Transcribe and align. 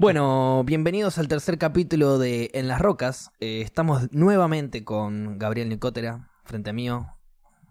Bueno, 0.00 0.62
bienvenidos 0.64 1.18
al 1.18 1.26
tercer 1.26 1.58
capítulo 1.58 2.18
de 2.18 2.52
En 2.54 2.68
las 2.68 2.80
Rocas. 2.80 3.32
Eh, 3.40 3.62
estamos 3.62 4.12
nuevamente 4.12 4.84
con 4.84 5.38
Gabriel 5.38 5.68
Nicotera 5.68 6.30
frente 6.44 6.70
a 6.70 6.72
mí. 6.72 6.88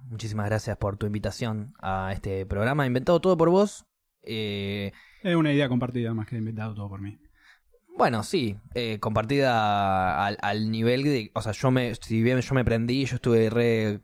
Muchísimas 0.09 0.47
gracias 0.47 0.75
por 0.75 0.97
tu 0.97 1.05
invitación 1.05 1.73
a 1.79 2.11
este 2.11 2.45
programa. 2.45 2.85
Inventado 2.85 3.21
todo 3.21 3.37
por 3.37 3.49
vos. 3.49 3.85
Eh, 4.23 4.91
Es 5.23 5.35
una 5.37 5.53
idea 5.53 5.69
compartida 5.69 6.13
más 6.13 6.27
que 6.27 6.35
inventado 6.35 6.73
todo 6.75 6.89
por 6.89 6.99
mí. 6.99 7.17
bueno, 7.97 8.23
sí, 8.23 8.57
eh, 8.73 8.99
compartida 8.99 10.25
al, 10.25 10.37
al 10.41 10.69
nivel 10.69 11.03
de... 11.03 11.31
O 11.33 11.41
sea, 11.41 11.53
yo 11.53 11.71
me, 11.71 11.95
si 11.95 12.21
bien 12.21 12.41
yo 12.41 12.55
me 12.55 12.65
prendí, 12.65 13.05
yo 13.05 13.15
estuve 13.15 13.49
re 13.49 14.01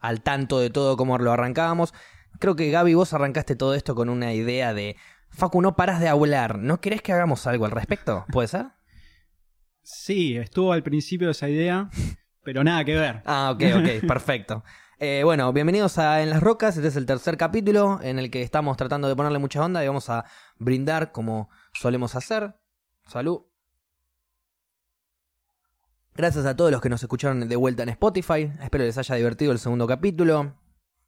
al 0.00 0.20
tanto 0.20 0.60
de 0.60 0.68
todo 0.68 0.98
cómo 0.98 1.16
lo 1.16 1.32
arrancábamos. 1.32 1.94
Creo 2.40 2.56
que 2.56 2.70
Gaby, 2.70 2.92
vos 2.92 3.14
arrancaste 3.14 3.56
todo 3.56 3.74
esto 3.74 3.94
con 3.94 4.10
una 4.10 4.34
idea 4.34 4.74
de... 4.74 4.96
Facu, 5.30 5.62
no 5.62 5.76
paras 5.76 6.00
de 6.00 6.08
hablar. 6.08 6.58
¿No 6.58 6.80
querés 6.80 7.02
que 7.02 7.12
hagamos 7.12 7.46
algo 7.46 7.64
al 7.64 7.70
respecto? 7.70 8.24
¿Puede 8.32 8.48
ser? 8.48 8.66
Sí, 9.82 10.36
estuvo 10.36 10.72
al 10.72 10.82
principio 10.82 11.30
esa 11.30 11.48
idea, 11.48 11.88
pero 12.42 12.64
nada 12.64 12.84
que 12.84 12.94
ver. 12.94 13.22
Ah, 13.24 13.50
ok, 13.54 13.62
ok, 13.76 13.88
perfecto. 14.08 14.64
Eh, 14.98 15.22
bueno, 15.24 15.52
bienvenidos 15.52 15.96
a 15.98 16.22
En 16.22 16.30
las 16.30 16.42
Rocas. 16.42 16.76
Este 16.76 16.88
es 16.88 16.96
el 16.96 17.06
tercer 17.06 17.36
capítulo 17.36 18.00
en 18.02 18.18
el 18.18 18.30
que 18.30 18.42
estamos 18.42 18.76
tratando 18.76 19.06
de 19.08 19.14
ponerle 19.14 19.38
mucha 19.38 19.64
onda 19.64 19.82
y 19.84 19.86
vamos 19.86 20.10
a 20.10 20.24
brindar 20.58 21.12
como 21.12 21.50
solemos 21.72 22.16
hacer. 22.16 22.56
Salud. 23.06 23.42
Gracias 26.14 26.46
a 26.46 26.56
todos 26.56 26.72
los 26.72 26.80
que 26.80 26.88
nos 26.88 27.00
escucharon 27.00 27.48
de 27.48 27.56
vuelta 27.56 27.84
en 27.84 27.90
Spotify. 27.90 28.52
Espero 28.60 28.84
les 28.84 28.98
haya 28.98 29.14
divertido 29.14 29.52
el 29.52 29.60
segundo 29.60 29.86
capítulo. 29.86 30.56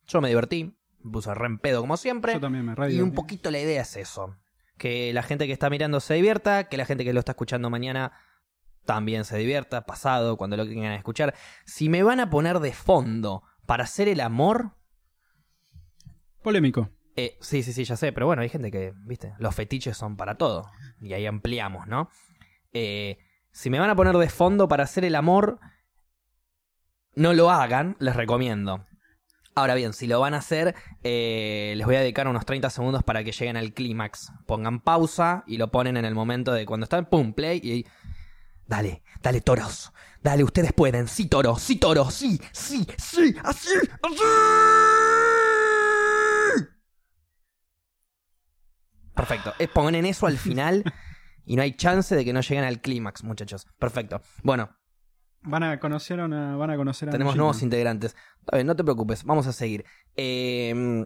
Yo 0.07 0.21
me 0.21 0.29
divertí. 0.29 0.80
Puse 1.03 1.35
re 1.35 1.47
en 1.47 1.59
pedo 1.59 1.81
como 1.81 1.97
siempre. 1.97 2.35
Yo 2.35 2.41
también 2.41 2.65
me 2.65 2.75
radio. 2.75 2.97
Y 2.97 3.01
un 3.01 3.13
poquito 3.13 3.51
la 3.51 3.59
idea 3.59 3.83
es 3.83 3.97
eso. 3.97 4.37
Que 4.77 5.13
la 5.13 5.23
gente 5.23 5.47
que 5.47 5.53
está 5.53 5.71
mirando 5.71 6.01
se 6.01 6.15
divierta, 6.15 6.65
que 6.65 6.77
la 6.77 6.85
gente 6.85 7.05
que 7.05 7.13
lo 7.13 7.21
está 7.21 7.33
escuchando 7.33 7.71
mañana 7.71 8.13
también 8.85 9.25
se 9.25 9.37
divierta, 9.37 9.87
pasado, 9.87 10.37
cuando 10.37 10.57
lo 10.57 10.66
quieran 10.66 10.93
escuchar. 10.93 11.35
Si 11.65 11.89
me 11.89 12.02
van 12.02 12.21
a 12.21 12.30
poner 12.30 12.61
de 12.61 12.73
fondo 12.73 13.43
para 13.66 13.85
hacer 13.85 14.09
el 14.09 14.21
amor, 14.21 14.73
Polémico. 16.43 16.91
eh, 17.17 17.37
sí, 17.41 17.63
sí, 17.63 17.73
sí, 17.73 17.85
ya 17.85 17.96
sé, 17.96 18.13
pero 18.13 18.27
bueno, 18.27 18.43
hay 18.43 18.49
gente 18.49 18.71
que, 18.71 18.95
viste, 19.05 19.35
los 19.39 19.55
fetiches 19.55 19.96
son 19.96 20.17
para 20.17 20.37
todo. 20.37 20.71
Y 21.01 21.13
ahí 21.13 21.27
ampliamos, 21.27 21.87
¿no? 21.87 22.09
Eh, 22.73 23.19
si 23.52 23.69
me 23.69 23.79
van 23.79 23.91
a 23.91 23.96
poner 23.96 24.17
de 24.17 24.29
fondo 24.29 24.69
para 24.69 24.85
hacer 24.85 25.05
el 25.05 25.15
amor, 25.15 25.61
no 27.15 27.35
lo 27.35 27.51
hagan, 27.51 27.96
les 27.99 28.17
recomiendo. 28.17 28.87
Ahora 29.61 29.75
bien, 29.75 29.93
si 29.93 30.07
lo 30.07 30.19
van 30.21 30.33
a 30.33 30.39
hacer, 30.39 30.75
eh, 31.03 31.75
les 31.77 31.87
voy 31.87 31.95
a 31.95 32.01
dedicar 32.01 32.27
unos 32.27 32.47
30 32.47 32.71
segundos 32.71 33.03
para 33.05 33.23
que 33.23 33.30
lleguen 33.30 33.59
al 33.59 33.75
clímax. 33.75 34.33
Pongan 34.47 34.80
pausa 34.80 35.45
y 35.47 35.59
lo 35.59 35.71
ponen 35.71 35.99
en 35.99 36.07
el 36.07 36.15
momento 36.15 36.55
de 36.55 36.65
cuando 36.65 36.85
están, 36.85 37.05
pum, 37.11 37.35
play 37.35 37.61
y... 37.63 37.87
Dale, 38.67 39.02
dale, 39.21 39.43
toros. 39.43 39.93
Dale, 40.23 40.45
ustedes 40.45 40.73
pueden. 40.73 41.09
Sí, 41.09 41.27
toro, 41.27 41.57
sí, 41.57 41.77
toro, 41.77 42.11
sí, 42.11 42.41
sí, 42.52 42.87
sí, 42.97 43.37
así, 43.45 43.75
así. 44.02 44.15
Perfecto. 49.15 49.52
Eh, 49.59 49.69
Ponen 49.69 50.07
eso 50.07 50.27
al 50.27 50.39
final 50.39 50.85
y 51.45 51.57
no 51.57 51.61
hay 51.61 51.77
chance 51.77 52.17
de 52.17 52.24
que 52.24 52.33
no 52.33 52.41
lleguen 52.41 52.65
al 52.65 52.80
clímax, 52.80 53.24
muchachos. 53.24 53.67
Perfecto. 53.79 54.23
Bueno, 54.43 54.71
Van 55.43 55.63
a 55.63 55.80
conocer 55.80 56.21
a 56.21 56.27
una, 56.27 56.57
van 56.57 56.71
a 56.71 56.77
conocer 56.77 57.09
a 57.09 57.13
tenemos 57.13 57.35
nuevos 57.37 57.63
integrantes. 57.63 58.15
Está 58.41 58.57
bien, 58.57 58.66
no 58.66 58.77
te 58.77 58.85
preocupes, 58.85 59.24
vamos 59.24 59.46
a 59.46 59.52
seguir. 59.52 59.85
Eh, 60.16 61.05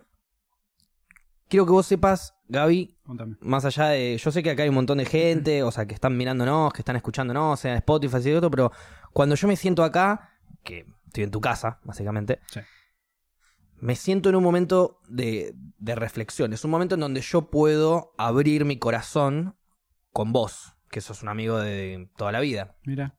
quiero 1.48 1.66
que 1.66 1.72
vos 1.72 1.86
sepas, 1.86 2.34
Gaby, 2.48 2.96
Contame. 3.04 3.36
más 3.40 3.64
allá 3.64 3.86
de. 3.88 4.18
Yo 4.18 4.30
sé 4.32 4.42
que 4.42 4.50
acá 4.50 4.64
hay 4.64 4.68
un 4.68 4.74
montón 4.74 4.98
de 4.98 5.04
gente, 5.04 5.62
o 5.62 5.70
sea, 5.70 5.86
que 5.86 5.94
están 5.94 6.16
mirándonos, 6.16 6.72
que 6.72 6.80
están 6.80 6.96
escuchándonos, 6.96 7.60
sea 7.60 7.72
en 7.72 7.78
Spotify 7.78 8.16
y 8.28 8.32
otro, 8.32 8.50
pero 8.50 8.72
cuando 9.12 9.34
yo 9.36 9.46
me 9.48 9.56
siento 9.56 9.84
acá, 9.84 10.30
que 10.64 10.86
estoy 11.06 11.24
en 11.24 11.30
tu 11.30 11.40
casa, 11.40 11.78
básicamente, 11.84 12.40
Sí. 12.48 12.60
me 13.76 13.94
siento 13.94 14.28
en 14.30 14.34
un 14.36 14.42
momento 14.42 15.00
de, 15.08 15.54
de 15.78 15.94
reflexión. 15.94 16.52
Es 16.52 16.64
un 16.64 16.70
momento 16.72 16.94
en 16.96 17.00
donde 17.02 17.20
yo 17.20 17.50
puedo 17.50 18.12
abrir 18.18 18.64
mi 18.64 18.78
corazón 18.78 19.56
con 20.12 20.32
vos, 20.32 20.74
que 20.90 21.00
sos 21.00 21.22
un 21.22 21.28
amigo 21.28 21.58
de 21.58 22.08
toda 22.16 22.32
la 22.32 22.40
vida. 22.40 22.74
Mira. 22.84 23.16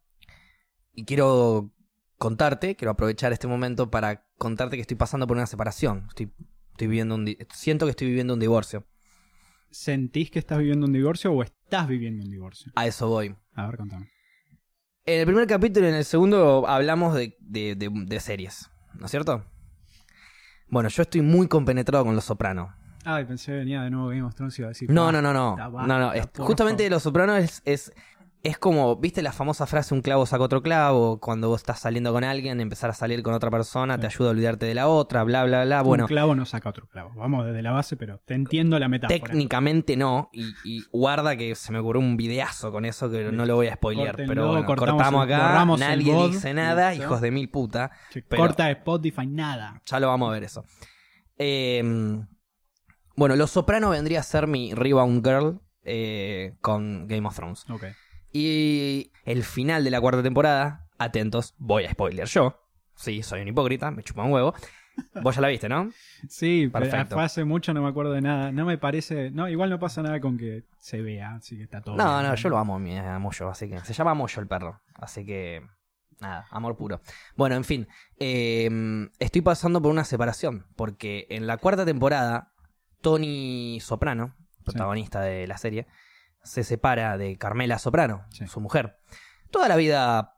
Y 0.96 1.06
quiero 1.06 1.72
contarte, 2.18 2.76
quiero 2.76 2.92
aprovechar 2.92 3.34
este 3.34 3.48
momento 3.48 3.92
para 3.92 4.26
contarte 4.38 4.78
que 4.78 4.82
estoy 4.82 4.98
pasando 4.98 5.28
por 5.28 5.38
una 5.38 5.46
separación. 5.48 6.06
Estoy, 6.10 6.32
estoy 6.72 6.88
viviendo 6.88 7.16
un 7.16 7.36
siento 7.54 7.86
que 7.86 7.92
estoy 7.92 8.08
viviendo 8.08 8.34
un 8.34 8.40
divorcio. 8.40 8.86
¿Sentís 9.70 10.32
que 10.32 10.40
estás 10.40 10.58
viviendo 10.60 10.86
un 10.86 10.94
divorcio 10.94 11.32
o 11.34 11.44
estás 11.44 11.88
viviendo 11.88 12.24
un 12.24 12.32
divorcio? 12.32 12.72
A 12.76 12.88
eso 12.88 13.10
voy. 13.10 13.36
A 13.56 13.68
ver, 13.68 13.78
contame. 13.78 14.10
En 15.06 15.20
el 15.20 15.26
primer 15.26 15.46
capítulo 15.48 15.86
y 15.86 15.90
en 15.90 15.96
el 15.96 16.06
segundo 16.06 16.66
hablamos 16.68 17.14
de, 17.14 17.36
de- 17.40 17.76
de- 17.76 17.92
de 17.92 18.20
series, 18.20 18.72
¿no 18.94 19.06
es 19.06 19.12
cierto? 19.12 19.46
Bueno, 20.68 20.90
yo 20.90 21.04
estoy 21.04 21.22
muy 21.22 21.48
compenetrado 21.48 22.06
con 22.06 22.16
Los 22.16 22.24
Soprano. 22.26 22.74
Ay, 23.04 23.26
pensé 23.26 23.52
que 23.52 23.58
venía 23.60 23.84
de 23.84 23.92
nuevo 23.92 24.08
Game 24.08 24.24
of 24.24 24.34
Thrones 24.34 24.58
y 24.58 24.62
iba 24.64 24.68
a 24.68 24.70
decir. 24.70 24.90
No, 24.90 25.08
"Ah, 25.10 25.12
no, 25.12 25.22
no, 25.22 25.32
no. 25.32 25.56
no, 25.56 26.00
no. 26.00 26.12
justamente 26.44 26.84
favor". 26.86 26.92
Los 26.92 27.04
Soprano 27.04 27.36
es, 27.36 27.62
es, 27.66 27.94
es 28.46 28.58
como, 28.60 28.96
¿viste 28.98 29.22
la 29.22 29.32
famosa 29.32 29.66
frase 29.66 29.94
un 29.94 30.02
clavo 30.02 30.26
saca 30.26 30.44
otro 30.44 30.62
clavo? 30.62 31.20
Cuando 31.20 31.50
vos 31.50 31.62
estás 31.62 31.80
saliendo 31.80 32.14
con 32.14 32.24
alguien, 32.24 32.62
empezar 32.62 32.90
a 32.90 32.94
salir 32.94 33.24
con 33.24 33.34
otra 33.34 33.50
persona, 33.50 33.98
te 33.98 34.06
ayuda 34.06 34.28
a 34.28 34.32
olvidarte 34.32 34.66
de 34.68 34.76
la 34.76 34.88
otra, 34.88 35.24
bla, 35.24 35.44
bla, 35.46 35.66
bla. 35.66 35.82
Bueno, 35.82 36.04
Un 36.04 36.08
clavo 36.08 36.36
no 36.36 36.46
saca 36.46 36.70
otro 36.70 36.88
clavo. 36.88 37.12
Vamos 37.16 37.46
desde 37.46 37.62
la 37.62 37.72
base, 37.72 37.98
pero 37.98 38.20
te 38.26 38.36
entiendo 38.36 38.78
la 38.78 38.88
metáfora. 38.88 39.20
técnicamente 39.20 39.98
no. 39.98 40.30
Y, 40.32 40.54
y 40.64 40.84
guarda 40.92 41.36
que 41.36 41.56
se 41.56 41.72
me 41.72 41.80
ocurrió 41.80 42.02
un 42.02 42.18
videazo 42.18 42.72
con 42.72 42.86
eso 42.86 43.10
que 43.10 43.32
no 43.32 43.46
lo 43.46 43.56
voy 43.56 43.68
a 43.68 43.74
spoilear. 43.76 44.16
Pero 44.16 44.48
bueno, 44.50 44.66
cortamos 44.66 45.02
cortamos 45.04 45.26
acá, 45.26 45.64
el 45.64 45.80
nadie 45.80 46.28
dice 46.30 46.54
nada, 46.54 46.94
hijos 46.94 47.22
de 47.22 47.32
mil 47.32 47.50
puta. 47.50 47.92
Pero- 48.14 48.42
Corta 48.44 48.70
Spotify, 48.70 49.26
nada. 49.28 49.82
Ya 49.86 50.00
lo 50.00 50.08
vamos 50.08 50.30
a 50.30 50.34
ver 50.34 50.44
eso. 50.44 50.64
Eh, 51.38 51.84
bueno, 53.16 53.36
Los 53.36 53.52
Soprano 53.52 53.90
vendría 53.90 54.20
a 54.20 54.24
ser 54.24 54.46
mi 54.48 54.74
Rebound 54.74 55.26
Girl 55.26 55.62
eh, 55.84 56.56
con 56.62 57.08
Game 57.08 57.28
of 57.28 57.36
Thrones. 57.36 57.66
Ok. 57.70 57.86
Y 58.38 59.13
el 59.23 59.46
final 59.46 59.85
de 59.85 59.91
la 59.91 60.01
cuarta 60.01 60.22
temporada, 60.22 60.90
atentos, 60.97 61.56
voy 61.57 61.85
a 61.85 61.91
spoiler 61.91 62.28
yo. 62.28 62.59
Sí, 62.94 63.23
soy 63.23 63.40
un 63.40 63.47
hipócrita, 63.47 63.91
me 63.91 64.03
chupa 64.03 64.23
un 64.23 64.34
huevo. 64.34 64.53
Vos 65.23 65.35
ya 65.35 65.41
la 65.41 65.47
viste, 65.47 65.69
¿no? 65.69 65.90
Sí, 66.28 66.68
Perfecto. 66.68 67.16
fue 67.16 67.23
hace 67.23 67.46
mucho, 67.46 67.73
no 67.73 67.81
me 67.81 67.88
acuerdo 67.88 68.12
de 68.12 68.19
nada. 68.19 68.51
No 68.51 68.66
me 68.66 68.78
parece. 68.78 69.31
No, 69.31 69.47
igual 69.47 69.69
no 69.69 69.79
pasa 69.79 70.01
nada 70.01 70.19
con 70.19 70.38
que 70.38 70.66
se 70.79 71.01
vea, 71.01 71.35
así 71.35 71.56
que 71.56 71.63
está 71.63 71.79
todo. 71.79 71.96
No, 71.96 72.19
bien. 72.19 72.29
no, 72.29 72.35
yo 72.35 72.50
lo 72.50 72.57
amo, 72.57 72.78
mi 72.78 72.97
a 72.97 73.18
Moyo, 73.19 73.47
así 73.47 73.69
que 73.69 73.79
se 73.79 73.94
llama 73.94 74.13
Moyo 74.13 74.41
el 74.41 74.47
perro, 74.50 74.81
así 74.96 75.25
que 75.25 75.66
nada, 76.19 76.46
amor 76.52 76.75
puro. 76.75 77.00
Bueno, 77.38 77.56
en 77.56 77.63
fin, 77.63 77.88
eh, 78.19 78.69
estoy 79.19 79.44
pasando 79.44 79.81
por 79.81 79.91
una 79.91 80.03
separación, 80.03 80.66
porque 80.75 81.25
en 81.29 81.47
la 81.47 81.56
cuarta 81.56 81.85
temporada, 81.85 82.52
Tony 83.00 83.79
Soprano, 83.79 84.35
protagonista 84.66 85.22
de 85.22 85.47
la 85.47 85.57
serie, 85.57 85.88
se 86.46 86.64
separa 86.64 87.18
de 87.18 87.38
Carmela 87.38 87.78
Soprano, 87.80 88.24
Sí. 88.30 88.48
su 88.48 88.60
mujer. 88.62 88.98
Toda 89.52 89.68
la 89.68 89.76
vida, 89.76 90.32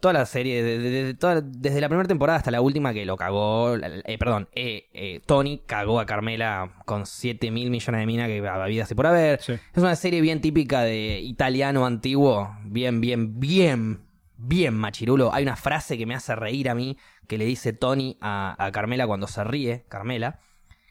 toda 0.00 0.12
la 0.12 0.26
serie, 0.26 1.14
toda- 1.14 1.40
desde 1.40 1.80
la 1.80 1.88
primera 1.88 2.06
temporada 2.08 2.38
hasta 2.38 2.50
la 2.50 2.60
última 2.60 2.92
que 2.92 3.04
lo 3.04 3.16
cagó, 3.16 3.74
eh, 3.76 4.18
perdón, 4.18 4.48
eh, 4.52 4.88
eh, 4.92 5.20
Tony 5.26 5.62
cagó 5.66 5.98
a 6.00 6.06
Carmela 6.06 6.74
con 6.84 7.06
7 7.06 7.50
mil 7.50 7.70
millones 7.70 8.00
de 8.00 8.06
minas 8.06 8.28
que 8.28 8.46
había 8.46 8.84
así 8.84 8.94
por 8.94 9.06
haber. 9.06 9.40
Sí. 9.42 9.52
Es 9.52 9.82
una 9.82 9.96
serie 9.96 10.20
bien 10.20 10.40
típica 10.40 10.82
de 10.82 11.20
italiano 11.20 11.86
antiguo, 11.86 12.56
bien, 12.64 13.00
bien, 13.00 13.40
bien, 13.40 14.04
bien 14.36 14.74
machirulo. 14.74 15.32
Hay 15.34 15.42
una 15.42 15.56
frase 15.56 15.98
que 15.98 16.06
me 16.06 16.14
hace 16.14 16.34
reír 16.36 16.68
a 16.68 16.74
mí, 16.74 16.96
que 17.26 17.38
le 17.38 17.44
dice 17.44 17.72
Tony 17.72 18.16
a, 18.20 18.54
a 18.64 18.70
Carmela 18.72 19.06
cuando 19.06 19.26
se 19.26 19.42
ríe, 19.44 19.84
Carmela. 19.88 20.38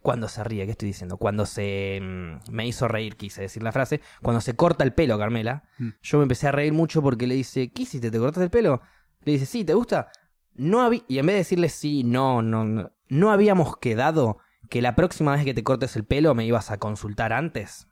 Cuando 0.04 0.28
se 0.28 0.44
ríe, 0.44 0.66
¿qué 0.66 0.72
estoy 0.72 0.90
diciendo? 0.90 1.18
Cuando 1.18 1.46
se... 1.46 2.00
mm, 2.00 2.52
me 2.52 2.68
hizo 2.68 2.88
reír, 2.88 3.16
quise 3.16 3.42
decir 3.42 3.64
la 3.64 3.72
frase. 3.72 4.02
Cuando 4.22 4.42
se 4.42 4.56
corta 4.56 4.84
el 4.84 4.94
pelo, 4.94 5.18
Carmela. 5.18 5.64
Mm. 5.80 5.90
Yo 6.02 6.18
me 6.18 6.24
empecé 6.24 6.48
a 6.50 6.52
reír 6.52 6.74
mucho 6.74 7.02
porque 7.02 7.26
le 7.26 7.36
dice, 7.36 7.72
¿qué 7.72 7.84
hiciste? 7.84 8.12
¿Te 8.12 8.20
cortaste 8.20 8.44
el 8.44 8.52
pelo? 8.52 8.82
Le 9.24 9.32
dice, 9.32 9.46
sí, 9.46 9.64
¿te 9.64 9.74
gusta? 9.74 10.12
No 10.54 10.82
había... 10.82 11.02
Y 11.08 11.18
en 11.18 11.26
vez 11.26 11.34
de 11.34 11.40
decirle 11.40 11.70
sí, 11.70 12.04
no, 12.04 12.42
no, 12.42 12.66
no, 12.66 12.92
no 13.08 13.32
habíamos 13.32 13.78
quedado 13.78 14.38
que 14.70 14.82
la 14.82 14.96
próxima 14.96 15.32
vez 15.32 15.46
que 15.46 15.54
te 15.54 15.64
cortes 15.64 15.96
el 15.96 16.04
pelo 16.04 16.36
me 16.36 16.46
ibas 16.46 16.70
a 16.70 16.78
consultar 16.78 17.32
antes. 17.32 17.88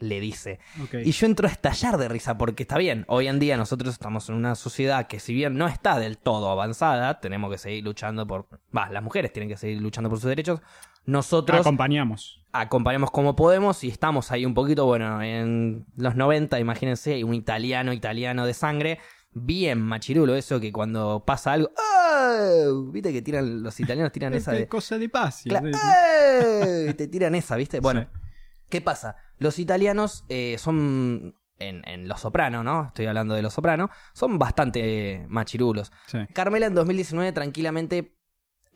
Le 0.00 0.20
dice. 0.20 0.60
Y 1.04 1.10
yo 1.10 1.26
entro 1.26 1.48
a 1.48 1.50
estallar 1.50 1.98
de 1.98 2.08
risa 2.08 2.38
porque 2.38 2.62
está 2.62 2.78
bien, 2.78 3.04
hoy 3.08 3.26
en 3.26 3.40
día 3.40 3.56
nosotros 3.56 3.94
estamos 3.94 4.28
en 4.28 4.36
una 4.36 4.54
sociedad 4.54 5.08
que 5.08 5.18
si 5.18 5.34
bien 5.34 5.56
no 5.56 5.66
está 5.66 5.98
del 5.98 6.18
todo 6.18 6.50
avanzada, 6.50 7.18
tenemos 7.20 7.50
que 7.50 7.58
seguir 7.58 7.84
luchando 7.84 8.26
por... 8.26 8.46
Va, 8.76 8.88
las 8.90 9.02
mujeres 9.02 9.32
tienen 9.32 9.48
que 9.48 9.56
seguir 9.56 9.80
luchando 9.80 10.08
por 10.08 10.20
sus 10.20 10.28
derechos. 10.28 10.60
Nosotros 11.08 11.60
Acompañamos. 11.60 12.44
acompañamos 12.52 13.10
como 13.10 13.34
podemos 13.34 13.82
y 13.82 13.88
estamos 13.88 14.30
ahí 14.30 14.44
un 14.44 14.52
poquito, 14.52 14.84
bueno, 14.84 15.22
en 15.22 15.86
los 15.96 16.16
90, 16.16 16.60
imagínense, 16.60 17.24
un 17.24 17.32
italiano, 17.32 17.94
italiano 17.94 18.44
de 18.44 18.52
sangre, 18.52 18.98
bien 19.32 19.80
machirulo 19.80 20.34
eso 20.36 20.60
que 20.60 20.70
cuando 20.70 21.24
pasa 21.26 21.54
algo... 21.54 21.70
¡ah! 21.78 22.66
¿Viste 22.92 23.10
que 23.14 23.22
tiran 23.22 23.62
los 23.62 23.80
italianos 23.80 24.12
tiran 24.12 24.34
esa 24.34 24.50
Este 24.52 24.60
de... 24.64 24.68
cosa 24.68 24.98
de 24.98 25.08
paz. 25.08 25.44
¡eh! 25.46 26.94
Te 26.96 27.08
tiran 27.08 27.34
esa, 27.34 27.56
¿viste? 27.56 27.80
Bueno, 27.80 28.02
Sí. 28.02 28.20
¿Qué 28.68 28.82
pasa? 28.82 29.16
Los 29.38 29.58
italianos 29.58 30.26
eh, 30.28 30.56
son 30.58 31.34
en, 31.58 31.88
en 31.88 32.06
Los 32.06 32.20
Soprano, 32.20 32.62
¿no? 32.62 32.88
Estoy 32.88 33.06
hablando 33.06 33.34
de 33.34 33.40
Los 33.40 33.54
Soprano, 33.54 33.88
son 34.12 34.38
bastante 34.38 35.24
machirulos. 35.30 35.90
Sí. 36.06 36.18
Carmela 36.34 36.66
en 36.66 36.74
2019 36.74 37.32
tranquilamente 37.32 38.17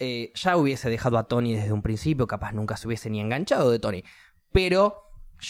eh, 0.04 0.32
ya 0.34 0.56
hubiese 0.56 0.90
dejado 0.90 1.16
a 1.16 1.28
Tony 1.28 1.54
desde 1.54 1.72
un 1.72 1.80
principio, 1.80 2.26
capaz 2.26 2.52
nunca 2.52 2.76
se 2.76 2.88
hubiese 2.88 3.08
ni 3.08 3.20
enganchado 3.20 3.70
de 3.70 3.78
Tony. 3.78 4.02
Pero 4.50 4.96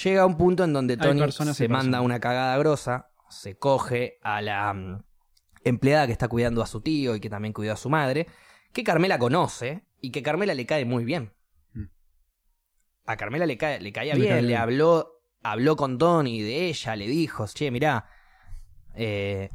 llega 0.05 0.27
un 0.27 0.37
punto 0.37 0.63
en 0.65 0.75
donde 0.75 0.99
Tony 0.99 1.23
se 1.33 1.69
manda 1.69 2.03
una 2.03 2.21
cagada 2.21 2.59
grosa, 2.59 3.09
se 3.31 3.57
coge 3.57 4.19
a 4.23 4.43
la 4.43 4.75
mm, 4.75 5.05
empleada 5.65 6.07
que 6.07 6.13
está 6.13 6.29
cuidando 6.29 6.61
a 6.61 6.67
su 6.67 6.83
tío 6.83 7.17
y 7.17 7.21
que 7.21 7.31
también 7.31 7.55
cuidó 7.55 7.73
a 7.73 7.77
su 7.77 7.89
madre, 7.89 8.27
que 8.75 8.85
Carmela 8.85 9.19
conoce 9.19 9.87
y 10.03 10.11
que 10.11 10.23
Carmela 10.23 10.53
le 10.53 10.67
cae 10.67 10.85
muy 10.85 11.07
bien. 11.07 11.33
Mm. 11.73 11.85
A 13.07 13.17
Carmela 13.17 13.47
le, 13.47 13.57
cae, 13.57 13.81
le 13.81 13.91
caía 13.91 14.13
Le 14.13 14.21
bien, 14.21 14.33
cae 14.35 14.43
le 14.43 14.49
bien. 14.49 14.61
habló, 14.61 15.23
habló 15.43 15.77
con 15.77 15.97
Tony 15.97 16.43
de 16.43 16.67
ella, 16.67 16.95
le 16.95 17.07
dijo, 17.07 17.47
che, 17.47 17.71
mirá, 17.71 18.07
eh, 18.95 19.49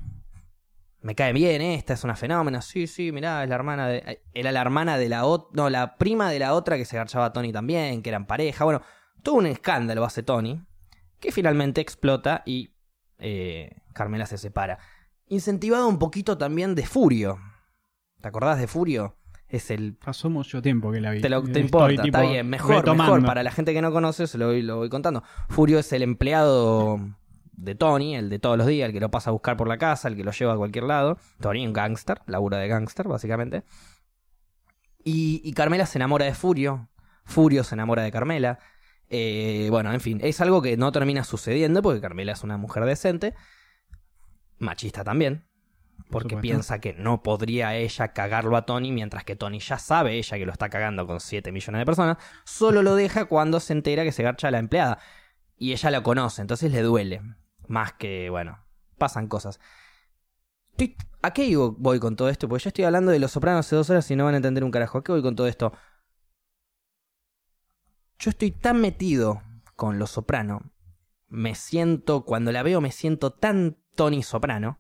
me 1.07 1.15
cae 1.15 1.31
bien 1.31 1.61
esta, 1.61 1.93
es 1.93 2.03
una 2.03 2.17
fenómena. 2.17 2.61
Sí, 2.61 2.85
sí, 2.85 3.13
mirá, 3.13 3.41
es 3.43 3.47
la 3.49 3.55
hermana 3.55 3.87
de. 3.87 4.21
Era 4.33 4.51
la 4.51 4.59
hermana 4.59 4.97
de 4.97 5.07
la 5.07 5.23
otra. 5.23 5.49
No, 5.53 5.69
la 5.69 5.95
prima 5.95 6.29
de 6.29 6.37
la 6.39 6.53
otra 6.53 6.75
que 6.75 6.83
se 6.83 6.97
garchaba 6.97 7.25
a 7.27 7.31
Tony 7.33 7.53
también, 7.53 8.01
que 8.01 8.09
eran 8.09 8.27
pareja. 8.27 8.65
Bueno, 8.65 8.81
todo 9.23 9.35
un 9.35 9.45
escándalo 9.45 10.03
hace 10.03 10.21
Tony, 10.21 10.61
que 11.21 11.31
finalmente 11.31 11.79
explota 11.79 12.43
y 12.45 12.73
eh, 13.19 13.71
Carmela 13.93 14.25
se 14.25 14.37
separa. 14.37 14.79
Incentivado 15.27 15.87
un 15.87 15.97
poquito 15.97 16.37
también 16.37 16.75
de 16.75 16.85
Furio. 16.85 17.39
¿Te 18.21 18.27
acordás 18.27 18.59
de 18.59 18.67
Furio? 18.67 19.15
Es 19.47 19.71
el 19.71 19.95
Pasó 19.95 20.29
mucho 20.29 20.61
tiempo 20.61 20.91
que 20.91 20.99
la 20.99 21.11
vi. 21.11 21.21
te, 21.21 21.29
lo- 21.29 21.41
te 21.41 21.61
importa, 21.61 22.03
está 22.03 22.21
bien, 22.21 22.49
mejor, 22.49 22.75
retomando. 22.77 23.13
mejor. 23.13 23.25
Para 23.27 23.43
la 23.43 23.51
gente 23.51 23.73
que 23.73 23.81
no 23.81 23.93
conoce, 23.93 24.27
se 24.27 24.37
lo 24.37 24.47
voy, 24.47 24.61
lo 24.61 24.75
voy 24.75 24.89
contando. 24.89 25.23
Furio 25.47 25.79
es 25.79 25.93
el 25.93 26.01
empleado 26.03 26.99
de 27.57 27.75
Tony, 27.75 28.15
el 28.15 28.29
de 28.29 28.39
todos 28.39 28.57
los 28.57 28.67
días, 28.67 28.87
el 28.87 28.93
que 28.93 28.99
lo 28.99 29.11
pasa 29.11 29.31
a 29.31 29.33
buscar 29.33 29.57
por 29.57 29.67
la 29.67 29.77
casa, 29.77 30.07
el 30.07 30.15
que 30.15 30.23
lo 30.23 30.31
lleva 30.31 30.53
a 30.53 30.57
cualquier 30.57 30.85
lado. 30.85 31.17
Tony, 31.41 31.65
un 31.65 31.73
gángster, 31.73 32.21
labura 32.27 32.57
de 32.59 32.67
gángster, 32.67 33.07
básicamente. 33.07 33.63
Y, 35.03 35.41
y 35.43 35.53
Carmela 35.53 35.85
se 35.85 35.97
enamora 35.97 36.25
de 36.25 36.33
Furio. 36.33 36.87
Furio 37.25 37.63
se 37.63 37.75
enamora 37.75 38.03
de 38.03 38.11
Carmela. 38.11 38.59
Eh, 39.09 39.67
bueno, 39.71 39.91
en 39.91 40.01
fin, 40.01 40.19
es 40.21 40.39
algo 40.41 40.61
que 40.61 40.77
no 40.77 40.91
termina 40.91 41.23
sucediendo 41.23 41.81
porque 41.81 42.01
Carmela 42.01 42.33
es 42.33 42.43
una 42.43 42.57
mujer 42.57 42.85
decente. 42.85 43.33
Machista 44.59 45.03
también. 45.03 45.45
Porque 46.09 46.35
supuesto. 46.35 46.41
piensa 46.41 46.79
que 46.79 46.93
no 46.93 47.23
podría 47.23 47.75
ella 47.75 48.09
cagarlo 48.09 48.55
a 48.55 48.65
Tony, 48.65 48.91
mientras 48.91 49.23
que 49.23 49.35
Tony 49.35 49.59
ya 49.59 49.79
sabe 49.79 50.13
ella 50.13 50.37
que 50.37 50.45
lo 50.45 50.51
está 50.51 50.69
cagando 50.69 51.07
con 51.07 51.19
7 51.19 51.51
millones 51.51 51.79
de 51.79 51.85
personas. 51.85 52.17
Solo 52.45 52.83
lo 52.83 52.95
deja 52.95 53.25
cuando 53.25 53.59
se 53.59 53.73
entera 53.73 54.03
que 54.03 54.11
se 54.11 54.23
garcha 54.23 54.47
a 54.47 54.51
la 54.51 54.59
empleada. 54.59 54.99
Y 55.57 55.73
ella 55.73 55.89
lo 55.89 56.03
conoce, 56.03 56.41
entonces 56.41 56.71
le 56.71 56.81
duele. 56.83 57.21
Más 57.67 57.93
que, 57.93 58.29
bueno, 58.29 58.59
pasan 58.97 59.27
cosas. 59.27 59.59
Estoy- 60.71 60.95
¿A 61.21 61.31
qué 61.33 61.55
voy 61.55 61.99
con 61.99 62.15
todo 62.15 62.29
esto? 62.29 62.47
Porque 62.47 62.63
yo 62.65 62.67
estoy 62.69 62.85
hablando 62.85 63.11
de 63.11 63.19
Los 63.19 63.31
Sopranos 63.31 63.65
hace 63.65 63.75
dos 63.75 63.89
horas 63.89 64.09
y 64.11 64.15
no 64.15 64.25
van 64.25 64.35
a 64.35 64.37
entender 64.37 64.63
un 64.63 64.71
carajo. 64.71 64.99
¿A 64.99 65.03
qué 65.03 65.11
voy 65.11 65.21
con 65.21 65.35
todo 65.35 65.47
esto? 65.47 65.73
Yo 68.19 68.29
estoy 68.29 68.51
tan 68.51 68.81
metido 68.81 69.41
con 69.75 69.99
Los 69.99 70.11
Soprano. 70.11 70.71
Me 71.27 71.55
siento, 71.55 72.23
cuando 72.23 72.51
la 72.51 72.63
veo, 72.63 72.81
me 72.81 72.91
siento 72.91 73.31
tan 73.33 73.77
Tony 73.95 74.23
Soprano 74.23 74.79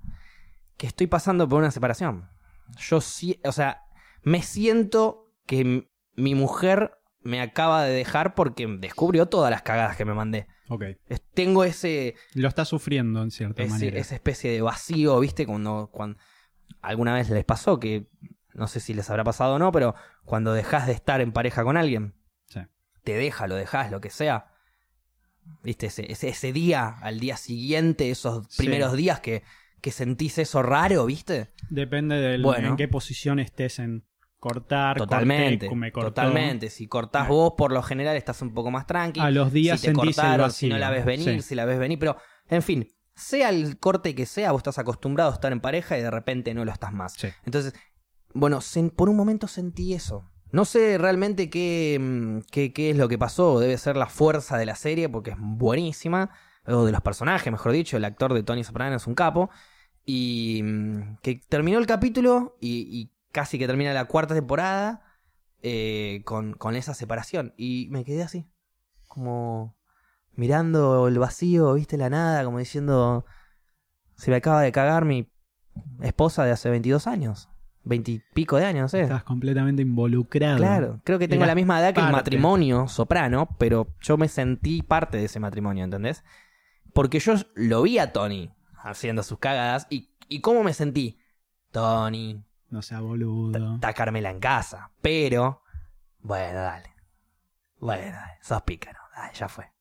que 0.77 0.87
estoy 0.87 1.07
pasando 1.07 1.47
por 1.49 1.59
una 1.59 1.71
separación. 1.71 2.29
Yo 2.77 3.01
sí, 3.01 3.41
o 3.43 3.51
sea, 3.51 3.83
me 4.23 4.41
siento 4.43 5.33
que 5.45 5.89
mi 6.15 6.35
mujer 6.35 6.96
me 7.27 7.41
acaba 7.41 7.83
de 7.83 7.93
dejar 7.93 8.33
porque 8.35 8.65
descubrió 8.79 9.27
todas 9.27 9.51
las 9.51 9.61
cagadas 9.61 9.97
que 9.97 10.05
me 10.05 10.13
mandé. 10.13 10.47
Ok. 10.69 10.83
Tengo 11.33 11.63
ese, 11.63 12.15
Lo 12.33 12.47
está 12.47 12.65
sufriendo 12.65 13.21
en 13.21 13.31
cierta 13.31 13.63
ese- 13.63 13.71
manera. 13.71 13.99
esa 13.99 14.15
especie 14.15 14.51
de 14.51 14.61
vacío, 14.61 15.19
¿viste? 15.19 15.45
Cuando, 15.45 15.89
cuando 15.91 16.17
alguna 16.81 17.13
vez 17.13 17.29
les 17.29 17.45
pasó, 17.45 17.79
que 17.79 18.07
no 18.53 18.67
sé 18.67 18.79
si 18.79 18.93
les 18.93 19.09
habrá 19.09 19.23
pasado 19.23 19.55
o 19.55 19.59
no, 19.59 19.71
pero 19.71 19.93
cuando 20.25 20.53
dejas 20.53 20.87
de 20.87 20.93
estar 20.93 21.21
en 21.21 21.31
pareja 21.31 21.63
con 21.63 21.77
alguien, 21.77 22.15
Sí. 22.47 22.61
te 23.03 23.13
deja, 23.13 23.45
lo 23.47 23.55
dejas, 23.55 23.91
lo 23.91 24.01
que 24.01 24.09
sea. 24.09 24.47
¿Viste? 25.63 25.87
Ese, 25.87 26.11
ese, 26.11 26.29
ese 26.29 26.51
día, 26.53 26.87
al 27.01 27.19
día 27.19 27.37
siguiente, 27.37 28.09
esos 28.09 28.45
Sí. 28.49 28.57
primeros 28.63 28.93
días 28.93 29.19
que, 29.21 29.43
que 29.81 29.91
sentís 29.91 30.37
eso 30.37 30.61
raro, 30.63 31.05
¿viste? 31.05 31.53
Depende 31.69 32.15
del 32.15 32.41
Bueno. 32.41 32.69
en 32.69 32.75
qué 32.77 32.87
posición 32.87 33.39
estés 33.39 33.79
en 33.79 34.05
cortar, 34.39 34.97
Totalmente, 34.97 35.67
corté, 35.67 35.75
me 35.79 35.91
cortó. 35.91 36.09
totalmente. 36.09 36.69
Si 36.69 36.87
cortás 36.87 37.25
Ah. 37.25 37.29
vos, 37.29 37.53
por 37.57 37.71
lo 37.71 37.81
general 37.81 38.15
estás 38.15 38.41
un 38.41 38.53
poco 38.53 38.71
más 38.71 38.85
tranqui. 38.87 39.19
A 39.19 39.31
los 39.31 39.51
días 39.51 39.79
si 39.81 39.87
te 39.87 39.93
cortaron, 39.93 40.51
si 40.51 40.69
no 40.69 40.77
la 40.77 40.89
ves 40.89 41.05
venir, 41.05 41.41
Sí. 41.41 41.41
si 41.41 41.55
la 41.55 41.65
ves 41.65 41.79
venir, 41.79 41.97
pero 41.99 42.17
en 42.49 42.61
fin, 42.61 42.87
sea 43.15 43.49
el 43.49 43.79
corte 43.79 44.13
que 44.15 44.25
sea, 44.25 44.51
vos 44.51 44.59
estás 44.59 44.77
acostumbrado 44.77 45.31
a 45.31 45.33
estar 45.33 45.51
en 45.51 45.59
pareja 45.59 45.97
y 45.97 46.01
de 46.01 46.11
repente 46.11 46.53
no 46.53 46.65
lo 46.65 46.71
estás 46.71 46.93
más. 46.93 47.13
Sí. 47.13 47.27
Entonces, 47.45 47.73
bueno, 48.33 48.59
por 48.95 49.09
un 49.09 49.15
momento 49.15 49.47
sentí 49.47 49.93
eso. 49.93 50.29
No 50.51 50.63
sé 50.65 50.97
realmente 50.97 51.49
qué, 51.49 51.97
mm, 51.99 52.39
qué, 52.51 52.71
qué 52.71 52.91
es 52.91 52.97
lo 52.97 53.07
que 53.09 53.17
pasó, 53.17 53.59
debe 53.59 53.77
ser 53.77 53.97
la 53.97 54.05
fuerza 54.07 54.57
de 54.57 54.65
la 54.65 54.75
serie 54.75 55.09
porque 55.09 55.31
es 55.31 55.37
buenísima, 55.39 56.29
o 56.65 56.85
de 56.85 56.91
los 56.91 57.01
personajes, 57.01 57.51
mejor 57.51 57.71
dicho, 57.71 57.97
el 57.97 58.05
actor 58.05 58.33
de 58.33 58.43
Tony 58.43 58.63
Soprano 58.63 58.95
es 58.95 59.07
un 59.07 59.15
capo, 59.15 59.49
y 60.05 60.61
mm, 60.63 61.17
que 61.21 61.41
terminó 61.49 61.79
el 61.79 61.85
capítulo 61.85 62.55
y, 62.61 62.87
y 63.01 63.11
casi 63.37 63.59
que 63.59 63.67
termina 63.67 63.93
la 63.93 64.05
cuarta 64.05 64.33
temporada 64.33 65.03
eh, 65.61 66.23
con, 66.25 66.53
con 66.53 66.75
esa 66.75 66.95
separación, 66.95 67.53
y 67.55 67.87
me 67.91 68.03
quedé 68.03 68.23
así, 68.23 68.49
como 69.05 69.77
mirando 70.33 71.07
el 71.07 71.19
vacío, 71.19 71.75
viste 71.75 71.97
la 71.97 72.09
nada, 72.09 72.43
como 72.43 72.57
diciendo, 72.57 73.27
se 74.15 74.31
me 74.31 74.37
acaba 74.37 74.63
de 74.63 74.71
cagar 74.71 75.05
mi 75.05 75.31
esposa 76.01 76.45
de 76.45 76.51
hace 76.51 76.71
22 76.71 77.05
años, 77.05 77.47
20 77.83 78.11
y 78.11 78.23
pico 78.33 78.57
de 78.57 78.65
años, 78.65 78.81
no 78.81 78.87
sé. 78.87 79.01
Estás 79.01 79.23
completamente 79.23 79.83
involucrado. 79.83 80.57
Claro, 80.57 81.01
creo 81.03 81.19
que 81.19 81.27
tengo 81.27 81.43
Eras 81.43 81.51
la 81.51 81.55
misma 81.61 81.79
edad 81.79 81.93
que 81.93 82.01
el 82.01 82.11
matrimonio 82.11 82.87
soprano, 82.87 83.55
pero 83.59 83.85
yo 84.01 84.17
me 84.17 84.29
sentí 84.29 84.81
parte 84.81 85.17
de 85.19 85.25
ese 85.25 85.39
matrimonio, 85.39 85.83
¿entendés? 85.83 86.23
Porque 86.91 87.19
yo 87.19 87.35
lo 87.53 87.83
vi 87.83 87.99
a 87.99 88.11
Tony 88.11 88.51
haciendo 88.83 89.21
sus 89.21 89.37
cagadas 89.37 89.85
y, 89.91 90.09
y 90.27 90.41
¿cómo 90.41 90.63
me 90.63 90.73
sentí? 90.73 91.19
Tony, 91.69 92.46
No 92.69 92.81
sea 92.81 92.99
boludo. 92.99 93.75
está 93.75 93.93
Carmela 93.93 94.29
en 94.29 94.39
casa, 94.39 94.91
pero 95.01 95.63
bueno, 96.19 96.59
dale. 96.59 96.93
Bueno, 97.79 98.11
dale, 98.11 98.33
sos 98.41 98.61
pícaro, 98.63 98.99
dale, 99.15 99.33
ya 99.33 99.47
fue. 99.47 99.71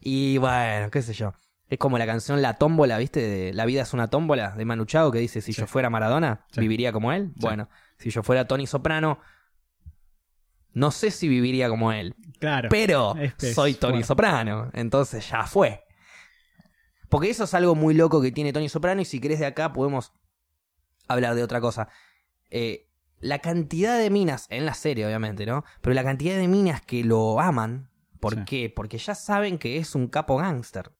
Y 0.00 0.36
bueno, 0.38 0.90
qué 0.90 1.00
sé 1.02 1.12
yo. 1.14 1.32
Es 1.68 1.78
como 1.78 1.98
la 1.98 2.06
canción 2.06 2.42
La 2.42 2.54
Tómbola, 2.54 2.98
¿viste? 2.98 3.20
De 3.26 3.52
La 3.52 3.64
vida 3.66 3.82
es 3.82 3.92
una 3.92 4.08
tómbola 4.08 4.50
de 4.52 4.64
Manu 4.64 4.84
Chao 4.84 5.10
que 5.10 5.18
dice, 5.18 5.40
si 5.40 5.52
Sí. 5.52 5.60
yo 5.62 5.66
fuera 5.66 5.90
Maradona, 5.90 6.46
Sí. 6.52 6.60
¿viviría 6.60 6.92
como 6.92 7.10
él? 7.12 7.32
Sí. 7.34 7.40
Bueno, 7.40 7.68
si 7.98 8.10
yo 8.10 8.22
fuera 8.22 8.46
Tony 8.46 8.66
Soprano, 8.66 9.18
no 10.72 10.90
sé 10.90 11.10
si 11.10 11.26
viviría 11.28 11.68
como 11.68 11.90
él, 11.92 12.14
Claro. 12.38 12.68
pero 12.70 13.16
es 13.16 13.54
soy 13.54 13.74
Tony. 13.74 14.02
Soprano, 14.04 14.70
entonces 14.74 15.28
ya 15.28 15.44
fue. 15.44 15.82
Porque 17.08 17.30
eso 17.30 17.44
es 17.44 17.54
algo 17.54 17.74
muy 17.74 17.94
loco 17.94 18.20
que 18.20 18.30
tiene 18.30 18.52
Tony 18.52 18.68
Soprano 18.68 19.00
y 19.00 19.04
si 19.04 19.20
querés 19.20 19.38
de 19.40 19.46
acá 19.46 19.72
podemos 19.72 20.12
hablar 21.08 21.34
de 21.34 21.42
otra 21.42 21.60
cosa. 21.60 21.88
Eh, 22.50 22.88
la 23.20 23.38
cantidad 23.38 23.98
de 23.98 24.10
minas, 24.10 24.46
en 24.50 24.66
la 24.66 24.74
serie 24.74 25.06
obviamente, 25.06 25.46
¿no? 25.46 25.64
Pero 25.80 25.94
la 25.94 26.04
cantidad 26.04 26.36
de 26.36 26.48
minas 26.48 26.82
que 26.82 27.02
lo 27.02 27.40
aman, 27.40 27.90
¿por 28.20 28.34
Sí. 28.34 28.40
qué? 28.46 28.72
Porque 28.74 28.98
ya 28.98 29.14
saben 29.14 29.58
que 29.58 29.78
es 29.78 29.94
un 29.94 30.08
capo 30.08 30.36
gángster, 30.36 30.92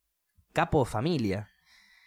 capo 0.53 0.85
familia. 0.85 1.49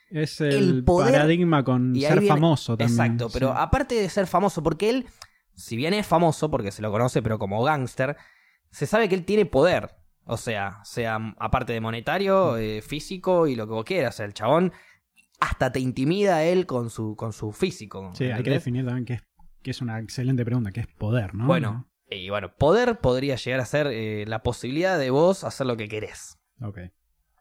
Es 0.10 0.41
el, 0.41 0.53
el 0.77 0.84
poder- 0.84 1.13
paradigma 1.13 1.63
con 1.63 1.96
y 1.96 2.01
ser 2.01 2.19
viene- 2.19 2.27
famoso 2.27 2.75
también. 2.75 3.00
Exacto, 3.00 3.29
pero 3.31 3.50
Sí. 3.50 3.53
aparte 3.58 3.96
de 3.96 4.10
ser 4.10 4.25
famoso, 4.25 4.63
porque 4.63 4.89
él, 4.89 5.05
si 5.53 5.75
bien 5.77 5.93
es 5.93 6.08
famoso, 6.08 6.50
porque 6.50 6.72
se 6.72 6.81
lo 6.81 6.91
conoce, 6.91 7.22
pero 7.22 7.38
como 7.38 7.63
gángster, 7.63 8.17
se 8.72 8.88
sabe 8.88 9.08
que 9.08 9.15
él 9.15 9.25
tiene 9.25 9.46
poder. 9.46 9.96
O 10.25 10.38
sea, 10.38 10.79
sea 10.84 11.19
aparte 11.38 11.74
de 11.74 11.81
monetario, 11.81 12.53
Mm. 12.53 12.58
eh, 12.60 12.81
físico 12.81 13.46
y 13.48 13.55
lo 13.55 13.67
que 13.67 13.74
vos 13.74 13.86
quieras. 13.86 14.15
O 14.15 14.17
sea, 14.17 14.25
el 14.25 14.34
chabón 14.34 14.74
hasta 15.39 15.72
te 15.72 15.79
intimida 15.79 16.38
a 16.38 16.43
él 16.43 16.65
con 16.65 16.89
su, 16.89 17.15
con 17.15 17.31
su 17.34 17.51
físico. 17.51 18.12
Sí, 18.15 18.25
hay 18.25 18.41
que 18.43 18.50
definir 18.50 18.86
también 18.86 19.05
que 19.05 19.13
es, 19.13 19.24
que 19.63 19.71
es 19.71 19.81
una 19.81 19.99
excelente 19.99 20.43
pregunta, 20.45 20.71
que 20.71 20.81
es 20.81 20.87
poder, 20.87 21.33
¿no? 21.35 21.45
Bueno, 21.45 21.89
y 22.09 22.29
bueno, 22.29 22.53
poder 22.55 22.99
podría 22.99 23.35
llegar 23.35 23.59
a 23.59 23.65
ser 23.65 23.87
eh, 23.87 24.25
la 24.27 24.41
posibilidad 24.41 24.97
de 24.97 25.09
vos 25.11 25.43
hacer 25.43 25.67
lo 25.67 25.77
que 25.77 25.87
querés. 25.87 26.39
Ok. 26.61 26.79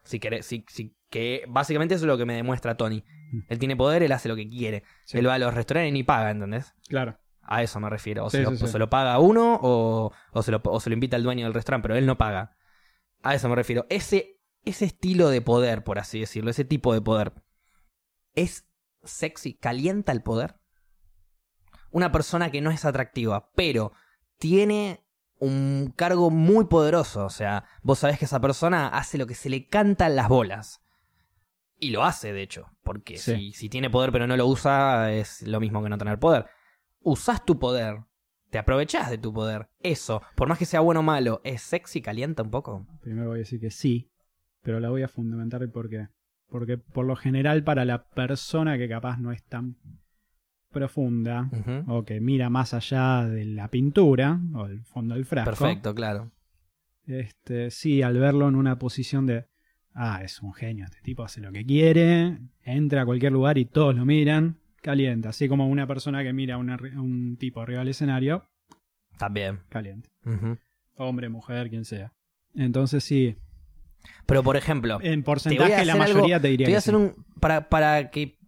Si 0.03 0.19
querés, 0.19 0.45
si, 0.45 0.65
si- 0.69 0.95
que 1.09 1.43
básicamente 1.47 1.95
eso 1.95 2.03
es 2.05 2.07
lo 2.07 2.17
que 2.17 2.25
me 2.25 2.35
demuestra 2.35 2.75
Tony. 2.77 3.03
Mm. 3.31 3.39
Él 3.49 3.59
tiene 3.59 3.75
poder, 3.75 4.03
él 4.03 4.11
hace 4.11 4.29
lo 4.29 4.35
que 4.35 4.47
quiere. 4.47 4.83
Sí. 5.05 5.17
Él 5.17 5.27
va 5.27 5.33
a 5.35 5.39
los 5.39 5.53
restaurantes 5.53 5.89
y 5.89 5.93
ni 5.93 6.03
paga, 6.03 6.29
¿entendés? 6.31 6.73
Claro. 6.87 7.17
A 7.41 7.63
eso 7.63 7.79
me 7.79 7.89
refiero. 7.89 8.25
O, 8.25 8.29
Sí, 8.29 8.37
se, 8.37 8.43
lo, 8.43 8.51
sí, 8.51 8.57
sí. 8.57 8.63
o 8.65 8.67
se 8.67 8.77
lo 8.79 8.89
paga 8.91 9.17
uno 9.19 9.59
o, 9.61 10.11
o 10.31 10.43
se 10.43 10.51
lo, 10.51 10.61
o 10.63 10.79
se 10.79 10.89
lo 10.89 10.93
invita 10.93 11.15
el 11.17 11.23
dueño 11.23 11.45
del 11.45 11.53
restaurante, 11.55 11.87
pero 11.87 11.95
él 11.97 12.05
no 12.05 12.17
paga. 12.17 12.55
A 13.23 13.33
eso 13.33 13.49
me 13.49 13.55
refiero. 13.55 13.87
Ese, 13.89 14.39
ese 14.65 14.85
estilo 14.85 15.29
de 15.29 15.41
poder, 15.41 15.83
por 15.83 15.97
así 15.97 16.19
decirlo, 16.19 16.51
ese 16.51 16.63
tipo 16.63 16.93
de 16.93 17.01
poder, 17.01 17.33
¿es 18.35 18.67
sexy? 19.03 19.55
¿Calienta 19.55 20.11
el 20.11 20.21
poder? 20.21 20.55
Una 21.91 22.11
persona 22.11 22.51
que 22.51 22.61
no 22.61 22.71
es 22.71 22.85
atractiva, 22.85 23.49
pero 23.55 23.91
tiene 24.37 25.03
un 25.39 25.93
cargo 25.95 26.29
muy 26.29 26.65
poderoso. 26.65 27.25
O 27.25 27.29
sea, 27.29 27.65
vos 27.81 27.99
sabés 27.99 28.19
que 28.19 28.25
esa 28.25 28.39
persona 28.41 28.87
hace 28.89 29.17
lo 29.17 29.25
que 29.27 29.35
se 29.35 29.49
le 29.49 29.67
canta 29.67 30.07
en 30.07 30.15
las 30.15 30.27
bolas. 30.29 30.81
Y 31.79 31.91
lo 31.91 32.03
hace, 32.03 32.33
de 32.33 32.41
hecho, 32.41 32.67
porque 32.83 33.17
Sí. 33.17 33.35
si, 33.35 33.53
si 33.53 33.69
tiene 33.69 33.89
poder 33.89 34.11
pero 34.11 34.27
no 34.27 34.35
lo 34.35 34.45
usa, 34.47 35.13
es 35.13 35.41
lo 35.47 35.59
mismo 35.61 35.81
que 35.81 35.89
no 35.89 35.97
tener 35.97 36.19
poder. 36.19 36.45
Usás 37.01 37.45
tu 37.45 37.57
poder, 37.57 38.01
te 38.49 38.57
aprovechás 38.57 39.09
de 39.09 39.17
tu 39.17 39.33
poder. 39.33 39.69
Eso, 39.81 40.21
por 40.35 40.49
más 40.49 40.57
que 40.59 40.65
sea 40.65 40.81
bueno 40.81 40.99
o 40.99 41.03
malo, 41.03 41.39
¿es 41.45 41.61
sexy, 41.61 42.01
calienta 42.01 42.43
un 42.43 42.51
poco? 42.51 42.85
Primero 43.01 43.29
voy 43.29 43.37
a 43.37 43.39
decir 43.39 43.61
que 43.61 43.71
sí, 43.71 44.11
pero 44.61 44.81
la 44.81 44.89
voy 44.89 45.03
a 45.03 45.07
fundamentar 45.07 45.61
el 45.63 45.71
por 45.71 45.89
qué. 45.89 46.09
Porque 46.49 46.77
por 46.77 47.05
lo 47.05 47.15
general 47.15 47.63
para 47.63 47.85
la 47.85 48.09
persona 48.09 48.77
que 48.77 48.89
capaz 48.89 49.17
no 49.17 49.31
es 49.31 49.41
tan 49.45 49.77
profunda 50.71 51.49
o 51.87 52.03
que 52.05 52.19
mira 52.21 52.49
más 52.49 52.73
allá 52.73 53.25
de 53.25 53.45
la 53.45 53.67
pintura 53.69 54.39
o 54.53 54.67
del 54.67 54.83
fondo 54.83 55.15
del 55.15 55.25
frasco, 55.25 55.49
Perfecto, 55.51 55.95
claro. 55.95 56.31
este, 57.05 57.71
sí, 57.71 58.01
al 58.01 58.17
verlo 58.19 58.47
en 58.47 58.55
una 58.55 58.77
posición 58.77 59.25
de, 59.25 59.45
ah, 59.93 60.21
es 60.23 60.41
un 60.41 60.53
genio, 60.53 60.85
este 60.85 61.01
tipo 61.01 61.23
hace 61.23 61.41
lo 61.41 61.51
que 61.51 61.65
quiere, 61.65 62.37
entra 62.63 63.01
a 63.01 63.05
cualquier 63.05 63.31
lugar 63.31 63.57
y 63.57 63.65
todos 63.65 63.95
lo 63.95 64.05
miran, 64.05 64.59
calienta, 64.81 65.29
así 65.29 65.47
como 65.47 65.67
una 65.67 65.87
persona 65.87 66.23
que 66.23 66.33
mira 66.33 66.55
a 66.55 66.57
una- 66.57 66.75
a 66.75 67.01
un 67.01 67.37
tipo 67.37 67.61
arriba 67.61 67.79
del 67.79 67.89
escenario, 67.89 68.45
También. 69.17 69.59
calienta. 69.69 70.09
Ujú. 70.25 70.57
Hombre, 70.95 71.29
mujer, 71.29 71.69
quien 71.69 71.85
sea. 71.85 72.13
Entonces 72.53 73.03
sí, 73.03 73.35
Pero 74.25 74.43
por 74.43 74.55
ejemplo, 74.55 74.99
en 75.01 75.19
Te 75.21 75.25
porcentaje 75.25 75.83
la 75.83 75.93
algo- 75.93 75.97
mayoría 76.05 76.37
te 76.37 76.43
te 76.43 76.47
diría 76.51 76.67
voy 76.67 76.75
a 76.75 76.77
hacer 76.77 76.95
sí. 76.95 77.01
un. 77.01 77.25
Para, 77.41 77.67
para 77.67 78.09
que 78.11 78.38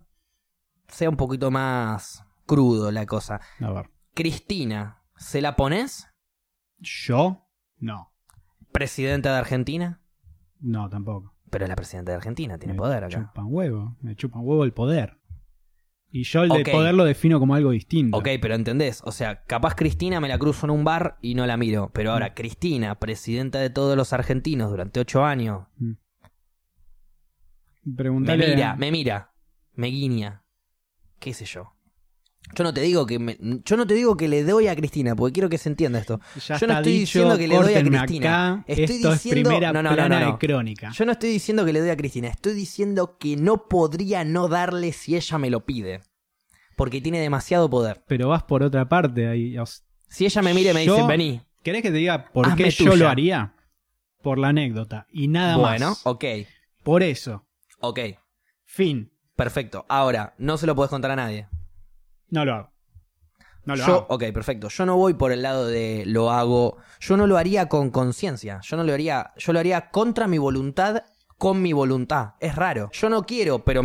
sea 0.91 1.09
un 1.09 1.17
poquito 1.17 1.49
más 1.51 2.23
crudo 2.45 2.91
la 2.91 3.05
cosa. 3.05 3.41
A 3.59 3.71
ver. 3.71 3.89
Cristina, 4.13 5.01
¿se 5.17 5.41
la 5.41 5.55
pones? 5.55 6.07
¿Yo? 6.79 7.47
No. 7.77 8.13
¿Presidenta 8.71 9.31
de 9.33 9.37
Argentina? 9.39 10.01
No, 10.59 10.89
tampoco. 10.89 11.33
Pero 11.49 11.65
es 11.65 11.69
la 11.69 11.75
presidenta 11.75 12.11
de 12.11 12.17
Argentina, 12.17 12.57
tiene 12.57 12.73
me 12.73 12.77
poder 12.79 13.03
acá. 13.03 13.27
chupan 13.27 13.45
huevo. 13.49 13.97
Me 14.01 14.15
chupan 14.15 14.41
huevo 14.43 14.63
el 14.63 14.73
poder. 14.73 15.17
Y 16.13 16.23
yo 16.23 16.43
el 16.43 16.49
de 16.49 16.65
poder 16.69 16.93
lo 16.93 17.05
defino 17.05 17.39
como 17.39 17.55
algo 17.55 17.71
distinto. 17.71 18.17
Ok, 18.17 18.27
pero 18.41 18.55
entendés. 18.55 19.01
O 19.05 19.11
sea, 19.13 19.43
capaz 19.45 19.75
Cristina 19.75 20.19
me 20.19 20.27
la 20.27 20.37
cruzo 20.37 20.65
en 20.65 20.71
un 20.71 20.83
bar 20.83 21.17
y 21.21 21.35
no 21.35 21.45
la 21.47 21.55
miro. 21.55 21.89
Pero 21.93 22.11
ahora, 22.11 22.29
Mm. 22.29 22.33
Cristina, 22.33 22.95
presidenta 22.99 23.59
de 23.59 23.69
todos 23.69 23.95
los 23.95 24.11
argentinos 24.11 24.69
durante 24.71 24.99
ocho 24.99 25.23
años, 25.23 25.67
me 25.79 25.95
Preguntale. 27.95 28.55
mira, 28.55 28.75
me 28.75 28.91
mira, 28.91 29.33
me 29.73 29.87
guiña. 29.87 30.43
¿Qué 31.21 31.33
sé 31.35 31.45
yo? 31.45 31.71
Yo 32.55 32.63
no 32.63 32.73
te 32.73 32.81
digo 32.81 33.05
que 33.05 33.19
me- 33.19 33.37
yo 33.63 33.77
no 33.77 33.85
te 33.85 33.93
digo 33.93 34.17
que 34.17 34.27
le 34.27 34.43
doy 34.43 34.67
a 34.67 34.75
Cristina, 34.75 35.15
porque 35.15 35.33
quiero 35.33 35.47
que 35.49 35.57
se 35.59 35.69
entienda 35.69 35.99
esto. 35.99 36.19
Ya 36.47 36.57
yo 36.57 36.67
no 36.67 36.73
estoy 36.73 36.91
dicho, 36.93 37.19
diciendo 37.19 37.37
que 37.37 37.47
le 37.47 37.55
doy 37.55 37.73
a 37.75 37.83
Cristina. 37.83 38.51
acá, 38.55 38.63
Estoy 38.67 38.83
Esto 38.95 39.11
diciendo- 39.13 39.49
es 39.49 39.49
primera 39.49 39.71
no, 39.71 39.83
no, 39.83 39.93
plana 39.93 40.19
no, 40.19 40.25
no. 40.25 40.31
de 40.33 40.37
crónica. 40.47 40.91
Yo 40.91 41.05
no 41.05 41.11
estoy 41.11 41.29
diciendo 41.29 41.63
que 41.63 41.71
le 41.73 41.79
doy 41.79 41.89
a 41.91 41.95
Cristina, 41.95 42.27
estoy 42.27 42.53
diciendo 42.53 43.17
que 43.19 43.37
no 43.37 43.67
podría 43.69 44.25
no 44.25 44.47
darle 44.47 44.91
si 44.91 45.15
ella 45.15 45.37
me 45.37 45.49
lo 45.51 45.63
pide. 45.65 46.01
Porque 46.75 46.99
tiene 46.99 47.19
demasiado 47.19 47.69
poder. 47.69 48.03
Pero 48.07 48.29
vas 48.29 48.43
por 48.43 48.63
otra 48.63 48.89
parte 48.89 49.27
ahí. 49.27 49.55
Si 50.09 50.25
ella 50.25 50.41
me 50.41 50.53
mira 50.55 50.71
y 50.71 50.73
me 50.73 50.81
dice, 50.81 51.03
vení. 51.07 51.41
¿Querés 51.63 51.83
que 51.83 51.91
te 51.91 51.97
diga 51.97 52.31
por 52.33 52.55
qué 52.55 52.71
yo 52.71 52.95
lo 52.95 53.07
haría? 53.07 53.53
Por 54.23 54.39
la 54.39 54.47
anécdota. 54.49 55.05
Y 55.11 55.27
nada 55.27 55.57
Bueno, 55.57 55.89
más. 55.89 56.01
ok, 56.07 56.25
Por 56.83 57.03
eso. 57.03 57.45
ok, 57.79 57.99
Fin. 58.65 59.11
Perfecto. 59.43 59.85
Ahora, 59.89 60.35
no 60.37 60.57
se 60.57 60.67
lo 60.67 60.75
puedes 60.75 60.91
contar 60.91 61.09
a 61.09 61.15
nadie. 61.15 61.47
No 62.29 62.45
lo 62.45 62.53
hago. 62.53 62.71
No 63.65 63.75
lo 63.75 63.85
yo, 63.85 63.95
hago. 63.95 64.05
ok, 64.09 64.23
perfecto. 64.33 64.69
Yo 64.69 64.85
no 64.85 64.97
voy 64.97 65.15
por 65.15 65.31
el 65.31 65.41
lado 65.41 65.65
de 65.65 66.03
lo 66.05 66.29
hago. 66.29 66.77
Yo 66.99 67.17
no 67.17 67.25
lo 67.25 67.37
haría 67.37 67.67
con 67.67 67.89
conciencia. 67.89 68.59
Yo 68.61 68.77
no 68.77 68.83
lo 68.83 68.93
haría. 68.93 69.33
Yo 69.37 69.51
lo 69.51 69.59
haría 69.59 69.89
contra 69.89 70.27
mi 70.27 70.37
voluntad, 70.37 71.03
con 71.39 71.59
mi 71.61 71.73
voluntad. 71.73 72.35
Es 72.39 72.55
raro. 72.55 72.89
Yo 72.93 73.09
no 73.09 73.23
quiero, 73.25 73.65
pero, 73.65 73.81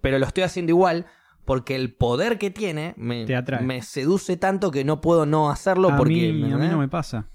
pero 0.00 0.18
lo 0.18 0.26
estoy 0.26 0.42
haciendo 0.42 0.70
igual. 0.70 1.06
Porque 1.44 1.74
el 1.74 1.94
poder 1.94 2.38
que 2.38 2.50
tiene 2.50 2.94
me, 2.96 3.26
me 3.62 3.82
seduce 3.82 4.36
tanto 4.36 4.70
que 4.70 4.84
no 4.84 5.00
puedo 5.00 5.24
no 5.24 5.50
hacerlo 5.50 5.90
a, 5.90 5.96
porque. 5.96 6.32
mí, 6.32 6.52
a 6.52 6.56
mí 6.56 6.68
no 6.68 6.78
me 6.78 6.88
pasa. 6.88 7.28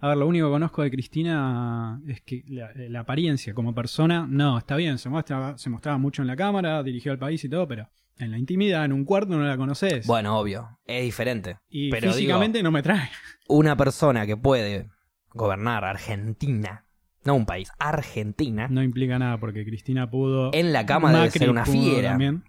A 0.00 0.08
ver, 0.08 0.16
lo 0.16 0.26
único 0.26 0.46
que 0.46 0.52
conozco 0.52 0.82
de 0.82 0.90
Cristina 0.90 2.00
es 2.06 2.20
que 2.22 2.42
la, 2.48 2.70
la 2.74 3.00
apariencia 3.00 3.52
como 3.54 3.74
persona, 3.74 4.26
no, 4.28 4.58
está 4.58 4.76
bien, 4.76 4.98
se 4.98 5.08
muestra, 5.08 5.58
se 5.58 5.68
mostraba 5.70 5.98
mucho 5.98 6.22
en 6.22 6.28
la 6.28 6.36
cámara, 6.36 6.82
dirigió 6.82 7.12
al 7.12 7.18
país 7.18 7.44
y 7.44 7.48
todo, 7.48 7.68
pero 7.68 7.88
en 8.20 8.30
la 8.30 8.38
intimidad, 8.38 8.84
en 8.84 8.92
un 8.92 9.04
cuarto, 9.04 9.36
no 9.36 9.44
la 9.44 9.56
conoces. 9.56 10.06
Bueno, 10.06 10.38
obvio. 10.38 10.78
Es 10.84 11.02
diferente. 11.02 11.58
y 11.68 11.90
pero 11.90 12.12
físicamente 12.12 12.62
no 12.62 12.70
me 12.70 12.82
trae. 12.82 13.10
una 13.48 13.76
persona 13.76 14.26
que 14.26 14.36
puede 14.36 14.88
gobernar 15.32 15.84
Argentina. 15.84 16.86
No 17.24 17.34
un 17.34 17.44
país, 17.44 17.70
Argentina. 17.78 18.68
No 18.68 18.82
implica 18.82 19.18
nada 19.18 19.38
porque 19.38 19.64
Cristina 19.64 20.10
pudo. 20.10 20.50
En 20.54 20.72
la 20.72 20.84
debe 20.84 21.00
Macri 21.00 21.38
ser 21.38 21.50
una 21.50 21.66
fiera. 21.66 22.10
también. 22.10 22.44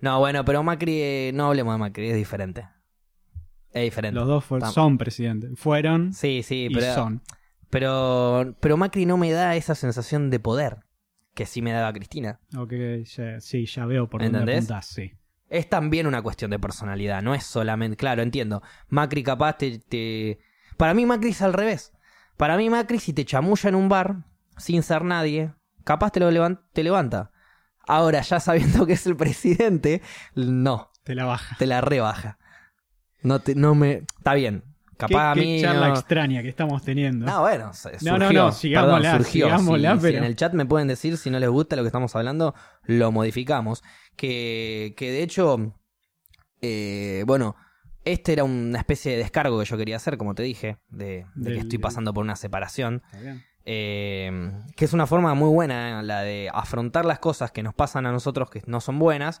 No, 0.00 0.20
bueno, 0.20 0.44
pero 0.44 0.62
Macri, 0.62 1.00
eh, 1.00 1.30
no 1.34 1.46
hablemos 1.46 1.74
de 1.74 1.78
Macri, 1.78 2.08
es 2.10 2.16
diferente. 2.16 2.68
Es 3.72 3.82
diferente. 3.84 4.18
Los 4.18 4.26
dos 4.28 4.44
son 4.72 4.98
presidentes. 4.98 5.58
Fueron 5.58 6.12
Sí, 6.12 6.42
sí, 6.42 6.66
y 6.70 6.74
pero, 6.74 6.94
son. 6.94 7.22
pero, 7.70 8.54
pero 8.60 8.76
Macri 8.76 9.06
no 9.06 9.16
me 9.16 9.30
da 9.30 9.56
esa 9.56 9.74
sensación 9.74 10.30
de 10.30 10.40
poder 10.40 10.78
que 11.34 11.46
sí 11.46 11.62
me 11.62 11.72
daba 11.72 11.92
Cristina. 11.92 12.40
Ok, 12.56 12.72
ya- 13.04 13.40
sí, 13.40 13.66
ya 13.66 13.86
veo 13.86 14.08
por 14.08 14.22
dónde 14.22 14.38
apuntás, 14.56 14.86
sí. 14.86 15.12
Es 15.48 15.68
también 15.68 16.06
una 16.06 16.20
cuestión 16.20 16.50
de 16.50 16.58
personalidad, 16.58 17.22
no 17.22 17.34
es 17.34 17.44
solamente, 17.44 17.96
claro, 17.96 18.22
entiendo. 18.22 18.62
Macri 18.88 19.22
capaz 19.22 19.58
te, 19.58 19.78
te... 19.78 20.40
Para 20.76 20.94
mí 20.94 21.06
Macri 21.06 21.30
es 21.30 21.40
al 21.42 21.52
revés. 21.54 21.92
Para 22.36 22.56
mí 22.56 22.68
Macri 22.68 22.98
si 22.98 23.12
te 23.12 23.24
chamulla 23.24 23.68
en 23.68 23.74
un 23.74 23.88
bar, 23.88 24.24
sin 24.56 24.82
ser 24.82 25.04
nadie, 25.04 25.52
capaz 25.84 26.10
te 26.10 26.20
lo 26.20 26.30
levan- 26.30 26.60
te 26.72 26.82
levanta. 26.82 27.30
Ahora, 27.86 28.20
ya 28.20 28.40
sabiendo 28.40 28.84
que 28.86 28.92
es 28.94 29.06
el 29.06 29.16
presidente, 29.16 30.02
no, 30.34 30.90
Te 31.04 31.14
la 31.14 31.24
baja. 31.24 31.56
te 31.58 31.66
la 31.66 31.80
rebaja. 31.80 32.38
No, 33.22 33.40
te, 33.40 33.54
no 33.54 33.74
me... 33.74 34.04
Está 34.18 34.34
bien. 34.34 34.62
Capaz 34.96 35.08
¿Qué, 35.08 35.16
a 35.16 35.34
qué 35.34 35.40
mí... 35.40 35.60
charla 35.60 35.88
no- 35.88 35.94
extraña 35.94 36.42
que 36.42 36.48
estamos 36.48 36.82
teniendo. 36.82 37.24
No, 37.24 37.40
bueno, 37.42 37.70
No, 38.02 38.18
no, 38.18 38.32
no, 38.32 38.50
sigámosla, 38.52 38.98
perdón, 39.12 39.24
surgió. 39.24 39.46
sigámosla, 39.46 39.92
Si- 39.94 39.96
si 39.98 40.02
pero- 40.02 40.18
en 40.18 40.24
el 40.24 40.36
chat 40.36 40.52
me 40.54 40.66
pueden 40.66 40.88
decir 40.88 41.16
si 41.16 41.30
no 41.30 41.38
les 41.38 41.48
gusta 41.48 41.76
lo 41.76 41.82
que 41.82 41.88
estamos 41.88 42.14
hablando, 42.16 42.54
lo 42.84 43.12
modificamos. 43.12 43.84
Que, 44.16 44.94
que 44.96 45.12
de 45.12 45.22
hecho, 45.22 45.72
eh, 46.60 47.22
bueno, 47.26 47.54
este 48.04 48.32
era 48.32 48.42
una 48.44 48.78
especie 48.78 49.12
de 49.12 49.18
descargo 49.18 49.58
que 49.60 49.66
yo 49.66 49.76
quería 49.76 49.96
hacer, 49.96 50.16
como 50.18 50.34
te 50.34 50.42
dije, 50.42 50.78
de, 50.88 51.06
de 51.06 51.24
Del- 51.36 51.54
que 51.54 51.60
estoy 51.60 51.78
pasando 51.78 52.12
por 52.12 52.24
una 52.24 52.34
separación. 52.36 53.02
Eh, 53.64 54.50
que 54.76 54.84
es 54.86 54.92
una 54.94 55.06
forma 55.06 55.34
muy 55.34 55.50
buena, 55.50 56.00
eh, 56.00 56.02
la 56.02 56.22
de 56.22 56.50
afrontar 56.52 57.04
las 57.04 57.18
cosas 57.18 57.52
que 57.52 57.62
nos 57.62 57.74
pasan 57.74 58.06
a 58.06 58.12
nosotros 58.12 58.50
que 58.50 58.62
no 58.66 58.80
son 58.80 58.98
buenas. 58.98 59.40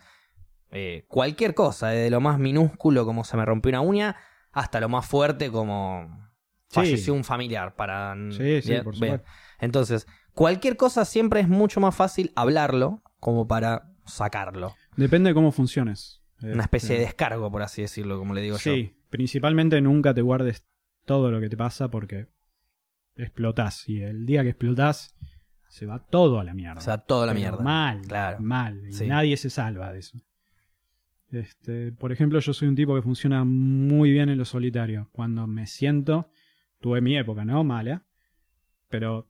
Eh, 0.70 1.04
cualquier 1.08 1.54
cosa, 1.54 1.88
desde 1.88 2.10
lo 2.10 2.20
más 2.20 2.38
minúsculo 2.38 3.04
como 3.06 3.24
se 3.24 3.36
me 3.36 3.44
rompió 3.44 3.70
una 3.70 3.80
uña, 3.80 4.16
hasta 4.52 4.80
lo 4.80 4.88
más 4.88 5.06
fuerte 5.06 5.50
como 5.50 6.26
Sí. 6.68 6.74
falleció 6.74 7.14
un 7.14 7.24
familiar. 7.24 7.74
Para... 7.76 8.14
Sí, 8.30 8.60
sí, 8.62 8.70
Bien, 8.70 8.84
por 8.84 8.92
bien. 8.98 9.12
supuesto. 9.14 9.26
Entonces, 9.60 10.06
cualquier 10.34 10.76
cosa 10.76 11.04
siempre 11.06 11.40
es 11.40 11.48
mucho 11.48 11.80
más 11.80 11.94
fácil 11.96 12.32
hablarlo 12.36 13.02
como 13.20 13.48
para 13.48 13.90
sacarlo. 14.04 14.74
Depende 14.96 15.30
de 15.30 15.34
cómo 15.34 15.50
funciones. 15.52 16.22
Una 16.42 16.62
especie 16.64 16.90
de 16.90 16.94
Este, 16.96 17.06
descargo, 17.06 17.50
por 17.50 17.62
así 17.62 17.82
decirlo, 17.82 18.18
como 18.18 18.34
le 18.34 18.42
digo 18.42 18.56
yo. 18.58 18.72
Sí, 18.74 18.96
principalmente 19.10 19.80
nunca 19.80 20.12
te 20.14 20.20
guardes 20.22 20.64
todo 21.06 21.30
lo 21.30 21.40
que 21.40 21.48
te 21.48 21.56
pasa 21.56 21.88
porque 21.90 22.28
explotás. 23.16 23.88
Y 23.88 24.02
el 24.02 24.26
día 24.26 24.42
que 24.42 24.50
explotás, 24.50 25.16
se 25.68 25.86
va 25.86 25.98
todo 25.98 26.38
a 26.40 26.44
la 26.44 26.54
mierda. 26.54 26.78
O 26.78 26.82
sea, 26.82 26.98
toda 26.98 27.26
la 27.26 27.32
Pero 27.32 27.40
mierda. 27.40 27.62
Mal, 27.64 28.00
Claro. 28.02 28.40
mal. 28.40 28.86
Y 28.88 28.92
Sí. 28.92 29.06
nadie 29.06 29.36
se 29.36 29.50
salva 29.50 29.92
de 29.92 29.98
eso. 30.00 30.18
Este, 31.30 31.92
por 31.92 32.10
ejemplo, 32.12 32.38
yo 32.40 32.52
soy 32.52 32.68
un 32.68 32.74
tipo 32.74 32.94
que 32.94 33.02
funciona 33.02 33.44
muy 33.44 34.10
bien 34.12 34.28
en 34.28 34.38
lo 34.38 34.44
solitario. 34.44 35.08
Cuando 35.12 35.46
me 35.46 35.66
siento, 35.66 36.30
tuve 36.80 37.00
mi 37.00 37.16
época, 37.16 37.44
¿no? 37.44 37.64
Mala. 37.64 38.04
Pero 38.88 39.28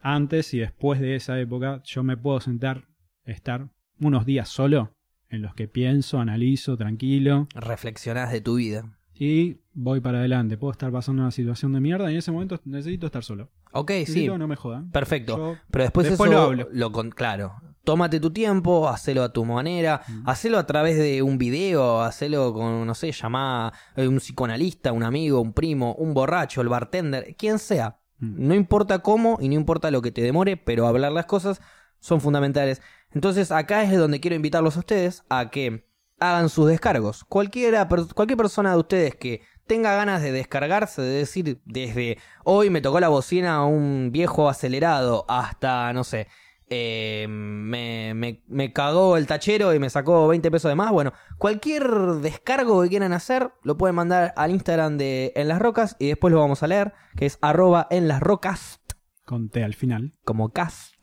antes 0.00 0.54
y 0.54 0.58
después 0.60 1.00
de 1.00 1.16
esa 1.16 1.38
época, 1.40 1.82
yo 1.84 2.02
me 2.02 2.16
puedo 2.16 2.40
sentar, 2.40 2.86
estar 3.24 3.68
unos 4.00 4.24
días 4.24 4.48
solo, 4.48 4.94
en 5.28 5.42
los 5.42 5.54
que 5.54 5.68
pienso, 5.68 6.20
analizo, 6.20 6.76
tranquilo, 6.76 7.46
Reflexionás 7.54 8.32
de 8.32 8.40
tu 8.40 8.56
vida. 8.56 8.98
y 9.14 9.58
voy 9.74 10.00
para 10.00 10.18
adelante. 10.18 10.56
Puedo 10.56 10.72
estar 10.72 10.90
pasando 10.92 11.22
una 11.22 11.30
situación 11.30 11.72
de 11.72 11.80
mierda 11.80 12.08
y 12.10 12.14
en 12.14 12.18
ese 12.18 12.32
momento 12.32 12.60
necesito 12.64 13.06
estar 13.06 13.22
solo. 13.24 13.50
Ok, 13.72 13.90
sí. 13.90 13.98
Necesito, 14.00 14.38
no 14.38 14.48
me 14.48 14.56
jodan. 14.56 14.90
Perfecto. 14.90 15.36
Yo- 15.36 15.58
Pero 15.70 15.84
después, 15.84 16.08
Después 16.08 16.30
eso 16.30 16.38
lo 16.40 16.44
hablo. 16.46 16.68
lo 16.72 16.92
con- 16.92 17.10
claro. 17.10 17.52
Tómate 17.90 18.20
tu 18.20 18.32
tiempo, 18.32 18.88
hacelo 18.88 19.24
a 19.24 19.32
tu 19.32 19.44
manera, 19.44 20.02
Mm. 20.06 20.28
hacelo 20.28 20.58
a 20.58 20.64
través 20.64 20.96
de 20.96 21.22
un 21.22 21.38
video, 21.38 22.02
hacelo 22.02 22.54
con, 22.54 22.86
no 22.86 22.94
sé, 22.94 23.10
llamá 23.10 23.66
a 23.66 23.72
un 23.96 24.18
psicoanalista, 24.18 24.92
un 24.92 25.02
amigo, 25.02 25.40
un 25.40 25.52
primo, 25.52 25.96
un 25.96 26.14
borracho, 26.14 26.60
el 26.60 26.68
bartender, 26.68 27.34
quien 27.36 27.58
sea. 27.58 27.98
No 28.20 28.54
importa 28.54 29.00
cómo 29.00 29.38
y 29.40 29.48
no 29.48 29.56
importa 29.56 29.90
lo 29.90 30.02
que 30.02 30.12
te 30.12 30.22
demore, 30.22 30.56
pero 30.56 30.86
hablar 30.86 31.10
las 31.10 31.26
cosas 31.26 31.60
son 31.98 32.20
fundamentales. 32.20 32.80
Entonces 33.10 33.50
acá 33.50 33.82
es 33.82 33.98
donde 33.98 34.20
quiero 34.20 34.36
invitarlos 34.36 34.76
a 34.76 34.80
ustedes 34.80 35.24
a 35.28 35.50
que 35.50 35.84
hagan 36.20 36.48
sus 36.48 36.68
descargos. 36.68 37.24
Cualquiera, 37.24 37.88
cualquier 37.88 38.36
persona 38.36 38.70
de 38.70 38.78
ustedes 38.78 39.16
que 39.16 39.42
tenga 39.66 39.96
ganas 39.96 40.22
de 40.22 40.30
descargarse, 40.30 41.02
de 41.02 41.08
decir 41.18 41.60
desde 41.64 42.18
hoy 42.44 42.70
me 42.70 42.80
tocó 42.80 43.00
la 43.00 43.08
bocina 43.08 43.56
a 43.56 43.64
un 43.64 44.10
viejo 44.12 44.48
acelerado 44.48 45.24
hasta, 45.28 45.92
no 45.92 46.04
sé, 46.04 46.28
eh, 46.70 47.26
me, 47.28 48.14
me- 48.14 48.42
me 48.46 48.72
cagó 48.72 49.16
el 49.16 49.26
tachero 49.26 49.74
y 49.74 49.78
me 49.78 49.90
sacó 49.90 50.28
20 50.28 50.50
pesos 50.50 50.68
de 50.70 50.74
más. 50.76 50.92
Bueno, 50.92 51.12
cualquier 51.38 51.84
descargo 52.22 52.82
que 52.82 52.88
quieran 52.88 53.12
hacer 53.12 53.50
lo 53.64 53.76
pueden 53.76 53.96
mandar 53.96 54.32
al 54.36 54.52
Instagram 54.52 54.96
de 54.96 55.32
En 55.36 55.48
las 55.48 55.58
Rocas 55.60 55.96
y 55.98 56.08
después 56.08 56.32
lo 56.32 56.38
vamos 56.40 56.62
a 56.62 56.68
leer, 56.68 56.92
que 57.16 57.26
es 57.26 57.38
arroba 57.42 57.86
en 57.90 58.06
las 58.08 58.20
rocas, 58.20 58.80
Con 59.24 59.50
T 59.50 59.62
al 59.64 59.74
final. 59.74 60.14
como 60.24 60.50
cast 60.52 60.94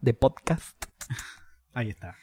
de 0.00 0.14
podcast. 0.14 0.84
Ahí 1.72 1.90
está. 1.90 2.14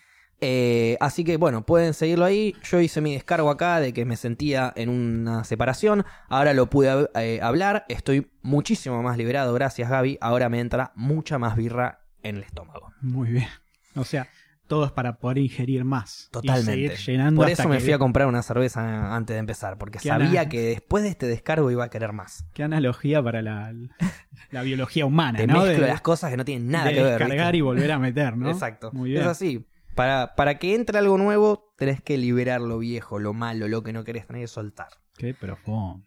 Eh, 0.43 0.97
así 1.01 1.23
que 1.23 1.37
bueno, 1.37 1.65
pueden 1.67 1.93
seguirlo 1.93 2.25
ahí. 2.25 2.55
Yo 2.63 2.79
hice 2.79 2.99
mi 2.99 3.13
descargo 3.13 3.49
acá 3.51 3.79
de 3.79 3.93
que 3.93 4.05
me 4.05 4.15
sentía 4.15 4.73
en 4.75 4.89
una 4.89 5.43
separación. 5.43 6.03
Ahora 6.29 6.53
lo 6.55 6.67
pude 6.67 7.09
eh, 7.15 7.39
hablar. 7.43 7.85
Estoy 7.89 8.31
muchísimo 8.41 9.03
más 9.03 9.17
liberado. 9.17 9.53
Gracias, 9.53 9.89
Gaby. 9.89 10.17
Ahora 10.19 10.49
me 10.49 10.59
entra 10.59 10.93
mucha 10.95 11.37
más 11.37 11.55
birra 11.55 12.00
en 12.23 12.37
el 12.37 12.43
estómago. 12.43 12.91
Muy 13.01 13.29
bien. 13.31 13.47
O 13.95 14.03
sea, 14.05 14.27
todo 14.67 14.85
es 14.85 14.91
para 14.91 15.17
poder 15.17 15.39
ingerir 15.39 15.83
más. 15.83 16.29
Totalmente. 16.31 16.71
Y 16.71 16.87
seguir 16.89 16.97
llenando 16.97 17.41
Por 17.41 17.49
hasta 17.49 17.63
eso 17.63 17.69
me 17.69 17.77
que- 17.77 17.83
fui 17.83 17.93
a 17.93 17.99
comprar 17.99 18.27
una 18.27 18.41
cerveza 18.41 19.13
antes 19.15 19.33
de 19.35 19.39
empezar. 19.39 19.77
Porque 19.77 19.99
Qué 19.99 20.07
sabía 20.09 20.41
ana- 20.41 20.49
que 20.49 20.61
después 20.61 21.03
de 21.03 21.09
este 21.09 21.27
descargo 21.27 21.69
iba 21.71 21.83
a 21.83 21.89
querer 21.89 22.13
más. 22.13 22.45
Qué 22.53 22.63
analogía 22.63 23.21
para 23.21 23.41
la, 23.41 23.73
la 24.51 24.61
biología 24.61 25.05
humana, 25.05 25.39
Te 25.39 25.47
¿no? 25.47 25.63
de, 25.65 25.77
las 25.79 26.01
cosas 26.01 26.31
que 26.31 26.37
no 26.37 26.45
tienen 26.45 26.69
nada 26.69 26.85
de 26.85 26.93
que 26.95 27.01
ver. 27.03 27.09
descargar 27.19 27.47
¿viste? 27.47 27.57
y 27.57 27.61
volver 27.61 27.91
a 27.91 27.99
meter, 27.99 28.37
¿no? 28.37 28.49
Exacto. 28.51 28.91
Muy 28.93 29.09
bien. 29.09 29.21
Es 29.23 29.27
así. 29.27 29.65
Para, 29.95 30.35
para 30.35 30.57
que 30.57 30.73
entre 30.73 30.97
algo 30.99 31.17
nuevo, 31.17 31.73
tenés 31.77 32.01
que 32.01 32.17
liberar 32.17 32.61
lo 32.61 32.77
viejo, 32.79 33.19
lo 33.19 33.33
malo, 33.33 33.67
lo 33.67 33.83
que 33.83 33.91
no 33.91 34.05
querés 34.05 34.25
tener 34.25 34.43
que 34.43 34.47
soltar. 34.47 34.87
Qué 35.17 35.33
profundo. 35.33 36.05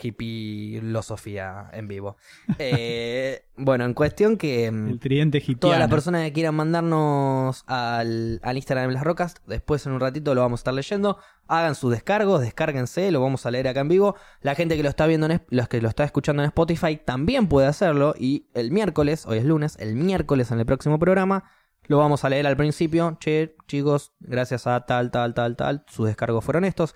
Hippie 0.00 0.80
filosofía 0.80 1.70
en 1.72 1.88
vivo. 1.88 2.16
Eh, 2.58 3.44
bueno, 3.56 3.84
en 3.84 3.94
cuestión 3.94 4.36
que 4.36 4.70
mm, 4.70 4.88
El 4.88 4.98
tridente 5.00 5.42
todas 5.58 5.78
las 5.78 5.88
personas 5.88 6.22
que 6.22 6.32
quieran 6.32 6.54
mandarnos 6.54 7.64
al, 7.66 8.40
al 8.42 8.56
Instagram 8.56 8.88
de 8.88 8.94
las 8.94 9.04
rocas, 9.04 9.36
después 9.46 9.84
en 9.86 9.92
un 9.92 10.00
ratito 10.00 10.34
lo 10.34 10.40
vamos 10.40 10.60
a 10.60 10.62
estar 10.62 10.74
leyendo. 10.74 11.18
Hagan 11.46 11.74
sus 11.74 11.90
descargos, 11.90 12.40
descárguense, 12.40 13.10
lo 13.10 13.20
vamos 13.20 13.44
a 13.46 13.50
leer 13.50 13.68
acá 13.68 13.80
en 13.80 13.88
vivo. 13.88 14.16
La 14.40 14.54
gente 14.54 14.76
que 14.76 14.82
lo 14.82 14.88
está 14.88 15.06
viendo, 15.06 15.26
en, 15.26 15.42
los 15.48 15.68
que 15.68 15.80
lo 15.80 15.88
está 15.88 16.04
escuchando 16.04 16.42
en 16.42 16.48
Spotify 16.48 16.96
también 16.96 17.48
puede 17.48 17.66
hacerlo. 17.66 18.14
Y 18.18 18.46
el 18.54 18.70
miércoles, 18.70 19.26
hoy 19.26 19.38
es 19.38 19.44
lunes, 19.44 19.76
el 19.78 19.94
miércoles 19.94 20.50
en 20.50 20.60
el 20.60 20.66
próximo 20.66 20.98
programa 20.98 21.44
lo 21.86 21.98
vamos 21.98 22.24
a 22.24 22.28
leer 22.28 22.46
al 22.46 22.56
principio. 22.56 23.16
Che, 23.20 23.56
chicos, 23.66 24.12
gracias 24.20 24.66
a 24.66 24.84
tal, 24.86 25.10
tal, 25.10 25.34
tal, 25.34 25.56
tal, 25.56 25.84
sus 25.88 26.06
descargos 26.06 26.44
fueron 26.44 26.64
estos. 26.64 26.94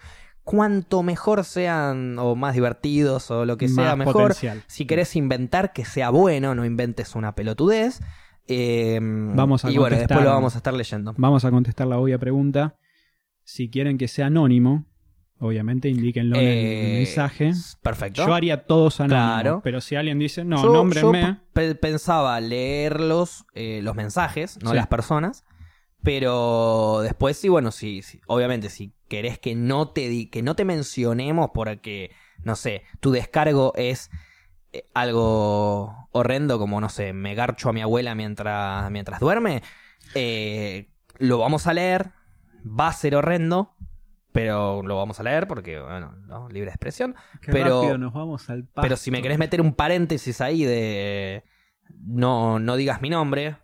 Cuanto 0.50 1.02
mejor 1.02 1.44
sean 1.44 2.18
o 2.18 2.34
más 2.34 2.54
divertidos 2.54 3.30
o 3.30 3.44
lo 3.44 3.58
que 3.58 3.68
sea, 3.68 3.94
Más 3.94 3.98
mejor. 3.98 4.14
potencial. 4.14 4.62
Si 4.66 4.86
querés 4.86 5.14
inventar, 5.14 5.74
que 5.74 5.84
sea 5.84 6.08
bueno, 6.08 6.54
no 6.54 6.64
inventes 6.64 7.14
una 7.14 7.34
pelotudez. 7.34 8.00
Eh, 8.46 8.98
Vamos 9.02 9.66
a 9.66 9.70
y 9.70 9.76
bueno, 9.76 9.98
después 9.98 10.22
lo 10.22 10.30
vamos 10.30 10.54
a 10.54 10.58
estar 10.58 10.72
leyendo. 10.72 11.12
Vamos 11.18 11.44
a 11.44 11.50
contestar 11.50 11.86
la 11.86 11.98
obvia 11.98 12.16
pregunta. 12.18 12.76
Si 13.44 13.68
quieren 13.68 13.98
que 13.98 14.08
sea 14.08 14.28
anónimo, 14.28 14.86
obviamente 15.38 15.90
indíquenlo 15.90 16.36
en 16.36 16.42
Eh, 16.42 16.92
el 16.92 16.96
mensaje. 17.04 17.52
Perfecto. 17.82 18.26
Yo 18.26 18.32
haría 18.32 18.64
todos 18.64 19.00
anónimos. 19.00 19.32
Claro. 19.42 19.60
Pero 19.62 19.82
si 19.82 19.96
alguien 19.96 20.18
dice, 20.18 20.46
no, 20.46 20.56
Yo- 20.56 20.62
yo 20.64 20.72
nómbrenme. 20.72 21.40
pe- 21.52 21.74
pensaba 21.74 22.40
leerlos, 22.40 23.44
eh, 23.52 23.80
los 23.82 23.94
mensajes, 23.96 24.58
no 24.62 24.70
Sí. 24.70 24.76
las 24.76 24.86
personas. 24.86 25.44
Pero 26.02 27.00
después 27.02 27.36
sí, 27.36 27.48
bueno, 27.48 27.70
sí, 27.72 28.02
sí, 28.02 28.20
obviamente, 28.26 28.70
si 28.70 28.92
querés 29.08 29.38
que 29.38 29.54
no 29.54 29.88
te 29.90 30.08
di- 30.08 30.26
que 30.30 30.42
no 30.42 30.54
te 30.54 30.64
mencionemos 30.64 31.50
porque, 31.52 32.12
no 32.44 32.54
sé, 32.56 32.82
tu 33.00 33.10
descargo 33.10 33.72
es 33.76 34.10
eh, 34.72 34.84
algo 34.94 36.08
horrendo, 36.12 36.58
como 36.58 36.80
no 36.80 36.88
sé, 36.88 37.12
me 37.12 37.34
garcho 37.34 37.70
a 37.70 37.72
mi 37.72 37.80
abuela 37.82 38.14
mientras, 38.14 38.90
mientras 38.90 39.18
duerme, 39.20 39.62
eh, 40.14 40.88
lo 41.18 41.38
vamos 41.38 41.66
a 41.66 41.74
leer, 41.74 42.12
va 42.64 42.88
a 42.88 42.92
ser 42.92 43.16
horrendo, 43.16 43.74
pero 44.30 44.82
lo 44.82 44.96
vamos 44.96 45.18
a 45.18 45.24
leer 45.24 45.48
porque, 45.48 45.80
bueno, 45.80 46.12
¿no? 46.26 46.48
libre 46.48 46.70
expresión. 46.70 47.16
Qué 47.40 47.50
pero- 47.50 47.98
nos 47.98 48.12
vamos 48.12 48.48
al 48.50 48.64
pasto. 48.64 48.82
Pero 48.82 48.96
si 48.96 49.10
me 49.10 49.20
querés 49.20 49.38
meter 49.38 49.60
un 49.60 49.72
paréntesis 49.74 50.40
ahí 50.40 50.64
de 50.64 51.42
no, 52.04 52.58
no 52.60 52.76
digas 52.76 53.00
mi 53.00 53.10
nombre, 53.10 53.56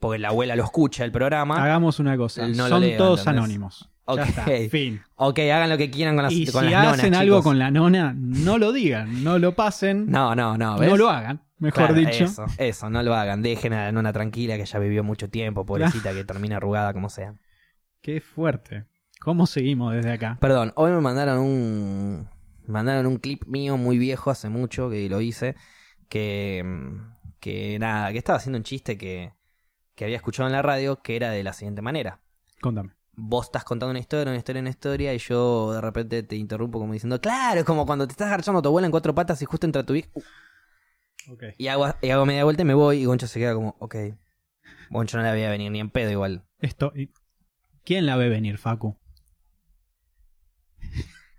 porque 0.00 0.18
la 0.18 0.28
abuela 0.28 0.56
lo 0.56 0.64
escucha 0.64 1.04
el 1.04 1.12
programa. 1.12 1.62
Hagamos 1.62 1.98
una 2.00 2.16
cosa. 2.16 2.46
No 2.48 2.68
Son 2.68 2.80
leo, 2.80 2.98
todos 2.98 3.20
¿entendés? 3.20 3.38
anónimos. 3.42 3.90
Ok. 4.04 4.18
Ya 4.18 4.24
está. 4.24 4.44
Fin. 4.70 5.00
Ok, 5.16 5.38
hagan 5.40 5.68
lo 5.68 5.76
que 5.76 5.90
quieran 5.90 6.14
con 6.14 6.24
las, 6.24 6.32
Y 6.32 6.46
con 6.46 6.64
si 6.64 6.70
las 6.70 6.94
hacen 6.98 7.14
algo 7.14 7.36
chicos. 7.36 7.44
con 7.44 7.58
la 7.58 7.70
nona, 7.70 8.14
no 8.16 8.56
lo 8.58 8.72
digan, 8.72 9.24
no 9.24 9.38
lo 9.38 9.54
pasen, 9.56 10.08
no, 10.10 10.34
No, 10.36 10.56
no, 10.56 10.76
no, 10.78 10.96
lo 10.96 11.10
hagan, 11.10 11.42
mejor 11.58 11.86
Claro, 11.88 11.94
dicho. 11.94 12.24
Eso, 12.24 12.46
eso, 12.58 12.88
no 12.90 13.02
lo 13.02 13.14
hagan. 13.14 13.42
Dejen 13.42 13.72
a 13.72 13.86
la 13.86 13.92
nona 13.92 14.12
tranquila 14.12 14.56
que 14.56 14.64
ya 14.64 14.78
vivió 14.78 15.02
mucho 15.02 15.28
tiempo, 15.28 15.66
pobrecita, 15.66 16.12
que 16.12 16.22
termina 16.24 16.58
arrugada 16.58 16.92
como 16.92 17.08
sea. 17.10 17.34
Qué 18.00 18.20
fuerte. 18.20 18.84
¿Cómo 19.20 19.46
seguimos 19.46 19.92
desde 19.94 20.12
acá? 20.12 20.36
Perdón, 20.40 20.72
hoy 20.76 20.92
me 20.92 21.00
mandaron 21.00 21.38
un. 21.40 22.28
me 22.66 22.72
mandaron 22.72 23.06
un 23.06 23.16
clip 23.16 23.44
mío 23.46 23.76
muy 23.76 23.98
viejo 23.98 24.30
hace 24.30 24.48
mucho 24.48 24.88
que 24.88 25.08
lo 25.08 25.20
hice. 25.20 25.56
Que. 26.08 26.62
mm, 26.64 27.14
Que 27.40 27.78
nada, 27.80 28.12
que 28.12 28.18
estaba 28.18 28.36
haciendo 28.36 28.58
un 28.58 28.62
chiste 28.62 28.96
que. 28.96 29.32
Que 29.96 30.04
había 30.04 30.16
escuchado 30.16 30.46
en 30.46 30.52
la 30.52 30.62
radio 30.62 31.02
que 31.02 31.16
era 31.16 31.30
de 31.30 31.42
la 31.42 31.52
siguiente 31.52 31.82
manera. 31.82 32.20
Contame. 32.60 32.94
Vos 33.18 33.46
estás 33.46 33.64
contando 33.64 33.90
una 33.90 33.98
historia, 33.98 34.30
una 34.30 34.36
historia, 34.38 34.60
una 34.60 34.70
historia, 34.70 35.14
y 35.14 35.18
yo 35.18 35.72
de 35.72 35.80
repente 35.80 36.22
te 36.22 36.36
interrumpo 36.36 36.78
como 36.78 36.92
diciendo, 36.92 37.18
claro, 37.20 37.60
es 37.60 37.66
como 37.66 37.86
cuando 37.86 38.06
te 38.06 38.12
estás 38.12 38.28
garchando 38.30 38.58
a 38.58 38.62
tu 38.62 38.68
abuela 38.68 38.86
en 38.86 38.90
cuatro 38.92 39.14
patas 39.14 39.40
y 39.42 39.46
justo 39.46 39.66
entra 39.66 39.84
tu 39.84 39.94
hija. 39.94 40.08
Uh, 40.14 40.22
Ok. 41.28 41.42
y, 41.58 41.66
hago, 41.68 41.86
y 42.02 42.10
hago 42.10 42.24
media 42.24 42.44
vuelta 42.44 42.62
y 42.62 42.66
me 42.66 42.74
voy, 42.74 42.98
y 42.98 43.04
Goncho 43.06 43.26
se 43.26 43.40
queda 43.40 43.54
como, 43.54 43.74
ok. 43.80 43.96
Goncho 44.90 45.16
no 45.16 45.24
le 45.24 45.30
había 45.30 45.50
venir 45.50 45.72
ni 45.72 45.80
en 45.80 45.90
pedo 45.90 46.10
igual. 46.10 46.46
Esto, 46.60 46.92
y- 46.94 47.10
¿Quién 47.84 48.04
la 48.06 48.16
ve 48.16 48.28
venir, 48.28 48.58
Facu? 48.58 48.96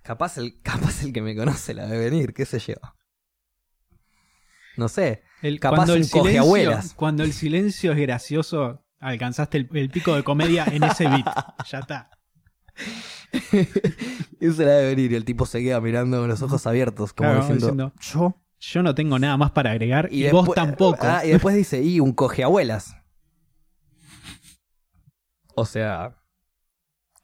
Capaz 0.02 0.38
el, 0.38 0.62
capaz 0.62 1.04
el 1.04 1.13
que 1.13 1.22
me 1.22 1.36
conoce 1.36 1.74
la 1.74 1.86
ve 1.86 1.98
venir, 2.00 2.34
qué 2.34 2.46
sé 2.46 2.60
yo. 2.60 2.76
No 4.78 4.88
sé. 4.88 5.24
El, 5.42 5.60
Capaz 5.60 5.78
cuando 5.78 5.94
un 5.94 6.04
silencio, 6.04 6.22
cogeabuelas. 6.22 6.94
Cuando 6.94 7.24
el 7.24 7.34
silencio 7.34 7.92
es 7.92 7.98
gracioso, 7.98 8.84
alcanzaste 9.00 9.58
el, 9.58 9.70
el 9.74 9.90
pico 9.90 10.16
de 10.16 10.24
comedia 10.24 10.66
en 10.66 10.84
ese 10.84 11.08
beat. 11.08 11.26
Ya 11.70 11.80
está. 11.80 12.10
Eso 14.40 14.63
la 14.63 14.72
debe 14.72 14.90
venir 14.96 15.12
y 15.12 15.16
el 15.16 15.26
tipo 15.26 15.46
se 15.46 15.62
queda 15.62 15.82
mirando 15.82 16.20
con 16.20 16.30
los 16.30 16.42
ojos 16.42 16.66
abiertos, 16.68 17.13
como 17.13 17.30
Claro, 17.30 17.42
diciendo, 17.42 17.66
diciendo, 17.66 17.94
yo. 18.00 18.42
Yo 18.60 18.82
no 18.82 18.96
tengo 18.96 19.20
nada 19.20 19.38
más 19.38 19.52
para 19.52 19.72
agregar 19.72 20.10
y, 20.12 20.28
vos 20.30 20.50
tampoco. 20.56 21.06
Ah, 21.06 21.24
y 21.24 21.30
después 21.30 21.56
dice, 21.56 21.82
y 21.84 22.00
un 22.00 22.13
coge 22.13 22.44
abuelas. 22.44 22.96
O 25.54 25.66
sea, 25.66 26.18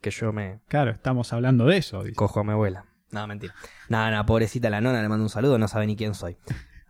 que 0.00 0.10
yo 0.10 0.32
me 0.32 0.60
Claro, 0.68 0.92
estamos 0.92 1.32
hablando 1.32 1.66
de 1.66 1.78
eso. 1.78 2.02
dice. 2.04 2.14
cojo 2.14 2.40
a 2.40 2.44
mi 2.44 2.52
abuela. 2.52 2.86
No, 3.10 3.26
mentira. 3.26 3.54
Nada, 3.88 4.10
nada, 4.10 4.26
pobrecita 4.26 4.70
la 4.70 4.80
nona, 4.80 5.02
le 5.02 5.08
mando 5.08 5.24
un 5.24 5.30
saludo, 5.30 5.58
no 5.58 5.66
sabe 5.66 5.86
ni 5.86 5.96
quién 5.96 6.14
soy. 6.14 6.36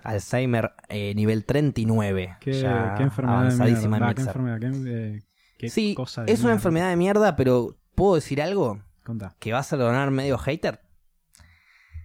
Alzheimer 0.04 0.72
eh, 0.88 1.14
nivel 1.14 1.44
39. 1.44 2.36
¿Qué, 2.40 2.52
ya 2.52 2.94
qué 2.96 3.02
enfermedad 3.02 3.48
de 3.48 3.88
mierda? 3.88 4.08
en 4.08 4.14
¿Qué 4.14 4.22
enfermedad? 4.22 4.60
¿Qué, 4.60 5.16
eh, 5.16 5.22
qué 5.58 5.70
Sí, 5.70 5.94
cosa 5.94 6.24
de 6.24 6.32
es 6.32 6.44
una 6.44 6.52
enfermedad 6.52 6.90
de 6.90 6.96
mierda, 6.96 7.36
pero 7.36 7.76
¿puedo 7.94 8.14
decir 8.14 8.40
algo? 8.40 8.82
Contá. 9.02 9.34
Que 9.38 9.52
va 9.52 9.60
a 9.60 9.62
sonar 9.62 10.10
medio 10.10 10.38
hater. 10.38 10.80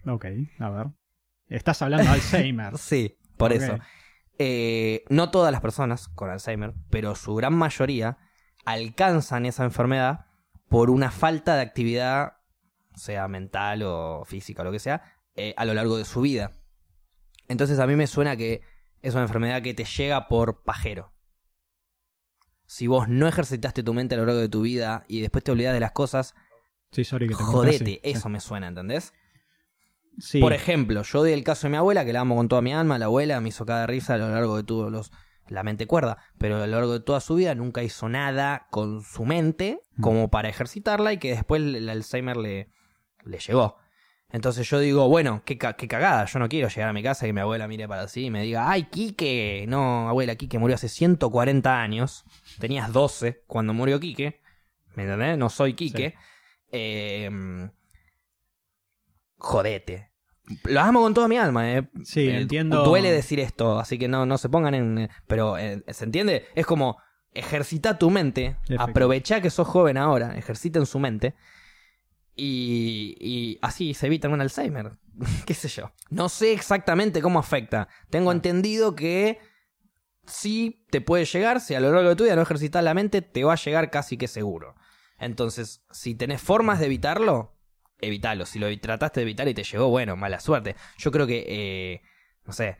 Ok, 0.06 0.26
a 0.58 0.70
ver. 0.70 0.86
Estás 1.48 1.82
hablando 1.82 2.06
de 2.06 2.12
Alzheimer. 2.12 2.72
Sí, 2.78 3.18
por 3.36 3.52
eso. 3.52 3.78
Eh, 4.38 5.04
no 5.10 5.30
todas 5.30 5.52
las 5.52 5.60
personas 5.60 6.08
con 6.08 6.30
Alzheimer, 6.30 6.72
pero 6.88 7.14
su 7.14 7.34
gran 7.34 7.54
mayoría 7.54 8.16
alcanzan 8.64 9.44
esa 9.44 9.64
enfermedad 9.64 10.26
por 10.68 10.88
una 10.88 11.10
falta 11.10 11.56
de 11.56 11.62
actividad, 11.62 12.34
sea 12.94 13.28
mental 13.28 13.82
o 13.82 14.24
física 14.24 14.62
o 14.62 14.64
lo 14.64 14.72
que 14.72 14.78
sea, 14.78 15.02
eh, 15.34 15.52
a 15.56 15.64
lo 15.66 15.74
largo 15.74 15.98
de 15.98 16.04
su 16.06 16.22
vida. 16.22 16.52
Entonces 17.50 17.80
a 17.80 17.86
mí 17.88 17.96
me 17.96 18.06
suena 18.06 18.36
que 18.36 18.62
es 19.02 19.12
una 19.14 19.24
enfermedad 19.24 19.60
que 19.60 19.74
te 19.74 19.84
llega 19.84 20.28
por 20.28 20.62
pajero. 20.62 21.12
Si 22.66 22.86
vos 22.86 23.08
no 23.08 23.26
ejercitaste 23.26 23.82
tu 23.82 23.92
mente 23.92 24.14
a 24.14 24.18
lo 24.18 24.26
largo 24.26 24.40
de 24.40 24.48
tu 24.48 24.62
vida 24.62 25.04
y 25.08 25.20
después 25.20 25.42
te 25.42 25.50
olvidás 25.50 25.74
de 25.74 25.80
las 25.80 25.90
cosas, 25.92 26.34
Sí, 26.92 27.02
sorry 27.04 27.26
que 27.28 27.34
te 27.34 27.42
corté, 27.42 27.52
jodete, 27.52 27.84
sí. 27.84 28.00
eso 28.04 28.28
me 28.28 28.38
suena, 28.40 28.68
¿entendés? 28.68 29.12
Sí. 30.18 30.40
Por 30.40 30.52
ejemplo, 30.52 31.02
yo 31.02 31.20
doy 31.20 31.32
el 31.32 31.42
caso 31.44 31.66
de 31.66 31.70
mi 31.72 31.76
abuela, 31.76 32.04
que 32.04 32.12
la 32.12 32.20
amo 32.20 32.36
con 32.36 32.48
toda 32.48 32.62
mi 32.62 32.72
alma. 32.72 32.98
La 32.98 33.06
abuela 33.06 33.40
me 33.40 33.48
hizo 33.48 33.64
cada 33.66 33.86
risa 33.86 34.14
a 34.14 34.18
lo 34.18 34.28
largo 34.30 34.56
de 34.56 34.62
todos 34.64 34.90
los. 34.92 35.10
La 35.48 35.62
mente 35.64 35.86
cuerda, 35.88 36.18
pero 36.38 36.56
a 36.56 36.66
lo 36.66 36.66
largo 36.68 36.92
de 36.92 37.00
toda 37.00 37.20
su 37.20 37.34
vida 37.34 37.54
nunca 37.56 37.82
hizo 37.82 38.08
nada 38.08 38.68
con 38.70 39.02
su 39.02 39.24
mente 39.24 39.80
Mm. 39.96 40.02
como 40.02 40.30
para 40.30 40.48
ejercitarla 40.48 41.12
y 41.12 41.18
que 41.18 41.30
después 41.32 41.60
el 41.62 41.88
Alzheimer 41.88 42.36
le, 42.36 42.70
le 43.24 43.38
llegó. 43.38 43.76
Entonces 44.32 44.68
yo 44.70 44.78
digo, 44.78 45.08
bueno, 45.08 45.42
qué, 45.44 45.58
ca- 45.58 45.72
qué 45.74 45.88
cagada, 45.88 46.24
yo 46.26 46.38
no 46.38 46.48
quiero 46.48 46.68
llegar 46.68 46.88
a 46.88 46.92
mi 46.92 47.02
casa 47.02 47.26
y 47.26 47.32
mi 47.32 47.40
abuela 47.40 47.66
mire 47.66 47.88
para 47.88 48.02
así 48.02 48.26
y 48.26 48.30
me 48.30 48.42
diga, 48.42 48.70
ay, 48.70 48.84
Quique, 48.84 49.64
no, 49.68 50.08
abuela, 50.08 50.36
Quique 50.36 50.58
murió 50.58 50.76
hace 50.76 50.88
140 50.88 51.80
años, 51.82 52.24
tenías 52.60 52.92
12 52.92 53.42
cuando 53.46 53.74
murió 53.74 53.98
Quique, 53.98 54.40
¿me 54.94 55.02
entendés? 55.02 55.36
No 55.36 55.50
soy 55.50 55.74
Quique. 55.74 56.14
Eh, 56.72 57.28
jodete. 59.36 60.10
Lo 60.64 60.80
amo 60.80 61.00
con 61.00 61.14
toda 61.14 61.28
mi 61.28 61.36
alma, 61.36 61.72
eh. 61.72 61.88
Sí, 62.04 62.28
Eh, 62.28 62.40
entiendo. 62.40 62.82
Duele 62.82 63.10
decir 63.12 63.38
esto, 63.40 63.78
así 63.78 63.98
que 63.98 64.08
no, 64.08 64.26
no 64.26 64.36
se 64.38 64.48
pongan 64.48 64.74
en. 64.74 65.10
Pero, 65.26 65.56
eh, 65.58 65.82
¿se 65.88 66.04
entiende? 66.04 66.46
Es 66.54 66.66
como 66.66 66.98
ejercita 67.32 67.98
tu 67.98 68.10
mente, 68.10 68.56
aprovecha 68.90 69.40
que 69.40 69.50
sos 69.50 69.68
joven 69.68 69.96
ahora, 69.96 70.36
ejercita 70.36 70.80
en 70.80 70.86
su 70.86 70.98
mente 70.98 71.34
y, 72.40 73.16
y 73.20 73.58
así 73.60 73.94
se 73.94 74.06
evita 74.06 74.28
un 74.28 74.40
Alzheimer, 74.40 74.92
qué 75.46 75.54
sé 75.54 75.68
yo. 75.68 75.92
No 76.08 76.28
sé 76.28 76.52
exactamente 76.52 77.20
cómo 77.20 77.38
afecta. 77.38 77.88
Tengo 78.08 78.32
entendido 78.32 78.94
que 78.94 79.38
sí 80.26 80.86
te 80.90 81.00
puede 81.00 81.24
llegar, 81.24 81.60
si 81.60 81.74
a 81.74 81.80
lo 81.80 81.92
largo 81.92 82.08
de 82.08 82.16
tu 82.16 82.24
vida 82.24 82.36
no 82.36 82.42
ejercitas 82.42 82.82
la 82.82 82.94
mente, 82.94 83.22
te 83.22 83.44
va 83.44 83.52
a 83.52 83.56
llegar 83.56 83.90
casi 83.90 84.16
que 84.16 84.28
seguro. 84.28 84.74
Entonces, 85.18 85.84
si 85.90 86.14
tenés 86.14 86.40
formas 86.40 86.80
de 86.80 86.86
evitarlo, 86.86 87.58
evitalo. 88.00 88.46
Si 88.46 88.58
lo 88.58 88.66
trataste 88.80 89.20
de 89.20 89.24
evitar 89.24 89.48
y 89.48 89.54
te 89.54 89.64
llegó, 89.64 89.88
bueno, 89.88 90.16
mala 90.16 90.40
suerte. 90.40 90.76
Yo 90.96 91.10
creo 91.10 91.26
que, 91.26 91.44
eh, 91.46 92.02
no 92.46 92.52
sé, 92.52 92.78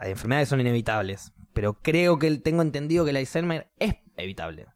las 0.00 0.08
enfermedades 0.08 0.48
son 0.48 0.60
inevitables, 0.60 1.32
pero 1.52 1.74
creo 1.82 2.18
que 2.18 2.38
tengo 2.38 2.62
entendido 2.62 3.04
que 3.04 3.10
el 3.10 3.18
Alzheimer 3.18 3.70
es 3.78 3.96
evitable. 4.16 4.66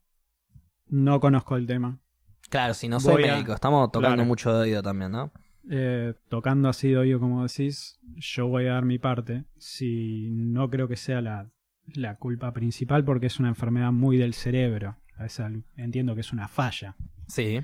No 0.86 1.20
conozco 1.20 1.56
el 1.56 1.66
tema. 1.66 2.00
Claro, 2.48 2.74
si 2.74 2.88
no 2.88 2.98
soy 3.00 3.24
a- 3.24 3.34
médico, 3.34 3.52
estamos 3.52 3.90
tocando 3.92 4.16
Claro. 4.16 4.26
mucho 4.28 4.52
de 4.52 4.60
oído 4.62 4.82
también, 4.82 5.12
¿no? 5.12 5.30
Eh, 5.70 6.14
tocando 6.28 6.68
así 6.68 6.88
de 6.88 6.96
oído, 6.98 7.20
como 7.20 7.42
decís, 7.42 7.98
yo 8.16 8.46
voy 8.48 8.66
a 8.66 8.72
dar 8.74 8.84
mi 8.84 8.98
parte. 8.98 9.44
Si 9.58 10.28
no 10.30 10.70
creo 10.70 10.88
que 10.88 10.96
sea 10.96 11.20
la, 11.20 11.50
la 11.94 12.16
culpa 12.16 12.52
principal, 12.52 13.04
porque 13.04 13.26
es 13.26 13.38
una 13.38 13.48
enfermedad 13.50 13.92
muy 13.92 14.16
del 14.16 14.32
cerebro. 14.34 14.96
Esa- 15.20 15.50
entiendo 15.76 16.14
que 16.14 16.22
es 16.22 16.32
una 16.32 16.48
falla. 16.48 16.94
Sí, 17.26 17.60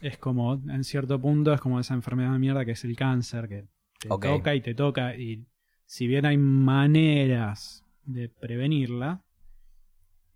Es 0.00 0.18
como, 0.18 0.54
en 0.54 0.82
cierto 0.82 1.20
punto, 1.20 1.52
es 1.54 1.60
como 1.60 1.78
esa 1.78 1.94
enfermedad 1.94 2.32
de 2.32 2.38
mierda 2.40 2.64
que 2.64 2.72
es 2.72 2.84
el 2.84 2.96
cáncer, 2.96 3.48
que 3.48 3.66
te 4.00 4.08
toca 4.08 4.54
y 4.56 4.60
te 4.60 4.74
toca. 4.74 5.14
Y 5.16 5.46
si 5.86 6.08
bien 6.08 6.26
hay 6.26 6.36
maneras 6.38 7.84
de 8.04 8.28
prevenirla, 8.28 9.22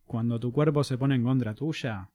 cuando 0.05 0.39
tu 0.39 0.53
cuerpo 0.53 0.85
se 0.85 0.97
pone 0.97 1.17
en 1.17 1.25
contra 1.25 1.53
tuya. 1.55 2.09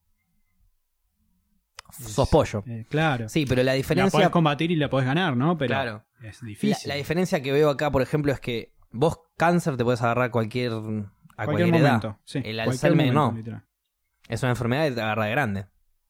Sos 1.92 2.30
pollo. 2.30 2.64
eh, 2.68 2.86
claro. 2.90 3.30
Sí, 3.30 3.46
pero 3.46 3.64
la 3.64 3.72
La 3.72 3.74
diferencia... 3.76 4.12
podés 4.12 4.30
combatir 4.30 4.72
y 4.72 4.76
la 4.76 4.90
podés 4.90 5.06
ganar, 5.06 5.36
¿no? 5.38 5.58
Pero 5.58 5.70
Claro. 5.70 6.06
es 6.24 6.42
La, 6.42 6.48
difícil. 6.48 6.90
la 6.90 6.96
diferencia 6.96 7.42
que 7.42 7.52
veo 7.52 7.70
acá, 7.70 7.92
por 7.92 8.02
ejemplo, 8.02 8.32
es 8.32 8.40
que 8.40 8.74
vos 8.92 9.20
cáncer 9.38 9.78
te 9.78 9.84
puedes 9.84 10.02
agarrar 10.02 10.32
cualquier, 10.32 10.72
a 10.72 10.76
cualquier, 10.76 11.06
cualquier, 11.46 11.76
edad. 11.76 11.82
momento. 12.04 12.20
sí, 12.26 12.42
El 12.44 12.60
Alzheimer 12.60 13.14
no. 13.14 13.32
literal. 13.36 13.66
Es 14.28 14.42
una 14.44 14.52
enfermedad 14.52 14.86
que 14.88 14.92
te 14.92 15.02
agarra 15.02 15.26
de 15.26 15.32
grande. 15.32 15.66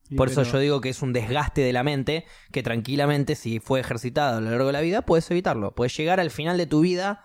Y 0.10 0.16
Por 0.16 0.28
eso 0.28 0.44
yo 0.44 0.60
digo 0.60 0.82
que 0.82 0.90
es 0.90 1.02
un 1.02 1.14
desgaste 1.14 1.62
de 1.62 1.72
la 1.72 1.84
mente 1.84 2.26
que 2.52 2.62
tranquilamente, 2.64 3.36
si 3.36 3.60
fue 3.60 3.80
ejercitado 3.80 4.38
a 4.38 4.42
lo 4.42 4.50
largo 4.52 4.68
de 4.68 4.74
la 4.74 4.82
vida, 4.82 5.04
puedes 5.04 5.30
evitarlo. 5.32 5.74
Puedes 5.74 5.96
llegar 5.96 6.20
al 6.20 6.32
final 6.32 6.58
de 6.58 6.66
tu 6.68 6.82
vida 6.82 7.24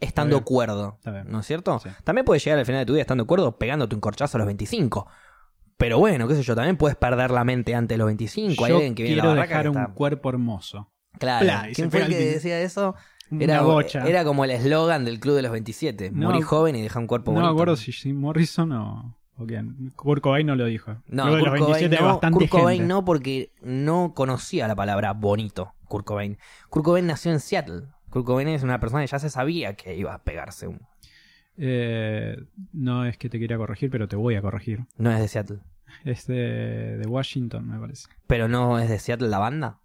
estando 0.00 0.44
cuerdo. 0.44 0.98
¿No 1.26 1.40
es 1.40 1.46
cierto? 1.46 1.78
Sí. 1.78 1.88
También 2.04 2.24
puedes 2.24 2.44
llegar 2.44 2.58
al 2.58 2.66
final 2.66 2.80
de 2.80 2.86
tu 2.86 2.92
vida 2.94 3.02
estando 3.02 3.26
cuerdo 3.26 3.56
pegándote 3.56 3.94
un 3.94 4.00
corchazo 4.00 4.36
a 4.36 4.40
los 4.40 4.46
25. 4.46 5.08
Pero 5.76 5.98
bueno, 5.98 6.26
qué 6.26 6.34
sé 6.34 6.42
yo, 6.42 6.54
también 6.54 6.76
puedes 6.76 6.96
perder 6.96 7.30
la 7.30 7.44
mente 7.44 7.74
antes 7.74 7.94
de 7.94 7.98
los 7.98 8.06
25. 8.06 8.64
Hay 8.64 8.70
Yo 8.70 8.76
alguien 8.76 8.94
que 8.94 9.02
viene 9.02 9.20
a 9.20 9.24
la 9.24 9.30
barraca 9.30 9.48
dejar 9.58 9.72
que 9.72 9.78
un 9.78 9.84
cuerpo 9.94 10.28
hermoso. 10.30 10.90
Claro. 11.18 11.44
Pla, 11.44 11.70
y 11.70 11.74
¿Quién 11.74 11.90
fue 11.90 12.02
el 12.02 12.08
que 12.08 12.18
decía 12.18 12.60
eso? 12.60 12.94
Era, 13.30 13.62
bocha. 13.62 14.06
era 14.06 14.24
como 14.24 14.44
el 14.44 14.52
eslogan 14.52 15.04
del 15.04 15.18
Club 15.18 15.34
de 15.36 15.42
los 15.42 15.52
27. 15.52 16.10
No, 16.12 16.28
Morí 16.28 16.42
joven 16.42 16.76
y 16.76 16.82
deja 16.82 16.98
un 17.00 17.06
cuerpo 17.06 17.32
no 17.32 17.38
me 17.38 17.42
bonito. 17.42 17.52
acuerdo 17.54 17.76
si 17.76 17.90
Jim 17.92 18.16
Morrison 18.20 18.70
o, 18.72 19.16
o 19.36 19.46
quién. 19.46 19.92
Kurt 19.96 20.22
Cobain 20.22 20.46
no 20.46 20.54
lo 20.54 20.64
dijo. 20.66 20.96
No, 21.08 21.24
Kurt 21.24 21.34
los 21.34 21.44
Cobain 21.48 21.64
27 21.64 21.96
no, 22.00 22.06
bastante 22.06 22.38
Kurt 22.38 22.50
Cobain 22.50 22.78
gente. 22.78 22.88
no 22.88 23.04
porque 23.04 23.50
no 23.62 24.12
conocía 24.14 24.68
la 24.68 24.76
palabra 24.76 25.12
bonito, 25.12 25.74
Kurt 25.88 26.06
Cobain. 26.06 26.38
Kurt 26.70 26.84
Cobain 26.84 27.06
nació 27.06 27.32
en 27.32 27.40
Seattle. 27.40 27.82
Kurt 28.10 28.24
Cobain 28.24 28.48
es 28.48 28.62
una 28.62 28.78
persona 28.78 29.02
que 29.02 29.08
ya 29.08 29.18
se 29.18 29.28
sabía 29.28 29.74
que 29.74 29.96
iba 29.96 30.14
a 30.14 30.22
pegarse 30.22 30.68
un... 30.68 30.80
Eh, 31.58 32.36
no 32.72 33.04
es 33.06 33.16
que 33.18 33.28
te 33.28 33.38
quiera 33.38 33.56
corregir, 33.56 33.90
pero 33.90 34.08
te 34.08 34.16
voy 34.16 34.34
a 34.34 34.42
corregir. 34.42 34.80
No 34.98 35.10
es 35.10 35.20
de 35.20 35.28
Seattle. 35.28 35.58
Es 36.04 36.26
de, 36.26 36.98
de 36.98 37.06
Washington, 37.08 37.68
me 37.68 37.78
parece. 37.78 38.08
Pero 38.26 38.48
no 38.48 38.78
es 38.78 38.88
de 38.88 38.98
Seattle 38.98 39.28
la 39.28 39.38
banda. 39.38 39.80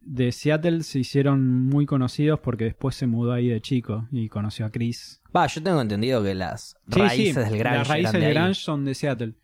De 0.00 0.32
Seattle 0.32 0.82
se 0.84 1.00
hicieron 1.00 1.64
muy 1.66 1.84
conocidos 1.84 2.40
porque 2.40 2.64
después 2.64 2.94
se 2.94 3.06
mudó 3.06 3.32
ahí 3.32 3.48
de 3.48 3.60
chico 3.60 4.08
y 4.10 4.28
conoció 4.28 4.64
a 4.66 4.70
Chris. 4.70 5.20
Va, 5.36 5.46
yo 5.46 5.62
tengo 5.62 5.80
entendido 5.82 6.22
que 6.22 6.34
las 6.34 6.76
Sí, 6.90 6.98
raíces 7.00 7.44
sí, 7.44 7.50
del 7.50 7.58
grunge 7.58 7.78
Las 7.78 7.88
raíces 7.88 8.12
del 8.12 8.24
ahí. 8.24 8.34
grunge 8.34 8.54
son 8.54 8.84
de 8.84 8.94
Seattle. 8.94 9.34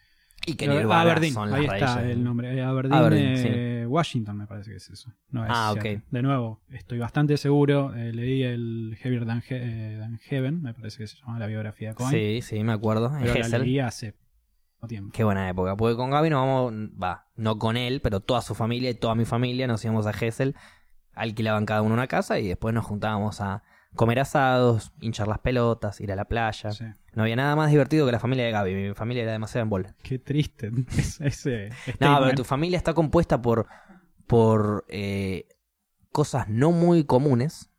Y 0.46 0.54
que 0.54 0.66
Pero 0.66 0.92
Aberdeen, 0.92 1.32
son 1.34 1.50
las 1.50 1.60
ahí 1.60 1.66
raíces. 1.66 1.88
está 1.88 2.10
el 2.10 2.22
nombre. 2.24 2.54
Eh, 2.56 2.62
Aberdeen, 2.62 2.94
Aberdeen, 2.94 3.34
eh, 3.46 3.83
Washington 3.94 4.36
me 4.36 4.46
parece 4.46 4.70
que 4.72 4.76
es 4.76 4.90
eso. 4.90 5.12
No 5.30 5.44
es 5.44 5.50
Ah, 5.54 5.70
Seattle. 5.72 5.96
ok. 5.98 6.02
De 6.10 6.22
nuevo, 6.22 6.60
estoy 6.70 6.98
bastante 6.98 7.36
seguro. 7.36 7.94
eh, 7.94 8.12
leí 8.12 8.42
el 8.42 8.96
Heavier 9.00 9.24
Than, 9.26 9.42
He- 9.48 9.94
eh, 9.94 9.98
Than 9.98 10.18
Heaven, 10.18 10.62
me 10.62 10.74
parece 10.74 10.98
que 10.98 11.06
se 11.06 11.16
llama 11.18 11.38
la 11.38 11.46
biografía 11.46 11.90
de 11.90 11.94
Cohen. 11.94 12.10
Sí, 12.10 12.40
sí, 12.42 12.62
me 12.64 12.72
acuerdo. 12.72 13.16
En 13.16 13.22
pero 13.32 13.48
la 13.48 13.58
leí 13.58 13.78
hace 13.78 14.14
tiempo. 14.88 15.12
Qué 15.14 15.24
buena 15.24 15.48
época. 15.48 15.76
Porque 15.76 15.96
con 15.96 16.10
Gaby 16.10 16.28
nos 16.30 16.40
vamos, 16.42 16.72
va, 17.02 17.26
no 17.36 17.58
con 17.58 17.76
él, 17.78 18.00
pero 18.02 18.20
toda 18.20 18.42
su 18.42 18.54
familia 18.54 18.90
y 18.90 18.94
toda 18.94 19.14
mi 19.14 19.24
familia 19.24 19.66
nos 19.66 19.82
íbamos 19.84 20.06
a 20.06 20.10
Hessel, 20.10 20.54
alquilaban 21.14 21.64
cada 21.64 21.82
uno 21.82 21.94
una 21.94 22.06
casa 22.06 22.38
y 22.38 22.48
después 22.48 22.74
nos 22.74 22.84
juntábamos 22.84 23.40
a 23.40 23.62
comer 23.94 24.18
asados, 24.20 24.92
hinchar 25.00 25.28
las 25.28 25.38
pelotas, 25.38 26.00
ir 26.00 26.10
a 26.12 26.16
la 26.16 26.24
playa. 26.24 26.72
Sí. 26.72 26.84
No 27.14 27.22
había 27.22 27.36
nada 27.36 27.54
más 27.54 27.70
divertido 27.70 28.04
que 28.06 28.10
la 28.12 28.18
familia 28.18 28.44
de 28.44 28.50
Gaby. 28.50 28.74
Mi 28.74 28.94
familia 28.94 29.22
era 29.22 29.32
demasiado 29.32 29.62
en 29.62 29.70
bola. 29.70 29.94
Qué 30.02 30.18
triste 30.18 30.70
ese 31.20 31.70
No, 32.00 32.18
pero 32.20 32.34
tu 32.34 32.44
familia 32.44 32.76
está 32.76 32.92
compuesta 32.92 33.40
por, 33.40 33.66
por 34.26 34.84
eh, 34.88 35.46
cosas 36.12 36.48
no 36.48 36.70
muy 36.72 37.04
comunes. 37.04 37.70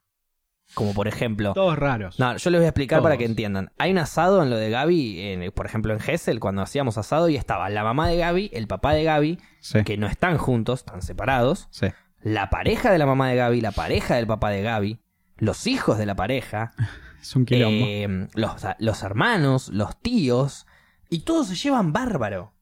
Como 0.74 0.94
por 0.96 1.08
ejemplo. 1.08 1.54
Todos 1.54 1.78
raros. 1.78 2.20
No, 2.20 2.36
yo 2.38 2.50
les 2.50 2.60
voy 2.60 2.66
a 2.66 2.70
explicar 2.70 3.02
para 3.04 3.18
que 3.18 3.26
entiendan. 3.26 3.72
Hay 3.78 3.92
un 3.92 4.00
asado 4.00 4.42
en 4.42 4.50
lo 4.50 4.58
de 4.58 4.72
Gaby, 4.72 5.20
en- 5.22 5.52
por 5.52 5.68
ejemplo 5.68 5.94
en 5.94 6.00
Hessel, 6.06 6.40
cuando 6.40 6.64
hacíamos 6.64 6.98
asado, 6.98 7.30
y 7.30 7.36
estaba 7.36 7.70
la 7.70 7.84
mamá 7.84 8.08
de 8.10 8.18
Gaby, 8.18 8.50
el 8.52 8.68
papá 8.68 8.94
de 8.94 9.04
Gaby, 9.04 9.40
Sí. 9.60 9.84
que 9.84 9.96
no 9.96 10.08
están 10.08 10.38
juntos, 10.40 10.80
están 10.80 11.04
separados, 11.04 11.68
Sí. 11.70 11.88
la 12.20 12.50
pareja 12.50 12.92
de 12.92 12.98
la 12.98 13.06
mamá 13.06 13.30
de 13.30 13.36
Gaby, 13.36 13.62
la 13.62 13.72
pareja 13.74 14.16
del 14.16 14.26
papá 14.26 14.50
de 14.50 14.64
Gaby, 14.64 15.00
los 15.38 15.68
hijos 15.68 16.00
de 16.00 16.08
la 16.08 16.16
pareja, 16.16 16.74
Es 17.22 17.36
un 17.36 17.46
quilombo. 17.46 17.86
eh, 17.88 18.28
los, 18.34 18.56
los 18.80 19.04
hermanos, 19.04 19.70
los 19.70 19.96
tíos, 20.02 20.66
y 21.10 21.20
todos 21.20 21.48
se 21.48 21.56
llevan 21.56 21.94
bárbaro. 21.94 22.54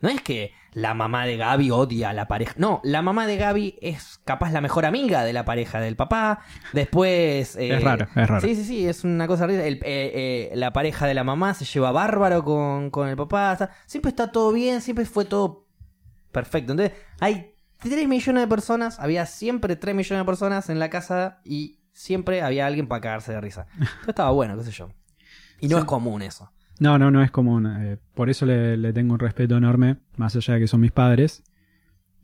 No 0.00 0.08
es 0.08 0.22
que 0.22 0.52
la 0.72 0.94
mamá 0.94 1.26
de 1.26 1.36
Gaby 1.36 1.70
odia 1.70 2.10
a 2.10 2.12
la 2.12 2.26
pareja. 2.26 2.54
No, 2.56 2.80
la 2.84 3.02
mamá 3.02 3.26
de 3.26 3.36
Gaby 3.36 3.78
es 3.82 4.20
capaz 4.24 4.50
la 4.52 4.60
mejor 4.60 4.86
amiga 4.86 5.24
de 5.24 5.32
la 5.32 5.44
pareja 5.44 5.80
del 5.80 5.96
papá. 5.96 6.40
Después. 6.72 7.56
eh, 7.56 7.74
es 7.76 7.82
raro, 7.84 8.06
es 8.14 8.28
raro. 8.28 8.40
Sí, 8.40 8.54
sí, 8.54 8.64
sí, 8.64 8.88
es 8.88 9.04
una 9.04 9.26
cosa 9.26 9.46
rara. 9.46 9.64
El- 9.64 9.74
eh, 9.76 9.80
eh, 9.84 10.52
la 10.54 10.72
pareja 10.72 11.06
de 11.06 11.14
la 11.14 11.24
mamá 11.24 11.54
se 11.54 11.64
lleva 11.64 11.92
bárbaro 11.92 12.44
con, 12.44 12.90
con 12.90 13.08
el 13.08 13.16
papá. 13.16 13.52
está- 13.52 13.70
siempre 13.86 14.08
está 14.10 14.32
todo 14.32 14.52
bien, 14.52 14.80
siempre 14.80 15.04
fue 15.04 15.24
todo 15.24 15.66
perfecto. 16.32 16.72
Entonces, 16.72 16.96
hay 17.20 17.54
3 17.78 18.08
millones 18.08 18.42
de 18.44 18.48
personas, 18.48 18.98
había 19.00 19.26
siempre 19.26 19.76
3 19.76 19.94
millones 19.94 20.22
de 20.22 20.26
personas 20.26 20.70
en 20.70 20.78
la 20.78 20.88
casa 20.90 21.40
y 21.44 21.80
siempre 21.92 22.40
había 22.42 22.66
alguien 22.66 22.86
para 22.88 23.00
cagarse 23.00 23.32
de 23.32 23.40
risa. 23.40 23.66
Entonces 23.74 24.08
estaba 24.08 24.30
bueno, 24.30 24.56
qué 24.56 24.64
sé 24.64 24.70
yo. 24.70 24.88
Y 25.60 25.68
no 25.68 25.76
Sí. 25.76 25.80
es 25.80 25.84
común 25.86 26.22
eso. 26.22 26.50
No, 26.80 26.98
no, 26.98 27.10
no 27.12 27.22
es 27.22 27.30
común. 27.30 27.66
eh, 27.66 27.96
por 28.14 28.28
eso 28.30 28.44
le, 28.46 28.76
le 28.76 28.92
tengo 28.92 29.12
un 29.14 29.20
respeto 29.20 29.56
enorme, 29.56 29.98
más 30.16 30.34
allá 30.34 30.54
de 30.54 30.60
que 30.60 30.66
son 30.66 30.80
mis 30.80 30.90
padres. 30.92 31.44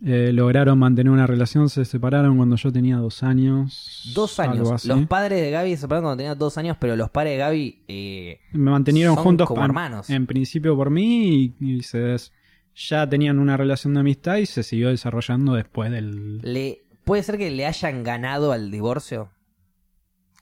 Eh, 0.05 0.31
lograron 0.33 0.79
mantener 0.79 1.11
una 1.11 1.27
relación, 1.27 1.69
se 1.71 1.85
separaron 1.87 2.37
cuando 2.37 2.57
yo 2.57 2.71
tenía 2.73 2.97
dos 2.97 3.23
años. 3.23 4.13
Dos 4.15 4.39
años. 4.41 4.85
Los 4.85 5.07
padres 5.07 5.41
de 5.41 5.51
Gaby 5.51 5.71
se 5.71 5.77
separaron 5.83 6.05
cuando 6.05 6.17
tenía 6.19 6.35
dos 6.35 6.59
años, 6.59 6.77
pero 6.81 6.97
los 6.97 7.09
padres 7.11 7.33
de 7.35 7.37
Gaby 7.39 7.85
eh, 7.89 8.41
Me 8.53 8.71
mantenieron 8.71 9.15
son 9.15 9.25
juntos 9.25 9.47
como 9.49 9.61
en- 9.63 9.67
hermanos. 9.71 10.11
En 10.11 10.27
principio 10.27 10.77
por 10.77 10.91
mí 10.91 11.55
y, 11.61 11.65
y 11.77 11.83
se 11.83 11.99
des- 11.99 12.33
ya 12.75 13.09
tenían 13.09 13.39
una 13.39 13.57
relación 13.57 13.95
de 13.95 14.01
amistad 14.01 14.37
y 14.37 14.45
se 14.45 14.63
siguió 14.63 14.89
desarrollando 14.91 15.55
después 15.55 15.91
del... 15.91 16.39
le 16.43 16.83
puede 17.05 17.23
ser 17.23 17.39
que 17.39 17.51
le 17.51 17.65
hayan 17.65 18.05
ganado 18.05 18.53
al 18.53 18.71
divorcio. 18.71 19.31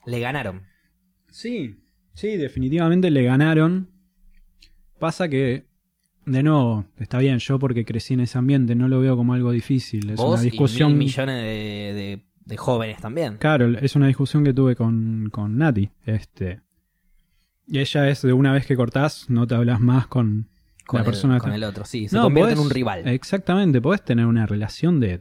Le 0.05 0.19
ganaron. 0.19 0.63
Sí, 1.31 1.77
sí, 2.13 2.37
definitivamente 2.37 3.11
le 3.11 3.23
ganaron. 3.23 3.89
Pasa 5.05 5.29
que, 5.29 5.67
de 6.25 6.43
nuevo, 6.43 6.87
está 6.99 7.19
bien, 7.19 7.39
yo 7.39 7.59
porque 7.59 7.85
crecí 7.85 8.15
en 8.15 8.21
ese 8.21 8.39
ambiente 8.39 8.75
no 8.75 8.89
lo 8.89 9.01
veo 9.01 9.19
como 9.19 9.35
algo 9.35 9.51
difícil. 9.51 10.09
Es 10.09 10.17
Vos 10.17 10.33
una 10.33 10.41
discusión... 10.43 10.93
y 10.93 10.95
mil 10.95 11.07
millones 11.09 11.43
de, 11.43 11.93
de- 11.93 12.25
de 12.47 12.57
jóvenes 12.57 13.03
también. 13.03 13.37
Claro, 13.37 13.69
es 13.79 13.97
una 13.97 14.07
discusión 14.07 14.45
que 14.45 14.55
tuve 14.55 14.75
con, 14.77 15.29
con 15.31 15.59
Nati. 15.59 15.91
Este, 16.07 16.63
y 17.67 17.81
ella 17.81 18.09
es 18.09 18.23
de 18.23 18.33
una 18.33 18.51
vez 18.55 18.65
que 18.65 18.77
cortás, 18.77 19.29
no 19.29 19.47
te 19.47 19.55
hablas 19.55 19.79
más 19.79 20.07
con, 20.07 20.49
Con, 20.87 20.97
la 21.01 21.05
el, 21.05 21.11
persona. 21.11 21.39
con 21.39 21.53
el 21.53 21.65
otro, 21.65 21.85
sí. 21.85 22.09
Se 22.09 22.17
No, 22.17 22.23
convierte 22.23 22.55
en 22.55 22.61
un 22.61 22.71
rival. 22.71 23.07
Exactamente, 23.07 23.83
podés 23.83 24.03
tener 24.07 24.25
una 24.25 24.47
relación 24.47 25.01
de 25.01 25.21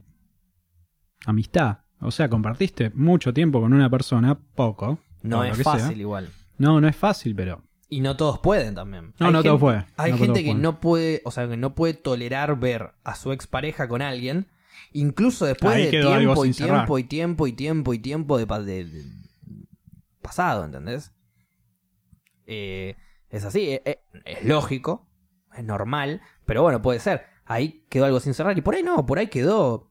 amistad. 1.26 1.80
O 2.00 2.10
sea, 2.12 2.30
compartiste 2.30 2.90
mucho 2.92 3.34
tiempo 3.34 3.60
con 3.60 3.74
una 3.74 3.90
persona, 3.90 4.40
poco. 4.56 5.00
no 5.24 5.44
es 5.44 5.62
fácil 5.62 5.90
sea. 5.90 5.98
igual. 5.98 6.30
No, 6.58 6.80
no 6.80 6.88
es 6.88 6.96
fácil, 6.96 7.36
pero. 7.36 7.62
Y 7.90 8.02
no 8.02 8.18
todos 8.18 8.40
pueden 8.40 8.74
también. 8.76 9.14
No, 9.20 9.28
Hay 9.28 9.32
no 9.32 9.38
gente- 9.40 9.50
todos 9.50 9.60
pueden. 9.62 9.86
Hay 9.98 10.12
No 10.14 10.18
gente 10.18 10.40
que 10.42 10.46
pueden. 10.50 10.62
no 10.62 10.80
puede, 10.80 11.22
o 11.26 11.32
sea, 11.32 11.48
que 11.48 11.58
no 11.58 11.76
puede 11.76 11.94
tolerar 11.94 12.60
ver 12.60 12.92
a 13.04 13.16
su 13.16 13.32
expareja 13.32 13.88
con 13.88 14.02
alguien, 14.02 14.48
incluso 14.94 15.46
después 15.46 15.76
Ahí 15.76 15.84
de 15.86 15.90
tiempo 16.02 16.46
y 16.46 16.54
sin 16.54 16.66
cerrar. 16.66 16.78
tiempo 16.80 16.98
y 17.00 17.04
tiempo 17.04 17.48
y 17.48 17.54
tiempo 17.54 17.94
y 17.94 18.00
tiempo 18.00 18.38
de, 18.38 18.46
de- 18.46 18.86
de- 18.86 19.04
pasado, 20.22 20.66
¿entendés? 20.66 21.12
Eh, 22.46 22.96
Es 23.30 23.46
así, 23.46 23.72
es, 23.72 23.82
es- 23.86 23.98
es 24.26 24.46
lógico, 24.46 25.08
es 25.58 25.64
normal, 25.64 26.22
pero 26.46 26.62
bueno, 26.62 26.82
puede 26.84 27.00
ser. 27.00 27.26
Ahí 27.46 27.84
quedó 27.90 28.06
algo 28.06 28.20
sin 28.20 28.34
cerrar 28.36 28.56
y 28.58 28.62
por 28.62 28.76
ahí 28.76 28.84
no, 28.84 29.06
por 29.08 29.18
ahí 29.18 29.26
quedó 29.28 29.90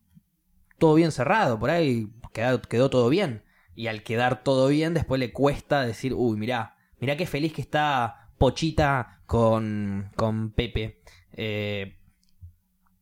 todo 0.79 0.95
bien 0.95 1.11
cerrado, 1.13 1.59
por 1.59 1.71
ahí 1.71 2.09
quedó, 2.33 2.63
quedó 2.63 2.89
todo 2.89 3.09
bien. 3.09 3.43
Y 3.75 3.89
al 3.89 4.03
quedar 4.05 4.45
todo 4.45 4.69
bien, 4.69 4.95
después 4.95 5.19
le 5.19 5.33
cuesta 5.33 5.83
decir, 5.83 6.15
uy, 6.15 6.37
mirá, 6.37 6.72
mirá 7.03 7.17
qué 7.17 7.27
feliz 7.27 7.53
que 7.53 7.61
está 7.61 8.31
Pochita 8.39 9.21
con, 9.27 10.11
con 10.17 10.53
Pepe. 10.53 11.03
Eh, 11.33 11.99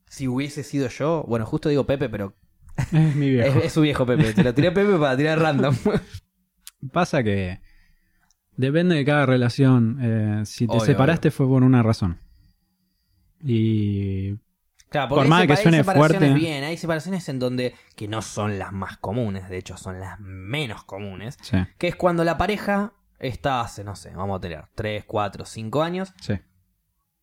si 0.08 0.26
hubiese 0.26 0.64
sido 0.64 0.88
yo, 0.88 1.24
bueno, 1.28 1.46
justo 1.46 1.68
digo 1.68 1.86
Pepe, 1.86 2.08
pero 2.08 2.34
Es 2.92 3.14
mi 3.14 3.30
viejo. 3.30 3.58
es, 3.60 3.66
es 3.66 3.72
su 3.72 3.82
viejo 3.82 4.04
Pepe. 4.06 4.32
Te 4.34 4.42
lo 4.42 4.52
tiré 4.54 4.68
a 4.68 4.74
Pepe 4.74 4.96
para 4.98 5.16
tirar 5.16 5.38
random. 5.38 5.76
Pasa 6.92 7.22
que 7.22 7.60
depende 8.56 8.96
de 8.96 9.04
cada 9.04 9.26
relación. 9.26 9.98
eh, 10.00 10.42
si 10.46 10.66
te 10.66 10.72
Obvio, 10.72 10.86
separaste 10.86 11.30
fue 11.30 11.46
por 11.46 11.62
una 11.62 11.82
razón. 11.82 12.18
Y 13.42 14.36
Claro, 14.90 15.08
Por 15.10 15.28
más 15.28 15.46
que 15.46 15.52
hay 15.52 15.62
suene 15.62 15.78
separaciones 15.78 16.18
fuerte. 16.30 16.34
bien, 16.34 16.64
hay 16.64 16.76
separaciones 16.76 17.28
en 17.28 17.38
donde, 17.38 17.74
que 17.94 18.08
no 18.08 18.22
son 18.22 18.58
las 18.58 18.72
más 18.72 18.96
comunes, 18.98 19.48
de 19.48 19.56
hecho 19.58 19.76
son 19.76 20.00
las 20.00 20.18
menos 20.18 20.82
comunes, 20.82 21.38
sí, 21.42 21.58
que 21.78 21.86
es 21.86 21.94
cuando 21.94 22.24
la 22.24 22.36
pareja 22.36 22.92
está 23.20 23.61
hace, 23.61 23.85
no 23.85 23.94
sé, 23.96 24.11
vamos 24.14 24.38
a 24.38 24.40
tener 24.40 24.64
3, 24.74 25.04
4, 25.06 25.44
5 25.44 25.83
años, 25.83 26.12
sí. 26.20 26.35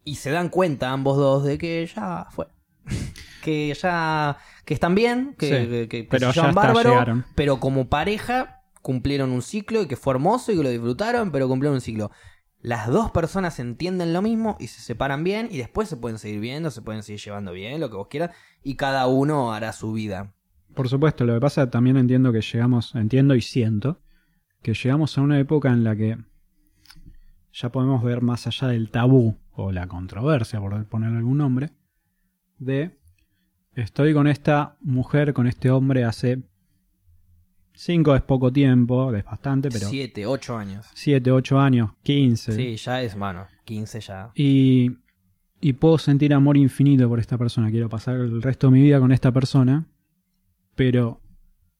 y 0.03 0.15
se 0.15 0.31
dan 0.31 0.49
cuenta 0.49 0.91
ambos 0.91 1.17
dos 1.17 1.43
de 1.43 1.57
que 1.57 1.86
ya 1.93 2.27
fue. 2.31 2.47
que 3.43 3.73
ya, 3.73 4.38
que 4.65 4.73
están 4.73 4.95
bien, 4.95 5.36
que, 5.38 5.47
Sí, 5.47 5.69
que- 5.69 5.88
que 5.89 6.03
pero 6.10 6.31
ya 6.31 6.49
está, 6.49 6.51
bárbaro, 6.51 7.23
pero 7.36 7.60
como 7.60 7.88
pareja 7.89 8.62
cumplieron 8.81 9.31
un 9.31 9.41
ciclo 9.41 9.81
y 9.81 9.88
que 9.88 9.97
fue 9.97 10.13
hermoso 10.13 10.51
y 10.51 10.57
que 10.57 10.63
lo 10.63 10.69
disfrutaron, 10.69 11.31
pero 11.31 11.47
cumplieron 11.47 11.75
un 11.75 11.81
ciclo. 11.81 12.12
Las 12.62 12.88
dos 12.88 13.12
personas 13.12 13.60
entienden 13.60 14.13
lo 14.13 14.21
mismo 14.21 14.57
y 14.60 14.67
se 14.67 14.81
separan 14.81 15.23
bien 15.23 15.47
y 15.51 15.57
después 15.57 15.88
se 15.89 15.97
pueden 15.97 16.17
seguir 16.19 16.39
viendo, 16.39 16.71
se 16.71 16.81
pueden 16.81 17.03
seguir 17.03 17.21
llevando 17.21 17.51
bien, 17.51 17.79
lo 17.79 17.89
que 17.89 17.97
vos 17.97 18.07
quieras, 18.10 18.31
y 18.63 18.75
cada 18.75 19.07
uno 19.07 19.53
hará 19.53 19.73
su 19.73 19.91
vida. 19.93 20.33
Por 20.73 20.89
supuesto, 20.89 21.25
lo 21.25 21.33
que 21.36 21.39
pasa 21.41 21.69
también 21.69 21.97
entiendo 21.97 22.31
que 22.31 22.41
llegamos, 22.41 22.95
entiendo 22.95 23.36
y 23.36 23.41
siento 23.41 23.99
que 24.67 24.73
llegamos 24.73 25.17
a 25.17 25.21
una 25.21 25.39
época 25.39 25.71
en 25.71 25.86
la 25.86 25.95
que 25.95 26.17
ya 27.53 27.71
podemos 27.71 28.03
ver 28.03 28.21
más 28.21 28.47
allá 28.47 28.67
del 28.67 28.89
tabú 28.91 29.38
o 29.53 29.71
la 29.71 29.88
controversia, 29.88 30.60
por 30.60 30.86
ponerle 30.88 31.19
algún 31.19 31.38
nombre, 31.38 31.69
de 32.58 32.91
estoy 33.75 34.13
con 34.13 34.27
esta 34.27 34.75
mujer, 34.82 35.34
con 35.34 35.47
este 35.47 35.71
hombre 35.71 36.03
hace 36.03 36.43
5 37.75 38.15
es 38.17 38.21
poco 38.23 38.51
tiempo, 38.51 39.15
es 39.15 39.23
bastante, 39.23 39.69
pero 39.69 39.88
Siete, 39.88 40.25
ocho 40.25 40.58
años. 40.58 40.86
7, 40.95 41.32
8 41.32 41.60
años, 41.62 41.91
15. 42.03 42.51
Sí, 42.51 42.75
ya 42.75 43.01
es, 43.01 43.15
mano, 43.15 43.47
15 43.63 44.01
ya. 44.01 44.32
Y, 44.36 44.97
y 45.62 45.73
puedo 45.73 45.97
sentir 45.97 46.34
amor 46.34 46.58
infinito 46.58 47.08
por 47.08 47.21
esta 47.21 47.38
persona. 47.38 47.71
Quiero 47.71 47.88
pasar 47.88 48.15
el 48.15 48.41
resto 48.41 48.67
de 48.67 48.73
mi 48.73 48.82
vida 48.82 48.99
con 48.99 49.13
esta 49.13 49.32
persona. 49.32 49.88
Pero 50.75 51.21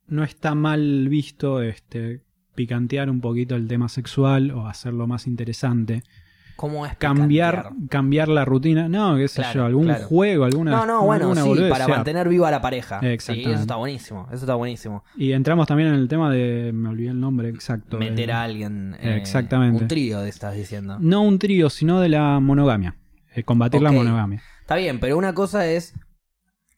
no 0.08 0.24
está 0.24 0.56
mal 0.56 1.10
visto 1.10 1.62
este 1.62 2.27
picantear 2.58 3.10
un 3.10 3.22
poquito 3.22 3.56
el 3.56 3.68
tema 3.68 3.88
sexual 3.88 4.52
o 4.52 4.68
hacerlo 4.68 5.06
más 5.08 5.28
interesante. 5.28 6.04
¿Cómo 6.56 6.88
es 6.88 6.98
Cambiar, 6.98 7.56
picantear? 7.68 7.88
cambiar 7.90 8.28
la 8.30 8.44
rutina. 8.44 8.90
No, 8.90 9.16
qué 9.16 9.28
sé 9.28 9.42
Claro, 9.44 9.60
yo, 9.60 9.66
algún 9.68 9.86
claro. 9.86 10.06
juego, 10.08 10.44
alguna. 10.46 10.72
No, 10.72 10.86
no, 10.88 11.04
bueno, 11.06 11.36
sí, 11.36 11.56
para 11.70 11.86
sea. 11.86 11.96
mantener 11.96 12.28
viva 12.28 12.50
la 12.50 12.60
pareja. 12.62 13.00
Sí, 13.20 13.44
eso 13.46 13.52
está 13.62 13.76
buenísimo, 13.76 14.26
eso 14.32 14.38
está 14.40 14.56
buenísimo. 14.56 15.04
Y 15.16 15.34
entramos 15.34 15.68
también 15.68 15.90
en 15.90 15.96
el 15.96 16.08
tema 16.08 16.32
de. 16.32 16.72
Me 16.74 16.90
olvidé 16.90 17.12
el 17.12 17.20
nombre 17.20 17.50
exacto. 17.50 18.00
Meter 18.00 18.26
de- 18.26 18.34
a 18.34 18.42
alguien. 18.42 18.96
eh, 19.00 19.18
Exactamente. 19.18 19.84
Un 19.84 19.88
trío, 19.88 20.24
estás 20.24 20.56
diciendo. 20.56 20.98
No 21.00 21.22
un 21.22 21.38
trío, 21.38 21.70
sino 21.70 22.00
de 22.02 22.10
la 22.10 22.40
monogamia. 22.40 22.96
Eh, 23.36 23.44
combatir 23.44 23.84
la 23.84 23.92
monogamia. 23.92 24.42
Está 24.62 24.78
bien, 24.78 25.00
pero 25.00 25.16
una 25.16 25.34
cosa 25.36 25.68
es 25.68 25.94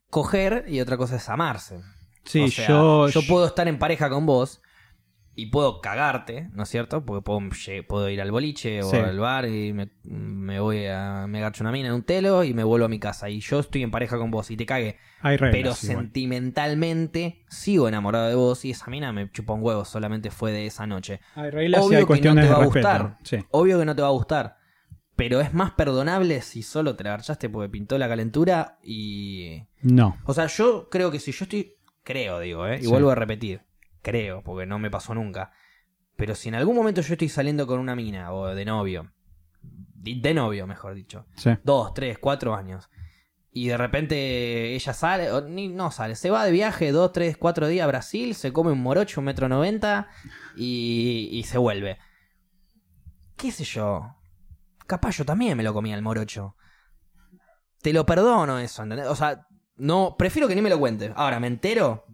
coger 0.09 0.65
y 0.67 0.81
otra 0.81 0.97
cosa 0.97 1.15
es 1.15 1.29
amarse. 1.29 1.79
Sí, 2.25 2.41
O 2.41 2.47
sea, 2.49 2.67
yo. 2.67 3.07
yo 3.09 3.21
puedo 3.29 3.45
estar 3.45 3.67
en 3.69 3.79
pareja 3.79 4.09
con 4.09 4.25
vos 4.25 4.61
y 5.41 5.45
puedo 5.47 5.81
cagarte, 5.81 6.49
¿no 6.53 6.63
es 6.63 6.69
cierto? 6.69 7.05
Porque 7.05 7.23
puedo, 7.87 8.09
ir 8.09 8.21
al 8.21 8.31
boliche 8.31 8.81
o 8.83 8.89
Sí. 8.89 8.97
al 8.97 9.19
bar 9.19 9.47
y 9.47 9.73
me, 9.73 9.89
me 10.03 10.59
voy 10.59 10.85
a. 10.87 11.25
Me 11.27 11.39
garcho 11.41 11.63
una 11.63 11.71
mina 11.71 11.87
en 11.89 11.93
un 11.95 12.03
telo 12.03 12.43
y 12.43 12.53
me 12.53 12.63
vuelvo 12.63 12.85
a 12.85 12.89
mi 12.89 12.99
casa. 12.99 13.29
Y 13.29 13.39
yo 13.39 13.59
estoy 13.59 13.83
en 13.83 13.91
pareja 13.91 14.17
con 14.17 14.31
vos 14.31 14.49
y 14.51 14.57
te 14.57 14.65
cague. 14.65 14.97
Hay 15.21 15.37
reglas. 15.37 15.51
Pero 15.51 15.91
igual. 15.91 16.03
sentimentalmente 16.05 17.43
sigo 17.49 17.87
enamorado 17.87 18.27
de 18.29 18.35
vos 18.35 18.65
y 18.65 18.71
esa 18.71 18.89
mina 18.89 19.11
me 19.11 19.31
chupa 19.31 19.53
un 19.53 19.63
huevo, 19.63 19.85
solamente 19.85 20.31
fue 20.31 20.51
de 20.51 20.65
esa 20.65 20.85
noche. 20.87 21.19
Hay 21.35 21.49
reglas 21.51 21.81
y 21.81 21.85
Obvio 21.87 21.97
hay 21.99 22.05
que 22.21 22.33
no 22.33 22.41
te 22.41 22.47
va 22.49 22.61
a 22.61 22.65
gustar. 22.65 23.17
Sí. 23.23 23.37
Obvio 23.51 23.79
que 23.79 23.85
no 23.85 23.95
te 23.95 24.01
va 24.01 24.07
a 24.07 24.11
gustar. 24.11 24.57
Pero 25.15 25.41
es 25.41 25.53
más 25.53 25.71
perdonable 25.71 26.41
si 26.41 26.63
solo 26.63 26.95
te 26.95 27.03
la 27.03 27.09
garchaste 27.11 27.49
porque 27.49 27.69
pintó 27.69 27.97
la 27.97 28.07
calentura 28.07 28.79
y. 28.83 29.63
No. 29.81 30.17
O 30.25 30.33
sea, 30.33 30.47
yo 30.47 30.87
creo 30.89 31.11
que 31.11 31.19
si 31.19 31.31
yo 31.31 31.43
estoy. 31.43 31.75
Creo, 32.03 32.39
digo, 32.39 32.65
¿eh? 32.65 32.77
Y 32.79 32.83
Sí. 32.83 32.87
vuelvo 32.87 33.11
a 33.11 33.15
repetir. 33.15 33.61
Creo, 34.01 34.43
porque 34.43 34.65
no 34.65 34.79
me 34.79 34.91
pasó 34.91 35.13
nunca. 35.13 35.51
Pero 36.15 36.35
si 36.35 36.49
en 36.49 36.55
algún 36.55 36.75
momento 36.75 37.01
yo 37.01 37.13
estoy 37.13 37.29
saliendo 37.29 37.65
con 37.67 37.79
una 37.79 37.95
mina 37.95 38.33
o 38.33 38.47
de 38.47 38.65
novio. 38.65 39.11
De 39.61 40.33
novio, 40.33 40.67
mejor 40.67 40.95
dicho. 40.95 41.25
Sí. 41.35 41.51
Dos, 41.63 41.93
tres, 41.93 42.17
cuatro 42.19 42.55
años. 42.55 42.89
Y 43.51 43.67
de 43.67 43.77
repente 43.77 44.75
ella 44.75 44.93
sale, 44.93 45.31
o 45.31 45.41
ni, 45.41 45.69
no 45.69 45.91
sale, 45.91 46.15
se 46.15 46.29
va 46.29 46.45
de 46.45 46.51
viaje 46.51 46.91
dos, 46.91 47.11
tres, 47.11 47.35
cuatro 47.35 47.67
días 47.67 47.83
a 47.83 47.87
Brasil, 47.87 48.35
se 48.35 48.53
come 48.53 48.71
un 48.71 48.81
morocho, 48.81 49.21
un 49.21 49.25
metro 49.25 49.49
noventa 49.49 50.07
y, 50.55 51.29
y 51.31 51.43
se 51.43 51.57
vuelve. 51.57 51.97
¿Qué 53.35 53.51
sé 53.51 53.63
yo? 53.63 54.15
Capaz 54.85 55.17
yo 55.17 55.25
también 55.25 55.57
me 55.57 55.63
lo 55.63 55.73
comía 55.73 55.95
el 55.95 56.01
morocho. 56.01 56.55
Te 57.81 57.91
lo 57.91 58.05
perdono 58.05 58.59
eso, 58.59 58.83
¿entendés? 58.83 59.07
O 59.07 59.15
sea, 59.15 59.47
no, 59.77 60.15
prefiero 60.17 60.47
que 60.47 60.55
ni 60.55 60.61
me 60.61 60.69
lo 60.69 60.79
cuentes. 60.79 61.11
Ahora, 61.15 61.39
me 61.39 61.47
entero 61.47 62.05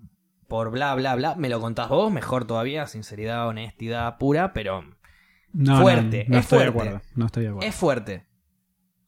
por 0.48 0.72
bla, 0.72 0.94
bla, 0.96 1.16
bla. 1.16 1.36
Me 1.36 1.50
lo 1.50 1.60
contás 1.60 1.90
vos, 1.90 2.12
mejor 2.12 2.46
todavía, 2.46 2.88
sinceridad, 2.88 3.48
honestidad 3.48 4.18
pura, 4.18 4.54
pero 4.54 4.84
No, 5.54 5.82
Fuerte, 5.82 6.26
no, 6.28 6.34
no 6.34 6.38
es 6.40 6.44
estoy 6.46 6.60
de 6.60 6.72
fuerte. 6.72 6.90
acuerdo. 6.90 7.02
No 7.16 7.26
estoy 7.28 7.44
de 7.44 7.50
acuerdo. 7.50 7.68
es 7.70 7.76
fuerte. 7.76 8.26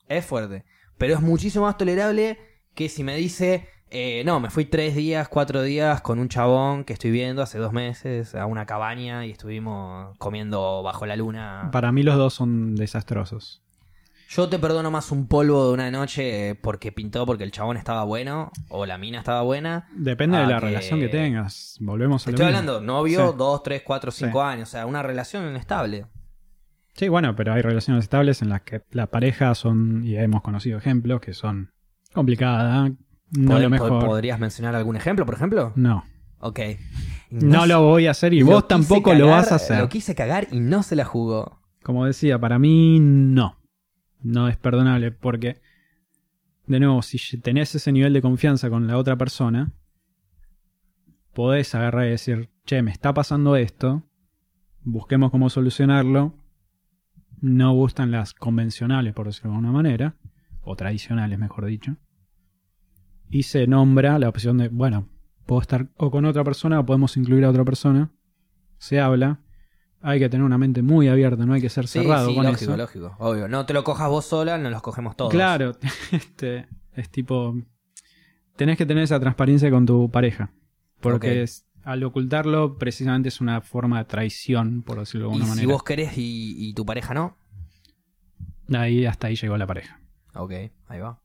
Es 0.07 0.25
fuerte. 0.25 0.65
Pero 0.97 1.13
es 1.15 1.21
muchísimo 1.21 1.65
más 1.65 1.77
tolerable 1.77 2.37
que 2.73 2.89
si 2.89 3.03
me 3.03 3.15
dice, 3.15 3.67
eh, 3.89 4.23
no, 4.25 4.39
me 4.39 4.49
fui 4.49 4.65
tres 4.65 4.95
días, 4.95 5.27
cuatro 5.29 5.61
días 5.61 6.01
con 6.01 6.19
un 6.19 6.29
chabón 6.29 6.83
que 6.85 6.93
estoy 6.93 7.11
viendo 7.11 7.41
hace 7.41 7.57
dos 7.57 7.73
meses 7.73 8.33
a 8.35 8.45
una 8.45 8.65
cabaña 8.65 9.25
y 9.25 9.31
estuvimos 9.31 10.17
comiendo 10.17 10.81
bajo 10.83 11.05
la 11.05 11.15
luna. 11.15 11.69
Para 11.71 11.91
mí 11.91 12.03
los 12.03 12.15
dos 12.15 12.33
son 12.33 12.75
desastrosos. 12.75 13.61
Yo 14.29 14.49
te 14.49 14.59
perdono 14.59 14.91
más 14.91 15.11
un 15.11 15.27
polvo 15.27 15.67
de 15.67 15.73
una 15.73 15.89
noche 15.89 16.49
eh, 16.49 16.55
porque 16.55 16.91
pintó 16.91 17.25
porque 17.25 17.43
el 17.45 17.51
chabón 17.51 17.77
estaba 17.77 18.03
bueno 18.03 18.51
o 18.69 18.85
la 18.85 18.97
mina 18.97 19.19
estaba 19.19 19.41
buena. 19.41 19.87
Depende 19.95 20.37
de 20.37 20.47
la 20.47 20.59
que- 20.59 20.65
relación 20.65 20.99
que 20.99 21.07
tengas. 21.07 21.77
Volvemos 21.79 22.27
a 22.27 22.29
estoy 22.31 22.45
mismo. 22.45 22.59
hablando, 22.59 22.81
novio, 22.81 23.31
Sí. 23.31 23.35
dos, 23.37 23.63
tres, 23.63 23.83
cuatro, 23.85 24.11
cinco 24.11 24.41
Sí. 24.41 24.47
años. 24.47 24.67
O 24.69 24.71
sea, 24.71 24.85
una 24.85 25.01
relación 25.01 25.47
inestable. 25.49 26.07
Sí, 26.93 27.07
bueno, 27.07 27.35
pero 27.35 27.53
hay 27.53 27.61
relaciones 27.61 28.03
estables 28.03 28.41
en 28.41 28.49
las 28.49 28.61
que 28.63 28.81
la 28.91 29.07
pareja 29.07 29.53
son, 29.55 30.03
y 30.03 30.17
hemos 30.17 30.41
conocido 30.41 30.77
ejemplos, 30.77 31.21
que 31.21 31.33
son 31.33 31.71
complicadas, 32.13 32.91
no 33.31 33.51
¿Pod- 33.55 33.61
lo 33.61 33.69
mejor. 33.69 33.91
pod- 33.91 34.05
¿Podrías 34.05 34.39
mencionar 34.39 34.75
algún 34.75 34.95
ejemplo, 34.97 35.25
por 35.25 35.35
ejemplo? 35.35 35.71
No, 35.75 36.03
Ok. 36.39 36.59
no 37.29 37.65
lo 37.65 37.81
voy 37.83 38.07
a 38.07 38.11
hacer 38.11 38.33
y 38.33 38.41
vos 38.41 38.67
tampoco 38.67 39.13
lo 39.13 39.27
vas 39.27 39.51
a 39.51 39.55
hacer. 39.55 39.79
Lo 39.79 39.89
quise 39.89 40.15
cagar 40.15 40.47
y 40.51 40.59
no 40.59 40.83
se 40.83 40.95
la 40.95 41.05
jugó. 41.05 41.61
Como 41.83 42.05
decía, 42.05 42.39
para 42.39 42.57
mí 42.59 42.99
no. 42.99 43.55
No 44.21 44.47
es 44.47 44.57
perdonable 44.57 45.11
porque, 45.11 45.61
de 46.65 46.79
nuevo, 46.79 47.01
si 47.01 47.17
tenés 47.39 47.75
ese 47.75 47.91
nivel 47.91 48.13
de 48.13 48.21
confianza 48.21 48.69
con 48.69 48.87
la 48.87 48.97
otra 48.97 49.15
persona, 49.15 49.71
podés 51.33 51.75
agarrar 51.75 52.07
y 52.07 52.11
decir, 52.11 52.49
che, 52.65 52.81
me 52.81 52.91
está 52.91 53.13
pasando 53.13 53.55
esto, 53.55 54.03
busquemos 54.83 55.31
cómo 55.31 55.49
solucionarlo. 55.49 56.33
No 57.39 57.73
gustan 57.73 58.09
las 58.09 58.33
convencionales, 58.33 59.13
por 59.13 59.27
decirlo 59.27 59.51
de 59.51 59.55
alguna 59.57 59.71
manera, 59.71 60.15
o 60.61 60.75
tradicionales, 60.75 61.37
mejor 61.37 61.65
dicho. 61.65 61.97
Y 63.29 63.43
se 63.43 63.67
nombra 63.67 64.17
la 64.17 64.29
opción 64.29 64.57
de, 64.57 64.69
bueno, 64.69 65.09
puedo 65.45 65.61
estar 65.61 65.89
o 65.97 66.09
con 66.11 66.25
otra 66.25 66.43
persona 66.43 66.79
o 66.79 66.85
podemos 66.85 67.17
incluir 67.17 67.45
a 67.45 67.49
otra 67.49 67.63
persona. 67.63 68.11
Se 68.77 68.99
habla. 68.99 69.39
Hay 70.01 70.19
que 70.19 70.29
tener 70.29 70.45
una 70.45 70.57
mente 70.57 70.81
muy 70.81 71.07
abierta, 71.07 71.45
no 71.45 71.53
hay 71.53 71.61
que 71.61 71.69
ser 71.69 71.87
Sí, 71.87 71.99
cerrado 71.99 72.29
sí, 72.29 72.35
con 72.35 72.45
lógico, 72.45 72.71
eso. 72.73 72.77
lógico. 72.77 73.15
Obvio. 73.19 73.47
No 73.47 73.65
te 73.65 73.73
lo 73.73 73.83
cojas 73.83 74.09
vos 74.09 74.25
sola, 74.25 74.57
no 74.57 74.69
los 74.69 74.81
cogemos 74.81 75.15
todos. 75.17 75.31
Claro, 75.31 75.71
este, 76.11 76.67
es 76.93 77.09
tipo, 77.09 77.55
tenés 78.55 78.77
que 78.77 78.85
tener 78.85 79.03
esa 79.03 79.19
transparencia 79.19 79.69
con 79.71 79.85
tu 79.85 80.09
pareja, 80.11 80.51
porque 81.01 81.41
es- 81.43 81.65
al 81.83 82.03
ocultarlo 82.03 82.77
precisamente 82.77 83.29
es 83.29 83.39
una 83.41 83.61
forma 83.61 83.99
de 83.99 84.05
traición, 84.05 84.83
por 84.83 84.99
decirlo 84.99 85.27
de 85.27 85.31
Y 85.31 85.35
alguna 85.35 85.45
si 85.53 85.59
manera. 85.61 85.73
vos 85.73 85.83
querés 85.83 86.17
y, 86.17 86.55
y 86.69 86.73
tu 86.73 86.85
pareja 86.85 87.13
no. 87.13 87.37
Ahí 88.73 89.05
hasta 89.05 89.27
ahí 89.27 89.35
llegó 89.35 89.57
la 89.57 89.65
pareja. 89.65 89.99
Ok, 90.35 90.51
ahí 90.87 90.99
va. 90.99 91.19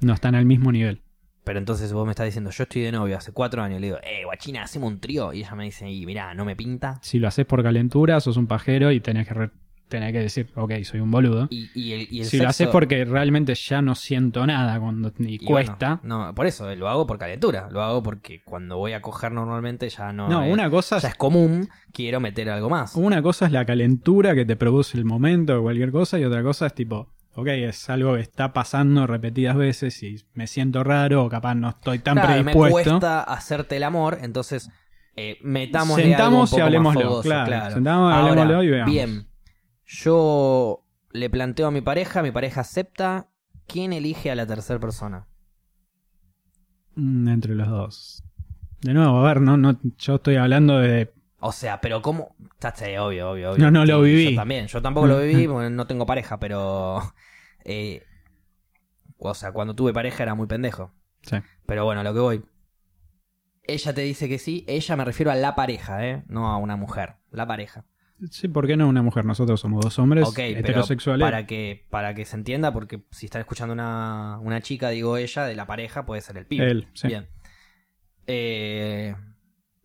No 0.00 0.12
están 0.12 0.34
al 0.34 0.44
mismo 0.44 0.70
nivel. 0.72 1.02
Pero 1.44 1.58
entonces 1.58 1.92
vos 1.92 2.04
me 2.06 2.12
estás 2.12 2.26
diciendo, 2.26 2.50
yo 2.50 2.62
estoy 2.64 2.82
de 2.82 2.92
novio 2.92 3.16
hace 3.16 3.32
cuatro 3.32 3.62
años. 3.62 3.80
Le 3.80 3.86
digo, 3.88 3.98
eh, 4.02 4.24
guachina, 4.24 4.62
hacemos 4.62 4.90
un 4.92 5.00
trío. 5.00 5.32
Y 5.32 5.40
ella 5.40 5.54
me 5.54 5.64
dice, 5.64 5.90
y 5.90 6.04
mirá, 6.06 6.34
no 6.34 6.44
me 6.44 6.54
pinta. 6.56 6.98
Si 7.02 7.18
lo 7.18 7.28
haces 7.28 7.46
por 7.46 7.62
calentura, 7.62 8.20
sos 8.20 8.36
un 8.36 8.46
pajero 8.46 8.92
y 8.92 9.00
tenés 9.00 9.26
que 9.26 9.34
re- 9.34 9.50
tenés 9.88 10.12
que 10.12 10.20
decir, 10.20 10.50
ok, 10.54 10.72
soy 10.84 11.00
un 11.00 11.10
boludo. 11.10 11.48
Y, 11.50 11.68
y 11.74 11.92
el, 11.94 12.06
y 12.12 12.20
el 12.20 12.26
si 12.26 12.36
lo 12.38 12.48
haces 12.48 12.68
porque 12.68 13.04
realmente 13.04 13.54
ya 13.56 13.82
no 13.82 13.96
siento 13.96 14.46
nada 14.46 14.78
cuando 14.78 15.12
y 15.18 15.34
y 15.42 15.46
bueno, 15.46 15.76
cuesta. 15.78 15.98
no, 16.04 16.32
por 16.34 16.46
eso, 16.46 16.72
lo 16.76 16.88
hago 16.88 17.06
por 17.08 17.18
calentura. 17.18 17.68
Lo 17.72 17.82
hago 17.82 18.00
porque 18.02 18.42
cuando 18.44 18.76
voy 18.76 18.92
a 18.92 19.00
coger 19.02 19.32
normalmente 19.32 19.88
ya 19.88 20.12
no. 20.12 20.28
no, 20.28 20.44
es- 20.44 20.52
una 20.52 20.70
cosa 20.70 20.98
ya 20.98 21.08
es 21.08 21.14
común, 21.16 21.68
quiero 21.92 22.20
meter 22.20 22.50
algo 22.50 22.70
más. 22.70 22.94
Una 22.94 23.20
cosa 23.22 23.46
es 23.46 23.52
la 23.52 23.64
calentura 23.64 24.34
que 24.36 24.44
te 24.44 24.54
produce 24.54 24.96
el 24.96 25.04
momento 25.06 25.58
o 25.58 25.62
cualquier 25.62 25.90
cosa 25.90 26.20
y 26.20 26.24
otra 26.24 26.42
cosa 26.44 26.66
es 26.66 26.74
tipo, 26.74 27.08
ok, 27.40 27.48
es 27.48 27.90
algo 27.90 28.14
que 28.14 28.20
está 28.20 28.52
pasando 28.52 29.06
repetidas 29.06 29.56
veces 29.56 30.02
y 30.02 30.16
me 30.34 30.46
siento 30.46 30.84
raro 30.84 31.24
o 31.24 31.28
capaz 31.28 31.54
no 31.54 31.70
estoy 31.70 31.98
tan 31.98 32.14
Claro, 32.14 32.28
me 32.44 32.52
predispuesto. 32.52 32.90
cuesta 32.90 33.22
hacerte 33.22 33.76
el 33.76 33.82
amor, 33.84 34.18
entonces 34.22 34.70
eh, 35.16 35.38
metámosle 35.42 36.04
Sentamos 36.04 36.30
algo 36.30 36.40
un 36.42 36.46
y 36.46 36.50
poco 36.50 36.62
hablemoslo, 36.64 37.00
fogoso, 37.02 37.22
claro. 37.44 37.74
Sentamos 37.74 38.12
y 38.12 38.16
Ahora, 38.16 38.30
hablemoslo 38.42 38.62
y 38.62 38.68
veamos. 38.70 38.90
Bien, 38.92 39.28
yo 39.84 40.86
le 41.12 41.28
planteo 41.30 41.66
a 41.66 41.70
mi 41.70 41.80
pareja, 41.80 42.22
mi 42.22 42.30
pareja 42.30 42.60
acepta, 42.60 43.28
¿quién 43.66 43.92
elige 43.92 44.30
a 44.30 44.34
la 44.34 44.46
tercera 44.46 44.78
persona? 44.78 45.26
Mm, 46.94 47.28
Entre 47.28 47.54
los 47.54 47.68
dos. 47.68 48.24
De 48.82 48.94
nuevo, 48.94 49.18
a 49.18 49.28
ver, 49.28 49.40
no, 49.40 49.56
no, 49.56 49.78
yo 49.98 50.14
estoy 50.16 50.36
hablando 50.36 50.78
de... 50.78 51.12
O 51.40 51.52
sea, 51.52 51.80
pero 51.80 52.02
¿cómo? 52.02 52.34
Sé, 52.74 52.98
obvio, 52.98 53.30
obvio, 53.30 53.52
obvio. 53.52 53.64
No, 53.64 53.70
no 53.70 53.84
lo 53.86 54.02
viví. 54.02 54.30
Yo 54.30 54.36
también, 54.36 54.66
yo 54.66 54.82
tampoco 54.82 55.06
lo 55.06 55.18
viví 55.20 55.46
porque 55.48 55.70
no 55.70 55.86
tengo 55.86 56.06
pareja, 56.06 56.38
pero... 56.38 57.00
eh, 57.64 58.02
o 59.18 59.34
sea, 59.34 59.52
cuando 59.52 59.74
tuve 59.74 59.92
pareja 59.92 60.22
era 60.22 60.34
muy 60.34 60.46
pendejo. 60.46 60.92
Sí. 61.22 61.36
Pero 61.66 61.84
bueno, 61.84 62.00
a 62.00 62.04
lo 62.04 62.14
que 62.14 62.20
voy. 62.20 62.44
Ella 63.64 63.94
te 63.94 64.00
dice 64.00 64.28
que 64.28 64.38
sí, 64.38 64.64
ella 64.66 64.96
me 64.96 65.04
refiero 65.04 65.30
a 65.30 65.34
la 65.34 65.54
pareja, 65.54 66.06
¿eh? 66.06 66.24
No 66.26 66.48
a 66.48 66.56
una 66.56 66.76
mujer, 66.76 67.16
la 67.30 67.46
pareja. 67.46 67.84
Sí, 68.30 68.48
¿por 68.48 68.66
qué 68.66 68.76
no 68.76 68.88
una 68.88 69.02
mujer? 69.02 69.24
Nosotros 69.24 69.60
somos 69.60 69.82
dos 69.82 69.98
hombres 69.98 70.28
Ok, 70.28 70.36
pero 70.36 70.58
heterosexuales. 70.58 71.24
para 71.24 71.46
que, 71.46 71.86
para 71.88 72.14
que 72.14 72.24
se 72.24 72.36
entienda, 72.36 72.72
porque 72.72 73.02
si 73.10 73.26
están 73.26 73.40
escuchando 73.40 73.72
una, 73.72 74.38
una 74.40 74.60
chica, 74.60 74.90
digo 74.90 75.16
ella, 75.16 75.44
de 75.44 75.54
la 75.54 75.66
pareja 75.66 76.04
puede 76.04 76.20
ser 76.20 76.36
el 76.36 76.46
pibe. 76.46 76.70
Él, 76.70 76.88
sí. 76.92 77.08
Bien. 77.08 77.28
Eh, 78.26 79.14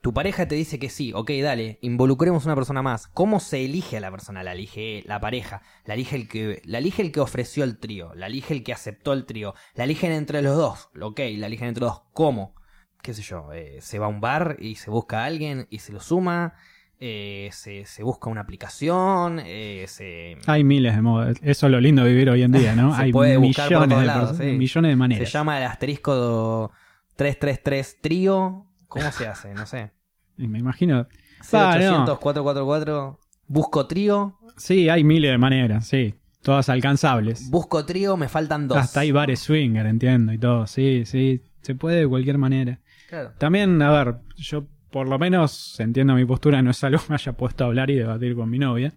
tu 0.06 0.14
pareja 0.14 0.48
te 0.48 0.54
dice 0.54 0.78
que 0.78 0.90
sí, 0.92 1.14
ok, 1.16 1.32
dale, 1.42 1.80
involucremos 1.82 2.46
una 2.46 2.54
persona 2.54 2.84
más. 2.84 3.08
¿Cómo 3.08 3.40
se 3.40 3.66
elige 3.66 3.98
a 3.98 4.00
la 4.02 4.12
persona? 4.12 4.44
La 4.44 4.52
elige 4.52 5.02
la 5.08 5.20
pareja, 5.20 5.64
la 5.84 5.96
elige 5.96 6.16
el 6.16 6.28
que, 6.28 6.62
la 6.64 6.78
elige 6.78 7.02
el 7.02 7.12
que 7.12 7.22
ofreció 7.22 7.64
el 7.64 7.80
trío, 7.80 8.14
la 8.14 8.28
elige 8.28 8.54
el 8.54 8.64
que 8.64 8.72
aceptó 8.72 9.14
el 9.14 9.26
trío, 9.26 9.56
la 9.74 9.86
eligen 9.86 10.12
entre 10.12 10.44
los 10.44 10.56
dos, 10.58 10.90
ok, 11.02 11.20
la 11.38 11.48
eligen 11.48 11.70
entre 11.70 11.86
los 11.86 11.94
dos. 11.94 12.04
¿Cómo? 12.14 12.54
¿Qué 13.02 13.16
sé 13.16 13.24
yo? 13.24 13.52
eh, 13.52 13.78
se 13.82 13.98
va 13.98 14.06
a 14.06 14.10
un 14.10 14.22
bar 14.22 14.58
y 14.60 14.76
se 14.76 14.92
busca 14.92 15.24
a 15.24 15.26
alguien 15.26 15.66
y 15.72 15.80
se 15.80 15.92
lo 15.92 16.00
suma. 16.00 16.54
eh, 17.00 17.50
se, 17.52 17.86
se 17.86 18.04
busca 18.04 18.30
una 18.30 18.42
aplicación, 18.42 19.42
eh, 19.44 19.86
se, 19.88 20.38
Hay 20.46 20.64
miles 20.64 20.96
de 20.96 21.02
modos. 21.02 21.36
Eso 21.42 21.66
es 21.66 21.72
lo 21.72 21.80
lindo 21.82 22.04
de 22.04 22.12
vivir 22.12 22.30
hoy 22.30 22.44
en 22.44 22.52
día, 22.52 22.76
¿no? 22.76 22.94
Se 22.96 23.02
Hay 23.02 23.12
puede 23.12 23.38
buscar 23.38 23.74
por 23.74 23.88
de, 23.88 24.06
lados, 24.06 24.38
sí. 24.38 24.44
millones 24.44 24.90
de 24.90 24.94
se 24.94 24.98
maneras. 24.98 25.32
llama 25.34 25.58
el 25.58 25.64
asterisco 25.66 26.72
333 27.16 28.02
trío. 28.02 28.68
¿Cómo 28.88 29.12
se 29.12 29.28
hace? 29.28 29.52
No 29.56 29.66
sé. 29.66 29.95
Y 30.38 30.48
me 30.48 30.60
imagino... 30.60 31.08
Ah, 31.54 31.76
0800 31.78 32.20
444 32.20 33.20
Busco 33.48 33.86
trío. 33.88 34.38
Sí, 34.58 34.90
hay 34.90 35.04
miles 35.04 35.32
de 35.32 35.38
maneras, 35.38 35.88
sí. 35.88 36.16
Todas 36.42 36.70
alcanzables. 36.70 37.50
Busco 37.50 37.86
trío, 37.86 38.18
me 38.18 38.28
faltan 38.30 38.68
dos. 38.68 38.78
Hasta 38.78 39.02
hay 39.02 39.12
bares 39.12 39.40
swinger, 39.40 39.86
entiendo, 39.86 40.32
y 40.34 40.38
todo. 40.38 40.66
Sí, 40.68 41.04
sí. 41.06 41.42
Se 41.62 41.76
puede 41.76 42.02
de 42.02 42.08
cualquier 42.08 42.38
manera. 42.38 42.80
Claro. 43.10 43.34
También, 43.38 43.82
a 43.82 43.92
ver, 43.92 44.16
yo 44.36 44.66
por 44.92 45.08
lo 45.08 45.20
menos 45.20 45.80
entiendo 45.80 46.14
mi 46.16 46.26
postura, 46.26 46.62
no 46.62 46.72
es 46.72 46.84
algo 46.84 47.00
que 47.00 47.06
me 47.10 47.16
haya 47.16 47.34
puesto 47.34 47.64
a 47.64 47.68
hablar 47.68 47.90
y 47.90 47.96
debatir 47.96 48.36
con 48.36 48.50
mi 48.50 48.60
novia. 48.60 48.94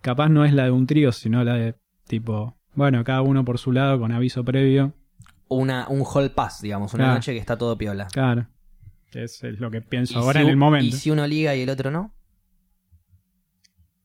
Capaz 0.00 0.28
no 0.28 0.44
es 0.44 0.52
la 0.52 0.64
de 0.64 0.70
un 0.72 0.86
trío, 0.86 1.12
sino 1.12 1.44
la 1.44 1.54
de 1.54 1.74
tipo, 2.08 2.58
bueno, 2.74 3.04
cada 3.04 3.22
uno 3.22 3.44
por 3.44 3.58
su 3.58 3.70
lado 3.72 4.00
con 4.00 4.12
aviso 4.12 4.44
previo. 4.44 4.94
Una, 5.48 5.86
un 5.88 6.02
hall 6.04 6.30
pass, 6.32 6.60
digamos. 6.62 6.94
Una 6.94 7.04
Claro. 7.04 7.14
noche 7.18 7.32
que 7.32 7.38
está 7.38 7.56
todo 7.56 7.76
piola. 7.78 8.08
Claro. 8.12 8.48
Es, 9.12 9.42
es 9.44 9.60
lo 9.60 9.70
que 9.70 9.82
pienso 9.82 10.18
ahora 10.18 10.40
si 10.40 10.44
en 10.46 10.50
el 10.50 10.56
momento. 10.56 10.94
¿Y 10.96 10.98
si 10.98 11.10
uno 11.10 11.26
liga 11.26 11.54
y 11.54 11.62
el 11.62 11.70
otro 11.70 11.90
no? 11.90 12.14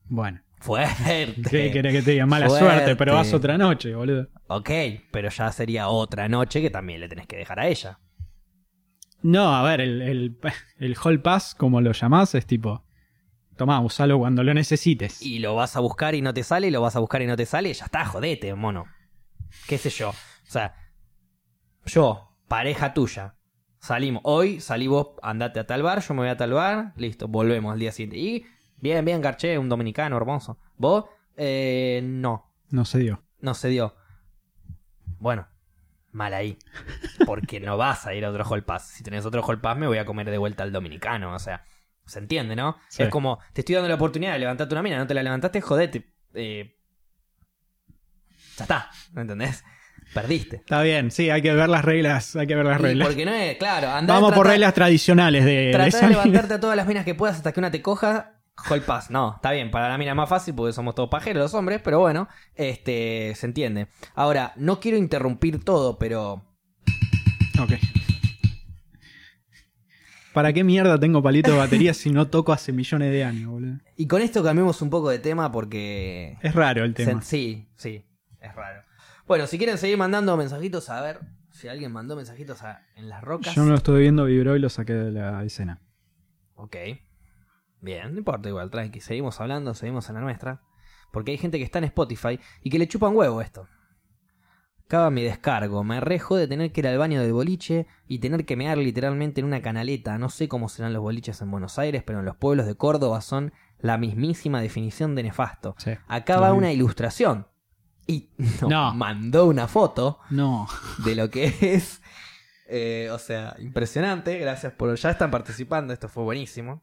Bueno, 0.05 0.41
Fuerte. 0.59 1.35
¿qué 1.49 1.71
querés 1.71 1.93
que 1.93 2.01
te 2.01 2.11
diga? 2.11 2.25
Mala 2.25 2.47
Fuerte. 2.47 2.65
suerte, 2.65 2.95
pero 2.95 3.13
vas 3.13 3.33
otra 3.33 3.57
noche, 3.57 3.93
boludo. 3.93 4.27
Ok, 4.47 4.69
pero 5.11 5.29
ya 5.29 5.51
sería 5.51 5.87
otra 5.89 6.27
noche 6.29 6.61
que 6.61 6.69
también 6.69 6.99
le 7.01 7.09
tenés 7.09 7.27
que 7.27 7.37
dejar 7.37 7.59
a 7.59 7.67
ella. 7.67 7.99
No, 9.21 9.55
a 9.55 9.63
ver, 9.63 9.81
el, 9.81 10.01
el, 10.01 10.37
el 10.79 10.95
hall 11.03 11.21
pass, 11.21 11.55
como 11.55 11.81
lo 11.81 11.91
llamás, 11.91 12.35
es 12.35 12.45
tipo, 12.45 12.85
tomá, 13.55 13.81
usalo 13.81 14.19
cuando 14.19 14.43
lo 14.43 14.53
necesites. 14.53 15.21
y 15.21 15.39
lo 15.39 15.55
vas 15.55 15.75
a 15.75 15.79
buscar 15.79 16.15
y 16.15 16.21
no 16.21 16.33
te 16.33 16.43
sale, 16.43 16.67
y 16.67 16.71
lo 16.71 16.81
vas 16.81 16.95
a 16.95 16.99
buscar 16.99 17.21
y 17.21 17.27
no 17.27 17.35
te 17.35 17.45
sale, 17.45 17.73
ya 17.73 17.85
está, 17.85 18.05
jodete, 18.05 18.53
mono. 18.53 18.85
¿Qué 19.67 19.77
sé 19.77 19.89
yo? 19.89 20.09
O 20.09 20.49
sea, 20.49 20.75
yo, 21.85 22.37
pareja 22.47 22.93
tuya, 22.93 23.35
salimos, 23.87 24.21
hoy 24.25 24.59
salí 24.59 24.87
vos, 24.87 25.11
andate 25.21 25.59
a 25.61 25.65
tal 25.65 25.81
bar, 25.81 26.01
yo 26.01 26.13
me 26.13 26.21
voy 26.21 26.29
a 26.29 26.35
tal 26.37 26.51
bar, 26.51 26.93
listo, 26.97 27.27
volvemos 27.27 27.71
al 27.71 27.79
día 27.79 27.91
siguiente. 27.93 28.17
Y, 28.17 28.45
bien, 28.77 29.03
bien, 29.05 29.21
garché, 29.21 29.57
un 29.57 29.69
dominicano 29.69 30.17
hermoso. 30.17 30.59
Vos, 30.77 31.05
eh, 31.37 32.01
no, 32.03 32.51
No 32.69 32.83
se 32.83 32.99
dio. 32.99 33.23
no 33.39 33.53
se 33.53 33.69
dio. 33.69 33.95
Bueno, 35.19 35.47
mal 36.11 36.33
ahí. 36.33 36.59
Porque 37.25 37.59
no 37.61 37.77
vas 37.77 38.05
a 38.05 38.13
ir 38.13 38.25
a 38.25 38.29
otro 38.29 38.43
hall 38.43 38.63
pass. 38.65 38.89
Si 38.89 39.03
tenés 39.03 39.25
otro 39.25 39.41
hall 39.41 39.61
pass, 39.61 39.77
me 39.77 39.87
voy 39.87 39.99
a 39.99 40.05
comer 40.05 40.29
de 40.29 40.37
vuelta 40.37 40.63
al 40.63 40.71
dominicano. 40.73 41.33
O 41.33 41.39
sea, 41.39 41.63
se 42.05 42.19
entiende, 42.19 42.55
¿no? 42.55 42.77
Sí. 42.89 43.03
Es 43.03 43.09
como, 43.09 43.39
te 43.53 43.61
estoy 43.61 43.75
dando 43.75 43.87
la 43.87 43.95
oportunidad 43.95 44.33
de 44.33 44.39
levantarte 44.39 44.73
una 44.73 44.83
mina, 44.83 44.97
no 44.97 45.07
te 45.07 45.13
la 45.13 45.23
levantaste, 45.23 45.61
jodete. 45.61 46.13
Eh, 46.33 46.77
ya 48.57 48.63
está, 48.65 48.91
¿me 49.13 49.21
entendés? 49.21 49.63
Perdiste. 50.13 50.57
Está 50.57 50.81
bien, 50.81 51.11
sí, 51.11 51.29
hay 51.29 51.41
que 51.41 51.53
ver 51.53 51.69
las 51.69 51.85
reglas, 51.85 52.35
hay 52.35 52.47
que 52.47 52.55
ver 52.55 52.65
las 52.65 52.79
Y 52.79 52.83
reglas. 52.83 53.07
porque 53.07 53.25
no 53.25 53.33
es, 53.33 53.57
claro, 53.57 53.89
andá 53.89 54.13
Vamos 54.15 54.33
por 54.33 54.47
reglas 54.47 54.73
tradicionales 54.73 55.45
de, 55.45 55.51
de 55.67 55.71
Tratá 55.71 55.85
de 55.85 55.91
salir. 55.91 56.09
levantarte 56.17 56.53
a 56.55 56.59
todas 56.59 56.75
las 56.75 56.87
minas 56.87 57.05
que 57.05 57.13
puedas 57.15 57.37
hasta 57.37 57.51
que 57.51 57.59
una 57.59 57.69
te 57.71 57.81
coja. 57.81 58.33
Hall 58.69 58.81
pass, 58.81 59.11
no, 59.11 59.33
está 59.35 59.51
bien, 59.51 59.69
para 59.69 59.87
la 59.89 59.97
mina 59.99 60.11
es 60.11 60.17
más 60.17 60.27
fácil 60.29 60.55
porque 60.55 60.73
somos 60.73 60.95
todos 60.95 61.09
pajeros 61.09 61.43
los 61.43 61.53
hombres, 61.53 61.79
pero 61.83 61.99
bueno, 61.99 62.27
este, 62.55 63.33
se 63.35 63.45
entiende. 63.45 63.87
Ahora, 64.15 64.53
no 64.55 64.79
quiero 64.79 64.97
interrumpir 64.97 65.63
todo, 65.63 65.99
pero 65.99 66.43
Ok. 67.61 67.73
¿Para 70.33 70.53
qué 70.53 70.63
mierda 70.63 70.99
tengo 70.99 71.21
palito 71.23 71.51
de 71.51 71.57
batería 71.57 71.93
si 71.93 72.11
no 72.11 72.27
toco 72.27 72.51
hace 72.53 72.71
millones 72.71 73.11
de 73.11 73.23
años, 73.23 73.49
boludo? 73.49 73.77
Y 73.95 74.05
con 74.07 74.21
esto 74.21 74.43
cambiamos 74.43 74.81
un 74.83 74.89
poco 74.91 75.09
de 75.09 75.17
tema 75.19 75.51
porque... 75.51 76.37
Es 76.41 76.53
raro 76.53 76.83
el 76.83 76.93
tema. 76.93 77.21
sí, 77.23 77.67
sí, 77.75 78.05
es 78.39 78.55
raro. 78.55 78.83
Bueno, 79.27 79.45
si 79.47 79.57
quieren 79.57 79.77
seguir 79.77 79.97
mandando 79.97 80.35
mensajitos, 80.37 80.89
a 80.89 81.01
ver 81.01 81.19
si 81.51 81.67
alguien 81.67 81.91
mandó 81.91 82.15
mensajitos 82.15 82.63
a- 82.63 82.81
en 82.95 83.09
las 83.09 83.21
rocas. 83.23 83.53
Yo 83.55 83.63
no 83.63 83.69
lo 83.71 83.75
estuve 83.75 83.99
viendo, 83.99 84.25
vibró 84.25 84.55
y 84.55 84.59
lo 84.59 84.69
saqué 84.69 84.93
de 84.93 85.11
la 85.11 85.43
escena. 85.43 85.81
Ok. 86.55 86.75
Bien, 87.81 88.11
no 88.13 88.17
importa 88.17 88.49
igual, 88.49 88.69
tranqui. 88.69 89.01
Seguimos 89.01 89.39
hablando, 89.41 89.73
seguimos 89.73 90.07
en 90.09 90.15
la 90.15 90.21
nuestra. 90.21 90.61
Porque 91.11 91.31
hay 91.31 91.37
gente 91.37 91.57
que 91.57 91.63
está 91.63 91.77
en 91.79 91.85
Spotify 91.85 92.39
y 92.61 92.69
que 92.69 92.79
le 92.79 92.87
chupan 92.87 93.15
huevo 93.15 93.41
esto. 93.41 93.67
Acaba 94.85 95.09
mi 95.11 95.23
descargo. 95.23 95.83
Me 95.83 95.99
rejo 95.99 96.37
de 96.37 96.47
tener 96.47 96.71
que 96.71 96.79
ir 96.81 96.87
al 96.87 96.97
baño 96.97 97.21
del 97.21 97.33
boliche 97.33 97.87
y 98.07 98.19
tener 98.19 98.45
que 98.45 98.55
mear 98.55 98.77
literalmente 98.77 99.41
en 99.41 99.45
una 99.47 99.61
canaleta. 99.61 100.17
No 100.17 100.29
sé 100.29 100.47
cómo 100.47 100.69
serán 100.69 100.93
los 100.93 101.01
boliches 101.01 101.41
en 101.41 101.51
Buenos 101.51 101.77
Aires, 101.77 102.03
pero 102.05 102.19
en 102.19 102.25
los 102.25 102.37
pueblos 102.37 102.65
de 102.65 102.75
Córdoba 102.75 103.19
son 103.21 103.51
la 103.79 103.97
mismísima 103.97 104.61
definición 104.61 105.13
de 105.15 105.23
nefasto. 105.23 105.75
Sí. 105.77 105.91
Acá 106.07 106.39
va 106.39 106.47
Lo 106.49 106.53
vi. 106.53 106.59
una 106.59 106.71
ilustración. 106.71 107.47
Y 108.07 108.29
nos 108.37 108.61
No. 108.69 108.93
mandó 108.93 109.45
una 109.45 109.67
foto 109.67 110.19
No. 110.29 110.67
de 111.05 111.15
lo 111.15 111.29
que 111.29 111.45
es. 111.61 112.01
Eh, 112.69 113.09
o 113.13 113.19
sea, 113.19 113.55
impresionante. 113.59 114.37
Gracias 114.39 114.73
por. 114.73 114.93
Ya 114.95 115.11
están 115.11 115.31
participando. 115.31 115.93
Esto 115.93 116.09
fue 116.09 116.23
buenísimo. 116.23 116.81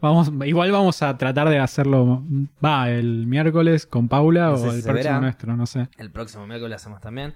Vamos, 0.00 0.30
igual 0.46 0.70
vamos 0.70 1.02
a 1.02 1.16
tratar 1.18 1.48
de 1.48 1.58
hacerlo. 1.58 2.22
Va, 2.64 2.88
el 2.90 3.26
miércoles 3.26 3.86
con 3.86 4.08
Paula 4.08 4.50
No 4.50 4.58
sé 4.58 4.66
o 4.68 4.70
si 4.70 4.76
el 4.78 4.82
próximo 4.84 5.08
verá. 5.10 5.20
nuestro, 5.20 5.56
no 5.56 5.66
sé. 5.66 5.88
El 5.98 6.10
próximo 6.12 6.46
miércoles 6.46 6.70
lo 6.70 6.76
hacemos 6.76 7.00
también. 7.00 7.34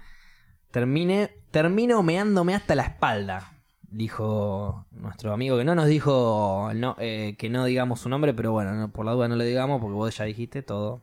Termine, 0.71 1.31
termino 1.51 2.03
meándome 2.03 2.55
hasta 2.55 2.75
la 2.75 2.83
espalda. 2.83 3.53
Dijo 3.91 4.85
nuestro 4.91 5.33
amigo 5.33 5.57
que 5.57 5.65
no 5.65 5.73
nos 5.75 5.87
dijo 5.87 6.69
no, 6.75 6.95
eh, 6.99 7.35
que 7.39 7.49
no 7.49 7.65
digamos 7.65 7.99
su 8.01 8.07
nombre, 8.07 8.33
pero 8.35 8.51
bueno, 8.51 8.73
no, 8.75 8.91
por 8.91 9.03
la 9.05 9.13
duda 9.13 9.27
no 9.27 9.35
lo 9.35 9.43
digamos 9.43 9.81
porque 9.81 9.95
vos 9.95 10.15
ya 10.15 10.25
dijiste 10.25 10.61
todo. 10.61 11.01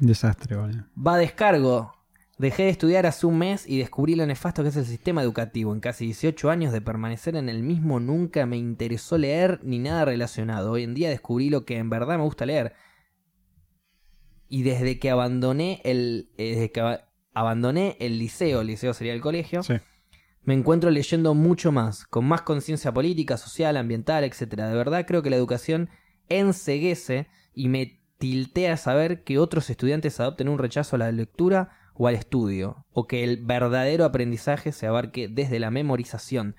Desastre, 0.00 0.56
boludo. 0.56 0.84
Va 0.96 1.14
a 1.14 1.18
descargo. 1.18 1.92
Dejé 2.38 2.64
de 2.64 2.68
estudiar 2.68 3.04
hace 3.04 3.26
un 3.26 3.36
mes 3.36 3.68
y 3.68 3.78
descubrí 3.78 4.14
lo 4.14 4.24
nefasto 4.24 4.62
que 4.62 4.68
es 4.68 4.76
el 4.76 4.84
sistema 4.84 5.22
educativo. 5.22 5.72
En 5.74 5.80
casi 5.80 6.04
18 6.04 6.50
años 6.50 6.72
de 6.72 6.80
permanecer 6.80 7.34
en 7.34 7.48
el 7.48 7.64
mismo 7.64 7.98
nunca 7.98 8.46
me 8.46 8.56
interesó 8.56 9.18
leer 9.18 9.58
ni 9.64 9.80
nada 9.80 10.04
relacionado. 10.04 10.70
Hoy 10.70 10.84
en 10.84 10.94
día 10.94 11.10
descubrí 11.10 11.50
lo 11.50 11.64
que 11.64 11.78
en 11.78 11.90
verdad 11.90 12.16
me 12.16 12.22
gusta 12.22 12.46
leer. 12.46 12.74
Y 14.48 14.62
desde 14.62 14.98
que 15.00 15.10
abandoné 15.10 15.80
el, 15.84 16.30
eh, 16.38 16.50
desde 16.54 16.70
que 16.70 16.80
aba- 16.80 17.08
abandoné 17.34 17.96
el 17.98 18.18
liceo, 18.18 18.60
el 18.60 18.68
liceo 18.68 18.94
sería 18.94 19.12
el 19.14 19.20
colegio, 19.20 19.62
Sí. 19.64 19.74
me 20.42 20.54
encuentro 20.54 20.90
leyendo 20.90 21.34
mucho 21.34 21.72
más, 21.72 22.06
con 22.06 22.24
más 22.24 22.42
conciencia 22.42 22.92
política, 22.92 23.36
social, 23.36 23.76
ambiental, 23.76 24.22
etcétera. 24.24 24.68
De 24.68 24.76
verdad 24.76 25.04
creo 25.06 25.22
que 25.22 25.30
la 25.30 25.36
educación 25.36 25.90
enseguece 26.28 27.26
y 27.52 27.68
me 27.68 27.97
tiltea 28.18 28.76
saber 28.76 29.22
que 29.24 29.38
otros 29.38 29.70
estudiantes 29.70 30.18
adopten 30.20 30.48
un 30.48 30.58
rechazo 30.58 30.96
a 30.96 30.98
la 30.98 31.12
lectura 31.12 31.70
o 31.94 32.06
al 32.06 32.14
estudio, 32.14 32.84
o 32.92 33.06
que 33.06 33.24
el 33.24 33.44
verdadero 33.44 34.04
aprendizaje 34.04 34.72
se 34.72 34.86
abarque 34.86 35.28
desde 35.28 35.58
la 35.58 35.70
memorización. 35.70 36.54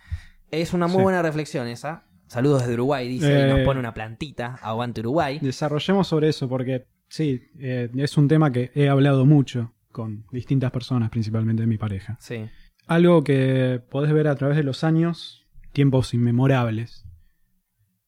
Es 0.52 0.74
una 0.74 0.88
muy 0.88 0.98
Sí. 0.98 1.04
buena 1.04 1.22
reflexión 1.22 1.68
esa. 1.68 2.06
Saludos 2.28 2.62
desde 2.62 2.74
Uruguay, 2.76 3.08
dice, 3.08 3.28
y 3.32 3.42
Eh. 3.44 3.48
nos 3.50 3.60
pone 3.62 3.80
una 3.80 3.94
plantita, 3.94 4.56
aguante 4.62 5.02
Uruguay. 5.02 5.40
Desarrollemos 5.42 6.08
sobre 6.08 6.30
eso 6.30 6.48
porque 6.50 6.88
sí, 7.08 7.42
eh, 7.60 7.90
es 7.96 8.18
un 8.18 8.28
tema 8.28 8.52
que 8.52 8.72
he 8.76 8.90
hablado 8.90 9.26
mucho 9.26 9.74
con 9.92 10.26
distintas 10.32 10.72
personas, 10.72 11.10
principalmente 11.10 11.62
de 11.64 11.68
mi 11.68 11.78
pareja. 11.78 12.18
Sí, 12.20 12.46
Algo 12.88 13.24
que 13.24 13.82
podés 13.92 14.12
ver 14.14 14.28
a 14.28 14.36
través 14.36 14.58
de 14.58 14.64
los 14.64 14.84
años, 14.84 15.46
tiempos 15.74 16.14
inmemorables. 16.16 17.06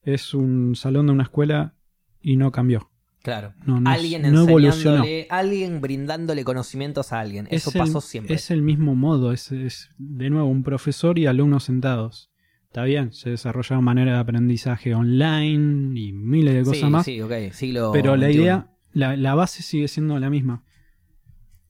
Es 0.04 0.34
un 0.34 0.76
salón 0.76 1.06
de 1.08 1.12
una 1.14 1.24
escuela 1.24 1.76
y 2.20 2.36
no 2.38 2.52
cambió. 2.52 2.91
Claro. 3.22 3.54
No, 3.66 3.80
no, 3.80 3.90
alguien 3.90 4.22
no 4.24 4.42
evolucionó. 4.44 4.98
enseñándole, 4.98 5.28
alguien 5.30 5.82
brindándole 5.82 6.44
conocimientos 6.44 7.14
a 7.14 7.20
alguien. 7.20 7.48
Eso 7.52 7.70
Es 7.70 7.76
el- 7.76 7.80
pasó 7.80 8.02
siempre. 8.02 8.36
Es 8.36 8.52
el 8.52 8.62
mismo 8.62 8.96
modo, 8.96 9.32
es, 9.32 9.52
es, 9.52 9.90
de 9.98 10.30
nuevo 10.30 10.48
un 10.48 10.64
profesor 10.64 11.18
y 11.20 11.26
alumnos 11.28 11.64
sentados. 11.66 12.30
Está 12.68 12.84
bien, 12.86 13.12
se 13.12 13.30
desarrollaron 13.32 13.84
maneras 13.84 14.14
de 14.16 14.20
aprendizaje 14.22 14.96
online 14.96 16.00
y 16.00 16.14
miles 16.14 16.54
de 16.54 16.64
cosas 16.64 16.80
sí, 16.80 16.86
más. 16.86 17.06
sí, 17.06 17.22
ok, 17.22 17.34
siglo 17.52 17.92
Pero 17.92 18.16
la 18.16 18.32
idea, 18.32 18.70
la, 18.94 19.18
la 19.18 19.36
base 19.36 19.62
sigue 19.62 19.88
siendo 19.90 20.18
la 20.20 20.30
misma. 20.30 20.64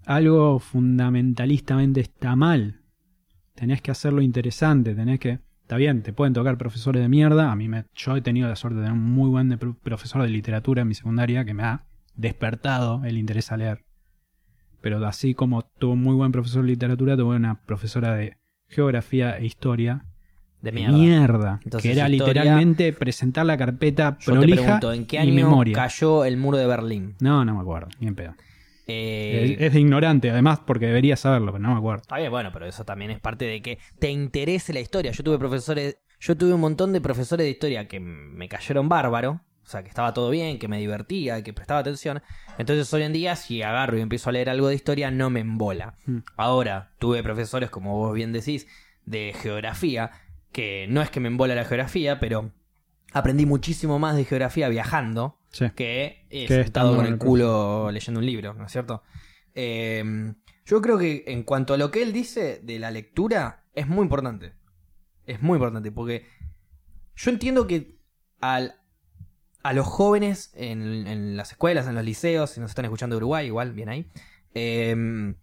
Algo 0.05 0.59
fundamentalistamente 0.59 2.01
está 2.01 2.35
mal. 2.35 2.81
Tenés 3.55 3.81
que 3.81 3.91
hacerlo 3.91 4.21
interesante, 4.21 4.95
tenés 4.95 5.19
que... 5.19 5.39
Está 5.71 5.77
bien, 5.77 6.03
te 6.03 6.11
pueden 6.11 6.33
tocar 6.33 6.57
profesores 6.57 7.01
de 7.01 7.07
mierda. 7.07 7.49
A 7.49 7.55
mí 7.55 7.69
me, 7.69 7.85
yo 7.95 8.17
he 8.17 8.21
tenido 8.21 8.49
la 8.49 8.57
suerte 8.57 8.79
de 8.79 8.87
tener 8.87 8.91
un 8.99 9.09
muy 9.09 9.29
buen 9.29 9.47
de- 9.47 9.55
profesor 9.57 10.21
de 10.21 10.27
literatura 10.27 10.81
en 10.81 10.89
mi 10.89 10.95
secundaria 10.95 11.45
que 11.45 11.53
me 11.53 11.63
ha 11.63 11.85
despertado 12.13 13.05
el 13.05 13.17
interés 13.17 13.53
a 13.53 13.55
leer. 13.55 13.85
Pero 14.81 14.97
así 15.07 15.33
como 15.33 15.61
tuve 15.61 15.93
un 15.93 16.03
muy 16.03 16.13
buen 16.13 16.33
profesor 16.33 16.63
de 16.63 16.67
literatura, 16.71 17.15
tuve 17.15 17.37
una 17.37 17.61
profesora 17.61 18.13
de 18.15 18.35
geografía 18.67 19.37
e 19.37 19.45
historia 19.45 20.03
De 20.61 20.73
mierda. 20.73 20.97
mierda. 20.97 21.59
Entonces, 21.63 21.89
que 21.89 21.97
era 21.97 22.09
historia- 22.09 22.33
literalmente 22.43 22.91
presentar 22.91 23.45
la 23.45 23.55
carpeta 23.57 24.17
Yo 24.19 24.33
te 24.33 24.39
prolija 24.39 24.61
pregunto, 24.63 24.91
¿en 24.91 25.05
qué 25.05 25.15
y 25.15 25.19
año 25.19 25.33
memoria. 25.33 25.73
cayó 25.73 26.25
el 26.25 26.35
muro 26.35 26.57
de 26.57 26.67
Berlín? 26.67 27.15
No, 27.21 27.45
no 27.45 27.55
me 27.55 27.61
acuerdo, 27.61 27.87
ni 28.01 28.07
en 28.07 28.15
pedo. 28.15 28.33
Eh, 28.91 29.55
Es, 29.59 29.61
es 29.67 29.73
de 29.73 29.79
ignorante, 29.79 30.29
además, 30.29 30.59
porque 30.65 30.87
debería 30.87 31.15
saberlo, 31.15 31.51
pero 31.51 31.61
no 31.61 31.73
me 31.73 31.77
acuerdo. 31.77 32.01
Está 32.01 32.17
bien, 32.17 32.31
bueno, 32.31 32.51
pero 32.51 32.65
eso 32.65 32.83
también 32.85 33.11
es 33.11 33.19
parte 33.19 33.45
de 33.45 33.61
que 33.61 33.79
te 33.99 34.09
interese 34.09 34.73
la 34.73 34.79
historia. 34.79 35.11
Yo 35.11 35.23
tuve 35.23 35.39
profesores, 35.39 35.97
yo 36.19 36.37
tuve 36.37 36.53
un 36.53 36.61
montón 36.61 36.93
de 36.93 37.01
profesores 37.01 37.45
de 37.45 37.49
historia 37.49 37.87
que 37.87 37.99
me 37.99 38.47
cayeron 38.47 38.89
bárbaro, 38.89 39.41
o 39.63 39.67
sea, 39.71 39.83
que 39.83 39.89
estaba 39.89 40.13
todo 40.13 40.29
bien, 40.29 40.59
que 40.59 40.67
me 40.67 40.79
divertía, 40.79 41.43
que 41.43 41.53
prestaba 41.53 41.79
atención. 41.79 42.21
Entonces 42.57 42.91
hoy 42.93 43.03
en 43.03 43.13
día, 43.13 43.35
si 43.35 43.61
agarro 43.61 43.97
y 43.97 44.01
empiezo 44.01 44.29
a 44.29 44.33
leer 44.33 44.49
algo 44.49 44.67
de 44.67 44.75
historia, 44.75 45.11
no 45.11 45.29
me 45.29 45.39
embola. 45.39 45.95
Mm. 46.05 46.17
Ahora, 46.35 46.91
tuve 46.99 47.23
profesores, 47.23 47.69
como 47.69 47.95
vos 47.95 48.13
bien 48.13 48.33
decís, 48.33 48.67
de 49.05 49.33
geografía, 49.39 50.11
que 50.51 50.87
no 50.89 51.01
es 51.01 51.09
que 51.09 51.19
me 51.19 51.27
embola 51.27 51.55
la 51.55 51.63
geografía, 51.63 52.19
pero 52.19 52.51
aprendí 53.13 53.45
muchísimo 53.45 53.99
más 53.99 54.15
de 54.15 54.25
geografía 54.25 54.67
viajando 54.67 55.37
Sí. 55.51 55.69
que 55.75 56.25
Que 56.29 56.47
sentado 56.47 56.61
estando 56.61 56.95
con 56.95 57.05
el 57.05 57.17
culo 57.17 57.91
leyendo 57.91 58.19
un 58.19 58.25
libro, 58.25 58.53
¿no 58.53 58.65
es 58.65 58.71
cierto? 58.71 59.03
Eh, 59.53 60.33
yo 60.65 60.81
creo 60.81 60.97
que 60.97 61.25
en 61.27 61.43
cuanto 61.43 61.73
a 61.73 61.77
lo 61.77 61.91
que 61.91 62.01
él 62.01 62.13
dice 62.13 62.59
de 62.63 62.79
la 62.79 62.91
lectura, 62.91 63.65
es 63.73 63.87
muy 63.87 64.03
importante. 64.03 64.53
Es 65.25 65.41
muy 65.41 65.55
importante, 65.57 65.91
porque 65.91 66.25
yo 67.15 67.31
entiendo 67.31 67.67
que 67.67 67.99
al, 68.39 68.75
a 69.63 69.73
los 69.73 69.85
jóvenes 69.85 70.51
en, 70.55 71.07
en 71.07 71.37
las 71.37 71.51
escuelas, 71.51 71.87
en 71.87 71.95
los 71.95 72.05
liceos, 72.05 72.51
si 72.51 72.59
nos 72.59 72.71
están 72.71 72.85
escuchando 72.85 73.15
de 73.15 73.17
Uruguay, 73.17 73.47
igual, 73.47 73.73
bien 73.73 73.89
ahí, 73.89 74.09
eh, 74.53 75.33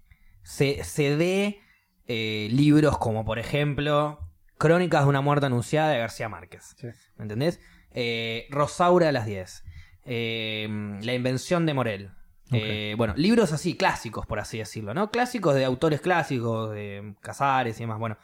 se, 0.42 0.82
se 0.84 1.16
dé 1.16 1.60
eh, 2.06 2.48
libros 2.50 2.96
como, 2.98 3.24
por 3.24 3.38
ejemplo, 3.38 4.18
Crónicas 4.56 5.04
de 5.04 5.08
una 5.10 5.20
muerte 5.20 5.46
anunciada 5.46 5.90
de 5.90 5.98
García 5.98 6.28
Márquez. 6.28 6.74
Sí. 6.78 6.88
¿Me 7.16 7.24
entendés? 7.24 7.60
Eh, 7.92 8.46
Rosaura 8.50 9.10
a 9.10 9.12
las 9.12 9.26
10. 9.26 9.64
Eh, 10.08 10.68
la 11.02 11.14
invención 11.14 11.66
de 11.66 11.74
Morel. 11.74 12.10
Eh, 12.50 12.94
bueno, 12.96 13.12
libros 13.16 13.52
así, 13.52 13.76
clásicos, 13.76 14.24
por 14.26 14.38
así 14.40 14.56
decirlo, 14.58 14.94
¿no? 14.94 15.10
Clásicos 15.10 15.54
de 15.54 15.66
autores 15.66 16.00
clásicos, 16.00 16.70
de 16.70 17.14
Casares 17.20 17.76
y 17.78 17.82
demás. 17.82 17.98
Bueno, 17.98 18.16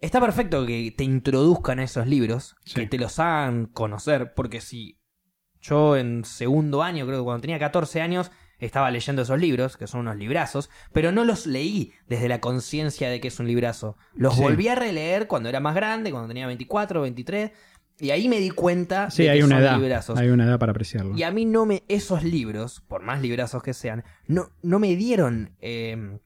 está 0.00 0.20
perfecto 0.20 0.66
que 0.66 0.92
te 0.96 1.04
introduzcan 1.04 1.78
a 1.78 1.84
esos 1.84 2.06
libros, 2.06 2.56
Sí. 2.64 2.74
que 2.74 2.86
te 2.86 2.98
los 2.98 3.18
hagan 3.18 3.64
conocer, 3.66 4.34
porque 4.34 4.60
si 4.60 4.98
yo 5.62 5.96
en 5.96 6.24
segundo 6.26 6.82
año, 6.82 7.06
creo 7.06 7.20
que 7.20 7.24
cuando 7.24 7.40
tenía 7.40 7.58
14 7.58 8.02
años, 8.02 8.30
estaba 8.58 8.90
leyendo 8.90 9.22
esos 9.22 9.38
libros, 9.40 9.76
que 9.76 9.86
son 9.86 10.00
unos 10.00 10.16
librazos, 10.16 10.68
pero 10.92 11.10
no 11.12 11.24
los 11.24 11.46
leí 11.46 11.92
desde 12.08 12.28
la 12.28 12.40
conciencia 12.40 13.08
de 13.08 13.18
que 13.20 13.28
es 13.28 13.38
un 13.40 13.46
librazo. 13.46 13.96
Los 14.14 14.34
Sí. 14.34 14.42
volví 14.42 14.68
a 14.68 14.74
releer 14.74 15.26
cuando 15.26 15.48
era 15.48 15.60
más 15.60 15.74
grande, 15.74 16.10
cuando 16.10 16.28
tenía 16.28 16.46
24, 16.46 17.00
23, 17.00 17.52
y 18.00 18.10
ahí 18.10 18.28
me 18.28 18.38
di 18.40 18.50
cuenta 18.50 19.10
Sí, 19.10 19.24
de 19.24 19.30
hay 19.30 19.38
que 19.38 19.44
una 19.44 19.56
son 19.56 19.62
edad. 19.64 19.78
librazos. 19.78 20.18
Hay 20.18 20.28
una 20.28 20.44
edad 20.44 20.58
para 20.58 20.70
apreciarlo. 20.72 21.16
Y 21.16 21.22
a 21.22 21.30
mí 21.30 21.44
no 21.44 21.66
me. 21.66 21.82
Esos 21.88 22.22
libros, 22.24 22.82
por 22.88 23.02
más 23.02 23.20
librazos 23.20 23.62
que 23.62 23.74
sean, 23.74 24.04
no, 24.26 24.50
no 24.62 24.78
me 24.78 24.94
dieron. 24.96 25.56
eh, 25.60 26.18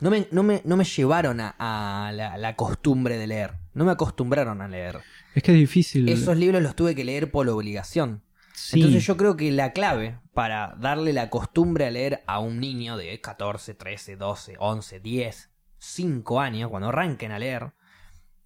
no, 0.00 0.10
me, 0.10 0.26
no, 0.30 0.42
me, 0.42 0.62
no 0.64 0.78
me 0.78 0.84
llevaron 0.84 1.40
a, 1.40 1.54
a 1.58 2.10
la, 2.12 2.38
la 2.38 2.56
costumbre 2.56 3.18
de 3.18 3.26
leer. 3.26 3.52
No 3.74 3.84
me 3.84 3.92
acostumbraron 3.92 4.62
a 4.62 4.68
leer. 4.68 4.98
Es 5.34 5.42
que 5.42 5.52
es 5.52 5.58
difícil. 5.58 6.08
Esos 6.08 6.36
libros 6.38 6.62
los 6.62 6.74
tuve 6.74 6.94
que 6.94 7.04
leer 7.04 7.30
por 7.30 7.46
obligación. 7.50 8.22
Sí. 8.54 8.78
Entonces 8.80 9.06
yo 9.06 9.16
creo 9.18 9.36
que 9.36 9.50
la 9.52 9.72
clave 9.72 10.18
para 10.32 10.74
darle 10.80 11.12
la 11.12 11.28
costumbre 11.28 11.84
a 11.86 11.90
leer 11.90 12.22
a 12.26 12.38
un 12.40 12.60
niño 12.60 12.96
de 12.96 13.20
14, 13.20 13.74
13, 13.74 14.16
12, 14.16 14.54
11, 14.58 15.00
10, 15.00 15.50
5 15.78 16.40
años, 16.40 16.70
cuando 16.70 16.88
arranquen 16.88 17.32
a 17.32 17.38
leer, 17.38 17.72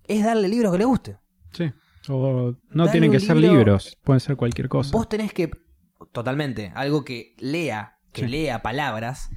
es 0.09 0.25
darle 0.25 0.49
libros 0.49 0.72
que 0.72 0.79
le 0.79 0.85
guste. 0.85 1.16
Sí. 1.53 1.72
O 2.09 2.55
no 2.71 2.85
Dale 2.85 2.91
tienen 2.93 3.11
que 3.13 3.21
ser 3.21 3.37
libro- 3.37 3.57
libros, 3.59 3.99
pueden 4.05 4.21
ser 4.21 4.37
cualquier 4.37 4.69
cosa. 4.69 4.91
Vos 4.93 5.09
tenés 5.09 5.33
que, 5.33 5.51
totalmente, 6.13 6.73
algo 6.75 7.05
que 7.05 7.35
lea, 7.39 7.99
que 8.13 8.23
Sí. 8.23 8.29
lea 8.29 8.63
palabras 8.63 9.31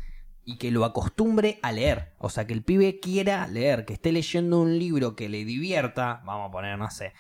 y 0.44 0.58
que 0.58 0.72
lo 0.72 0.86
acostumbre 0.86 1.60
a 1.62 1.72
leer. 1.72 2.14
O 2.20 2.30
sea, 2.30 2.46
que 2.48 2.54
el 2.54 2.64
pibe 2.64 3.00
quiera 3.00 3.48
leer, 3.48 3.86
que 3.86 3.94
esté 3.94 4.12
leyendo 4.12 4.62
un 4.62 4.78
libro 4.80 5.16
que 5.16 5.30
le 5.30 5.46
divierta, 5.46 6.22
vamos 6.26 6.50
a 6.50 6.52
poner, 6.52 6.78
no 6.78 6.90
sé, 6.90 7.14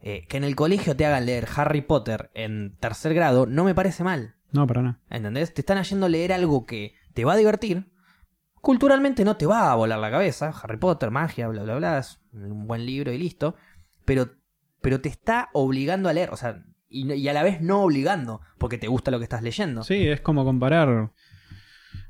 eh, 0.00 0.26
que 0.28 0.36
en 0.38 0.44
el 0.44 0.56
colegio 0.56 0.96
te 0.96 1.04
hagan 1.06 1.26
leer 1.26 1.46
Harry 1.56 1.82
Potter 1.82 2.30
en 2.34 2.76
tercer 2.80 3.12
grado, 3.14 3.46
no 3.46 3.64
me 3.64 3.74
parece 3.74 4.02
mal. 4.04 4.34
No, 4.52 4.66
para 4.66 4.82
nada. 4.82 5.00
¿Entendés? 5.10 5.54
Te 5.54 5.60
están 5.60 5.78
haciendo 5.78 6.08
leer 6.08 6.32
algo 6.32 6.66
que 6.66 6.94
te 7.14 7.24
va 7.24 7.34
a 7.34 7.36
divertir. 7.36 7.90
Culturalmente 8.60 9.24
no 9.24 9.36
te 9.36 9.46
va 9.46 9.70
a 9.72 9.74
volar 9.76 9.98
la 9.98 10.10
cabeza. 10.10 10.52
Harry 10.62 10.76
Potter, 10.76 11.10
magia, 11.10 11.48
bla, 11.48 11.62
bla, 11.62 11.76
bla. 11.76 11.98
Es 11.98 12.20
un 12.32 12.66
buen 12.66 12.84
libro 12.84 13.12
y 13.12 13.18
listo. 13.18 13.54
Pero, 14.04 14.30
pero 14.80 15.00
te 15.00 15.08
está 15.08 15.48
obligando 15.52 16.08
a 16.08 16.12
leer. 16.12 16.30
O 16.30 16.36
sea, 16.36 16.62
y, 16.88 17.28
a 17.28 17.32
la 17.32 17.42
vez 17.42 17.60
no 17.60 17.82
obligando. 17.82 18.40
Porque 18.58 18.78
te 18.78 18.88
gusta 18.88 19.10
lo 19.10 19.18
que 19.18 19.24
estás 19.24 19.42
leyendo. 19.42 19.82
Sí, 19.84 20.06
es 20.08 20.20
como 20.20 20.44
comparar 20.44 21.10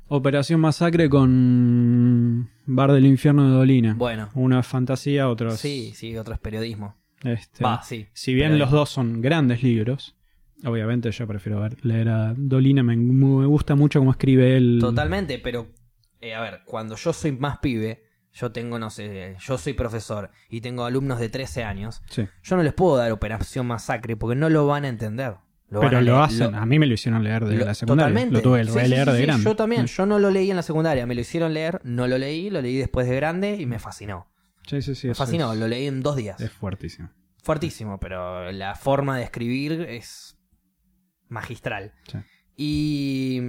Operación 0.07 0.59
Masacre 0.59 1.09
con 1.09 2.49
Bar 2.65 2.91
del 2.91 3.05
Infierno 3.05 3.47
de 3.49 3.55
Dolina. 3.55 3.93
Bueno. 3.93 4.29
Una 4.35 4.59
es 4.59 4.67
fantasía, 4.67 5.29
otro 5.29 5.49
es... 5.53 5.59
Sí, 5.59 5.93
sí, 5.95 6.17
otro 6.17 6.33
es 6.33 6.39
periodismo. 6.39 6.95
este, 7.23 7.63
Va, 7.63 7.81
sí. 7.81 8.07
Si 8.13 8.33
bien 8.33 8.59
los 8.59 8.71
dos 8.71 8.89
son 8.89 9.21
grandes 9.21 9.63
libros, 9.63 10.17
obviamente 10.65 11.11
yo 11.11 11.27
prefiero 11.27 11.61
ver- 11.61 11.77
leer 11.85 12.09
a 12.09 12.33
Dolina, 12.35 12.83
me, 12.83 12.97
me 12.97 13.45
gusta 13.45 13.75
mucho 13.75 13.99
cómo 13.99 14.11
escribe 14.11 14.57
él. 14.57 14.79
Totalmente, 14.81 15.39
pero 15.39 15.67
eh, 16.19 16.33
a 16.35 16.41
ver, 16.41 16.61
cuando 16.65 16.95
yo 16.97 17.13
soy 17.13 17.31
más 17.31 17.59
pibe, 17.59 18.03
yo 18.33 18.51
tengo, 18.51 18.79
no 18.79 18.89
sé, 18.89 19.35
yo 19.39 19.57
soy 19.57 19.73
profesor 19.73 20.31
y 20.49 20.61
tengo 20.61 20.85
alumnos 20.85 21.19
de 21.19 21.29
13 21.29 21.63
años, 21.63 22.01
Sí. 22.09 22.27
yo 22.43 22.55
no 22.57 22.63
les 22.63 22.73
puedo 22.73 22.97
dar 22.97 23.11
Operación 23.11 23.65
Masacre 23.67 24.15
porque 24.15 24.35
no 24.35 24.49
lo 24.49 24.67
van 24.67 24.85
a 24.85 24.87
entender. 24.87 25.35
Lo 25.69 25.79
Pero 25.79 25.99
a 25.99 26.01
lo 26.01 26.13
leer- 26.17 26.23
hacen, 26.25 26.51
lo- 26.51 26.57
a 26.57 26.65
mí 26.65 26.79
me 26.79 26.85
lo 26.85 26.93
hicieron 26.93 27.23
leer 27.23 27.45
de 27.45 27.55
lo- 27.55 27.65
la 27.65 27.73
secundaria. 27.73 28.09
Totalmente. 28.13 28.35
Lo 28.35 28.41
tuve 28.41 28.65
Sí, 28.65 28.71
sí, 28.71 28.79
sí, 28.85 28.89
de 29.19 29.21
grande. 29.25 29.43
Yo 29.45 29.55
también, 29.55 29.85
yo 29.85 30.05
no 30.05 30.19
lo 30.19 30.29
leí 30.29 30.49
en 30.49 30.57
la 30.57 30.63
secundaria, 30.63 31.05
me 31.05 31.15
lo 31.15 31.21
hicieron 31.21 31.53
leer, 31.53 31.79
no 31.85 32.07
lo 32.07 32.17
leí, 32.17 32.49
lo 32.49 32.61
leí 32.61 32.75
después 32.77 33.07
de 33.07 33.15
grande 33.15 33.55
y 33.55 33.65
me 33.65 33.79
fascinó. 33.79 34.27
Sí, 34.67 34.81
sí, 34.81 34.95
sí. 34.95 35.07
Me 35.07 35.15
fascinó, 35.15 35.53
es, 35.53 35.59
lo 35.59 35.67
leí 35.69 35.87
en 35.87 36.01
dos 36.03 36.15
días. 36.17 36.39
es 36.41 36.51
fuertísimo. 36.51 37.09
Fuertísimo, 37.43 37.99
pero 37.99 38.51
la 38.51 38.75
forma 38.75 39.17
de 39.17 39.23
escribir 39.23 39.81
es 39.89 40.37
magistral. 41.29 41.93
Y. 42.57 43.39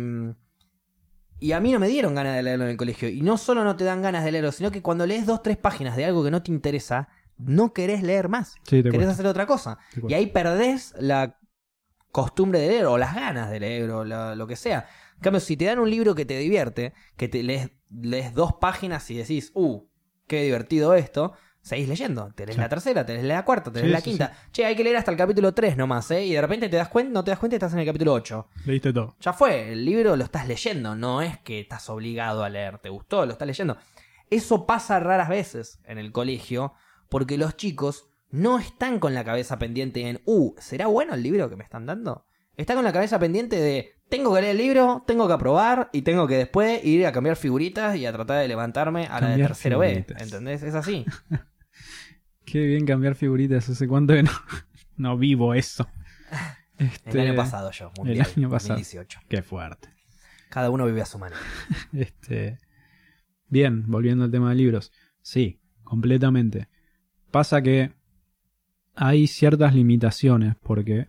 Y 1.42 1.52
a 1.52 1.60
mí 1.60 1.72
no 1.72 1.78
me 1.80 1.88
dieron 1.88 2.14
ganas 2.14 2.36
de 2.36 2.42
leerlo 2.42 2.64
en 2.64 2.70
el 2.70 2.76
colegio. 2.76 3.08
Y 3.08 3.20
no 3.22 3.36
solo 3.36 3.64
no 3.64 3.74
te 3.76 3.84
dan 3.84 4.00
ganas 4.02 4.24
de 4.24 4.30
leerlo, 4.32 4.52
sino 4.52 4.70
que 4.70 4.80
cuando 4.82 5.06
lees 5.06 5.26
dos, 5.26 5.42
tres 5.42 5.56
páginas 5.56 5.96
de 5.96 6.04
algo 6.04 6.22
que 6.22 6.30
no 6.30 6.42
te 6.42 6.52
interesa, 6.52 7.08
no 7.38 7.72
querés 7.72 8.02
leer 8.02 8.28
más. 8.28 8.54
Sí, 8.64 8.82
Querés 8.92 9.08
hacer 9.08 9.26
otra 9.26 9.46
cosa. 9.46 9.78
Y 10.08 10.14
ahí 10.14 10.26
perdés 10.26 10.94
la 10.98 11.38
costumbre 12.10 12.60
de 12.60 12.68
leer, 12.68 12.86
o 12.86 12.98
las 12.98 13.14
ganas 13.14 13.50
de 13.50 13.58
leer, 13.60 13.90
o 13.90 14.04
la- 14.04 14.34
lo 14.36 14.46
que 14.46 14.56
sea. 14.56 14.86
En 15.16 15.20
cambio, 15.22 15.40
si 15.40 15.56
te 15.56 15.64
dan 15.64 15.78
un 15.78 15.90
libro 15.90 16.14
que 16.14 16.24
te 16.24 16.38
divierte, 16.38 16.92
que 17.16 17.28
te 17.28 17.42
lees, 17.42 17.70
lees 17.90 18.34
dos 18.34 18.54
páginas 18.60 19.10
y 19.10 19.16
decís, 19.16 19.50
uh, 19.54 19.82
qué 20.26 20.42
divertido 20.42 20.94
esto, 20.94 21.32
seguís 21.62 21.88
leyendo. 21.88 22.30
Tenés 22.34 22.56
Sí. 22.56 22.60
la 22.60 22.68
tercera, 22.68 23.06
tenés 23.06 23.24
la 23.24 23.44
cuarta, 23.44 23.70
tenés 23.72 23.86
Sí, 23.88 23.92
la 23.92 24.00
sí, 24.00 24.10
quinta. 24.10 24.32
Che, 24.52 24.64
hay 24.66 24.74
que 24.76 24.84
leer 24.84 24.96
hasta 24.96 25.10
el 25.10 25.16
capítulo 25.16 25.54
3 25.54 25.76
nomás, 25.76 26.10
¿eh? 26.10 26.24
Y 26.26 26.32
de 26.32 26.40
repente 26.40 26.68
te 26.68 26.76
das 26.76 26.88
cuenta, 26.88 27.12
no 27.12 27.24
te 27.24 27.30
das 27.30 27.38
cuenta 27.38 27.54
y 27.54 27.58
estás 27.58 27.72
en 27.72 27.78
el 27.78 27.86
capítulo 27.86 28.12
8. 28.12 28.48
Leíste 28.66 28.92
todo. 28.92 29.16
Ya 29.20 29.32
fue, 29.32 29.72
el 29.72 29.84
libro 29.84 30.16
lo 30.16 30.24
estás 30.24 30.46
leyendo, 30.48 30.94
no 30.94 31.22
es 31.22 31.38
que 31.38 31.60
estás 31.60 31.88
obligado 31.88 32.44
a 32.44 32.50
leer, 32.50 32.78
te 32.78 32.88
gustó, 32.90 33.24
lo 33.24 33.32
estás 33.32 33.46
leyendo. 33.46 33.76
Eso 34.28 34.66
pasa 34.66 34.98
raras 35.00 35.28
veces 35.28 35.78
en 35.84 35.98
el 35.98 36.10
colegio 36.12 36.72
porque 37.08 37.36
los 37.38 37.56
chicos 37.56 38.06
no 38.30 38.58
están 38.58 38.98
con 38.98 39.14
la 39.14 39.24
cabeza 39.24 39.58
pendiente 39.58 40.08
en, 40.08 40.22
uh, 40.24 40.54
¿será 40.58 40.86
bueno 40.86 41.14
el 41.14 41.22
libro 41.22 41.50
que 41.50 41.56
me 41.56 41.64
están 41.64 41.84
dando? 41.86 42.24
Está 42.56 42.74
con 42.74 42.84
la 42.84 42.92
cabeza 42.92 43.18
pendiente 43.18 43.56
de, 43.60 43.94
tengo 44.08 44.34
que 44.34 44.40
leer 44.40 44.52
el 44.52 44.58
libro, 44.58 45.04
tengo 45.06 45.26
que 45.26 45.34
aprobar 45.34 45.90
y 45.92 46.02
tengo 46.02 46.26
que 46.26 46.36
después 46.38 46.82
ir 46.84 47.06
a 47.06 47.12
cambiar 47.12 47.36
figuritas 47.36 47.96
y 47.96 48.06
a 48.06 48.12
tratar 48.12 48.40
de 48.40 48.48
levantarme 48.48 49.06
a 49.06 49.20
la 49.20 49.28
de 49.28 49.36
tercero 49.42 49.78
B. 49.78 50.06
¿Entendés? 50.18 50.62
Es 50.62 50.74
así. 50.74 51.04
Qué 52.52 52.66
bien 52.66 52.84
cambiar 52.84 53.14
figuritas. 53.14 53.66
Hace 53.70 53.88
cuánto 53.88 54.12
que 54.12 54.24
no, 54.24 54.30
no 54.98 55.16
vivo 55.16 55.54
eso. 55.54 55.88
Este, 56.76 57.10
El 57.22 57.28
año 57.28 57.36
pasado 57.36 57.70
yo, 57.70 57.90
mundial, 57.96 58.26
año 58.36 58.50
pasado. 58.50 58.74
2018. 58.74 59.20
Qué 59.26 59.42
fuerte. 59.42 59.88
Cada 60.50 60.68
uno 60.68 60.84
vive 60.84 61.00
a 61.00 61.06
su 61.06 61.18
manera. 61.18 61.40
Este, 61.94 62.58
bien, 63.48 63.84
volviendo 63.90 64.24
al 64.24 64.30
tema 64.30 64.50
de 64.50 64.56
libros. 64.56 64.92
Sí, 65.22 65.62
completamente. 65.82 66.68
Pasa 67.30 67.62
que 67.62 67.92
hay 68.94 69.26
ciertas 69.28 69.74
limitaciones 69.74 70.54
porque 70.62 71.06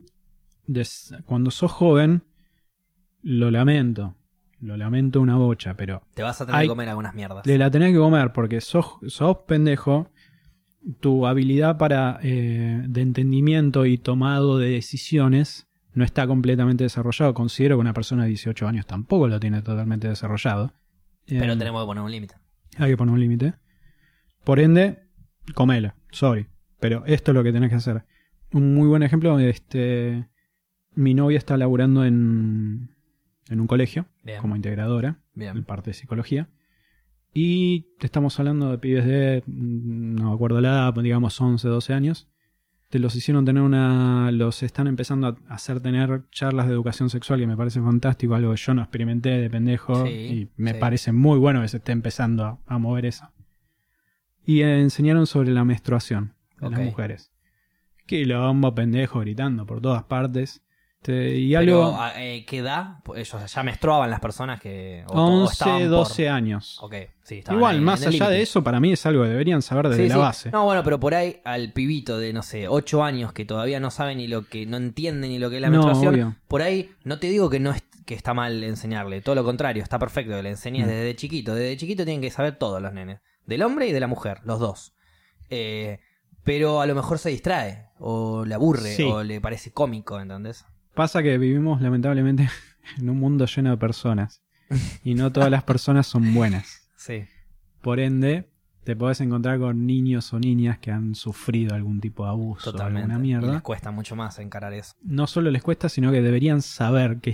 des- 0.66 1.14
cuando 1.26 1.52
sos 1.52 1.74
joven, 1.74 2.24
lo 3.22 3.52
lamento. 3.52 4.16
Lo 4.62 4.78
lamento 4.78 5.20
una 5.20 5.36
bocha, 5.36 5.74
pero 5.76 6.08
Te 6.14 6.24
vas 6.24 6.40
a 6.40 6.46
tener 6.46 6.62
Hay- 6.62 6.68
que 6.68 6.70
comer 6.70 6.88
algunas 6.88 7.14
mierdas. 7.14 7.44
de 7.44 7.58
la 7.58 7.70
tenés 7.70 7.92
que 7.92 7.98
comer 7.98 8.32
porque 8.32 8.62
sos, 8.62 8.86
sos 9.08 9.40
pendejo. 9.46 10.10
Tu 11.00 11.26
habilidad 11.28 11.78
para 11.78 12.20
eh, 12.24 12.84
de 12.88 13.02
entendimiento 13.02 13.86
y 13.86 13.98
tomado 13.98 14.58
de 14.58 14.70
decisiones 14.70 15.68
no 15.94 16.04
está 16.04 16.28
completamente 16.28 16.84
desarrollado. 16.84 17.34
Considero 17.34 17.78
que 17.78 17.82
una 17.82 17.94
persona 17.94 18.24
de 18.24 18.30
18 18.30 18.68
años 18.68 18.86
tampoco 18.86 19.28
lo 19.28 19.40
tiene 19.40 19.62
totalmente 19.62 20.08
desarrollado. 20.10 20.74
Pero 21.26 21.54
Eh, 21.54 21.58
tenemos 21.58 21.82
que 21.84 21.86
poner 21.86 22.04
un 22.04 22.12
límite. 22.12 22.36
hay 22.78 22.92
que 22.92 22.98
poner 22.98 23.14
un 23.14 23.20
límite. 23.20 23.54
Por 24.44 24.60
ende, 24.60 25.00
comela, 25.54 25.96
sorry. 26.12 26.48
Pero 26.80 27.04
esto 27.06 27.32
es 27.32 27.36
lo 27.36 27.44
que 27.44 27.54
tenés 27.54 27.70
que 27.70 27.76
hacer. 27.76 28.04
Un 28.52 28.76
muy 28.76 28.88
buen 28.88 29.04
ejemplo, 29.04 29.40
este. 29.40 30.28
Mi 30.96 31.14
novia 31.14 31.38
está 31.38 31.56
laburando 31.58 32.04
en, 32.06 32.90
en 33.50 33.60
un 33.62 33.68
colegio 33.68 34.06
Bien. 34.24 34.42
como 34.42 34.56
integradora, 34.56 35.20
en 35.36 35.64
parte 35.64 35.92
de 35.92 35.94
psicología. 35.96 36.50
Y 37.34 37.82
te 37.98 38.06
estamos 38.06 38.40
hablando 38.40 38.70
de 38.70 38.78
pibes 38.78 39.06
de, 39.06 39.44
mm, 39.46 40.16
no 40.16 40.30
me 40.30 40.36
acuerdo 40.36 40.62
la 40.62 40.70
edad, 40.70 40.94
digamos 40.94 41.40
11, 41.40 41.68
12 41.68 41.94
años. 41.94 42.30
Te 42.90 43.00
los 43.00 43.16
hicieron 43.16 43.44
tener 43.44 43.64
una. 43.64 44.32
Los 44.32 44.62
están 44.62 44.86
empezando 44.86 45.28
a 45.28 45.54
hacer 45.54 45.80
tener 45.80 46.30
charlas 46.30 46.68
de 46.68 46.74
educación 46.74 47.10
sexual 47.10 47.40
que 47.40 47.48
me 47.48 47.58
parece 47.58 47.82
fantástico, 47.82 48.36
algo 48.36 48.52
que 48.52 48.58
yo 48.58 48.76
no 48.76 48.84
experimenté 48.84 49.30
de 49.30 49.50
pendejo. 49.50 50.06
Sí, 50.06 50.12
y 50.12 50.50
me 50.58 50.74
sí. 50.74 50.78
parece 50.80 51.12
muy 51.12 51.40
bueno 51.40 51.62
que 51.62 51.70
se 51.70 51.78
esté 51.78 51.92
empezando 51.92 52.46
a, 52.46 52.60
a 52.68 52.78
mover 52.78 53.08
eso. 53.08 53.32
Y 54.46 54.62
enseñaron 54.62 55.26
sobre 55.26 55.52
la 55.52 55.64
menstruación 55.64 56.36
de 56.62 56.70
las 56.70 56.82
mujeres. 56.82 57.32
Quilombo, 58.06 58.76
pendejo, 58.76 59.22
gritando 59.22 59.66
por 59.66 59.82
todas 59.82 60.04
partes. 60.04 60.63
Este, 61.04 61.38
y 61.38 61.54
algo. 61.54 61.92
Pero, 61.92 62.02
¿a- 62.02 62.24
eh, 62.24 62.46
¿qué 62.46 62.60
edad? 62.60 63.00
Pues 63.04 63.20
Ellos 63.34 63.54
ya 63.54 63.64
menstruaban 63.64 64.10
las 64.10 64.22
personas 64.22 64.62
que. 64.62 65.04
o- 65.08 65.14
o 65.14 65.42
11, 65.42 65.52
estaban 65.54 65.80
por- 65.82 65.90
12 65.90 66.30
años. 66.30 66.78
Ok, 66.82 66.96
sí, 67.24 67.44
Igual, 67.52 67.76
ahí, 67.76 67.82
más 67.82 68.06
allá 68.08 68.30
de 68.30 68.42
eso, 68.42 68.64
para 68.64 68.80
mí 68.80 68.94
es 68.94 69.06
algo 69.06 69.24
que 69.24 69.30
deberían 69.30 69.62
saber 69.62 69.90
desde 69.90 70.04
Sí, 70.04 70.10
la 70.10 70.16
sí. 70.16 70.20
base. 70.22 70.52
No, 70.52 70.64
bueno, 70.66 70.82
pero 70.84 71.00
por 71.02 71.14
ahí 71.14 71.42
al 71.44 71.74
pibito 71.74 72.18
de, 72.18 72.32
no 72.32 72.42
sé, 72.42 72.68
8 72.70 73.04
años 73.04 73.34
que 73.34 73.44
todavía 73.44 73.80
no 73.82 73.92
sabe 73.92 74.16
ni 74.16 74.28
lo 74.28 74.48
que, 74.48 74.66
no 74.66 74.78
entiende 74.78 75.28
ni 75.28 75.40
lo 75.40 75.50
que 75.50 75.58
es 75.58 75.62
la 75.62 75.70
No, 75.70 75.74
menstruación, 75.84 76.14
obvio. 76.14 76.36
por 76.48 76.62
ahí 76.62 76.92
no 77.04 77.20
te 77.20 77.28
digo 77.28 77.50
que 77.50 77.60
no 77.60 77.72
es, 77.72 77.84
que 78.06 78.16
está 78.16 78.34
mal 78.34 78.64
enseñarle, 78.64 79.22
todo 79.22 79.36
lo 79.36 79.44
contrario, 79.44 79.84
está 79.84 80.00
perfecto 80.00 80.34
que 80.36 80.44
le 80.44 80.50
enseñes 80.52 80.86
Mm. 80.86 80.90
desde 80.90 81.16
chiquito. 81.16 81.54
Desde 81.56 81.76
chiquito 81.78 82.06
tienen 82.06 82.22
que 82.22 82.32
saber 82.32 82.56
todos 82.58 82.82
los 82.82 82.94
nenes, 82.94 83.20
del 83.46 83.62
hombre 83.64 83.88
y 83.88 83.92
de 83.92 84.00
la 84.00 84.08
mujer, 84.08 84.40
los 84.46 84.60
dos. 84.60 84.94
Eh, 85.50 86.00
pero 86.46 86.82
a 86.82 86.86
lo 86.86 86.96
mejor 86.96 87.20
se 87.20 87.30
distrae, 87.30 87.88
o 88.00 88.44
le 88.46 88.54
aburre, 88.56 88.98
o 89.06 89.24
le 89.24 89.40
parece 89.40 89.72
cómico, 89.72 90.20
¿entendés? 90.20 90.66
Pasa 90.94 91.24
que 91.24 91.38
vivimos 91.38 91.82
lamentablemente 91.82 92.50
en 93.00 93.10
un 93.10 93.20
mundo 93.20 93.46
lleno 93.46 93.72
de 93.72 93.78
personas. 93.78 94.42
Y 95.04 95.14
no 95.16 95.32
todas 95.32 95.52
las 95.52 95.64
personas 95.64 96.08
son 96.08 96.34
buenas. 96.34 96.90
Sí. 96.96 97.26
Por 97.82 98.00
ende, 98.00 98.50
te 98.84 98.96
podés 98.96 99.22
encontrar 99.22 99.60
con 99.60 99.86
niños 99.86 100.34
o 100.34 100.40
niñas 100.40 100.80
que 100.80 100.90
han 100.92 101.16
sufrido 101.16 101.76
algún 101.76 102.00
tipo 102.02 102.24
de 102.24 102.30
abuso 102.32 102.70
o 102.70 102.74
Totalmente. 102.74 103.12
alguna 103.12 103.26
Y 103.28 103.32
les 103.32 103.42
mierda. 103.42 103.62
cuesta 103.62 103.92
mucho 103.92 104.16
más 104.16 104.40
encarar 104.40 104.74
eso. 104.74 104.96
No 105.04 105.28
solo 105.28 105.52
les 105.52 105.62
cuesta, 105.62 105.90
sino 105.90 106.12
que 106.12 106.22
deberían 106.22 106.62
saber 106.62 107.20
que 107.20 107.32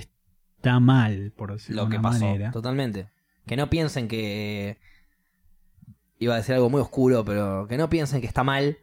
está 0.58 0.80
mal, 0.80 1.32
por 1.38 1.54
decirlo 1.54 1.84
Lo 1.84 1.86
de 1.86 1.92
que 1.92 2.00
una 2.00 2.10
pasó. 2.10 2.26
manera. 2.26 2.52
Totalmente. 2.52 3.10
Que 3.46 3.56
no 3.56 3.70
piensen 3.70 4.08
que. 4.08 4.78
Iba 6.22 6.34
a 6.34 6.38
decir 6.38 6.56
algo 6.56 6.70
muy 6.70 6.82
oscuro, 6.82 7.24
pero 7.24 7.66
que 7.68 7.78
no 7.78 7.90
piensen 7.90 8.20
que 8.20 8.28
está 8.28 8.44
mal 8.44 8.78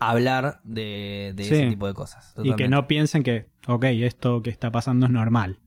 hablar 0.00 0.60
de, 0.64 1.32
de 1.36 1.44
Sí. 1.44 1.54
ese 1.54 1.68
tipo 1.68 1.86
de 1.86 1.94
cosas. 1.94 2.34
Y 2.42 2.54
que 2.56 2.68
no 2.68 2.88
piensen 2.88 3.22
que, 3.22 3.48
ok, 3.68 3.84
esto 3.84 4.42
que 4.42 4.50
está 4.50 4.72
pasando 4.72 5.06
es 5.06 5.12
normal. 5.12 5.60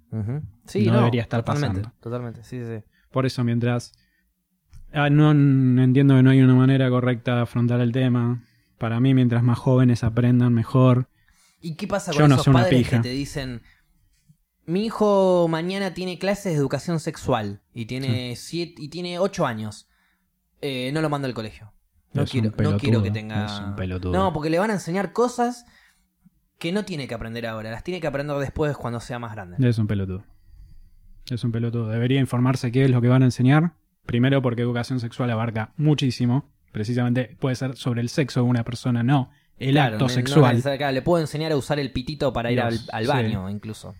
Sí, 0.66 0.86
no 0.86 0.94
no, 0.94 0.98
debería 1.00 1.22
estar 1.24 1.42
totalmente, 1.42 1.82
pasando. 1.82 2.00
Totalmente, 2.02 2.44
sí, 2.44 2.60
sí. 2.60 2.66
sí. 2.66 2.84
Por 3.12 3.26
eso, 3.26 3.44
mientras. 3.44 3.94
Ah, 4.92 5.10
no 5.10 5.32
entiendo 5.32 6.16
que 6.16 6.24
no 6.24 6.30
hay 6.30 6.42
una 6.42 6.54
manera 6.54 6.90
correcta 6.90 7.36
de 7.36 7.42
afrontar 7.42 7.80
el 7.80 7.92
tema. 7.92 8.44
Para 8.78 9.00
mí, 9.00 9.14
mientras 9.14 9.42
más 9.44 9.58
jóvenes 9.58 10.04
aprendan, 10.04 10.54
mejor. 10.54 11.10
¿Y 11.62 11.76
qué 11.76 11.88
pasa 11.88 12.12
con 12.14 12.32
esos 12.32 12.48
padres 12.48 12.90
que 12.90 13.00
te 13.00 13.10
dicen. 13.10 13.62
Mi 14.66 14.86
hijo 14.86 15.48
mañana 15.50 15.94
tiene 15.94 16.20
clases 16.20 16.54
de 16.54 16.60
educación 16.60 17.00
sexual 17.00 17.62
y 17.74 17.86
tiene 17.86 18.36
siete, 18.36 18.76
y 18.78 18.90
tiene 18.90 19.20
ocho 19.20 19.46
años. 19.46 19.90
Eh, 20.62 20.92
no 20.94 21.02
lo 21.02 21.10
mando 21.10 21.28
al 21.28 21.34
colegio. 21.34 21.73
No 22.14 22.24
Es 22.24 22.34
un 22.34 22.41
quiero, 22.41 22.72
no 22.72 22.78
quiero 22.78 23.03
que 23.03 23.11
tenga. 23.11 23.45
es 23.45 23.59
un 23.59 23.76
pelotudo. 23.76 24.11
No, 24.14 24.34
porque 24.34 24.49
le 24.49 24.59
van 24.59 24.70
a 24.70 24.74
enseñar 24.74 25.14
cosas 25.14 25.66
que 26.59 26.72
no 26.72 26.86
tiene 26.86 27.07
que 27.07 27.14
aprender 27.16 27.45
ahora. 27.47 27.72
Las 27.72 27.84
tiene 27.84 27.99
que 27.99 28.07
aprender 28.07 28.38
después 28.38 28.78
cuando 28.78 28.99
sea 28.99 29.20
más 29.20 29.32
grande. 29.34 29.57
Es 29.68 29.78
un 29.80 29.88
pelotudo. 29.88 30.24
Es 31.30 31.43
un 31.43 31.51
pelotudo. 31.51 31.88
Debería 31.89 32.20
informarse 32.20 32.72
qué 32.72 32.86
es 32.86 32.91
lo 32.91 33.01
que 33.01 33.07
van 33.07 33.22
a 33.24 33.26
enseñar. 33.26 33.74
Primero, 34.05 34.41
porque 34.41 34.61
educación 34.61 34.99
sexual 34.99 35.32
abarca 35.32 35.74
muchísimo. 35.78 36.51
Precisamente 36.72 37.38
puede 37.39 37.55
ser 37.55 37.76
sobre 37.76 38.01
el 38.01 38.09
sexo 38.09 38.41
de 38.41 38.47
una 38.47 38.64
persona, 38.64 39.03
no 39.03 39.30
el 39.57 39.72
Claro, 39.72 39.93
acto 39.95 40.05
no- 40.05 40.09
sexual. 40.09 40.61
le 40.93 41.01
puedo 41.03 41.22
enseñar 41.22 41.51
a 41.51 41.55
usar 41.55 41.80
el 41.80 41.91
pitito 41.91 42.34
para 42.34 42.51
ir 42.51 42.59
al, 42.59 42.78
sí. 42.80 43.07
baño, 43.07 43.49
incluso. 43.49 43.95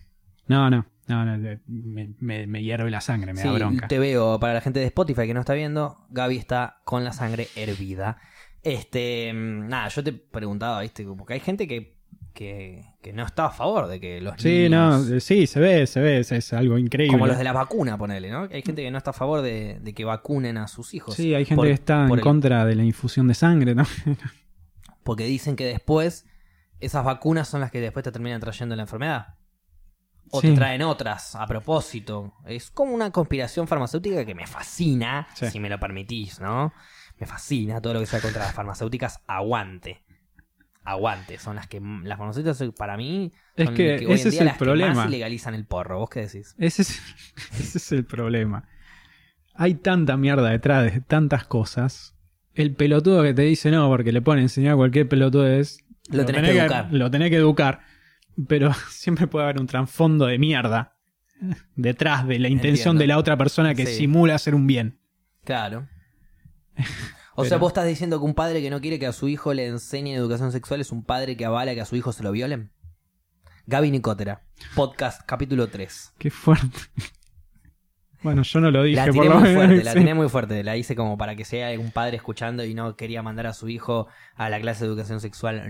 No, 0.48 0.68
no, 0.68 0.84
no, 1.08 1.24
no, 1.24 1.36
me, 1.66 2.10
me, 2.20 2.46
me 2.46 2.62
hierve 2.62 2.90
la 2.90 3.00
sangre, 3.00 3.32
me 3.32 3.40
Sí, 3.42 3.48
da 3.48 3.54
bronca. 3.54 3.88
te 3.88 3.98
veo, 3.98 4.38
para 4.40 4.54
la 4.54 4.60
gente 4.60 4.80
de 4.80 4.86
Spotify 4.86 5.26
que 5.26 5.34
no 5.34 5.40
está 5.40 5.54
viendo, 5.54 6.06
Gaby 6.10 6.36
está 6.36 6.80
con 6.84 7.04
la 7.04 7.12
sangre 7.12 7.48
hervida. 7.56 8.18
Este, 8.62 9.32
mm, 9.32 9.68
nada, 9.68 9.88
yo 9.88 10.02
te 10.02 10.12
preguntaba, 10.12 10.80
¿viste? 10.80 11.04
Porque 11.04 11.34
hay 11.34 11.40
gente 11.40 11.68
que, 11.68 11.94
que, 12.32 12.82
que 13.02 13.12
no 13.12 13.24
está 13.26 13.46
a 13.46 13.50
favor 13.50 13.86
de 13.88 14.00
que 14.00 14.20
los 14.20 14.34
Sí, 14.38 14.68
no, 14.70 14.98
niños... 14.98 15.10
eh, 15.10 15.20
sí, 15.20 15.46
se 15.46 15.60
ve, 15.60 15.86
se 15.86 16.00
ve, 16.00 16.20
es, 16.20 16.32
es 16.32 16.52
algo 16.54 16.78
increíble. 16.78 17.12
Como 17.12 17.26
los 17.26 17.36
de 17.38 17.44
la 17.44 17.52
vacuna, 17.52 17.98
ponele, 17.98 18.30
¿no? 18.30 18.48
Hay 18.50 18.62
gente 18.62 18.82
que 18.82 18.90
no 18.90 18.96
está 18.98 19.10
a 19.10 19.14
favor 19.14 19.42
de, 19.42 19.78
de 19.80 19.92
que 19.94 20.04
vacunen 20.04 20.56
a 20.56 20.66
sus 20.68 20.94
hijos. 20.94 21.14
Sí, 21.14 21.34
hay 21.34 21.44
gente 21.44 21.56
Por- 21.56 21.66
que 21.66 21.74
está 21.74 22.06
en 22.06 22.12
el- 22.12 22.20
contra 22.20 22.64
de 22.64 22.74
la 22.74 22.84
infusión 22.84 23.28
de 23.28 23.34
sangre, 23.34 23.74
¿no? 23.74 23.84
Porque 25.02 25.24
dicen 25.24 25.54
que 25.56 25.66
después 25.66 26.26
esas 26.80 27.04
vacunas 27.04 27.46
son 27.48 27.60
las 27.60 27.70
que 27.70 27.80
después 27.80 28.02
te 28.04 28.12
terminan 28.12 28.40
trayendo 28.40 28.74
la 28.76 28.82
enfermedad. 28.82 29.34
O 30.36 30.40
Sí. 30.40 30.48
te 30.48 30.54
traen 30.54 30.82
otras 30.82 31.34
a 31.36 31.46
propósito. 31.46 32.34
Es 32.46 32.70
como 32.70 32.92
una 32.92 33.10
conspiración 33.10 33.68
farmacéutica 33.68 34.24
que 34.24 34.34
me 34.34 34.46
fascina, 34.46 35.26
Sí. 35.34 35.46
si 35.50 35.60
me 35.60 35.68
lo 35.68 35.78
permitís, 35.78 36.40
¿no? 36.40 36.72
Me 37.18 37.26
fascina 37.26 37.80
todo 37.80 37.94
lo 37.94 38.00
que 38.00 38.06
sea 38.06 38.20
contra 38.20 38.42
las 38.44 38.54
farmacéuticas. 38.54 39.20
Aguante. 39.26 40.02
Aguante. 40.82 41.38
Son 41.38 41.56
las 41.56 41.66
que 41.68 41.80
las 41.80 42.18
farmacéuticas 42.18 42.62
para 42.76 42.96
mí 42.96 43.32
Es 43.56 43.66
son 43.66 43.74
que 43.74 43.94
hoy 43.98 44.04
en 44.06 44.10
ese 44.12 44.28
es 44.28 44.32
día 44.32 44.40
el 44.42 44.46
las 44.46 44.56
que 44.56 44.64
problema. 44.64 44.94
más 44.94 45.10
legalizan 45.10 45.54
el 45.54 45.64
porro. 45.66 45.98
¿Vos 46.00 46.10
qué 46.10 46.20
decís? 46.22 46.54
Ese 46.58 46.82
es, 46.82 47.00
ese 47.58 47.78
es 47.78 47.92
el 47.92 48.04
problema. 48.04 48.68
Hay 49.54 49.74
tanta 49.76 50.16
mierda 50.16 50.50
detrás 50.50 50.82
de 50.92 51.00
tantas 51.00 51.44
cosas. 51.46 52.16
El 52.54 52.74
pelotudo 52.74 53.22
que 53.22 53.34
te 53.34 53.42
dice 53.42 53.70
no, 53.70 53.88
porque 53.88 54.12
le 54.12 54.20
pone 54.20 54.40
a 54.40 54.42
enseñar 54.44 54.76
cualquier 54.76 55.08
pelotudo 55.08 55.46
es. 55.46 55.78
Lo 56.10 56.24
tenés 56.26 56.42
que 56.42 56.58
educar. 56.58 56.88
Lo 56.90 57.10
tenés 57.10 57.30
que 57.30 57.36
educar. 57.36 57.80
Pero 58.48 58.72
siempre 58.90 59.26
puede 59.26 59.44
haber 59.44 59.60
un 59.60 59.66
trasfondo 59.66 60.26
de 60.26 60.38
mierda 60.38 60.96
detrás 61.76 62.26
de 62.26 62.38
la 62.38 62.48
intención 62.48 62.92
Entiendo. 62.96 63.00
de 63.00 63.06
la 63.08 63.18
otra 63.18 63.36
persona 63.36 63.74
que 63.74 63.86
Sí. 63.86 63.94
simula 63.96 64.34
hacer 64.34 64.54
un 64.54 64.66
bien. 64.66 64.98
Claro. 65.44 65.88
O 67.36 67.42
Pero- 67.42 67.48
sea, 67.48 67.58
vos 67.58 67.70
estás 67.70 67.86
diciendo 67.88 68.20
que 68.20 68.24
un 68.26 68.34
padre 68.34 68.62
que 68.62 68.70
no 68.70 68.80
quiere 68.80 69.00
que 69.00 69.08
a 69.08 69.12
su 69.12 69.26
hijo 69.26 69.52
le 69.54 69.66
enseñen 69.66 70.14
educación 70.14 70.52
sexual 70.52 70.80
es 70.80 70.92
un 70.92 71.02
padre 71.02 71.36
que 71.36 71.44
avala 71.44 71.74
que 71.74 71.80
a 71.80 71.84
su 71.84 71.96
hijo 71.96 72.12
se 72.12 72.22
lo 72.22 72.30
violen. 72.30 72.70
Gaby 73.66 73.90
Nicotera, 73.90 74.44
podcast 74.76 75.20
capítulo 75.26 75.66
3. 75.66 76.12
Qué 76.16 76.30
fuerte. 76.30 76.78
Bueno, 78.24 78.42
yo 78.42 78.60
no 78.60 78.70
lo 78.72 78.82
dije 78.82 78.96
La 78.96 79.04
por 79.04 79.12
tiré 79.12 79.28
lo 79.28 79.34
muy 79.34 79.42
menos. 79.50 79.54
fuerte, 79.66 79.84
la 79.84 79.92
tiré 79.94 80.14
muy 80.14 80.28
fuerte. 80.28 80.64
La 80.64 80.76
hice 80.76 80.96
como 80.96 81.16
para 81.16 81.36
que 81.36 81.44
sea 81.44 81.68
algún 81.68 81.90
padre 81.92 82.16
escuchando 82.16 82.64
y 82.64 82.74
no 82.74 82.96
quería 82.96 83.22
mandar 83.22 83.46
a 83.46 83.52
su 83.52 83.68
hijo 83.68 84.08
a 84.34 84.48
la 84.50 84.58
clase 84.60 84.84
de 84.84 84.88
educación 84.90 85.20
sexual. 85.20 85.62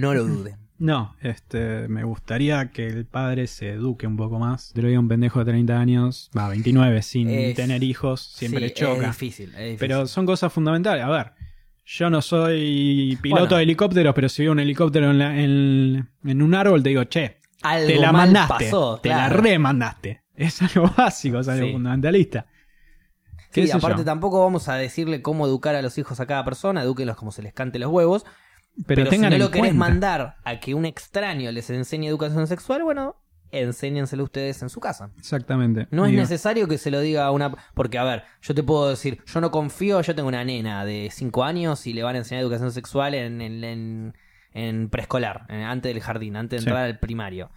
No 0.00 0.14
lo 0.14 0.24
dude. 0.24 0.56
No, 0.78 1.16
este, 1.22 1.88
me 1.88 2.04
gustaría 2.04 2.70
que 2.70 2.86
el 2.86 3.06
padre 3.06 3.46
se 3.46 3.70
eduque 3.70 4.06
un 4.06 4.18
poco 4.18 4.38
más. 4.38 4.72
Te 4.74 4.82
lo 4.82 4.88
digo 4.88 4.98
a 4.98 5.00
un 5.00 5.08
pendejo 5.08 5.38
de 5.38 5.46
30 5.52 5.80
años, 5.80 6.30
va, 6.36 6.50
29, 6.50 7.00
sin 7.00 7.30
Es- 7.30 7.56
tener 7.56 7.82
hijos, 7.82 8.20
siempre 8.20 8.68
Sí, 8.68 8.74
choca. 8.74 9.06
Es 9.08 9.12
difícil, 9.18 9.48
es 9.54 9.56
difícil. 9.56 9.78
Pero 9.78 10.06
son 10.06 10.26
cosas 10.26 10.52
fundamentales. 10.52 11.02
A 11.02 11.08
ver, 11.08 11.32
yo 11.86 12.10
no 12.10 12.20
soy 12.20 13.18
piloto 13.22 13.40
Bueno. 13.44 13.56
de 13.56 13.62
helicópteros, 13.62 14.14
pero 14.14 14.28
si 14.28 14.42
veo 14.42 14.52
un 14.52 14.60
helicóptero 14.60 15.10
en, 15.12 15.18
la- 15.18 15.40
en- 15.40 16.10
en 16.24 16.42
un 16.42 16.54
árbol, 16.54 16.82
te 16.82 16.90
digo, 16.90 17.04
che, 17.04 17.38
Algo 17.62 17.86
te 17.86 17.96
la 17.96 18.12
mal 18.12 18.26
mandaste. 18.30 18.64
pasó, 18.66 18.96
te 19.02 19.08
claro. 19.08 19.34
la 19.34 19.42
remandaste. 19.42 20.20
Es 20.36 20.60
algo 20.62 20.90
básico, 20.96 21.40
es 21.40 21.48
algo 21.48 21.66
Sí. 21.66 21.72
fundamentalista. 21.72 22.46
¿Qué 23.52 23.66
Sí, 23.66 23.72
aparte 23.72 23.98
yo? 24.00 24.04
tampoco 24.04 24.42
vamos 24.42 24.68
a 24.68 24.74
decirle 24.76 25.22
cómo 25.22 25.46
educar 25.46 25.74
a 25.74 25.82
los 25.82 25.96
hijos 25.98 26.20
a 26.20 26.26
cada 26.26 26.44
persona, 26.44 26.82
edúquenlos 26.82 27.16
como 27.16 27.32
se 27.32 27.42
les 27.42 27.54
cante 27.54 27.78
los 27.78 27.90
huevos. 27.90 28.24
Pero, 28.86 29.04
Pero, 29.04 29.10
si 29.10 29.18
no 29.18 29.30
lo 29.30 29.50
querés 29.50 29.70
cuenta. 29.70 29.74
mandar 29.78 30.36
a 30.44 30.60
que 30.60 30.74
un 30.74 30.84
extraño 30.84 31.50
les 31.52 31.70
enseñe 31.70 32.06
educación 32.08 32.46
sexual, 32.46 32.82
bueno, 32.82 33.16
enséñenselo 33.50 34.24
ustedes 34.24 34.60
en 34.60 34.68
su 34.68 34.80
casa. 34.80 35.10
Exactamente. 35.16 35.88
No 35.90 36.04
es 36.04 36.10
Digo, 36.10 36.20
necesario 36.20 36.68
que 36.68 36.76
se 36.76 36.90
lo 36.90 37.00
diga 37.00 37.24
a 37.24 37.30
una... 37.30 37.54
Porque, 37.72 37.96
a 37.96 38.04
ver, 38.04 38.24
yo 38.42 38.54
te 38.54 38.62
puedo 38.62 38.90
decir, 38.90 39.22
yo 39.24 39.40
no 39.40 39.50
confío, 39.50 40.02
yo 40.02 40.14
tengo 40.14 40.28
una 40.28 40.44
nena 40.44 40.84
de 40.84 41.08
5 41.10 41.42
años 41.44 41.86
y 41.86 41.94
le 41.94 42.02
van 42.02 42.16
a 42.16 42.18
enseñar 42.18 42.42
educación 42.42 42.70
sexual 42.72 43.14
en, 43.14 43.40
en, 43.40 43.64
en- 43.64 44.14
en 44.52 44.88
preescolar, 44.90 45.46
en- 45.48 45.62
antes 45.62 45.94
del 45.94 46.02
jardín, 46.02 46.36
antes 46.36 46.58
de 46.60 46.64
Sí. 46.64 46.68
entrar 46.68 46.84
al 46.84 46.98
primario. 46.98 47.50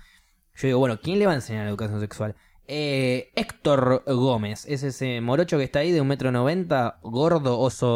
Yo 0.56 0.68
digo, 0.68 0.80
bueno, 0.80 1.00
¿quién 1.02 1.20
le 1.20 1.26
va 1.26 1.34
a 1.34 1.36
enseñar 1.36 1.68
educación 1.68 2.00
sexual? 2.00 2.36
Eh, 2.72 3.32
Héctor 3.36 4.04
Gómez, 4.06 4.66
es 4.68 4.84
ese 4.84 5.22
morocho 5.22 5.58
que 5.58 5.64
está 5.64 5.80
ahí 5.80 5.92
de 5.92 6.02
un 6.02 6.08
metro 6.08 6.32
noventa, 6.32 7.00
gordo, 7.02 7.58
oso 7.60 7.88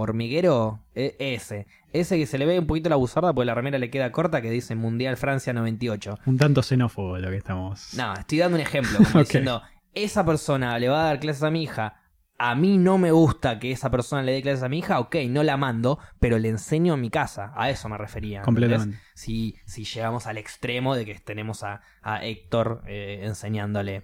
hormiguero, 0.00 0.80
e- 0.94 1.16
ese. 1.18 1.66
Ese 1.94 2.18
que 2.18 2.26
se 2.26 2.36
le 2.36 2.44
ve 2.44 2.58
un 2.58 2.66
poquito 2.66 2.90
la 2.90 2.96
buzarda 2.96 3.32
porque 3.32 3.46
la 3.46 3.54
remera 3.54 3.78
le 3.78 3.88
queda 3.88 4.12
corta 4.12 4.42
que 4.42 4.50
dice 4.50 4.74
Mundial 4.74 5.16
Francia 5.16 5.54
98. 5.54 6.18
Un 6.26 6.36
tanto 6.36 6.62
xenófobo 6.62 7.16
lo 7.16 7.30
que 7.30 7.36
estamos. 7.38 7.94
No, 7.94 8.12
estoy 8.12 8.36
dando 8.36 8.56
un 8.56 8.60
ejemplo, 8.60 8.98
como 8.98 9.08
Ok. 9.20 9.26
diciendo, 9.28 9.62
esa 9.94 10.26
persona 10.26 10.78
le 10.78 10.90
va 10.90 11.00
a 11.00 11.06
dar 11.06 11.18
clases 11.20 11.42
a 11.44 11.50
mi 11.50 11.62
hija, 11.62 11.94
a 12.38 12.54
mí 12.54 12.78
no 12.78 12.98
me 12.98 13.12
gusta 13.12 13.58
que 13.58 13.72
esa 13.72 13.90
persona 13.90 14.22
le 14.22 14.32
dé 14.32 14.42
clases 14.42 14.62
a 14.62 14.68
mi 14.68 14.78
hija, 14.78 15.00
ok, 15.00 15.16
no 15.28 15.42
la 15.42 15.56
mando, 15.56 15.98
pero 16.20 16.38
le 16.38 16.48
enseño 16.48 16.94
en 16.94 17.00
mi 17.00 17.10
casa, 17.10 17.52
a 17.56 17.70
eso 17.70 17.88
me 17.88 17.96
refería. 17.98 18.42
Completamente. 18.42 18.98
Si, 19.14 19.56
si 19.64 19.84
llegamos 19.84 20.26
al 20.26 20.36
extremo 20.38 20.94
de 20.94 21.04
que 21.04 21.14
tenemos 21.14 21.62
a, 21.62 21.80
a 22.02 22.24
Héctor 22.24 22.82
eh, 22.86 23.20
enseñándole. 23.24 24.02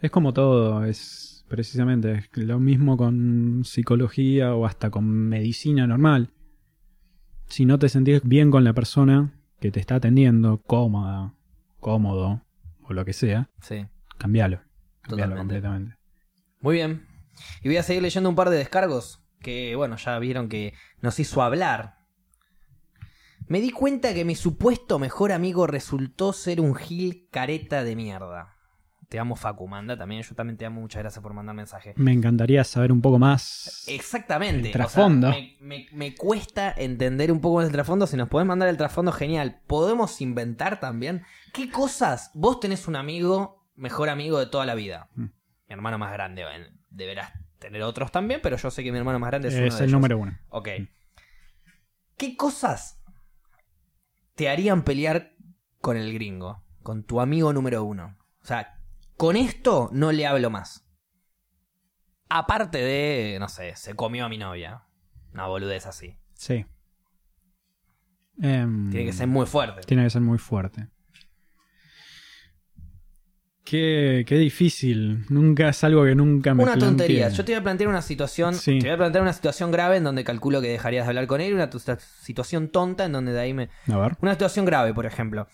Es 0.00 0.10
como 0.10 0.32
todo, 0.32 0.84
es 0.84 1.44
precisamente 1.48 2.12
es 2.14 2.36
lo 2.36 2.58
mismo 2.58 2.96
con 2.96 3.62
psicología 3.64 4.54
o 4.54 4.66
hasta 4.66 4.90
con 4.90 5.06
medicina 5.06 5.86
normal. 5.86 6.30
Si 7.46 7.64
no 7.64 7.78
te 7.78 7.88
sentís 7.88 8.22
bien 8.24 8.50
con 8.50 8.64
la 8.64 8.72
persona 8.72 9.32
que 9.60 9.70
te 9.70 9.80
está 9.80 9.96
atendiendo, 9.96 10.60
cómoda, 10.66 11.34
cómodo 11.80 12.42
o 12.82 12.92
lo 12.92 13.04
que 13.04 13.12
sea, 13.12 13.48
Sí, 13.60 13.86
cambialo. 14.18 14.60
Cambialo 15.02 15.34
Totalmente. 15.34 15.38
completamente. 15.38 15.96
muy 16.60 16.74
bien. 16.76 17.13
Y 17.62 17.68
voy 17.68 17.76
a 17.76 17.82
seguir 17.82 18.02
leyendo 18.02 18.28
un 18.28 18.34
par 18.36 18.50
de 18.50 18.58
descargos 18.58 19.24
que, 19.40 19.76
bueno, 19.76 19.96
ya 19.96 20.18
vieron 20.18 20.48
que 20.48 20.74
nos 21.00 21.18
hizo 21.20 21.42
hablar. 21.42 21.96
Me 23.46 23.60
di 23.60 23.70
cuenta 23.70 24.14
que 24.14 24.24
mi 24.24 24.34
supuesto 24.36 24.98
mejor 24.98 25.30
amigo 25.32 25.66
resultó 25.66 26.32
ser 26.32 26.60
un 26.60 26.74
gil 26.74 27.28
careta 27.30 27.84
de 27.84 27.94
mierda. 27.94 28.50
Te 29.10 29.18
amo, 29.18 29.36
Facu, 29.36 29.68
manda 29.68 29.98
también. 29.98 30.22
Yo 30.22 30.34
también 30.34 30.56
te 30.56 30.64
amo. 30.64 30.80
Muchas 30.80 31.02
gracias 31.02 31.22
por 31.22 31.34
mandar 31.34 31.54
mensaje. 31.54 31.92
Me 31.96 32.12
encantaría 32.12 32.64
saber 32.64 32.90
un 32.90 33.02
poco 33.02 33.18
más. 33.18 33.84
Exactamente. 33.86 34.68
El 34.68 34.72
trasfondo. 34.72 35.28
O 35.28 35.32
sea, 35.32 35.40
me, 35.40 35.56
me- 35.60 35.86
me 35.92 36.14
cuesta 36.14 36.72
entender 36.74 37.30
un 37.30 37.40
poco 37.40 37.56
más 37.58 37.66
el 37.66 37.72
trasfondo. 37.72 38.06
Si 38.06 38.16
nos 38.16 38.30
podés 38.30 38.46
mandar 38.46 38.68
el 38.70 38.78
trasfondo, 38.78 39.12
genial. 39.12 39.60
Podemos 39.66 40.20
inventar 40.22 40.80
también. 40.80 41.22
¿Qué 41.52 41.70
cosas? 41.70 42.30
Vos 42.32 42.60
tenés 42.60 42.88
un 42.88 42.96
amigo, 42.96 43.62
mejor 43.76 44.08
amigo 44.08 44.38
de 44.38 44.46
toda 44.46 44.64
la 44.64 44.74
vida. 44.74 45.10
Mm. 45.14 45.26
Mi 45.74 45.78
hermano 45.78 45.98
más 45.98 46.12
grande. 46.12 46.44
Deberás 46.90 47.32
tener 47.58 47.82
otros 47.82 48.12
también, 48.12 48.38
pero 48.42 48.56
yo 48.56 48.70
sé 48.70 48.84
que 48.84 48.92
mi 48.92 48.98
hermano 48.98 49.18
más 49.18 49.30
grande 49.30 49.48
es, 49.48 49.54
Es, 49.54 49.60
uno 49.60 49.64
de 49.70 49.76
el 49.78 49.82
ellos. 49.82 49.92
número 49.92 50.18
uno. 50.18 50.38
Ok. 50.50 50.68
¿Qué 52.16 52.36
cosas 52.36 53.02
te 54.36 54.48
harían 54.48 54.84
pelear 54.84 55.32
con 55.80 55.96
el 55.96 56.14
gringo? 56.14 56.62
Con 56.84 57.02
tu 57.02 57.20
amigo 57.20 57.52
número 57.52 57.82
uno. 57.82 58.16
O 58.40 58.46
sea, 58.46 58.78
con 59.16 59.34
esto 59.36 59.88
no 59.92 60.12
le 60.12 60.26
hablo 60.26 60.48
más. 60.48 60.86
Aparte 62.28 62.78
de, 62.78 63.38
no 63.40 63.48
sé, 63.48 63.74
se 63.74 63.94
comió 63.94 64.26
a 64.26 64.28
mi 64.28 64.38
novia. 64.38 64.84
Una 65.32 65.46
boludez 65.48 65.86
así. 65.86 66.16
Sí. 66.34 66.64
Em, 68.40 68.90
Tiene 68.90 69.06
que 69.06 69.12
ser 69.12 69.26
muy 69.26 69.46
fuerte. 69.46 69.80
Tiene 69.82 70.04
que 70.04 70.10
ser 70.10 70.22
muy 70.22 70.38
fuerte. 70.38 70.88
Qué, 73.64 74.24
qué 74.26 74.36
difícil. 74.36 75.24
Nunca 75.30 75.70
es 75.70 75.82
algo 75.84 76.04
que 76.04 76.14
nunca 76.14 76.52
me 76.54 76.62
Una 76.64 76.76
tontería. 76.76 77.30
Yo 77.30 77.44
te 77.44 77.52
voy 77.52 77.60
a 77.60 77.62
plantear 77.62 77.88
una 77.88 78.02
situación. 78.02 78.54
Sí. 78.54 78.78
Te 78.78 78.86
voy 78.88 78.94
a 78.94 78.98
plantear 78.98 79.22
una 79.22 79.32
situación 79.32 79.70
grave 79.70 79.96
en 79.96 80.04
donde 80.04 80.22
calculo 80.22 80.60
que 80.60 80.68
dejarías 80.68 81.06
de 81.06 81.10
hablar 81.10 81.26
con 81.26 81.40
él. 81.40 81.52
y 81.52 81.54
Una 81.54 81.70
tu- 81.70 81.80
situación 81.80 82.68
tonta 82.68 83.06
en 83.06 83.12
donde 83.12 83.32
de 83.32 83.40
ahí 83.40 83.54
me, 83.54 83.70
A 83.90 83.96
ver. 83.96 84.16
Una 84.20 84.32
situación 84.32 84.66
grave, 84.66 84.92
por 84.92 85.06
ejemplo. 85.06 85.46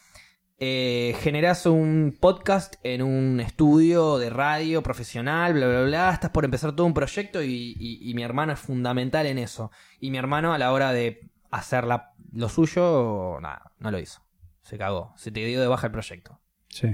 Eh, 0.58 1.14
generás 1.20 1.64
un 1.66 2.14
podcast 2.20 2.74
en 2.82 3.00
un 3.02 3.40
estudio 3.40 4.18
de 4.18 4.28
radio 4.28 4.82
profesional, 4.82 5.54
bla, 5.54 5.68
bla, 5.68 5.82
bla. 5.84 6.10
Estás 6.12 6.30
por 6.30 6.44
empezar 6.44 6.74
todo 6.74 6.86
un 6.86 6.92
proyecto 6.94 7.42
y, 7.42 7.76
y- 7.78 8.10
y 8.10 8.14
mi 8.14 8.22
hermano 8.24 8.52
es 8.52 8.58
fundamental 8.58 9.24
en 9.26 9.38
eso. 9.38 9.70
Y 10.00 10.10
mi 10.10 10.18
hermano 10.18 10.52
a 10.52 10.58
la 10.58 10.72
hora 10.72 10.92
de 10.92 11.30
hacer 11.50 11.84
la- 11.84 12.12
lo 12.32 12.48
suyo, 12.48 13.38
nada, 13.40 13.70
no 13.78 13.90
lo 13.92 13.98
hizo. 14.00 14.20
Se 14.62 14.76
cagó. 14.76 15.14
Se 15.16 15.30
te 15.30 15.44
dio 15.46 15.60
de 15.60 15.66
baja 15.68 15.86
el 15.86 15.92
proyecto. 15.92 16.40
Sí. 16.68 16.88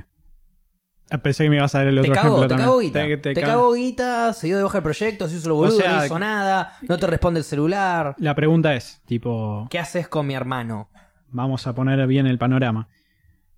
Pensé 1.22 1.44
que 1.44 1.50
me 1.50 1.56
ibas 1.56 1.74
a 1.74 1.78
dar 1.78 1.86
el 1.88 1.94
Te 1.94 2.00
otro 2.00 2.14
cagó, 2.14 2.36
ejemplo 2.38 2.56
te 2.56 2.62
cagó 2.62 2.78
guita. 2.80 3.00
Te- 3.04 3.16
Te, 3.18 3.34
te 3.34 3.40
ca- 3.40 3.46
cagó 3.48 3.72
guita, 3.74 4.32
se 4.32 4.46
dio 4.48 4.56
de 4.56 4.62
baja 4.64 4.78
el 4.78 4.82
proyecto, 4.84 5.28
se 5.28 5.36
hizo 5.36 5.48
lo 5.48 5.54
boludo, 5.54 5.76
O 5.76 5.80
sea, 5.80 5.98
no 5.98 6.04
hizo 6.06 6.18
nada, 6.18 6.72
no 6.88 6.98
te 6.98 7.06
responde 7.06 7.38
el 7.38 7.44
celular. 7.44 8.14
La 8.18 8.34
pregunta 8.34 8.74
es, 8.74 9.00
tipo, 9.06 9.68
¿Qué 9.70 9.78
haces 9.78 10.08
con 10.08 10.26
mi 10.26 10.34
hermano? 10.34 10.88
vamos 11.28 11.66
a 11.66 11.74
poner 11.74 12.04
bien 12.06 12.26
el 12.26 12.38
panorama. 12.38 12.88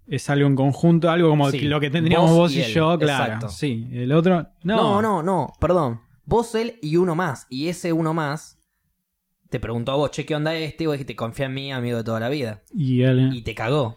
¿Es 0.06 0.28
algo 0.30 0.46
en 0.46 0.56
conjunto? 0.56 1.10
Algo 1.10 1.28
como 1.30 1.50
Sí, 1.50 1.60
lo 1.60 1.80
que 1.80 1.90
tendríamos 1.90 2.30
vos 2.30 2.38
vos 2.38 2.54
y 2.54 2.62
yo, 2.64 2.98
claro. 2.98 3.24
exacto. 3.24 3.48
Sí, 3.50 3.88
el 3.92 4.10
otro... 4.12 4.48
No, 4.62 4.76
No, 4.76 5.02
no, 5.02 5.22
no, 5.22 5.52
perdón. 5.60 6.00
Vos, 6.24 6.54
él 6.54 6.78
y 6.82 6.96
uno 6.96 7.14
más. 7.14 7.46
Y 7.50 7.68
ese 7.68 7.92
uno 7.92 8.14
más 8.14 8.58
te 9.50 9.60
preguntó 9.60 9.92
a 9.92 9.96
vos, 9.96 10.10
che, 10.10 10.24
¿qué 10.26 10.34
onda 10.34 10.54
este? 10.54 10.84
Y 10.84 10.86
vos 10.86 10.94
dijiste, 10.94 11.14
confía 11.16 11.46
en 11.46 11.54
mí, 11.54 11.72
amigo 11.72 11.98
de 11.98 12.04
toda 12.04 12.20
la 12.20 12.28
vida. 12.30 12.62
Y 12.74 13.02
él... 13.02 13.30
Y 13.34 13.42
te 13.42 13.54
cagó. 13.54 13.96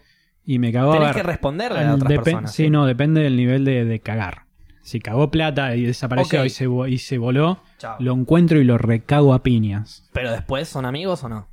Y 0.51 0.59
me 0.59 0.73
cagó 0.73 0.91
a 0.91 0.95
Tenés 0.95 1.07
ver, 1.07 1.15
que 1.15 1.23
responderle 1.23 1.79
a 1.79 1.93
al 1.93 1.95
otras 1.95 2.11
personas. 2.11 2.53
Sí, 2.53 2.69
no, 2.69 2.85
depende 2.85 3.21
del 3.21 3.37
nivel 3.37 3.63
de, 3.63 3.85
de 3.85 3.99
cagar. 4.01 4.47
Si 4.81 4.99
cagó 4.99 5.31
plata 5.31 5.77
y 5.77 5.83
desapareció 5.85 6.43
y, 6.43 6.49
se, 6.49 6.67
y 6.89 6.97
se 6.97 7.17
voló, 7.17 7.63
Chao. 7.77 7.95
lo 7.99 8.11
encuentro 8.13 8.59
y 8.59 8.65
lo 8.65 8.77
recago 8.77 9.33
a 9.33 9.43
piñas. 9.43 10.09
Pero 10.11 10.29
después, 10.29 10.67
¿son 10.67 10.85
amigos 10.85 11.23
o 11.23 11.29
no? 11.29 11.47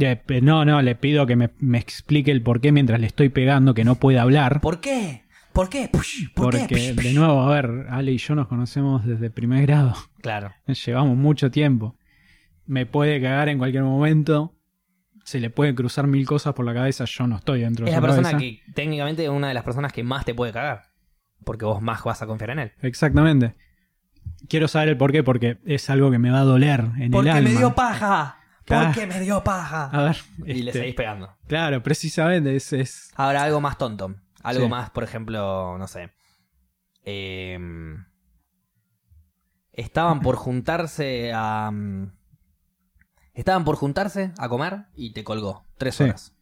Eh, 0.00 0.22
no, 0.40 0.64
no, 0.64 0.80
le 0.80 0.94
pido 0.94 1.26
que 1.26 1.36
me, 1.36 1.50
me 1.58 1.76
explique 1.76 2.30
el 2.30 2.40
por 2.40 2.62
qué 2.62 2.72
mientras 2.72 2.98
le 2.98 3.08
estoy 3.08 3.28
pegando, 3.28 3.74
que 3.74 3.84
no 3.84 3.96
puede 3.96 4.18
hablar. 4.18 4.62
¿Por 4.62 4.80
qué? 4.80 5.24
¿Por 5.52 5.68
qué? 5.68 5.90
Push, 5.92 6.32
¿Por 6.34 6.56
porque, 6.58 6.74
qué? 6.74 6.94
De 6.94 7.12
nuevo, 7.12 7.42
a 7.42 7.54
ver, 7.54 7.88
Ale 7.90 8.12
y 8.12 8.16
yo 8.16 8.34
nos 8.34 8.48
conocemos 8.48 9.04
desde 9.04 9.28
primer 9.28 9.66
grado. 9.66 9.94
Claro. 10.22 10.50
Llevamos 10.66 11.18
mucho 11.18 11.50
tiempo. 11.50 11.98
Me 12.64 12.86
puede 12.86 13.20
cagar 13.20 13.50
en 13.50 13.58
cualquier 13.58 13.82
momento. 13.82 14.54
Se 15.32 15.40
le 15.40 15.48
puede 15.48 15.74
cruzar 15.74 16.06
mil 16.06 16.26
cosas 16.26 16.52
por 16.52 16.66
la 16.66 16.74
cabeza. 16.74 17.06
Yo 17.06 17.26
no 17.26 17.36
estoy 17.36 17.60
dentro 17.62 17.86
Es 17.86 17.90
de 17.92 17.96
la 17.96 18.02
persona 18.06 18.32
cabeza. 18.32 18.38
que 18.38 18.72
técnicamente 18.74 19.24
es 19.24 19.30
una 19.30 19.48
de 19.48 19.54
las 19.54 19.64
personas 19.64 19.90
que 19.90 20.02
más 20.02 20.26
te 20.26 20.34
puede 20.34 20.52
cagar. 20.52 20.82
Porque 21.42 21.64
vos 21.64 21.80
más 21.80 22.04
vas 22.04 22.20
a 22.20 22.26
confiar 22.26 22.50
en 22.50 22.58
él. 22.58 22.72
Exactamente. 22.82 23.54
Quiero 24.46 24.68
saber 24.68 24.90
el 24.90 24.96
por 24.98 25.10
qué, 25.10 25.22
porque 25.22 25.56
es 25.64 25.88
algo 25.88 26.10
que 26.10 26.18
me 26.18 26.30
va 26.30 26.40
a 26.40 26.44
doler 26.44 26.80
en 26.80 27.02
el 27.04 27.10
Porque 27.10 27.30
alma. 27.30 27.48
me 27.48 27.56
dio 27.56 27.74
paja. 27.74 28.40
Claro. 28.66 28.86
Porque 28.92 29.06
me 29.06 29.20
dio 29.20 29.42
paja. 29.42 29.86
A 29.86 30.02
ver. 30.02 30.16
Y 30.44 30.62
le 30.64 30.70
este, 30.70 30.80
seguís 30.80 30.94
pegando. 30.96 31.34
Claro, 31.48 31.82
precisamente 31.82 32.54
es, 32.54 32.72
es- 32.74 33.10
Ahora, 33.16 33.42
algo 33.42 33.62
más 33.62 33.78
tonto. 33.78 34.14
Algo 34.42 34.64
Sí. 34.64 34.68
más, 34.70 34.90
por 34.90 35.02
ejemplo, 35.02 35.78
no 35.78 35.86
sé. 35.88 36.10
Em, 37.04 38.04
estaban 39.72 40.20
por 40.20 40.36
juntarse 40.36 41.32
a. 41.34 41.70
mm, 41.72 42.12
Estaban 43.34 43.64
por 43.64 43.76
juntarse 43.76 44.32
a 44.38 44.48
comer 44.48 44.86
y 44.94 45.12
te 45.12 45.24
colgó. 45.24 45.64
Tres 45.78 45.96
Sí. 45.96 46.04
horas. 46.04 46.34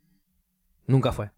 Nunca 0.86 1.12
fue. 1.12 1.30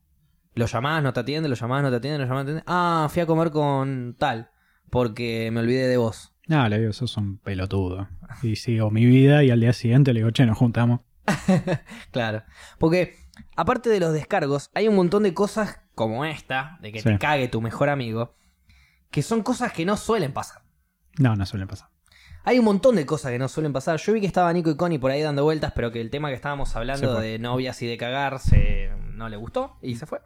Lo 0.54 0.66
llamás, 0.66 1.02
no 1.02 1.12
te 1.12 1.20
atiende, 1.20 1.48
lo 1.48 1.54
llamás, 1.54 1.82
no 1.82 1.90
te 1.90 1.96
atiende, 1.96 2.18
lo 2.18 2.24
llamás, 2.24 2.44
no 2.44 2.44
te 2.44 2.50
atiende. 2.52 2.64
Ah, 2.66 3.08
fui 3.10 3.22
a 3.22 3.26
comer 3.26 3.50
con 3.50 4.16
tal. 4.18 4.50
Porque 4.90 5.50
me 5.52 5.60
olvidé 5.60 5.88
de 5.88 5.96
vos. 5.96 6.34
No, 6.48 6.68
le 6.68 6.78
digo, 6.78 6.92
sos 6.92 7.16
un 7.16 7.38
pelotudo. 7.38 8.08
Y 8.42 8.56
sigo 8.56 8.90
mi 8.90 9.06
vida 9.06 9.42
y 9.44 9.50
al 9.50 9.60
día 9.60 9.72
siguiente 9.72 10.12
le 10.12 10.20
digo, 10.20 10.30
che, 10.30 10.44
nos 10.46 10.58
juntamos. 10.58 11.00
Claro. 12.10 12.42
Porque, 12.78 13.16
aparte 13.56 13.88
de 13.90 14.00
los 14.00 14.12
descargos, 14.12 14.70
hay 14.74 14.88
un 14.88 14.96
montón 14.96 15.22
de 15.22 15.32
cosas 15.34 15.80
como 15.94 16.24
esta, 16.24 16.78
de 16.82 16.92
que 16.92 17.00
Sí. 17.00 17.08
te 17.10 17.18
cague 17.18 17.48
tu 17.48 17.60
mejor 17.60 17.88
amigo, 17.88 18.34
que 19.10 19.22
son 19.22 19.42
cosas 19.42 19.72
que 19.72 19.84
no 19.86 19.96
suelen 19.96 20.32
pasar. 20.32 20.62
No, 21.18 21.36
no 21.36 21.46
suele 21.46 21.66
pasar. 21.66 21.90
Hay 22.44 22.58
un 22.58 22.64
montón 22.64 22.96
de 22.96 23.06
cosas 23.06 23.30
que 23.30 23.38
no 23.38 23.48
suelen 23.48 23.72
pasar. 23.72 23.98
Yo 23.98 24.12
vi 24.12 24.20
que 24.20 24.26
estaba 24.26 24.52
Nico 24.52 24.70
y 24.70 24.76
Connie 24.76 24.98
por 24.98 25.10
ahí 25.10 25.22
dando 25.22 25.44
vueltas, 25.44 25.72
pero 25.74 25.92
que 25.92 26.00
el 26.00 26.10
tema 26.10 26.28
que 26.28 26.34
estábamos 26.34 26.74
hablando 26.74 27.20
de 27.20 27.38
novias 27.38 27.80
y 27.82 27.86
de 27.86 27.96
cagarse 27.96 28.90
no 29.14 29.28
le 29.28 29.36
gustó 29.36 29.76
y 29.80 29.94
se 29.94 30.06
fue. 30.06 30.20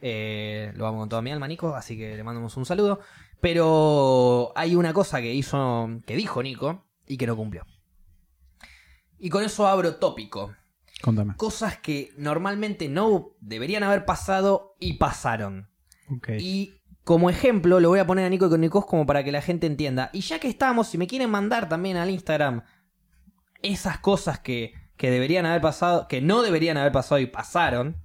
Eh, 0.00 0.72
lo 0.74 0.84
vamos 0.84 1.02
con 1.02 1.08
toda 1.08 1.22
mi 1.22 1.30
alma, 1.30 1.46
Nico, 1.46 1.76
así 1.76 1.96
que 1.96 2.16
le 2.16 2.24
mandamos 2.24 2.56
un 2.56 2.66
saludo. 2.66 3.00
Pero 3.40 4.52
hay 4.56 4.74
una 4.74 4.92
cosa 4.92 5.20
que 5.20 5.32
hizo, 5.32 5.88
que 6.04 6.16
dijo 6.16 6.42
Nico 6.42 6.84
y 7.06 7.16
que 7.16 7.26
no 7.26 7.36
cumplió. 7.36 7.64
Y 9.18 9.30
con 9.30 9.44
eso 9.44 9.68
abro 9.68 9.96
tópico. 9.96 10.54
Contame. 11.00 11.36
Cosas 11.36 11.78
que 11.78 12.10
normalmente 12.16 12.88
no 12.88 13.36
deberían 13.40 13.84
haber 13.84 14.04
pasado 14.04 14.74
y 14.80 14.94
pasaron. 14.94 15.68
Ok. 16.08 16.30
Y 16.40 16.81
como 17.04 17.30
ejemplo, 17.30 17.80
lo 17.80 17.88
voy 17.88 17.98
a 17.98 18.06
poner 18.06 18.24
a 18.24 18.28
Nico 18.28 18.46
y 18.46 18.50
con 18.50 18.60
Nicos 18.60 18.86
como 18.86 19.06
para 19.06 19.24
que 19.24 19.32
la 19.32 19.42
gente 19.42 19.66
entienda. 19.66 20.10
Y 20.12 20.20
ya 20.20 20.38
que 20.38 20.48
estamos, 20.48 20.88
si 20.88 20.98
me 20.98 21.06
quieren 21.06 21.30
mandar 21.30 21.68
también 21.68 21.96
al 21.96 22.10
Instagram 22.10 22.62
esas 23.62 23.98
cosas 23.98 24.38
que, 24.38 24.74
que 24.96 25.10
deberían 25.10 25.46
haber 25.46 25.60
pasado, 25.60 26.06
que 26.08 26.20
no 26.20 26.42
deberían 26.42 26.76
haber 26.76 26.92
pasado 26.92 27.20
y 27.20 27.26
pasaron, 27.26 27.96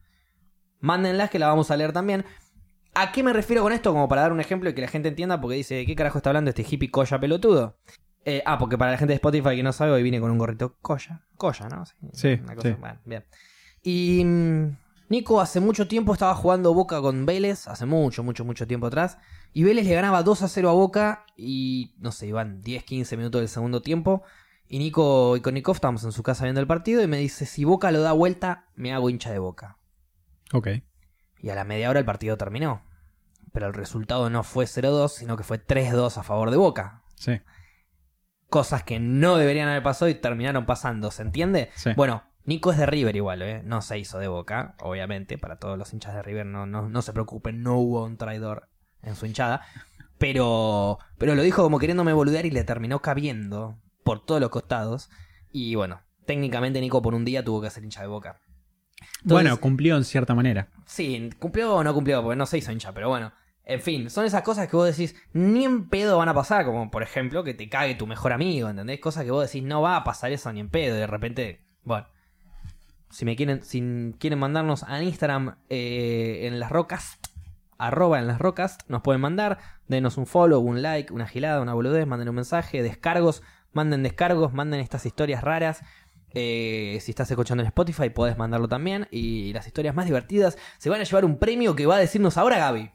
mándenlas 0.80 1.30
que 1.30 1.40
las 1.40 1.50
vamos 1.50 1.70
a 1.70 1.78
leer 1.78 1.94
también. 1.94 2.26
¿A 2.96 3.12
qué 3.12 3.22
me 3.22 3.34
refiero 3.34 3.62
con 3.62 3.74
esto? 3.74 3.94
Como 3.94 4.08
para 4.08 4.22
dar 4.24 4.32
un 4.32 4.40
ejemplo 4.40 4.70
y 4.70 4.74
que 4.74 4.82
la 4.82 4.88
gente 4.88 5.10
entienda, 5.10 5.40
porque 5.40 5.58
dice, 5.58 5.86
¿qué 5.86 5.96
carajo 5.96 6.18
está 6.18 6.32
hablando 6.32 6.50
este 6.50 6.66
hippie 6.68 6.90
colla 6.90 7.20
pelotudo? 7.20 7.78
Eh, 8.26 8.42
ah, 8.46 8.58
porque 8.58 8.78
para 8.78 8.92
la 8.92 8.98
gente 8.98 9.12
de 9.12 9.16
Spotify 9.16 9.56
que 9.56 9.64
no 9.64 9.72
sabe, 9.72 9.92
hoy 9.92 10.04
vine 10.04 10.20
con 10.20 10.32
un 10.32 10.38
gorrito 10.38 10.76
colla. 10.82 11.22
Colla, 11.38 11.70
¿no? 11.70 11.84
Sí, 12.14 12.40
una 12.44 12.56
cosa, 12.56 12.70
sí. 12.70 12.76
bueno, 12.80 13.00
bien. 13.06 13.24
Y 13.84 14.26
mm, 14.26 14.78
Nico 15.10 15.40
hace 15.40 15.60
mucho 15.60 15.88
tiempo 15.88 16.14
estaba 16.14 16.36
jugando 16.36 16.74
Boca 16.74 17.02
con 17.02 17.26
Vélez, 17.26 17.68
hace 17.68 17.86
mucho, 17.86 18.24
mucho, 18.24 18.44
mucho 18.44 18.68
tiempo 18.68 18.88
atrás. 18.88 19.18
Y 19.54 19.64
Vélez 19.64 19.86
le 19.86 19.96
ganaba 19.96 20.24
2 20.24 20.42
a 20.42 20.48
0 20.48 20.70
a 20.70 20.74
Boca 20.74 21.26
y 21.38 21.96
no 22.00 22.12
sé, 22.12 22.28
iban 22.28 22.62
10, 22.62 22.84
15 22.84 23.18
minutos 23.18 23.42
del 23.42 23.50
segundo 23.50 23.82
tiempo. 23.82 24.24
Y 24.68 24.80
Nico 24.80 25.38
y 25.38 25.42
con 25.42 25.54
Nikov 25.54 25.76
estábamos 25.76 26.04
en 26.04 26.12
su 26.12 26.24
casa 26.24 26.44
viendo 26.44 26.60
el 26.60 26.68
partido 26.68 27.02
y 27.02 27.08
me 27.08 27.18
dice, 27.18 27.46
si 27.46 27.64
Boca 27.64 27.92
lo 27.92 28.02
da 28.02 28.12
vuelta, 28.12 28.68
me 28.76 28.94
hago 28.94 29.10
hincha 29.10 29.32
de 29.32 29.40
Boca. 29.40 29.78
Ok. 30.52 30.68
Y 31.40 31.50
a 31.50 31.56
la 31.56 31.64
media 31.64 31.90
hora 31.90 32.00
el 32.00 32.06
partido 32.06 32.38
terminó. 32.38 32.84
Pero 33.54 33.68
el 33.68 33.74
resultado 33.74 34.30
no 34.30 34.44
fue 34.44 34.66
0-2, 34.66 35.10
sino 35.10 35.38
que 35.38 35.44
fue 35.44 35.66
3-2 35.66 36.18
a 36.18 36.24
favor 36.24 36.52
de 36.52 36.58
Boca. 36.58 37.04
Sí. 37.16 37.40
Cosas 38.50 38.84
que 38.84 39.00
no 39.00 39.38
deberían 39.38 39.70
haber 39.70 39.84
pasado 39.84 40.10
y 40.10 40.16
terminaron 40.16 40.66
pasando, 40.66 41.12
¿se 41.12 41.22
entiende? 41.22 41.70
Sí. 41.76 41.92
Bueno, 41.96 42.24
Nico 42.48 42.72
es 42.72 42.78
de 42.78 42.86
River 42.86 43.16
igual, 43.16 43.42
¿eh? 43.42 43.62
No 43.64 43.82
se 43.82 44.00
hizo 44.00 44.20
de 44.20 44.30
Boca, 44.30 44.76
obviamente. 44.80 45.38
Para 45.38 45.58
todos 45.58 45.78
los 45.78 45.94
hinchas 45.94 46.16
de 46.16 46.24
River, 46.24 46.46
no, 46.46 46.66
no, 46.66 46.88
no 46.90 47.02
se 47.02 47.12
preocupen, 47.12 47.62
no 47.62 47.78
hubo 47.78 48.06
un 48.06 48.18
traidor 48.18 48.70
en 49.04 49.16
su 49.16 49.26
hinchada. 49.26 49.62
Pero, 50.18 50.98
pero 51.18 51.36
lo 51.36 51.44
dijo 51.44 51.62
como 51.62 51.78
queriéndome 51.78 52.14
boludear 52.14 52.46
y 52.46 52.52
le 52.52 52.64
terminó 52.64 53.02
cabiendo 53.02 53.78
por 54.04 54.26
todos 54.26 54.42
los 54.42 54.50
costados. 54.50 55.10
Y 55.52 55.76
bueno, 55.76 56.02
técnicamente 56.26 56.82
Nico 56.82 57.02
por 57.02 57.14
un 57.14 57.26
día 57.26 57.44
tuvo 57.44 57.62
que 57.62 57.70
ser 57.70 57.84
hincha 57.84 58.02
de 58.02 58.08
Boca. 58.08 58.40
Entonces- 59.22 59.26
bueno, 59.28 59.58
cumplió 59.60 59.98
en 59.98 60.06
cierta 60.06 60.34
manera. 60.34 60.70
Sí, 60.86 61.30
cumplió 61.40 61.76
o 61.76 61.84
no 61.84 61.94
cumplió, 61.94 62.24
porque 62.24 62.38
no 62.38 62.46
se 62.46 62.58
hizo 62.60 62.72
hincha, 62.72 62.94
pero 62.94 63.10
bueno. 63.10 63.34
En 63.66 63.82
fin, 63.82 64.10
son 64.10 64.24
esas 64.24 64.44
cosas 64.44 64.70
que 64.70 64.78
vos 64.78 64.88
decís, 64.88 65.14
ni 65.34 65.66
en 65.66 65.90
pedo 65.90 66.18
van 66.18 66.30
a 66.30 66.34
pasar, 66.34 66.64
como 66.66 66.90
por 66.90 67.04
ejemplo 67.04 67.44
que 67.44 67.54
te 67.54 67.68
cague 67.68 67.96
tu 67.96 68.08
mejor 68.08 68.32
amigo, 68.32 68.70
¿entendés? 68.70 69.02
Cosas 69.02 69.26
que 69.26 69.32
vos 69.32 69.46
decís, 69.46 69.62
no 69.62 69.82
va 69.82 69.98
a 69.98 70.06
pasar 70.06 70.32
eso 70.32 70.52
ni 70.54 70.62
en 70.62 70.70
pedo, 70.70 70.96
y 70.96 71.00
de 71.00 71.08
repente, 71.08 71.66
bueno. 71.84 72.08
Si 73.10 73.26
me 73.26 73.36
quieren, 73.36 73.64
si 73.64 74.14
quieren 74.20 74.40
mandarnos 74.40 74.84
a 74.84 75.02
Instagram 75.02 75.56
eh, 75.70 76.42
en 76.44 76.60
las 76.60 76.72
rocas, 76.72 77.20
arroba 77.78 78.20
en 78.20 78.28
las 78.28 78.40
rocas, 78.40 78.78
nos 78.88 79.02
pueden 79.02 79.22
mandar, 79.22 79.60
denos 79.88 80.18
un 80.18 80.26
follow, 80.26 80.60
un 80.60 80.82
like, 80.82 81.14
una 81.14 81.28
gilada, 81.28 81.62
una 81.62 81.74
boludez, 81.74 82.06
manden 82.06 82.30
un 82.30 82.36
mensaje, 82.36 82.84
descargos, 82.84 83.44
manden 83.74 84.04
descargos, 84.04 84.54
manden 84.54 84.80
estas 84.80 85.06
historias 85.06 85.44
raras. 85.44 85.82
Eh, 86.34 87.00
si 87.02 87.12
estás 87.12 87.32
escuchando 87.32 87.64
en 87.64 87.68
Spotify, 87.68 88.10
podés 88.10 88.38
mandarlo 88.38 88.68
también. 88.68 89.08
Y 89.12 89.54
las 89.54 89.68
historias 89.68 89.96
más 89.96 90.06
divertidas 90.06 90.58
se 90.78 90.90
van 90.90 91.02
a 91.02 91.04
llevar 91.04 91.26
un 91.26 91.38
premio 91.38 91.76
que 91.76 91.86
va 91.86 91.96
a 91.96 92.00
decirnos 92.00 92.38
ahora 92.38 92.58
Gaby. 92.58 92.92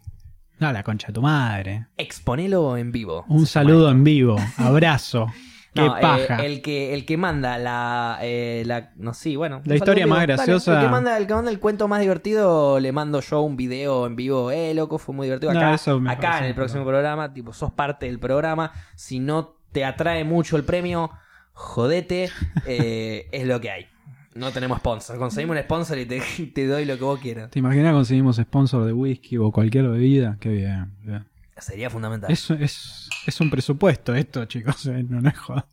No, 0.59 0.73
la 0.73 0.83
concha 0.83 1.09
de 1.09 1.15
tu 1.15 1.23
madre. 1.23 1.87
Exponelo 1.97 2.77
en 2.77 2.93
vivo. 2.93 3.25
Un 3.29 3.47
saludo 3.47 3.91
en 3.91 4.05
vivo. 4.05 4.37
Abrazo. 4.59 5.27
Qué 5.75 5.81
No, 5.81 5.97
eh, 5.97 6.01
paja. 6.03 6.37
el, 6.45 6.61
que, 6.61 6.93
el 6.93 7.07
que 7.07 7.17
manda 7.17 7.57
la, 7.57 8.19
eh, 8.21 8.63
la. 8.67 8.93
No, 8.97 9.15
sí, 9.15 9.37
bueno. 9.37 9.63
La 9.65 9.75
historia 9.75 10.07
más. 10.07 10.19
Dale, 10.19 10.35
graciosa- 10.35 10.79
el, 10.81 10.85
que 10.87 10.91
manda, 10.91 11.17
el 11.17 11.27
que 11.27 11.35
manda 11.35 11.51
el 11.51 11.59
cuento 11.61 11.89
más 11.89 12.01
divertido, 12.01 12.79
le 12.79 12.93
mando 12.93 13.21
yo 13.21 13.41
un 13.41 13.57
video 13.57 14.07
en 14.07 14.15
vivo. 14.15 14.51
Eh, 14.51 14.75
loco, 14.75 14.99
fue 14.99 15.15
muy 15.15 15.27
divertido. 15.27 15.51
Acá, 15.51 15.73
eso 15.75 16.01
acá 16.07 16.39
en 16.41 16.45
el 16.45 16.55
próximo 16.55 16.85
programa, 16.85 17.33
tipo, 17.33 17.53
sos 17.55 17.73
parte 17.73 18.05
del 18.07 18.19
programa. 18.19 18.71
Si 18.97 19.19
no 19.19 19.57
te 19.73 19.87
atrae 19.87 20.25
mucho 20.25 20.59
el 20.59 20.65
premio, 20.65 21.11
jodete. 21.55 22.29
eh, 22.67 23.29
es 23.33 23.47
lo 23.47 23.61
que 23.61 23.71
hay. 23.71 23.87
No 24.35 24.51
tenemos 24.51 24.79
sponsor. 24.79 25.19
Conseguimos 25.19 25.57
un 25.57 25.63
sponsor 25.63 25.99
y 25.99 26.07
te, 26.07 26.21
te 26.55 26.67
doy 26.67 26.85
lo 26.85 26.97
que 26.99 27.05
vos 27.05 27.19
quieras. 27.21 27.51
¿Te 27.51 27.59
imaginas 27.59 27.93
conseguimos 27.95 28.37
sponsor 28.37 28.85
de 28.85 28.93
whisky 28.93 29.39
o 29.39 29.51
cualquier 29.51 29.89
bebida? 29.89 30.37
Qué 30.41 30.49
bien. 30.51 30.93
bien. 31.03 31.25
Sería 31.59 31.91
fundamental. 31.91 32.31
Es, 32.33 32.51
es, 32.51 33.09
es 33.27 33.41
un 33.41 33.51
presupuesto 33.51 34.15
esto, 34.15 34.45
chicos. 34.47 34.87
eh, 34.87 35.05
No, 35.09 35.21
no 35.21 35.29
es 35.29 35.39
joda. 35.39 35.67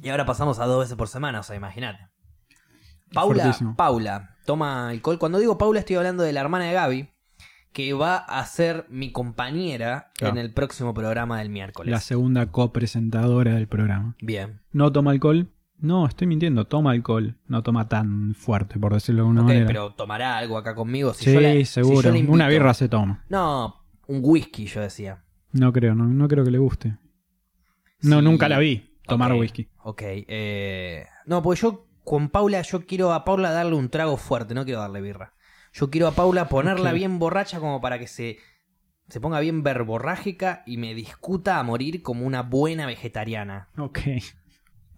Y 0.00 0.08
ahora 0.10 0.24
pasamos 0.26 0.58
a 0.60 0.66
dos 0.66 0.80
veces 0.84 0.96
por 0.96 1.08
semana, 1.08 1.40
o 1.40 1.42
sea, 1.42 1.56
imagínate. 1.56 2.06
Paula. 3.12 3.56
Paula, 3.76 4.36
toma 4.44 4.88
alcohol. 4.90 5.18
Cuando 5.18 5.38
digo 5.38 5.56
Paula, 5.58 5.80
estoy 5.80 5.96
hablando 5.96 6.22
de 6.22 6.32
la 6.32 6.40
hermana 6.40 6.66
de 6.66 6.72
Gaby, 6.74 7.08
que 7.72 7.92
va 7.94 8.16
a 8.18 8.44
ser 8.46 8.86
mi 8.90 9.12
compañera 9.12 10.10
Claro. 10.16 10.34
en 10.34 10.38
el 10.40 10.52
próximo 10.52 10.92
programa 10.94 11.38
del 11.38 11.48
miércoles. 11.48 11.90
La 11.90 12.00
segunda 12.00 12.46
copresentadora 12.52 13.54
del 13.54 13.66
programa. 13.66 14.14
Bien. 14.20 14.60
¿No 14.72 14.92
toma 14.92 15.12
alcohol? 15.12 15.48
No, 15.78 16.06
estoy 16.06 16.26
mintiendo. 16.26 16.66
Toma 16.66 16.90
alcohol. 16.90 17.38
No 17.46 17.62
toma 17.62 17.88
tan 17.88 18.34
fuerte, 18.34 18.78
por 18.78 18.92
decirlo 18.94 19.22
de 19.22 19.28
alguna 19.28 19.42
Ok, 19.42 19.46
manera. 19.48 19.66
pero 19.66 19.94
tomará 19.94 20.36
algo 20.36 20.58
acá 20.58 20.74
conmigo. 20.74 21.14
Si 21.14 21.24
sí, 21.26 21.32
yo 21.32 21.40
la- 21.40 21.52
si 21.52 21.64
seguro. 21.64 22.02
yo 22.02 22.10
la 22.10 22.18
invito- 22.18 22.32
Una 22.34 22.48
birra 22.48 22.74
se 22.74 22.88
toma. 22.88 23.24
No, 23.28 23.84
un 24.06 24.20
whisky, 24.22 24.66
yo 24.66 24.80
decía. 24.80 25.22
No 25.52 25.72
creo, 25.72 25.94
no, 25.94 26.04
no 26.04 26.28
creo 26.28 26.44
que 26.44 26.50
le 26.50 26.58
guste. 26.58 26.96
No, 28.02 28.18
Sí. 28.18 28.24
nunca 28.24 28.48
la 28.48 28.58
vi 28.58 28.96
tomar 29.06 29.32
Ok, 29.32 29.38
whisky. 29.40 29.68
Ok. 29.82 30.02
eh, 30.04 31.06
No, 31.26 31.42
porque 31.42 31.60
yo 31.62 31.86
con 32.04 32.28
Paula, 32.30 32.62
yo 32.62 32.86
quiero 32.86 33.12
a 33.12 33.24
Paula 33.24 33.50
darle 33.50 33.74
un 33.74 33.88
trago 33.90 34.16
fuerte, 34.16 34.54
no 34.54 34.64
quiero 34.64 34.80
darle 34.80 35.00
birra. 35.00 35.34
Yo 35.72 35.90
quiero 35.90 36.06
a 36.06 36.12
Paula 36.12 36.48
ponerla 36.48 36.90
Ok. 36.90 36.94
bien 36.96 37.18
borracha 37.18 37.60
como 37.60 37.80
para 37.80 37.98
que 37.98 38.06
se, 38.06 38.38
se 39.08 39.20
ponga 39.20 39.40
bien 39.40 39.62
verborrágica 39.62 40.62
y 40.66 40.76
me 40.78 40.94
discuta 40.94 41.58
a 41.58 41.62
morir 41.62 42.02
como 42.02 42.24
una 42.26 42.42
buena 42.42 42.86
vegetariana. 42.86 43.68
Ok. 43.76 43.98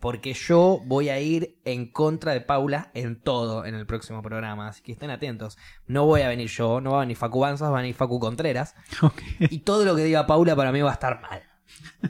Porque 0.01 0.33
yo 0.33 0.81
voy 0.87 1.11
a 1.11 1.21
ir 1.21 1.61
en 1.65 1.87
contra 1.91 2.33
de 2.33 2.41
Paula 2.41 2.91
en 2.95 3.21
todo 3.21 3.67
en 3.67 3.75
el 3.75 3.87
próximo 3.87 4.23
programa. 4.23 4.69
Así 4.69 4.83
que 4.83 4.93
estén 4.93 5.11
atentos. 5.11 5.59
No 5.87 6.07
voy 6.07 6.23
a 6.23 6.29
venir 6.29 6.49
yo, 6.49 6.81
no 6.81 6.93
va 6.93 6.99
a 6.99 7.01
venir 7.01 7.17
Facu 7.17 7.41
Banzas, 7.41 7.71
va 7.71 7.79
a 7.79 7.83
venir 7.83 7.95
Facu 7.95 8.19
Contreras. 8.19 8.75
Y 9.39 9.59
todo 9.61 9.85
lo 9.85 9.95
que 9.95 10.05
diga 10.05 10.27
Paula 10.27 10.57
para 10.57 10.73
mí 10.73 10.81
va 10.81 10.91
a 10.91 10.95
estar 10.95 11.21
mal. 11.21 11.43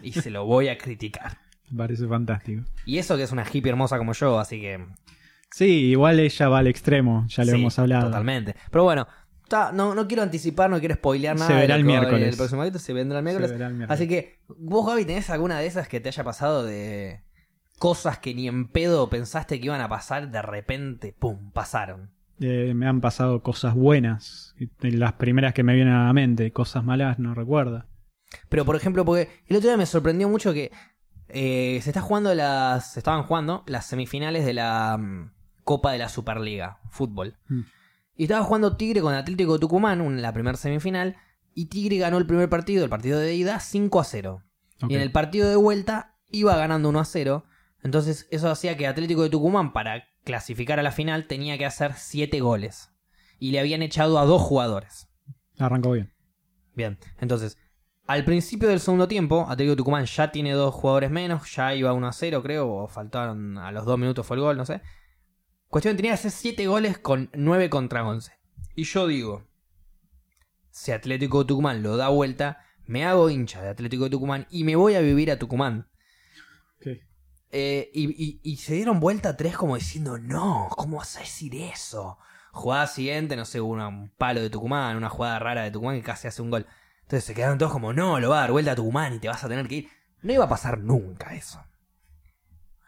Y 0.02 0.12
se 0.12 0.30
lo 0.30 0.46
voy 0.46 0.68
a 0.68 0.78
criticar. 0.78 1.38
Me 1.70 1.78
Parece 1.78 2.06
fantástico. 2.06 2.62
Y 2.86 2.98
eso 2.98 3.16
que 3.16 3.24
es 3.24 3.32
una 3.32 3.44
hippie 3.44 3.70
hermosa 3.70 3.98
como 3.98 4.12
yo, 4.12 4.38
así 4.38 4.60
que. 4.60 4.84
Sí, 5.52 5.90
igual 5.90 6.20
ella 6.20 6.48
va 6.48 6.58
al 6.58 6.68
extremo, 6.68 7.26
ya 7.28 7.44
sí, 7.44 7.50
hemos 7.50 7.78
hablado. 7.78 8.06
Totalmente. 8.06 8.54
Pero 8.70 8.84
bueno, 8.84 9.06
no, 9.72 9.94
no 9.94 10.06
quiero 10.06 10.22
anticipar, 10.22 10.70
no 10.70 10.78
quiero 10.78 10.94
spoilear 10.94 11.36
nada. 11.36 11.48
Se 11.48 11.54
verá 11.54 11.74
lo 11.74 11.80
el 11.80 11.84
miércoles. 11.84 12.28
El 12.28 12.36
próximo 12.36 12.64
se 12.78 12.92
vendrá 12.92 13.18
el 13.18 13.24
Se 13.24 13.30
miércoles. 13.30 13.52
verá 13.52 13.66
el 13.66 13.74
miércoles. 13.74 14.00
Así 14.00 14.08
que, 14.08 14.38
vos, 14.48 14.86
Gaby, 14.86 15.04
¿tenés 15.04 15.30
alguna 15.30 15.58
de 15.58 15.66
esas 15.66 15.88
que 15.88 16.00
te 16.00 16.08
haya 16.08 16.22
pasado 16.24 16.64
de 16.64 17.22
cosas 17.80 18.18
que 18.18 18.34
ni 18.34 18.46
en 18.46 18.68
pedo 18.68 19.08
pensaste 19.08 19.58
que 19.58 19.64
iban 19.64 19.80
a 19.80 19.88
pasar, 19.88 20.30
de 20.30 20.42
repente, 20.42 21.16
pum, 21.18 21.50
pasaron? 21.50 22.10
Eh, 22.38 22.74
me 22.74 22.86
han 22.86 23.00
pasado 23.00 23.42
cosas 23.42 23.74
buenas. 23.74 24.54
Las 24.80 25.14
primeras 25.14 25.54
que 25.54 25.62
me 25.62 25.74
vienen 25.74 25.94
a 25.94 26.04
la 26.04 26.12
mente, 26.12 26.52
cosas 26.52 26.84
malas 26.84 27.18
no 27.18 27.34
recuerdo. 27.34 27.86
Pero 28.50 28.66
por 28.66 28.76
ejemplo, 28.76 29.06
porque 29.06 29.30
el 29.46 29.56
otro 29.56 29.70
día 29.70 29.78
me 29.78 29.86
sorprendió 29.86 30.28
mucho 30.28 30.52
que 30.52 30.70
eh, 31.30 31.80
se 31.82 31.88
está 31.88 32.02
jugando 32.02 32.34
las. 32.34 32.92
Se 32.92 33.00
estaban 33.00 33.22
jugando 33.22 33.64
las 33.66 33.86
semifinales 33.86 34.44
de 34.44 34.52
la 34.52 34.98
mm, 34.98 35.32
Copa 35.64 35.92
de 35.92 35.98
la 35.98 36.10
Superliga, 36.10 36.80
fútbol. 36.90 37.38
Mm. 37.48 37.60
Y 38.14 38.24
estaba 38.24 38.44
jugando 38.44 38.76
Tigre 38.76 39.00
con 39.00 39.14
Atlético 39.14 39.58
Tucumán, 39.58 40.02
en 40.02 40.20
la 40.20 40.34
primera 40.34 40.58
semifinal. 40.58 41.16
Y 41.54 41.66
Tigre 41.66 41.96
ganó 41.96 42.18
el 42.18 42.26
primer 42.26 42.50
partido, 42.50 42.84
el 42.84 42.90
partido 42.90 43.18
de 43.18 43.34
ida, 43.34 43.58
5 43.58 44.00
a 44.00 44.04
0. 44.04 44.42
Ok. 44.82 44.90
Y 44.90 44.96
en 44.96 45.00
el 45.00 45.12
partido 45.12 45.48
de 45.48 45.56
vuelta 45.56 46.18
iba 46.30 46.54
ganando 46.56 46.90
1 46.90 47.00
a 47.00 47.04
0. 47.06 47.44
Entonces 47.82 48.28
eso 48.30 48.50
hacía 48.50 48.76
que 48.76 48.86
Atlético 48.86 49.22
de 49.22 49.30
Tucumán, 49.30 49.72
para 49.72 50.04
clasificar 50.24 50.78
a 50.78 50.82
la 50.82 50.92
final, 50.92 51.26
tenía 51.26 51.56
que 51.58 51.66
hacer 51.66 51.94
7 51.94 52.40
goles. 52.40 52.90
Y 53.38 53.52
le 53.52 53.60
habían 53.60 53.82
echado 53.82 54.18
a 54.18 54.26
dos 54.26 54.42
jugadores. 54.42 55.08
Arrancó 55.58 55.92
bien. 55.92 56.12
Bien, 56.74 56.98
entonces, 57.18 57.58
al 58.06 58.24
principio 58.24 58.68
del 58.68 58.80
segundo 58.80 59.08
tiempo, 59.08 59.42
Atlético 59.42 59.70
de 59.70 59.76
Tucumán 59.76 60.04
ya 60.04 60.30
tiene 60.30 60.52
dos 60.52 60.74
jugadores 60.74 61.10
menos, 61.10 61.54
ya 61.54 61.74
iba 61.74 61.92
1 61.92 62.06
a 62.06 62.12
0, 62.12 62.42
creo, 62.42 62.70
o 62.70 62.88
faltaron 62.88 63.58
a 63.58 63.70
los 63.72 63.84
dos 63.84 63.98
minutos 63.98 64.26
fue 64.26 64.36
el 64.36 64.42
gol, 64.42 64.56
no 64.56 64.64
sé. 64.64 64.82
Cuestión, 65.68 65.96
tenía 65.96 66.12
que 66.12 66.14
hacer 66.14 66.30
7 66.30 66.66
goles 66.66 66.98
con 66.98 67.30
9 67.34 67.70
contra 67.70 68.06
11. 68.06 68.32
Y 68.74 68.84
yo 68.84 69.06
digo, 69.06 69.46
si 70.70 70.92
Atlético 70.92 71.40
de 71.40 71.48
Tucumán 71.48 71.82
lo 71.82 71.96
da 71.96 72.08
vuelta, 72.08 72.58
me 72.86 73.04
hago 73.04 73.30
hincha 73.30 73.62
de 73.62 73.68
Atlético 73.68 74.04
de 74.04 74.10
Tucumán 74.10 74.46
y 74.50 74.64
me 74.64 74.76
voy 74.76 74.94
a 74.94 75.00
vivir 75.00 75.30
a 75.30 75.38
Tucumán. 75.38 75.89
Eh, 77.52 77.90
y, 77.92 78.10
y- 78.24 78.40
y 78.42 78.56
se 78.58 78.74
dieron 78.74 79.00
vuelta 79.00 79.36
tres 79.36 79.56
como 79.56 79.74
diciendo, 79.76 80.18
no, 80.18 80.68
¿cómo 80.70 80.98
vas 80.98 81.16
a 81.16 81.20
decir 81.20 81.54
eso? 81.56 82.18
Jugada 82.52 82.86
siguiente, 82.86 83.36
no 83.36 83.44
sé, 83.44 83.60
una- 83.60 83.88
un 83.88 84.08
palo 84.10 84.40
de 84.40 84.50
Tucumán, 84.50 84.96
una 84.96 85.08
jugada 85.08 85.38
rara 85.38 85.62
de 85.62 85.70
Tucumán 85.70 85.96
que 85.96 86.02
casi 86.02 86.28
hace 86.28 86.42
un 86.42 86.50
gol. 86.50 86.66
Entonces 87.02 87.24
se 87.24 87.34
quedaron 87.34 87.58
todos 87.58 87.72
como, 87.72 87.92
no, 87.92 88.20
lo 88.20 88.30
va 88.30 88.38
a 88.38 88.40
dar 88.42 88.52
vuelta 88.52 88.72
a 88.72 88.76
Tucumán 88.76 89.14
y 89.14 89.18
te 89.18 89.28
vas 89.28 89.42
a 89.42 89.48
tener 89.48 89.66
que 89.66 89.74
ir. 89.76 89.88
No 90.22 90.32
iba 90.32 90.44
a 90.44 90.48
pasar 90.48 90.78
nunca 90.78 91.34
eso. 91.34 91.60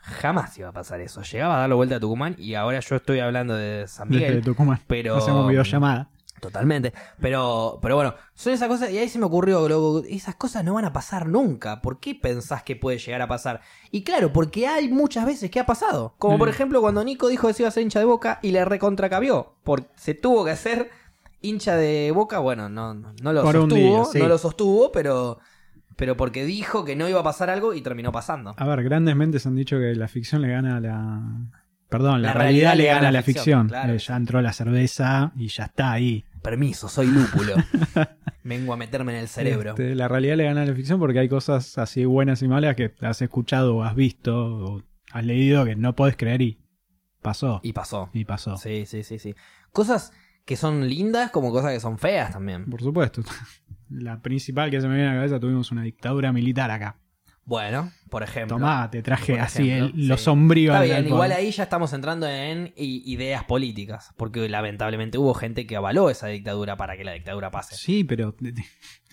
Jamás 0.04 0.56
iba 0.58 0.68
a 0.68 0.72
pasar 0.72 1.00
eso. 1.00 1.22
Llegaba 1.22 1.56
a 1.56 1.60
darle 1.60 1.74
vuelta 1.76 1.96
a 1.96 2.00
Tucumán 2.00 2.34
y 2.38 2.54
ahora 2.54 2.80
yo 2.80 2.96
estoy 2.96 3.20
hablando 3.20 3.54
de 3.56 3.86
San 3.86 4.08
Desde 4.08 4.26
Miguel. 4.26 4.44
Tucumán. 4.44 4.80
Pero. 4.86 5.16
Hacemos 5.16 5.48
videollamada. 5.48 6.10
Totalmente. 6.42 6.92
Pero, 7.20 7.78
pero 7.80 7.94
bueno, 7.94 8.14
son 8.34 8.52
esas 8.52 8.66
cosas. 8.66 8.90
Y 8.90 8.98
ahí 8.98 9.08
se 9.08 9.20
me 9.20 9.26
ocurrió, 9.26 9.68
loco, 9.68 10.02
esas 10.08 10.34
cosas 10.34 10.64
no 10.64 10.74
van 10.74 10.84
a 10.84 10.92
pasar 10.92 11.28
nunca. 11.28 11.80
¿Por 11.80 12.00
qué 12.00 12.16
pensás 12.16 12.64
que 12.64 12.74
puede 12.74 12.98
llegar 12.98 13.22
a 13.22 13.28
pasar? 13.28 13.60
Y 13.92 14.02
claro, 14.02 14.32
porque 14.32 14.66
hay 14.66 14.88
muchas 14.88 15.24
veces 15.24 15.52
que 15.52 15.60
ha 15.60 15.66
pasado. 15.66 16.14
Como 16.18 16.38
por 16.38 16.48
Mm. 16.48 16.50
ejemplo 16.50 16.80
cuando 16.80 17.04
Nico 17.04 17.28
dijo 17.28 17.46
que 17.46 17.54
se 17.54 17.62
iba 17.62 17.68
a 17.68 17.70
ser 17.72 17.84
hincha 17.84 18.00
de 18.00 18.06
boca 18.06 18.40
y 18.42 18.50
le 18.50 18.64
recontracabió. 18.64 19.54
Porque 19.62 19.86
se 19.94 20.14
tuvo 20.14 20.44
que 20.44 20.50
hacer 20.50 20.90
hincha 21.42 21.76
de 21.76 22.10
boca. 22.12 22.40
Bueno, 22.40 22.68
no, 22.68 22.92
no, 22.92 23.14
no 23.22 23.32
lo 23.32 23.42
Por 23.44 23.54
sostuvo. 23.54 23.78
día, 23.78 24.04
sí. 24.06 24.18
No 24.18 24.26
lo 24.26 24.36
sostuvo, 24.38 24.90
pero. 24.90 25.38
Pero 25.94 26.16
porque 26.16 26.44
dijo 26.44 26.84
que 26.84 26.96
no 26.96 27.08
iba 27.08 27.20
a 27.20 27.22
pasar 27.22 27.50
algo 27.50 27.72
y 27.72 27.82
terminó 27.82 28.10
pasando. 28.10 28.54
A 28.56 28.64
ver, 28.66 28.82
grandes 28.82 29.14
mentes 29.14 29.46
han 29.46 29.54
dicho 29.54 29.78
que 29.78 29.94
la 29.94 30.08
ficción 30.08 30.42
le 30.42 30.48
gana 30.48 30.78
a 30.78 30.80
la. 30.80 31.20
Perdón, 31.88 32.22
la, 32.22 32.28
La 32.28 32.34
realidad, 32.34 32.70
realidad 32.70 32.76
le 32.76 32.94
gana 32.96 33.08
a 33.08 33.12
la 33.12 33.22
ficción. 33.22 33.68
claro. 33.68 33.92
Eh, 33.92 33.98
ya 33.98 34.16
entró 34.16 34.40
la 34.40 34.52
cerveza 34.54 35.30
y 35.36 35.48
ya 35.48 35.64
está 35.64 35.92
ahí. 35.92 36.24
Permiso, 36.42 36.88
soy 36.88 37.06
lúpulo. 37.06 37.54
Vengo 38.44 38.72
a 38.72 38.76
meterme 38.76 39.12
en 39.12 39.20
el 39.20 39.28
cerebro. 39.28 39.70
Este, 39.70 39.94
la 39.94 40.08
realidad 40.08 40.36
le 40.36 40.44
gana 40.44 40.62
a 40.62 40.66
la 40.66 40.74
ficción 40.74 40.98
porque 40.98 41.20
hay 41.20 41.28
cosas 41.28 41.78
así 41.78 42.04
buenas 42.04 42.42
y 42.42 42.48
malas 42.48 42.74
que 42.74 42.92
has 43.00 43.22
escuchado 43.22 43.76
o 43.76 43.84
has 43.84 43.94
visto 43.94 44.34
o 44.36 44.82
has 45.12 45.24
leído 45.24 45.64
que 45.64 45.76
no 45.76 45.94
podés 45.94 46.16
creer 46.16 46.42
y 46.42 46.60
pasó. 47.22 47.60
Y 47.62 47.72
pasó. 47.72 48.10
Y 48.12 48.24
pasó. 48.24 48.56
Sí, 48.56 48.84
sí, 48.86 49.04
sí, 49.04 49.20
sí. 49.20 49.34
Cosas 49.70 50.12
que 50.44 50.56
son 50.56 50.88
lindas 50.88 51.30
como 51.30 51.52
cosas 51.52 51.72
que 51.72 51.80
son 51.80 51.98
feas 51.98 52.32
también. 52.32 52.68
Por 52.68 52.82
supuesto. 52.82 53.22
La 53.88 54.20
principal 54.20 54.70
que 54.70 54.80
se 54.80 54.88
me 54.88 54.94
viene 54.94 55.10
a 55.10 55.12
la 55.12 55.18
cabeza, 55.18 55.38
tuvimos 55.38 55.70
una 55.70 55.82
dictadura 55.82 56.32
militar 56.32 56.70
acá. 56.70 56.98
Bueno, 57.44 57.90
por 58.08 58.22
ejemplo. 58.22 58.56
Tomá, 58.56 58.88
te 58.90 59.02
traje 59.02 59.38
así 59.40 59.68
ejemplo, 59.68 59.98
el- 60.00 60.08
lo 60.08 60.16
sí. 60.16 60.24
sombrío. 60.24 60.72
Está 60.72 60.84
bien, 60.84 61.06
igual 61.08 61.32
ahí 61.32 61.50
ya 61.50 61.64
estamos 61.64 61.92
entrando 61.92 62.28
en 62.28 62.72
ideas 62.76 63.44
políticas, 63.44 64.12
porque 64.16 64.48
lamentablemente 64.48 65.18
hubo 65.18 65.34
gente 65.34 65.66
que 65.66 65.74
avaló 65.76 66.08
esa 66.08 66.28
dictadura 66.28 66.76
para 66.76 66.96
que 66.96 67.04
la 67.04 67.12
dictadura 67.12 67.50
pase. 67.50 67.74
Sí, 67.74 68.04
pero 68.04 68.34
de- 68.38 68.52
fue 68.52 68.64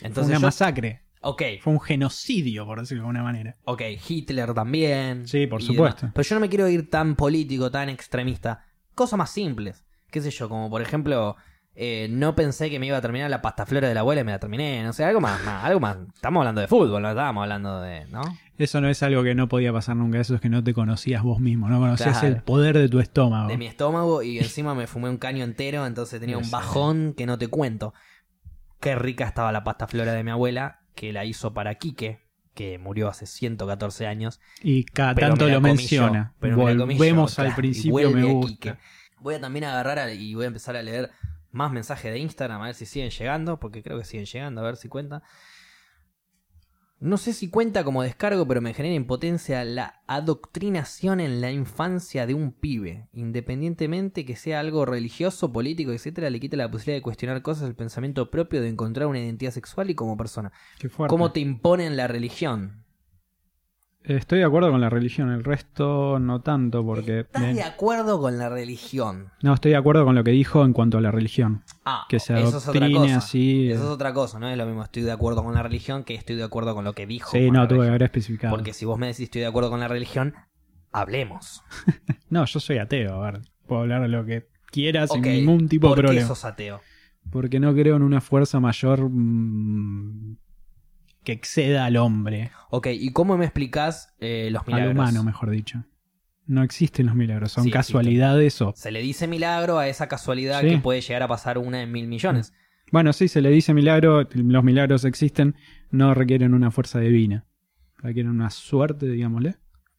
Entonces, 0.08 0.30
una 0.32 0.40
yo- 0.42 0.48
masacre. 0.48 1.02
ok, 1.22 1.42
Fue 1.62 1.74
un 1.74 1.80
genocidio, 1.82 2.66
por 2.66 2.80
decirlo 2.80 3.02
de 3.04 3.08
alguna 3.10 3.24
manera. 3.24 3.58
ok, 3.66 3.82
Hitler 4.08 4.54
también. 4.54 5.28
Sí, 5.28 5.48
por 5.48 5.62
supuesto. 5.64 6.02
demás. 6.02 6.14
Pero 6.14 6.28
yo 6.30 6.36
no 6.36 6.42
me 6.42 6.50
quiero 6.50 6.70
ir 6.70 6.90
tan 6.90 7.16
político, 7.16 7.72
tan 7.72 7.90
extremista. 7.90 8.64
Cosas 8.94 9.18
más 9.18 9.32
simples, 9.32 9.84
qué 10.12 10.22
sé 10.22 10.30
yo, 10.30 10.48
como 10.50 10.70
por 10.70 10.82
ejemplo, 10.84 11.36
eh, 11.82 12.08
no 12.12 12.36
pensé 12.36 12.70
que 12.70 12.78
me 12.78 12.88
iba 12.88 12.98
a 12.98 13.02
terminar 13.02 13.30
la 13.30 13.42
pasta 13.42 13.66
flora 13.66 13.88
de 13.88 13.94
la 13.94 14.02
abuela 14.02 14.20
y 14.20 14.24
me 14.26 14.34
la 14.34 14.40
terminé, 14.40 14.84
no 14.84 14.92
sé, 14.92 15.06
algo 15.06 15.22
más, 15.22 15.42
más, 15.46 15.64
algo 15.64 15.80
más. 15.80 15.96
Estamos 16.14 16.42
hablando 16.42 16.60
de 16.60 16.68
fútbol, 16.68 17.02
no 17.02 17.10
estábamos 17.10 17.44
hablando 17.44 17.80
de, 17.82 18.06
¿no? 18.08 18.22
Eso 18.58 18.82
no 18.82 18.90
es 18.90 19.02
algo 19.02 19.24
que 19.24 19.34
no 19.34 19.48
podía 19.48 19.72
pasar 19.72 19.96
nunca, 19.96 20.20
eso 20.20 20.36
es 20.36 20.42
que 20.42 20.50
no 20.50 20.62
te 20.62 20.74
conocías 20.74 21.24
vos 21.24 21.40
mismo, 21.40 21.70
no 21.70 21.80
conocías 21.80 22.20
Claro. 22.20 22.36
el 22.36 22.44
poder 22.44 22.78
de 22.78 22.90
tu 22.90 23.00
estómago. 23.00 23.48
de 23.48 23.58
mi 23.58 23.66
estómago 23.68 24.22
y 24.24 24.40
encima 24.40 24.76
me 24.76 24.88
fumé 24.88 25.10
un 25.10 25.16
caño 25.18 25.46
entero, 25.46 25.86
entonces 25.86 26.20
tenía 26.20 26.38
un 26.38 26.52
bajón 26.52 27.14
que 27.18 27.26
no 27.26 27.38
te 27.38 27.48
cuento. 27.48 27.94
Qué 28.82 28.96
rica 28.96 29.26
estaba 29.26 29.52
la 29.54 29.64
pasta 29.64 29.88
flora 29.88 30.12
de 30.14 30.24
mi 30.26 30.32
abuela, 30.32 30.82
que 30.96 31.14
la 31.14 31.24
hizo 31.24 31.54
para 31.54 31.76
Quique, 31.76 32.20
que 32.54 32.78
murió 32.78 33.08
hace 33.08 33.26
114 33.26 34.06
años. 34.06 34.42
Y 34.62 34.84
cada 34.84 35.16
tanto 35.16 35.46
me 35.46 35.52
lo 35.52 35.62
menciona. 35.62 36.34
yo, 36.34 36.38
pero 36.42 36.58
me 36.58 36.74
la 36.74 36.78
comí 36.80 36.94
yo, 36.96 36.98
Volvemos 36.98 37.40
al 37.40 37.46
claro, 37.46 37.56
principio, 37.56 38.12
me 38.12 38.24
gusta. 38.24 38.50
Quique. 38.52 38.76
Voy 39.22 39.36
a 39.36 39.40
también 39.40 39.64
agarrar 39.66 40.00
a- 40.00 40.14
y 40.14 40.34
voy 40.36 40.44
a 40.44 40.48
empezar 40.48 40.76
a 40.76 40.82
leer 40.82 41.12
más 41.52 41.72
mensajes 41.72 42.12
de 42.12 42.20
Instagram, 42.20 42.62
a 42.62 42.66
ver 42.66 42.76
si 42.76 42.86
siguen 42.86 43.10
llegando, 43.10 43.60
porque 43.60 43.84
creo 43.84 43.98
que 43.98 44.06
siguen 44.06 44.26
llegando, 44.26 44.62
a 44.62 44.66
ver 44.66 44.76
si 44.76 44.90
cuenta. 44.90 45.24
No 47.02 47.16
sé 47.16 47.32
si 47.32 47.50
cuenta 47.50 47.86
como 47.86 48.04
descargo, 48.04 48.46
pero 48.46 48.60
me 48.60 48.74
genera 48.74 48.94
impotencia 48.94 49.64
la 49.64 50.02
adoctrinación 50.06 51.22
en 51.22 51.40
la 51.40 51.50
infancia 51.50 52.28
de 52.28 52.34
un 52.34 52.52
pibe. 52.52 53.08
Independientemente 53.14 54.26
que 54.26 54.36
sea 54.36 54.60
algo 54.60 54.86
religioso, 54.86 55.54
político, 55.54 55.94
etcétera, 55.94 56.30
le 56.30 56.42
quita 56.42 56.58
la 56.58 56.70
posibilidad 56.70 56.98
de 56.98 57.04
cuestionar 57.04 57.42
cosas, 57.42 57.70
el 57.70 57.76
pensamiento 57.76 58.30
propio, 58.30 58.62
de 58.62 58.68
encontrar 58.68 59.08
una 59.08 59.20
identidad 59.20 59.52
sexual 59.52 59.90
y 59.90 59.96
como 59.96 60.18
persona. 60.18 60.52
Qué. 60.78 60.90
¿Cómo 60.90 61.32
te 61.32 61.40
imponen 61.40 61.96
la 61.96 62.08
religión? 62.08 62.84
Estoy 64.10 64.40
de 64.40 64.46
acuerdo 64.46 64.72
con 64.72 64.82
la 64.82 64.90
religión, 64.90 65.30
el 65.30 65.44
resto 65.44 66.18
no 66.18 66.42
tanto, 66.42 66.84
porque... 66.84 67.20
¿Estás 67.20 67.44
bien. 67.44 67.56
de 67.58 67.62
acuerdo 67.64 68.20
con 68.20 68.40
la 68.40 68.50
religión? 68.50 69.28
No, 69.44 69.54
estoy 69.54 69.70
de 69.72 69.78
acuerdo 69.78 70.04
con 70.04 70.16
lo 70.16 70.24
que 70.24 70.32
dijo 70.32 70.66
en 70.66 70.74
cuanto 70.74 70.98
a 70.98 71.02
la 71.02 71.12
religión. 71.12 71.64
Ah, 71.86 72.06
Que 72.10 72.20
se 72.20 72.34
eso 72.42 72.58
es 72.58 72.68
otra 72.68 72.90
cosa. 72.92 73.18
así. 73.18 73.70
Eso 73.70 73.84
es 73.84 73.90
eh. 73.90 73.92
otra 73.94 74.12
cosa, 74.12 74.40
no 74.40 74.50
es 74.50 74.58
lo 74.58 74.66
mismo 74.66 74.84
estoy 74.84 75.04
de 75.04 75.12
acuerdo 75.12 75.44
con 75.44 75.54
la 75.54 75.62
religión 75.62 76.04
que 76.04 76.16
estoy 76.16 76.38
de 76.38 76.44
acuerdo 76.44 76.74
con 76.74 76.86
lo 76.86 76.94
que 76.94 77.06
dijo. 77.06 77.30
Sí, 77.30 77.52
no, 77.52 77.68
tuve 77.68 77.82
que 77.84 77.90
haber 77.90 78.02
especificado. 78.02 78.56
Porque 78.56 78.74
si 78.74 78.84
vos 78.86 78.98
me 78.98 79.06
decís 79.06 79.26
estoy 79.26 79.42
de 79.42 79.48
acuerdo 79.48 79.70
con 79.70 79.80
la 79.80 79.88
religión, 79.88 80.34
hablemos. 80.92 81.62
No, 82.32 82.46
yo 82.46 82.60
soy 82.60 82.78
ateo, 82.80 83.24
a 83.24 83.32
ver. 83.32 83.42
Puedo 83.68 83.82
hablar 83.82 84.02
de 84.04 84.08
lo 84.08 84.24
que 84.26 84.48
quiera 84.72 85.06
sin 85.08 85.20
Ok, 85.22 85.26
ningún 85.28 85.68
tipo 85.68 85.88
de 85.88 85.90
¿Por 85.90 85.98
qué 85.98 86.04
problema. 86.08 86.28
sos 86.28 86.46
ateo? 86.46 86.80
Porque 87.32 87.60
no 87.60 87.74
creo 87.74 87.96
en 87.96 88.04
una 88.04 88.22
fuerza 88.22 88.60
mayor 88.60 89.08
mm, 89.10 90.38
que 91.30 91.34
exceda 91.34 91.86
al 91.86 91.98
hombre, 91.98 92.52
Ok, 92.72 92.88
¿y 92.92 93.12
cómo 93.12 93.38
me 93.38 93.46
explicás 93.46 94.16
eh, 94.20 94.50
los 94.52 94.66
milagros? 94.68 94.90
al 94.92 94.96
humano, 94.98 95.24
mejor 95.24 95.50
dicho. 95.52 95.84
No 96.46 96.64
existen 96.64 97.06
los 97.06 97.16
milagros, 97.16 97.52
son 97.52 97.64
Sí, 97.66 97.72
casualidades 97.72 98.62
o... 98.62 98.74
Se 98.76 98.92
le 98.92 99.02
dice 99.02 99.28
milagro 99.28 99.78
a 99.78 99.88
esa 99.88 100.08
casualidad 100.08 100.62
Sí. 100.62 100.70
que 100.70 100.78
puede 100.80 101.02
llegar 101.02 101.22
a 101.24 101.28
pasar 101.28 101.58
una 101.60 101.82
en 101.82 101.92
mil 101.92 102.08
millones. 102.08 102.54
Bueno, 102.92 103.14
sí, 103.14 103.28
se 103.28 103.42
le 103.42 103.50
dice 103.52 103.74
milagro, 103.76 104.28
los 104.34 104.64
milagros 104.64 105.06
existen, 105.06 105.56
no 105.92 106.14
requieren 106.16 106.54
una 106.56 106.72
fuerza 106.72 107.00
divina. 107.00 107.46
Requieren 107.98 108.32
una 108.32 108.50
suerte, 108.50 109.08
digámosle. 109.08 109.58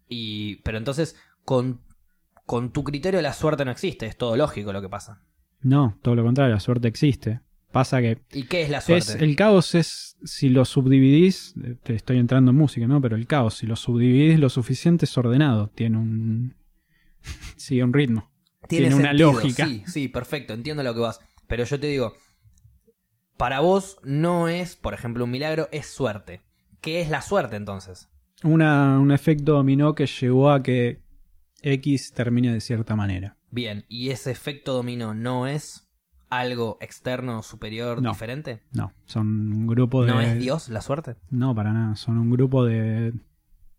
Y, 0.09 0.57
pero 0.63 0.79
entonces, 0.79 1.15
con, 1.45 1.83
con 2.47 2.73
tu 2.73 2.83
criterio 2.83 3.23
la 3.23 3.33
suerte 3.33 3.65
no 3.65 3.71
existe, 3.71 4.07
es 4.07 4.17
todo 4.17 4.37
lógico 4.37 4.73
lo 4.73 4.83
que 4.83 4.89
pasa. 4.89 5.23
No, 5.61 5.99
todo 6.03 6.17
lo 6.17 6.25
contrario, 6.25 6.53
la 6.55 6.61
suerte 6.61 6.89
existe. 6.89 7.41
Pasa 7.73 8.01
que 8.01 8.19
¿Y 8.33 8.45
qué 8.45 8.63
es 8.63 8.71
la 8.71 8.79
es, 8.79 8.85
suerte? 8.85 9.25
el 9.25 9.37
caos 9.37 9.75
es, 9.77 10.17
si 10.25 10.49
lo 10.49 10.65
subdividís, 10.65 11.55
te 11.85 11.95
estoy 11.95 12.19
entrando 12.19 12.51
en 12.51 12.57
música, 12.57 12.87
¿no? 12.87 13.01
Pero 13.01 13.17
el 13.17 13.27
caos, 13.27 13.55
si 13.55 13.67
lo 13.67 13.77
subdividís 13.77 14.41
lo 14.41 14.49
suficiente, 14.49 15.05
es 15.05 15.17
ordenado. 15.17 15.69
Tiene 15.69 15.99
un... 15.99 16.57
sigue 17.57 17.85
un 17.85 17.93
ritmo. 17.93 18.31
tiene 18.69 18.95
una 18.95 19.13
lógica. 19.13 19.67
Sí, 19.67 19.85
sí, 19.87 20.09
perfecto, 20.09 20.53
entiendo 20.53 20.83
lo 20.83 20.95
que 20.95 21.01
vas. 21.01 21.21
Pero 21.47 21.65
yo 21.65 21.79
te 21.79 21.87
digo, 21.87 22.15
para 23.37 23.61
vos 23.61 23.99
no 24.03 24.49
es, 24.49 24.77
por 24.77 24.95
ejemplo, 24.95 25.25
un 25.25 25.31
milagro, 25.31 25.69
es 25.71 25.87
suerte. 25.87 26.41
¿Qué 26.81 27.01
es 27.01 27.09
la 27.11 27.23
suerte 27.23 27.57
entonces? 27.57 28.09
Una, 28.43 28.99
un 28.99 29.13
efecto 29.13 29.53
dominó 29.53 29.95
que 29.95 30.07
llevó 30.07 30.51
a 30.51 30.63
que 30.63 31.03
X 31.63 32.13
termine 32.13 32.53
de 32.53 32.61
cierta 32.61 32.97
manera. 32.97 33.37
Bien, 33.51 33.85
¿y 33.89 34.11
ese 34.11 34.31
efecto 34.31 34.73
dominó 34.73 35.15
no 35.15 35.47
es 35.47 35.90
algo 36.31 36.79
externo, 36.81 37.43
superior, 37.43 38.01
No. 38.01 38.11
diferente? 38.11 38.63
No, 38.73 38.93
son 39.05 39.27
un 39.53 39.67
grupo 39.67 40.05
de... 40.05 40.13
¿No 40.13 40.21
es 40.21 40.39
Dios 40.39 40.69
la 40.69 40.81
suerte? 40.81 41.17
No, 41.29 41.55
para 41.55 41.73
nada. 41.73 41.97
Son 41.97 42.17
un 42.19 42.31
grupo 42.31 42.65
de 42.65 43.13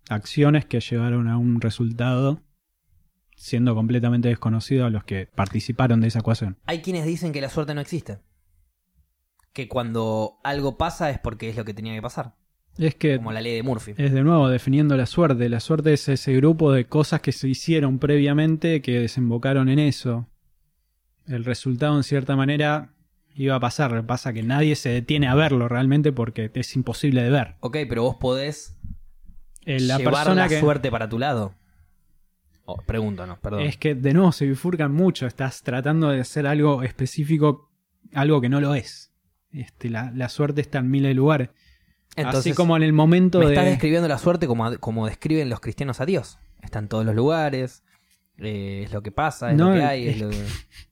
acciones 0.09 0.65
que 0.65 0.79
llevaron 0.81 1.27
a 1.27 1.37
un 1.37 1.61
resultado 1.61 2.41
siendo 3.35 3.73
completamente 3.73 4.27
desconocido 4.29 4.85
a 4.85 4.89
los 4.89 5.03
que 5.03 5.27
participaron 5.33 6.01
de 6.01 6.09
esa 6.09 6.19
ecuación. 6.19 6.57
Hay 6.65 6.81
quienes 6.81 7.05
dicen 7.05 7.31
que 7.31 7.41
la 7.41 7.49
suerte 7.49 7.73
no 7.73 7.81
existe. 7.81 8.19
Que 9.53 9.67
cuando 9.67 10.37
algo 10.43 10.77
pasa 10.77 11.09
es 11.09 11.19
porque 11.19 11.49
es 11.49 11.57
lo 11.57 11.65
que 11.65 11.73
tenía 11.73 11.93
que 11.95 12.01
pasar. 12.01 12.35
Es 12.77 12.95
que 12.95 13.17
Como 13.17 13.33
la 13.33 13.41
ley 13.41 13.55
de 13.55 13.63
Murphy. 13.63 13.95
es 13.97 14.13
de 14.13 14.23
nuevo 14.23 14.47
definiendo 14.47 14.95
la 14.95 15.05
suerte. 15.05 15.49
La 15.49 15.59
suerte 15.59 15.91
es 15.93 16.07
ese 16.07 16.33
grupo 16.33 16.71
de 16.71 16.85
cosas 16.85 17.19
que 17.21 17.31
se 17.33 17.49
hicieron 17.49 17.99
previamente 17.99 18.81
que 18.81 18.99
desembocaron 18.99 19.67
en 19.69 19.79
eso. 19.79 20.27
El 21.27 21.45
resultado 21.45 21.95
en 21.97 22.03
cierta 22.03 22.35
manera 22.35 22.93
iba 23.35 23.55
a 23.55 23.59
pasar. 23.59 24.05
Pasa 24.05 24.33
que 24.33 24.43
nadie 24.43 24.75
se 24.75 24.89
detiene 24.89 25.27
a 25.27 25.35
verlo 25.35 25.67
realmente 25.67 26.11
porque 26.11 26.51
es 26.53 26.75
imposible 26.75 27.23
de 27.23 27.29
ver. 27.29 27.55
Ok, 27.61 27.77
pero 27.87 28.03
vos 28.03 28.15
podés 28.17 28.75
Eh, 29.65 29.79
La 29.79 29.97
llevar 29.97 30.13
persona 30.15 30.41
la 30.43 30.49
que... 30.49 30.59
suerte 30.59 30.89
para 30.91 31.07
tu 31.07 31.19
lado. 31.19 31.53
Oh, 32.65 32.77
pregunto, 32.77 33.25
no, 33.27 33.39
perdón. 33.39 33.61
Es 33.61 33.77
que 33.77 33.95
de 33.95 34.13
nuevo 34.13 34.31
se 34.31 34.45
bifurcan 34.45 34.91
mucho. 34.93 35.27
Estás 35.27 35.61
tratando 35.63 36.09
de 36.09 36.21
hacer 36.21 36.47
algo 36.47 36.83
específico, 36.83 37.71
algo 38.13 38.39
que 38.41 38.49
no 38.49 38.61
lo 38.61 38.75
es. 38.75 39.11
Este, 39.51 39.89
la, 39.89 40.11
la 40.15 40.29
suerte 40.29 40.61
está 40.61 40.79
en 40.79 40.89
miles 40.89 41.09
de 41.09 41.15
lugares. 41.15 41.49
Entonces, 42.15 42.39
Así 42.51 42.53
como 42.53 42.75
en 42.77 42.83
el 42.83 42.93
momento 42.93 43.39
me 43.39 43.45
de. 43.47 43.53
estás 43.53 43.65
describiendo 43.65 44.07
la 44.07 44.17
suerte 44.17 44.47
como, 44.47 44.77
como 44.79 45.07
describen 45.07 45.49
los 45.49 45.59
cristianos 45.59 46.01
a 46.01 46.05
Dios. 46.05 46.39
Está 46.61 46.79
en 46.79 46.87
todos 46.87 47.05
los 47.05 47.15
lugares, 47.15 47.83
eh, 48.37 48.83
es 48.85 48.91
lo 48.93 49.01
que 49.01 49.11
pasa, 49.11 49.51
es 49.51 49.57
No, 49.57 49.69
lo 49.69 49.75
que 49.75 49.83
hay, 49.83 50.07
es 50.07 50.15
es 50.15 50.21
lo 50.21 50.29
que- 50.29 50.45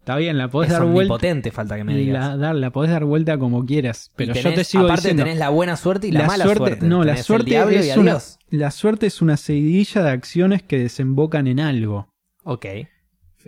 Está 0.00 0.16
bien, 0.16 0.38
la 0.38 0.48
podés 0.48 0.68
es 0.70 0.72
dar 0.78 0.82
vuelta. 0.86 1.12
omnipotente, 1.14 1.50
falta 1.52 1.76
que 1.76 1.84
me 1.84 1.94
digas. 1.96 2.30
La, 2.30 2.36
dar- 2.36 2.54
la 2.56 2.70
podés 2.70 2.90
dar 2.90 3.04
vuelta 3.04 3.38
como 3.38 3.64
quieras. 3.66 4.10
Pero 4.16 4.32
Y 4.34 4.40
yo 4.42 4.52
te 4.54 4.64
sigo 4.64 4.84
aparte 4.84 5.02
diciendo. 5.02 5.22
tenés 5.24 5.38
la 5.38 5.50
buena 5.50 5.76
suerte 5.76 6.08
y 6.08 6.12
la, 6.12 6.20
la 6.22 6.26
mala 6.26 6.44
suerte- 6.44 6.64
suerte. 6.66 6.86
no, 6.86 7.04
la 7.04 7.12
Tenés 7.12 7.26
suerte 7.26 7.78
es 7.78 7.96
y 7.96 7.98
una-. 7.98 8.18
La 8.50 8.70
suerte 8.70 9.06
es 9.06 9.20
una 9.22 9.36
seguidilla 9.36 10.02
de 10.02 10.10
acciones 10.10 10.62
que 10.62 10.78
desembocan 10.78 11.46
en 11.46 11.60
algo. 11.60 12.08
Ok. 12.44 12.66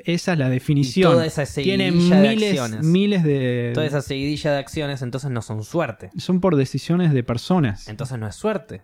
Esa 0.05 0.32
es 0.34 0.38
la 0.38 0.48
Y 0.48 0.50
definición. 0.53 1.12
toda 1.12 1.26
esa 1.26 1.44
seguidilla 1.46 1.84
de 1.84 1.90
miles, 1.90 2.61
acciones. 2.61 2.84
miles 2.86 3.24
de. 3.24 3.72
Toda 3.74 3.86
esa 3.86 4.00
seguidilla 4.03 4.53
de 4.53 4.59
acciones 4.59 5.03
entonces 5.03 5.30
no 5.30 5.42
son 5.42 5.64
suerte. 5.64 6.11
Son 6.16 6.40
por 6.40 6.57
decisiones 6.57 7.12
de 7.12 7.22
personas. 7.24 7.88
Entonces 7.88 8.18
no 8.18 8.26
es 8.28 8.34
suerte. 8.36 8.82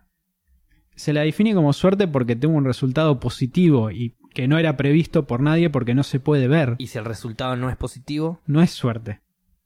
Se 0.97 1.12
la 1.12 1.21
define 1.21 1.55
como 1.55 1.73
suerte 1.73 2.09
porque 2.09 2.35
tuvo 2.35 2.57
un 2.57 2.64
resultado 2.64 3.21
positivo 3.21 3.91
y 3.91 4.16
que 4.39 4.47
no 4.47 4.57
era 4.57 4.76
previsto 4.76 5.26
por 5.26 5.41
nadie 5.41 5.68
porque 5.68 5.97
no 5.97 6.05
se 6.05 6.20
puede 6.20 6.47
ver. 6.47 6.76
Y 6.78 6.86
si 6.86 6.97
el 6.97 7.05
resultado 7.05 7.57
no 7.57 7.70
es 7.70 7.76
positivo, 7.76 8.41
No 8.47 8.62
es 8.62 8.70
suerte, 8.70 9.20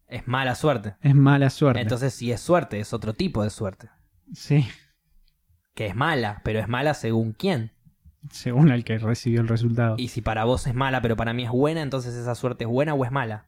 es 0.09 0.27
mala 0.27 0.55
suerte. 0.55 0.95
es 1.03 1.15
mala 1.15 1.51
suerte. 1.51 1.83
Entonces 1.83 2.15
si 2.15 2.33
es 2.33 2.41
suerte, 2.41 2.81
es 2.81 2.95
otro 2.95 3.13
tipo 3.13 3.43
de 3.45 3.51
suerte. 3.51 3.91
sí, 4.33 4.67
Que 5.75 5.89
es 5.89 5.95
mala, 5.95 6.41
pero 6.43 6.59
es 6.59 6.69
mala 6.69 6.95
según 6.95 7.33
quién. 7.33 7.73
según 8.31 8.71
el 8.71 8.83
que 8.83 8.97
recibió 8.97 9.43
el 9.43 9.49
resultado. 9.49 9.97
Y 9.99 10.09
si 10.09 10.23
para 10.23 10.45
vos 10.45 10.67
es 10.67 10.75
mala, 10.75 11.03
pero 11.03 11.17
para 11.17 11.35
mí 11.35 11.45
es 11.45 11.51
buena, 11.51 11.83
entonces 11.83 12.15
esa 12.15 12.35
suerte 12.35 12.65
es 12.65 12.71
buena 12.71 12.95
o 12.95 13.05
es 13.05 13.11
mala. 13.13 13.45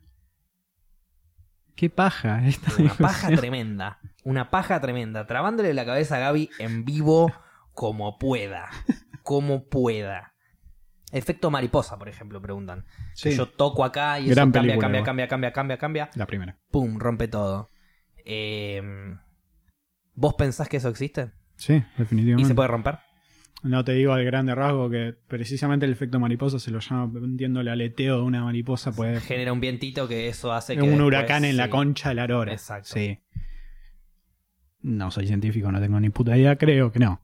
Qué 1.75 1.89
paja 1.89 2.47
esta 2.47 2.71
Una 2.83 2.93
paja 2.93 3.35
tremenda. 3.35 3.99
Una 4.25 4.51
paja 4.51 4.79
tremenda. 4.83 5.27
Trabándole 5.27 5.73
la 5.73 5.87
cabeza 5.87 6.17
a 6.17 6.19
Gaby 6.19 6.51
en 6.59 6.85
vivo 6.85 7.33
como 7.73 8.19
pueda. 8.19 8.69
Como 9.23 9.65
pueda. 9.65 10.34
Efecto 11.15 11.51
mariposa, 11.51 11.99
por 11.99 12.09
ejemplo, 12.09 12.43
preguntan. 12.43 12.85
Sí, 13.15 13.31
Que 13.31 13.37
yo 13.37 13.49
toco 13.49 13.85
acá 13.85 14.19
y 14.21 14.25
Gran 14.29 14.49
eso 14.49 14.53
cambia, 14.53 14.61
película, 14.63 14.81
cambia, 14.87 15.05
cambia, 15.05 15.29
cambia, 15.29 15.53
cambia, 15.53 15.79
cambia. 15.79 16.11
la 16.17 16.27
primera. 16.27 16.59
Pum, 16.71 16.99
rompe 16.99 17.29
todo. 17.29 17.71
Eh, 18.25 18.83
¿Vos 20.15 20.35
pensás 20.35 20.69
que 20.69 20.79
eso 20.79 20.89
existe? 20.89 21.31
Sí, 21.57 21.83
definitivamente. 21.99 22.43
¿Y 22.43 22.47
se 22.49 22.55
puede 22.55 22.69
romper? 22.69 22.99
No 23.63 23.83
te 23.85 23.93
digo 23.93 24.13
al 24.13 24.25
grande 24.25 24.55
rasgo 24.55 24.91
que 24.91 25.15
precisamente 25.29 25.87
el 25.87 25.93
efecto 25.93 26.21
mariposa 26.21 26.59
se 26.59 26.71
lo 26.71 26.81
llama, 26.81 27.11
entiendo, 27.19 27.61
el 27.61 27.69
aleteo 27.69 28.17
de 28.19 28.23
una 28.23 28.43
mariposa 28.45 28.93
puede 28.93 29.21
Genera 29.21 29.53
un 29.53 29.61
vientito 29.61 30.07
que 30.07 30.29
eso 30.29 30.53
hace 30.53 30.75
que. 30.75 30.83
un 30.83 30.89
después- 30.91 31.07
huracán 31.07 31.45
en 31.47 31.57
la 31.57 31.71
concha 31.71 32.11
de 32.11 32.15
la 32.17 32.27
lora. 32.27 32.53
Exacto. 32.53 32.91
Sí. 32.93 33.21
No 34.83 35.11
soy 35.11 35.27
científico, 35.27 35.73
no 35.73 35.81
tengo 35.81 35.99
ni 35.99 36.11
puta 36.11 36.37
idea, 36.37 36.57
creo 36.57 36.93
que 36.93 36.99
no. 36.99 37.21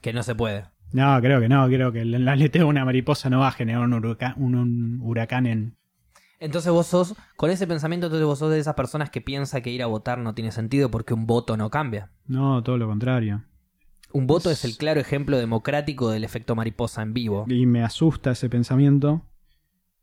Que 0.00 0.12
no 0.12 0.22
se 0.22 0.34
puede. 0.34 0.64
No, 0.94 1.20
creo 1.20 1.40
que 1.40 1.48
no, 1.48 1.66
creo 1.66 1.90
que 1.90 2.02
el 2.02 2.28
aleteo 2.28 2.62
de 2.64 2.68
una 2.68 2.84
mariposa 2.84 3.28
no 3.28 3.40
va 3.40 3.48
a 3.48 3.52
generar 3.52 3.82
un 3.82 3.92
huracán, 3.92 4.34
un, 4.36 4.54
un 4.54 5.00
huracán 5.02 5.46
en... 5.46 5.76
Entonces 6.38 6.70
vos 6.70 6.86
sos, 6.86 7.16
con 7.36 7.50
ese 7.50 7.66
pensamiento, 7.66 8.06
entonces 8.06 8.26
vos 8.26 8.38
sos 8.38 8.52
de 8.52 8.60
esas 8.60 8.74
personas 8.74 9.10
que 9.10 9.20
piensa 9.20 9.60
que 9.60 9.70
ir 9.70 9.82
a 9.82 9.86
votar 9.86 10.18
no 10.18 10.34
tiene 10.34 10.52
sentido 10.52 10.90
porque 10.92 11.12
un 11.12 11.26
voto 11.26 11.56
no 11.56 11.68
cambia. 11.68 12.10
No, 12.26 12.62
todo 12.62 12.78
lo 12.78 12.86
contrario. 12.86 13.42
Un 14.12 14.28
voto 14.28 14.50
es 14.52 14.64
el 14.64 14.76
claro 14.76 15.00
ejemplo 15.00 15.36
democrático 15.36 16.10
del 16.10 16.22
efecto 16.22 16.54
mariposa 16.54 17.02
en 17.02 17.12
vivo. 17.12 17.44
Y 17.48 17.66
me 17.66 17.82
asusta 17.82 18.30
ese 18.30 18.48
pensamiento 18.48 19.26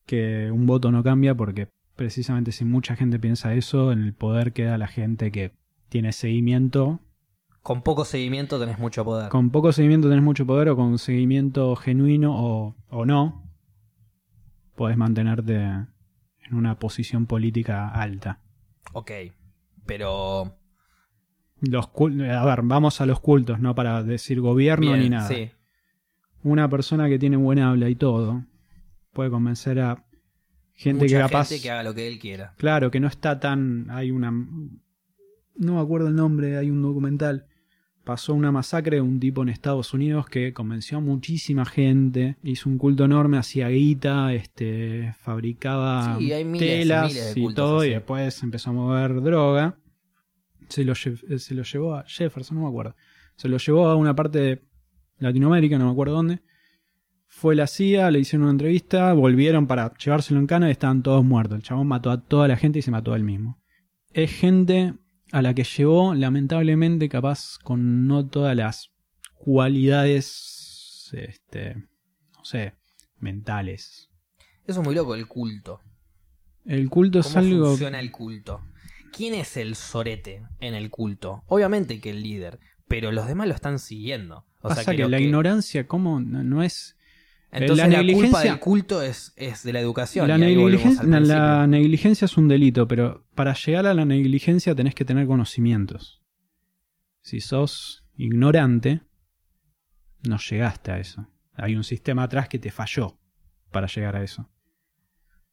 que 0.06 0.52
un 0.52 0.66
voto 0.66 0.92
no 0.92 1.04
cambia 1.04 1.36
porque 1.36 1.70
precisamente 1.96 2.52
si 2.52 2.66
mucha 2.66 2.98
gente 2.98 3.18
piensa 3.18 3.54
eso, 3.54 3.94
en 3.94 4.02
el 4.02 4.14
poder 4.14 4.52
queda 4.52 4.78
la 4.78 4.88
gente 4.88 5.32
que 5.32 5.54
tiene 5.88 6.12
seguimiento. 6.12 7.00
Con 7.62 7.84
poco 7.84 8.06
seguimiento 8.06 8.60
tenés 8.60 8.80
mucho 8.80 9.06
poder. 9.06 9.30
Con 9.30 9.52
poco 9.52 9.72
seguimiento 9.72 10.10
tenés 10.10 10.24
mucho 10.24 10.46
poder 10.46 10.70
o 10.70 10.76
con 10.76 10.98
seguimiento 10.98 11.76
genuino 11.76 12.34
o, 12.36 12.76
o 12.90 13.06
no, 13.06 13.44
podés 14.76 14.98
mantenerte 14.98 15.56
en 15.56 16.56
una 16.56 16.80
posición 16.80 17.28
política 17.28 17.90
alta. 17.90 18.40
Ok. 18.94 19.12
Pero. 19.86 20.58
Los 21.60 21.90
a 21.96 22.46
ver, 22.46 22.62
vamos 22.64 23.02
a 23.02 23.06
los 23.06 23.20
cultos, 23.20 23.60
no 23.60 23.76
para 23.76 24.02
decir 24.02 24.42
gobierno 24.42 24.88
bien, 24.94 25.00
ni 25.00 25.10
nada. 25.10 25.28
Sí. 25.28 25.52
Una 26.44 26.68
persona 26.68 27.08
que 27.08 27.20
tiene 27.20 27.38
buena 27.38 27.70
habla 27.70 27.88
y 27.90 27.96
todo 27.96 28.44
puede 29.14 29.30
convencer 29.30 29.80
a 29.80 30.04
gente 30.74 31.06
Mucha 31.06 31.18
que 31.18 31.22
capaz. 31.22 31.50
gente 31.50 31.62
que 31.62 31.70
haga 31.70 31.84
lo 31.84 31.94
que 31.94 32.08
él 32.08 32.18
quiera. 32.18 32.56
Claro, 32.58 32.90
que 32.90 33.00
no 33.00 33.08
está 33.08 33.40
tan. 33.40 33.92
Hay 33.92 34.10
una. 34.10 34.32
No 34.32 35.76
me 35.76 35.80
acuerdo 35.80 36.08
el 36.08 36.16
nombre, 36.16 36.58
hay 36.58 36.72
un 36.72 36.82
documental. 36.82 37.46
Pasó 38.12 38.34
una 38.34 38.52
masacre 38.52 38.98
de 38.98 39.02
un 39.02 39.22
tipo 39.22 39.42
en 39.42 39.48
Estados 39.48 39.94
Unidos 39.94 40.26
que 40.26 40.52
convenció 40.52 40.98
a 40.98 41.00
muchísima 41.00 41.64
gente, 41.64 42.36
hizo 42.44 42.68
un 42.68 42.78
culto 42.78 43.06
enorme, 43.06 43.38
hacía 43.38 43.70
guita, 43.70 44.34
este, 44.34 45.16
fabricaba 45.22 46.18
Sí, 46.20 46.34
hay 46.34 46.44
miles 46.44 46.62
y 46.62 46.80
telas 46.82 47.08
miles 47.14 47.36
de 47.36 47.40
y 47.40 47.54
todo, 47.54 47.86
y 47.86 47.92
después 47.92 48.44
empezó 48.44 48.72
a 48.72 48.74
mover 48.74 49.22
droga. 49.22 49.78
Se 50.68 50.84
lo, 50.84 50.92
eh, 50.92 51.40
se 51.40 51.56
lo 51.56 51.64
llevó 51.64 51.96
a 51.96 52.04
Jefferson, 52.06 52.58
no 52.58 52.64
me 52.64 52.68
acuerdo. 52.68 52.98
Se 53.38 53.48
lo 53.48 53.56
llevó 53.56 53.88
a 53.88 53.96
una 53.96 54.14
parte 54.14 54.40
de 54.40 54.62
Latinoamérica, 55.20 55.80
no 55.80 55.86
me 55.86 55.92
acuerdo 55.92 56.16
dónde. 56.16 56.42
Fue 57.30 57.56
la 57.56 57.66
CIA, 57.66 58.12
le 58.12 58.20
hicieron 58.20 58.44
una 58.44 58.52
entrevista, 58.52 59.14
volvieron 59.14 59.68
para 59.68 59.94
llevárselo 59.94 60.42
en 60.42 60.48
cana 60.48 60.68
y 60.68 60.72
estaban 60.74 61.02
todos 61.02 61.24
muertos. 61.24 61.56
El 61.56 61.64
chabón 61.64 61.88
mató 61.88 62.12
a 62.12 62.20
toda 62.20 62.50
la 62.50 62.58
gente 62.58 62.80
y 62.80 62.82
se 62.82 62.92
mató 62.92 63.14
a 63.14 63.16
él 63.16 63.24
mismo. 63.24 63.58
Es 64.12 64.34
gente 64.34 64.96
a 65.32 65.42
la 65.42 65.54
que 65.54 65.64
llevó, 65.64 66.14
lamentablemente, 66.14 67.10
capaz 67.10 67.58
con 67.64 68.08
no 68.08 68.28
todas 68.28 68.56
las 68.56 68.92
cualidades, 69.36 71.10
este, 71.14 71.76
no 71.76 72.44
sé, 72.44 72.74
mentales. 73.20 74.10
Eso 74.66 74.82
es 74.82 74.86
muy 74.86 74.96
loco, 74.96 75.16
el 75.16 75.28
culto. 75.28 75.80
El 76.66 76.90
culto 76.90 77.20
es 77.20 77.28
¿Cómo 77.28 77.40
algo... 77.40 77.68
funciona 77.70 78.00
el 78.00 78.12
culto? 78.12 78.62
¿Quién 79.12 79.34
es 79.34 79.58
el 79.58 79.76
sorete 79.76 80.44
en 80.60 80.74
el 80.74 80.90
culto? 80.90 81.44
Obviamente 81.48 82.00
que 82.00 82.12
el 82.12 82.24
líder, 82.24 82.60
pero 82.88 83.12
los 83.12 83.28
demás 83.28 83.48
lo 83.48 83.54
están 83.54 83.80
siguiendo. 83.80 84.46
O 84.60 84.70
Pasa 84.70 84.84
sea, 84.84 84.96
que, 84.96 85.08
la 85.08 85.20
ignorancia, 85.20 85.88
¿cómo? 85.88 86.20
No, 86.20 86.44
no 86.44 86.64
es... 86.64 86.98
Entonces 87.52 87.78
la 87.78 87.88
la, 87.90 87.98
culpa 87.98 88.04
negligencia- 88.04 88.52
del 88.52 88.60
culto 88.60 89.02
es, 89.02 89.34
es 89.36 89.64
de 89.64 89.74
la 89.74 89.80
educación. 89.82 90.28
La, 90.28 90.38
negligencia, 90.38 91.04
la 91.04 91.68
es 92.26 92.38
un 92.38 92.48
delito, 92.48 92.88
pero 92.88 93.28
para 93.36 93.54
llegar 93.54 93.88
a 93.88 93.94
la 93.94 94.06
negligencia 94.06 94.74
tenés 94.74 94.96
que 94.96 95.04
tener 95.04 95.28
conocimientos. 95.28 96.22
Si 97.22 97.42
sos 97.42 98.06
ignorante, 98.16 99.02
no 100.24 100.38
llegaste 100.38 100.92
a 100.92 101.00
eso. 101.00 101.28
Hay 101.56 101.76
un 101.76 101.84
sistema 101.84 102.24
atrás 102.24 102.48
que 102.48 102.58
te 102.58 102.72
falló 102.72 103.20
para 103.72 103.88
llegar 103.88 104.16
a 104.16 104.24
eso. 104.24 104.50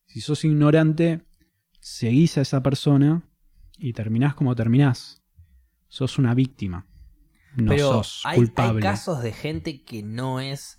Si 0.07 0.20
sos 0.20 0.44
ignorante, 0.44 1.22
seguís 1.80 2.38
a 2.38 2.42
esa 2.42 2.62
persona 2.62 3.28
y 3.76 3.92
terminás 3.92 4.34
como 4.34 4.55
terminás. 4.55 5.22
Sos 5.88 6.18
una 6.18 6.34
víctima. 6.34 6.86
No 7.57 7.70
Pero 7.70 7.88
sos 8.05 8.22
hay, 8.24 8.36
culpable. 8.36 8.86
hay 8.86 8.92
casos 8.94 9.22
de 9.22 9.32
gente 9.32 9.82
que 9.82 10.03
no 10.03 10.38
es 10.40 10.78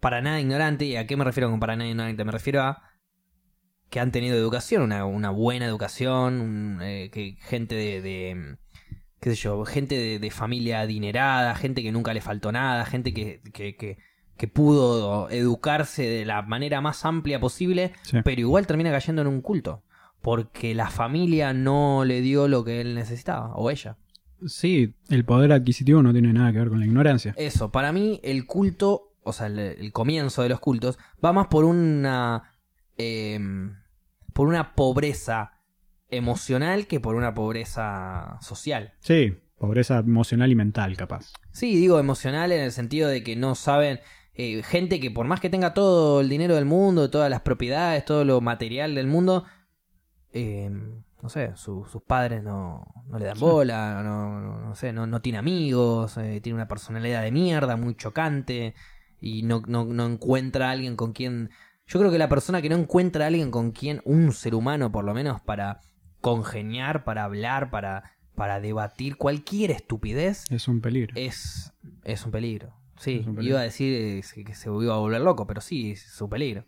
para 0.00 0.20
nada 0.20 0.40
ignorante. 0.40 0.84
¿Y 0.84 0.96
a 0.96 1.06
qué 1.06 1.16
me 1.16 1.24
refiero 1.24 1.50
con 1.50 1.60
para 1.60 1.76
nada 1.76 1.88
ignorante? 1.90 2.24
Me 2.24 2.32
refiero 2.32 2.62
a 2.62 2.82
que 3.90 4.00
han 4.00 4.10
tenido 4.12 4.36
educación, 4.36 4.82
una, 4.82 5.04
una 5.04 5.30
buena 5.30 5.66
educación, 5.66 6.40
un, 6.40 6.78
eh, 6.82 7.10
que 7.12 7.36
gente 7.40 7.74
de, 7.74 8.02
de, 8.02 8.56
qué 9.20 9.30
sé 9.30 9.36
yo, 9.36 9.64
gente 9.64 9.96
de, 9.96 10.18
de 10.18 10.30
familia 10.30 10.80
adinerada, 10.80 11.54
gente 11.54 11.82
que 11.82 11.92
nunca 11.92 12.12
le 12.12 12.20
faltó 12.20 12.50
nada, 12.50 12.84
gente 12.84 13.14
que, 13.14 13.40
que, 13.52 13.76
que, 13.76 13.98
que 14.36 14.48
pudo 14.48 15.30
educarse 15.30 16.02
de 16.02 16.24
la 16.24 16.42
manera 16.42 16.80
más 16.80 17.04
amplia 17.04 17.38
posible, 17.38 17.92
Sí. 18.02 18.18
pero 18.24 18.40
igual 18.40 18.66
termina 18.66 18.90
cayendo 18.90 19.22
en 19.22 19.28
un 19.28 19.40
culto. 19.40 19.82
Porque 20.20 20.74
la 20.74 20.90
familia 20.90 21.52
no 21.52 22.04
le 22.04 22.20
dio 22.20 22.48
lo 22.48 22.64
que 22.64 22.80
él 22.80 22.96
necesitaba, 22.96 23.54
o 23.54 23.70
ella. 23.70 23.96
Sí, 24.46 24.94
el 25.08 25.24
poder 25.24 25.52
adquisitivo 25.52 26.02
no 26.02 26.12
tiene 26.12 26.32
nada 26.32 26.50
que 26.52 26.58
ver 26.58 26.68
con 26.68 26.80
la 26.80 26.86
ignorancia. 26.86 27.32
Eso, 27.38 27.70
para 27.70 27.92
mí 27.92 28.18
el 28.24 28.44
culto, 28.46 29.12
o 29.26 29.32
sea, 29.32 29.48
el, 29.48 29.58
el 29.58 29.92
comienzo 29.92 30.42
de 30.42 30.48
los 30.48 30.60
cultos, 30.60 30.98
va 31.24 31.32
más 31.32 31.48
por 31.48 31.64
una. 31.64 32.54
em, 32.96 33.76
por 34.32 34.48
una 34.48 34.74
pobreza 34.74 35.52
emocional 36.08 36.86
que 36.86 37.00
por 37.00 37.14
una 37.16 37.34
pobreza 37.34 38.38
social. 38.40 38.92
Sí, 39.00 39.36
pobreza 39.58 39.98
emocional 39.98 40.50
y 40.50 40.54
mental, 40.54 40.96
capaz. 40.96 41.32
Sí, 41.52 41.74
digo 41.76 41.98
emocional 41.98 42.52
en 42.52 42.60
el 42.60 42.72
sentido 42.72 43.08
de 43.08 43.22
que 43.22 43.36
no 43.36 43.54
saben. 43.54 44.00
eh, 44.38 44.62
gente 44.62 45.00
que 45.00 45.10
por 45.10 45.26
más 45.26 45.40
que 45.40 45.48
tenga 45.48 45.72
todo 45.72 46.20
el 46.20 46.28
dinero 46.28 46.54
del 46.56 46.66
mundo, 46.66 47.08
todas 47.10 47.30
las 47.30 47.40
propiedades, 47.40 48.04
todo 48.04 48.22
lo 48.24 48.42
material 48.42 48.94
del 48.94 49.06
mundo, 49.06 49.44
em, 50.32 51.02
no 51.22 51.28
sé, 51.30 51.52
su- 51.56 51.86
sus 51.90 52.02
padres 52.02 52.42
no, 52.42 52.86
no 53.08 53.18
le 53.18 53.24
dan 53.26 53.40
bola, 53.40 54.02
no, 54.02 54.38
no, 54.40 54.60
no 54.60 54.74
sé, 54.74 54.92
no, 54.92 55.06
no 55.06 55.20
tiene 55.22 55.38
amigos, 55.38 56.18
eh, 56.18 56.40
tiene 56.42 56.54
una 56.56 56.68
personalidad 56.68 57.22
de 57.22 57.32
mierda, 57.32 57.76
muy 57.76 57.94
chocante, 57.94 58.74
y 59.20 59.42
no, 59.42 59.62
no, 59.66 59.84
no 59.84 60.06
encuentra 60.06 60.68
a 60.68 60.72
alguien 60.72 60.96
con 60.96 61.12
quien... 61.12 61.50
Yo 61.86 62.00
creo 62.00 62.10
que 62.10 62.18
la 62.18 62.28
persona 62.28 62.60
que 62.60 62.68
no 62.68 62.76
encuentra 62.76 63.24
a 63.24 63.28
alguien 63.28 63.50
con 63.50 63.70
quien, 63.70 64.02
un 64.04 64.32
ser 64.32 64.54
humano 64.54 64.90
por 64.90 65.04
lo 65.04 65.14
menos, 65.14 65.40
para 65.40 65.80
congeniar, 66.20 67.04
para 67.04 67.24
hablar, 67.24 67.70
para, 67.70 68.02
para 68.34 68.60
debatir 68.60 69.16
cualquier 69.16 69.70
estupidez, 69.70 70.44
Es 70.50 70.66
un 70.68 70.80
peligro. 70.80 71.14
es, 71.16 71.72
es 72.04 72.24
un 72.24 72.32
peligro. 72.32 72.74
Sí, 72.98 73.18
Es 73.20 73.26
un 73.26 73.36
peligro. 73.36 73.54
iba 73.54 73.60
a 73.60 73.64
decir 73.64 73.92
eh, 73.94 74.44
que 74.44 74.54
se 74.54 74.68
iba 74.68 74.94
a 74.94 74.98
volver 74.98 75.20
loco, 75.20 75.46
pero 75.46 75.60
sí, 75.60 75.92
es 75.92 76.20
un 76.20 76.28
peligro. 76.30 76.64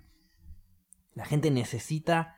La 1.15 1.25
gente 1.25 1.51
necesita 1.51 2.37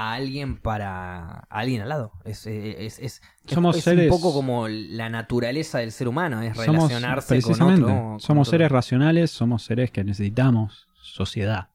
a 0.00 0.12
alguien 0.14 0.56
para 0.58 1.40
a 1.40 1.46
alguien 1.50 1.80
al 1.82 1.88
lado. 1.88 2.12
Es, 2.24 2.46
es, 2.46 2.98
es, 2.98 3.22
Somos 3.46 3.76
es 3.76 3.84
seres- 3.84 4.10
un 4.10 4.16
poco 4.20 4.32
como 4.32 4.68
la 4.68 5.08
naturaleza 5.08 5.78
del 5.78 5.92
ser 5.92 6.08
humano, 6.08 6.42
es 6.42 6.56
Somos, 6.56 6.68
relacionarse 6.90 7.28
con 7.40 7.42
precisamente, 7.42 7.82
otro. 7.82 7.94
con 7.94 8.20
somos 8.20 8.48
otro. 8.48 8.50
seres 8.58 8.70
racionales, 8.72 9.30
somos 9.30 9.62
seres 9.64 9.90
que 9.90 10.04
necesitamos 10.04 10.86
sociedad. 11.02 11.70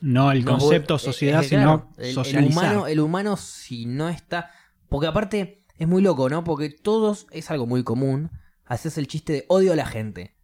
No 0.00 0.30
el 0.32 0.44
concepto 0.44 0.98
sociedad, 0.98 1.42
que, 1.42 1.48
claro, 1.48 1.90
sino 2.00 2.38
el- 2.38 2.46
humano, 2.46 2.86
el 2.86 3.00
humano 3.00 3.36
si 3.36 3.84
no 3.86 4.08
está... 4.08 4.50
Porque 4.88 5.08
aparte 5.08 5.64
es 5.76 5.88
muy 5.88 6.00
loco, 6.02 6.28
¿no? 6.30 6.44
Porque 6.44 6.70
todos, 6.70 7.26
es 7.32 7.50
algo 7.50 7.66
muy 7.66 7.82
común, 7.82 8.30
haces 8.64 8.96
el 8.96 9.08
chiste 9.08 9.32
de 9.32 9.44
odio 9.48 9.72
a 9.72 9.76
la 9.76 9.86
gente. 9.86 10.36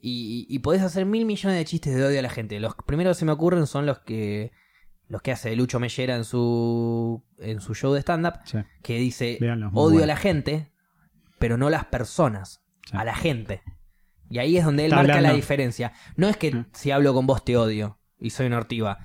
Y, 0.00 0.46
y 0.48 0.58
podés 0.60 0.82
hacer 0.82 1.06
mil 1.06 1.24
millones 1.24 1.58
de 1.58 1.64
chistes 1.64 1.94
de 1.94 2.04
odio 2.04 2.18
a 2.18 2.22
la 2.22 2.30
gente. 2.30 2.58
Los 2.60 2.74
primeros 2.86 3.16
que 3.16 3.20
se 3.20 3.24
me 3.24 3.32
ocurren 3.32 3.66
son 3.66 3.84
los 3.86 3.98
que 4.00 4.52
los 5.12 5.20
que 5.20 5.30
hace 5.30 5.54
Lucho 5.54 5.78
Mellera 5.78 6.16
en 6.16 6.24
su 6.24 7.22
en 7.38 7.60
su 7.60 7.74
show 7.74 7.92
de 7.92 8.00
stand-up, 8.00 8.40
Sí, 8.46 8.58
que 8.82 8.98
dice 8.98 9.36
Véanlo, 9.40 9.68
odio 9.74 9.90
bueno. 9.98 10.04
a 10.04 10.06
la 10.06 10.16
gente, 10.16 10.72
pero 11.38 11.58
no 11.58 11.68
las 11.70 11.84
personas, 11.84 12.62
Sí. 12.90 12.96
a 12.96 13.04
la 13.04 13.14
gente. 13.14 13.62
Y 14.30 14.38
ahí 14.38 14.56
es 14.56 14.64
donde 14.64 14.86
él 14.86 14.92
Está 14.92 15.02
marca 15.02 15.20
la 15.20 15.34
diferencia. 15.34 15.92
No 16.16 16.26
es 16.28 16.38
que 16.38 16.64
si 16.72 16.90
hablo 16.90 17.12
con 17.12 17.26
vos 17.26 17.44
te 17.44 17.56
odio 17.58 17.98
y 18.18 18.30
soy 18.30 18.46
una 18.46 18.56
ortiva. 18.56 19.00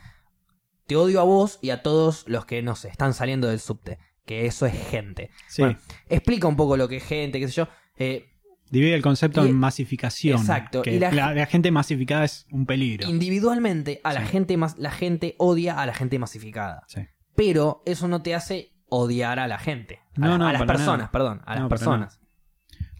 Te 0.88 0.96
odio 0.96 1.20
a 1.20 1.26
vos 1.26 1.60
y 1.62 1.72
a 1.72 1.84
todos 1.84 2.24
los 2.30 2.46
que, 2.46 2.62
no 2.62 2.78
sé, 2.78 2.88
están 2.88 3.14
saliendo 3.14 3.50
del 3.50 3.60
subte. 3.60 4.00
Que 4.26 4.46
eso 4.46 4.66
es 4.66 4.74
gente. 4.90 5.30
Sí, 5.50 5.62
Bueno, 5.64 5.78
explica 6.08 6.48
un 6.48 6.56
poco 6.56 6.78
lo 6.78 6.88
que 6.88 6.98
es 6.98 7.04
gente, 7.04 7.40
qué 7.42 7.48
sé 7.50 7.54
yo. 7.56 7.68
Eh, 7.98 8.30
divide 8.70 8.94
el 8.96 9.02
concepto 9.02 9.46
y- 9.46 9.50
en 9.50 9.56
masificación. 9.58 10.40
Exacto, 10.40 10.82
que 10.82 10.96
y 10.96 11.00
la- 11.00 11.12
la, 11.12 11.34
la 11.34 11.46
gente 11.46 11.72
masificada 11.72 12.26
es 12.26 12.46
un 12.52 12.66
peligro. 12.66 13.08
individualmente, 13.10 14.02
a 14.04 14.14
la 14.14 14.22
Sí. 14.26 14.32
gente 14.32 14.58
más, 14.58 14.78
la 14.78 14.92
gente 14.92 15.36
odia 15.38 15.80
a 15.82 15.86
la 15.86 15.94
gente 15.94 16.20
masificada. 16.20 16.84
Sí. 16.88 17.02
Pero 17.36 17.82
eso 17.86 18.08
no 18.08 18.22
te 18.22 18.36
hace 18.36 18.74
odiar 18.90 19.40
a 19.40 19.48
la 19.48 19.60
gente. 19.60 20.00
A, 20.16 20.20
No, 20.20 20.28
la- 20.30 20.38
no, 20.38 20.48
a 20.48 20.54
las 20.54 20.64
personas, 20.64 20.98
nada. 21.00 21.12
perdón. 21.12 21.42
A 21.46 21.54
las 21.56 21.64
No, 21.64 21.70
personas. 21.70 22.20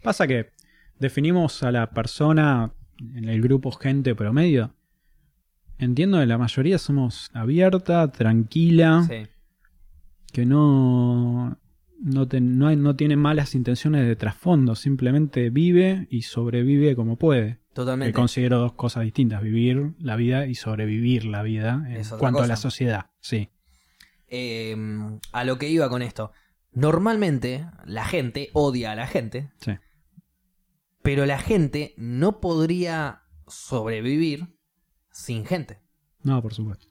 Pasa 0.02 0.26
que 0.26 0.52
definimos 0.98 1.62
a 1.62 1.72
la 1.72 1.90
persona 1.90 2.72
en 3.14 3.28
el 3.28 3.40
grupo 3.42 3.70
gente 3.72 4.14
promedio. 4.14 4.74
Entiendo 5.78 6.18
que 6.18 6.26
la 6.26 6.38
mayoría 6.38 6.78
somos 6.78 7.30
abierta, 7.34 8.10
tranquila, 8.10 9.04
Sí. 9.08 9.26
que 10.32 10.44
no, 10.44 11.56
no, 12.00 12.26
te- 12.28 12.40
no, 12.40 12.68
hay- 12.68 12.76
no 12.76 12.96
tiene 12.96 13.16
malas 13.16 13.54
intenciones 13.54 14.06
de 14.06 14.16
trasfondo, 14.16 14.74
simplemente 14.74 15.50
vive 15.50 16.06
y 16.10 16.22
sobrevive 16.22 16.94
como 16.96 17.16
puede. 17.16 17.58
Que 17.68 17.74
Totalmente. 17.84 18.12
considero 18.12 18.58
dos 18.58 18.72
cosas 18.72 19.04
distintas, 19.04 19.40
vivir 19.42 19.94
la 20.00 20.16
vida 20.16 20.46
y 20.46 20.54
sobrevivir 20.56 21.24
la 21.24 21.42
vida 21.42 21.84
en 21.88 22.04
cuanto 22.18 22.42
a 22.42 22.46
la 22.46 22.56
sociedad. 22.56 23.10
Sí, 23.20 23.50
Eh, 24.30 24.76
a 25.32 25.44
lo 25.44 25.58
que 25.58 25.68
iba 25.68 25.88
con 25.88 26.02
esto. 26.02 26.32
Normalmente 26.72 27.64
la 27.86 28.04
gente 28.04 28.50
odia 28.52 28.92
a 28.92 28.94
la 28.96 29.06
gente, 29.06 29.50
sí. 29.60 29.72
pero 31.02 31.24
la 31.24 31.38
gente 31.38 31.94
no 31.96 32.40
podría 32.40 33.22
sobrevivir 33.46 34.58
sin 35.10 35.46
gente. 35.46 35.78
No, 36.22 36.42
por 36.42 36.52
supuesto. 36.52 36.88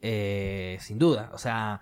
Eh, 0.00 0.76
sin 0.80 0.98
duda. 0.98 1.30
O 1.32 1.38
sea, 1.38 1.80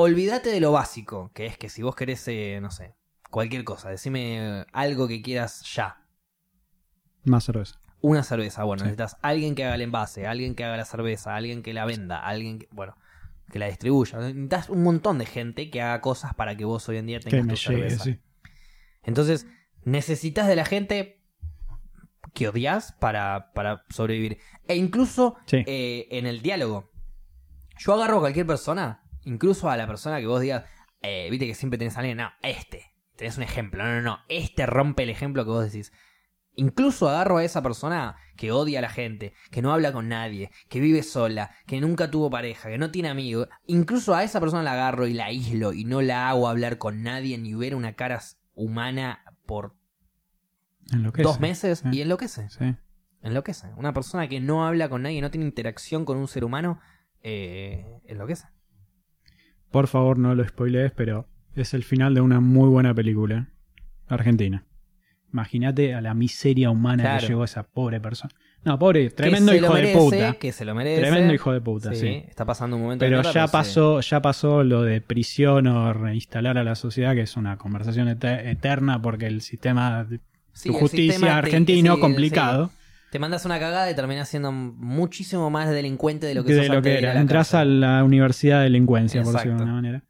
olvídate 0.00 0.50
de 0.50 0.60
lo 0.60 0.70
básico, 0.70 1.32
que 1.34 1.46
es 1.46 1.58
que 1.58 1.68
si 1.68 1.82
vos 1.82 1.96
querés, 1.96 2.26
eh, 2.28 2.60
no 2.62 2.70
sé, 2.70 2.94
cualquier 3.30 3.64
cosa, 3.64 3.90
decime 3.90 4.64
algo 4.72 5.08
que 5.08 5.20
quieras 5.22 5.62
ya. 5.74 6.04
Más 7.24 7.42
cerveza. 7.44 7.80
Una 8.00 8.22
cerveza, 8.22 8.62
bueno, 8.62 8.80
Sí. 8.80 8.84
necesitas 8.84 9.16
alguien 9.22 9.56
que 9.56 9.64
haga 9.64 9.74
el 9.74 9.82
envase, 9.82 10.28
alguien 10.28 10.54
que 10.54 10.62
haga 10.64 10.76
la 10.76 10.84
cerveza, 10.84 11.34
alguien 11.34 11.64
que 11.64 11.72
la 11.74 11.84
venda, 11.84 12.20
alguien 12.24 12.60
que, 12.60 12.68
bueno, 12.70 12.96
que 13.50 13.58
la 13.58 13.66
distribuya. 13.66 14.18
Necesitas 14.18 14.68
un 14.68 14.84
montón 14.84 15.18
de 15.18 15.26
gente 15.26 15.68
que 15.68 15.82
haga 15.82 16.00
cosas 16.00 16.32
para 16.32 16.56
que 16.56 16.64
vos 16.64 16.88
hoy 16.88 16.98
en 16.98 17.06
día 17.06 17.18
Que 17.18 17.30
tengas 17.30 17.46
me 17.46 17.54
tu 17.54 17.58
llegue, 17.58 17.90
cerveza. 17.90 18.04
sí. 18.04 18.20
Entonces, 19.02 19.46
necesitas 19.82 20.46
de 20.46 20.54
la 20.54 20.64
gente 20.64 21.24
que 22.34 22.46
odias 22.48 22.92
para, 22.92 23.52
para 23.52 23.84
sobrevivir. 23.90 24.38
E 24.68 24.76
incluso 24.76 25.34
Sí. 25.46 25.64
eh, 25.66 26.06
en 26.12 26.26
el 26.28 26.40
diálogo. 26.40 26.88
Yo 27.78 27.94
agarro 27.94 28.18
a 28.18 28.20
cualquier 28.20 28.46
persona, 28.46 29.02
incluso 29.24 29.70
a 29.70 29.76
la 29.76 29.86
persona 29.86 30.20
que 30.20 30.26
vos 30.26 30.40
digas, 30.40 30.64
eh, 31.02 31.28
viste 31.30 31.46
que 31.46 31.54
siempre 31.54 31.78
tenés 31.78 31.96
a 31.96 32.00
alguien, 32.00 32.18
no, 32.18 32.30
este, 32.42 32.92
tenés 33.16 33.36
un 33.36 33.42
ejemplo, 33.42 33.84
no, 33.84 33.96
no, 33.96 34.02
no, 34.02 34.18
este 34.28 34.66
rompe 34.66 35.02
el 35.02 35.10
ejemplo 35.10 35.44
que 35.44 35.50
vos 35.50 35.64
decís. 35.64 35.92
Incluso 36.54 37.08
agarro 37.08 37.38
a 37.38 37.44
esa 37.44 37.62
persona 37.62 38.16
que 38.36 38.50
odia 38.50 38.80
a 38.80 38.82
la 38.82 38.90
gente, 38.90 39.32
que 39.52 39.62
no 39.62 39.72
habla 39.72 39.92
con 39.92 40.08
nadie, 40.08 40.50
que 40.68 40.80
vive 40.80 41.04
sola, 41.04 41.52
que 41.68 41.80
nunca 41.80 42.10
tuvo 42.10 42.30
pareja, 42.30 42.68
que 42.68 42.78
no 42.78 42.90
tiene 42.90 43.08
amigos. 43.08 43.48
Incluso 43.66 44.12
a 44.12 44.24
esa 44.24 44.40
persona 44.40 44.64
la 44.64 44.72
agarro 44.72 45.06
y 45.06 45.14
la 45.14 45.26
aíslo 45.26 45.72
y 45.72 45.84
no 45.84 46.02
la 46.02 46.28
hago 46.28 46.48
hablar 46.48 46.78
con 46.78 47.04
nadie 47.04 47.38
ni 47.38 47.54
ver 47.54 47.76
una 47.76 47.94
cara 47.94 48.20
humana 48.54 49.22
por 49.46 49.76
Enloquece. 50.92 51.22
dos 51.22 51.38
meses 51.38 51.84
y 51.92 52.00
enloquece. 52.00 52.50
Sí. 52.50 52.74
Enloquece. 53.22 53.68
Una 53.76 53.92
persona 53.92 54.28
que 54.28 54.40
no 54.40 54.66
habla 54.66 54.88
con 54.88 55.02
nadie, 55.02 55.20
no 55.20 55.30
tiene 55.30 55.46
interacción 55.46 56.04
con 56.04 56.16
un 56.16 56.26
ser 56.26 56.44
humano, 56.44 56.80
eh, 57.22 58.00
enloquece. 58.06 58.48
Por 59.70 59.86
favor, 59.88 60.18
no 60.18 60.34
lo 60.34 60.46
spoilees, 60.46 60.92
pero 60.92 61.26
es 61.54 61.74
el 61.74 61.84
final 61.84 62.14
de 62.14 62.20
una 62.20 62.40
muy 62.40 62.68
buena 62.68 62.94
película. 62.94 63.48
Argentina. 64.08 64.64
Imagínate 65.32 65.94
a 65.94 66.00
la 66.00 66.14
miseria 66.14 66.70
humana 66.70 67.02
Claro. 67.02 67.20
que 67.20 67.26
llegó 67.28 67.44
esa 67.44 67.62
pobre 67.64 68.00
persona. 68.00 68.32
No, 68.64 68.78
pobre, 68.78 69.10
tremendo 69.10 69.54
hijo 69.54 69.74
de 69.74 69.92
puta. 69.92 70.32
Que 70.34 70.52
se 70.52 70.64
lo 70.64 70.74
merece. 70.74 71.02
Tremendo 71.02 71.32
hijo 71.34 71.52
de 71.52 71.60
puta, 71.60 71.92
Sí, 71.92 72.00
sí. 72.00 72.24
Está 72.28 72.44
pasando 72.44 72.76
un 72.76 72.82
momento 72.82 73.04
Pero 73.04 73.22
ya 73.22 73.46
pasó, 73.46 74.00
ya 74.00 74.20
pasó 74.22 74.64
lo 74.64 74.82
de 74.82 75.00
prisión 75.00 75.66
o 75.66 75.92
reinstalar 75.92 76.56
a 76.58 76.64
la 76.64 76.74
sociedad, 76.74 77.14
que 77.14 77.20
es 77.22 77.36
una 77.36 77.56
conversación 77.58 78.08
ete- 78.08 78.48
eterna 78.50 79.00
porque 79.02 79.26
el 79.26 79.42
sistema 79.42 80.04
de 80.04 80.20
Sí, 80.54 80.70
justicia 80.72 81.12
sistema 81.12 81.26
te- 81.34 81.46
argentino 81.46 81.94
sí, 81.96 82.00
complicado. 82.00 82.70
Te 83.10 83.18
mandas 83.18 83.44
una 83.46 83.58
cagada 83.58 83.90
y 83.90 83.94
terminas 83.94 84.28
siendo 84.28 84.52
muchísimo 84.52 85.48
más 85.50 85.70
delincuente 85.70 86.26
de 86.26 86.34
lo 86.34 86.44
que 86.44 86.52
de 86.54 86.60
sos 86.60 86.68
lo 86.68 86.74
antes 86.76 86.92
que 86.92 86.98
era. 87.06 87.18
Entras 87.20 87.54
a 87.54 87.64
la 87.64 88.04
universidad 88.04 88.58
de 88.58 88.64
delincuencia, 88.64 89.22
por 89.22 89.32
decirlo 89.32 89.52
de 89.56 89.62
Exacto. 89.62 89.62
alguna 89.72 89.82
manera. 89.82 90.04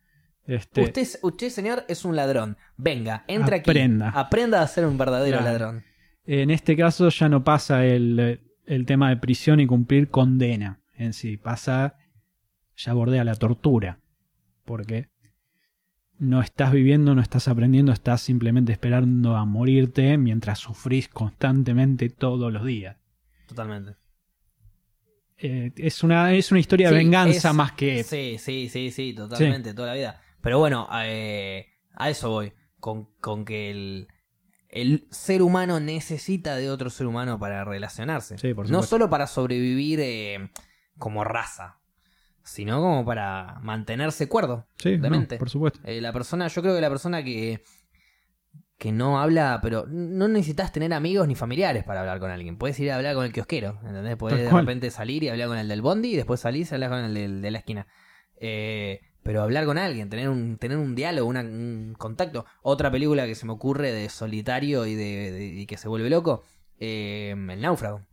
Este, 0.47 0.81
Usted, 0.83 1.07
usted, 1.23 1.49
señor, 1.51 1.85
es 1.89 2.05
un 2.05 2.17
ladrón. 2.17 2.57
Venga, 2.77 3.25
entra 3.29 3.59
Aprenda. 3.59 4.09
aquí. 4.09 4.19
Aprenda 4.19 4.63
a 4.63 4.67
ser 4.67 4.87
un 4.87 4.97
verdadero 4.99 5.39
Claro. 5.39 5.53
ladrón. 5.59 5.85
En 6.25 6.51
este 6.51 6.77
caso 6.77 7.09
ya 7.11 7.29
no 7.29 7.45
pasa 7.45 7.85
el, 7.85 8.41
el 8.67 8.87
tema 8.87 9.11
de 9.11 9.17
prisión 9.19 9.61
y 9.61 9.67
cumplir 9.67 10.09
condena 10.11 10.81
en 10.97 11.13
sí, 11.13 11.37
pasa, 11.37 11.97
ya 12.77 12.93
bordea 12.95 13.25
la 13.25 13.35
tortura, 13.37 14.01
porque 14.65 15.09
no 16.19 16.41
estás 16.43 16.73
viviendo, 16.73 17.15
no 17.15 17.21
estás 17.23 17.49
aprendiendo, 17.49 17.93
estás 17.93 18.21
simplemente 18.21 18.73
esperando 18.73 19.37
a 19.37 19.45
morirte 19.45 20.19
mientras 20.19 20.59
sufrís 20.59 21.09
constantemente 21.09 22.09
todos 22.11 22.53
los 22.53 22.65
días. 22.65 22.97
Totalmente. 23.47 23.97
Eh, 25.41 25.71
es, 25.77 26.03
una, 26.03 26.35
es 26.35 26.51
una 26.51 26.61
historia 26.61 26.91
de 26.91 26.97
venganza 26.97 27.51
es- 27.51 27.55
más 27.55 27.73
que... 27.73 28.03
Sí, 28.03 28.37
sí, 28.39 28.69
sí, 28.69 28.91
sí, 28.91 29.15
totalmente, 29.15 29.73
toda 29.75 29.89
la 29.89 29.95
vida. 29.95 30.21
Pero 30.41 30.59
bueno, 30.59 30.89
eh, 31.05 31.67
a 31.95 32.11
eso 32.11 32.31
voy. 32.31 32.53
Con, 32.81 33.07
con 33.21 33.45
que 33.45 33.71
el, 33.71 34.09
el 34.69 35.07
ser 35.11 35.43
humano 35.43 35.81
necesita 35.81 36.57
de 36.57 36.71
otro 36.71 36.91
ser 36.91 37.07
humano 37.07 37.39
para 37.39 37.65
relacionarse. 37.65 38.39
Sí, 38.39 38.55
por 38.55 38.71
no 38.71 38.83
solo 38.83 39.11
para 39.11 39.27
sobrevivir 39.27 39.99
eh, 40.01 40.51
como 40.97 41.25
raza, 41.25 41.78
sino 42.49 42.81
como 42.81 43.05
para 43.05 43.59
mantenerse 43.63 44.29
cuerdo. 44.29 44.67
Sí, 44.77 44.97
no, 44.97 45.03
por 45.39 45.51
supuesto. 45.51 45.81
Eh, 45.85 46.01
la 46.01 46.13
persona, 46.13 46.49
yo 46.49 46.63
creo 46.63 46.75
que 46.75 46.81
la 46.81 46.89
persona 46.91 47.23
que, 47.23 47.63
que 48.79 48.93
no 48.93 49.21
habla, 49.21 49.59
pero 49.63 49.87
no 49.89 50.29
necesitas 50.29 50.73
tener 50.73 50.93
amigos 50.93 51.27
ni 51.27 51.35
familiares 51.35 51.85
para 51.85 52.01
hablar 52.01 52.21
con 52.21 52.31
alguien. 52.31 52.57
Puedes 52.59 52.79
ir 52.81 52.91
a 52.93 52.97
hablar 52.97 53.15
con 53.17 53.25
el 53.25 53.33
kiosquero, 53.33 53.79
¿entendés? 53.85 54.17
Puedes 54.17 54.39
de 54.39 54.51
repente 54.61 54.91
salir 54.91 55.23
y 55.25 55.29
hablar 55.29 55.49
con 55.49 55.59
el 55.59 55.67
del 55.69 55.83
bondi 55.83 56.13
y 56.13 56.17
después 56.17 56.41
salís 56.41 56.71
y 56.71 56.75
hablar 56.75 56.91
con 56.91 57.01
el 57.01 57.15
del- 57.15 57.43
de 57.43 57.51
la 57.51 57.59
esquina. 57.59 57.87
Eh, 58.41 59.01
pero 59.25 59.43
hablar 59.43 59.65
con 59.67 59.79
alguien, 59.79 60.09
tener 60.09 60.29
un, 60.29 60.59
tener 60.59 60.79
un 60.79 60.95
diálogo, 60.95 61.29
una- 61.29 61.41
un 61.41 61.95
contacto. 61.99 62.47
Otra 62.63 62.91
película 62.91 63.27
que 63.27 63.35
se 63.35 63.47
me 63.47 63.53
ocurre 63.53 63.93
de 63.93 64.09
solitario 64.09 64.87
y 64.87 64.95
de, 64.95 65.33
de- 65.33 65.45
y 65.47 65.67
que 65.67 65.77
se 65.77 65.89
vuelve 65.89 66.09
loco, 66.09 66.45
eh, 66.81 67.33
El 67.37 67.61
náufrago, 67.61 68.07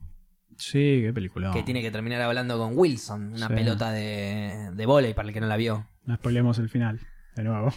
Sí, 0.58 1.02
qué 1.04 1.12
película. 1.14 1.52
que 1.52 1.64
tiene 1.64 1.82
que 1.82 1.92
terminar 1.92 2.22
hablando 2.22 2.58
con 2.58 2.78
Wilson, 2.78 3.34
una 3.34 3.48
Sí. 3.48 3.54
pelota 3.54 3.92
de, 3.92 4.72
de 4.74 4.86
volei 4.86 5.14
para 5.14 5.28
el 5.28 5.34
que 5.34 5.42
no 5.42 5.48
la 5.48 5.58
vio. 5.58 5.88
No 6.06 6.16
spoilemos 6.16 6.58
el 6.60 6.70
final, 6.70 7.00
de 7.36 7.44
nuevo. 7.44 7.74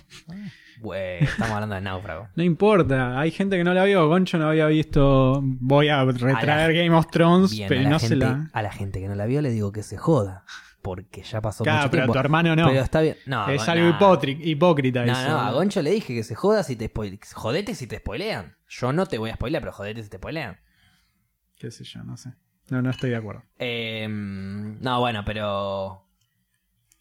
Estamos 1.21 1.55
hablando 1.55 1.75
de 1.75 1.81
náufrago. 1.81 2.29
No 2.37 2.43
importa, 2.45 3.19
hay 3.19 3.31
gente 3.31 3.57
que 3.57 3.65
no 3.65 3.75
la 3.75 3.85
vio. 3.85 4.07
Goncho 4.09 4.39
no 4.39 4.49
había 4.49 4.67
visto. 4.67 5.41
Voy 5.43 5.89
a 5.89 6.05
retraer 6.05 6.73
Game 6.75 6.95
of 6.95 7.09
Thrones, 7.11 7.51
Bien, 7.51 7.69
pero 7.69 7.83
no 7.83 7.99
gente, 7.99 8.09
se 8.09 8.17
la. 8.17 8.49
a 8.53 8.63
la 8.63 8.71
gente 8.73 9.01
que 9.01 9.09
no 9.09 9.15
la 9.15 9.27
vio 9.27 9.43
le 9.43 9.51
digo 9.51 9.73
que 9.73 9.83
se 9.83 9.97
joda. 9.97 10.45
Porque 10.81 11.23
ya 11.23 11.41
pasó 11.41 11.65
Claro, 11.65 11.79
mucho 11.81 11.91
pero 11.91 12.03
a 12.03 12.07
tiempo. 12.07 12.13
tu 12.13 12.19
hermano 12.21 12.55
no. 12.57 12.69
Pero 12.69 12.81
está 12.83 13.01
bien. 13.01 13.17
No, 13.27 13.49
es 13.49 13.69
algo 13.69 13.89
hipócrita 14.41 15.05
No, 15.05 15.13
eso. 15.13 15.29
no, 15.29 15.39
a 15.41 15.51
Goncho 15.51 15.83
le 15.83 15.91
dije 15.91 16.15
que 16.15 16.23
se 16.23 16.37
joda 16.37 16.63
si 16.63 16.77
te 16.77 16.87
spoile. 16.87 17.19
Jodete 17.35 17.75
si 17.75 17.89
te 17.89 17.99
spoilean. 17.99 18.57
Yo 18.69 18.93
no 18.93 19.05
te 19.07 19.19
voy 19.19 19.31
a 19.31 19.35
spoilear, 19.35 19.61
pero 19.61 19.73
jodete 19.73 20.05
si 20.05 20.09
te 20.09 20.19
spoilean. 20.19 20.57
Qué 21.57 21.73
sé 21.73 21.83
yo, 21.83 22.05
no 22.05 22.17
sé. 22.17 22.31
No, 22.70 22.82
no 22.82 22.90
estoy 22.90 23.11
de 23.11 23.16
acuerdo. 23.16 23.43
Eh, 23.59 24.07
no, 24.09 25.01
bueno, 25.01 25.23
pero. 25.24 26.05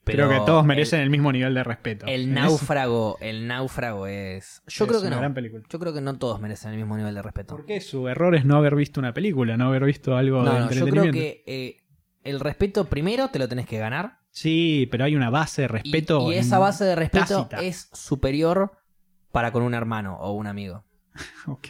Pero 0.03 0.27
Creo 0.27 0.39
que 0.39 0.45
todos 0.45 0.65
merecen 0.65 1.01
el, 1.01 1.09
mismo 1.09 1.33
nivel 1.33 1.53
de 1.53 1.65
respeto. 1.65 2.05
El, 2.07 2.33
náufrago, 2.33 3.17
el 3.19 3.45
náufrago 3.45 4.07
es. 4.07 4.61
Yo 4.67 4.85
Es 4.85 4.89
creo 4.89 5.01
que 5.01 5.07
una 5.07 5.17
no. 5.17 5.21
gran 5.21 5.33
película. 5.33 5.63
Yo 5.69 5.79
creo 5.79 5.93
que 5.93 5.99
no 5.99 6.17
todos 6.17 6.39
merecen 6.39 6.71
el 6.71 6.77
mismo 6.77 6.95
nivel 6.95 7.13
de 7.13 7.21
respeto. 7.21 7.57
¿Por 7.57 7.65
qué? 7.65 7.81
Su 7.81 8.07
error 8.07 8.33
es 8.33 8.45
no 8.45 8.55
haber 8.55 8.75
visto 8.75 9.01
una 9.01 9.13
película, 9.13 9.57
no 9.57 9.67
haber 9.67 9.83
visto 9.83 10.15
algo 10.15 10.39
de 10.39 10.45
No, 10.45 10.51
no, 10.53 10.57
yo 10.59 10.63
entretenimiento. 10.63 11.11
creo 11.11 11.13
que 11.13 11.43
eh, 11.45 11.83
el 12.23 12.39
respeto 12.39 12.85
primero 12.85 13.27
te 13.27 13.39
lo 13.39 13.49
tenés 13.49 13.67
que 13.67 13.79
ganar. 13.79 14.19
Sí, 14.31 14.87
pero 14.89 15.03
hay 15.03 15.15
una 15.17 15.29
base 15.29 15.63
de 15.63 15.67
respeto. 15.67 16.31
y 16.31 16.35
esa 16.35 16.57
base 16.57 16.85
de 16.85 16.95
respeto 16.95 17.47
tácita. 17.47 17.61
es 17.63 17.89
superior 17.91 18.71
para 19.33 19.51
con 19.51 19.61
un 19.63 19.73
hermano 19.73 20.15
o 20.21 20.31
un 20.31 20.47
amigo. 20.47 20.85
Ok. 21.47 21.67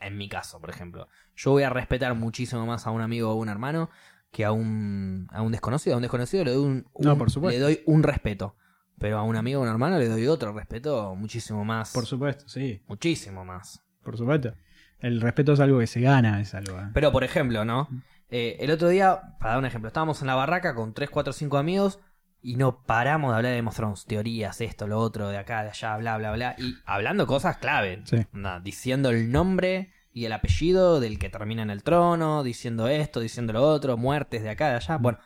En 0.00 0.18
mi 0.18 0.28
caso, 0.28 0.60
por 0.60 0.68
ejemplo. 0.68 1.08
Yo 1.36 1.50
voy 1.52 1.62
a 1.62 1.70
respetar 1.70 2.14
muchísimo 2.14 2.66
más 2.66 2.86
a 2.86 2.90
un 2.90 3.02
amigo 3.02 3.30
o 3.30 3.34
un 3.34 3.48
hermano 3.48 3.90
que 4.30 4.44
a 4.44 4.52
un, 4.52 5.28
a 5.30 5.42
un 5.42 5.52
desconocido. 5.52 5.94
A 5.94 5.96
un 5.96 6.02
desconocido 6.02 6.44
le 6.44 6.52
doy 6.52 6.64
un, 6.64 6.86
No, 6.98 7.16
por 7.16 7.30
supuesto. 7.30 7.58
le 7.58 7.62
doy 7.62 7.82
un 7.86 8.02
respeto. 8.02 8.56
Pero 8.98 9.18
a 9.18 9.22
un 9.22 9.36
amigo 9.36 9.60
o 9.60 9.62
un 9.62 9.68
hermano 9.68 9.98
le 9.98 10.08
doy 10.08 10.26
otro 10.26 10.52
respeto 10.52 11.14
muchísimo 11.14 11.64
más. 11.64 11.92
Por 11.92 12.06
supuesto, 12.06 12.48
sí. 12.48 12.82
muchísimo 12.88 13.44
más. 13.44 13.82
Por 14.02 14.16
supuesto. 14.16 14.54
El 14.98 15.20
respeto 15.20 15.52
es 15.52 15.60
algo 15.60 15.78
que 15.78 15.86
se 15.86 16.00
gana, 16.00 16.40
es 16.40 16.54
algo. 16.54 16.78
¿eh? 16.78 16.88
Pero, 16.94 17.12
por 17.12 17.22
ejemplo, 17.22 17.64
¿no? 17.66 17.88
Eh, 18.30 18.56
el 18.60 18.70
otro 18.70 18.88
día, 18.88 19.36
para 19.38 19.50
dar 19.50 19.58
un 19.58 19.66
ejemplo, 19.66 19.88
estábamos 19.88 20.22
en 20.22 20.26
la 20.26 20.34
barraca 20.34 20.74
con 20.74 20.94
3, 20.94 21.10
4, 21.10 21.32
5 21.34 21.58
amigos 21.58 22.00
y 22.40 22.56
no 22.56 22.82
paramos 22.84 23.32
de 23.32 23.36
hablar 23.36 23.50
de 23.52 23.58
Game 23.58 23.68
of 23.68 23.76
Thrones, 23.76 24.06
teorías, 24.06 24.60
esto, 24.62 24.86
lo 24.86 24.98
otro, 24.98 25.28
de 25.28 25.36
acá, 25.36 25.62
de 25.62 25.70
allá, 25.70 25.96
bla, 25.98 26.16
bla, 26.16 26.32
bla. 26.32 26.54
Y 26.58 26.76
hablando 26.86 27.26
cosas 27.26 27.58
clave. 27.58 28.02
Sí. 28.04 28.18
Diciendo 28.62 29.10
el 29.10 29.30
nombre 29.30 29.92
y 30.16 30.24
el 30.24 30.32
apellido 30.32 30.98
del 30.98 31.18
que 31.18 31.28
termina 31.28 31.60
en 31.60 31.68
el 31.68 31.82
trono, 31.82 32.42
diciendo 32.42 32.88
esto, 32.88 33.20
diciendo 33.20 33.52
lo 33.52 33.62
otro, 33.62 33.98
muertes 33.98 34.42
de 34.42 34.48
acá, 34.48 34.70
de 34.70 34.76
allá. 34.76 34.96
Bueno. 34.96 35.18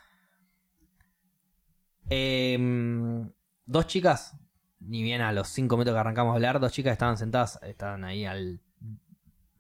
Em, 2.09 3.31
dos 3.67 3.87
chicas, 3.87 4.37
ni 4.81 5.05
bien 5.05 5.21
a 5.21 5.31
los 5.31 5.47
5 5.47 5.77
metros 5.77 5.95
que 5.95 6.01
arrancamos 6.01 6.33
a 6.33 6.35
hablar, 6.35 6.59
dos 6.59 6.73
chicas 6.73 6.91
estaban 6.91 7.17
sentadas, 7.19 7.61
estaban 7.63 8.03
ahí 8.03 8.25
al, 8.25 8.63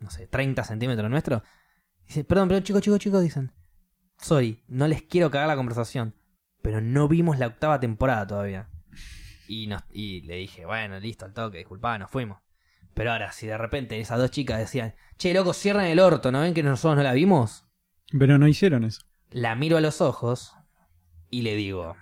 no 0.00 0.10
sé, 0.10 0.26
30 0.26 0.64
centímetros 0.64 1.08
nuestro. 1.08 1.44
Dicen, 2.08 2.24
perdón, 2.24 2.48
perdón, 2.48 2.64
chicos, 2.64 2.82
chicos, 2.82 2.98
chicos, 2.98 3.22
dicen. 3.22 3.52
Sorry, 4.16 4.64
no 4.66 4.88
les 4.88 5.02
quiero 5.02 5.30
cagar 5.30 5.46
la 5.46 5.54
conversación, 5.54 6.12
pero 6.60 6.80
no 6.80 7.06
vimos 7.06 7.38
la 7.38 7.46
octava 7.46 7.78
temporada 7.78 8.26
todavía. 8.26 8.68
Y, 9.46 9.68
nos, 9.68 9.84
y 9.92 10.22
le 10.22 10.34
dije, 10.38 10.66
bueno, 10.66 10.98
listo, 10.98 11.24
al 11.24 11.32
toque, 11.32 11.58
disculpa, 11.58 11.96
nos 11.98 12.10
fuimos. 12.10 12.40
Pero 12.94 13.12
ahora, 13.12 13.32
si 13.32 13.46
de 13.46 13.56
repente 13.56 13.98
esas 14.00 14.18
dos 14.18 14.30
chicas 14.30 14.58
decían, 14.58 14.94
che, 15.16 15.32
loco, 15.32 15.52
cierran 15.52 15.86
el 15.86 16.00
orto, 16.00 16.32
¿no 16.32 16.40
ven 16.40 16.54
que 16.54 16.62
nosotros 16.62 16.96
no 16.96 17.02
la 17.02 17.12
vimos? 17.12 17.66
Pero 18.18 18.38
no 18.38 18.48
hicieron 18.48 18.84
eso. 18.84 19.02
La 19.30 19.54
miro 19.54 19.76
a 19.76 19.80
los 19.80 20.00
ojos 20.00 20.54
y 21.30 21.42
le 21.42 21.54
digo, 21.54 21.96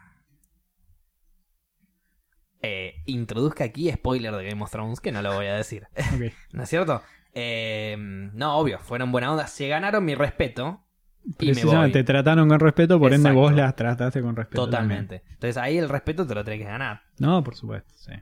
eh, 2.62 2.94
introduzca 3.06 3.64
aquí 3.64 3.90
spoiler 3.92 4.34
de 4.34 4.48
Game 4.48 4.62
of 4.62 4.70
Thrones, 4.70 5.00
que 5.00 5.12
no 5.12 5.22
lo 5.22 5.34
voy 5.34 5.46
a 5.46 5.54
decir. 5.54 5.86
¿No 6.52 6.62
es 6.62 6.68
cierto? 6.68 7.02
Eh, 7.34 7.96
no, 7.98 8.56
obvio, 8.56 8.78
fueron 8.80 9.12
buena 9.12 9.30
onda, 9.30 9.46
se 9.46 9.68
ganaron 9.68 10.04
mi 10.04 10.14
respeto. 10.14 10.84
Y 11.24 11.28
me 11.28 11.34
Precisamente, 11.36 11.80
voy. 11.80 11.92
te 11.92 12.04
trataron 12.04 12.48
con 12.48 12.58
respeto, 12.58 12.98
por 12.98 13.12
ende 13.12 13.30
vos 13.32 13.52
las 13.52 13.76
trataste 13.76 14.22
con 14.22 14.34
respeto. 14.34 14.64
Totalmente. 14.64 15.22
Entonces 15.28 15.58
ahí 15.58 15.76
el 15.76 15.88
respeto 15.88 16.26
te 16.26 16.34
lo 16.34 16.42
tenés 16.42 16.60
que 16.60 16.66
ganar. 16.66 17.02
No, 17.18 17.44
por 17.44 17.54
supuesto, 17.54 17.92
sí. 17.98 18.12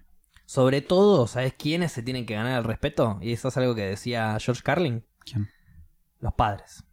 Sobre 0.47 0.81
todo, 0.81 1.27
¿sabes 1.27 1.52
quiénes 1.55 1.93
se 1.93 2.02
tienen 2.02 2.24
que 2.24 2.35
ganar 2.35 2.56
el 2.59 2.64
respeto? 2.64 3.18
Y 3.20 3.32
eso 3.32 3.48
es 3.48 3.56
algo 3.56 3.74
que 3.74 3.82
decía 3.86 4.36
George 4.40 4.62
Carlin. 4.62 5.05
¿Quién? 5.24 5.48
Los 6.20 6.32
padres. 6.35 6.85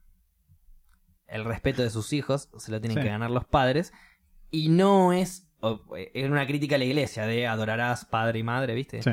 El 1.28 1.46
respeto 1.46 1.82
de 1.82 1.90
sus 1.90 2.14
hijos 2.14 2.50
se 2.58 2.72
lo 2.72 2.82
tienen 2.82 2.98
Sí. 2.98 3.04
que 3.04 3.10
ganar 3.10 3.32
los 3.32 3.46
padres. 3.46 3.94
Y 4.52 4.70
no 4.70 5.14
es. 5.14 5.48
o- 5.62 5.80
Es 5.96 6.30
una 6.30 6.46
crítica 6.46 6.76
a 6.76 6.78
la 6.78 6.84
iglesia 6.84 7.26
de 7.26 7.48
adorarás 7.48 8.04
padre 8.04 8.40
y 8.40 8.44
madre, 8.44 8.74
¿viste? 8.76 9.02
Sí. 9.02 9.12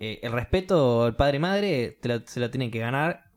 Eh, 0.00 0.20
el 0.22 0.32
respeto 0.32 1.04
al 1.04 1.16
padre 1.16 1.38
y 1.38 1.40
madre 1.40 1.98
te 2.00 2.08
lo- 2.08 2.26
se 2.26 2.40
lo 2.40 2.50
tienen 2.50 2.70
que 2.70 2.78
ganar 2.80 3.30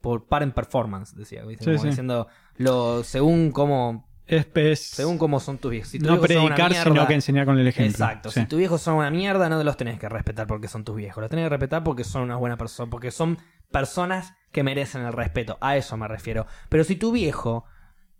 por 0.00 0.26
parent 0.26 0.54
performance, 0.54 1.14
decía. 1.14 1.44
¿viste? 1.44 1.64
Sí, 1.64 1.72
Como 1.76 1.84
diciendo, 1.84 2.28
lo, 2.56 3.04
según 3.04 3.50
cómo 3.52 4.08
Es, 4.36 4.46
es- 4.54 4.80
según 4.80 5.18
cómo 5.18 5.40
son 5.40 5.58
tus 5.58 5.70
viejos. 5.70 5.88
Si 5.90 5.98
no 5.98 6.12
una 6.14 6.20
predicar, 6.22 6.72
sino 6.72 6.84
mierda- 6.94 7.06
que 7.08 7.14
enseñar 7.14 7.46
con 7.46 7.58
el 7.58 7.66
ejemplo. 7.66 7.90
Exacto. 8.06 8.30
Sí. 8.30 8.40
Si 8.40 8.46
tus 8.46 8.58
viejos 8.58 8.80
son 8.80 8.96
una 8.96 9.10
mierda, 9.10 9.48
no 9.48 9.62
los 9.62 9.76
tenés 9.76 9.98
que 9.98 10.08
respetar 10.08 10.46
porque 10.46 10.68
son 10.68 10.84
tus 10.84 10.96
viejos. 10.96 11.20
Los 11.20 11.30
tenés 11.30 11.44
que 11.46 11.48
respetar 11.50 11.82
porque 11.84 12.04
son 12.04 12.22
una 12.22 12.36
buena 12.36 12.56
persona. 12.56 12.90
Porque 12.90 13.10
son 13.10 13.38
personas 13.70 14.34
que 14.52 14.62
merecen 14.62 15.02
el 15.02 15.12
respeto. 15.12 15.58
A 15.60 15.76
eso 15.76 15.96
me 15.96 16.08
refiero. 16.08 16.46
Pero 16.68 16.84
si 16.84 16.96
tu 16.96 17.12
viejo 17.12 17.64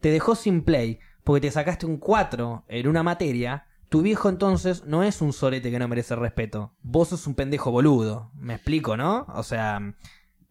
te 0.00 0.10
dejó 0.10 0.34
sin 0.34 0.62
play 0.62 0.98
porque 1.24 1.40
te 1.42 1.50
sacaste 1.50 1.86
un 1.86 1.98
4 1.98 2.64
en 2.68 2.88
una 2.88 3.02
materia, 3.02 3.66
tu 3.88 4.02
viejo 4.02 4.28
entonces 4.28 4.84
no 4.86 5.02
es 5.02 5.20
un 5.20 5.32
sorete 5.32 5.70
que 5.70 5.78
no 5.78 5.88
merece 5.88 6.14
respeto. 6.16 6.72
Vos 6.82 7.08
sos 7.08 7.26
un 7.26 7.34
pendejo 7.34 7.70
boludo. 7.70 8.30
Me 8.34 8.54
explico, 8.54 8.96
¿no? 8.96 9.26
O 9.34 9.42
sea, 9.42 9.80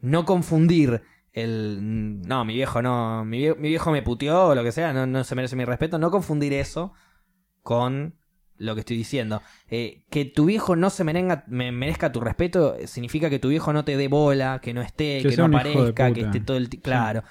no 0.02 0.26
confundir 0.26 1.02
el... 1.34 2.22
No, 2.22 2.46
mi 2.46 2.54
viejo 2.56 2.82
no... 2.82 3.24
Mi 3.26 3.40
vie- 3.40 3.56
mi 3.58 3.70
viejo 3.70 3.92
me 3.92 4.02
puteó 4.02 4.48
o 4.48 4.56
lo 4.56 4.64
que 4.64 4.72
sea, 4.72 4.94
no, 4.94 5.06
no 5.06 5.24
se 5.24 5.36
merece 5.36 5.56
mi 5.56 5.66
respeto. 5.66 5.98
No 6.00 6.12
confundir 6.12 6.54
eso 6.54 6.94
con 7.64 8.16
lo 8.58 8.74
que 8.76 8.82
estoy 8.82 8.98
diciendo. 8.98 9.42
Eh, 9.70 10.04
que 10.10 10.26
tu 10.26 10.46
viejo 10.46 10.76
no 10.76 10.90
se 10.90 11.04
merenga, 11.04 11.46
me- 11.48 11.72
merezca 11.72 12.12
tu 12.12 12.20
respeto 12.20 12.76
significa 12.86 13.30
que 13.30 13.40
tu 13.40 13.50
viejo 13.50 13.72
no 13.72 13.86
te 13.86 13.96
dé 13.96 14.08
bola, 14.10 14.60
que 14.62 14.74
no 14.74 14.82
esté, 14.82 15.20
Que 15.30 15.38
no 15.38 15.48
aparezca, 15.60 16.08
que 16.14 16.22
esté 16.28 16.40
todo 16.42 16.58
el... 16.58 16.70
Claro. 16.70 17.24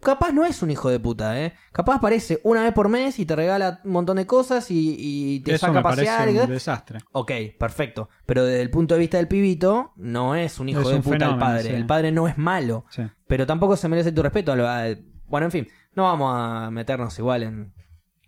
Capaz 0.00 0.32
no 0.32 0.44
es 0.44 0.62
un 0.62 0.70
hijo 0.70 0.88
de 0.90 1.00
puta, 1.00 1.40
¿eh? 1.42 1.52
Capaz 1.72 1.96
aparece 1.96 2.40
una 2.44 2.62
vez 2.62 2.72
por 2.72 2.88
mes 2.88 3.18
y 3.18 3.26
te 3.26 3.34
regala 3.34 3.80
un 3.84 3.92
montón 3.92 4.16
de 4.16 4.26
cosas 4.26 4.70
y, 4.70 4.96
y 4.98 5.40
te 5.40 5.54
Eso 5.54 5.66
saca 5.66 5.72
me 5.72 5.78
a 5.80 5.82
pasear. 5.82 6.18
parece 6.20 6.40
un 6.44 6.50
desastre. 6.50 6.98
Ok, 7.12 7.32
perfecto. 7.58 8.08
Pero 8.26 8.44
desde 8.44 8.62
el 8.62 8.70
punto 8.70 8.94
de 8.94 9.00
vista 9.00 9.16
del 9.16 9.28
pibito, 9.28 9.92
no 9.96 10.34
es 10.36 10.60
un 10.60 10.68
hijo 10.68 10.80
Es 10.82 10.88
de 10.88 10.94
un 10.96 11.02
puta 11.02 11.26
el 11.30 11.38
padre. 11.38 11.62
sí. 11.70 11.74
El 11.74 11.86
padre 11.86 12.12
no 12.12 12.28
es 12.28 12.38
malo. 12.38 12.84
Sí. 12.90 13.02
Pero 13.26 13.46
tampoco 13.46 13.76
se 13.76 13.88
merece 13.88 14.12
tu 14.12 14.22
respeto. 14.22 14.54
Lo- 14.54 14.68
a- 14.68 14.84
Bueno, 15.28 15.46
en 15.46 15.50
fin, 15.50 15.68
no 15.94 16.04
vamos 16.04 16.32
a 16.34 16.70
meternos 16.70 17.18
igual 17.18 17.42
en, 17.42 17.74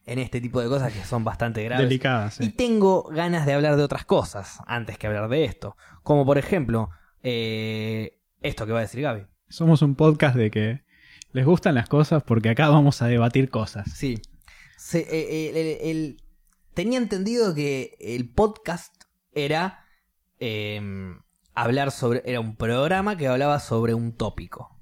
en 0.07 0.19
este 0.19 0.41
tipo 0.41 0.61
de 0.61 0.69
cosas 0.69 0.93
que 0.93 1.05
son 1.05 1.23
bastante 1.23 1.63
graves. 1.63 1.87
Delicadas, 1.89 2.41
Y 2.41 2.49
tengo 2.51 3.05
ganas 3.05 3.47
de 3.47 3.53
hablar 3.53 3.77
de 3.77 3.85
otras 3.85 4.05
cosas 4.05 4.59
antes 4.67 4.99
que 4.99 5.07
hablar 5.07 5.29
de 5.29 5.45
esto. 5.45 5.77
Como 6.03 6.27
por 6.27 6.37
ejemplo, 6.39 6.91
eh, 7.23 8.19
esto 8.43 8.67
que 8.67 8.73
va 8.73 8.79
a 8.79 8.83
decir 8.83 9.03
Gaby. 9.03 9.23
Somos 9.49 9.83
un 9.83 9.95
podcast 9.95 10.35
de 10.37 10.51
que 10.51 10.83
les 11.33 11.45
gustan 11.45 11.75
las 11.75 11.89
cosas 11.89 12.23
porque 12.23 12.49
acá 12.51 12.69
vamos 12.69 13.03
a 13.03 13.07
debatir 13.07 13.51
cosas. 13.51 13.91
Sí. 13.95 14.21
Se- 14.77 15.01
eh, 15.01 15.07
eh, 15.11 15.81
el- 15.83 15.91
el- 15.91 16.23
tenía 16.75 16.99
entendido 16.99 17.55
que 17.55 17.97
el 18.01 18.29
podcast 18.31 18.95
era 19.33 19.85
eh, 20.41 20.81
hablar 21.55 21.91
sobre. 21.91 22.23
Era 22.25 22.39
un 22.41 22.55
programa 22.57 23.17
que 23.17 23.27
hablaba 23.29 23.59
sobre 23.61 23.95
un 23.95 24.13
tópico. 24.13 24.77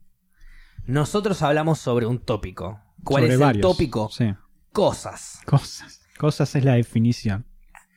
Nosotros 0.85 1.43
hablamos 1.43 1.79
sobre 1.79 2.07
un 2.07 2.19
tópico. 2.19 2.81
¿Cuál 3.03 3.23
Sobre 3.23 3.35
es 3.35 3.41
el 3.41 3.47
varios. 3.47 3.63
tópico? 3.63 4.09
Sí. 4.11 4.35
Cosas. 4.73 5.41
Cosas. 5.47 6.03
Cosas 6.19 6.55
es 6.55 6.65
la 6.65 6.75
definición. 6.75 7.47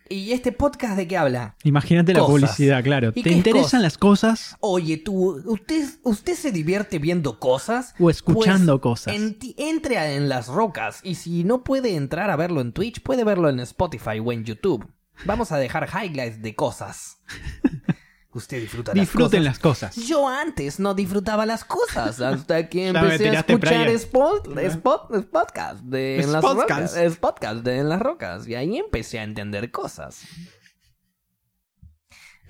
¿Y 0.09 0.31
este 0.31 0.51
podcast 0.51 0.97
de 0.97 1.07
qué 1.07 1.17
habla? 1.17 1.55
Imagínate 1.63 2.13
la 2.13 2.25
publicidad, 2.25 2.83
claro. 2.83 3.11
¿Y 3.13 3.21
¿Te 3.23 3.31
interesan 3.31 3.81
las 3.83 3.97
cosas 3.97 4.55
Oye, 4.59 4.97
tú, 4.97 5.41
¿usted, 5.45 5.87
usted 6.03 6.33
se 6.33 6.51
divierte 6.51 6.97
viendo 6.99 7.39
cosas? 7.39 7.93
o 7.99 8.09
escuchando 8.09 8.81
Pues, 8.81 9.01
cosas? 9.05 9.13
enti- 9.15 9.53
entre 9.57 9.97
a- 9.97 10.11
en 10.13 10.27
las 10.27 10.47
rocas 10.47 10.99
y 11.03 11.15
si 11.15 11.43
no 11.43 11.63
puede 11.63 11.95
entrar 11.95 12.29
a 12.31 12.35
verlo 12.35 12.61
en 12.61 12.73
Twitch, 12.73 13.01
puede 13.03 13.23
verlo 13.23 13.49
en 13.49 13.59
Spotify 13.59 14.19
o 14.23 14.31
en 14.31 14.43
YouTube. 14.45 14.91
Vamos 15.25 15.51
a 15.51 15.57
dejar 15.57 15.87
highlights 15.93 16.41
de 16.41 16.55
cosas. 16.55 17.17
Usted 18.31 18.61
disfruta 18.61 18.93
las 18.93 19.01
Disfruten 19.01 19.39
cosas. 19.39 19.43
las 19.43 19.59
cosas. 19.59 19.95
Yo 20.07 20.27
antes 20.29 20.79
no 20.79 20.93
disfrutaba 20.93 21.47
las 21.47 21.63
cosas 21.65 22.21
hasta 22.21 22.69
que 22.69 22.87
empecé 22.89 23.29
a 23.29 23.39
escuchar 23.39 23.87
spot, 23.89 24.55
spot- 24.57 25.29
podcast 25.31 25.79
de 25.83 26.21
en 26.21 26.31
las 26.31 26.43
rocas, 26.43 26.95
es 26.95 27.17
podcast 27.17 27.63
de 27.63 27.79
en 27.79 27.89
las 27.89 27.99
rocas 27.99 28.47
y 28.47 28.53
ahí 28.53 28.77
empecé 28.77 29.17
a 29.19 29.23
entender 29.23 29.71
cosas. 29.71 30.25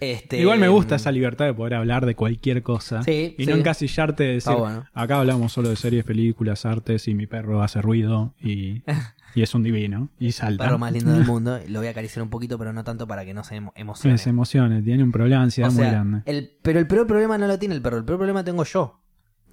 Este, 0.02 0.38
Igual 0.40 0.60
me 0.60 0.70
gusta 0.70 0.96
esa 0.96 1.12
libertad 1.12 1.46
de 1.46 1.54
poder 1.54 1.74
hablar 1.74 2.06
de 2.06 2.16
cualquier 2.16 2.64
cosa. 2.64 3.04
Sí, 3.04 3.36
y 3.38 3.44
sí. 3.44 3.50
no 3.50 3.58
encasillarte 3.58 4.24
de 4.24 4.34
decir, 4.36 4.54
bueno. 4.54 4.86
acá 4.94 5.20
hablamos 5.20 5.52
solo 5.52 5.68
de 5.70 5.76
series, 5.76 6.06
películas, 6.06 6.66
artes 6.66 7.08
y 7.10 7.14
mi 7.14 7.28
perro 7.28 7.62
hace 7.62 7.82
ruido 7.82 8.34
y, 8.40 8.84
y 9.36 9.42
es 9.42 9.54
un 9.56 9.64
divino 9.64 10.10
y 10.20 10.32
salta. 10.32 10.66
perro 10.66 10.78
más 10.78 10.92
lindo 10.92 11.12
del 11.12 11.26
mundo. 11.26 11.60
Lo 11.68 11.80
voy 11.80 11.88
a 11.88 11.92
acariciar 11.92 12.24
un 12.24 12.30
poquito, 12.30 12.58
pero 12.58 12.74
no 12.74 12.84
tanto 12.84 13.08
para 13.08 13.26
que 13.26 13.34
no 13.34 13.44
se 13.44 13.58
emo- 13.62 13.72
emocione. 13.76 14.18
Se 14.18 14.30
emociona, 14.30 14.82
tiene 14.82 15.04
un 15.04 15.12
problema 15.12 15.38
de 15.40 15.44
ansiedad 15.46 15.70
O 15.72 15.74
muy 15.74 15.86
grande. 15.86 16.22
el, 16.26 16.52
pero 16.62 16.80
el 16.80 16.88
peor 16.88 17.08
problema 17.08 17.38
no 17.38 17.48
lo 17.48 17.58
tiene 17.60 17.76
el 17.76 17.82
perro, 17.82 17.98
el 17.98 18.06
peor 18.06 18.18
problema 18.20 18.44
tengo 18.44 18.64
yo. 18.64 19.00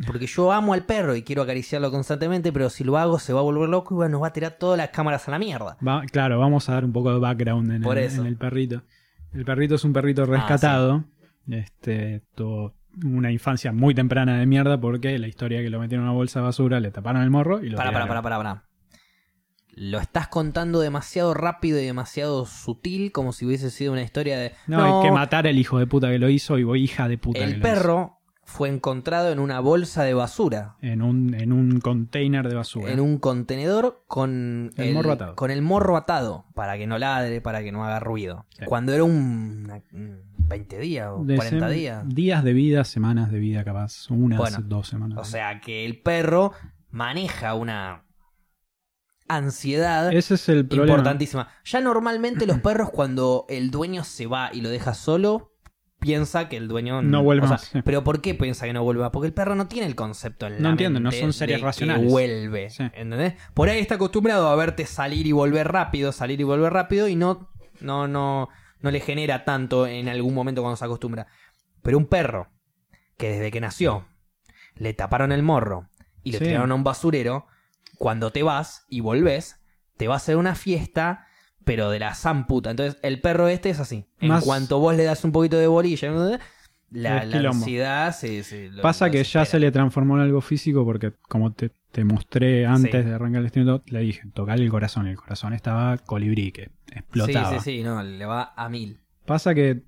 Porque 0.06 0.26
yo 0.26 0.52
amo 0.52 0.74
al 0.74 0.84
perro 0.84 1.16
y 1.16 1.22
quiero 1.22 1.40
acariciarlo 1.40 1.90
constantemente, 1.90 2.52
pero 2.52 2.68
si 2.68 2.84
lo 2.84 2.98
hago 2.98 3.18
se 3.18 3.32
va 3.32 3.40
a 3.40 3.42
volver 3.42 3.66
loco 3.70 3.94
y 3.94 3.96
bueno, 3.96 4.12
nos 4.12 4.22
va 4.24 4.26
a 4.26 4.32
tirar 4.34 4.52
todas 4.58 4.76
las 4.76 4.90
cámaras 4.90 5.26
a 5.26 5.30
la 5.30 5.38
mierda. 5.38 5.78
Va- 5.86 6.02
claro, 6.04 6.38
vamos 6.38 6.68
a 6.68 6.74
dar 6.74 6.84
un 6.84 6.92
poco 6.92 7.14
de 7.14 7.18
background 7.18 7.70
en, 7.72 7.80
Por 7.82 7.96
el, 7.96 8.04
eso. 8.04 8.18
Ah, 8.18 8.24
en 8.24 8.26
el 8.26 8.36
perrito. 8.36 8.82
El 9.32 9.44
perrito 9.46 9.76
es 9.76 9.84
un 9.84 9.94
perrito 9.94 10.26
rescatado. 10.26 11.04
Este, 11.48 12.22
tuvo 12.34 12.74
una 13.04 13.30
infancia 13.30 13.72
muy 13.72 13.94
temprana 13.94 14.38
de 14.38 14.46
mierda 14.46 14.78
porque 14.80 15.18
la 15.18 15.28
historia 15.28 15.62
que 15.62 15.70
lo 15.70 15.78
metieron 15.80 16.04
en 16.04 16.10
una 16.10 16.16
bolsa 16.16 16.40
de 16.40 16.44
basura, 16.46 16.80
le 16.80 16.90
taparon 16.90 17.22
el 17.22 17.30
morro 17.30 17.62
y 17.64 17.70
lo 17.70 17.76
Para, 17.78 17.92
para, 17.92 18.06
para, 18.06 18.22
para, 18.22 18.36
para. 18.36 18.64
Lo 19.76 19.98
estás 20.00 20.26
contando 20.28 20.80
demasiado 20.80 21.34
rápido 21.34 21.78
y 21.78 21.84
demasiado 21.84 22.46
sutil, 22.46 23.12
como 23.12 23.32
si 23.32 23.44
hubiese 23.46 23.70
sido 23.70 23.92
una 23.92 24.02
historia 24.02 24.38
de. 24.38 24.52
No, 24.66 24.82
hay 25.02 25.06
que 25.08 25.12
matar 25.12 25.46
al 25.46 25.58
hijo 25.58 25.78
de 25.78 25.86
puta 25.86 26.08
que 26.10 26.18
lo 26.18 26.28
hizo 26.30 26.58
y 26.58 26.64
vos 26.64 26.78
hija 26.78 27.08
de 27.08 27.18
puta 27.18 27.38
que 27.40 27.44
El 27.44 27.52
lo 27.58 27.62
perro 27.62 28.12
fue 28.48 28.68
encontrado 28.68 29.30
en 29.32 29.38
una 29.38 29.60
bolsa 29.60 30.04
de 30.04 30.14
basura. 30.14 30.76
En 30.80 31.02
un, 31.02 31.34
en 31.34 31.52
un 31.52 31.80
container 31.80 32.48
de 32.48 32.54
basura. 32.54 32.90
En 32.90 33.00
un 33.00 33.18
contenedor 33.18 34.04
con 34.06 34.70
El 34.76 34.94
morro 34.94 35.12
atado. 35.12 35.34
con 35.36 35.50
el 35.50 35.62
morro 35.62 35.96
atado 35.96 36.46
para 36.54 36.78
que 36.78 36.86
no 36.86 36.96
ladre, 36.98 37.40
para 37.40 37.62
que 37.62 37.70
no 37.72 37.84
haga 37.84 38.00
ruido. 38.00 38.46
Sí. 38.58 38.64
Cuando 38.64 38.92
era 38.94 39.04
un 39.04 39.64
una- 39.66 39.82
un 39.92 40.20
20 40.48 40.78
días 40.78 41.10
o 41.12 41.24
De 41.24 41.34
40 41.36 41.68
sem- 41.68 41.72
días. 41.74 42.04
Días 42.08 42.44
de 42.44 42.52
vida, 42.52 42.84
semanas 42.84 43.30
de 43.32 43.40
vida, 43.40 43.64
capaz. 43.64 44.08
Unas, 44.10 44.38
Bueno, 44.38 44.58
dos 44.62 44.86
semanas. 44.88 45.18
O 45.18 45.24
sea 45.24 45.60
que 45.60 45.84
el 45.84 45.98
perro 46.00 46.52
maneja 46.90 47.54
una 47.54 48.04
ansiedad 49.28 50.12
Ese 50.12 50.34
es 50.34 50.48
el 50.48 50.66
problema. 50.66 50.92
importantísima. 50.92 51.48
Ya 51.64 51.80
normalmente 51.80 52.46
los 52.46 52.60
perros 52.60 52.90
cuando 52.90 53.46
el 53.48 53.70
dueño 53.70 54.04
se 54.04 54.26
va 54.26 54.50
y 54.52 54.60
lo 54.60 54.68
deja 54.68 54.94
solo 54.94 55.52
piensa 55.98 56.48
que 56.48 56.56
el 56.56 56.68
dueño 56.68 57.02
No 57.02 57.22
vuelve 57.22 57.46
o 57.46 57.48
sea, 57.48 57.54
más, 57.56 57.64
sí. 57.64 57.80
Pero 57.84 58.04
¿por 58.04 58.20
qué 58.20 58.34
piensa 58.34 58.66
que 58.66 58.72
no 58.72 58.84
vuelve 58.84 59.02
más? 59.02 59.10
Porque 59.10 59.26
el 59.28 59.32
perro 59.32 59.54
no 59.54 59.66
tiene 59.66 59.86
el 59.86 59.94
concepto 59.96 60.46
en 60.46 60.54
la 60.54 60.60
No 60.60 60.70
entiende, 60.70 61.00
no 61.00 61.10
son 61.10 61.32
seres 61.32 61.56
de 61.56 61.60
que 61.60 61.66
racionales. 61.66 62.10
vuelve, 62.10 62.70
Sí. 62.70 62.84
¿entendés? 62.94 63.34
Por 63.54 63.68
ahí 63.68 63.80
está 63.80 63.94
acostumbrado 63.96 64.48
a 64.48 64.54
verte 64.56 64.86
salir 64.86 65.26
y 65.26 65.32
volver 65.32 65.66
rápido, 65.72 66.12
salir 66.12 66.40
y 66.40 66.44
volver 66.44 66.72
rápido 66.72 67.08
y 67.08 67.16
no 67.16 67.50
no 67.80 68.06
no 68.08 68.48
no 68.80 68.90
le 68.90 69.00
genera 69.00 69.44
tanto 69.44 69.86
en 69.86 70.08
algún 70.08 70.34
momento 70.34 70.60
cuando 70.62 70.76
se 70.76 70.84
acostumbra. 70.84 71.26
Pero 71.82 71.98
un 71.98 72.06
perro 72.06 72.48
que 73.16 73.30
desde 73.30 73.50
que 73.50 73.60
nació 73.60 74.06
le 74.76 74.92
taparon 74.92 75.32
el 75.32 75.42
morro 75.42 75.88
y 76.22 76.32
lo 76.32 76.38
Sí. 76.38 76.44
tiraron 76.44 76.70
a 76.72 76.74
un 76.74 76.84
basurero, 76.84 77.46
cuando 77.98 78.30
te 78.30 78.42
vas 78.42 78.84
y 78.88 79.00
volvés, 79.00 79.60
te 79.96 80.08
va 80.08 80.14
a 80.14 80.16
hacer 80.18 80.36
una 80.36 80.54
fiesta, 80.54 81.26
pero 81.64 81.90
de 81.90 81.98
la 81.98 82.14
zamputa. 82.14 82.70
Entonces, 82.70 82.98
el 83.02 83.20
perro 83.20 83.48
este 83.48 83.70
es 83.70 83.80
así. 83.80 84.06
En 84.20 84.28
Más- 84.28 84.44
cuanto 84.44 84.78
vos 84.78 84.94
le 84.96 85.04
das 85.04 85.24
un 85.24 85.32
poquito 85.32 85.56
de 85.56 85.66
bolilla, 85.66 86.10
la, 86.92 87.24
la 87.24 87.48
ansiedad 87.48 88.14
se, 88.14 88.44
se- 88.44 88.70
lo- 88.70 88.82
Pasa 88.82 89.06
lo 89.06 89.12
que 89.12 89.24
ya 89.24 89.44
se 89.44 89.58
le 89.58 89.72
transformó 89.72 90.16
en 90.16 90.22
algo 90.22 90.40
físico 90.40 90.84
porque, 90.84 91.12
como 91.28 91.52
te, 91.52 91.72
te 91.90 92.04
mostré 92.04 92.64
antes 92.66 93.02
Sí. 93.02 93.08
de 93.08 93.14
arrancar 93.14 93.42
el 93.42 93.48
stream, 93.48 93.80
le 93.86 94.00
dije, 94.00 94.22
tocar 94.32 94.60
el 94.60 94.70
corazón. 94.70 95.06
El 95.08 95.16
corazón 95.16 95.52
estaba 95.52 95.96
colibrí, 95.98 96.52
que 96.52 96.70
explotaba. 96.92 97.50
Sí, 97.50 97.58
sí, 97.58 97.76
sí, 97.78 97.82
no, 97.82 98.02
le 98.02 98.24
va 98.24 98.52
a 98.56 98.68
mil. 98.68 99.00
Pasa 99.24 99.54
que 99.54 99.82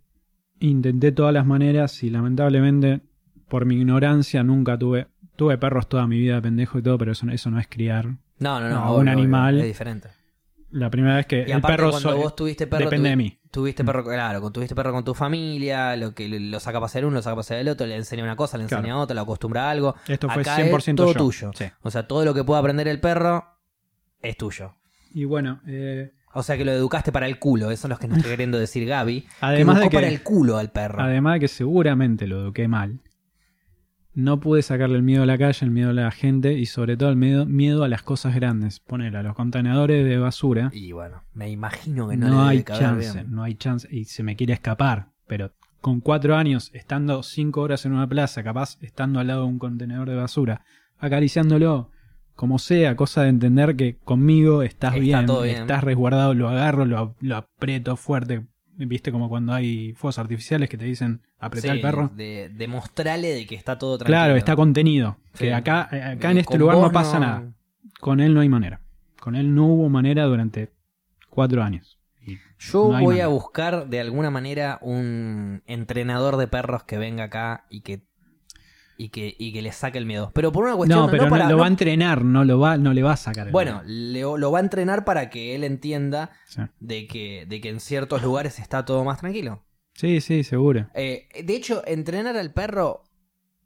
intenté 0.59 1.13
todas 1.13 1.33
las 1.33 1.47
maneras 1.47 2.03
y 2.03 2.11
lamentablemente, 2.11 3.01
por 3.49 3.65
mi 3.65 3.77
ignorancia, 3.77 4.43
nunca 4.43 4.77
tuve... 4.77 5.07
Tuve 5.39 5.57
perros 5.57 5.89
toda 5.89 6.09
mi 6.09 6.19
vida, 6.19 6.41
pendejo 6.43 6.81
y 6.81 6.83
todo, 6.83 6.99
pero 6.99 7.13
eso, 7.13 7.25
no- 7.25 7.33
eso 7.33 7.49
no 7.49 7.61
es 7.61 7.69
criar. 7.69 8.07
No, 8.41 8.59
no, 8.61 8.69
no. 8.69 8.93
Un 8.97 9.03
obvio, 9.03 9.13
animal- 9.13 9.59
Es 9.61 9.67
diferente. 9.67 10.09
La 10.73 10.91
primera 10.91 11.15
vez 11.15 11.27
que 11.27 11.45
Y 11.47 11.53
el 11.53 11.63
perro 11.63 11.91
cuando 11.91 12.17
vos 12.17 12.35
tuviste 12.35 12.67
perro, 12.67 12.85
depende 12.87 13.09
de 13.11 13.17
mí. 13.17 13.39
Tuviste 13.53 13.85
perro, 13.85 14.03
claro, 14.05 14.41
con- 14.41 14.53
tuviste 14.53 14.75
perro 14.75 14.93
con 14.93 15.05
tu 15.05 15.15
familia, 15.15 15.95
lo 15.97 16.13
que 16.13 16.29
lo 16.29 16.59
saca 16.59 16.79
a 16.79 16.81
pasear 16.81 17.05
uno, 17.07 17.15
lo 17.15 17.23
saca 17.23 17.35
a 17.35 17.37
pasear 17.37 17.61
el 17.61 17.69
otro, 17.69 17.87
le 17.87 17.95
enseña 17.95 18.25
una 18.25 18.35
cosa, 18.35 18.59
le 18.59 18.65
enseña 18.65 18.83
Claro. 18.83 18.99
otra, 19.01 19.15
lo 19.15 19.21
acostumbra 19.23 19.69
a 19.69 19.71
algo. 19.71 19.95
Esto 20.09 20.29
fue 20.29 20.43
Acá 20.43 20.57
100% 20.57 21.05
es 21.05 21.07
todo 21.07 21.13
yo. 21.15 21.19
tuyo. 21.19 21.51
Sí. 21.55 21.65
O 21.83 21.91
sea, 21.93 22.07
todo 22.09 22.25
lo 22.25 22.35
que 22.35 22.43
pueda 22.45 22.59
aprender 22.61 22.89
el 22.89 23.01
perro 23.01 23.47
es 24.21 24.37
tuyo. 24.37 24.75
Y 25.15 25.25
bueno, 25.25 25.61
eh, 25.69 26.13
O 26.35 26.43
sea 26.43 26.59
que 26.59 26.65
lo 26.67 26.73
educaste 26.73 27.11
para 27.11 27.27
el 27.27 27.39
culo, 27.39 27.71
eso 27.71 27.87
es 27.87 27.91
lo 27.91 27.97
que 27.99 28.07
nos 28.07 28.19
está 28.19 28.29
queriendo 28.29 28.59
decir 28.59 28.87
Gaby. 28.87 29.27
Además 29.41 29.77
que 29.77 29.81
de 29.81 29.85
educó 29.87 29.91
que- 29.91 29.97
para 29.97 30.09
el 30.09 30.23
culo 30.23 30.59
al 30.59 30.71
perro. 30.71 31.01
además 31.03 31.35
de 31.35 31.41
que 31.41 31.49
seguramente 31.49 32.27
lo 32.27 32.41
eduqué 32.43 32.69
mal, 32.69 33.01
no 34.15 34.41
pude 34.41 34.63
sacarle 34.63 34.97
el 34.97 35.03
miedo 35.03 35.23
a 35.23 35.27
la 35.27 35.39
calle, 35.39 35.65
el 35.65 35.71
miedo 35.71 35.91
a 35.91 35.93
la 35.93 36.11
gente 36.11 36.55
y 36.55 36.67
sobre 36.67 36.97
todo 36.97 37.11
el 37.11 37.17
miedo, 37.17 37.47
miedo 37.47 37.85
a 37.85 37.89
las 37.89 38.03
cosas 38.03 38.35
grandes. 38.35 38.81
Poner 38.81 39.17
a 39.17 39.23
los 39.23 39.35
contenedores 39.35 40.05
de 40.05 40.19
basura. 40.19 40.71
Y 40.73 40.93
bueno, 40.93 41.23
me 41.35 41.51
imagino 41.51 42.09
que 42.09 42.17
no, 42.17 42.29
No, 42.29 42.45
le 42.45 42.51
hay 42.51 42.63
chance, 42.65 43.13
bien. 43.13 43.31
no 43.31 43.43
hay 43.43 43.55
chance. 43.55 43.89
Y 43.91 44.05
se 44.07 44.23
me 44.23 44.37
quiere 44.37 44.55
escapar. 44.55 45.11
Pero 45.27 45.53
con 45.81 46.01
cuatro 46.01 46.37
años, 46.37 46.71
estando 46.75 47.23
cinco 47.23 47.61
horas 47.61 47.87
en 47.87 47.93
una 47.93 48.09
plaza, 48.09 48.43
capaz 48.43 48.79
estando 48.81 49.21
al 49.21 49.29
lado 49.29 49.43
de 49.43 49.49
un 49.49 49.59
contenedor 49.59 50.09
de 50.09 50.17
basura, 50.17 50.65
acariciándolo, 50.99 51.91
como 52.35 52.59
sea, 52.59 52.97
cosa 52.97 53.23
de 53.23 53.29
entender 53.29 53.77
que 53.77 53.97
conmigo 53.99 54.63
estás 54.63 54.95
Está 54.97 55.23
bien, 55.23 55.47
estás 55.49 55.85
resguardado, 55.85 56.35
lo 56.35 56.49
agarro, 56.49 56.85
lo, 56.85 57.15
lo 57.21 57.37
aprieto 57.37 57.97
fuerte. 57.97 58.47
¿Viste 58.87 59.11
como 59.11 59.29
cuando 59.29 59.53
hay 59.53 59.93
fuegos 59.95 60.19
artificiales 60.19 60.69
que 60.69 60.79
te 60.79 60.85
dicen 60.85 61.21
apretar 61.39 61.71
Sí, 61.73 61.77
el 61.77 61.83
perro? 61.83 62.11
De, 62.15 62.49
de 62.49 62.69
mostrarle 62.69 63.35
de 63.35 63.45
que 63.47 63.57
está 63.57 63.77
todo 63.77 63.99
tranquilo. 63.99 64.17
Claro, 64.17 64.37
está 64.37 64.55
contenido. 64.55 65.17
Sí. 65.35 65.45
Que 65.47 65.55
acá, 65.55 65.89
eh, 65.91 66.01
acá 66.03 66.31
en 66.31 66.39
este 66.39 66.57
lugar 66.59 66.77
no 66.79 66.93
pasa 66.93 67.19
nada. 67.19 67.53
Con 68.01 68.21
él 68.21 68.33
no 68.35 68.41
hay 68.41 68.49
manera. 68.49 68.81
Con 69.21 69.35
él 69.35 69.53
no 69.55 69.67
hubo 69.67 69.89
manera 69.89 70.25
durante 70.25 70.71
cuatro 71.29 71.63
años. 71.63 71.99
Y 72.25 72.37
Yo 72.59 72.85
No 72.85 73.01
voy 73.01 73.05
manera. 73.07 73.25
a 73.25 73.29
buscar 73.29 73.89
de 73.89 74.01
alguna 74.01 74.31
manera 74.31 74.79
un 74.81 75.63
entrenador 75.67 76.37
de 76.37 76.47
perros 76.47 76.85
que 76.85 76.99
venga 76.99 77.25
acá 77.25 77.65
y 77.69 77.81
que 77.81 78.07
y 79.01 79.09
que, 79.11 79.35
y 79.39 79.53
que 79.53 79.63
le 79.63 79.73
saque 79.73 79.97
el 79.97 80.05
miedo. 80.07 80.33
Pero 80.35 80.53
por 80.53 80.65
una 80.65 80.75
cuestión 80.77 81.01
no, 81.01 81.11
pero 81.11 81.25
no- 81.25 81.31
para- 81.31 81.45
lo 81.45 81.51
no- 81.53 81.59
va 81.59 81.65
a 81.65 81.69
entrenar, 81.69 82.25
no 82.25 82.45
lo 82.45 82.59
va, 82.59 82.77
no 82.77 82.93
le 82.93 83.03
va 83.03 83.13
a 83.13 83.17
sacar. 83.17 83.47
el 83.47 83.53
bueno, 83.53 83.83
miedo. 83.85 84.35
le- 84.37 84.41
lo 84.41 84.51
va 84.53 84.59
a 84.59 84.63
entrenar 84.63 85.05
para 85.07 85.31
que 85.31 85.55
él 85.55 85.63
entienda 85.65 86.31
Sí. 86.47 86.63
de 86.81 87.07
que, 87.07 87.47
de 87.49 87.61
que 87.61 87.69
en 87.71 87.81
ciertos 87.81 88.23
lugares 88.23 88.59
está 88.59 88.85
todo 88.85 89.05
más 89.05 89.21
tranquilo. 89.21 89.65
sí, 89.95 90.21
sí, 90.21 90.45
seguro. 90.45 90.89
Eh, 90.95 91.29
de 91.45 91.57
hecho, 91.57 91.83
entrenar 91.87 92.37
al 92.37 92.53
perro 92.53 93.05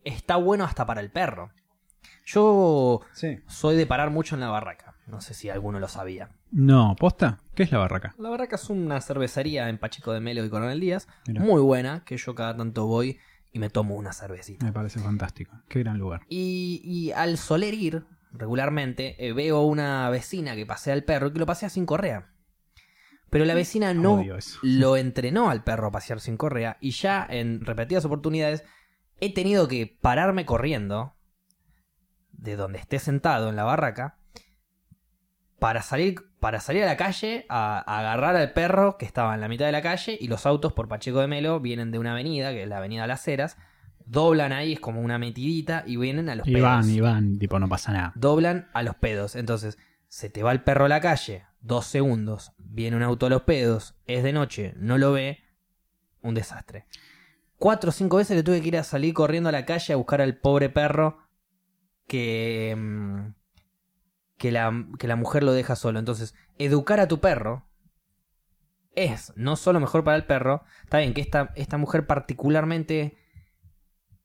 está 0.04 0.36
bueno 0.36 0.64
hasta 0.64 0.86
para 0.86 1.00
el 1.00 1.10
perro. 1.10 1.50
Yo 2.24 3.00
Sí. 3.12 3.38
soy 3.48 3.76
de 3.76 3.86
parar 3.86 4.10
mucho 4.10 4.34
en 4.34 4.40
la 4.40 4.48
barraca. 4.48 4.96
No 5.06 5.20
sé 5.20 5.34
si 5.34 5.50
alguno 5.50 5.80
lo 5.80 5.88
sabía. 5.88 6.30
No, 6.50 6.94
posta. 6.98 7.40
¿Qué 7.54 7.64
es 7.64 7.72
la 7.72 7.78
barraca? 7.78 8.14
La 8.18 8.30
barraca 8.30 8.56
es 8.56 8.70
una 8.70 9.00
cervecería 9.00 9.68
en 9.68 9.78
Pacheco 9.78 10.12
de 10.12 10.20
Melo 10.20 10.44
y 10.44 10.48
Coronel 10.50 10.80
Díaz. 10.80 11.08
Mirá. 11.26 11.40
Muy 11.42 11.60
buena, 11.60 12.04
que 12.04 12.16
yo 12.16 12.34
cada 12.34 12.56
tanto 12.56 12.86
voy 12.86 13.18
y 13.52 13.58
me 13.58 13.70
tomo 13.70 13.94
una 13.94 14.12
cervecita. 14.12 14.64
Me 14.64 14.72
parece 14.72 14.98
fantástico. 15.00 15.56
Qué 15.68 15.80
gran 15.80 15.98
lugar. 15.98 16.22
Y, 16.28 16.80
y 16.84 17.12
al 17.12 17.36
soler 17.38 17.74
ir 17.74 18.04
regularmente, 18.32 19.26
eh, 19.26 19.32
veo 19.32 19.62
una 19.62 20.08
vecina 20.10 20.56
que 20.56 20.66
pasea 20.66 20.94
al 20.94 21.04
perro 21.04 21.28
y 21.28 21.32
que 21.32 21.38
lo 21.38 21.46
pasea 21.46 21.68
sin 21.68 21.86
correa. 21.86 22.32
Pero 23.30 23.46
la 23.46 23.54
vecina 23.54 23.94
no 23.94 24.22
lo 24.62 24.96
entrenó 24.98 25.48
al 25.48 25.64
perro 25.64 25.86
a 25.86 25.90
pasear 25.90 26.20
sin 26.20 26.36
correa 26.36 26.76
y 26.82 26.90
ya 26.90 27.26
en 27.30 27.64
repetidas 27.64 28.04
oportunidades 28.04 28.62
he 29.20 29.32
tenido 29.32 29.68
que 29.68 29.86
pararme 29.86 30.44
corriendo 30.44 31.16
de 32.32 32.56
donde 32.56 32.78
esté 32.78 32.98
sentado 32.98 33.48
en 33.48 33.56
la 33.56 33.64
barraca 33.64 34.18
para 35.62 35.80
salir, 35.82 36.16
para 36.40 36.58
salir 36.58 36.82
a 36.82 36.86
la 36.86 36.96
calle 36.96 37.46
a, 37.48 37.78
a 37.86 38.00
agarrar 38.00 38.34
al 38.34 38.52
perro 38.52 38.98
que 38.98 39.06
estaba 39.06 39.32
en 39.34 39.40
la 39.40 39.46
mitad 39.46 39.64
de 39.66 39.70
la 39.72 39.80
calle 39.80 40.18
y 40.20 40.26
los 40.26 40.44
autos 40.44 40.72
por 40.72 40.88
Pacheco 40.88 41.20
de 41.20 41.28
Melo 41.28 41.60
vienen 41.60 41.92
de 41.92 42.00
una 42.00 42.12
avenida, 42.12 42.50
que 42.50 42.64
es 42.64 42.68
la 42.68 42.78
avenida 42.78 43.06
Las 43.06 43.26
Heras, 43.28 43.56
doblan 44.04 44.52
ahí, 44.52 44.72
es 44.72 44.80
como 44.80 45.00
una 45.00 45.18
metidita 45.18 45.84
y 45.86 45.96
vienen 45.96 46.28
a 46.28 46.34
los 46.34 46.48
Y 46.48 46.54
pedos. 46.54 46.68
van, 46.68 46.90
y 46.90 46.98
van, 47.00 47.38
tipo, 47.38 47.60
no 47.60 47.68
pasa 47.68 47.92
nada. 47.92 48.12
Doblan 48.16 48.68
a 48.72 48.82
los 48.82 48.96
pedos. 48.96 49.36
Entonces, 49.36 49.78
se 50.08 50.28
te 50.30 50.42
va 50.42 50.50
el 50.50 50.62
perro 50.64 50.86
a 50.86 50.88
la 50.88 51.00
calle, 51.00 51.44
dos 51.60 51.86
segundos, 51.86 52.52
viene 52.58 52.96
un 52.96 53.04
auto 53.04 53.26
a 53.26 53.30
los 53.30 53.42
pedos, 53.42 53.94
es 54.06 54.24
de 54.24 54.32
noche, 54.32 54.74
no 54.78 54.98
lo 54.98 55.12
ve, 55.12 55.38
un 56.22 56.34
desastre. 56.34 56.86
Cuatro 57.56 57.90
o 57.90 57.92
cinco 57.92 58.16
veces 58.16 58.36
le 58.36 58.42
tuve 58.42 58.60
que 58.60 58.66
ir 58.68 58.76
a 58.78 58.82
salir 58.82 59.14
corriendo 59.14 59.48
a 59.48 59.52
la 59.52 59.64
calle 59.64 59.92
a 59.92 59.96
buscar 59.96 60.20
al 60.20 60.38
pobre 60.38 60.70
perro 60.70 61.18
que, 62.08 62.74
mm, 62.76 63.41
que, 64.38 64.52
la, 64.52 64.86
que 64.98 65.08
la 65.08 65.16
mujer 65.16 65.42
lo 65.42 65.52
deja 65.52 65.76
solo. 65.76 65.98
Entonces, 65.98 66.34
educar 66.58 67.00
a 67.00 67.08
tu 67.08 67.20
perro 67.20 67.66
es 68.94 69.32
no 69.36 69.56
solo 69.56 69.80
mejor 69.80 70.04
para 70.04 70.16
el 70.16 70.24
perro, 70.24 70.64
está 70.84 70.98
bien 70.98 71.14
que 71.14 71.20
esta, 71.20 71.52
esta 71.56 71.78
mujer 71.78 72.06
particularmente 72.06 73.16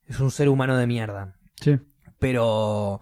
es 0.06 0.20
un 0.20 0.32
ser 0.32 0.50
humano 0.50 0.78
de 0.78 0.88
mierda. 0.88 1.36
Sí. 1.56 1.80
Pero. 2.20 3.02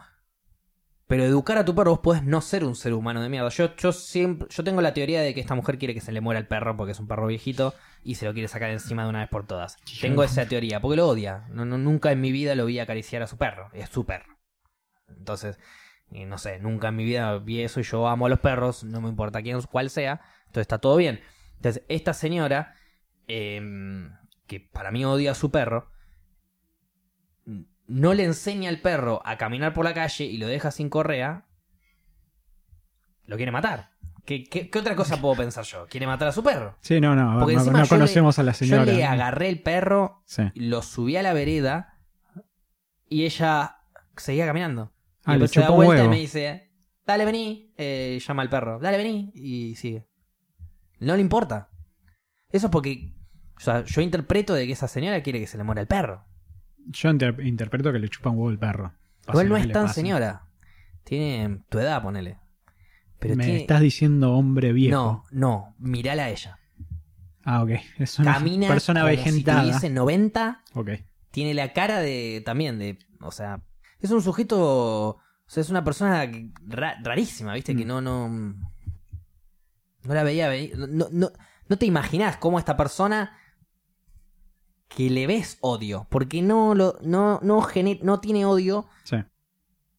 Pero 1.07 1.23
educar 1.23 1.60
a 1.60 1.65
tu 1.65 1.76
perro, 1.76 1.91
vos 1.91 1.99
podés 1.99 2.23
no 2.23 2.41
ser 2.41 2.64
un 2.64 2.76
ser 2.76 2.94
humano 2.94 3.22
de 3.22 3.30
mierda. 3.30 3.49
Yo, 3.49 3.76
yo 3.76 3.91
siempre. 3.91 4.48
Yo 4.49 4.64
tengo 4.64 4.82
la 4.82 4.94
teoría 4.94 5.22
de 5.22 5.36
que 5.36 5.40
esta 5.40 5.53
mujer 5.53 5.77
quiere 5.77 5.94
que 5.94 6.02
se 6.02 6.11
le 6.11 6.19
muera 6.19 6.40
el 6.40 6.48
perro 6.48 6.76
porque 6.76 6.94
es 6.94 6.99
un 6.99 7.07
perro 7.07 7.27
viejito 7.27 7.76
y 8.03 8.15
se 8.15 8.26
lo 8.26 8.34
quiere 8.34 8.48
sacar 8.48 8.72
encima 8.72 9.03
de 9.03 9.10
una 9.10 9.19
vez 9.19 9.30
por 9.30 9.45
todas. 9.45 9.77
Tengo 10.02 10.23
esa 10.23 10.48
teoría, 10.48 10.82
porque 10.82 10.98
lo 10.98 11.07
odia. 11.07 11.45
No, 11.49 11.64
no, 11.64 11.77
nunca 11.77 12.11
en 12.11 12.22
mi 12.22 12.32
vida 12.32 12.56
lo 12.56 12.65
vi 12.65 12.80
acariciar 12.80 13.22
a 13.22 13.27
su 13.27 13.38
perro. 13.38 13.69
Es 13.73 13.90
su 13.90 14.06
perro. 14.06 14.38
Entonces, 15.07 15.60
eh, 16.11 16.26
no 16.26 16.38
sé, 16.38 16.60
nunca 16.60 16.90
en 16.90 16.95
mi 16.95 17.03
vida 17.06 17.38
vi 17.40 17.61
eso 17.61 17.80
y 17.80 17.84
yo 17.84 18.07
amo 18.07 18.26
a 18.26 18.30
los 18.30 18.40
perros, 18.40 18.84
no 18.84 19.02
me 19.02 19.10
importa 19.10 19.41
quién 19.41 19.60
cuál 19.64 19.90
sea. 19.90 20.22
Entonces 20.48 20.61
está 20.61 20.77
todo 20.80 20.95
bien. 20.98 21.22
Entonces, 21.57 21.84
esta 21.90 22.14
señora, 22.14 22.76
em, 23.27 24.11
que 24.48 24.60
para 24.60 24.91
mí 24.91 25.03
odia 25.06 25.32
a 25.32 25.36
su 25.36 25.52
perro, 25.52 25.90
no 27.88 28.14
le 28.14 28.23
enseña 28.23 28.69
al 28.69 28.80
perro 28.80 29.22
a 29.26 29.38
caminar 29.38 29.73
por 29.73 29.86
la 29.86 29.94
calle 29.94 30.26
y 30.26 30.38
lo 30.38 30.48
deja 30.48 30.72
sin 30.72 30.90
correa, 30.90 31.45
lo 33.26 33.36
quiere 33.38 33.52
matar. 33.52 33.91
¿Qué, 34.26 34.44
qué, 34.44 34.72
qué 34.72 34.80
otra 34.80 34.95
cosa 34.95 35.22
puedo 35.22 35.36
pensar 35.36 35.64
yo? 35.65 35.86
¿Quiere 35.88 36.07
matar 36.07 36.30
a 36.30 36.32
su 36.32 36.44
perro? 36.44 36.76
Sí, 36.82 36.99
no, 36.99 37.15
no. 37.15 37.40
Porque 37.40 37.53
no, 37.53 37.60
encima 37.60 37.77
no 37.80 37.86
yo 37.86 37.90
conocemos 37.90 38.40
a 38.40 38.44
la 38.44 38.53
Yo 38.53 38.57
señora. 38.57 38.86
le 38.86 39.06
agarré 39.06 39.49
el 39.49 39.61
perro, 39.61 40.23
Sí. 40.26 40.44
lo 40.56 40.82
subí 40.82 41.15
a 41.15 41.22
la 41.22 41.34
vereda 41.34 41.99
y 43.07 43.26
ella 43.26 43.77
seguía 44.18 44.48
caminando. 44.48 44.91
Ah, 45.26 45.35
y 45.35 45.39
le 45.39 45.47
se 45.47 45.60
da 45.60 45.69
vuelta 45.72 45.95
y 45.95 45.97
huevo. 45.99 46.10
me 46.11 46.19
dice, 46.19 46.72
dale, 47.06 47.26
vení. 47.26 47.73
Eh, 47.77 48.19
llama 48.26 48.41
al 48.43 48.49
perro, 48.49 48.80
dale, 48.80 48.97
vení. 48.97 49.31
Y 49.35 49.76
sigue. 49.76 50.06
No 50.99 51.15
le 51.15 51.22
importa. 51.22 51.69
Eso 52.52 52.68
es 52.68 52.72
porque. 52.72 53.14
O 53.57 53.60
sea, 53.60 53.84
yo 53.85 54.02
interpreto 54.02 54.53
de 54.53 54.65
que 54.68 54.73
esa 54.73 54.88
señora 54.88 55.22
quiere 55.23 55.39
que 55.39 55.47
se 55.47 55.57
le 55.57 55.64
muera 55.64 55.81
el 55.81 55.88
perro. 55.88 56.26
Yo 56.88 57.10
inter- 57.10 57.39
interpreto 57.45 57.91
que 57.91 57.99
le 57.99 58.10
chupa 58.10 58.30
un 58.30 58.38
huevo 58.38 58.49
el 58.52 58.60
perro. 58.60 58.93
Igual 59.27 59.49
no 59.49 59.57
es 59.57 59.72
tan 59.72 59.84
pase. 59.88 59.95
señora. 59.95 60.45
Tiene 61.03 61.60
tu 61.69 61.80
edad, 61.80 62.02
ponele. 62.03 62.38
Pero 63.19 63.35
Me 63.35 63.45
tiene... 63.45 63.60
estás 63.61 63.81
diciendo 63.81 64.34
hombre 64.34 64.73
viejo. 64.73 64.95
No, 64.95 65.23
no, 65.31 65.76
mirala 65.80 66.26
a 66.26 66.30
ella. 66.30 66.60
Ah, 67.43 67.64
ok. 67.64 67.72
Es 67.99 68.19
una 68.19 68.34
Camina 68.34 68.68
persona 68.68 69.02
como 69.02 69.10
vegetada. 69.11 69.61
si 69.64 69.68
tuviese 69.69 69.89
90. 69.89 70.64
Ok. 70.73 70.89
Tiene 71.31 71.53
la 71.53 71.73
cara 71.73 71.99
de. 71.99 72.41
también 72.45 72.77
de. 72.77 72.99
O 73.22 73.31
sea. 73.31 73.61
Es 74.06 74.11
un 74.11 74.22
sujeto. 74.22 74.60
O 75.10 75.19
sea, 75.48 75.61
es 75.61 75.69
una 75.69 75.84
persona 75.84 76.30
ra- 76.68 76.95
rarísima, 77.03 77.53
¿viste? 77.53 77.76
Que 77.76 77.84
Mm. 77.86 77.88
no, 77.88 78.02
no. 78.02 78.30
No 78.30 80.14
la 80.14 80.23
veía 80.23 80.48
venir. 80.48 80.77
No, 80.77 81.07
no, 81.11 81.32
no 81.68 81.77
te 81.77 81.86
imaginás 81.86 82.38
cómo 82.38 82.60
esta 82.60 82.77
persona. 82.77 83.38
Que 84.88 85.10
le 85.10 85.27
ves 85.27 85.57
odio. 85.61 86.07
Porque 86.10 86.41
no 86.41 86.76
lo. 86.76 86.98
No, 87.02 87.40
no, 87.44 87.61
gener- 87.61 88.02
no 88.03 88.19
tiene 88.19 88.45
odio. 88.45 88.86
Sí. 89.03 89.18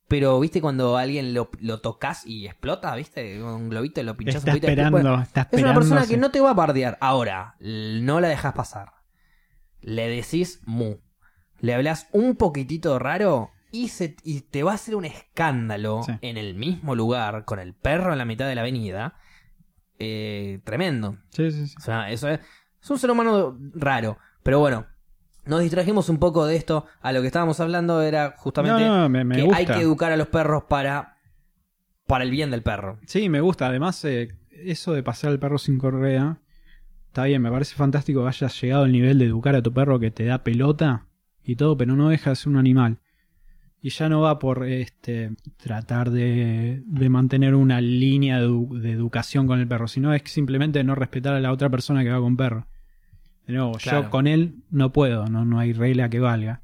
Pero, 0.08 0.38
¿viste? 0.38 0.60
Cuando 0.60 0.96
a 0.96 1.00
alguien 1.02 1.34
lo, 1.34 1.50
lo 1.60 1.80
tocas 1.80 2.24
y 2.24 2.46
explota, 2.46 2.94
¿viste? 2.94 3.42
Un 3.42 3.68
globito 3.68 4.00
y 4.00 4.04
lo 4.04 4.16
pinchás 4.16 4.36
Está 4.36 4.52
un 4.52 4.54
poquito. 4.58 4.68
esperando, 4.68 4.98
Bueno, 5.00 5.20
está 5.22 5.40
es 5.40 5.46
esperando. 5.46 5.70
una 5.70 5.80
persona 5.80 6.04
sí. 6.04 6.10
que 6.10 6.16
no 6.16 6.30
te 6.30 6.40
va 6.40 6.50
a 6.50 6.54
bardear. 6.54 6.96
Ahora, 7.00 7.56
no 7.58 8.20
la 8.20 8.28
dejas 8.28 8.54
pasar. 8.54 8.92
Le 9.80 10.08
decís 10.08 10.60
mu. 10.64 10.98
Le 11.58 11.74
hablas 11.74 12.06
un 12.12 12.36
poquitito 12.36 12.98
raro 13.00 13.50
y, 13.84 13.88
se, 13.88 14.16
y 14.24 14.40
te 14.42 14.62
va 14.62 14.72
a 14.72 14.74
hacer 14.76 14.94
un 14.96 15.04
escándalo 15.04 16.02
Sí. 16.04 16.12
en 16.22 16.36
el 16.36 16.54
mismo 16.54 16.94
lugar, 16.94 17.44
con 17.44 17.58
el 17.58 17.74
perro 17.74 18.12
en 18.12 18.18
la 18.18 18.24
mitad 18.24 18.46
de 18.48 18.54
la 18.54 18.60
avenida. 18.62 19.14
Eh, 19.98 20.60
tremendo. 20.64 21.16
Sí, 21.30 21.50
sí, 21.50 21.66
sí. 21.68 21.74
O 21.78 21.80
sea, 21.80 22.10
eso 22.10 22.28
es, 22.28 22.40
es 22.82 22.90
un 22.90 22.98
ser 22.98 23.10
humano 23.10 23.58
raro. 23.74 24.18
Pero 24.42 24.60
bueno, 24.60 24.86
nos 25.46 25.60
distrajimos 25.62 26.08
un 26.08 26.18
poco 26.18 26.46
de 26.46 26.56
esto. 26.56 26.86
A 27.00 27.12
lo 27.12 27.20
que 27.20 27.26
estábamos 27.28 27.58
hablando 27.60 28.02
era 28.02 28.34
justamente 28.36 28.84
No, 28.84 29.02
no, 29.02 29.08
me, 29.08 29.24
me 29.24 29.36
que 29.36 29.42
gusta. 29.42 29.56
hay 29.58 29.66
que 29.66 29.80
educar 29.80 30.12
a 30.12 30.16
los 30.16 30.28
perros 30.28 30.64
para, 30.64 31.16
para 32.06 32.24
el 32.24 32.30
bien 32.30 32.50
del 32.50 32.62
perro. 32.62 32.98
Sí, 33.06 33.28
me 33.28 33.40
gusta. 33.40 33.66
Además, 33.68 34.04
eh, 34.04 34.28
eso 34.50 34.92
de 34.92 35.02
pasar 35.02 35.30
al 35.30 35.38
perro 35.38 35.58
sin 35.58 35.78
correa, 35.78 36.38
está 37.08 37.24
bien, 37.24 37.40
me 37.42 37.50
parece 37.50 37.74
fantástico 37.74 38.22
que 38.22 38.28
hayas 38.28 38.60
llegado 38.60 38.84
al 38.84 38.92
nivel 38.92 39.18
de 39.18 39.24
educar 39.26 39.54
a 39.54 39.62
tu 39.62 39.72
perro 39.72 39.98
que 39.98 40.10
te 40.10 40.24
da 40.26 40.44
pelota 40.44 41.06
y 41.42 41.56
todo, 41.56 41.76
pero 41.76 41.96
no 41.96 42.08
deja 42.10 42.30
de 42.30 42.36
ser 42.36 42.48
un 42.48 42.58
animal. 42.58 42.98
Y 43.82 43.90
ya 43.90 44.08
no 44.08 44.20
va 44.22 44.38
por 44.38 44.66
este 44.66 45.32
tratar 45.58 46.10
de, 46.10 46.82
de 46.86 47.08
mantener 47.08 47.54
una 47.54 47.80
línea 47.80 48.40
de, 48.40 48.48
edu- 48.48 48.80
de 48.80 48.90
educación 48.90 49.46
con 49.46 49.60
el 49.60 49.68
perro, 49.68 49.86
sino 49.86 50.12
es 50.12 50.22
simplemente 50.26 50.82
no 50.82 50.94
respetar 50.94 51.34
a 51.34 51.40
la 51.40 51.52
otra 51.52 51.68
persona 51.70 52.02
que 52.02 52.10
va 52.10 52.18
con 52.20 52.36
perro. 52.36 52.66
De 53.46 53.52
nuevo, 53.52 53.72
Claro. 53.72 54.02
yo 54.04 54.10
con 54.10 54.26
él 54.26 54.56
no 54.70 54.92
puedo, 54.92 55.26
no, 55.28 55.44
no 55.44 55.60
hay 55.60 55.72
regla 55.72 56.08
que 56.08 56.18
valga. 56.18 56.62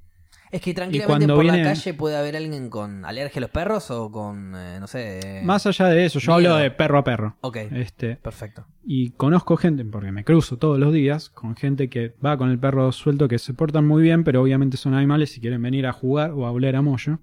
Es 0.53 0.61
que 0.61 0.75
tranquilamente 0.75 1.27
por 1.29 1.43
viene- 1.43 1.59
la 1.65 1.71
calle 1.71 1.95
puede 1.95 2.15
haber 2.17 2.37
alguien 2.37 2.69
con 2.69 3.05
alergia 3.07 3.39
a 3.39 3.41
los 3.41 3.51
perros 3.51 3.91
o 3.91 4.11
con, 4.13 4.53
eh, 4.55 4.77
no 4.79 4.87
sé... 4.87 5.41
Más 5.45 5.67
allá 5.67 5.87
de 5.89 6.05
eso, 6.05 6.19
yo 6.19 6.37
miedo. 6.37 6.53
hablo 6.53 6.63
de 6.63 6.71
perro 6.71 6.99
a 6.99 7.05
perro. 7.05 7.39
Ok, 7.41 7.57
Este, 7.73 8.17
perfecto. 8.17 8.67
Y 8.85 9.13
conozco 9.13 9.57
gente, 9.57 9.83
porque 9.87 10.13
me 10.13 10.25
cruzo 10.25 10.59
todos 10.59 10.79
los 10.79 10.93
días, 10.93 11.31
con 11.31 11.57
gente 11.57 11.89
que 11.89 12.15
va 12.25 12.37
con 12.37 12.51
el 12.51 12.59
perro 12.59 12.93
suelto, 12.93 13.29
que 13.29 13.39
se 13.39 13.55
portan 13.55 13.87
muy 13.87 14.03
bien, 14.03 14.25
pero 14.25 14.43
obviamente 14.43 14.77
son 14.77 14.93
animales 14.93 15.35
y 15.39 15.41
quieren 15.41 15.63
venir 15.63 15.87
a 15.87 15.93
jugar 15.93 16.33
o 16.33 16.47
a 16.47 16.51
oler 16.53 16.77
a 16.77 16.83
Moyo. 16.83 17.21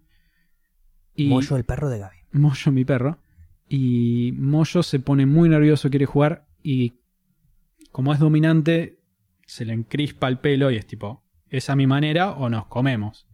Y 1.13 1.27
Moyo, 1.29 1.55
el 1.55 1.65
perro 1.65 1.89
de 1.89 1.99
Gaby. 1.99 2.17
Moyo, 2.31 2.71
mi 2.71 2.83
perro. 2.83 3.19
Y 3.67 4.31
Moyo 4.37 4.81
se 4.81 4.99
pone 4.99 5.27
muy 5.27 5.49
nervioso, 5.49 5.91
quiere 5.91 6.05
jugar 6.07 6.47
y 6.63 6.95
como 7.91 8.11
es 8.13 8.19
dominante, 8.19 8.99
se 9.45 9.65
le 9.65 9.73
encrispa 9.73 10.27
el 10.27 10.39
pelo 10.39 10.71
y 10.71 10.77
es 10.77 10.87
tipo, 10.87 11.23
¿es 11.49 11.69
a 11.69 11.75
mi 11.75 11.87
manera 11.87 12.31
o 12.31 12.49
nos 12.49 12.65
comemos? 12.67 13.25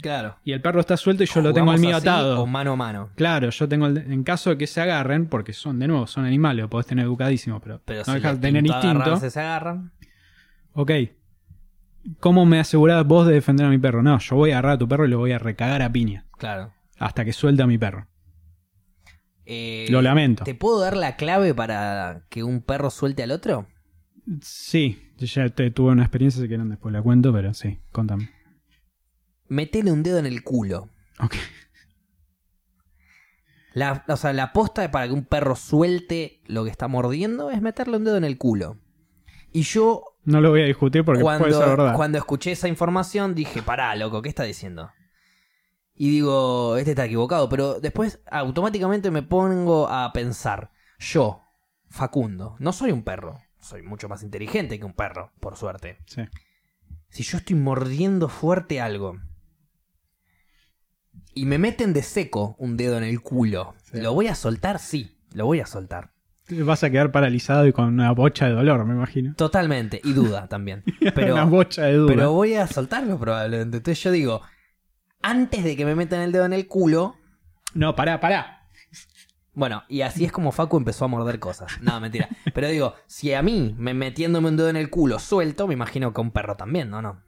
Claro. 0.00 0.36
Y 0.44 0.52
el 0.52 0.60
perro 0.62 0.78
está 0.80 0.96
suelto 0.96 1.24
y 1.24 1.26
yo 1.26 1.40
lo 1.40 1.52
tengo 1.52 1.70
al 1.72 1.76
¿Jugamos 1.78 1.80
mío 1.80 1.96
así 1.96 2.06
atado. 2.08 2.40
O 2.40 2.46
mano 2.46 2.72
a 2.72 2.76
mano. 2.76 3.10
Claro, 3.16 3.50
yo 3.50 3.68
tengo 3.68 3.86
el, 3.86 3.98
en 3.98 4.22
caso 4.22 4.50
de 4.50 4.58
que 4.58 4.66
se 4.68 4.80
agarren, 4.80 5.26
porque 5.26 5.52
son 5.52 5.78
de 5.80 5.88
nuevo, 5.88 6.06
son 6.06 6.24
animales, 6.24 6.62
lo 6.62 6.70
podés 6.70 6.86
tener 6.86 7.04
educadísimo, 7.04 7.58
pero, 7.60 7.80
Pero 7.84 8.00
no 8.00 8.04
si 8.04 8.12
dejas 8.12 8.40
de 8.40 8.48
tener 8.48 8.64
instinto. 8.66 9.16
se 9.16 9.40
agarran. 9.40 9.90
Ok. 10.74 10.92
¿Cómo 12.20 12.46
me 12.46 12.60
asegurás 12.60 13.04
vos 13.04 13.26
de 13.26 13.34
defender 13.34 13.66
a 13.66 13.70
mi 13.70 13.78
perro? 13.78 14.02
No, 14.02 14.18
yo 14.20 14.36
voy 14.36 14.52
a 14.52 14.54
agarrar 14.58 14.72
a 14.72 14.78
tu 14.78 14.88
perro 14.88 15.04
y 15.04 15.08
lo 15.08 15.18
voy 15.18 15.32
a 15.32 15.38
recagar 15.38 15.82
a 15.82 15.90
piña. 15.90 16.26
Claro. 16.38 16.72
Hasta 16.98 17.24
que 17.24 17.32
suelte 17.32 17.62
a 17.62 17.66
mi 17.66 17.76
perro. 17.76 18.06
Eh, 19.46 19.86
Lo 19.90 20.00
lamento. 20.02 20.44
¿Te 20.44 20.54
puedo 20.54 20.80
dar 20.80 20.96
la 20.96 21.16
clave 21.16 21.54
para 21.54 22.22
que 22.28 22.44
un 22.44 22.62
perro 22.62 22.90
suelte 22.90 23.22
al 23.22 23.30
otro? 23.32 23.66
Sí, 24.42 25.12
ya 25.18 25.48
te, 25.48 25.70
tuve 25.70 25.92
una 25.92 26.02
experiencia, 26.02 26.42
si 26.42 26.48
quieren 26.48 26.68
después 26.68 26.92
la 26.92 27.02
cuento, 27.02 27.32
pero 27.32 27.54
sí, 27.54 27.78
contame. 27.92 28.30
Metele 29.48 29.90
un 29.90 30.02
dedo 30.02 30.18
en 30.18 30.26
el 30.26 30.42
culo. 30.42 30.90
Ok. 31.20 31.34
La, 33.72 34.04
o 34.08 34.16
sea, 34.16 34.32
la 34.32 34.52
posta 34.52 34.90
para 34.90 35.06
que 35.06 35.14
un 35.14 35.24
perro 35.24 35.56
suelte 35.56 36.42
lo 36.46 36.64
que 36.64 36.70
está 36.70 36.88
mordiendo 36.88 37.50
es 37.50 37.62
meterle 37.62 37.96
un 37.96 38.04
dedo 38.04 38.16
en 38.16 38.24
el 38.24 38.36
culo. 38.36 38.76
Y 39.52 39.62
yo 39.62 40.04
No 40.24 40.40
lo 40.40 40.50
voy 40.50 40.62
a 40.62 40.66
discutir 40.66 41.04
porque 41.04 41.22
puede 41.22 41.38
ser 41.38 41.48
cuando, 41.48 41.66
verdad. 41.66 41.94
cuando 41.94 42.18
escuché 42.18 42.52
esa 42.52 42.68
información 42.68 43.34
dije, 43.34 43.62
pará, 43.62 43.94
loco, 43.96 44.20
¿qué 44.20 44.28
está 44.28 44.42
diciendo? 44.42 44.90
Y 45.94 46.10
digo, 46.10 46.76
este 46.76 46.90
está 46.90 47.06
equivocado, 47.06 47.48
pero 47.48 47.80
después 47.80 48.20
automáticamente 48.30 49.10
me 49.10 49.22
pongo 49.22 49.88
a 49.88 50.12
pensar, 50.12 50.70
yo, 50.98 51.42
Facundo, 51.88 52.56
no 52.60 52.72
soy 52.72 52.92
un 52.92 53.02
perro, 53.02 53.40
soy 53.68 53.82
mucho 53.82 54.08
más 54.08 54.22
inteligente 54.22 54.78
que 54.78 54.84
un 54.84 54.94
perro, 54.94 55.32
por 55.40 55.56
suerte. 55.56 55.98
Sí. 56.06 56.22
Si 57.10 57.22
yo 57.22 57.38
estoy 57.38 57.56
mordiendo 57.56 58.28
fuerte 58.28 58.80
algo 58.80 59.18
y 61.34 61.44
me 61.46 61.58
meten 61.58 61.92
de 61.92 62.02
seco 62.02 62.56
un 62.58 62.76
dedo 62.76 62.96
en 62.98 63.04
el 63.04 63.20
culo, 63.20 63.74
Sí. 63.84 64.00
¿lo 64.00 64.12
voy 64.14 64.26
a 64.28 64.34
soltar? 64.34 64.78
Sí, 64.78 65.16
lo 65.32 65.46
voy 65.46 65.60
a 65.60 65.66
soltar. 65.66 66.12
Vas 66.50 66.82
a 66.82 66.88
quedar 66.90 67.12
paralizado 67.12 67.66
y 67.66 67.72
con 67.74 67.84
una 67.86 68.10
bocha 68.12 68.46
de 68.46 68.52
dolor, 68.54 68.84
me 68.86 68.94
imagino. 68.94 69.34
Totalmente, 69.34 70.00
y 70.02 70.14
duda 70.14 70.48
también. 70.48 70.82
una 71.02 71.12
Pero, 71.14 71.46
bocha 71.46 71.82
de 71.82 71.92
duda. 71.94 72.14
pero 72.14 72.32
voy 72.32 72.54
a 72.54 72.66
soltarlo 72.66 73.18
probablemente. 73.18 73.76
Entonces 73.78 74.02
yo 74.02 74.10
digo, 74.10 74.40
antes 75.20 75.62
de 75.62 75.76
que 75.76 75.84
me 75.84 75.94
metan 75.94 76.20
el 76.22 76.32
dedo 76.32 76.46
en 76.46 76.54
el 76.54 76.66
culo, 76.66 77.16
No, 77.74 77.94
pará, 77.94 78.18
pará. 78.18 78.57
Bueno, 79.58 79.82
y 79.88 80.02
así 80.02 80.24
es 80.24 80.30
como 80.30 80.52
Facu 80.52 80.76
empezó 80.76 81.04
a 81.04 81.08
morder 81.08 81.40
cosas. 81.40 81.82
No, 81.82 82.00
mentira. 82.00 82.28
Pero 82.54 82.68
digo, 82.68 82.94
si 83.06 83.34
a 83.34 83.42
mí, 83.42 83.74
me 83.76 83.92
metiéndome 83.92 84.48
un 84.48 84.56
dedo 84.56 84.68
en 84.68 84.76
el 84.76 84.88
culo, 84.88 85.18
suelto, 85.18 85.66
me 85.66 85.74
imagino 85.74 86.12
que 86.12 86.20
a 86.20 86.22
un 86.22 86.30
perro 86.30 86.56
también, 86.56 86.90
¿no? 86.90 87.02
no. 87.02 87.20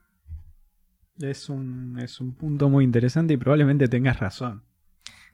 Es 1.19 1.49
un, 1.49 1.99
es 1.99 2.21
un 2.21 2.35
punto 2.35 2.69
muy 2.69 2.85
interesante 2.85 3.35
y 3.35 3.37
probablemente 3.37 3.89
tengas 3.89 4.21
razón. 4.21 4.63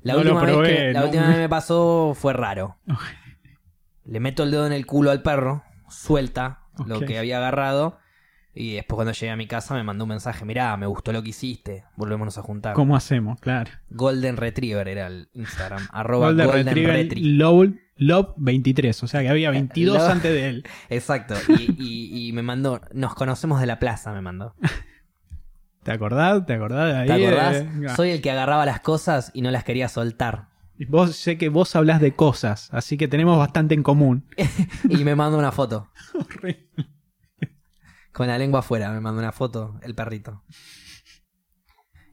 La 0.00 0.14
No 0.14 0.24
lo 0.24 0.32
última, 0.34 0.40
probé, 0.52 0.68
vez, 0.68 0.76
que, 0.78 0.92
la 0.94 1.00
no. 1.00 1.06
última 1.06 1.28
vez 1.28 1.36
me 1.38 1.48
pasó 1.48 2.12
fue 2.16 2.32
raro. 2.32 2.78
Le 4.04 4.18
meto 4.20 4.42
el 4.42 4.50
dedo 4.50 4.66
en 4.66 4.72
el 4.72 4.86
culo 4.86 5.10
al 5.10 5.22
perro, 5.22 5.64
suelta 5.88 6.62
lo 6.86 7.00
que 7.00 7.18
había 7.18 7.36
agarrado. 7.36 7.98
Y 8.58 8.76
después 8.76 8.94
cuando 8.96 9.12
llegué 9.12 9.30
a 9.30 9.36
mi 9.36 9.46
casa 9.46 9.74
me 9.74 9.82
mandó 9.82 10.04
un 10.04 10.08
mensaje, 10.08 10.46
mirá, 10.46 10.74
me 10.78 10.86
gustó 10.86 11.12
lo 11.12 11.22
que 11.22 11.28
hiciste, 11.28 11.84
volvémonos 11.94 12.38
a 12.38 12.42
juntar. 12.42 12.72
¿Cómo 12.74 12.96
hacemos? 12.96 13.38
Claro. 13.40 13.70
Golden 13.90 14.38
Retriever 14.38 14.88
era 14.88 15.08
el 15.08 15.28
Instagram, 15.34 15.86
arroba 15.92 16.28
Golden 16.28 16.46
Golden, 16.46 16.66
Retriever 16.66 16.94
Retri. 16.96 17.20
Love, 17.36 17.74
Love 17.96 18.28
23, 18.38 19.02
o 19.02 19.06
sea 19.06 19.20
que 19.20 19.28
había 19.28 19.50
22 19.50 19.98
Love- 19.98 20.10
antes 20.10 20.32
de 20.32 20.48
él. 20.48 20.64
Exacto, 20.88 21.34
y, 21.48 21.74
y- 21.78 22.28
y 22.28 22.32
me 22.32 22.42
mandó, 22.42 22.80
nos 22.94 23.14
conocemos 23.14 23.60
de 23.60 23.66
la 23.66 23.78
plaza, 23.78 24.12
me 24.14 24.22
mandó. 24.22 24.54
¿Te 25.82 25.92
acordás? 25.92 26.44
¿Te 26.46 26.54
acordás 26.54 26.92
de 26.92 26.98
ahí? 27.00 27.06
¿Te 27.06 27.12
acordás? 27.26 27.56
Eh, 27.58 27.68
Soy 27.94 28.10
el 28.10 28.20
que 28.22 28.30
agarraba 28.30 28.66
las 28.66 28.80
cosas 28.80 29.30
y 29.34 29.42
no 29.42 29.50
las 29.50 29.64
quería 29.64 29.88
soltar. 29.88 30.48
Vos 30.88 31.14
sé 31.14 31.38
que 31.38 31.48
vos 31.48 31.76
hablas 31.76 32.00
de 32.00 32.12
cosas, 32.14 32.68
así 32.72 32.96
que 32.96 33.06
tenemos 33.08 33.38
bastante 33.38 33.74
en 33.74 33.82
común. 33.82 34.24
Y 34.88 35.04
me 35.04 35.14
mandó 35.14 35.38
una 35.38 35.52
foto, 35.52 35.88
Horrible. 36.14 36.66
Con 38.16 38.28
la 38.28 38.38
lengua 38.38 38.60
afuera, 38.60 38.90
me 38.92 39.00
mandó 39.00 39.18
una 39.18 39.30
foto, 39.30 39.78
el 39.82 39.94
perrito. 39.94 40.42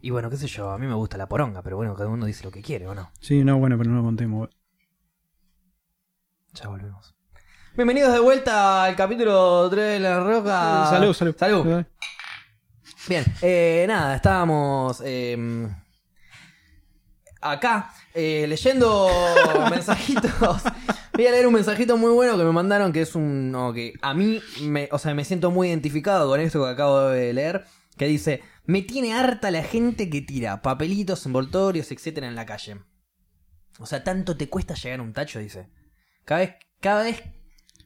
Y 0.01 0.09
bueno, 0.09 0.29
qué 0.29 0.35
sé 0.35 0.47
yo, 0.47 0.69
a 0.69 0.77
mí 0.77 0.85
me 0.85 0.95
gusta 0.95 1.17
la 1.17 1.29
poronga, 1.29 1.61
pero 1.61 1.77
bueno, 1.77 1.95
cada 1.95 2.09
uno 2.09 2.25
dice 2.25 2.43
lo 2.43 2.51
que 2.51 2.61
quiere, 2.61 2.85
¿o 2.89 2.93
no? 2.93 3.09
Sí, 3.21 3.45
no, 3.45 3.57
bueno, 3.57 3.77
pero 3.77 3.89
no 3.89 3.95
lo 3.99 4.03
contemos. 4.03 4.49
Ya 6.55 6.67
volvemos. 6.67 7.15
Bienvenidos 7.77 8.11
de 8.11 8.19
vuelta 8.19 8.83
al 8.83 8.97
capítulo 8.97 9.69
3 9.69 9.93
de 9.93 9.99
La 10.01 10.19
Roca. 10.19 10.87
salud, 10.89 11.13
salud. 11.13 11.35
Salud. 11.37 11.85
Bien, 13.07 13.23
eh, 13.41 13.85
nada, 13.87 14.17
estábamos 14.17 15.01
eh, 15.05 15.69
acá 17.39 17.93
eh, 18.13 18.45
leyendo 18.45 19.07
mensajitos. 19.69 20.63
Voy 21.15 21.27
a 21.27 21.31
leer 21.31 21.45
un 21.45 21.53
mensajito 21.53 21.95
muy 21.95 22.11
bueno 22.11 22.37
que 22.37 22.43
me 22.43 22.51
mandaron, 22.51 22.91
que 22.91 23.01
es 23.01 23.13
un... 23.13 23.51
no, 23.51 23.71
que 23.71 23.93
a 24.01 24.15
mí, 24.15 24.41
me, 24.61 24.89
o 24.91 24.97
sea, 24.97 25.13
me 25.13 25.23
siento 25.23 25.51
muy 25.51 25.67
identificado 25.67 26.27
con 26.27 26.39
esto 26.39 26.63
que 26.63 26.71
acabo 26.71 27.01
de 27.09 27.31
leer, 27.33 27.65
que 27.97 28.07
dice, 28.07 28.41
me 28.65 28.81
tiene 28.81 29.13
harta 29.13 29.51
la 29.51 29.61
gente 29.61 30.09
que 30.09 30.21
tira 30.21 30.63
papelitos, 30.63 31.25
envoltorios, 31.27 31.91
etcétera 31.91 32.27
en 32.27 32.35
la 32.35 32.47
calle. 32.47 32.77
O 33.77 33.85
sea, 33.85 34.03
tanto 34.03 34.37
te 34.37 34.49
cuesta 34.49 34.73
llegar 34.73 35.01
a 35.01 35.03
un 35.03 35.13
tacho, 35.13 35.37
dice. 35.37 35.69
Cada 36.25 36.41
vez, 36.41 36.55
cada 36.79 37.03
vez, 37.03 37.23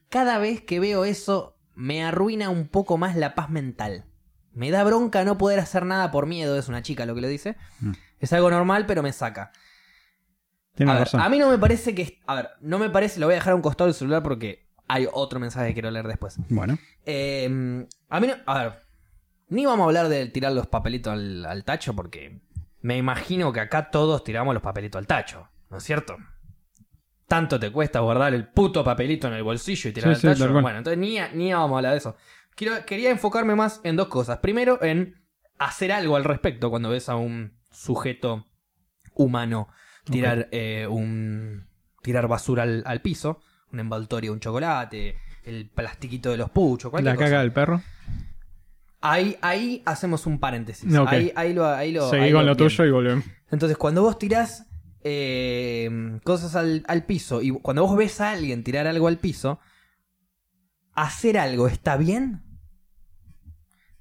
cada 0.07 0.37
vez 0.37 0.61
que 0.61 0.79
veo 0.79 1.03
eso, 1.03 1.57
me 1.75 2.05
arruina 2.05 2.49
un 2.49 2.69
poco 2.69 2.97
más 2.97 3.17
la 3.17 3.35
paz 3.35 3.49
mental. 3.49 4.05
Me 4.53 4.71
da 4.71 4.85
bronca 4.85 5.25
no 5.25 5.37
poder 5.37 5.59
hacer 5.59 5.85
nada 5.85 6.11
por 6.11 6.27
miedo, 6.27 6.57
es 6.57 6.69
una 6.69 6.81
chica 6.81 7.05
lo 7.05 7.13
que 7.13 7.21
lo 7.21 7.27
dice. 7.27 7.57
Mm. 7.81 7.91
Es 8.19 8.31
algo 8.31 8.49
normal, 8.49 8.85
pero 8.85 9.03
me 9.03 9.11
saca. 9.11 9.51
Tienes 10.77 10.93
a, 10.95 10.97
ver, 10.99 11.05
razón. 11.07 11.19
a 11.21 11.27
mí 11.29 11.37
no 11.37 11.49
me 11.49 11.57
parece 11.57 11.93
que. 11.93 12.19
A 12.25 12.35
ver, 12.35 12.49
no 12.61 12.79
me 12.79 12.89
parece. 12.89 13.19
Lo 13.19 13.25
voy 13.25 13.33
a 13.33 13.37
dejar 13.39 13.51
a 13.53 13.55
un 13.57 13.61
costado 13.61 13.87
del 13.87 13.95
celular 13.95 14.23
porque 14.23 14.65
hay 14.87 15.05
otro 15.11 15.39
mensaje 15.39 15.67
que 15.67 15.73
quiero 15.73 15.91
leer 15.91 16.07
después. 16.07 16.37
Bueno, 16.49 16.77
Eh, 17.05 17.85
a 18.09 18.19
mí 18.21 18.27
no. 18.27 18.33
A 18.45 18.63
ver. 18.63 18.73
Ni 19.49 19.65
vamos 19.65 19.83
a 19.83 19.87
hablar 19.87 20.07
de 20.09 20.25
tirar 20.27 20.51
los 20.53 20.67
papelitos 20.67 21.11
al, 21.13 21.45
al 21.45 21.63
tacho 21.65 21.93
porque 21.95 22.41
me 22.81 22.97
imagino 22.97 23.51
que 23.53 23.59
acá 23.61 23.89
todos 23.91 24.23
tiramos 24.23 24.53
los 24.53 24.61
papelitos 24.63 24.99
al 24.99 25.07
tacho. 25.07 25.47
¿No 25.69 25.77
es 25.77 25.83
cierto? 25.83 26.15
Tanto 27.27 27.59
te 27.59 27.71
cuesta 27.71 27.99
guardar 27.99 28.33
el 28.33 28.47
puto 28.47 28.83
papelito 28.83 29.27
en 29.27 29.33
el 29.33 29.43
bolsillo 29.43 29.89
y 29.89 29.93
tirar 29.93 30.15
Sí, 30.15 30.27
al 30.27 30.35
sí, 30.35 30.39
tacho. 30.41 30.51
cual. 30.51 30.63
Bueno, 30.63 30.77
entonces 30.77 30.97
ni, 30.97 31.17
ni 31.33 31.51
vamos 31.53 31.73
a 31.75 31.77
hablar 31.77 31.91
de 31.93 31.97
eso. 31.97 32.15
Quiero, 32.55 32.85
quería 32.85 33.09
enfocarme 33.09 33.55
más 33.55 33.81
en 33.83 33.95
dos 33.95 34.07
cosas. 34.07 34.37
Primero, 34.39 34.81
en 34.81 35.21
hacer 35.59 35.91
algo 35.91 36.15
al 36.15 36.23
respecto 36.23 36.69
cuando 36.69 36.89
ves 36.89 37.09
a 37.09 37.15
un 37.15 37.53
sujeto 37.71 38.45
humano 39.13 39.67
tirar 40.11 40.47
eh, 40.51 40.87
un 40.87 41.67
tirar 42.01 42.27
basura 42.27 42.63
al, 42.63 42.83
al 42.85 43.01
piso, 43.01 43.41
un 43.71 43.79
envoltorio, 43.79 44.33
un 44.33 44.39
chocolate, 44.39 45.17
el 45.43 45.69
plastiquito 45.69 46.31
de 46.31 46.37
los 46.37 46.49
puchos, 46.49 46.91
cualquier 46.91 47.13
la 47.13 47.17
cosa. 47.17 47.29
caga 47.29 47.41
del 47.41 47.51
perro. 47.51 47.81
Ahí, 49.01 49.37
ahí 49.41 49.83
hacemos 49.85 50.25
un 50.25 50.39
paréntesis. 50.39 50.93
Ahí, 51.07 51.31
ahí 51.35 51.53
lo, 51.53 51.67
ahí 51.67 51.91
lo, 51.91 52.09
Seguí 52.09 52.23
ahí 52.23 52.31
con 52.31 52.45
lo 52.45 52.55
tuyo 52.55 52.85
y 52.85 52.91
volvemos. 52.91 53.25
Entonces, 53.51 53.77
cuando 53.77 54.01
vos 54.01 54.17
tirás 54.17 54.65
eh, 55.03 56.19
cosas 56.23 56.55
al, 56.55 56.83
al 56.87 57.05
piso 57.05 57.41
y 57.41 57.51
cuando 57.51 57.85
vos 57.85 57.95
ves 57.95 58.19
a 58.21 58.31
alguien 58.31 58.63
tirar 58.63 58.87
algo 58.87 59.07
al 59.07 59.17
piso, 59.17 59.59
¿hacer 60.93 61.37
algo 61.37 61.67
está 61.67 61.95
bien? 61.95 62.43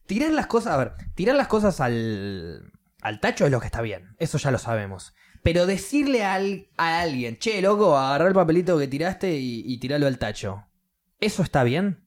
Tirar 0.06 0.30
las 0.30 0.46
cosas, 0.46 0.72
a 0.72 0.76
ver, 0.76 0.92
tirar 1.14 1.36
las 1.36 1.48
cosas 1.48 1.80
al, 1.80 2.72
al 3.02 3.20
tacho 3.20 3.44
es 3.44 3.50
lo 3.50 3.60
que 3.60 3.66
está 3.66 3.82
bien, 3.82 4.14
eso 4.18 4.38
ya 4.38 4.50
lo 4.50 4.58
sabemos. 4.58 5.14
Pero 5.46 5.64
decirle 5.66 6.24
a, 6.24 6.34
al- 6.34 6.66
a 6.76 7.00
alguien, 7.02 7.38
che, 7.38 7.62
loco, 7.62 7.96
agarrá 7.96 8.26
el 8.26 8.34
papelito 8.34 8.76
que 8.78 8.88
tiraste 8.88 9.36
y, 9.36 9.62
y 9.64 9.78
tiralo 9.78 10.08
al 10.08 10.18
tacho, 10.18 10.64
¿eso 11.20 11.44
está 11.44 11.62
bien? 11.62 12.04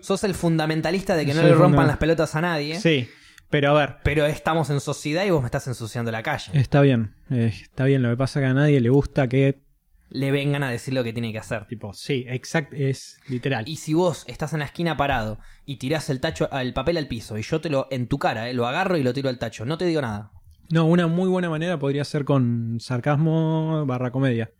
Sos 0.00 0.22
el 0.22 0.34
fundamentalista 0.34 1.16
de 1.16 1.24
que 1.24 1.32
no 1.32 1.40
Soy 1.40 1.48
le 1.50 1.56
rompan 1.56 1.86
las 1.86 1.96
pelotas 1.96 2.34
a 2.34 2.42
nadie, 2.42 2.78
Sí, 2.78 3.08
pero 3.48 3.70
a 3.70 3.72
ver, 3.80 3.96
pero 4.04 4.26
estamos 4.26 4.68
en 4.68 4.80
sociedad 4.80 5.24
y 5.24 5.30
vos 5.30 5.40
me 5.40 5.46
estás 5.46 5.66
ensuciando 5.66 6.10
la 6.12 6.22
calle. 6.22 6.50
está 6.58 6.82
bien. 6.82 7.14
eh, 7.30 7.52
está 7.62 7.86
bien, 7.86 8.02
lo 8.02 8.10
que 8.10 8.16
pasa 8.18 8.38
es 8.40 8.44
que 8.44 8.50
a 8.50 8.54
nadie 8.54 8.80
le 8.82 8.90
gusta 8.90 9.28
que, 9.28 9.62
le 10.10 10.30
vengan 10.30 10.62
a 10.62 10.70
decir 10.70 10.92
lo 10.92 11.02
que 11.02 11.14
tiene 11.14 11.32
que 11.32 11.38
hacer. 11.38 11.66
tipo, 11.66 11.94
sí, 11.94 12.26
exacto, 12.28 12.76
es 12.76 13.18
literal. 13.28 13.66
Y 13.66 13.76
si 13.76 13.94
vos 13.94 14.24
estás 14.28 14.52
en 14.52 14.58
la 14.58 14.66
esquina 14.66 14.96
parado 14.98 15.38
y 15.64 15.76
tirás 15.78 16.10
el 16.10 16.20
tacho, 16.20 16.50
el 16.52 16.74
papel 16.74 16.98
al 16.98 17.08
piso 17.08 17.38
y 17.38 17.42
yo 17.42 17.62
te 17.62 17.70
lo 17.70 17.88
en 17.90 18.08
tu 18.08 18.18
cara, 18.18 18.50
eh, 18.50 18.52
lo 18.52 18.66
agarro 18.66 18.98
y 18.98 19.02
lo 19.02 19.14
tiro 19.14 19.30
al 19.30 19.38
tacho, 19.38 19.64
no 19.64 19.78
te 19.78 19.86
digo 19.86 20.02
nada. 20.02 20.32
No, 20.70 20.86
una 20.86 21.06
muy 21.06 21.28
buena 21.28 21.50
manera 21.50 21.78
podría 21.78 22.04
ser 22.04 22.24
con 22.24 22.78
sarcasmo 22.80 23.84
barra 23.86 24.10
comedia. 24.10 24.50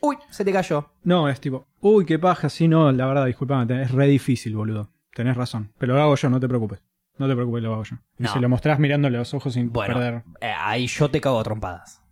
Uy, 0.00 0.16
se 0.30 0.44
te 0.44 0.52
cayó. 0.52 0.90
No, 1.02 1.28
es 1.28 1.40
tipo, 1.40 1.66
uy, 1.80 2.04
qué 2.04 2.18
paja, 2.18 2.48
sí, 2.50 2.68
no, 2.68 2.92
la 2.92 3.06
verdad, 3.06 3.26
disculpame, 3.26 3.82
es 3.82 3.90
re 3.90 4.06
difícil, 4.06 4.54
boludo. 4.54 4.90
Tenés 5.14 5.36
razón. 5.36 5.72
Pero 5.78 5.94
lo 5.94 6.02
hago 6.02 6.16
yo, 6.16 6.28
no 6.28 6.38
te 6.40 6.48
preocupes. 6.48 6.82
No 7.16 7.28
te 7.28 7.34
preocupes, 7.34 7.62
lo 7.62 7.72
hago 7.74 7.84
yo. 7.84 7.96
Y 8.18 8.24
No. 8.24 8.32
si 8.32 8.40
lo 8.40 8.48
mostrás 8.48 8.78
mirándole 8.80 9.16
a 9.16 9.20
los 9.20 9.32
ojos 9.34 9.54
sin 9.54 9.70
Bueno, 9.72 9.94
perder. 9.94 10.22
eh, 10.40 10.52
ahí 10.58 10.86
yo 10.88 11.08
te 11.10 11.20
cago 11.20 11.38
a 11.40 11.44
trompadas. 11.44 12.02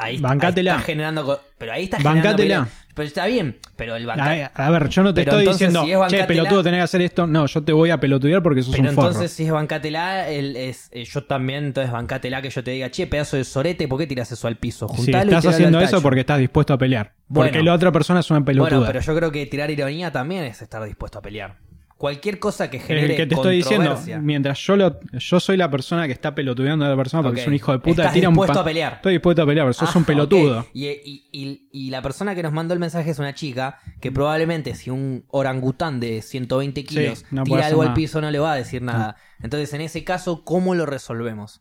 Ahí, 0.00 0.18
Bancátela. 0.18 0.72
ahí 0.72 0.76
estás 0.78 0.86
generando. 0.86 1.40
Pero 1.58 1.72
ahí 1.72 1.88
Bancátela. 1.88 2.36
generando. 2.36 2.70
Pero 2.94 3.06
está 3.06 3.26
bien. 3.26 3.58
Pero 3.76 3.96
el 3.96 4.10
A, 4.10 4.50
a 4.54 4.70
ver, 4.70 4.88
yo 4.88 5.02
no 5.02 5.14
te 5.14 5.24
Pero 5.24 5.38
estoy 5.38 5.52
diciendo, 5.52 5.84
si 5.84 5.92
es 5.92 5.98
che, 6.08 6.24
pelotudo, 6.24 6.62
tenés 6.62 6.78
que 6.78 6.82
hacer 6.82 7.02
esto. 7.02 7.26
No, 7.26 7.46
yo 7.46 7.62
te 7.62 7.72
voy 7.72 7.90
a 7.90 7.98
pelotudear 7.98 8.42
porque 8.42 8.62
sos 8.62 8.74
Pero 8.74 8.88
un 8.88 8.94
forro. 8.94 9.08
entonces, 9.08 9.32
si 9.32 9.44
es 9.44 9.50
bancátela, 9.50 10.28
el, 10.28 10.56
es, 10.56 10.88
eh, 10.92 11.04
yo 11.04 11.24
también, 11.24 11.64
entonces 11.66 11.92
bancátela 11.92 12.42
que 12.42 12.50
yo 12.50 12.64
te 12.64 12.72
diga, 12.72 12.90
che, 12.90 13.06
pedazo 13.06 13.36
de 13.36 13.44
sorete, 13.44 13.86
¿por 13.88 13.98
qué 13.98 14.06
tiras 14.06 14.30
eso 14.32 14.48
al 14.48 14.56
piso? 14.56 14.88
si 14.88 14.96
Juntalo 14.96 15.30
y 15.30 15.34
estás 15.34 15.54
haciendo 15.54 15.80
eso 15.80 16.02
porque 16.02 16.20
estás 16.20 16.38
dispuesto 16.38 16.74
a 16.74 16.78
pelear. 16.78 17.12
Bueno. 17.28 17.50
porque 17.50 17.62
la 17.62 17.74
otra 17.74 17.92
persona 17.92 18.20
es 18.20 18.30
una 18.30 18.44
pelotuda. 18.44 18.70
Bueno, 18.78 18.86
pero 18.86 19.00
yo 19.00 19.16
creo 19.16 19.30
que 19.30 19.46
tirar 19.46 19.70
ironía 19.70 20.10
también 20.10 20.44
es 20.44 20.60
estar 20.60 20.82
dispuesto 20.84 21.20
a 21.20 21.22
pelear. 21.22 21.56
Cualquier 22.00 22.38
cosa 22.38 22.70
que 22.70 22.78
genere 22.78 23.08
el 23.08 23.16
que 23.18 23.26
te 23.26 23.34
estoy 23.34 23.56
diciendo, 23.56 24.00
mientras 24.22 24.58
yo 24.60 24.74
lo, 24.74 25.00
yo 25.12 25.38
soy 25.38 25.58
la 25.58 25.70
persona 25.70 26.06
que 26.06 26.14
está 26.14 26.34
pelotudeando 26.34 26.86
a 26.86 26.88
la 26.88 26.96
persona 26.96 27.22
porque 27.22 27.42
es 27.42 27.46
un 27.46 27.52
hijo 27.52 27.72
de 27.72 27.78
puta, 27.78 28.04
Estás 28.04 28.14
tira 28.14 28.30
un 28.30 28.34
dispuesto 28.36 28.60
a 28.60 28.64
pelear. 28.64 28.92
Estoy 28.94 29.12
dispuesto 29.12 29.42
a 29.42 29.46
pelear, 29.46 29.66
pero 29.66 29.74
sos 29.74 29.94
Ah, 29.94 29.98
un 29.98 30.04
pelotudo. 30.06 30.66
Y, 30.72 30.86
y- 30.86 31.28
y- 31.30 31.68
y 31.70 31.90
la 31.90 32.00
persona 32.00 32.34
que 32.34 32.42
nos 32.42 32.54
mandó 32.54 32.72
el 32.72 32.80
mensaje 32.80 33.10
es 33.10 33.18
una 33.18 33.34
chica 33.34 33.80
que 34.00 34.10
probablemente 34.10 34.74
si 34.76 34.88
un 34.88 35.26
orangután 35.28 36.00
de 36.00 36.22
120 36.22 36.84
kilos 36.86 37.26
no 37.30 37.44
tira 37.44 37.66
algo 37.66 37.82
al 37.82 37.92
piso 37.92 38.18
no 38.22 38.30
le 38.30 38.38
va 38.38 38.52
a 38.52 38.56
decir 38.56 38.80
nada. 38.80 39.16
Entonces, 39.42 39.74
en 39.74 39.82
ese 39.82 40.02
caso, 40.02 40.42
¿cómo 40.42 40.74
lo 40.74 40.86
resolvemos? 40.86 41.60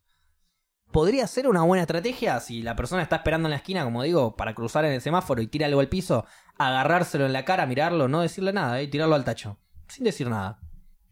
¿Podría 0.89 1.27
ser 1.27 1.49
una 1.49 1.63
buena 1.63 1.81
estrategia 1.81 2.39
si 2.39 2.61
la 2.63 2.77
persona 2.77 3.01
está 3.03 3.17
esperando 3.17 3.47
en 3.47 3.51
la 3.51 3.57
esquina, 3.57 3.83
como 3.83 4.03
digo, 4.03 4.37
para 4.37 4.55
cruzar 4.55 4.85
en 4.85 4.93
el 4.93 5.01
semáforo 5.01 5.41
y 5.41 5.47
tira 5.47 5.65
algo 5.67 5.81
al 5.81 5.89
piso, 5.89 6.25
agarrárselo 6.57 7.25
en 7.25 7.33
la 7.33 7.43
cara, 7.43 7.65
mirarlo, 7.65 8.07
no 8.07 8.21
decirle 8.21 8.53
nada 8.53 8.81
y 8.81 8.87
tirarlo 8.87 9.15
al 9.15 9.25
tacho? 9.25 9.57
Sin 9.89 10.03
decir 10.05 10.29
nada. 10.29 10.59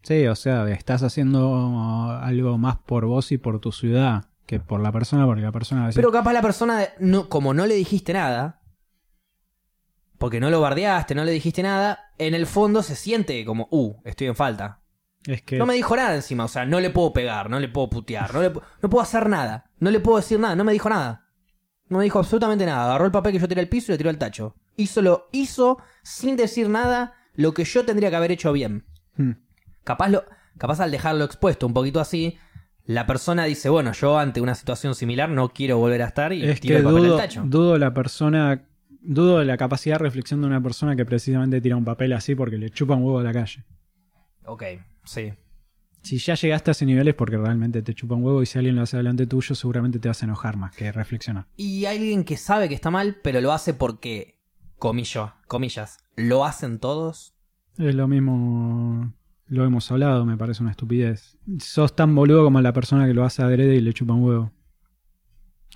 Sí, 0.02 0.26
o 0.26 0.34
sea, 0.36 0.66
estás 0.70 1.02
haciendo 1.02 2.10
algo 2.22 2.56
más 2.56 2.76
por 2.78 3.04
vos 3.06 3.30
y 3.32 3.38
por 3.38 3.60
tu 3.60 3.72
ciudad 3.72 4.24
que 4.46 4.60
por 4.60 4.80
la 4.80 4.90
persona, 4.92 5.26
porque 5.26 5.42
la 5.42 5.52
persona 5.52 5.82
va 5.82 5.84
a 5.84 5.88
decir, 5.88 6.00
Pero 6.00 6.10
capaz 6.10 6.32
la 6.32 6.40
persona, 6.40 6.86
no, 7.00 7.28
como 7.28 7.52
no 7.52 7.66
le 7.66 7.74
dijiste 7.74 8.14
nada, 8.14 8.62
porque 10.18 10.40
no 10.40 10.50
lo 10.50 10.60
bardeaste, 10.60 11.14
no 11.14 11.24
le 11.24 11.32
dijiste 11.32 11.62
nada, 11.62 12.12
en 12.18 12.34
el 12.34 12.46
fondo 12.46 12.82
se 12.82 12.96
siente 12.96 13.44
como, 13.44 13.68
uh, 13.70 13.94
estoy 14.04 14.26
en 14.28 14.34
falta. 14.34 14.80
es 15.26 15.42
que 15.42 15.58
No 15.58 15.66
me 15.66 15.74
dijo 15.74 15.94
nada 15.96 16.14
encima, 16.14 16.44
o 16.44 16.48
sea, 16.48 16.64
no 16.64 16.80
le 16.80 16.90
puedo 16.90 17.12
pegar, 17.12 17.50
no 17.50 17.60
le 17.60 17.68
puedo 17.68 17.90
putear, 17.90 18.32
no, 18.32 18.40
le 18.40 18.52
pu- 18.52 18.62
no 18.82 18.88
puedo 18.88 19.02
hacer 19.02 19.28
nada, 19.28 19.70
no 19.78 19.90
le 19.90 20.00
puedo 20.00 20.16
decir 20.16 20.40
nada, 20.40 20.56
no 20.56 20.64
me 20.64 20.72
dijo 20.72 20.88
nada. 20.88 21.26
No 21.90 21.98
me 21.98 22.04
dijo 22.04 22.18
absolutamente 22.18 22.66
nada, 22.66 22.84
agarró 22.84 23.06
el 23.06 23.12
papel 23.12 23.32
que 23.32 23.38
yo 23.38 23.48
tiré 23.48 23.60
al 23.62 23.68
piso 23.68 23.90
y 23.90 23.94
lo 23.94 23.98
tiró 23.98 24.10
al 24.10 24.18
tacho. 24.18 24.54
Hizo, 24.76 25.00
lo, 25.00 25.28
hizo 25.32 25.78
sin 26.02 26.36
decir 26.36 26.68
nada 26.68 27.14
lo 27.38 27.54
que 27.54 27.64
yo 27.64 27.84
tendría 27.84 28.10
que 28.10 28.16
haber 28.16 28.32
hecho 28.32 28.52
bien. 28.52 28.84
Hmm. 29.16 29.34
Capaz, 29.84 30.08
lo, 30.08 30.24
capaz 30.58 30.80
al 30.80 30.90
dejarlo 30.90 31.24
expuesto 31.24 31.68
un 31.68 31.72
poquito 31.72 32.00
así, 32.00 32.36
la 32.84 33.06
persona 33.06 33.44
dice, 33.44 33.68
bueno, 33.68 33.92
yo 33.92 34.18
ante 34.18 34.40
una 34.40 34.56
situación 34.56 34.96
similar 34.96 35.30
no 35.30 35.50
quiero 35.50 35.78
volver 35.78 36.02
a 36.02 36.06
estar 36.06 36.32
y 36.32 36.44
es 36.44 36.60
tiro 36.60 36.74
que 36.74 36.78
el 36.78 36.84
papel 36.84 37.02
dudo, 37.04 37.14
al 37.14 37.20
tacho. 37.20 37.42
dudo 37.46 37.78
la 37.78 37.94
persona, 37.94 38.66
dudo 39.00 39.38
de 39.38 39.44
la 39.44 39.56
capacidad 39.56 39.94
de 39.94 40.04
reflexión 40.04 40.40
de 40.40 40.48
una 40.48 40.60
persona 40.60 40.96
que 40.96 41.04
precisamente 41.04 41.60
tira 41.60 41.76
un 41.76 41.84
papel 41.84 42.12
así 42.12 42.34
porque 42.34 42.58
le 42.58 42.70
chupa 42.70 42.96
un 42.96 43.04
huevo 43.04 43.20
a 43.20 43.22
la 43.22 43.32
calle. 43.32 43.62
Ok, 44.44 44.64
sí. 45.04 45.32
Si 46.02 46.18
ya 46.18 46.34
llegaste 46.34 46.70
a 46.70 46.72
ese 46.72 46.86
nivel 46.86 47.06
es 47.06 47.14
porque 47.14 47.36
realmente 47.36 47.82
te 47.82 47.94
chupa 47.94 48.16
un 48.16 48.24
huevo 48.24 48.42
y 48.42 48.46
si 48.46 48.58
alguien 48.58 48.74
lo 48.74 48.82
hace 48.82 48.96
delante 48.96 49.28
tuyo 49.28 49.54
seguramente 49.54 50.00
te 50.00 50.08
vas 50.08 50.22
a 50.22 50.26
enojar 50.26 50.56
más 50.56 50.74
que 50.74 50.90
reflexionar. 50.90 51.46
Y 51.56 51.84
alguien 51.84 52.24
que 52.24 52.36
sabe 52.36 52.68
que 52.68 52.74
está 52.74 52.90
mal, 52.90 53.18
pero 53.22 53.40
lo 53.40 53.52
hace 53.52 53.74
porque, 53.74 54.37
comillo, 54.78 55.32
comillas, 55.46 55.98
lo 56.16 56.44
hacen 56.44 56.78
todos. 56.78 57.34
Es 57.78 57.94
lo 57.94 58.08
mismo, 58.08 59.12
lo 59.46 59.64
hemos 59.64 59.90
hablado, 59.90 60.24
me 60.24 60.36
parece 60.36 60.62
una 60.62 60.72
estupidez. 60.72 61.36
Sos 61.60 61.94
tan 61.94 62.14
boludo 62.14 62.44
como 62.44 62.60
la 62.60 62.72
persona 62.72 63.06
que 63.06 63.14
lo 63.14 63.24
hace 63.24 63.42
adrede 63.42 63.76
y 63.76 63.80
le 63.80 63.92
chupa 63.92 64.14
un 64.14 64.24
huevo. 64.24 64.52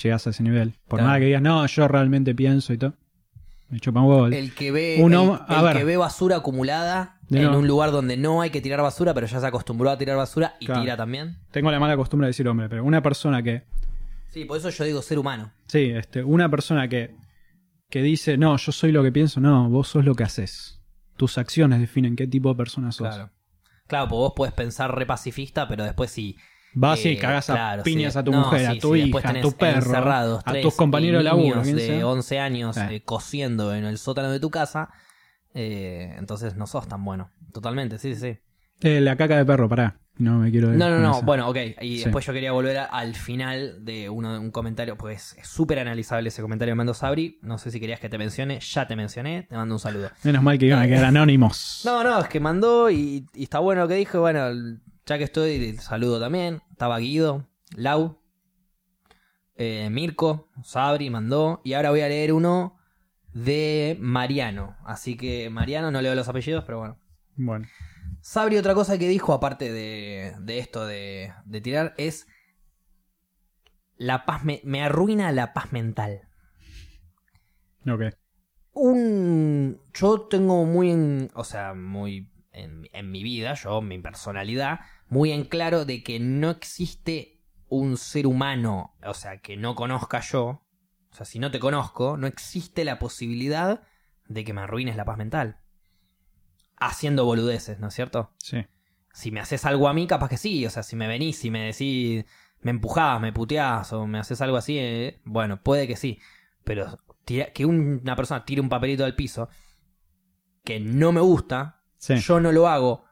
Llegas 0.02 0.26
a 0.26 0.30
ese 0.30 0.42
nivel. 0.42 0.72
Por 0.88 0.98
Claro. 0.98 1.06
nada 1.08 1.18
que 1.20 1.26
digas, 1.26 1.42
no, 1.42 1.64
yo 1.66 1.86
realmente 1.88 2.34
pienso 2.34 2.72
y 2.72 2.78
todo. 2.78 2.94
Me 3.68 3.78
chupa 3.80 4.00
un 4.00 4.06
huevo. 4.10 4.26
El 4.26 4.52
que 4.54 4.70
ve, 4.72 4.98
Uno- 5.00 5.34
el, 5.48 5.54
a 5.54 5.58
el 5.60 5.64
ver. 5.64 5.76
que 5.78 5.84
ve 5.84 5.96
basura 5.96 6.36
acumulada 6.36 7.18
en 7.30 7.44
no. 7.44 7.58
un 7.58 7.66
lugar 7.66 7.90
donde 7.90 8.16
no 8.16 8.40
hay 8.42 8.50
que 8.50 8.60
tirar 8.60 8.82
basura, 8.82 9.14
pero 9.14 9.26
ya 9.26 9.40
se 9.40 9.46
acostumbró 9.46 9.90
a 9.90 9.96
tirar 9.96 10.16
basura 10.16 10.54
y 10.60 10.66
Claro. 10.66 10.82
tira 10.82 10.96
también. 10.96 11.38
Tengo 11.52 11.70
la 11.70 11.78
mala 11.80 11.96
costumbre 11.96 12.26
de 12.26 12.30
decir 12.30 12.46
hombre, 12.48 12.68
pero 12.68 12.84
una 12.84 13.02
persona 13.02 13.42
que 13.42 13.62
Sí, 14.30 14.44
por 14.46 14.56
eso 14.58 14.70
yo 14.70 14.84
digo 14.84 15.02
ser 15.02 15.18
humano. 15.18 15.50
Sí, 15.66 15.90
este, 15.90 16.24
una 16.24 16.48
persona 16.50 16.88
que, 16.88 17.14
que 17.92 18.02
dice, 18.02 18.38
no, 18.38 18.56
yo 18.56 18.72
soy 18.72 18.90
lo 18.90 19.02
que 19.02 19.12
pienso, 19.12 19.38
no, 19.38 19.68
vos 19.68 19.86
sos 19.88 20.02
lo 20.04 20.14
que 20.14 20.24
haces. 20.24 20.80
Tus 21.18 21.36
acciones 21.36 21.78
definen 21.78 22.16
qué 22.16 22.26
tipo 22.26 22.48
de 22.48 22.54
persona 22.54 22.90
sos. 22.90 23.06
Claro. 23.14 23.30
Claro, 23.86 24.08
pues 24.08 24.18
vos 24.18 24.32
podés 24.34 24.54
pensar 24.54 24.96
re 24.96 25.04
pacifista, 25.04 25.68
pero 25.68 25.84
después 25.84 26.10
sí. 26.10 26.36
Vas 26.74 27.04
Eh, 27.04 27.12
y 27.12 27.16
cagás 27.18 27.50
a 27.50 27.54
claro, 27.54 27.82
piñas 27.82 28.14
sí. 28.14 28.18
a 28.18 28.24
tu 28.24 28.30
No, 28.32 28.38
mujer, 28.38 28.60
sí, 28.60 28.78
a 28.78 28.80
tu 28.80 28.94
sí, 28.94 29.00
hija, 29.02 29.28
a 29.28 29.40
tu 29.42 29.52
perro, 29.52 30.40
a 30.42 30.60
tus 30.62 30.74
compañeros 30.74 31.18
de 31.18 31.24
laburo. 31.24 31.60
de 31.62 31.78
sea. 31.78 32.06
11 32.06 32.38
años 32.38 32.78
Eh. 32.78 32.86
eh, 32.96 33.02
cosiendo 33.04 33.74
en 33.74 33.84
el 33.84 33.98
sótano 33.98 34.30
de 34.30 34.40
tu 34.40 34.48
casa. 34.50 34.88
eh, 35.54 36.14
entonces 36.16 36.56
no 36.56 36.66
sos 36.66 36.88
tan 36.88 37.04
bueno. 37.04 37.30
Totalmente, 37.52 37.98
sí, 37.98 38.14
sí. 38.14 38.38
Eh, 38.80 39.02
la 39.02 39.16
caca 39.16 39.36
de 39.36 39.44
perro, 39.44 39.68
pará. 39.68 40.00
No 40.18 40.38
me 40.38 40.50
quiero 40.50 40.68
No, 40.72 40.90
no, 40.90 40.98
no. 40.98 41.12
esa. 41.12 41.24
Bueno, 41.24 41.48
ok. 41.48 41.56
Y 41.80 41.98
Sí. 41.98 42.04
después 42.04 42.24
yo 42.26 42.32
quería 42.34 42.52
volver 42.52 42.76
a- 42.78 42.84
al 42.84 43.14
final 43.14 43.84
de 43.84 44.10
uno, 44.10 44.38
un 44.40 44.50
comentario, 44.50 44.96
pues 44.96 45.34
es 45.38 45.48
súper 45.48 45.78
analizable 45.78 46.28
ese 46.28 46.42
comentario 46.42 46.72
de 46.72 46.76
Mando 46.76 46.92
Sabri. 46.94 47.38
No 47.42 47.56
sé 47.58 47.70
si 47.70 47.80
querías 47.80 47.98
que 47.98 48.08
te 48.10 48.18
mencione. 48.18 48.60
Ya 48.60 48.86
te 48.86 48.94
mencioné. 48.94 49.44
Te 49.48 49.56
mando 49.56 49.74
un 49.74 49.78
saludo. 49.80 50.10
Menos 50.22 50.42
mal 50.42 50.58
que 50.58 50.66
iban 50.66 50.80
a 50.80 50.86
quedar 50.86 51.06
anónimos. 51.06 51.82
No, 51.86 52.04
no, 52.04 52.20
es 52.20 52.28
que 52.28 52.40
mandó 52.40 52.90
y, 52.90 53.26
y 53.34 53.42
está 53.44 53.58
bueno 53.58 53.80
lo 53.82 53.88
que 53.88 53.94
dijo. 53.94 54.20
Bueno, 54.20 54.50
ya 55.06 55.18
que 55.18 55.24
estoy, 55.24 55.76
saludo 55.78 56.20
también. 56.20 56.60
Estaba 56.70 56.98
Guido, 56.98 57.48
Lau, 57.74 58.18
eh, 59.56 59.88
Mirko, 59.90 60.50
Sabri 60.62 61.08
mandó. 61.10 61.62
Y 61.64 61.72
ahora 61.72 61.90
voy 61.90 62.00
a 62.02 62.08
leer 62.08 62.32
uno 62.34 62.76
de 63.32 63.96
Mariano. 63.98 64.76
Así 64.84 65.16
que 65.16 65.48
Mariano, 65.50 65.90
no 65.90 66.02
leo 66.02 66.14
los 66.14 66.28
apellidos, 66.28 66.64
pero 66.64 66.78
bueno. 66.80 66.98
Bueno. 67.36 67.66
Sabri 68.22 68.56
otra 68.56 68.74
cosa 68.74 68.98
que 68.98 69.08
dijo, 69.08 69.32
aparte 69.34 69.72
de, 69.72 70.36
de 70.38 70.58
esto 70.60 70.86
de, 70.86 71.34
de 71.44 71.60
tirar, 71.60 71.92
es 71.98 72.28
la 73.96 74.24
paz 74.24 74.44
me, 74.44 74.60
me 74.62 74.80
arruina 74.82 75.32
la 75.32 75.52
paz 75.52 75.72
mental. 75.72 76.28
Ok. 77.84 78.14
Un. 78.74 79.80
Yo 79.92 80.20
tengo 80.22 80.64
muy 80.64 80.92
en. 80.92 81.30
O 81.34 81.42
sea, 81.42 81.74
muy. 81.74 82.30
En, 82.52 82.88
en 82.92 83.10
mi 83.10 83.24
vida, 83.24 83.54
yo, 83.54 83.80
mi 83.80 83.98
personalidad, 83.98 84.80
muy 85.08 85.32
en 85.32 85.44
claro 85.44 85.84
de 85.84 86.04
que 86.04 86.20
no 86.20 86.50
existe 86.50 87.42
un 87.68 87.96
ser 87.96 88.26
humano, 88.26 88.94
o 89.04 89.14
sea, 89.14 89.38
que 89.38 89.56
no 89.56 89.74
conozca 89.74 90.20
yo. 90.20 90.62
O 91.10 91.14
sea, 91.14 91.26
si 91.26 91.38
no 91.40 91.50
te 91.50 91.58
conozco, 91.58 92.16
no 92.18 92.26
existe 92.26 92.84
la 92.84 92.98
posibilidad 92.98 93.82
de 94.28 94.44
que 94.44 94.52
me 94.52 94.60
arruines 94.60 94.96
la 94.96 95.06
paz 95.06 95.16
mental. 95.16 95.61
Haciendo 96.86 97.24
boludeces, 97.24 97.78
¿no 97.80 97.88
es 97.88 97.94
cierto? 97.94 98.32
Sí. 98.38 98.64
Si 99.12 99.30
me 99.30 99.40
haces 99.40 99.64
algo 99.66 99.88
a 99.88 99.94
mí, 99.94 100.06
capaz 100.06 100.28
que 100.28 100.36
sí. 100.36 100.64
O 100.66 100.70
sea, 100.70 100.82
si 100.82 100.96
me 100.96 101.06
venís, 101.06 101.36
si 101.38 101.50
me 101.50 101.66
decís, 101.66 102.24
me 102.60 102.70
empujás, 102.70 103.20
me 103.20 103.32
puteás 103.32 103.92
o 103.92 104.06
me 104.06 104.18
haces 104.18 104.40
algo 104.40 104.56
así, 104.56 104.78
eh, 104.78 105.20
bueno, 105.24 105.62
puede 105.62 105.86
que 105.86 105.96
sí. 105.96 106.18
Pero 106.64 106.98
tira- 107.24 107.52
que 107.52 107.66
una 107.66 108.16
persona 108.16 108.44
tire 108.44 108.60
un 108.60 108.68
papelito 108.68 109.04
al 109.04 109.14
piso 109.14 109.48
que 110.64 110.80
no 110.80 111.12
me 111.12 111.20
gusta, 111.20 111.82
Sí. 111.98 112.16
yo 112.16 112.40
no 112.40 112.52
lo 112.52 112.68
hago, 112.68 113.04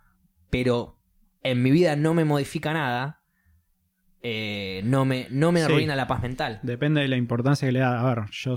pero 0.51 0.99
en 1.43 1.63
mi 1.63 1.71
vida 1.71 1.97
no 1.97 2.15
me 2.15 2.25
modifica 2.25 2.73
nada, 2.73 3.23
eh, 4.23 4.83
no 4.85 5.05
me, 5.05 5.27
no 5.31 5.53
me 5.53 5.61
Sí. 5.61 5.67
arruina 5.67 5.97
la 5.97 6.07
paz 6.07 6.23
mental. 6.23 6.61
Depende 6.63 7.01
de 7.01 7.09
la 7.09 7.17
importancia 7.17 7.67
que 7.69 7.73
le 7.73 7.81
da. 7.81 8.01
A 8.01 8.15
ver, 8.15 8.25
yo 8.31 8.55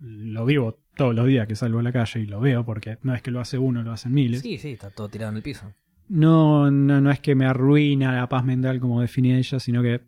lo 0.00 0.44
vivo 0.44 0.78
todos 0.96 1.14
los 1.14 1.26
días 1.26 1.46
que 1.46 1.56
salgo 1.56 1.78
a 1.78 1.82
la 1.82 1.92
calle 1.92 2.20
y 2.20 2.26
lo 2.26 2.40
veo 2.40 2.64
porque 2.64 2.98
no 3.02 3.14
es 3.14 3.22
que 3.22 3.30
lo 3.30 3.40
hace 3.40 3.58
uno, 3.58 3.82
lo 3.82 3.92
hacen 3.92 4.12
miles. 4.12 4.40
Sí, 4.40 4.58
sí, 4.58 4.72
está 4.72 4.90
todo 4.90 5.08
tirado 5.08 5.30
en 5.30 5.36
el 5.36 5.42
piso. 5.42 5.72
No, 6.08 6.70
no, 6.70 7.00
no 7.00 7.10
es 7.10 7.20
que 7.20 7.34
me 7.34 7.46
arruina 7.46 8.14
la 8.14 8.28
paz 8.28 8.44
mental 8.44 8.80
como 8.80 9.00
define 9.00 9.38
ella, 9.38 9.58
sino 9.60 9.82
que 9.82 10.02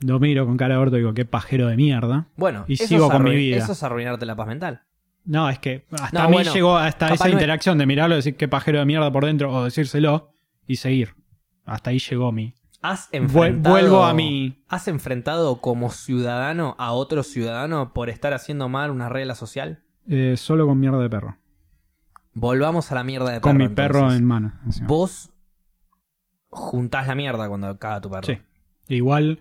lo 0.00 0.20
miro 0.20 0.46
con 0.46 0.56
cara 0.56 0.74
de 0.74 0.80
orto 0.80 0.96
y 0.96 1.00
digo, 1.00 1.14
qué 1.14 1.24
pajero 1.24 1.66
de 1.66 1.76
mierda. 1.76 2.28
Bueno, 2.36 2.64
Y 2.68 2.74
eso 2.74 2.86
sigo 2.86 3.06
es 3.06 3.12
con 3.12 3.24
mi 3.24 3.34
vida. 3.34 3.56
Eso 3.56 3.72
es 3.72 3.82
arruinarte 3.82 4.26
la 4.26 4.36
paz 4.36 4.46
mental. 4.46 4.82
No, 5.24 5.48
es 5.48 5.58
que 5.58 5.86
hasta 5.90 6.18
No, 6.18 6.24
a 6.24 6.28
mí 6.28 6.34
bueno, 6.34 6.52
llegó 6.52 6.76
hasta 6.76 7.14
esa 7.14 7.30
interacción 7.30 7.78
de 7.78 7.86
mirarlo, 7.86 8.14
decir 8.14 8.36
qué 8.36 8.46
pajero 8.46 8.78
de 8.78 8.84
mierda 8.84 9.10
por 9.10 9.24
dentro 9.24 9.50
o 9.50 9.64
decírselo 9.64 10.30
y 10.66 10.76
seguir. 10.76 11.14
Hasta 11.64 11.90
ahí 11.90 11.98
llegó 11.98 12.30
mi. 12.30 12.54
¿Has 12.82 13.08
enfrentado, 13.12 13.74
vuelvo 13.74 14.04
a 14.04 14.12
mi. 14.12 14.62
¿Has 14.68 14.88
enfrentado 14.88 15.62
como 15.62 15.90
ciudadano 15.90 16.76
a 16.78 16.92
otro 16.92 17.22
ciudadano 17.22 17.94
por 17.94 18.10
estar 18.10 18.34
haciendo 18.34 18.68
mal 18.68 18.90
una 18.90 19.08
regla 19.08 19.34
social? 19.34 19.83
Eh, 20.08 20.34
solo 20.36 20.66
con 20.66 20.78
mierda 20.80 20.98
de 21.00 21.10
perro. 21.10 21.36
Volvamos 22.32 22.90
a 22.90 22.94
la 22.96 23.04
mierda 23.04 23.26
de 23.30 23.40
perro. 23.40 23.42
con 23.42 23.56
mi 23.56 23.68
perro 23.68 23.98
entonces. 24.00 24.20
en 24.20 24.24
mano. 24.26 24.52
encima. 24.64 24.86
Vos 24.88 25.30
juntás 26.48 27.06
la 27.06 27.14
mierda 27.14 27.48
cuando 27.48 27.78
caga 27.78 28.00
tu 28.00 28.10
perro. 28.10 28.24
Sí. 28.26 28.38
Igual, 28.88 29.40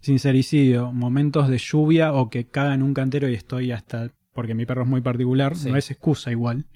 sincericidio, 0.00 0.92
momentos 0.92 1.48
de 1.48 1.58
lluvia 1.58 2.12
o 2.12 2.30
que 2.30 2.48
cagan 2.48 2.82
un 2.82 2.94
cantero 2.94 3.28
y 3.28 3.34
estoy 3.34 3.72
hasta. 3.72 4.10
Porque 4.32 4.54
mi 4.54 4.64
perro 4.64 4.82
es 4.82 4.88
muy 4.88 5.02
particular, 5.02 5.56
Sí. 5.56 5.70
no 5.70 5.76
es 5.76 5.90
excusa 5.90 6.30
igual. 6.30 6.66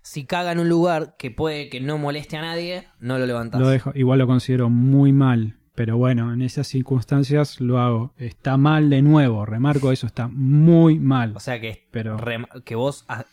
Si 0.00 0.24
caga 0.24 0.52
en 0.52 0.58
un 0.58 0.68
lugar 0.68 1.16
que 1.18 1.30
puede 1.30 1.68
que 1.68 1.80
no 1.80 1.98
moleste 1.98 2.36
a 2.36 2.42
nadie, 2.42 2.88
no 2.98 3.18
lo 3.18 3.26
levantás. 3.26 3.60
Lo 3.60 3.68
dejo, 3.68 3.92
igual 3.94 4.18
lo 4.18 4.26
considero 4.26 4.68
muy 4.70 5.12
mal. 5.12 5.58
Pero 5.74 5.96
bueno, 5.96 6.32
en 6.32 6.40
esas 6.42 6.66
circunstancias 6.68 7.60
lo 7.60 7.78
hago. 7.80 8.14
Está 8.16 8.56
mal 8.56 8.90
de 8.90 9.02
nuevo, 9.02 9.44
remarco 9.44 9.90
eso, 9.92 10.06
está 10.06 10.28
muy 10.28 10.98
mal. 11.00 11.32
O 11.36 11.40
sea 11.40 11.60
que, 11.60 11.88
Pero 11.90 12.16
que 12.64 12.74
vos... 12.76 13.04
ha- 13.08 13.24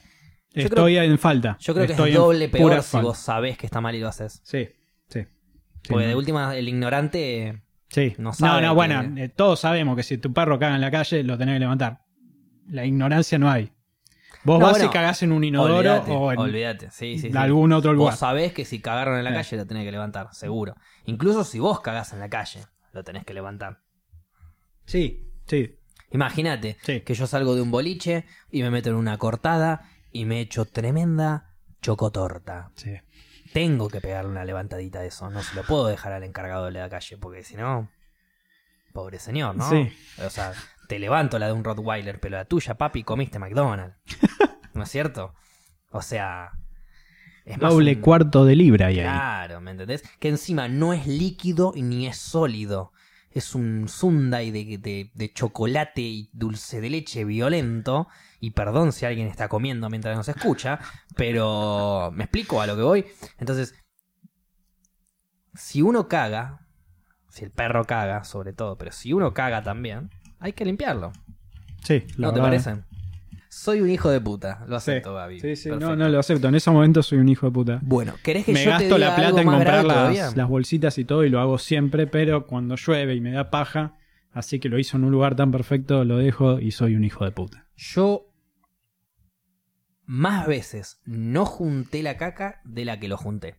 estoy 0.54 0.98
en 0.98 1.20
falta. 1.20 1.58
Yo 1.60 1.74
creo 1.74 1.86
que 1.88 1.94
es 1.94 2.14
doble 2.16 2.50
peor 2.50 2.82
si 2.82 2.92
falta. 2.94 3.08
vos 3.08 3.18
sabés 3.20 3.58
que 3.58 3.66
está 3.68 3.80
mal 3.80 3.94
y 3.96 4.00
lo 4.00 4.08
haces. 4.08 4.42
Sí, 4.44 4.68
sí. 5.08 5.22
Sí, 5.84 5.90
Porque 5.90 6.06
de 6.08 6.12
no. 6.14 6.18
última, 6.18 6.56
el 6.56 6.68
ignorante... 6.68 7.62
Sí. 7.90 8.14
no 8.18 8.30
No, 8.30 8.34
sabe 8.34 8.62
no, 8.64 8.70
que- 8.70 8.76
bueno, 8.76 9.02
eh, 9.18 9.30
todos 9.30 9.60
sabemos 9.60 9.96
que 9.96 10.04
si 10.04 10.18
tu 10.18 10.32
perro 10.34 10.58
caga 10.58 10.76
en 10.76 10.82
la 10.82 10.90
calle, 10.92 11.24
lo 11.24 11.38
tenés 11.38 11.56
que 11.56 11.60
levantar. 11.60 12.02
La 12.68 12.86
ignorancia 12.86 13.38
no 13.38 13.50
hay. 13.52 13.72
Vos 14.44 14.60
No, 14.60 14.66
vas 14.66 14.74
bueno, 14.74 14.88
y 14.88 14.90
cagás 14.90 15.22
en 15.24 15.32
un 15.32 15.44
inodoro 15.44 15.76
Olvídate, 15.76 16.12
o 16.12 16.32
en 16.32 16.40
olvídate. 16.40 16.92
Sí, 16.92 17.20
sí, 17.20 17.32
sí. 17.32 17.38
algún 17.38 17.74
otro 17.74 17.94
lugar. 17.94 18.14
Vos 18.14 18.20
sabés 18.20 18.54
que 18.54 18.66
si 18.66 18.82
cagaron 18.82 19.18
en 19.18 19.24
la 19.24 19.34
calle 19.34 19.58
lo 19.58 19.68
tenés 19.68 19.86
que 19.86 19.92
levantar, 19.92 20.34
seguro. 20.34 20.76
Incluso 21.06 21.44
si 21.44 21.60
vos 21.60 21.82
cagás 21.82 22.14
en 22.14 22.20
la 22.20 22.30
calle, 22.30 22.66
lo 22.94 23.04
tenés 23.04 23.26
que 23.26 23.34
levantar. 23.34 23.82
Sí, 24.86 25.32
sí. 25.48 25.78
Imagínate 26.12 26.78
que 27.06 27.14
yo 27.14 27.28
salgo 27.28 27.56
de 27.56 27.62
un 27.62 27.72
boliche 27.72 28.26
y 28.50 28.64
me 28.64 28.72
meto 28.72 28.90
en 28.90 28.96
una 28.96 29.18
cortada 29.18 29.90
y 30.12 30.26
me 30.26 30.42
echo 30.42 30.66
tremenda 30.66 31.56
chocotorta. 31.82 32.72
sí. 32.76 32.96
Tengo 33.54 33.90
que 33.90 34.00
pegarle 34.00 34.32
una 34.32 34.46
levantadita 34.46 35.02
de 35.02 35.08
eso. 35.08 35.30
No 35.30 35.44
se 35.44 35.56
lo 35.56 35.64
puedo 35.64 35.88
dejar 35.88 36.14
al 36.14 36.24
encargado 36.24 36.66
de 36.66 36.72
la 36.72 36.90
calle 36.90 37.18
porque 37.18 37.44
si 37.44 37.56
no... 37.56 37.90
Pobre 38.94 39.20
señor, 39.20 39.56
¿no? 39.56 39.70
Sí. 39.70 39.92
O 40.26 40.30
sea, 40.30 40.54
te 40.92 41.00
levanto 41.00 41.40
la 41.40 41.46
de 41.48 41.54
un 41.54 41.64
Rottweiler, 41.64 42.20
pero 42.20 42.36
la 42.36 42.44
tuya, 42.44 42.74
papi, 42.76 43.04
comiste 43.06 43.40
McDonald's. 43.40 43.96
¿No 44.74 44.84
es 44.84 44.90
cierto? 44.90 45.34
O 45.90 46.02
sea... 46.02 46.52
Es 47.46 47.58
Doble 47.58 47.96
un- 47.96 48.02
cuarto 48.02 48.44
de 48.44 48.58
libra 48.58 48.88
ahí. 48.88 48.96
Claro, 48.98 49.62
¿me 49.62 49.72
entendés? 49.72 50.04
Que 50.20 50.28
encima 50.28 50.68
no 50.68 50.92
es 50.92 51.08
líquido 51.08 51.72
y 51.74 51.82
ni 51.82 52.08
es 52.08 52.18
sólido. 52.18 52.92
Es 53.30 53.56
un 53.56 53.88
Sunday 53.88 54.52
de, 54.52 54.78
de, 54.80 55.12
de 55.14 55.34
chocolate 55.34 56.02
y 56.02 56.30
dulce 56.34 56.82
de 56.82 56.90
leche 56.90 57.24
violento. 57.24 58.10
Y 58.42 58.52
perdón 58.52 58.92
si 58.92 59.06
alguien 59.06 59.28
está 59.28 59.48
comiendo 59.48 59.90
mientras 59.90 60.18
nos 60.18 60.28
escucha, 60.28 60.78
pero 61.16 62.12
me 62.14 62.26
explico 62.26 62.60
a 62.60 62.68
lo 62.68 62.76
que 62.76 62.82
voy. 62.84 63.06
Entonces, 63.40 63.76
si 65.54 65.82
uno 65.82 66.10
caga, 66.10 66.68
si 67.30 67.46
el 67.46 67.52
perro 67.52 67.86
caga 67.86 68.26
sobre 68.26 68.52
todo, 68.52 68.78
pero 68.78 68.92
si 68.92 69.14
uno 69.14 69.34
caga 69.34 69.64
también, 69.64 70.10
hay 70.42 70.52
que 70.54 70.66
limpiarlo. 70.66 71.14
Sí, 71.84 72.04
la 72.18 72.28
¿No 72.28 72.34
te 72.34 72.40
parece? 72.42 72.76
Soy 73.50 73.82
un 73.82 73.90
hijo 73.90 74.10
de 74.10 74.22
puta, 74.22 74.60
lo 74.68 74.80
Sí, 74.80 74.92
acepto, 74.92 75.14
Gaby. 75.14 75.40
sí, 75.40 75.56
sí, 75.56 75.70
no, 75.70 75.76
Perfecto. 75.80 75.96
no 75.98 76.10
lo 76.10 76.20
acepto. 76.20 76.48
En 76.48 76.56
ese 76.56 76.72
momento 76.72 77.04
soy 77.04 77.18
un 77.20 77.28
hijo 77.30 77.46
de 77.48 77.52
puta. 77.52 77.80
Bueno, 77.84 78.14
¿querés 78.24 78.46
que 78.46 78.54
Me 78.54 78.60
yo 78.64 78.66
te 78.66 78.70
gasto 78.72 78.96
diga 78.96 78.98
la 79.10 79.16
plata 79.16 79.28
algo 79.28 79.40
en 79.40 79.48
comprar 79.48 79.86
las 79.86 80.48
bolsitas 80.50 80.98
y 80.98 81.06
todo 81.06 81.24
y 81.26 81.30
lo 81.30 81.40
hago 81.42 81.58
siempre, 81.58 82.08
pero 82.08 82.48
cuando 82.48 82.76
llueve 82.76 83.16
y 83.16 83.22
me 83.22 83.32
da 83.32 83.50
paja, 83.50 83.98
así 84.32 84.60
que 84.60 84.70
lo 84.70 84.80
hizo 84.80 84.96
en 84.98 85.04
un 85.04 85.12
lugar 85.12 85.36
tan 85.36 85.52
perfecto, 85.52 86.06
lo 86.06 86.18
dejo 86.18 86.60
y 86.60 86.72
soy 86.72 86.96
un 86.96 87.04
hijo 87.04 87.26
de 87.26 87.32
puta. 87.32 87.68
Yo 87.76 88.28
más 90.06 90.48
veces 90.48 91.02
no 91.06 91.46
junté 91.46 92.04
la 92.04 92.18
caca 92.18 92.62
de 92.64 92.86
la 92.86 93.00
que 93.00 93.08
lo 93.10 93.18
junté. 93.18 93.56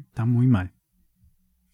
Está 0.00 0.24
muy 0.24 0.46
mal. 0.46 0.72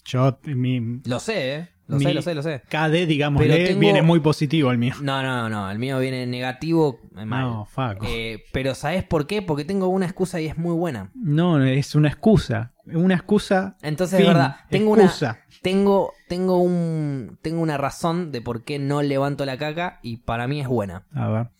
Yo, 0.04 0.38
mi 0.44 1.00
Lo 1.04 1.18
sé, 1.20 1.54
¿eh? 1.56 1.68
Lo 1.90 1.96
Mi- 1.96 2.04
sé, 2.04 2.14
lo 2.14 2.22
sé, 2.22 2.34
lo 2.34 2.42
sé. 2.42 2.62
KD, 2.68 3.06
digamos, 3.06 3.42
Pero 3.42 3.54
tengo- 3.54 3.80
viene 3.80 4.02
muy 4.02 4.20
positivo 4.20 4.70
el 4.70 4.78
mío. 4.78 4.94
No, 5.02 5.22
no, 5.22 5.48
no. 5.48 5.70
El 5.70 5.78
mío 5.78 5.98
viene 5.98 6.26
negativo, 6.26 7.00
eh, 7.16 7.24
mal. 7.24 7.42
No, 7.42 7.64
Faco. 7.66 8.06
Eh, 8.08 8.44
pero 8.52 8.74
¿sabes 8.74 9.04
por 9.04 9.26
qué? 9.26 9.42
Porque 9.42 9.64
tengo 9.64 9.88
una 9.88 10.06
excusa 10.06 10.40
y 10.40 10.46
es 10.46 10.56
muy 10.56 10.74
buena. 10.74 11.10
No, 11.14 11.62
es 11.62 11.94
una 11.94 12.08
excusa. 12.08 12.72
Una 12.86 13.14
excusa. 13.14 13.76
Entonces, 13.82 14.18
fin, 14.18 14.28
es 14.28 14.34
verdad, 14.34 14.56
tengo 14.70 14.96
excusa. 14.96 15.30
una 15.50 15.60
tengo 15.62 16.12
tengo 16.28 16.58
un 16.58 17.38
tengo 17.42 17.60
una 17.60 17.76
razón 17.76 18.32
de 18.32 18.40
por 18.40 18.64
qué 18.64 18.78
no 18.78 19.02
levanto 19.02 19.44
la 19.44 19.58
caca 19.58 19.98
y 20.02 20.18
para 20.18 20.46
mí 20.48 20.60
es 20.60 20.68
buena. 20.68 21.06
A 21.12 21.28
ver. 21.28 21.50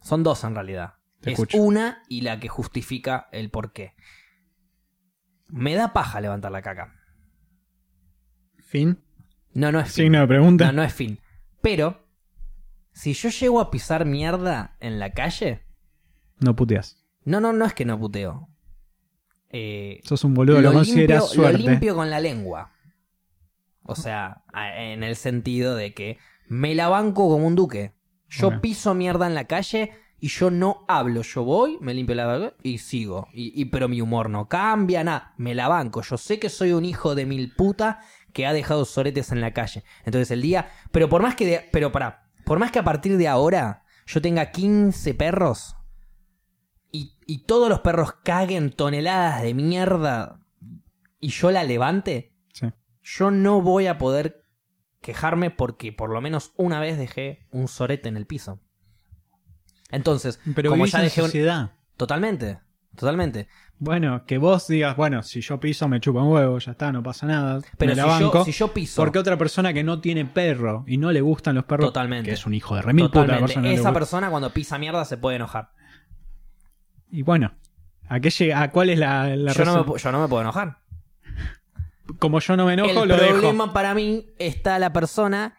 Son 0.00 0.22
dos 0.22 0.42
en 0.44 0.54
realidad. 0.54 0.94
Te 1.20 1.30
es 1.32 1.38
escucho. 1.38 1.58
una 1.58 2.02
y 2.08 2.22
la 2.22 2.40
que 2.40 2.48
justifica 2.48 3.28
el 3.32 3.50
por 3.50 3.72
qué. 3.72 3.92
Me 5.48 5.74
da 5.74 5.92
paja 5.92 6.20
levantar 6.20 6.52
la 6.52 6.62
caca. 6.62 6.94
Fin. 8.58 8.98
No, 9.52 9.72
no 9.72 9.80
es 9.80 9.86
fin. 9.92 10.04
Signo 10.04 10.20
de 10.20 10.26
pregunta. 10.28 10.66
No, 10.66 10.72
no 10.72 10.82
es 10.82 10.92
fin. 10.92 11.18
Pero, 11.62 12.06
si 12.92 13.12
yo 13.14 13.28
llego 13.30 13.60
a 13.60 13.70
pisar 13.70 14.04
mierda 14.04 14.76
en 14.80 14.98
la 14.98 15.12
calle, 15.12 15.62
No 16.38 16.54
puteas. 16.56 17.04
no, 17.24 17.40
no, 17.40 17.52
no 17.52 17.64
es 17.64 17.74
que 17.74 17.84
no 17.84 17.98
puteo. 17.98 18.48
Eh, 19.48 20.00
Sos 20.04 20.22
un 20.24 20.34
boludo, 20.34 20.60
lo, 20.60 20.72
consideras 20.72 21.22
limpio, 21.24 21.42
lo 21.42 21.48
suerte. 21.48 21.68
limpio 21.70 21.94
con 21.96 22.08
la 22.10 22.20
lengua. 22.20 22.72
O 23.82 23.96
sea, 23.96 24.44
en 24.76 25.02
el 25.02 25.16
sentido 25.16 25.74
de 25.74 25.92
que 25.94 26.18
me 26.48 26.74
la 26.74 26.88
banco 26.88 27.28
como 27.28 27.46
un 27.46 27.56
duque. 27.56 27.92
Yo 28.28 28.60
piso 28.60 28.94
mierda 28.94 29.26
en 29.26 29.34
la 29.34 29.46
calle 29.48 29.90
y 30.20 30.28
yo 30.28 30.52
no 30.52 30.84
hablo. 30.86 31.22
Yo 31.22 31.42
voy, 31.42 31.78
me 31.80 31.94
limpio 31.94 32.14
la 32.14 32.38
boca 32.38 32.54
y 32.62 32.78
sigo. 32.78 33.26
Y, 33.32 33.60
y- 33.60 33.64
pero 33.64 33.88
mi 33.88 34.00
humor 34.00 34.30
no 34.30 34.48
cambia, 34.48 35.02
nada. 35.02 35.34
Me 35.36 35.56
la 35.56 35.66
banco. 35.66 36.02
Yo 36.02 36.16
sé 36.16 36.38
que 36.38 36.48
soy 36.48 36.70
un 36.72 36.84
hijo 36.84 37.16
de 37.16 37.26
mil 37.26 37.52
puta 37.56 37.98
que 38.32 38.46
ha 38.46 38.52
dejado 38.52 38.84
soretes 38.84 39.32
en 39.32 39.40
la 39.40 39.52
calle. 39.52 39.84
Entonces 40.04 40.30
el 40.30 40.42
día... 40.42 40.70
Pero 40.92 41.08
por 41.08 41.22
más 41.22 41.34
que... 41.36 41.46
de- 41.46 41.68
pero 41.72 41.92
para 41.92 42.30
Por 42.44 42.58
más 42.58 42.70
que 42.70 42.78
a 42.78 42.84
partir 42.84 43.16
de 43.16 43.28
ahora 43.28 43.84
yo 44.06 44.20
tenga 44.20 44.50
15 44.50 45.14
perros 45.14 45.76
y, 46.92 47.16
y 47.26 47.44
todos 47.44 47.68
los 47.68 47.80
perros 47.80 48.14
caguen 48.24 48.70
toneladas 48.72 49.42
de 49.42 49.54
mierda 49.54 50.40
y 51.20 51.28
yo 51.28 51.50
la 51.50 51.62
levante, 51.64 52.34
Sí. 52.52 52.66
yo 53.02 53.30
no 53.30 53.60
voy 53.62 53.86
a 53.86 53.98
poder 53.98 54.44
quejarme 55.00 55.50
porque 55.50 55.92
por 55.92 56.10
lo 56.10 56.20
menos 56.20 56.52
una 56.56 56.80
vez 56.80 56.98
dejé 56.98 57.46
un 57.52 57.68
sorete 57.68 58.08
en 58.08 58.16
el 58.16 58.26
piso. 58.26 58.60
Entonces, 59.90 60.40
Pero 60.54 60.70
como 60.70 60.86
ya 60.86 61.00
dejé 61.00 61.22
un-. 61.22 61.70
Totalmente, 61.96 62.60
totalmente. 62.96 63.48
Bueno, 63.82 64.26
que 64.26 64.36
vos 64.36 64.68
digas, 64.68 64.94
bueno, 64.94 65.22
si 65.22 65.40
yo 65.40 65.58
piso 65.58 65.88
me 65.88 66.00
chupa 66.00 66.20
un 66.20 66.28
huevo, 66.30 66.58
ya 66.58 66.72
está, 66.72 66.92
no 66.92 67.02
pasa 67.02 67.26
nada. 67.26 67.60
Pero 67.78 67.96
me 67.96 68.02
si 68.02 68.20
yo, 68.20 68.44
si 68.44 68.52
yo 68.52 68.74
piso... 68.74 69.00
Porque 69.00 69.18
otra 69.18 69.38
persona 69.38 69.72
que 69.72 69.82
no 69.82 70.02
tiene 70.02 70.26
perro 70.26 70.84
y 70.86 70.98
no 70.98 71.10
le 71.12 71.22
gustan 71.22 71.54
los 71.54 71.64
perros, 71.64 71.86
Totalmente. 71.86 72.28
que 72.28 72.34
es 72.34 72.44
un 72.44 72.52
hijo 72.52 72.76
de 72.76 72.82
remil 72.82 73.06
puta 73.06 73.22
Totalmente. 73.22 73.54
persona 73.54 73.72
Esa 73.72 73.92
persona 73.94 74.28
cuando 74.28 74.50
pisa 74.50 74.76
mierda 74.76 75.06
se 75.06 75.16
puede 75.16 75.36
enojar. 75.36 75.70
Y 77.10 77.22
bueno, 77.22 77.54
¿a 78.06 78.20
qué 78.20 78.28
llega? 78.28 78.60
¿A 78.60 78.70
cuál 78.70 78.90
es 78.90 78.98
la, 78.98 79.34
la 79.34 79.52
Yo 79.52 79.64
no, 79.64 79.72
me, 79.72 79.78
razón? 79.80 79.96
yo 79.96 80.12
no 80.12 80.20
me 80.20 80.28
puedo 80.28 80.42
enojar. 80.42 80.78
Como 82.18 82.38
yo 82.40 82.56
no 82.58 82.66
me 82.66 82.74
enojo, 82.74 83.02
el 83.04 83.08
lo 83.08 83.16
problema 83.16 83.64
dejo. 83.64 83.72
para 83.72 83.94
mí 83.94 84.26
está 84.38 84.78
la 84.78 84.92
persona 84.92 85.56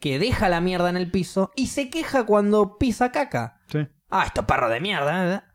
que 0.00 0.18
deja 0.18 0.48
la 0.48 0.62
mierda 0.62 0.88
en 0.88 0.96
el 0.96 1.10
piso 1.10 1.50
y 1.54 1.66
se 1.66 1.90
queja 1.90 2.24
cuando 2.24 2.78
pisa 2.78 3.12
caca. 3.12 3.60
Sí. 3.70 3.86
Ah, 4.08 4.24
esto 4.24 4.46
perro 4.46 4.70
de 4.70 4.80
mierda. 4.80 5.47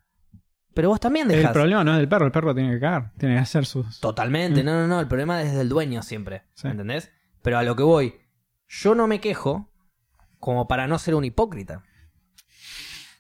Pero 0.74 0.90
vos 0.90 1.00
también 1.00 1.30
El 1.30 1.38
dejas. 1.38 1.52
problema 1.54 1.84
no 1.84 1.92
es 1.92 1.98
del 1.98 2.10
perro, 2.10 2.26
el 2.26 2.32
perro 2.32 2.56
tiene 2.56 2.74
que 2.74 2.80
cagar, 2.80 3.12
tiene 3.18 3.36
que 3.36 3.42
hacer 3.42 3.66
sus... 3.66 4.00
Totalmente, 4.00 4.64
Mm. 4.64 4.66
no, 4.66 4.74
no, 4.82 4.88
no. 4.88 5.00
El 5.00 5.08
problema 5.08 5.42
es 5.44 5.54
del 5.54 5.70
dueño 5.70 6.02
siempre. 6.02 6.44
Sí. 6.56 6.68
¿Entendés? 6.68 7.12
Pero 7.44 7.58
a 7.60 7.64
lo 7.64 7.76
que 7.76 7.84
voy, 7.84 8.16
yo 8.68 8.96
no 8.96 9.06
me 9.08 9.20
quejo 9.22 9.70
como 10.40 10.68
para 10.68 10.88
no 10.88 10.98
ser 10.98 11.14
un 11.16 11.26
hipócrita. 11.26 11.84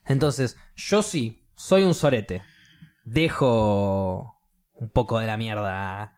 Entonces, 0.05 0.57
yo 0.75 1.01
sí, 1.03 1.47
soy 1.55 1.84
un 1.84 1.93
sorete. 1.93 2.41
Dejo 3.05 4.39
un 4.73 4.89
poco 4.89 5.19
de 5.19 5.27
la 5.27 5.38
mierda 5.38 6.17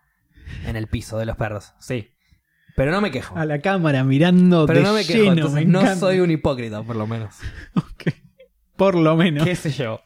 en 0.65 0.75
el 0.75 0.87
piso 0.87 1.17
de 1.17 1.25
los 1.25 1.35
perros. 1.35 1.73
Sí. 1.79 2.11
Pero 2.75 2.91
no 2.91 3.01
me 3.01 3.11
quejo. 3.11 3.37
A 3.37 3.45
la 3.45 3.59
cámara 3.59 4.03
mirando 4.03 4.65
Pero 4.65 4.79
de 4.79 4.85
no 4.85 4.93
me 4.93 5.05
quejo, 5.05 5.19
lleno, 5.19 5.31
entonces 5.33 5.65
me 5.65 5.71
no 5.71 5.95
soy 5.95 6.19
un 6.19 6.31
hipócrita, 6.31 6.81
por 6.83 6.95
lo 6.95 7.07
menos. 7.07 7.35
Ok. 7.75 8.13
Por 8.75 8.95
lo 8.95 9.15
menos. 9.15 9.43
¿Qué 9.45 9.55
sé 9.55 9.71
yo? 9.71 10.01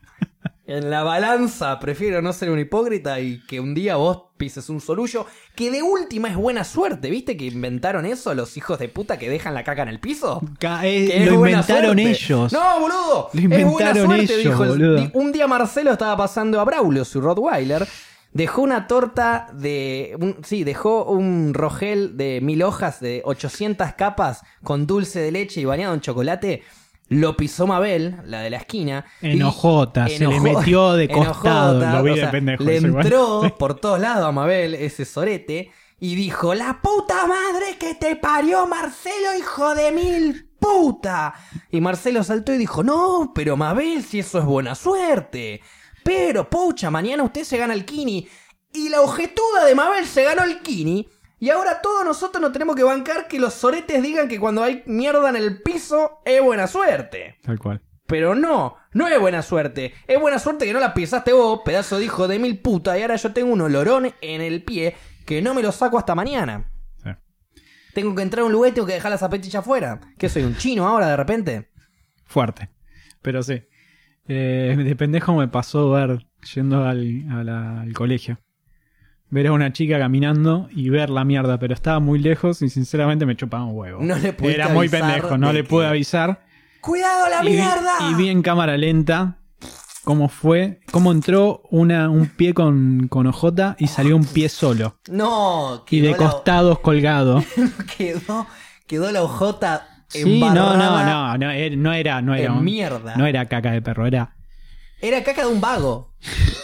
En 0.70 0.92
la 0.92 1.02
balanza 1.02 1.80
prefiero 1.80 2.22
no 2.22 2.32
ser 2.32 2.52
un 2.52 2.60
hipócrita 2.60 3.20
y 3.20 3.40
que 3.48 3.60
un 3.60 3.74
día 3.74 3.96
vos 3.96 4.22
pises 4.38 4.70
un 4.70 4.80
sorullo, 4.80 5.26
que 5.56 5.72
de 5.72 5.82
última 5.82 6.28
es 6.30 6.36
buena 6.36 6.64
suerte, 6.64 7.10
¿viste? 7.10 7.36
Que 7.36 7.46
inventaron 7.46 8.06
eso 8.06 8.36
los 8.36 8.56
hijos 8.56 8.78
de 8.78 8.88
puta 8.88 9.18
que 9.18 9.32
dejan 9.32 9.56
la 9.56 9.64
caca 9.64 9.82
en 9.82 9.90
el 9.90 10.00
piso. 10.00 10.42
Ca- 10.60 10.86
eh, 10.86 11.08
Que 11.08 11.26
lo 11.26 11.34
inventaron 11.34 11.98
ellos. 11.98 12.54
No, 12.54 12.80
boludo. 12.82 13.30
Lo 13.34 13.40
es 13.42 13.50
buena 13.50 13.62
inventaron 13.62 14.06
suerte, 14.06 14.24
ellos, 14.36 14.44
dijo 14.44 14.64
el- 14.66 15.12
Un 15.16 15.32
día 15.32 15.48
Marcelo 15.48 15.92
estaba 15.92 16.16
pasando 16.16 16.60
a 16.60 16.66
Braulio, 16.66 17.04
su 17.04 17.20
Rottweiler. 17.20 17.88
Dejó 18.32 18.62
una 18.62 18.86
torta 18.86 19.48
de. 19.54 20.16
un- 20.20 20.38
sí, 20.44 20.64
dejó 20.64 21.06
un 21.06 21.56
rogel 21.56 22.16
de 22.16 22.42
mil 22.42 22.62
hojas 22.62 23.00
de 23.00 23.24
800 23.26 23.94
capas 23.96 24.44
con 24.64 24.86
dulce 24.86 25.20
de 25.20 25.32
leche 25.32 25.62
y 25.62 25.66
bañado 25.66 25.96
en 25.96 26.02
chocolate. 26.02 26.62
Lo 27.10 27.36
pisó 27.36 27.66
Mabel, 27.68 28.18
la 28.26 28.42
de 28.42 28.50
la 28.52 28.58
esquina. 28.58 29.06
y- 29.22 29.32
Enojota, 29.32 30.08
se 30.08 30.26
le 30.28 30.40
metió 30.40 30.94
de 30.94 31.08
costado. 31.10 31.82
enojota, 31.82 31.98
lo 31.98 32.04
vi 32.04 32.12
o 32.12 32.16
de 32.16 32.22
sea, 32.22 32.32
pendejo. 32.32 32.64
Le 32.64 32.78
igual. 32.78 33.06
entró 33.06 33.56
por 33.60 33.80
todos 33.80 34.00
lados 34.00 34.26
a 34.28 34.32
Mabel 34.32 34.76
ese 34.76 35.06
sorete 35.06 35.72
y 36.00 36.16
dijo: 36.16 36.54
¡La 36.54 36.80
puta 36.82 37.26
madre 37.28 37.78
que 37.80 37.96
te 37.96 38.16
parió, 38.16 38.68
Marcelo, 38.68 39.36
hijo 39.38 39.74
de 39.76 39.92
mil 39.92 40.50
puta! 40.60 41.34
Y 41.72 41.82
Marcelo 41.82 42.24
saltó 42.24 42.54
y 42.54 42.58
dijo: 42.58 42.84
No, 42.84 43.32
pero 43.34 43.58
Mabel, 43.58 44.04
si 44.04 44.20
eso 44.20 44.38
es 44.40 44.46
buena 44.46 44.76
suerte. 44.76 45.62
Pero, 46.04 46.50
pucha, 46.50 46.90
mañana 46.90 47.24
usted 47.24 47.44
se 47.44 47.58
gana 47.58 47.74
el 47.74 47.86
Kini. 47.86 48.28
Y 48.72 48.90
la 48.90 49.02
ojetuda 49.02 49.66
de 49.66 49.74
Mabel 49.76 50.06
se 50.06 50.24
ganó 50.24 50.44
el 50.44 50.60
Kini. 50.62 51.08
Y 51.40 51.50
ahora 51.50 51.82
todos 51.82 52.04
nosotros 52.04 52.42
nos 52.42 52.52
tenemos 52.52 52.76
que 52.76 52.84
bancar 52.84 53.28
que 53.28 53.40
los 53.40 53.54
soretes 53.54 54.04
digan 54.04 54.28
que 54.28 54.40
cuando 54.40 54.62
hay 54.62 54.84
mierda 54.86 55.30
en 55.30 55.38
el 55.38 55.62
piso 55.62 56.20
es 56.26 56.42
buena 56.42 56.68
suerte. 56.68 57.38
Tal 57.42 57.58
cual. 57.58 57.82
Pero 58.08 58.36
no, 58.36 58.76
no 58.94 59.08
es 59.08 59.20
buena 59.20 59.42
suerte. 59.42 59.94
Es 60.08 60.20
buena 60.20 60.40
suerte 60.40 60.66
que 60.66 60.74
no 60.74 60.80
la 60.80 60.94
pisaste 60.94 61.32
vos, 61.32 61.62
pedazo 61.64 61.98
de 61.98 62.06
hijo 62.06 62.28
de 62.28 62.40
mil 62.40 62.60
puta. 62.60 62.98
Y 62.98 63.04
ahora 63.04 63.16
yo 63.16 63.32
tengo 63.32 63.54
un 63.54 63.62
olorón 63.62 64.14
en 64.20 64.42
el 64.42 64.64
pie 64.64 64.96
que 65.26 65.42
no 65.42 65.54
me 65.54 65.62
lo 65.62 65.72
saco 65.72 65.98
hasta 65.98 66.14
mañana. 66.14 66.70
Sí. 67.04 67.12
Tengo 67.94 68.16
que 68.16 68.24
entrar 68.24 68.44
a 68.44 68.46
un 68.46 68.52
lugar 68.52 68.72
y 68.72 68.74
tengo 68.74 68.88
que 68.88 68.94
dejar 68.94 69.12
la 69.12 69.18
zapatilla 69.18 69.60
afuera. 69.60 70.02
¿Qué 70.18 70.28
soy, 70.28 70.44
un 70.44 70.58
chino 70.58 70.88
ahora 70.88 71.08
de 71.08 71.16
repente? 71.16 71.70
Fuerte. 72.26 72.70
Pero 73.22 73.44
sí. 73.44 73.62
Eh, 74.28 74.76
de 74.78 74.96
pendejo 74.96 75.36
me 75.36 75.48
pasó 75.48 75.92
ver, 75.92 76.28
yendo 76.54 76.84
al 76.84 77.94
colegio, 77.96 78.40
ver 79.32 79.48
a 79.48 79.52
una 79.52 79.72
chica 79.74 80.00
caminando 80.00 80.68
y 80.72 80.90
ver 80.90 81.10
la 81.10 81.24
mierda, 81.24 81.60
pero 81.60 81.74
estaba 81.74 82.00
muy 82.00 82.20
lejos 82.20 82.62
y 82.62 82.70
sinceramente 82.70 83.26
me 83.26 83.36
chupaba 83.36 83.66
un 83.66 83.76
huevo. 83.78 84.02
No 84.02 84.16
le 84.18 84.34
pudiste 84.34 84.56
Era 84.62 84.70
muy 84.70 84.90
pendejo, 84.90 85.38
no 85.38 85.54
le 85.54 85.64
que- 85.64 85.70
pude 85.70 85.88
avisar. 85.88 86.44
¡Cuidado 86.82 87.30
la 87.30 87.44
y, 87.44 87.52
vi, 87.52 87.58
mierda! 87.62 87.92
y 88.10 88.14
vi 88.16 88.30
en 88.30 88.42
cámara 88.42 88.78
lenta 88.78 89.38
cómo 90.06 90.30
fue, 90.30 90.80
cómo 90.92 91.12
entró 91.12 91.62
una, 91.70 92.10
un 92.10 92.28
pie 92.28 92.54
con, 92.54 93.08
con 93.10 93.28
ojota 93.28 93.76
y 93.80 93.88
salió 93.88 94.16
un 94.16 94.26
pie 94.26 94.50
solo. 94.50 94.98
No, 95.10 95.84
Y 95.90 96.00
de 96.00 96.14
quedó 96.14 96.24
la- 96.24 96.32
costados 96.32 96.80
colgado. 96.80 97.44
quedó, 97.98 98.48
quedó 98.88 99.12
la 99.12 99.22
hojota 99.24 99.88
Sí, 100.08 100.40
no, 100.40 100.50
no, 100.56 100.76
no, 100.76 101.38
no, 101.38 101.38
no 101.38 101.52
era, 101.94 102.22
no 102.22 102.34
era, 102.34 102.54
mierda. 102.56 103.16
no 103.16 103.28
era 103.28 103.46
caca 103.48 103.72
de 103.72 103.82
perro, 103.84 104.08
era 104.08 104.36
Era 105.02 105.24
caca 105.24 105.46
de 105.46 105.52
un 105.54 105.62
vago. 105.62 106.16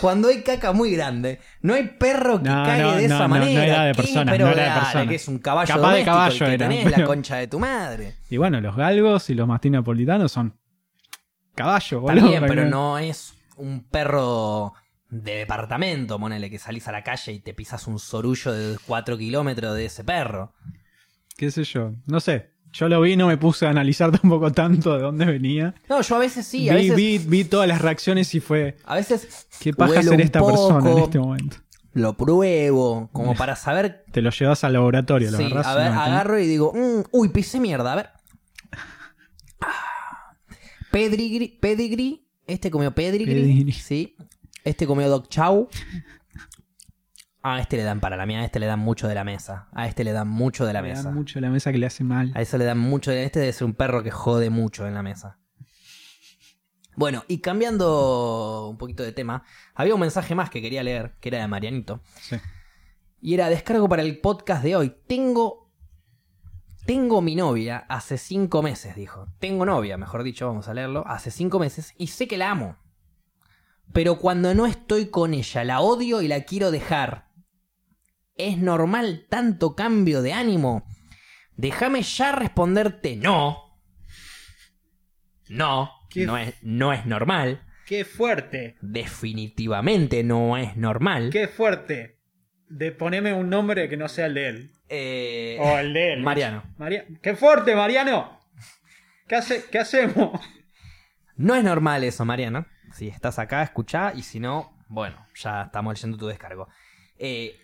Cuando 0.01 0.29
hay 0.29 0.41
caca 0.41 0.71
muy 0.73 0.91
grande, 0.95 1.39
no 1.65 1.73
hay 1.73 1.83
perro 1.87 2.41
que 2.41 2.49
No, 2.49 2.63
cague 2.63 2.81
no, 2.83 2.91
de 2.95 3.07
no, 3.07 3.15
esa 3.15 3.17
no, 3.17 3.23
no 3.23 3.39
manera. 3.39 3.65
era 3.65 3.83
de 3.85 3.93
persona, 3.95 4.31
pero 4.31 4.45
no 4.45 4.51
era 4.51 4.61
de 4.63 4.69
dale, 4.69 4.81
persona. 4.81 5.07
que 5.09 5.15
es 5.15 5.27
un 5.27 5.39
caballo 5.39 5.73
Capaz 5.75 5.93
de 5.95 6.03
caballo 6.05 6.45
que 6.45 6.57
tenés, 6.57 6.97
la 6.97 7.05
concha 7.05 7.35
de 7.37 7.47
tu 7.47 7.59
madre. 7.59 8.15
Y 8.29 8.37
bueno, 8.37 8.61
los 8.61 8.75
galgos 8.75 9.29
y 9.29 9.33
los 9.35 9.47
mastín 9.47 9.73
napolitanos 9.73 10.31
son 10.31 10.57
caballos, 11.55 12.01
boludo. 12.01 12.21
También, 12.21 12.43
pero 12.47 12.65
no 12.65 12.97
es 12.97 13.33
un 13.57 13.83
perro 13.83 14.73
de 15.09 15.35
departamento, 15.35 16.19
ponele 16.19 16.49
que 16.49 16.59
salís 16.59 16.87
a 16.87 16.91
la 16.91 17.03
calle 17.03 17.31
y 17.31 17.39
te 17.39 17.53
pisas 17.53 17.87
un 17.87 17.99
sorullo 17.99 18.51
de 18.51 18.77
4 18.85 19.17
kilómetros 19.17 19.75
de 19.75 19.85
ese 19.85 20.03
perro. 20.03 20.53
¿Qué 21.37 21.51
sé 21.51 21.63
yo? 21.63 21.93
No 22.05 22.19
sé. 22.19 22.51
Yo 22.77 22.89
lo 22.89 22.99
vi, 22.99 23.15
no 23.15 23.27
me 23.27 23.37
puse 23.37 23.65
a 23.65 23.69
analizar 23.69 24.11
tampoco 24.19 24.51
tanto 24.51 24.95
de 24.95 25.01
dónde 25.01 25.25
venía. 25.25 25.73
No, 25.87 26.01
yo 26.01 26.15
a 26.15 26.19
veces 26.19 26.45
sí, 26.45 26.67
a 26.69 26.73
vi, 26.75 26.89
veces, 26.89 26.95
vi, 26.97 27.17
vi 27.19 27.43
todas 27.45 27.67
las 27.69 27.81
reacciones 27.81 28.35
y 28.35 28.41
fue. 28.41 28.75
a 28.83 28.95
veces 28.95 29.47
¿Qué 29.61 29.71
paja 29.73 30.03
ser 30.03 30.19
esta 30.19 30.45
persona 30.45 30.91
en 30.91 30.97
este 30.97 31.19
momento? 31.19 31.57
Lo 31.93 32.17
pruebo, 32.17 33.09
como 33.13 33.33
para 33.37 33.55
saber. 33.55 34.03
Te 34.11 34.21
lo 34.21 34.29
llevas 34.29 34.65
al 34.65 34.73
laboratorio, 34.73 35.31
lo 35.31 35.37
Sí, 35.37 35.43
a 35.45 35.47
ver, 35.75 35.85
metés. 35.91 35.97
agarro 35.97 36.37
y 36.37 36.47
digo, 36.47 36.73
mm, 36.75 37.03
uy, 37.11 37.29
pisé 37.29 37.61
mierda, 37.61 37.93
a 37.93 37.95
ver. 37.95 38.09
Pedigree, 40.91 41.57
pedigree, 41.61 42.21
este 42.47 42.71
comió 42.71 42.93
pedigree, 42.93 43.33
Pedigree. 43.35 43.73
sí. 43.73 44.15
Este 44.63 44.87
comió 44.87 45.07
dog 45.09 45.27
chow. 45.29 45.67
A 47.47 47.59
este 47.59 47.77
le 47.77 47.83
dan 47.83 47.99
para 47.99 48.17
la 48.17 48.25
mía, 48.25 48.39
a 48.39 48.45
este 48.45 48.59
le 48.59 48.65
dan 48.65 48.79
mucho 48.79 49.07
de 49.07 49.13
la 49.13 49.23
mesa. 49.23 49.67
A 49.73 49.87
este 49.87 50.03
le 50.03 50.13
dan 50.13 50.27
mucho 50.27 50.65
de 50.65 50.73
la 50.73 50.81
Le 50.81 50.87
dan 50.89 50.97
mesa. 50.97 51.11
mucho 51.11 51.39
la 51.39 51.51
mesa 51.51 51.71
que 51.71 51.77
le 51.77 51.85
hace 51.85 52.03
mal. 52.03 52.31
A 52.33 52.41
eso 52.41 52.57
le 52.57 52.65
dan 52.65 52.79
mucho 52.79 53.11
de 53.11 53.23
este 53.23 53.39
debe 53.39 53.53
ser 53.53 53.65
un 53.65 53.75
perro 53.75 54.01
que 54.01 54.09
jode 54.09 54.49
mucho 54.49 54.87
en 54.87 54.95
la 54.95 55.03
mesa. 55.03 55.37
Bueno, 56.95 57.23
y 57.27 57.41
cambiando 57.41 58.67
un 58.67 58.79
poquito 58.79 59.03
de 59.03 59.11
tema, 59.11 59.43
había 59.75 59.93
un 59.93 59.99
mensaje 59.99 60.33
más 60.33 60.49
que 60.49 60.59
quería 60.59 60.81
leer, 60.81 61.17
que 61.19 61.29
era 61.29 61.39
de 61.39 61.47
Marianito. 61.47 62.01
Sí. 62.19 62.37
Y 63.21 63.35
era 63.35 63.47
descargo 63.49 63.87
para 63.87 64.01
el 64.01 64.19
podcast 64.21 64.63
de 64.63 64.75
hoy. 64.75 64.95
Tengo. 65.05 65.71
Tengo 66.87 67.21
mi 67.21 67.35
novia 67.35 67.85
hace 67.89 68.17
cinco 68.17 68.63
meses, 68.63 68.95
dijo. 68.95 69.27
Tengo 69.37 69.67
novia, 69.67 69.97
mejor 69.97 70.23
dicho, 70.23 70.47
vamos 70.47 70.67
a 70.67 70.73
leerlo. 70.73 71.05
Hace 71.05 71.29
cinco 71.29 71.59
meses 71.59 71.93
y 71.97 72.07
sé 72.07 72.27
que 72.27 72.37
la 72.39 72.49
amo. 72.49 72.77
Pero 73.93 74.17
cuando 74.17 74.55
no 74.55 74.65
estoy 74.65 75.09
con 75.09 75.35
ella, 75.35 75.63
la 75.63 75.81
odio 75.81 76.23
y 76.23 76.27
la 76.27 76.41
quiero 76.41 76.71
dejar. 76.71 77.24
¿Es 78.37 78.57
normal 78.57 79.25
tanto 79.29 79.75
cambio 79.75 80.21
de 80.21 80.33
ánimo? 80.33 80.85
Déjame 81.55 82.01
ya 82.01 82.31
responderte 82.33 83.15
no. 83.15 83.79
No, 85.47 85.91
¿Qué? 86.09 86.25
no 86.25 86.37
es, 86.37 86.55
no 86.63 86.91
es 86.93 87.05
normal. 87.05 87.61
¡Qué 87.85 88.03
fuerte! 88.03 88.77
Definitivamente 88.81 90.23
no 90.23 90.57
es 90.57 90.75
normal. 90.75 91.29
¡Qué 91.31 91.47
fuerte! 91.47 92.19
De 92.67 92.91
ponerme 92.91 93.33
un 93.33 93.49
nombre 93.49 93.87
que 93.87 93.95
no 93.95 94.07
sea 94.09 94.25
el 94.25 94.33
de 94.33 94.47
él. 94.47 94.71
Eh, 94.89 95.57
O 95.61 95.77
el 95.77 95.93
de 95.93 96.13
él. 96.13 96.21
Mariano. 96.23 96.63
Maria- 96.77 97.05
¡Qué 97.21 97.35
fuerte, 97.35 97.75
Mariano! 97.75 98.39
¿Qué, 99.27 99.35
hace, 99.35 99.65
¿Qué 99.71 99.79
hacemos? 99.79 100.39
No 101.35 101.53
es 101.55 101.63
normal 101.63 102.03
eso, 102.03 102.25
Mariano. 102.25 102.65
Si 102.93 103.07
estás 103.07 103.37
acá, 103.39 103.61
escuchá. 103.61 104.13
Y 104.15 104.23
si 104.23 104.39
no, 104.39 104.75
bueno, 104.87 105.23
ya 105.35 105.63
estamos 105.63 105.93
leyendo 105.93 106.17
tu 106.17 106.27
descargo. 106.27 106.67
Eh, 107.19 107.55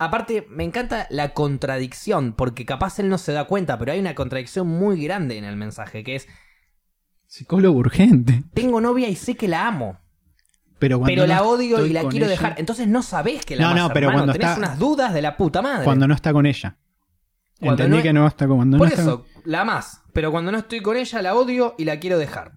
aparte, 0.00 0.46
me 0.50 0.64
encanta 0.64 1.06
la 1.10 1.32
contradicción, 1.34 2.32
porque 2.32 2.66
capaz 2.66 2.98
él 2.98 3.08
no 3.08 3.18
se 3.18 3.32
da 3.32 3.44
cuenta, 3.44 3.78
pero 3.78 3.92
hay 3.92 4.00
una 4.00 4.14
contradicción 4.16 4.66
muy 4.66 5.02
grande 5.04 5.38
en 5.38 5.44
el 5.44 5.56
mensaje, 5.56 6.02
que 6.02 6.16
es, 6.16 6.26
Psicólogo 7.26 7.78
urgente. 7.78 8.42
tengo 8.54 8.80
novia 8.80 9.08
y 9.08 9.14
sé 9.14 9.36
que 9.36 9.46
la 9.46 9.68
amo, 9.68 9.98
Pero, 10.80 10.98
cuando 10.98 11.12
pero 11.12 11.22
no 11.22 11.26
la 11.28 11.42
odio 11.44 11.86
y 11.86 11.90
la 11.92 12.08
quiero 12.08 12.26
ella- 12.26 12.32
dejar. 12.32 12.54
Entonces 12.58 12.88
no 12.88 13.02
sabés 13.02 13.44
que 13.44 13.54
la 13.54 13.62
No, 13.64 13.68
amas, 13.70 13.82
no, 13.84 13.88
pero 13.92 14.06
hermano. 14.08 14.18
cuando 14.24 14.32
Tenés 14.32 14.48
está- 14.48 14.58
unas 14.58 14.78
dudas 14.78 15.14
de 15.14 15.22
la 15.22 15.36
puta 15.36 15.62
madre. 15.62 15.84
Cuando 15.84 16.08
no 16.08 16.14
está 16.14 16.32
con 16.32 16.46
ella. 16.46 16.76
Cuando 17.60 17.82
Entendí 17.84 17.98
no- 17.98 18.02
que 18.02 18.12
no 18.14 18.26
está 18.26 18.46
con 18.48 18.56
cuando 18.56 18.78
Por 18.78 18.86
no 18.88 18.90
está 18.90 19.02
eso, 19.02 19.26
la 19.44 19.60
amás, 19.60 20.00
pero 20.14 20.30
cuando 20.32 20.50
no 20.50 20.58
estoy 20.58 20.80
con 20.80 20.96
ella 20.96 21.20
la 21.22 21.34
odio 21.34 21.74
y 21.78 21.84
la 21.84 22.00
quiero 22.00 22.18
dejar. 22.18 22.52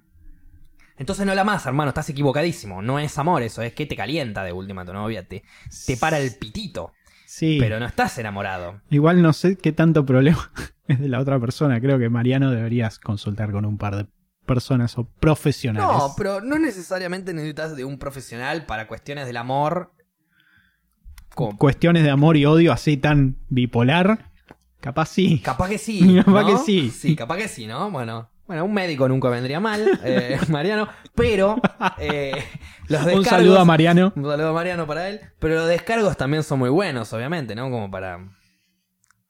Entonces 0.98 1.26
no 1.26 1.36
la 1.36 1.44
más, 1.44 1.65
hermano, 1.65 1.90
estás 1.90 2.10
equivocadísimo. 2.10 2.82
No 2.82 2.98
es 2.99 3.18
amor 3.18 3.41
eso, 3.44 3.61
es 3.61 3.74
que 3.74 3.86
te 3.86 3.95
calienta 3.98 4.44
de 4.44 4.53
última 4.53 4.86
tu 4.86 4.94
novia, 4.94 5.28
te, 5.28 5.44
te 5.86 5.98
para 5.98 6.20
el 6.20 6.34
pitito. 6.36 6.94
Sí. 7.36 7.58
Pero 7.60 7.80
no 7.80 7.88
estás 7.88 8.16
enamorado. 8.20 8.80
Igual 8.92 9.24
no 9.24 9.34
sé 9.34 9.58
qué 9.58 9.72
tanto 9.72 10.06
problema 10.06 10.52
es 10.88 11.00
de 11.00 11.10
la 11.10 11.20
otra 11.20 11.40
persona. 11.40 11.82
Creo 11.82 11.98
que 11.98 12.08
Mariano 12.08 12.52
deberías 12.52 13.00
consultar 13.00 13.52
con 13.52 13.66
un 13.66 13.80
par 13.80 13.96
de 13.96 14.06
personas 14.46 14.96
o 15.00 15.06
profesionales. 15.20 15.98
No, 15.98 16.14
pero 16.16 16.42
no 16.42 16.60
necesariamente 16.60 17.34
necesitas 17.34 17.76
de 17.76 17.86
un 17.86 17.98
profesional 17.98 18.68
para 18.68 18.88
cuestiones 18.88 19.26
del 19.26 19.38
amor. 19.38 19.94
Como- 21.34 21.58
Cuestiones 21.58 22.04
de 22.04 22.12
amor 22.12 22.38
y 22.38 22.46
odio 22.46 22.72
así 22.72 22.98
tan 22.98 23.38
bipolar. 23.50 24.30
Capaz 24.80 25.08
sí. 25.08 25.40
Capaz 25.40 25.70
que 25.70 25.80
sí. 25.80 26.22
Capaz 26.24 26.44
¿no? 26.44 26.48
que 26.50 26.58
sí. 26.60 26.92
Sí, 26.92 27.16
capaz 27.16 27.38
que 27.38 27.48
sí, 27.48 27.66
¿no? 27.66 27.90
Bueno, 27.90 28.30
bueno, 28.48 28.65
un 28.65 28.74
médico 28.74 29.07
nunca 29.07 29.30
vendría 29.30 29.60
mal, 29.60 29.99
eh, 30.03 30.38
Mariano, 30.49 30.88
pero 31.15 31.56
eh, 31.98 32.32
los 32.88 33.02
un 33.02 33.06
descargos... 33.07 33.28
saludo 33.28 33.60
a 33.60 33.65
Mariano. 33.65 34.14
Un 34.15 34.24
saludo 34.26 34.49
a 34.49 34.53
Mariano 34.53 34.86
para 34.88 35.10
él. 35.10 35.22
Pero 35.40 35.56
los 35.56 35.68
descargos 35.68 36.18
también 36.18 36.44
son 36.44 36.60
muy 36.60 36.70
buenos, 36.70 37.11
obviamente, 37.14 37.56
¿no? 37.56 37.70
Como 37.72 37.90
para 37.90 38.20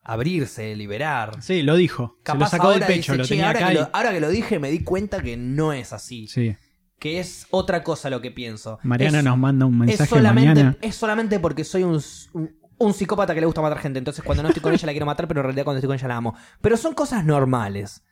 abrirse, 0.03 0.75
liberar. 0.75 1.41
Sí, 1.41 1.61
lo 1.61 1.75
dijo. 1.75 2.17
Se 2.17 2.17
lo 2.17 2.23
Capaz 2.23 2.49
sacó 2.49 2.71
del 2.71 2.79
pecho, 2.81 3.13
dice, 3.13 3.17
lo 3.17 3.23
"Che, 3.23 3.29
tenía 3.29 3.47
ahora, 3.47 3.59
acá. 3.59 3.67
que 3.69 3.73
y- 3.73 3.77
lo, 3.77 3.89
ahora 3.93 4.11
que 4.11 4.19
lo 4.19 4.29
dije 4.29 4.59
me 4.59 4.69
di 4.71 4.83
cuenta 4.83 5.21
que 5.21 5.37
no 5.37 5.73
es 5.73 5.93
así. 5.93 6.27
Sí. 6.27 6.55
Que 6.99 7.19
es 7.19 7.47
otra 7.51 7.83
cosa 7.83 8.09
lo 8.09 8.21
que 8.21 8.31
pienso. 8.31 8.79
Mariana 8.83 9.19
es, 9.19 9.23
nos 9.25 9.37
manda 9.37 9.65
un 9.65 9.73
es 9.83 9.87
mensaje 9.87 10.09
solamente, 10.09 10.49
mañana. 10.63 10.77
es 10.81 10.95
solamente 10.95 11.39
porque 11.39 11.63
soy 11.63 11.83
un, 11.83 12.01
un, 12.33 12.55
un 12.77 12.93
psicópata 12.93 13.33
que 13.33 13.39
le 13.41 13.45
gusta 13.45 13.61
matar 13.61 13.79
gente. 13.79 13.99
Entonces 13.99 14.23
cuando 14.23 14.43
no 14.43 14.49
estoy 14.49 14.61
con 14.61 14.73
ella 14.73 14.85
la 14.85 14.91
quiero 14.93 15.05
matar, 15.05 15.27
pero 15.27 15.41
en 15.41 15.45
realidad 15.45 15.63
cuando 15.65 15.77
estoy 15.79 15.87
con 15.89 15.97
ella 15.97 16.07
la 16.07 16.15
amo. 16.17 16.35
Pero 16.61 16.77
son 16.77 16.93
cosas 16.93 17.25
normales. 17.25 18.03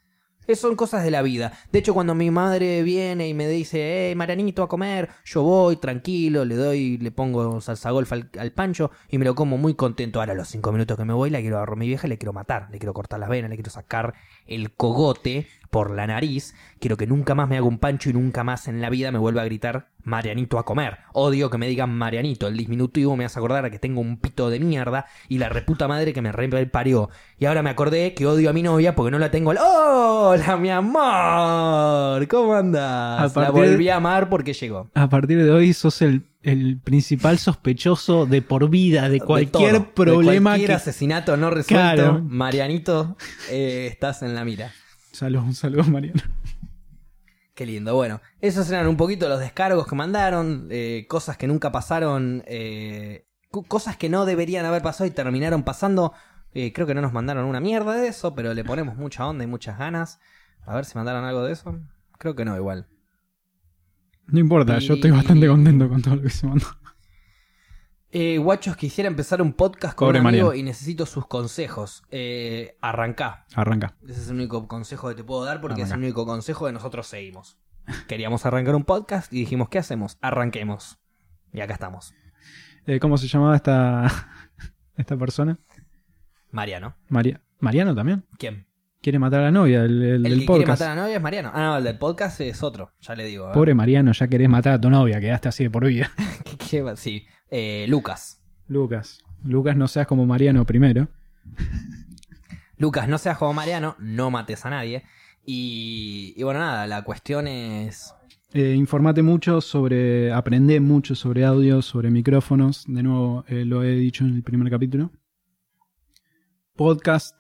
Son 0.56 0.76
cosas 0.76 1.04
de 1.04 1.12
la 1.12 1.22
vida. 1.22 1.54
De 1.72 1.80
hecho, 1.80 1.94
cuando 1.94 2.14
mi 2.14 2.30
madre 2.30 2.84
viene 2.84 3.28
y 3.28 3.34
me 3.34 3.48
dice, 3.48 4.10
hey, 4.10 4.16
Marianito, 4.16 4.64
a 4.64 4.68
comer, 4.68 5.10
yo 5.24 5.44
voy 5.44 5.78
tranquilo, 5.78 6.44
le 6.44 6.56
doy, 6.56 6.98
le 6.98 7.12
pongo 7.12 7.62
salsa 7.62 7.92
golf 7.92 8.12
al, 8.12 8.52
pancho 8.52 8.92
y 9.10 9.18
me 9.18 9.24
lo 9.24 9.34
como 9.34 9.58
muy 9.58 9.76
contento. 9.76 10.20
Ahora, 10.20 10.34
a 10.34 10.36
los 10.36 10.50
cinco 10.50 10.74
minutos 10.74 10.98
que 10.98 11.06
me 11.06 11.14
voy, 11.14 11.30
la 11.30 11.40
quiero 11.40 11.56
agarrar 11.56 11.78
a 11.78 11.80
mi 11.80 11.88
vieja 11.88 12.08
le 12.08 12.18
quiero 12.18 12.34
matar. 12.34 12.68
Le 12.70 12.80
quiero 12.80 12.94
cortar 12.94 13.20
las 13.20 13.30
venas, 13.30 13.50
le 13.50 13.56
quiero 13.56 13.72
sacar 13.72 14.14
el 14.52 14.72
cogote 14.72 15.48
por 15.69 15.91
la 15.95 16.06
nariz. 16.06 16.53
Quiero 16.80 16.98
que 16.98 17.07
nunca 17.07 17.34
más 17.34 17.48
me 17.48 17.56
haga 17.57 17.65
un 17.65 17.78
pancho 17.80 18.10
y 18.10 18.14
nunca 18.14 18.44
más 18.44 18.68
en 18.68 18.82
la 18.82 18.90
vida 18.90 19.10
me 19.11 19.19
vuelva 19.19 19.41
a 19.41 19.45
gritar 19.45 19.88
Marianito 20.03 20.60
a 20.60 20.65
comer. 20.65 20.98
Odio 21.14 21.49
que 21.49 21.57
me 21.57 21.68
digan 21.69 21.95
Marianito. 21.98 22.48
El 22.48 22.57
diminutivo 22.57 23.15
me 23.15 23.23
hace 23.23 23.40
acordar 23.40 23.64
a 23.64 23.69
que 23.69 23.80
tengo 23.80 24.02
un 24.02 24.18
pito 24.18 24.49
de 24.49 24.60
mierda 24.60 25.06
y 25.30 25.38
la 25.38 25.48
reputa 25.48 25.88
madre 25.88 26.11
que 26.11 26.22
me 26.22 26.32
parió. 26.68 27.10
Y 27.40 27.45
ahora 27.45 27.64
me 27.64 27.69
acordé 27.69 28.14
que 28.14 28.26
odio 28.26 28.49
a 28.49 28.53
mi 28.53 28.64
novia 28.64 28.95
porque 28.95 29.11
no 29.11 29.19
la 29.19 29.32
tengo. 29.32 29.52
al- 29.52 29.60
¡Hola, 29.60 30.57
mi 30.57 30.69
amor! 30.72 32.28
¿Cómo 32.28 32.53
andás? 32.56 33.36
A 33.38 33.40
La 33.41 33.52
volví 33.52 33.90
a 33.90 33.95
amar 33.98 34.30
porque 34.30 34.53
llegó. 34.53 34.90
A 34.94 35.07
partir 35.10 35.41
de 35.44 35.52
hoy 35.52 35.72
sos 35.73 36.02
el, 36.02 36.23
el 36.44 36.80
principal 36.80 37.38
sospechoso 37.38 38.26
de 38.26 38.42
por 38.42 38.70
vida 38.70 39.10
de 39.10 39.20
cualquier 39.20 39.74
De 39.74 39.80
todo. 39.80 39.94
problema 39.94 40.52
de 40.54 40.60
cualquier 40.60 40.70
que... 40.70 40.74
asesinato 40.76 41.38
no 41.38 41.50
resuelto. 41.50 41.74
Claro. 41.96 42.22
Marianito, 42.24 43.18
eh, 43.50 43.88
estás 43.92 44.22
en 44.24 44.34
la 44.36 44.44
mira. 44.44 44.72
Saludos, 45.12 45.46
un 45.46 45.54
saludo 45.56 45.84
Mariano. 45.84 46.22
Qué 47.54 47.66
lindo. 47.66 47.94
Bueno, 47.96 48.22
esos 48.40 48.70
eran 48.72 48.88
un 48.88 48.98
poquito 48.98 49.28
los 49.30 49.40
descargos 49.40 49.86
que 49.86 49.96
mandaron, 49.96 50.68
eh, 50.72 51.06
cosas 51.08 51.38
que 51.38 51.48
nunca 51.48 51.72
pasaron, 51.72 52.44
eh, 52.48 53.28
cosas 53.68 53.98
que 53.98 54.10
no 54.10 54.26
deberían 54.26 54.66
haber 54.66 54.82
pasado 54.82 55.06
y 55.06 55.12
terminaron 55.12 55.64
pasando. 55.64 56.14
Eh, 56.54 56.74
creo 56.74 56.88
que 56.88 56.96
no 56.96 57.02
nos 57.02 57.14
mandaron 57.14 57.46
una 57.46 57.60
mierda 57.60 57.94
de 57.94 58.08
eso, 58.08 58.34
pero 58.36 58.54
le 58.54 58.64
ponemos 58.64 58.96
mucha 58.96 59.28
onda 59.28 59.44
y 59.44 59.48
muchas 59.48 59.78
ganas. 59.78 60.20
A 60.66 60.76
ver 60.76 60.86
si 60.86 60.98
mandaron 60.98 61.24
algo 61.24 61.44
de 61.44 61.54
eso. 61.54 61.80
Creo 62.18 62.36
que 62.36 62.46
no, 62.46 62.56
igual. 62.56 62.88
No 64.27 64.39
importa, 64.39 64.80
yo 64.80 64.93
estoy 64.95 65.11
bastante 65.11 65.48
contento 65.48 65.89
con 65.89 66.02
todo 66.02 66.15
lo 66.15 66.22
que 66.22 66.30
se 66.30 66.48
mandó. 66.48 66.65
Eh, 68.14 68.38
guachos, 68.39 68.76
quisiera 68.76 69.07
empezar 69.07 69.41
un 69.41 69.53
podcast 69.53 69.95
con 69.95 70.07
Pobre 70.10 70.19
un 70.19 70.27
amigo 70.27 70.48
Mariano. 70.48 70.60
y 70.60 70.64
necesito 70.64 71.06
sus 71.06 71.27
consejos. 71.27 72.03
Eh, 72.11 72.77
arrancá. 72.81 73.45
Arranca. 73.56 73.95
Ese 74.03 74.19
es 74.22 74.27
el 74.27 74.35
único 74.35 74.68
consejo 74.68 75.07
que 75.10 75.15
te 75.15 75.23
puedo 75.23 75.45
dar 75.45 75.61
porque 75.61 75.84
es 75.84 75.91
el 75.91 75.99
único 75.99 76.26
consejo 76.26 76.65
que 76.65 76.73
nosotros 76.73 77.07
seguimos. 77.07 77.57
Queríamos 78.07 78.45
arrancar 78.45 78.76
un 78.76 78.84
podcast 78.84 79.31
y 79.31 79.39
dijimos, 79.39 79.69
¿qué 79.69 79.80
hacemos? 79.80 80.18
Arranquemos. 80.22 80.99
Y 81.53 81.61
acá 81.61 81.73
estamos. 81.73 82.14
Eh, 82.85 82.99
¿Cómo 82.99 83.18
se 83.18 83.27
llamaba 83.27 83.56
esta, 83.56 84.07
esta 84.98 85.15
persona? 85.18 85.57
Mariano. 86.52 86.95
María. 87.07 87.41
Mariano 87.60 87.95
también. 87.95 88.26
¿Quién? 88.38 88.68
Quiere 89.02 89.18
matar 89.18 89.40
a 89.40 89.44
la 89.45 89.52
novia, 89.52 89.84
el, 89.84 90.02
el 90.02 90.14
El 90.18 90.23
del 90.23 90.32
que 90.32 90.38
quiere 90.45 90.45
podcast. 90.45 90.68
matar 90.82 90.91
a 90.91 90.95
la 90.95 91.02
novia 91.02 91.15
es 91.18 91.22
Mariano. 91.23 91.52
Ah, 91.53 91.64
no, 91.64 91.78
el 91.78 91.84
del 91.84 91.98
podcast 91.98 92.40
es 92.41 92.61
otro, 92.61 92.91
ya 93.02 93.15
le 93.15 93.26
digo. 93.26 93.49
¿eh? 93.49 93.53
Pobre 93.53 93.73
Mariano, 93.73 94.11
ya 94.11 94.28
querés 94.28 94.48
matar 94.48 94.73
a 94.73 94.82
tu 94.82 94.90
novia, 94.91 95.19
quedaste 95.19 95.49
así 95.49 95.64
de 95.64 95.69
por 95.72 95.86
vida. 95.88 96.11
¿Qué- 96.45 96.57
qué 96.57 96.82
va? 96.84 96.95
Sí, 96.95 97.26
eh, 97.49 97.86
Lucas. 97.90 98.44
Lucas. 98.68 99.19
Lucas, 99.44 99.76
no 99.76 99.88
seas 99.88 100.06
como 100.06 100.26
Mariano 100.28 100.65
primero. 100.65 101.07
Lucas, 102.78 103.07
no 103.07 103.18
seas 103.18 103.38
como 103.38 103.53
Mariano, 103.53 103.95
no 103.99 104.30
mates 104.30 104.65
a 104.65 104.69
nadie. 104.69 105.03
Y, 105.44 106.36
y 106.38 106.44
bueno, 106.44 106.60
nada, 106.60 106.86
la 106.86 107.02
cuestión 107.03 107.48
es... 107.48 108.14
Eh, 108.53 108.76
informate 108.76 109.23
mucho 109.23 109.61
sobre, 109.61 110.32
aprende 110.32 110.80
mucho 110.80 111.15
sobre 111.15 111.44
audio, 111.45 111.82
sobre 111.82 112.11
micrófonos. 112.11 112.84
De 112.88 113.02
nuevo, 113.02 113.45
eh, 113.48 113.65
lo 113.65 113.82
he 113.84 113.94
dicho 113.95 114.26
en 114.26 114.36
el 114.36 114.44
primer 114.44 114.69
capítulo. 114.69 115.10
Podcast. 116.76 117.36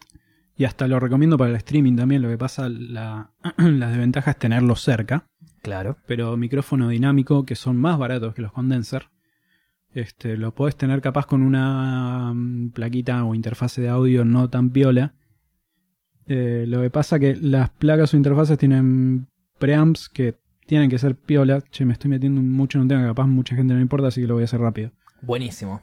Y 0.57 0.65
hasta 0.65 0.87
lo 0.87 0.99
recomiendo 0.99 1.37
para 1.37 1.49
el 1.49 1.55
streaming 1.55 1.95
también. 1.95 2.21
Lo 2.21 2.29
que 2.29 2.37
pasa, 2.37 2.69
la, 2.69 3.31
la 3.57 3.89
desventaja 3.89 4.31
es 4.31 4.37
tenerlo 4.37 4.75
cerca. 4.75 5.25
Claro. 5.61 5.97
Pero 6.07 6.35
micrófono 6.37 6.89
dinámico, 6.89 7.45
que 7.45 7.55
son 7.55 7.77
más 7.77 7.97
baratos 7.97 8.33
que 8.33 8.41
los 8.41 8.51
condenser. 8.51 9.09
Este, 9.93 10.37
lo 10.37 10.53
podés 10.53 10.75
tener 10.77 11.01
capaz 11.01 11.25
con 11.25 11.41
una 11.41 12.33
mm, 12.33 12.71
plaquita 12.71 13.25
o 13.25 13.35
interfase 13.35 13.81
de 13.81 13.89
audio 13.89 14.23
no 14.23 14.49
tan 14.49 14.69
piola. 14.69 15.15
Eh, 16.27 16.65
lo 16.67 16.81
que 16.81 16.89
pasa 16.89 17.19
que 17.19 17.35
las 17.35 17.71
placas 17.71 18.13
o 18.13 18.17
interfaces 18.17 18.57
tienen 18.57 19.27
preamps 19.59 20.07
que 20.07 20.39
tienen 20.65 20.89
que 20.89 20.97
ser 20.97 21.15
piola. 21.15 21.61
Che, 21.61 21.85
me 21.85 21.93
estoy 21.93 22.09
metiendo 22.09 22.41
mucho 22.41 22.77
en 22.77 22.83
un 22.83 22.87
tema 22.87 23.01
que 23.01 23.07
capaz 23.07 23.27
mucha 23.27 23.55
gente 23.55 23.73
no 23.73 23.81
importa, 23.81 24.07
así 24.07 24.21
que 24.21 24.27
lo 24.27 24.35
voy 24.35 24.43
a 24.43 24.45
hacer 24.45 24.61
rápido. 24.61 24.91
Buenísimo. 25.21 25.81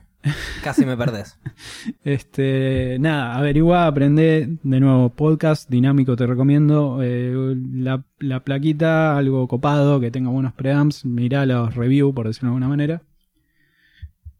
Casi 0.63 0.85
me 0.85 0.97
perdés. 0.97 1.39
Este, 2.03 2.97
nada, 2.99 3.35
averigua, 3.37 3.87
aprende. 3.87 4.57
De 4.63 4.79
nuevo, 4.79 5.09
podcast 5.09 5.69
dinámico 5.69 6.15
te 6.15 6.27
recomiendo. 6.27 6.99
Eh, 7.01 7.55
la, 7.73 8.03
la 8.19 8.41
plaquita, 8.41 9.17
algo 9.17 9.47
copado, 9.47 9.99
que 9.99 10.11
tenga 10.11 10.29
buenos 10.29 10.53
preamps. 10.53 11.05
Mirá 11.05 11.45
los 11.45 11.75
reviews, 11.75 12.13
por 12.13 12.27
decirlo 12.27 12.47
de 12.49 12.51
alguna 12.51 12.67
manera. 12.67 13.01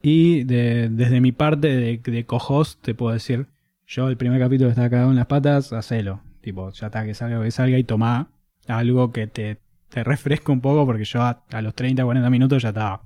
Y 0.01 0.43
de- 0.43 0.89
desde 0.89 1.21
mi 1.21 1.31
parte 1.31 1.67
de, 1.75 1.97
de 1.97 2.25
co-host 2.25 2.81
te 2.81 2.93
puedo 2.95 3.13
decir, 3.13 3.47
yo 3.87 4.07
el 4.09 4.17
primer 4.17 4.39
capítulo 4.39 4.69
está 4.69 4.89
cagado 4.89 5.09
en 5.09 5.15
las 5.17 5.25
patas, 5.27 5.73
hacelo. 5.73 6.21
Tipo, 6.41 6.71
ya 6.71 6.87
está, 6.87 7.03
que 7.05 7.13
salga, 7.13 7.41
que 7.43 7.51
salga 7.51 7.77
y 7.77 7.83
toma 7.83 8.29
algo 8.67 9.11
que 9.11 9.27
te, 9.27 9.59
te 9.89 10.03
refresca 10.03 10.51
un 10.51 10.61
poco 10.61 10.85
porque 10.85 11.03
yo 11.03 11.21
a, 11.21 11.43
a 11.51 11.61
los 11.61 11.73
30, 11.73 12.03
40 12.05 12.29
minutos 12.29 12.61
ya 12.63 12.69
estaba 12.69 13.01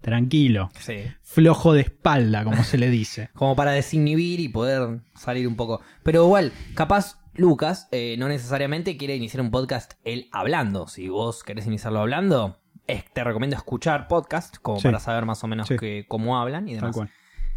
tranquilo, 0.00 0.70
Sí. 0.78 0.96
flojo 1.22 1.72
de 1.72 1.82
espalda, 1.82 2.44
como 2.44 2.62
se 2.64 2.78
le 2.78 2.88
dice. 2.90 3.30
Como 3.34 3.56
para 3.56 3.72
desinhibir 3.72 4.40
y 4.40 4.48
poder 4.48 5.00
salir 5.14 5.46
un 5.48 5.56
poco. 5.56 5.80
Pero 6.02 6.24
igual, 6.24 6.52
capaz 6.74 7.18
Lucas 7.34 7.88
eh, 7.92 8.16
no 8.18 8.28
necesariamente 8.28 8.96
quiere 8.96 9.14
iniciar 9.16 9.40
un 9.42 9.50
podcast 9.50 9.92
él 10.04 10.28
hablando. 10.32 10.88
Si 10.88 11.08
vos 11.08 11.42
querés 11.44 11.66
iniciarlo 11.66 12.00
hablando, 12.00 12.58
es- 12.86 13.04
te 13.12 13.22
recomiendo 13.22 13.56
escuchar 13.56 14.08
podcast 14.08 14.56
como 14.62 14.78
Sí. 14.80 14.84
para 14.88 14.98
saber 14.98 15.24
más 15.26 15.42
o 15.44 15.46
menos 15.46 15.68
Sí. 15.68 15.76
que, 15.76 16.04
cómo 16.08 16.38
hablan 16.40 16.66
y 16.68 16.72
Tal 16.72 16.80
demás. 16.80 16.96
cual. 16.96 17.10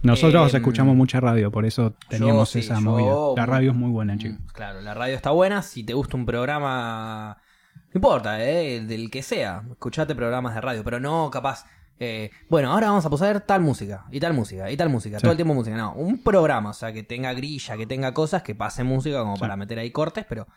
Nosotros 0.04 0.52
Eh, 0.54 0.58
escuchamos 0.58 0.96
mucha 0.96 1.20
radio, 1.20 1.52
por 1.52 1.64
eso 1.66 1.94
teníamos 2.10 2.56
esa 2.56 2.76
yo- 2.76 2.82
movida. 2.82 3.42
La 3.42 3.46
radio 3.46 3.70
es 3.72 3.78
muy 3.78 3.92
buena, 3.92 4.16
Mm, 4.16 4.18
chicos. 4.18 4.40
Claro, 4.54 4.82
la 4.82 4.96
radio 4.96 5.16
está 5.16 5.30
buena. 5.30 5.62
Si 5.62 5.84
te 5.84 5.94
gusta 5.94 6.18
un 6.18 6.26
programa, 6.26 7.38
no 7.76 7.98
importa, 8.00 8.44
eh, 8.44 8.82
del 8.82 9.12
que 9.12 9.22
sea, 9.22 9.64
escuchate 9.72 10.16
programas 10.16 10.56
de 10.56 10.62
radio, 10.62 10.84
pero 10.84 11.00
no 11.00 11.30
capaz. 11.32 11.66
Eh, 12.04 12.32
bueno, 12.50 12.72
ahora 12.72 12.88
vamos 12.88 13.06
a 13.06 13.10
poner 13.12 13.42
tal 13.42 13.62
música, 13.62 14.06
y 14.12 14.20
tal 14.20 14.34
música, 14.34 14.72
y 14.72 14.76
tal 14.76 14.90
música, 14.90 15.20
Sí. 15.20 15.22
todo 15.22 15.32
el 15.34 15.38
tiempo 15.38 15.54
música. 15.54 15.78
No, 15.78 15.94
un 15.94 16.24
programa, 16.24 16.72
o 16.72 16.74
sea, 16.74 16.92
que 16.92 17.04
tenga 17.04 17.32
grilla, 17.34 17.78
que 17.78 17.86
tenga 17.86 18.12
cosas, 18.14 18.42
que 18.42 18.56
pase 18.56 18.84
música 18.84 19.20
como 19.20 19.36
Sí. 19.36 19.42
para 19.42 19.56
meter 19.56 19.78
ahí 19.78 19.92
cortes, 19.92 20.26
pero 20.28 20.48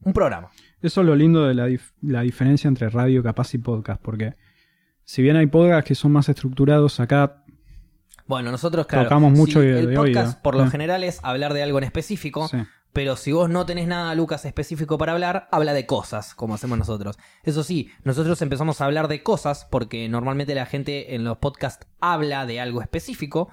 un 0.00 0.12
programa. 0.12 0.50
Eso 0.82 1.00
es 1.00 1.06
lo 1.06 1.16
lindo 1.16 1.46
de 1.46 1.54
la, 1.54 1.66
dif- 1.68 1.94
la 2.02 2.20
diferencia 2.20 2.68
entre 2.68 2.90
radio 2.90 3.22
capaz 3.22 3.54
y 3.54 3.58
podcast, 3.58 4.02
porque 4.02 4.34
si 5.04 5.22
bien 5.22 5.36
hay 5.36 5.46
podcasts 5.46 5.88
que 5.88 5.94
son 5.94 6.12
más 6.12 6.28
estructurados, 6.28 7.00
acá 7.00 7.40
Bueno, 8.26 8.50
nosotros, 8.50 8.86
claro, 8.86 9.04
Tocamos 9.04 9.32
mucho 9.32 9.60
si 9.60 9.66
de- 9.66 9.80
el 9.80 9.86
de 9.90 9.96
podcast 9.96 10.28
oído. 10.28 10.42
por 10.42 10.56
lo 10.56 10.66
general 10.70 11.04
es 11.04 11.20
hablar 11.22 11.52
de 11.54 11.62
algo 11.62 11.76
en 11.78 11.84
específico, 11.84 12.48
sí, 12.48 12.56
Pero 12.94 13.16
si 13.16 13.32
vos 13.32 13.50
no 13.50 13.66
tenés 13.66 13.88
nada, 13.88 14.14
Lucas, 14.14 14.44
específico 14.44 14.96
para 14.96 15.12
hablar, 15.12 15.48
habla 15.50 15.74
de 15.74 15.84
cosas, 15.84 16.34
como 16.34 16.54
hacemos 16.54 16.78
nosotros. 16.78 17.18
Eso 17.42 17.62
sí, 17.64 17.90
nosotros 18.04 18.40
empezamos 18.40 18.80
a 18.80 18.84
hablar 18.86 19.08
de 19.08 19.22
cosas 19.22 19.66
porque 19.70 20.08
normalmente 20.08 20.54
la 20.54 20.64
gente 20.64 21.14
en 21.16 21.24
los 21.24 21.38
podcasts 21.38 21.86
habla 22.00 22.46
de 22.46 22.60
algo 22.60 22.80
específico. 22.80 23.50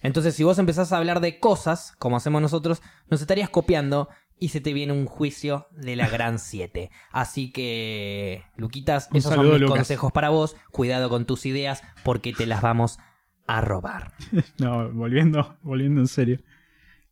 Entonces, 0.00 0.34
si 0.34 0.44
vos 0.44 0.58
empezás 0.58 0.92
a 0.92 0.96
hablar 0.96 1.20
de 1.20 1.38
cosas, 1.38 1.94
como 1.98 2.16
hacemos 2.16 2.40
nosotros, 2.42 2.82
nos 3.10 3.20
estarías 3.20 3.50
copiando 3.50 4.08
y 4.38 4.48
se 4.48 4.60
te 4.60 4.72
viene 4.72 4.92
un 4.94 5.06
juicio 5.06 5.68
de 5.72 5.94
la 5.96 6.08
gran 6.08 6.38
7. 6.40 6.90
Así 7.12 7.52
que, 7.52 8.44
Luquitas, 8.56 9.08
Un 9.10 9.18
esos 9.18 9.34
son 9.34 9.46
mis 9.50 9.60
Lucas. 9.60 9.76
consejos 9.76 10.10
para 10.10 10.30
vos. 10.30 10.56
Cuidado 10.72 11.08
con 11.10 11.26
tus 11.26 11.44
ideas 11.46 11.82
porque 12.02 12.32
te 12.32 12.46
las 12.46 12.62
vamos 12.62 12.98
a 13.46 13.60
robar. 13.60 14.12
No, 14.58 14.90
volviendo, 14.90 15.58
volviendo 15.62 16.00
en 16.00 16.08
serio. 16.08 16.40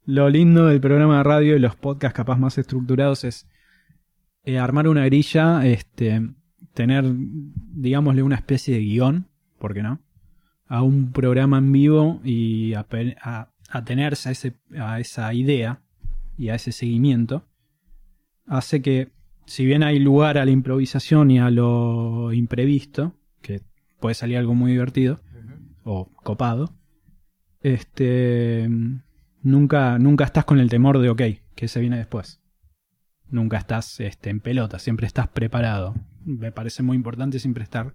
Lo 0.04 0.28
lindo 0.28 0.66
del 0.66 0.80
programa 0.80 1.18
de 1.18 1.22
radio 1.22 1.56
y 1.56 1.60
los 1.60 1.76
podcasts 1.76 2.16
capaz 2.16 2.36
más 2.36 2.58
estructurados 2.58 3.24
es 3.24 3.48
eh, 4.44 4.58
armar 4.58 4.88
una 4.88 5.04
grilla, 5.04 5.64
este, 5.66 6.28
tener, 6.74 7.04
digámosle, 7.06 8.22
una 8.22 8.34
especie 8.36 8.74
de 8.74 8.80
guion, 8.80 9.28
¿por 9.58 9.74
qué 9.74 9.82
no? 9.82 10.00
A 10.66 10.82
un 10.82 11.12
programa 11.12 11.58
en 11.58 11.70
vivo 11.70 12.20
y 12.24 12.72
ape- 12.72 13.16
a- 13.22 13.52
atenerse 13.70 14.28
a, 14.28 14.32
ese, 14.32 14.56
a 14.76 14.98
esa 14.98 15.32
idea 15.34 15.82
y 16.36 16.48
a 16.48 16.56
ese 16.56 16.72
seguimiento, 16.72 17.46
hace 18.46 18.82
que, 18.82 19.12
si 19.46 19.64
bien 19.64 19.84
hay 19.84 20.00
lugar 20.00 20.36
a 20.36 20.44
la 20.44 20.50
improvisación 20.50 21.30
y 21.30 21.38
a 21.38 21.50
lo 21.50 22.32
imprevisto, 22.32 23.14
que 23.40 23.60
puede 24.00 24.14
salir 24.16 24.36
algo 24.36 24.54
muy 24.54 24.72
divertido, 24.72 25.20
o 25.84 26.08
copado, 26.24 26.74
este 27.60 28.68
nunca, 29.42 29.98
nunca 29.98 30.24
estás 30.24 30.44
con 30.44 30.58
el 30.58 30.68
temor 30.68 30.98
de 30.98 31.10
ok, 31.10 31.22
que 31.54 31.68
se 31.68 31.80
viene 31.80 31.96
después. 31.98 32.40
Nunca 33.28 33.56
estás 33.56 33.98
este, 34.00 34.30
en 34.30 34.40
pelota, 34.40 34.78
siempre 34.78 35.06
estás 35.06 35.28
preparado. 35.28 35.94
Me 36.24 36.52
parece 36.52 36.82
muy 36.82 36.96
importante 36.96 37.38
siempre 37.38 37.64
estar 37.64 37.94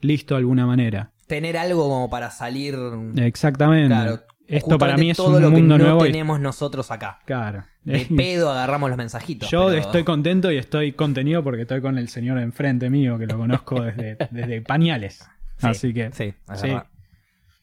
listo 0.00 0.34
de 0.34 0.38
alguna 0.40 0.66
manera. 0.66 1.12
Tener 1.26 1.56
algo 1.56 1.84
como 1.88 2.10
para 2.10 2.30
salir. 2.30 2.76
Exactamente. 3.16 3.94
Claro, 3.94 4.20
Esto 4.48 4.76
para 4.78 4.96
mí 4.96 5.10
es 5.10 5.16
todo 5.16 5.36
un 5.36 5.42
lo 5.42 5.50
mundo 5.50 5.76
que 5.76 5.78
no 5.82 5.84
nuevo. 5.90 6.04
y- 6.06 6.10
tenemos 6.12 6.40
nosotros 6.40 6.90
acá. 6.90 7.20
Claro. 7.24 7.64
De 7.84 8.06
pedo 8.16 8.50
agarramos 8.50 8.90
los 8.90 8.96
mensajitos. 8.98 9.50
Yo 9.50 9.66
pero- 9.68 9.78
estoy 9.80 10.04
contento 10.04 10.50
y 10.50 10.56
estoy 10.58 10.92
contenido 10.92 11.42
porque 11.44 11.62
estoy 11.62 11.80
con 11.80 11.96
el 11.96 12.08
señor 12.08 12.38
enfrente 12.38 12.90
mío, 12.90 13.18
que 13.18 13.26
lo 13.26 13.38
conozco 13.38 13.80
desde, 13.82 14.16
desde 14.30 14.62
pañales. 14.62 15.24
Sí, 15.58 15.66
Así 15.68 15.94
que 15.94 16.10
Sí, 16.12 16.34
es 16.52 16.60
sí. 16.60 16.68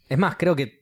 Es 0.08 0.18
más, 0.18 0.36
creo 0.38 0.56
que. 0.56 0.79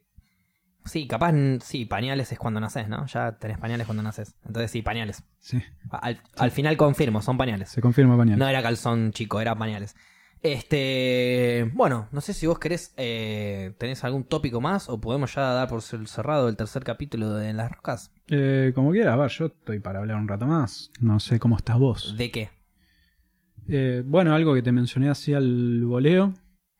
Sí, 0.88 1.08
capaz, 1.08 1.34
sí, 1.62 1.86
pañales 1.86 2.32
es 2.32 2.40
cuando 2.40 2.60
naces, 2.60 2.88
¿no? 2.88 3.06
Ya 3.08 3.34
tenés 3.38 3.58
pañales 3.58 3.86
cuando 3.86 4.02
naces. 4.04 4.36
Entonces 4.46 4.72
sí, 4.72 4.82
pañales. 4.82 5.24
sí, 5.40 5.62
Al, 5.92 6.20
al 6.38 6.52
final 6.52 6.76
confirmo, 6.78 7.22
son 7.22 7.38
pañales. 7.38 7.70
se 7.70 7.82
confirma 7.82 8.18
pañales. 8.18 8.40
No 8.40 8.48
era 8.48 8.62
calzón 8.64 9.12
chico, 9.12 9.40
era 9.42 9.56
pañales. 9.56 9.96
Este. 10.42 11.70
Bueno, 11.74 12.08
no 12.12 12.22
sé 12.22 12.34
si 12.34 12.48
vos 12.48 12.60
querés. 12.60 12.94
eh, 12.98 13.74
¿Tenés 13.78 14.04
algún 14.04 14.24
tópico 14.24 14.62
más? 14.62 14.90
O 14.90 15.00
podemos 15.02 15.34
ya 15.34 15.42
dar 15.42 15.68
por 15.68 15.82
cerrado 15.82 16.48
el 16.50 16.56
tercer 16.56 16.84
capítulo 16.84 17.34
de 17.34 17.54
las 17.54 17.72
Rocas. 17.72 18.12
Eh, 18.28 18.72
como 18.76 18.92
quiera, 18.92 19.14
a 19.14 19.16
ver, 19.18 19.30
yo 19.32 19.48
estoy 19.48 19.80
para 19.80 20.00
hablar 20.00 20.18
un 20.18 20.28
rato 20.28 20.46
más. 20.46 20.92
No 21.00 21.20
sé 21.20 21.40
cómo 21.40 21.58
estás 21.58 21.78
vos. 21.80 22.16
¿De 22.18 22.32
qué? 22.32 22.50
Eh, 23.68 24.04
bueno, 24.06 24.34
algo 24.34 24.54
que 24.54 24.62
te 24.62 24.72
mencioné 24.72 25.10
así 25.10 25.34
al 25.34 25.84
voleo. 25.86 26.34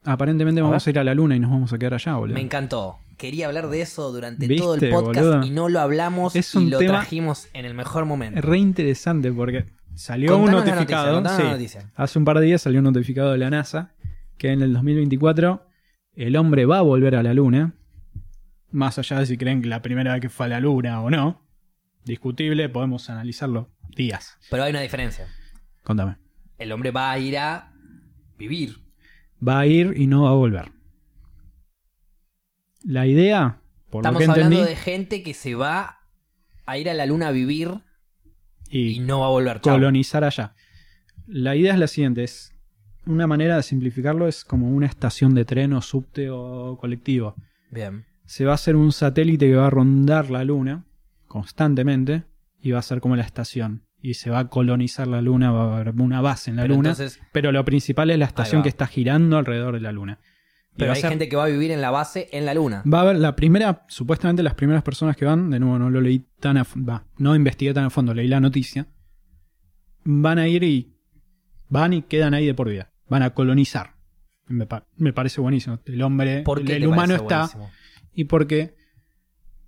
Aparentemente 0.04 0.60
A 0.60 0.64
vamos 0.64 0.84
ver. 0.84 0.88
a 0.88 0.96
ir 0.96 0.98
a 1.00 1.04
la 1.04 1.14
luna 1.14 1.36
y 1.36 1.40
nos 1.40 1.50
vamos 1.50 1.72
a 1.72 1.78
quedar 1.78 1.94
allá, 1.94 2.14
boludo. 2.16 2.34
Me 2.34 2.40
encantó. 2.40 2.98
Quería 3.18 3.46
hablar 3.48 3.68
de 3.68 3.82
eso 3.82 4.10
durante 4.12 4.46
¿Viste, 4.46 4.62
todo 4.62 4.74
el 4.76 4.90
podcast 4.90 5.26
boludo? 5.26 5.44
y 5.46 5.50
no 5.50 5.68
lo 5.68 5.80
hablamos 5.80 6.34
Es 6.36 6.54
y 6.54 6.70
lo 6.70 6.78
tema- 6.78 6.92
trajimos 7.00 7.48
en 7.52 7.64
el 7.66 7.74
mejor 7.74 8.04
momento. 8.06 8.38
Es 8.38 8.44
re 8.44 8.58
interesante 8.58 9.30
porque 9.32 9.66
salió 9.94 10.36
un 10.36 10.42
Contanos 10.44 10.66
notificado. 10.66 11.36
sí, 11.36 11.42
noticia. 11.42 11.92
hace 11.96 12.18
un 12.18 12.24
par 12.24 12.38
de 12.38 12.46
días 12.46 12.62
salió 12.62 12.78
un 12.78 12.84
notificado 12.84 13.32
de 13.32 13.38
la 13.38 13.50
NASA 13.50 13.94
que 14.38 14.52
en 14.52 14.62
el 14.62 14.72
2024 14.72 15.66
el 16.14 16.36
hombre 16.36 16.64
va 16.64 16.78
a 16.78 16.82
volver 16.82 17.16
a 17.16 17.22
la 17.22 17.34
luna. 17.34 17.74
Más 18.70 18.98
allá 18.98 19.18
de 19.18 19.26
si 19.26 19.36
creen 19.36 19.62
que 19.62 19.68
la 19.68 19.82
primera 19.82 20.12
vez 20.12 20.20
que 20.20 20.28
fue 20.28 20.46
a 20.46 20.48
la 20.50 20.60
luna 20.60 21.00
o 21.02 21.10
no. 21.10 21.42
Discutible, 22.04 22.68
podemos 22.68 23.10
analizarlo 23.10 23.70
días. 23.96 24.38
Pero 24.50 24.62
hay 24.62 24.70
una 24.70 24.80
diferencia. 24.80 25.26
Contame. 25.82 26.16
El 26.58 26.70
hombre 26.72 26.90
va 26.90 27.10
a 27.10 27.18
ir 27.18 27.36
a 27.38 27.72
vivir. 28.38 28.76
Va 29.46 29.60
a 29.60 29.66
ir 29.66 29.94
y 29.96 30.06
no 30.06 30.22
va 30.22 30.30
a 30.30 30.34
volver. 30.34 30.70
La 32.88 33.06
idea, 33.06 33.60
por 33.90 34.00
Estamos 34.00 34.22
lo 34.22 34.24
que 34.24 34.30
hablando 34.32 34.56
entendí, 34.56 34.70
de 34.70 34.76
gente 34.76 35.22
que 35.22 35.34
se 35.34 35.54
va 35.54 35.98
a 36.64 36.78
ir 36.78 36.88
a 36.88 36.94
la 36.94 37.04
luna 37.04 37.28
a 37.28 37.32
vivir 37.32 37.82
y 38.70 38.92
y 38.92 39.00
no 39.00 39.20
va 39.20 39.26
a 39.26 39.28
volver. 39.28 39.60
Chau. 39.60 39.74
colonizar 39.74 40.24
allá. 40.24 40.54
La 41.26 41.54
idea 41.54 41.74
es 41.74 41.78
la 41.78 41.86
siguiente, 41.86 42.24
es 42.24 42.50
una 43.04 43.26
manera 43.26 43.56
de 43.56 43.62
simplificarlo 43.62 44.26
es 44.26 44.42
como 44.42 44.70
una 44.70 44.86
estación 44.86 45.34
de 45.34 45.44
tren 45.44 45.74
o 45.74 45.82
subte 45.82 46.30
o 46.30 46.78
colectivo. 46.80 47.34
Bien. 47.70 48.06
Se 48.24 48.46
va 48.46 48.52
a 48.52 48.54
hacer 48.54 48.74
un 48.74 48.90
satélite 48.90 49.48
que 49.48 49.56
va 49.56 49.66
a 49.66 49.70
rondar 49.70 50.30
la 50.30 50.42
luna 50.44 50.86
constantemente 51.26 52.24
y 52.58 52.70
va 52.70 52.78
a 52.78 52.82
ser 52.82 53.02
como 53.02 53.16
la 53.16 53.22
estación 53.22 53.82
y 54.00 54.14
se 54.14 54.30
va 54.30 54.38
a 54.38 54.48
colonizar 54.48 55.06
la 55.08 55.20
luna, 55.20 55.50
va 55.50 55.74
a 55.74 55.80
haber 55.80 55.94
una 56.00 56.22
base 56.22 56.48
en 56.48 56.56
la 56.56 56.62
Pero 56.62 56.74
luna, 56.76 56.90
entonces, 56.92 57.20
pero 57.32 57.52
lo 57.52 57.62
principal 57.66 58.10
es 58.10 58.18
la 58.18 58.24
estación 58.24 58.62
que 58.62 58.70
está 58.70 58.86
girando 58.86 59.36
alrededor 59.36 59.74
de 59.74 59.80
la 59.80 59.92
luna. 59.92 60.20
Pero 60.78 60.92
hay 60.92 61.00
ser- 61.00 61.10
gente 61.10 61.28
que 61.28 61.36
va 61.36 61.44
a 61.44 61.48
vivir 61.48 61.70
en 61.70 61.80
la 61.80 61.90
base 61.90 62.28
en 62.32 62.46
la 62.46 62.54
luna. 62.54 62.82
Va 62.90 62.98
a 62.98 63.02
haber 63.02 63.16
la 63.16 63.34
primera, 63.36 63.84
supuestamente 63.88 64.42
las 64.42 64.54
primeras 64.54 64.82
personas 64.82 65.16
que 65.16 65.24
van, 65.24 65.50
de 65.50 65.58
nuevo 65.58 65.78
no 65.78 65.90
lo 65.90 66.00
leí 66.00 66.24
tan 66.40 66.56
a 66.56 66.62
va, 66.88 67.04
no 67.18 67.34
investigué 67.36 67.74
tan 67.74 67.84
a 67.84 67.90
fondo, 67.90 68.14
leí 68.14 68.28
la 68.28 68.40
noticia, 68.40 68.86
van 70.04 70.38
a 70.38 70.48
ir 70.48 70.62
y 70.64 70.94
van 71.68 71.92
y 71.92 72.02
quedan 72.02 72.34
ahí 72.34 72.46
de 72.46 72.54
por 72.54 72.68
vida, 72.68 72.92
van 73.08 73.22
a 73.22 73.30
colonizar. 73.30 73.94
Me, 74.46 74.66
pa- 74.66 74.86
me 74.96 75.12
parece 75.12 75.40
buenísimo. 75.40 75.78
El 75.84 76.00
hombre, 76.02 76.42
¿Por 76.42 76.60
el, 76.60 76.66
qué 76.66 76.76
el 76.76 76.82
te 76.82 76.86
humano 76.88 77.14
está 77.14 77.38
buenísimo? 77.40 77.70
y 78.14 78.24
porque 78.24 78.74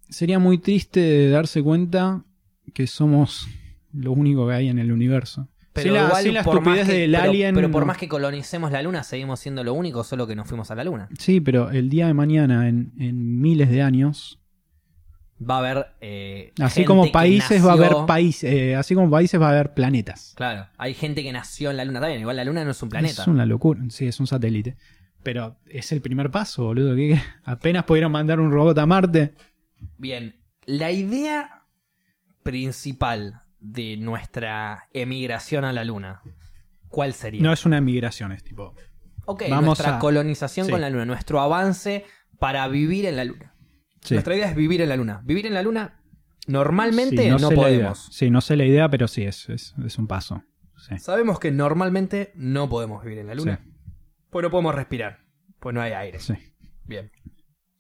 sería 0.09 0.39
muy 0.39 0.59
triste 0.59 1.29
darse 1.29 1.63
cuenta 1.63 2.25
que 2.73 2.87
somos 2.87 3.47
lo 3.93 4.13
único 4.13 4.47
que 4.49 4.55
hay 4.55 4.69
en 4.69 4.79
el 4.79 4.93
universo. 4.93 5.49
Pero 5.73 5.95
la, 5.95 6.07
igual, 6.07 6.35
la 6.35 6.43
por 6.43 6.61
más 6.63 6.87
que- 6.87 6.93
del 6.93 7.13
pero- 7.13 7.23
alien. 7.25 7.55
Pero 7.55 7.71
por 7.71 7.83
no- 7.83 7.87
más 7.87 7.97
que 7.97 8.09
colonicemos 8.09 8.73
la 8.73 8.83
luna, 8.83 9.05
seguimos 9.05 9.39
siendo 9.41 9.63
lo 9.63 9.73
único, 9.75 10.03
solo 10.05 10.27
que 10.27 10.35
nos 10.35 10.49
fuimos 10.49 10.71
a 10.71 10.75
la 10.75 10.83
luna. 10.85 11.09
Sí, 11.19 11.41
pero 11.41 11.71
el 11.71 11.89
día 11.89 12.07
de 12.09 12.15
mañana, 12.15 12.69
en, 12.69 12.93
en 12.99 13.41
miles 13.41 13.71
de 13.71 13.83
años, 13.83 14.37
Va 15.43 15.55
a 15.55 15.59
haber. 15.61 15.87
eh, 16.03 16.53
Así 16.61 16.75
gente 16.81 16.87
como 16.87 17.05
que 17.05 17.13
países 17.13 17.65
va 17.65 17.71
a 17.71 17.73
haber 17.75 17.93
países, 18.07 18.53
eh, 18.53 18.77
así 18.77 18.95
como 18.95 19.09
países 19.11 19.41
va 19.41 19.47
a 19.47 19.51
haber 19.53 19.73
planetas. 19.73 20.35
Claro, 20.37 20.67
hay 20.77 20.93
gente 20.93 21.23
que 21.23 21.33
nació 21.33 21.71
en 21.71 21.79
la 21.79 21.85
luna. 21.87 21.99
Está 22.01 22.09
bien, 22.09 22.21
igual 22.21 22.37
la 22.37 22.45
luna 22.45 22.63
no 22.63 22.73
es 22.73 22.83
un 22.83 22.91
planeta. 22.91 23.23
Es 23.23 23.27
una 23.29 23.47
locura, 23.47 23.81
sí, 23.89 24.07
es 24.07 24.21
un 24.21 24.27
satélite. 24.27 24.77
Pero 25.23 25.57
es 25.67 25.93
el 25.93 26.03
primer 26.03 26.31
paso, 26.31 26.65
boludo. 26.65 26.95
que 26.95 27.19
apenas 27.45 27.85
pudieron 27.85 28.13
mandar 28.13 28.39
un 28.39 28.51
robot 28.53 28.77
a 28.79 28.85
Marte. 28.87 29.33
Bien, 29.97 30.35
la 30.67 30.91
idea 30.91 31.63
principal 32.43 33.41
de 33.61 33.97
nuestra 33.97 34.89
emigración 34.93 35.65
a 35.65 35.73
la 35.73 35.85
luna, 35.85 36.23
¿cuál 36.89 37.15
sería? 37.15 37.43
No 37.43 37.53
es 37.53 37.65
una 37.67 37.81
migración, 37.81 38.33
es 38.33 38.43
tipo. 38.43 38.75
ok, 39.27 39.43
vamos 39.51 39.65
nuestra 39.67 39.97
a- 39.97 39.99
colonización 39.99 40.67
sí. 40.67 40.73
con 40.73 40.81
la 40.81 40.91
luna, 40.91 41.05
nuestro 41.05 41.41
avance 41.41 42.05
para 42.39 42.67
vivir 42.69 43.07
en 43.07 43.17
la 43.17 43.25
luna. 43.25 43.55
Sí. 44.01 44.15
Nuestra 44.15 44.35
idea 44.35 44.49
es 44.49 44.57
vivir 44.57 44.81
en 44.81 44.89
la 44.89 44.97
luna. 44.97 45.21
Vivir 45.25 45.47
en 45.47 45.53
la 45.55 45.63
luna, 45.63 46.01
normalmente 46.47 47.23
Sí, 47.25 47.29
no, 47.31 47.37
idea. 47.39 47.51
podemos. 47.55 48.09
Sí, 48.11 48.31
no 48.31 48.41
sé 48.41 48.57
la 48.57 48.65
idea, 48.65 48.89
pero 48.89 49.09
sí, 49.09 49.25
es, 49.25 49.49
es, 49.51 49.75
es 49.85 49.99
un 49.99 50.07
paso. 50.07 50.43
Sabemos 50.99 51.39
que 51.39 51.51
normalmente 51.51 52.33
no 52.35 52.69
podemos 52.71 53.05
vivir 53.05 53.19
en 53.19 53.27
la 53.27 53.35
luna. 53.35 53.61
Pues 54.31 54.43
no 54.43 54.51
podemos 54.51 54.75
respirar, 54.75 55.19
pues 55.59 55.75
no 55.75 55.83
hay 55.83 55.93
aire. 55.93 56.19
Sí. 56.21 56.33
Bien. 56.87 57.13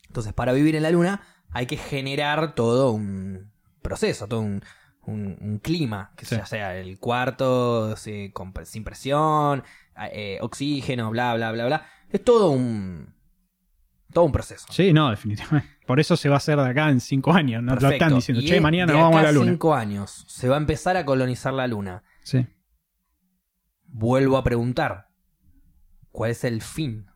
Entonces, 0.06 0.34
para 0.34 0.52
vivir 0.52 0.76
en 0.76 0.82
la 0.82 0.90
luna 0.90 1.22
hay 1.50 1.64
que 1.66 1.78
generar 1.78 2.54
todo 2.54 2.92
un 2.92 3.50
proceso, 3.80 4.28
todo 4.28 4.40
un, 4.40 4.62
un- 5.10 5.36
un 5.40 5.58
clima, 5.58 6.12
que 6.16 6.24
Sí. 6.24 6.36
ya 6.36 6.46
sea 6.46 6.76
el 6.76 6.98
cuarto 6.98 7.94
con- 8.32 8.52
sin 8.64 8.84
presión, 8.84 9.62
eh, 10.12 10.38
oxígeno, 10.40 11.10
bla, 11.10 11.34
bla, 11.34 11.52
bla, 11.52 11.66
bla. 11.66 11.86
Es 12.10 12.24
todo 12.24 12.50
un... 12.50 13.14
Todo 14.12 14.24
un 14.24 14.32
proceso. 14.32 14.66
Sí, 14.70 14.92
no, 14.92 15.10
definitivamente. 15.10 15.68
Por 15.86 16.00
eso 16.00 16.16
se 16.16 16.28
va 16.28 16.34
a 16.34 16.38
hacer 16.38 16.58
de 16.58 16.68
acá 16.68 16.88
en 16.90 17.00
cinco 17.00 17.32
años. 17.32 17.62
No 17.62 17.76
lo 17.76 17.88
están 17.90 18.14
diciendo, 18.14 18.42
Y 18.42 18.46
che, 18.46 18.60
mañana 18.60 18.92
nos 18.92 19.02
vamos 19.02 19.20
a 19.20 19.22
la 19.22 19.30
luna. 19.32 19.50
cinco 19.52 19.72
años 19.74 20.24
se 20.28 20.48
va 20.48 20.56
a 20.56 20.58
empezar 20.58 20.96
a 20.96 21.04
colonizar 21.04 21.52
la 21.54 21.68
luna. 21.68 22.02
Sí. 22.24 22.44
Vuelvo 23.86 24.36
a 24.36 24.44
preguntar, 24.44 25.08
¿cuál 26.10 26.30
es 26.32 26.44
el 26.44 26.60
fin 26.62 27.06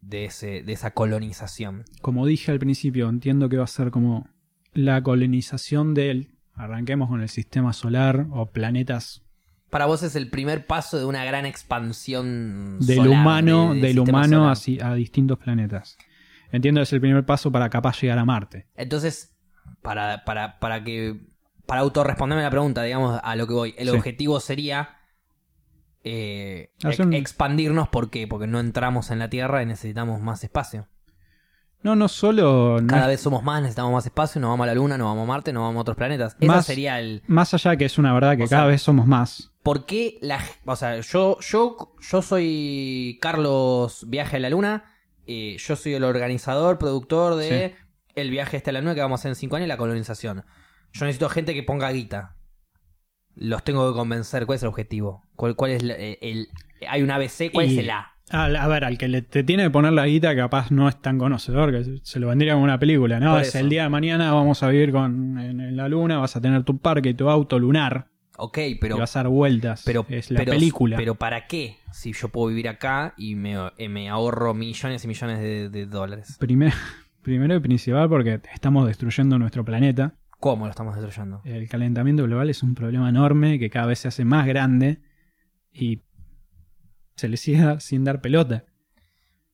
de, 0.00 0.26
ese, 0.26 0.62
de 0.62 0.72
esa 0.72 0.92
colonización? 0.92 1.84
Como 2.02 2.26
dije 2.26 2.52
al 2.52 2.58
principio, 2.58 3.08
entiendo 3.08 3.48
que 3.48 3.56
va 3.56 3.64
a 3.64 3.68
ser 3.68 3.90
como 3.90 4.28
la 4.72 5.02
colonización 5.02 5.94
del. 5.94 6.35
Arranquemos 6.56 7.08
con 7.08 7.20
el 7.22 7.28
sistema 7.28 7.72
solar 7.72 8.26
o 8.30 8.46
planetas 8.46 9.22
Para 9.70 9.86
vos 9.86 10.02
es 10.02 10.16
el 10.16 10.30
primer 10.30 10.66
paso 10.66 10.98
de 10.98 11.04
una 11.04 11.24
gran 11.24 11.44
expansión 11.46 12.78
del 12.80 12.96
solar, 12.96 13.20
humano, 13.20 13.74
de- 13.74 13.80
del 13.80 13.98
humano 13.98 14.48
a 14.50 14.94
distintos 14.94 15.38
planetas. 15.38 15.96
Entiendo 16.52 16.78
que 16.78 16.84
es 16.84 16.92
el 16.92 17.00
primer 17.00 17.26
paso 17.26 17.50
para 17.52 17.68
capaz 17.68 18.00
llegar 18.00 18.18
a 18.18 18.24
Marte. 18.24 18.66
Entonces, 18.76 19.36
para, 19.82 20.24
para, 20.24 20.58
para 20.60 20.82
que. 20.84 21.20
Para 21.66 21.80
autorresponderme 21.80 22.44
la 22.44 22.50
pregunta, 22.50 22.84
digamos, 22.84 23.18
a 23.22 23.34
lo 23.34 23.46
que 23.48 23.52
voy. 23.54 23.74
El 23.76 23.88
Sí. 23.90 23.96
objetivo 23.96 24.38
sería. 24.38 24.90
eh, 26.04 26.70
Hacer 26.84 27.12
expandirnos, 27.14 27.88
¿por 27.88 28.10
qué? 28.10 28.28
Porque 28.28 28.46
no 28.46 28.60
entramos 28.60 29.10
en 29.10 29.18
la 29.18 29.28
Tierra 29.28 29.62
y 29.62 29.66
necesitamos 29.66 30.20
más 30.20 30.44
espacio. 30.44 30.86
No, 31.86 31.94
no 31.94 32.08
solo. 32.08 32.78
Cada 32.88 33.06
vez 33.06 33.20
somos 33.20 33.44
más, 33.44 33.62
necesitamos 33.62 33.92
más 33.92 34.04
espacio, 34.04 34.40
nos 34.40 34.50
vamos 34.50 34.64
a 34.64 34.66
la 34.66 34.74
Luna, 34.74 34.98
nos 34.98 35.06
vamos 35.06 35.22
a 35.22 35.26
Marte, 35.28 35.52
nos 35.52 35.62
vamos 35.62 35.76
a 35.76 35.80
otros 35.82 35.96
planetas. 35.96 36.36
Más- 36.40 36.66
sería 36.66 36.98
el... 36.98 37.22
Más 37.28 37.54
allá 37.54 37.76
que 37.76 37.84
es 37.84 37.96
una 37.96 38.12
verdad 38.12 38.36
que 38.36 38.42
O 38.42 38.48
cada 38.48 38.62
sea- 38.62 38.66
vez 38.66 38.82
somos 38.82 39.06
más. 39.06 39.52
¿Por 39.62 39.86
qué 39.86 40.18
la... 40.20 40.40
O 40.64 40.74
sea, 40.74 41.00
yo, 41.00 41.38
yo, 41.40 41.94
yo 42.00 42.22
soy 42.22 43.18
Carlos 43.22 44.04
Viaje 44.08 44.38
a 44.38 44.40
la 44.40 44.50
Luna, 44.50 44.84
eh, 45.28 45.56
yo 45.60 45.76
soy 45.76 45.94
el 45.94 46.02
organizador, 46.02 46.76
productor 46.78 47.36
de 47.36 47.76
el 48.16 48.30
viaje 48.30 48.56
este 48.56 48.70
a 48.70 48.72
la 48.72 48.80
Luna 48.80 48.94
que 48.96 49.00
vamos 49.02 49.20
a 49.20 49.22
hacer 49.22 49.28
en 49.30 49.36
5 49.36 49.54
años 49.54 49.66
y 49.66 49.68
la 49.68 49.76
colonización. 49.76 50.44
Yo 50.92 51.04
necesito 51.04 51.28
gente 51.28 51.54
que 51.54 51.62
ponga 51.62 51.88
guita. 51.92 52.34
Los 53.36 53.62
tengo 53.62 53.88
que 53.92 53.96
convencer. 53.96 54.44
¿Cuál 54.46 54.56
es 54.56 54.62
el 54.62 54.70
objetivo? 54.70 55.22
¿Cuál, 55.36 55.54
cuál 55.54 55.70
es 55.70 55.82
la- 55.84 55.94
eh, 55.94 56.18
el, 56.20 56.48
Hay 56.88 57.02
un 57.02 57.12
ABC, 57.12 57.52
¿cuál 57.52 57.66
Y- 57.66 57.74
es 57.74 57.78
el 57.78 57.90
A? 57.90 58.15
Al- 58.30 58.56
a 58.56 58.66
ver, 58.66 58.84
al 58.84 58.98
que 58.98 59.08
le, 59.08 59.22
te 59.22 59.44
tiene 59.44 59.64
que 59.64 59.70
poner 59.70 59.92
la 59.92 60.06
guita, 60.06 60.34
capaz 60.34 60.70
no 60.72 60.88
es 60.88 61.00
tan 61.00 61.16
conocedor, 61.18 61.70
que 61.70 62.00
se 62.02 62.18
lo 62.18 62.28
vendría 62.28 62.54
como 62.54 62.64
una 62.64 62.78
película, 62.78 63.20
¿no? 63.20 63.32
Por 63.32 63.42
Es 63.42 63.48
eso. 63.48 63.58
el 63.60 63.68
día 63.68 63.84
de 63.84 63.88
mañana 63.88 64.32
vamos 64.32 64.62
a 64.62 64.68
vivir 64.68 64.90
con, 64.92 65.38
en, 65.38 65.60
en 65.60 65.76
la 65.76 65.88
luna, 65.88 66.18
vas 66.18 66.34
a 66.36 66.40
tener 66.40 66.64
tu 66.64 66.78
parque 66.78 67.10
y 67.10 67.14
tu 67.14 67.28
auto 67.30 67.58
lunar, 67.58 68.08
Ok, 68.38 68.58
y 68.58 68.74
pero... 68.74 68.98
vas 68.98 69.14
a 69.16 69.20
dar 69.20 69.28
vueltas. 69.28 69.82
Pero, 69.86 70.04
es 70.08 70.30
la 70.30 70.40
pero- 70.40 70.52
película. 70.52 70.96
Pero 70.96 71.14
¿para 71.14 71.46
qué? 71.46 71.76
Si 71.92 72.12
yo 72.12 72.28
puedo 72.28 72.48
vivir 72.48 72.68
acá 72.68 73.14
y 73.16 73.34
me, 73.36 73.56
eh, 73.78 73.88
me 73.88 74.08
ahorro 74.08 74.52
millones 74.54 75.04
y 75.04 75.08
millones 75.08 75.38
de, 75.38 75.70
de 75.70 75.86
dólares. 75.86 76.36
Primer- 76.40 76.72
primero 77.22 77.54
y 77.54 77.60
principal 77.60 78.08
porque 78.08 78.40
estamos 78.52 78.86
destruyendo 78.88 79.38
nuestro 79.38 79.64
planeta. 79.64 80.14
¿Cómo 80.38 80.64
lo 80.66 80.70
estamos 80.70 80.94
destruyendo? 80.96 81.40
El 81.44 81.66
calentamiento 81.68 82.24
global 82.24 82.50
es 82.50 82.62
un 82.62 82.74
problema 82.74 83.08
enorme 83.08 83.58
que 83.58 83.70
cada 83.70 83.86
vez 83.86 84.00
se 84.00 84.08
hace 84.08 84.24
más 84.26 84.46
grande 84.46 84.98
y 85.72 86.02
se 87.16 87.28
le 87.28 87.36
sigue 87.36 87.62
sin 87.80 88.04
dar 88.04 88.20
pelota. 88.20 88.64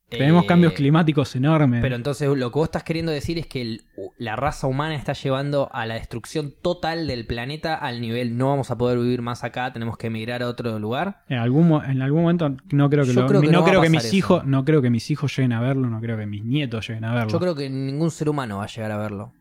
Tenemos 0.08 0.44
Eh, 0.44 0.46
cambios 0.46 0.74
climáticos 0.74 1.34
enormes. 1.36 1.80
Pero 1.80 1.96
entonces 1.96 2.28
lo 2.28 2.52
que 2.52 2.58
vos 2.58 2.66
estás 2.66 2.82
queriendo 2.84 3.10
decir 3.10 3.38
es 3.38 3.46
que 3.46 3.62
el- 3.62 3.84
la 4.18 4.36
raza 4.36 4.66
humana 4.66 4.94
está 4.94 5.14
llevando 5.14 5.70
a 5.72 5.86
la 5.86 5.94
destrucción 5.94 6.52
total 6.60 7.06
del 7.06 7.24
planeta 7.26 7.74
al 7.76 8.02
nivel 8.02 8.36
no 8.36 8.48
vamos 8.50 8.70
a 8.70 8.76
poder 8.76 8.98
vivir 8.98 9.22
más 9.22 9.42
acá, 9.42 9.72
tenemos 9.72 9.96
que 9.96 10.08
emigrar 10.08 10.42
a 10.42 10.48
otro 10.48 10.78
lugar. 10.78 11.22
En 11.30 11.38
algún, 11.38 11.82
en 11.82 12.02
algún 12.02 12.20
momento 12.24 12.54
no 12.72 12.90
creo 12.90 13.06
que, 13.06 13.14
lo- 13.14 13.26
creo 13.26 13.40
que 13.40 13.48
no 13.52 13.64
creo 13.64 13.80
que 13.80 13.88
mis 13.88 14.04
eso. 14.04 14.14
hijos 14.14 14.44
no 14.44 14.66
creo 14.66 14.82
que 14.82 14.90
mis 14.90 15.10
hijos 15.10 15.34
lleguen 15.34 15.54
a 15.54 15.62
verlo, 15.62 15.88
no 15.88 15.98
creo 15.98 16.18
que 16.18 16.26
mis 16.26 16.44
nietos 16.44 16.86
lleguen 16.88 17.04
a 17.06 17.14
verlo. 17.14 17.30
Yo 17.32 17.40
creo 17.40 17.54
que 17.54 17.70
ningún 17.70 18.10
ser 18.10 18.28
humano 18.28 18.58
va 18.58 18.64
a 18.64 18.68
llegar 18.68 18.90
a 18.92 18.98
verlo. 18.98 19.32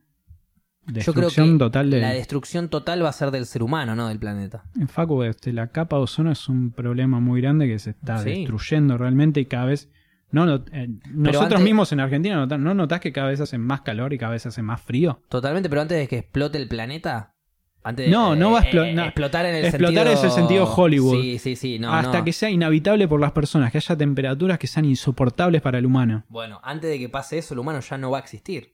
Yo 0.88 1.14
creo 1.14 1.28
Destrucción 1.30 1.54
que 1.54 1.60
total 1.60 1.90
de 1.92 2.02
la 2.02 2.10
destrucción 2.12 2.68
total 2.70 3.04
va 3.06 3.10
a 3.10 3.14
ser 3.14 3.30
del 3.32 3.46
ser 3.46 3.62
humano, 3.64 3.96
no 3.96 4.08
del 4.08 4.18
planeta. 4.20 4.64
en 4.80 4.88
Facu, 4.88 5.22
este, 5.24 5.54
la 5.54 5.68
capa 5.68 5.96
de 5.98 6.02
ozono 6.04 6.32
es 6.32 6.50
un 6.50 6.72
problema 6.72 7.20
muy 7.20 7.40
grande 7.42 7.68
que 7.68 7.78
se 7.80 7.92
está 7.92 8.18
Sí. 8.18 8.30
destruyendo 8.32 8.98
realmente 8.98 9.40
y 9.40 9.46
cada 9.46 9.66
vez 9.66 9.90
no, 10.32 10.46
not- 10.46 10.70
eh, 10.74 10.88
nosotros 11.14 11.44
antes- 11.52 11.64
mismos 11.64 11.92
en 11.92 12.00
Argentina 12.00 12.46
no 12.46 12.74
notás 12.74 13.00
que 13.00 13.12
cada 13.14 13.28
vez 13.28 13.40
hace 13.42 13.58
más 13.58 13.82
calor 13.82 14.12
y 14.14 14.18
cada 14.18 14.32
vez 14.32 14.46
hace 14.46 14.62
más 14.64 14.82
frío. 14.82 15.22
Totalmente, 15.30 15.70
pero 15.70 15.82
antes 15.82 15.98
de 16.00 16.08
que 16.08 16.18
explote 16.18 16.58
el 16.58 16.68
planeta, 16.68 17.36
antes 17.84 18.06
de, 18.08 18.12
No, 18.12 18.36
no 18.36 18.52
va 18.52 18.60
a 18.60 18.64
explo- 18.64 18.94
no. 18.94 19.04
explotar 19.04 19.46
en 19.46 19.56
el 19.56 19.66
Explotar 19.66 20.08
sentido... 20.08 20.14
es 20.14 20.24
el 20.24 20.32
sentido 20.32 20.66
Hollywood. 20.66 21.22
Sí, 21.22 21.38
sí, 21.38 21.56
sí, 21.56 21.80
no, 21.80 21.94
hasta 21.94 22.20
no. 22.20 22.24
que 22.26 22.34
sea 22.34 22.50
inhabitable 22.50 23.08
por 23.08 23.20
las 23.20 23.34
personas, 23.34 23.72
que 23.72 23.78
haya 23.78 23.96
temperaturas 23.98 24.58
que 24.58 24.68
sean 24.68 24.86
insoportables 24.86 25.62
para 25.62 25.78
el 25.78 25.86
humano. 25.86 26.24
Bueno, 26.30 26.60
antes 26.64 26.90
de 26.90 26.98
que 26.98 27.08
pase 27.10 27.38
eso, 27.38 27.54
el 27.54 27.60
humano 27.60 27.80
ya 27.82 27.98
no 27.98 28.10
va 28.12 28.18
a 28.18 28.22
existir. 28.22 28.74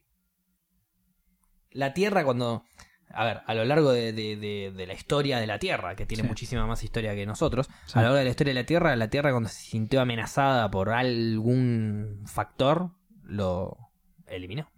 La 1.72 1.92
Tierra 1.94 2.24
cuando... 2.24 2.64
A 3.10 3.24
ver, 3.24 3.40
a 3.46 3.54
lo 3.54 3.64
largo 3.64 3.90
de, 3.90 4.12
de- 4.12 4.36
de- 4.36 4.70
de 4.76 4.86
la 4.86 4.92
historia 4.92 5.38
de 5.40 5.46
la 5.46 5.58
Tierra, 5.58 5.96
que 5.96 6.04
tiene 6.04 6.24
Sí. 6.24 6.28
muchísima 6.28 6.66
más 6.66 6.84
historia 6.84 7.14
que 7.14 7.24
nosotros, 7.24 7.68
Sí. 7.86 7.92
a 7.94 8.02
lo 8.02 8.08
largo 8.08 8.18
de 8.18 8.24
la 8.24 8.30
historia 8.30 8.52
de 8.52 8.60
la 8.60 8.66
Tierra, 8.66 8.94
la 8.96 9.08
Tierra 9.08 9.30
cuando 9.30 9.48
se 9.48 9.62
sintió 9.62 10.02
amenazada 10.02 10.70
por 10.70 10.90
algún 10.90 12.20
factor, 12.26 12.90
lo 13.24 13.78
eliminó. 14.26 14.68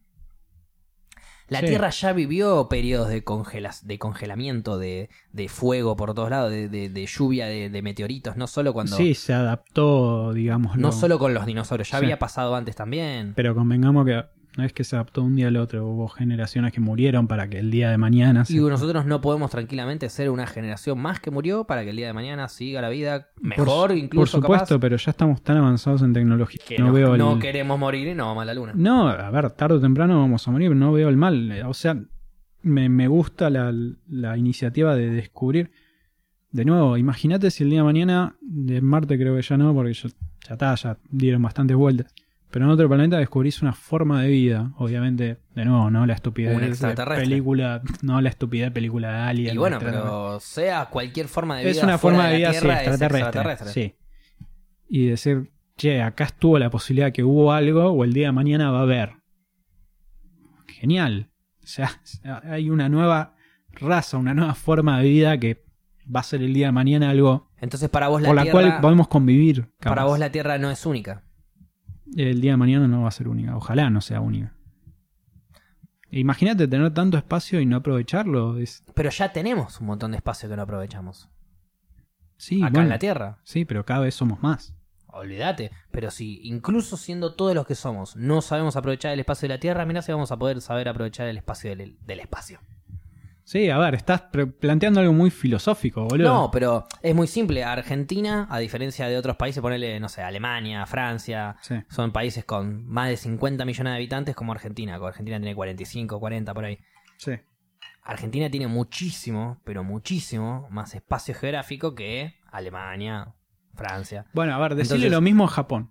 La 1.48 1.58
Sí. 1.58 1.66
Tierra 1.66 1.90
ya 1.90 2.12
vivió 2.12 2.68
periodos 2.68 3.08
de, 3.08 3.24
congelas, 3.24 3.84
de 3.84 3.98
congelamiento, 3.98 4.78
de, 4.78 5.10
de 5.32 5.48
fuego 5.48 5.96
por 5.96 6.14
todos 6.14 6.30
lados, 6.30 6.52
de, 6.52 6.68
de- 6.68 6.88
de 6.88 7.06
lluvia 7.06 7.46
de, 7.46 7.82
meteoritos, 7.82 8.36
no 8.36 8.46
solo 8.46 8.72
cuando... 8.72 8.96
Sí, 8.96 9.14
se 9.16 9.32
adaptó, 9.34 10.32
digamos. 10.32 10.76
No 10.76 10.92
solo 10.92 11.18
con 11.18 11.34
los 11.34 11.46
dinosaurios, 11.46 11.90
ya 11.90 11.98
Sí. 11.98 12.04
había 12.04 12.20
pasado 12.20 12.54
antes 12.54 12.76
también. 12.76 13.32
Pero 13.34 13.56
convengamos 13.56 14.06
que 14.06 14.22
no 14.60 14.66
es 14.66 14.72
que 14.72 14.84
se 14.84 14.94
adaptó 14.96 15.22
un 15.22 15.34
día 15.36 15.48
al 15.48 15.56
otro, 15.56 15.86
hubo 15.86 16.06
generaciones 16.08 16.72
que 16.72 16.80
murieron 16.80 17.26
para 17.26 17.48
que 17.48 17.58
el 17.58 17.70
día 17.70 17.90
de 17.90 17.98
mañana 17.98 18.44
se- 18.44 18.54
Y 18.54 18.58
nosotros 18.60 19.06
no 19.06 19.20
podemos 19.20 19.50
tranquilamente 19.50 20.08
ser 20.08 20.30
una 20.30 20.46
generación 20.46 20.98
más 20.98 21.18
que 21.20 21.30
murió 21.30 21.64
para 21.64 21.82
que 21.84 21.90
el 21.90 21.96
día 21.96 22.06
de 22.08 22.12
mañana 22.12 22.48
siga 22.48 22.80
la 22.80 22.88
vida 22.90 23.28
mejor, 23.40 23.66
por, 23.88 23.92
incluso 23.96 24.20
Por 24.38 24.42
supuesto, 24.42 24.66
capaz, 24.74 24.80
pero 24.80 24.96
ya 24.96 25.10
estamos 25.10 25.42
tan 25.42 25.56
avanzados 25.56 26.02
en 26.02 26.12
tecnología. 26.12 26.60
que 26.66 26.78
no, 26.78 26.86
no, 26.88 26.92
veo 26.92 27.16
no 27.16 27.32
el... 27.34 27.38
queremos 27.40 27.78
morir 27.78 28.08
y 28.08 28.14
no 28.14 28.26
vamos 28.26 28.42
a 28.42 28.44
la 28.44 28.54
luna. 28.54 28.72
No, 28.76 29.08
a 29.08 29.30
ver, 29.30 29.50
tarde 29.50 29.76
o 29.76 29.80
temprano 29.80 30.20
vamos 30.20 30.46
a 30.46 30.50
morir, 30.50 30.74
no 30.76 30.92
veo 30.92 31.08
el 31.08 31.16
mal. 31.16 31.62
O 31.66 31.74
sea, 31.74 31.96
me, 32.62 32.88
me 32.88 33.08
gusta 33.08 33.48
la, 33.50 33.74
la 34.08 34.36
iniciativa 34.36 34.94
de 34.94 35.10
descubrir. 35.10 35.70
De 36.52 36.64
nuevo, 36.64 36.96
imagínate 36.96 37.50
si 37.50 37.62
el 37.62 37.70
día 37.70 37.78
de 37.78 37.84
mañana, 37.84 38.36
de 38.40 38.80
Marte 38.80 39.16
creo 39.16 39.36
que 39.36 39.42
ya 39.42 39.56
no, 39.56 39.72
porque 39.72 39.94
ya, 39.94 40.08
ya 40.48 40.54
está, 40.54 40.74
ya 40.74 40.98
dieron 41.08 41.42
bastantes 41.42 41.76
vueltas. 41.76 42.12
Pero 42.50 42.64
en 42.64 42.70
otro 42.72 42.88
planeta 42.88 43.18
descubrís 43.18 43.62
una 43.62 43.72
forma 43.72 44.22
de 44.22 44.28
vida, 44.28 44.72
obviamente, 44.76 45.38
de 45.54 45.64
nuevo, 45.64 45.88
no 45.88 46.04
la 46.04 46.14
estupidez 46.14 46.80
de 46.80 46.94
película, 46.94 47.80
no 48.02 48.20
la 48.20 48.28
estupidez 48.28 48.72
película 48.72 49.12
de 49.12 49.18
Alien. 49.18 49.54
y 49.54 49.58
bueno, 49.58 49.78
pero 49.78 50.40
sea 50.40 50.86
cualquier 50.86 51.28
forma 51.28 51.58
de 51.58 51.62
vida 51.62 51.70
es 51.70 51.82
una 51.82 51.98
forma 51.98 52.28
de 52.28 52.38
vida 52.38 52.52
sí, 52.52 52.60
Tierra, 52.60 52.74
extraterrestre, 52.82 53.18
extraterrestre. 53.20 53.72
Sí. 53.72 53.94
Y 54.88 55.06
decir, 55.06 55.52
che, 55.76 56.02
acá 56.02 56.24
estuvo 56.24 56.58
la 56.58 56.70
posibilidad 56.70 57.12
que 57.12 57.22
hubo 57.22 57.52
algo 57.52 57.90
o 57.90 58.02
el 58.02 58.12
día 58.12 58.26
de 58.26 58.32
mañana 58.32 58.72
va 58.72 58.80
a 58.80 58.82
haber. 58.82 59.12
Genial. 60.66 61.30
O 61.62 61.66
sea, 61.66 62.00
hay 62.44 62.68
una 62.68 62.88
nueva 62.88 63.36
raza, 63.74 64.16
una 64.16 64.34
nueva 64.34 64.54
forma 64.54 64.98
de 64.98 65.08
vida 65.08 65.38
que 65.38 65.64
va 66.12 66.20
a 66.20 66.24
ser 66.24 66.42
el 66.42 66.52
día 66.52 66.66
de 66.66 66.72
mañana 66.72 67.10
algo 67.10 67.48
Entonces 67.60 67.88
para 67.88 68.08
vos 68.08 68.20
la 68.20 68.28
por 68.28 68.36
la 68.36 68.42
Tierra, 68.42 68.58
cual 68.58 68.80
podemos 68.80 69.06
convivir. 69.06 69.70
para 69.78 70.02
vos 70.02 70.18
la 70.18 70.32
Tierra 70.32 70.58
no 70.58 70.70
es 70.72 70.84
única. 70.84 71.22
El 72.16 72.40
día 72.40 72.52
de 72.52 72.56
mañana 72.56 72.88
no 72.88 73.02
va 73.02 73.08
a 73.08 73.12
ser 73.12 73.28
única. 73.28 73.56
Ojalá 73.56 73.90
no 73.90 74.00
sea 74.00 74.20
única. 74.20 74.54
Imagínate 76.10 76.66
tener 76.66 76.92
tanto 76.92 77.16
espacio 77.16 77.60
y 77.60 77.66
no 77.66 77.76
aprovecharlo. 77.76 78.58
Es... 78.58 78.82
Pero 78.94 79.10
ya 79.10 79.32
tenemos 79.32 79.80
un 79.80 79.86
montón 79.86 80.10
de 80.10 80.16
espacio 80.16 80.48
que 80.48 80.56
no 80.56 80.62
aprovechamos. 80.62 81.28
Sí, 82.36 82.62
Acá 82.62 82.70
bueno, 82.70 82.82
en 82.84 82.88
la 82.88 82.98
Tierra. 82.98 83.38
sí, 83.44 83.64
pero 83.64 83.84
cada 83.84 84.00
vez 84.00 84.14
somos 84.14 84.42
más. 84.42 84.74
Olvídate. 85.06 85.70
Pero 85.90 86.10
si 86.10 86.40
incluso 86.44 86.96
siendo 86.96 87.34
todos 87.34 87.54
los 87.54 87.66
que 87.66 87.74
somos, 87.74 88.16
no 88.16 88.40
sabemos 88.42 88.76
aprovechar 88.76 89.12
el 89.12 89.20
espacio 89.20 89.48
de 89.48 89.54
la 89.54 89.60
Tierra, 89.60 89.84
mirá 89.86 90.02
si 90.02 90.10
vamos 90.12 90.32
a 90.32 90.38
poder 90.38 90.60
saber 90.60 90.88
aprovechar 90.88 91.28
el 91.28 91.36
espacio 91.36 91.76
del, 91.76 91.98
del 92.04 92.20
espacio. 92.20 92.60
Sí, 93.50 93.68
a 93.68 93.78
ver, 93.78 93.96
estás 93.96 94.22
planteando 94.60 95.00
algo 95.00 95.12
muy 95.12 95.28
filosófico, 95.28 96.04
boludo. 96.04 96.28
No, 96.32 96.50
pero 96.52 96.86
es 97.02 97.16
muy 97.16 97.26
simple. 97.26 97.64
Argentina, 97.64 98.46
a 98.48 98.60
diferencia 98.60 99.08
de 99.08 99.18
otros 99.18 99.34
países, 99.34 99.60
ponele, 99.60 99.98
no 99.98 100.08
sé, 100.08 100.22
Alemania, 100.22 100.86
Francia, 100.86 101.56
Sí. 101.60 101.74
son 101.88 102.12
países 102.12 102.44
con 102.44 102.86
más 102.86 103.08
de 103.08 103.16
50 103.16 103.64
millones 103.64 103.90
de 103.90 103.96
habitantes 103.96 104.36
como 104.36 104.52
Argentina. 104.52 104.94
Argentina 104.94 105.38
tiene 105.40 105.56
45, 105.56 106.20
40 106.20 106.54
por 106.54 106.64
ahí. 106.64 106.78
Sí. 107.16 107.32
Argentina 108.04 108.48
tiene 108.50 108.68
muchísimo, 108.68 109.58
pero 109.64 109.82
muchísimo 109.82 110.68
más 110.70 110.94
espacio 110.94 111.34
geográfico 111.34 111.96
que 111.96 112.36
Alemania, 112.52 113.34
Francia, 113.74 114.26
Bueno, 114.32 114.54
a 114.54 114.58
ver, 114.58 114.76
decirle 114.76 115.06
Entonces- 115.06 115.10
lo 115.12 115.20
mismo 115.22 115.44
a 115.46 115.48
Japón. 115.48 115.90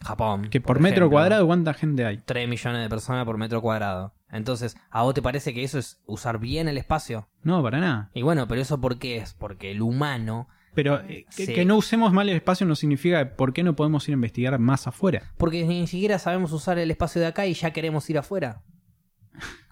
Japón. 0.00 0.48
Que 0.48 0.60
por, 0.60 0.78
metro 0.80 1.06
ejemplo, 1.06 1.10
cuadrado, 1.10 1.46
¿cuánta 1.46 1.74
gente 1.74 2.04
hay? 2.04 2.18
3 2.18 2.48
millones 2.48 2.82
de 2.82 2.88
personas 2.88 3.24
por 3.24 3.36
metro 3.36 3.60
cuadrado. 3.60 4.14
Entonces, 4.34 4.76
¿a 4.90 5.02
vos 5.04 5.14
te 5.14 5.22
parece 5.22 5.54
que 5.54 5.62
eso 5.62 5.78
es 5.78 6.00
usar 6.06 6.38
bien 6.38 6.66
el 6.66 6.76
espacio? 6.76 7.28
No, 7.42 7.62
para 7.62 7.78
nada. 7.78 8.10
Y 8.14 8.22
bueno, 8.22 8.48
pero 8.48 8.60
eso 8.60 8.80
¿por 8.80 8.98
qué 8.98 9.18
es? 9.18 9.32
Porque 9.32 9.70
el 9.70 9.80
humano... 9.80 10.48
Pero 10.74 11.00
eh, 11.08 11.24
que, 11.36 11.64
no 11.64 11.76
usemos 11.76 12.12
mal 12.12 12.28
el 12.28 12.34
espacio 12.34 12.66
no 12.66 12.74
significa 12.74 13.36
por 13.36 13.52
qué 13.52 13.62
no 13.62 13.76
podemos 13.76 14.08
ir 14.08 14.14
a 14.14 14.16
investigar 14.16 14.58
más 14.58 14.88
afuera. 14.88 15.22
Porque 15.36 15.62
ni 15.64 15.86
siquiera 15.86 16.18
sabemos 16.18 16.52
usar 16.52 16.80
el 16.80 16.90
espacio 16.90 17.20
de 17.20 17.28
acá 17.28 17.46
y 17.46 17.54
ya 17.54 17.72
queremos 17.72 18.10
ir 18.10 18.18
afuera. 18.18 18.62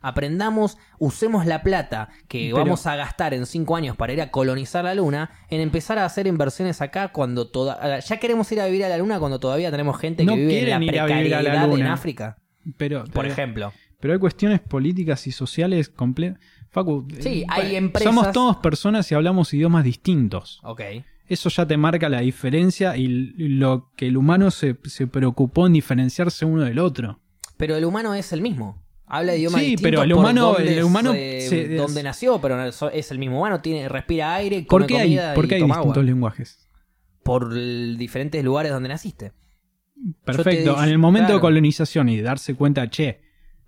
Aprendamos, 0.00 0.78
usemos 1.00 1.44
la 1.44 1.64
plata 1.64 2.10
que 2.28 2.50
Pero- 2.52 2.58
vamos 2.58 2.86
a 2.86 2.94
gastar 2.94 3.34
en 3.34 3.46
5 3.46 3.74
años 3.74 3.96
para 3.96 4.12
ir 4.12 4.22
a 4.22 4.30
colonizar 4.30 4.84
la 4.84 4.94
luna 4.94 5.30
en 5.48 5.60
empezar 5.60 5.98
a 5.98 6.04
hacer 6.04 6.28
inversiones 6.28 6.80
acá 6.80 7.08
cuando 7.08 7.50
toda... 7.50 7.98
Ya 7.98 8.18
queremos 8.18 8.50
ir 8.52 8.60
a 8.60 8.66
vivir 8.66 8.84
a 8.84 8.88
la 8.88 8.98
luna 8.98 9.18
cuando 9.18 9.40
todavía 9.40 9.72
tenemos 9.72 9.98
gente 9.98 10.24
No 10.24 10.36
que 10.36 10.40
vive 10.46 10.60
en 10.60 10.70
la 10.70 10.76
a 10.76 10.80
la 10.80 10.86
precariedad 10.86 11.72
en. 11.72 11.86
África, 11.88 12.38
Pero, 12.76 13.02
por 13.04 13.26
ejemplo. 13.26 13.72
Pero 14.02 14.14
hay 14.14 14.18
cuestiones 14.20 14.58
políticas 14.60 15.28
y 15.28 15.32
sociales 15.32 15.88
completas. 15.88 16.40
Facu, 16.70 17.06
Sí, 17.20 17.42
eh, 17.42 17.46
hay 17.48 17.76
eh, 17.76 17.78
empresas- 17.78 18.12
Somos 18.12 18.32
todos 18.32 18.56
personas 18.56 19.10
y 19.12 19.14
hablamos 19.14 19.54
idiomas 19.54 19.84
distintos. 19.84 20.58
Ok. 20.64 20.80
Eso 21.28 21.48
ya 21.50 21.64
te 21.66 21.76
marca 21.76 22.08
la 22.08 22.20
diferencia 22.20 22.96
y 22.96 23.06
lo 23.06 23.92
que 23.96 24.08
el 24.08 24.16
humano 24.16 24.50
se, 24.50 24.76
se 24.84 25.06
preocupó 25.06 25.68
en 25.68 25.74
diferenciarse 25.74 26.44
uno 26.44 26.62
del 26.64 26.80
otro. 26.80 27.20
Pero 27.56 27.76
el 27.76 27.84
humano 27.84 28.12
es 28.14 28.32
el 28.32 28.42
mismo. 28.42 28.82
Habla 29.06 29.36
idiomas 29.36 29.60
Sí, 29.60 29.66
distintos 29.76 29.90
pero 29.90 30.02
el 30.02 30.10
por 30.10 30.18
humano- 30.18 30.52
dónde 30.54 30.78
el 30.78 30.84
humano 30.84 31.12
se- 31.12 31.40
se- 31.48 31.68
dónde 31.76 32.02
nació, 32.02 32.40
pero 32.40 32.60
es 32.64 33.10
el 33.12 33.18
mismo 33.18 33.38
humano, 33.38 33.60
tiene 33.60 33.88
respira 33.88 34.34
aire, 34.34 34.62
¿Por 34.68 34.82
come 34.82 34.86
qué 34.86 34.98
hay, 34.98 35.18
por 35.34 35.44
y 35.44 35.48
qué 35.48 35.54
hay 35.54 35.60
toma 35.60 35.76
distintos 35.76 35.98
agua. 35.98 36.04
lenguajes? 36.10 36.66
Por 37.22 37.52
el- 37.56 37.96
diferentes 37.98 38.42
lugares 38.42 38.72
donde 38.72 38.88
naciste. 38.88 39.32
Perfecto. 40.24 40.72
dije- 40.72 40.84
en 40.84 40.88
el 40.90 40.98
momento 40.98 41.26
claro. 41.28 41.38
de 41.38 41.40
colonización 41.42 42.08
y 42.08 42.16
de 42.16 42.22
darse 42.22 42.54
cuenta, 42.54 42.90
che, 42.90 43.20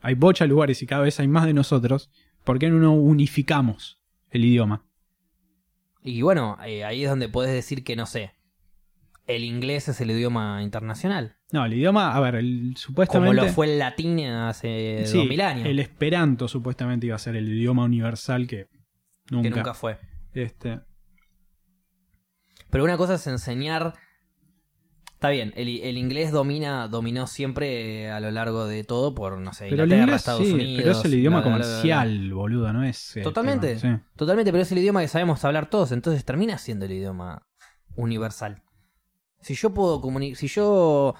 hay 0.05 0.15
bocha 0.15 0.47
lugares 0.47 0.83
y 0.83 0.87
cada 0.87 1.03
vez 1.03 1.19
hay 1.19 1.29
más 1.29 1.47
de 1.47 1.55
nosotros, 1.55 2.11
¿por 2.45 2.59
qué 2.59 2.69
no 2.69 2.93
unificamos 2.93 3.99
el 4.31 4.45
idioma? 4.45 4.85
Y 6.03 6.21
bueno, 6.21 6.59
eh, 6.67 6.85
ahí 6.85 7.05
es 7.05 7.09
donde 7.09 7.31
puedes 7.31 7.55
decir 7.55 7.83
que, 7.83 7.97
no 7.97 8.05
sé, 8.05 8.35
el 9.27 9.45
inglés 9.45 9.89
es 9.89 10.03
el 10.03 10.11
idioma 10.11 10.63
internacional. 10.63 11.39
No, 11.53 11.65
el 11.65 11.73
idioma, 11.73 12.15
a 12.15 12.21
ver, 12.21 12.35
el, 12.35 12.61
Como 12.65 12.77
supuestamente... 12.77 13.35
lo 13.35 13.49
fue 13.49 13.73
el 13.73 13.79
latín 13.79 14.21
hace 14.21 15.05
Sí, 15.07 15.17
2000 15.17 15.41
años. 15.41 15.67
el 15.67 15.79
esperanto 15.79 16.49
supuestamente 16.49 17.07
iba 17.07 17.17
a 17.17 17.19
ser 17.19 17.37
el 17.37 17.49
idioma 17.49 17.85
universal 17.85 18.47
que 18.47 18.69
nunca... 19.31 19.49
que 19.49 19.57
nunca 19.57 19.73
fue. 19.73 19.99
Este, 20.35 20.81
Pero 22.69 22.85
una 22.85 22.99
cosa 22.99 23.15
es 23.15 23.27
enseñar. 23.27 23.95
Está 25.25 25.33
bien, 25.33 25.55
el, 25.57 25.81
el 25.81 25.97
inglés 25.97 26.33
domina, 26.33 26.87
dominó 26.87 27.27
siempre 27.27 28.11
a 28.11 28.21
lo 28.21 28.31
largo 28.31 28.67
de 28.67 28.85
todo 28.85 29.15
por, 29.15 29.39
no 29.39 29.55
sé, 29.55 29.69
pero 29.71 29.85
el 29.85 29.93
inglés 29.95 30.17
Estados 30.17 30.47
sí, 30.47 30.53
Unidos. 30.53 30.83
pero 30.83 30.93
es 30.99 31.05
el 31.07 31.15
idioma 31.15 31.43
comercial, 31.43 32.35
boludo, 32.35 32.71
no 32.75 32.85
es... 32.85 33.09
este, 33.09 33.23
Totalmente. 33.23 33.79
sí. 33.79 33.89
Totalmente, 34.17 34.53
pero 34.53 34.65
es 34.65 34.73
el 34.73 34.77
idioma 34.77 35.01
que 35.01 35.09
sabemos 35.09 35.43
hablar 35.47 35.71
todos, 35.71 35.93
entonces 35.93 36.23
termina 36.27 36.59
siendo 36.59 36.85
el 36.85 36.93
idioma 36.93 37.47
universal. 37.97 38.65
Si 39.41 39.55
yo 39.55 39.73
puedo 39.73 40.03
comunicar, 40.03 40.37
si 40.37 40.47
yo 40.49 41.15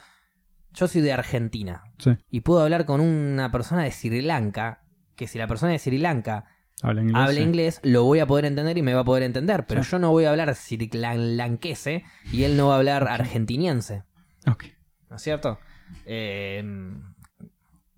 yo 0.75 0.87
soy 0.87 1.01
de 1.01 1.15
Argentina 1.15 1.85
Sí, 1.97 2.11
y 2.29 2.41
puedo 2.41 2.61
hablar 2.63 2.85
con 2.85 3.01
una 3.01 3.51
persona 3.51 3.85
de 3.85 3.91
Sri 3.91 4.21
Lanka, 4.21 4.85
que 5.17 5.27
si 5.27 5.39
la 5.39 5.47
persona 5.47 5.73
de 5.73 5.79
Sri 5.79 5.97
Lanka 5.97 6.45
habla 6.83 7.03
inglés. 7.03 7.17
habla 7.17 7.35
sí. 7.35 7.41
inglés, 7.43 7.81
lo 7.83 8.05
voy 8.05 8.19
a 8.21 8.27
poder 8.27 8.45
entender 8.45 8.77
y 8.79 8.83
me 8.83 8.95
va 8.95 9.01
a 9.01 9.05
poder 9.05 9.23
entender, 9.23 9.67
pero 9.67 9.83
Sí. 9.83 9.91
yo 9.93 9.99
no 9.99 10.11
voy 10.11 10.25
a 10.25 10.31
hablar 10.31 10.55
srilanquese 10.55 12.05
y 12.33 12.43
él 12.45 12.57
no 12.57 12.69
va 12.69 12.75
a 12.75 12.79
hablar 12.79 13.09
argentiniense. 13.09 14.03
Ok. 14.47 14.65
¿No 15.11 15.17
es 15.17 15.23
cierto? 15.23 15.59
Eh, 16.07 16.63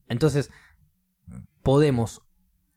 entonces, 0.09 0.51
podemos. 1.63 2.23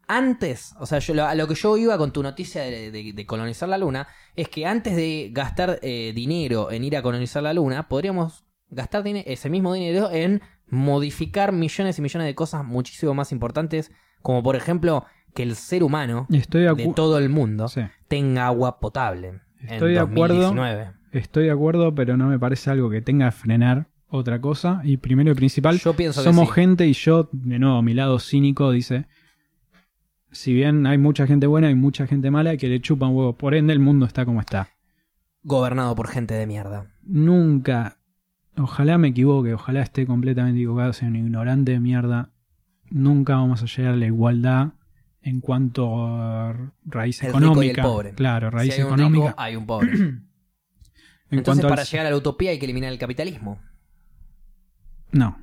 Antes, 0.07 0.73
o 0.79 0.87
sea, 0.87 0.97
yo, 0.97 1.13
lo- 1.13 1.25
a 1.27 1.35
lo 1.35 1.47
que 1.47 1.53
yo 1.53 1.77
iba 1.77 1.95
con 1.99 2.11
tu 2.11 2.23
noticia 2.23 2.63
de, 2.63 2.89
de- 2.89 3.13
de 3.13 3.25
colonizar 3.27 3.69
la 3.69 3.77
luna, 3.77 4.07
es 4.35 4.49
que 4.49 4.65
antes 4.65 4.95
de 4.95 5.29
gastar 5.31 5.77
eh, 5.83 6.13
dinero 6.15 6.71
en 6.71 6.83
ir 6.83 6.97
a 6.97 7.03
colonizar 7.03 7.43
la 7.43 7.53
luna, 7.53 7.87
podríamos 7.87 8.43
gastar 8.69 9.03
ese 9.07 9.49
mismo 9.51 9.71
dinero 9.73 10.09
en 10.11 10.41
modificar 10.67 11.51
millones 11.51 11.99
y 11.99 12.01
millones 12.01 12.25
de 12.27 12.33
cosas 12.35 12.63
muchísimo 12.65 13.13
más 13.13 13.31
importantes, 13.31 13.91
como 14.21 14.43
por 14.43 14.55
ejemplo 14.55 15.05
que 15.33 15.43
el 15.43 15.55
ser 15.55 15.83
humano 15.83 16.27
Estoy 16.31 16.63
de, 16.63 16.93
todo 16.95 17.17
el 17.17 17.29
mundo 17.29 17.67
sí. 17.67 17.81
tenga 18.07 18.47
agua 18.47 18.79
potable. 18.79 19.41
Estoy 19.61 19.89
en 19.89 19.95
de 19.95 19.99
acuerdo. 19.99 20.41
2019. 20.41 20.91
Estoy 21.11 21.45
de 21.45 21.51
acuerdo, 21.51 21.93
pero 21.95 22.17
no 22.17 22.27
me 22.27 22.37
parece 22.39 22.69
algo 22.69 22.89
que 22.89 23.01
tenga 23.01 23.25
que 23.27 23.31
frenar 23.31 23.87
otra 24.09 24.39
cosa. 24.41 24.81
Y 24.83 24.97
primero 24.97 25.31
y 25.31 25.35
principal, 25.35 25.79
Yo 25.79 25.93
pienso 25.93 26.21
que 26.21 26.25
somos 26.25 26.49
sí. 26.49 26.53
gente 26.55 26.87
y 26.87 26.93
yo, 26.93 27.29
de 27.31 27.59
nuevo, 27.59 27.81
mi 27.81 27.93
lado 27.93 28.19
cínico 28.19 28.71
dice, 28.71 29.05
si 30.31 30.53
bien 30.53 30.85
hay 30.85 30.97
mucha 30.97 31.25
gente 31.25 31.47
buena, 31.47 31.67
hay 31.67 31.75
mucha 31.75 32.05
gente 32.07 32.31
mala 32.31 32.57
que 32.57 32.67
le 32.67 32.79
chupan 32.81 33.15
huevo. 33.15 33.33
Por 33.37 33.55
ende, 33.55 33.73
el 33.73 33.79
mundo 33.79 34.05
está 34.05 34.25
como 34.25 34.39
está. 34.39 34.69
Gobernado 35.43 35.95
por 35.95 36.07
gente 36.07 36.33
de 36.33 36.45
mierda. 36.45 36.87
Nunca, 37.03 37.97
ojalá 38.57 38.97
me 38.97 39.09
equivoque, 39.09 39.53
ojalá 39.53 39.81
esté 39.81 40.05
completamente 40.05 40.59
equivocado, 40.59 40.93
sea 40.93 41.07
un 41.07 41.15
ignorante 41.15 41.71
de 41.71 41.79
mierda. 41.79 42.31
Nunca 42.91 43.35
vamos 43.35 43.61
a 43.61 43.65
llegar 43.65 43.93
a 43.93 43.97
la 43.97 44.05
igualdad 44.05 44.73
en 45.21 45.41
cuanto 45.41 46.05
a 46.07 46.71
raíz 46.85 47.21
El 47.23 47.33
rico 47.33 47.37
y 47.37 47.43
el 47.43 47.43
económica. 47.71 47.81
pobre. 47.83 48.13
Claro, 48.13 48.49
raíz 48.49 48.73
si 48.73 48.79
hay 48.81 48.85
un 48.87 48.93
económica. 48.93 49.27
rico, 49.27 49.35
hay 49.41 49.55
un 49.55 49.65
pobre. 49.65 49.91
en 49.93 50.29
Entonces, 51.29 51.63
al- 51.65 51.69
para 51.69 51.83
llegar 51.83 52.05
a 52.05 52.09
la 52.09 52.15
utopía 52.17 52.51
hay 52.51 52.59
que 52.59 52.65
eliminar 52.65 52.91
el 52.91 52.97
capitalismo. 52.99 53.59
No, 55.11 55.37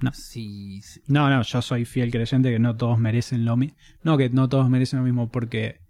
No. 0.00 0.12
Si- 0.14 0.80
no, 1.06 1.30
no, 1.30 1.42
yo 1.42 1.62
soy 1.62 1.84
fiel 1.84 2.10
creyente 2.10 2.50
que 2.50 2.58
no 2.58 2.76
todos 2.76 2.98
merecen 2.98 3.44
lo 3.44 3.56
mismo. 3.56 3.76
No, 4.02 4.16
que 4.18 4.30
no 4.30 4.48
todos 4.48 4.68
merecen 4.68 4.98
lo 4.98 5.04
mismo 5.04 5.30
porque 5.30 5.80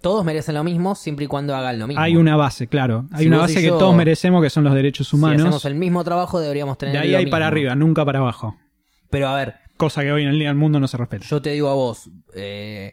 todos 0.00 0.24
merecen 0.24 0.54
lo 0.54 0.64
mismo 0.64 0.94
siempre 0.94 1.24
y 1.26 1.28
cuando 1.28 1.54
hagan 1.54 1.78
lo 1.78 1.86
mismo. 1.86 2.02
hay 2.02 2.16
una 2.16 2.36
base, 2.36 2.66
claro. 2.66 3.06
Hay 3.12 3.22
Si 3.24 3.26
una 3.28 3.38
base 3.38 3.62
yo- 3.62 3.72
que 3.74 3.78
todos 3.78 3.94
merecemos, 3.94 4.42
que 4.42 4.50
son 4.50 4.64
los 4.64 4.74
derechos 4.74 5.08
Si 5.08 5.16
humanos. 5.16 5.40
hacemos 5.42 5.64
el 5.64 5.74
mismo 5.74 6.02
trabajo 6.04 6.40
deberíamos 6.40 6.78
tener 6.78 6.94
de 6.94 6.98
ahí 7.00 7.10
lo 7.12 7.18
hay 7.18 7.26
para 7.26 7.46
arriba, 7.46 7.74
nunca 7.74 8.04
para 8.04 8.18
abajo. 8.20 8.56
Pero 9.10 9.28
a 9.28 9.36
ver, 9.36 9.54
Cosa 9.76 10.02
que 10.02 10.12
hoy 10.12 10.22
en 10.22 10.28
el 10.28 10.38
día 10.38 10.48
del 10.48 10.56
mundo 10.58 10.78
no 10.78 10.86
se 10.88 10.96
respeta. 10.98 11.24
yo 11.26 11.40
te 11.40 11.50
digo 11.50 11.68
a 11.70 11.74
vos, 11.74 12.10
eh, 12.34 12.92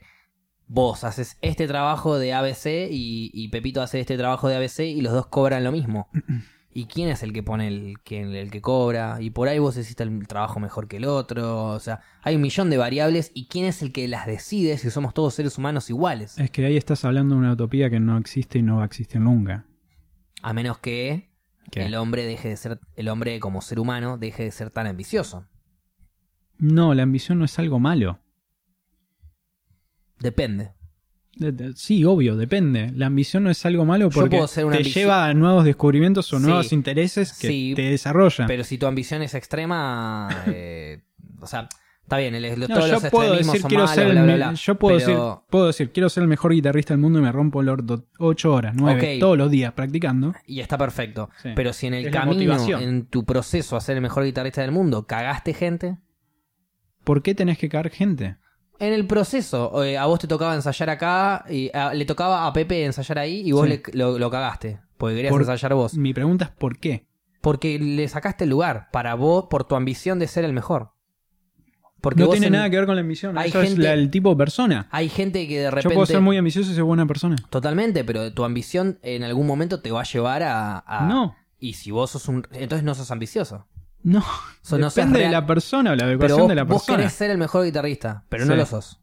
vos 0.68 1.04
haces 1.04 1.38
este 1.42 1.68
trabajo 1.68 2.18
de 2.18 2.34
ABC 2.34 2.88
y, 2.92 3.30
y 3.34 3.50
Pepito 3.50 3.82
hace 3.82 4.00
este 4.00 4.18
trabajo 4.18 4.48
de 4.48 4.56
ABC 4.56 4.80
y 4.88 5.02
los 5.02 5.12
dos 5.14 5.28
cobran 5.28 5.64
lo 5.64 5.72
mismo. 5.72 6.08
¿Y 6.78 6.86
quién 6.86 7.10
es 7.10 7.24
el 7.24 7.34
que 7.34 7.42
pone 7.42 7.68
el 7.68 7.96
que, 8.04 8.22
el 8.22 8.52
que 8.52 8.62
cobra? 8.62 9.18
Y 9.20 9.32
por 9.32 9.48
ahí 9.48 9.58
vos 9.58 9.76
hiciste 9.78 10.04
el 10.04 10.28
trabajo 10.28 10.60
mejor 10.60 10.88
que 10.88 10.98
el 10.98 11.06
otro. 11.06 11.70
O 11.70 11.80
sea, 11.80 12.02
hay 12.22 12.36
un 12.36 12.42
millón 12.44 12.70
de 12.70 12.78
variables 12.78 13.32
y 13.34 13.48
quién 13.48 13.66
es 13.66 13.82
el 13.82 13.92
que 13.92 14.08
las 14.08 14.28
decide 14.28 14.78
si 14.78 14.92
somos 14.92 15.16
todos 15.16 15.34
seres 15.34 15.58
humanos 15.58 15.90
iguales. 15.90 16.38
Es 16.38 16.52
que 16.52 16.64
ahí 16.68 16.78
estás 16.78 17.04
hablando 17.04 17.34
de 17.34 17.40
una 17.40 17.54
utopía 17.54 17.90
que 17.90 18.00
no 18.00 18.16
existe 18.20 18.60
y 18.60 18.62
no 18.62 18.76
va 18.76 18.84
a 18.84 18.86
existir 18.86 19.20
nunca. 19.20 19.66
A 20.44 20.54
menos 20.54 20.78
que 20.78 21.32
¿Qué? 21.72 21.84
el 21.84 21.96
hombre 21.96 22.26
deje 22.26 22.50
de 22.50 22.58
ser, 22.58 22.80
el 22.96 23.10
hombre 23.10 23.40
como 23.40 23.64
ser 23.64 23.80
humano 23.80 24.20
deje 24.20 24.44
de 24.44 24.52
ser 24.52 24.70
tan 24.70 24.86
ambicioso. 24.86 25.48
No, 26.60 26.94
la 26.94 27.02
ambición 27.02 27.40
no 27.40 27.46
es 27.46 27.58
algo 27.58 27.80
malo. 27.80 28.20
Depende. 30.20 30.74
Sí, 31.76 32.04
obvio, 32.06 32.36
depende. 32.36 32.92
La 32.96 33.08
ambición 33.08 33.44
no 33.44 33.50
es 33.50 33.66
algo 33.66 33.86
malo 33.86 34.10
porque 34.10 34.38
te 34.38 34.44
ambici- 34.64 34.94
lleva 34.94 35.26
a 35.28 35.34
nuevos 35.34 35.64
descubrimientos 35.66 36.32
o 36.34 36.38
Sí. 36.40 36.44
nuevos 36.46 36.74
intereses 36.74 37.34
que 37.34 37.48
Sí, 37.48 37.74
te 37.76 37.84
desarrollan. 37.84 38.48
Pero 38.48 38.64
si 38.64 38.78
tu 38.78 38.86
ambición 38.88 39.22
es 39.22 39.34
extrema, 39.36 40.28
eh, 40.48 41.02
o 41.40 41.48
sea, 41.48 41.68
está 42.04 42.18
bien, 42.18 42.34
el, 42.36 42.60
No, 42.60 42.68
todos 42.68 42.88
yo 42.88 42.94
los 42.94 43.06
puedo 43.10 43.34
decir 43.36 43.62
quiero 43.64 43.84
malos, 43.84 43.92
ser 43.96 44.08
el 44.08 44.24
bla, 44.24 44.36
bla, 44.36 44.54
yo 44.54 44.76
puedo 44.76 44.98
pero- 44.98 45.08
decir 45.10 45.44
puedo 45.50 45.68
decir 45.68 45.92
quiero 45.92 46.10
ser 46.10 46.24
el 46.24 46.30
mejor 46.30 46.54
guitarrista 46.54 46.94
del 46.94 47.02
mundo 47.02 47.20
y 47.20 47.22
me 47.22 47.32
rompo 47.32 47.62
el 47.62 47.70
orto 47.70 48.06
ocho 48.20 48.54
horas, 48.54 48.74
nueve, 48.78 49.16
Ok. 49.16 49.20
todos 49.20 49.38
los 49.38 49.52
días 49.52 49.74
practicando. 49.74 50.34
Y 50.46 50.62
está 50.62 50.78
perfecto. 50.78 51.30
Sí. 51.44 51.50
Pero 51.56 51.74
si 51.74 51.88
en 51.88 51.94
el 51.96 52.06
Es 52.08 52.12
camino, 52.14 52.58
en 52.80 53.06
tu 53.08 53.26
proceso 53.26 53.76
a 53.76 53.82
ser 53.82 53.96
el 53.98 54.02
mejor 54.02 54.24
guitarrista 54.24 54.62
del 54.62 54.72
mundo, 54.72 55.06
cagaste 55.06 55.54
gente, 55.54 55.98
¿Por 57.04 57.22
qué 57.22 57.34
tenés 57.34 57.58
que 57.58 57.70
caer 57.70 57.90
gente? 57.90 58.36
En 58.80 58.94
el 58.94 59.06
proceso, 59.08 59.84
eh, 59.84 59.98
a 59.98 60.06
vos 60.06 60.20
te 60.20 60.28
tocaba 60.28 60.54
ensayar 60.56 60.90
acá, 60.90 61.46
y 61.50 61.70
a- 61.76 61.94
le 61.94 62.06
tocaba 62.06 62.46
a 62.48 62.54
Pepe 62.54 62.86
ensayar 62.86 63.20
ahí 63.20 63.42
y 63.46 63.52
vos 63.52 63.64
Sí. 63.68 63.70
le- 63.70 63.98
lo, 63.98 64.18
lo 64.20 64.30
cagaste, 64.30 64.80
porque 64.98 65.16
querías 65.16 65.32
Por- 65.32 65.42
ensayar 65.42 65.74
vos. 65.74 65.96
Mi 65.96 66.14
pregunta 66.14 66.46
es 66.46 66.52
¿por 66.52 66.78
qué? 66.80 67.06
Porque 67.42 67.80
le 67.80 68.08
sacaste 68.08 68.44
el 68.44 68.50
lugar, 68.50 68.90
para 68.92 69.16
vos, 69.16 69.46
por 69.50 69.64
tu 69.64 69.76
ambición 69.76 70.20
de 70.20 70.28
ser 70.28 70.44
el 70.46 70.54
mejor. 70.54 70.92
Porque 72.02 72.22
No 72.22 72.30
tiene 72.30 72.48
en- 72.48 72.54
nada 72.54 72.70
que 72.70 72.76
ver 72.78 72.86
con 72.86 72.96
la 72.96 73.02
ambición. 73.02 73.38
hay 73.38 73.50
Eso 73.50 73.62
es 73.62 73.70
gente- 73.70 73.84
la- 73.84 73.94
el 73.94 74.12
tipo 74.12 74.30
de 74.30 74.36
persona. 74.36 74.88
Hay 74.92 75.10
gente 75.10 75.48
que 75.48 75.58
de 75.60 75.66
Yo 75.66 75.72
repente... 75.72 75.96
puedo 75.96 76.06
ser 76.06 76.22
muy 76.22 76.38
ambicioso 76.38 76.72
y 76.72 76.76
ser 76.76 76.84
buena 76.84 77.06
persona. 77.08 77.36
Totalmente, 77.50 78.04
pero 78.04 78.32
tu 78.34 78.44
ambición 78.44 79.00
en 79.02 79.24
algún 79.24 79.48
momento 79.48 79.82
te 79.82 79.92
va 79.92 80.02
a 80.02 80.04
llevar 80.04 80.44
a... 80.44 80.80
a- 80.86 81.08
No, 81.08 81.36
Y 81.60 81.74
si 81.74 81.90
vos 81.90 82.12
sos 82.12 82.28
un... 82.28 82.46
Entonces 82.52 82.84
no 82.84 82.94
sos 82.94 83.10
ambicioso. 83.10 83.66
No. 84.04 84.24
No 84.72 84.90
Depende 84.90 85.20
de 85.20 85.26
real- 85.26 85.32
la 85.32 85.46
persona 85.46 85.92
o 85.92 85.96
la 85.96 86.06
vos, 86.16 86.48
de 86.50 86.56
la 86.56 86.64
vos 86.64 86.82
persona. 86.84 86.98
querés 86.98 87.14
ser 87.14 87.32
el 87.32 87.38
mejor 87.38 87.64
guitarrista, 87.66 88.26
pero 88.30 88.46
no 88.46 88.56
lo 88.56 88.66
sos. 88.66 89.00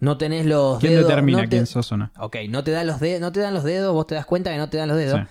No 0.00 0.18
tenés 0.18 0.44
los 0.44 0.78
¿Quién 0.78 0.92
dedos... 0.94 1.08
determina 1.08 1.38
no 1.38 1.44
te- 1.44 1.48
quién 1.50 1.66
sos 1.66 1.90
o 1.92 1.96
no? 1.96 2.10
Ok, 2.18 2.36
no 2.50 2.62
te, 2.64 2.70
dan 2.72 2.86
los 2.86 3.00
de- 3.00 3.20
no 3.20 3.32
te 3.32 3.40
dan 3.40 3.54
los 3.54 3.64
dedos, 3.64 3.92
vos 3.94 4.06
te 4.06 4.14
das 4.14 4.26
cuenta 4.26 4.50
que 4.50 4.58
no 4.58 4.68
te 4.68 4.76
dan 4.76 4.88
los 4.88 4.98
dedos. 4.98 5.20
Sí. 5.20 5.26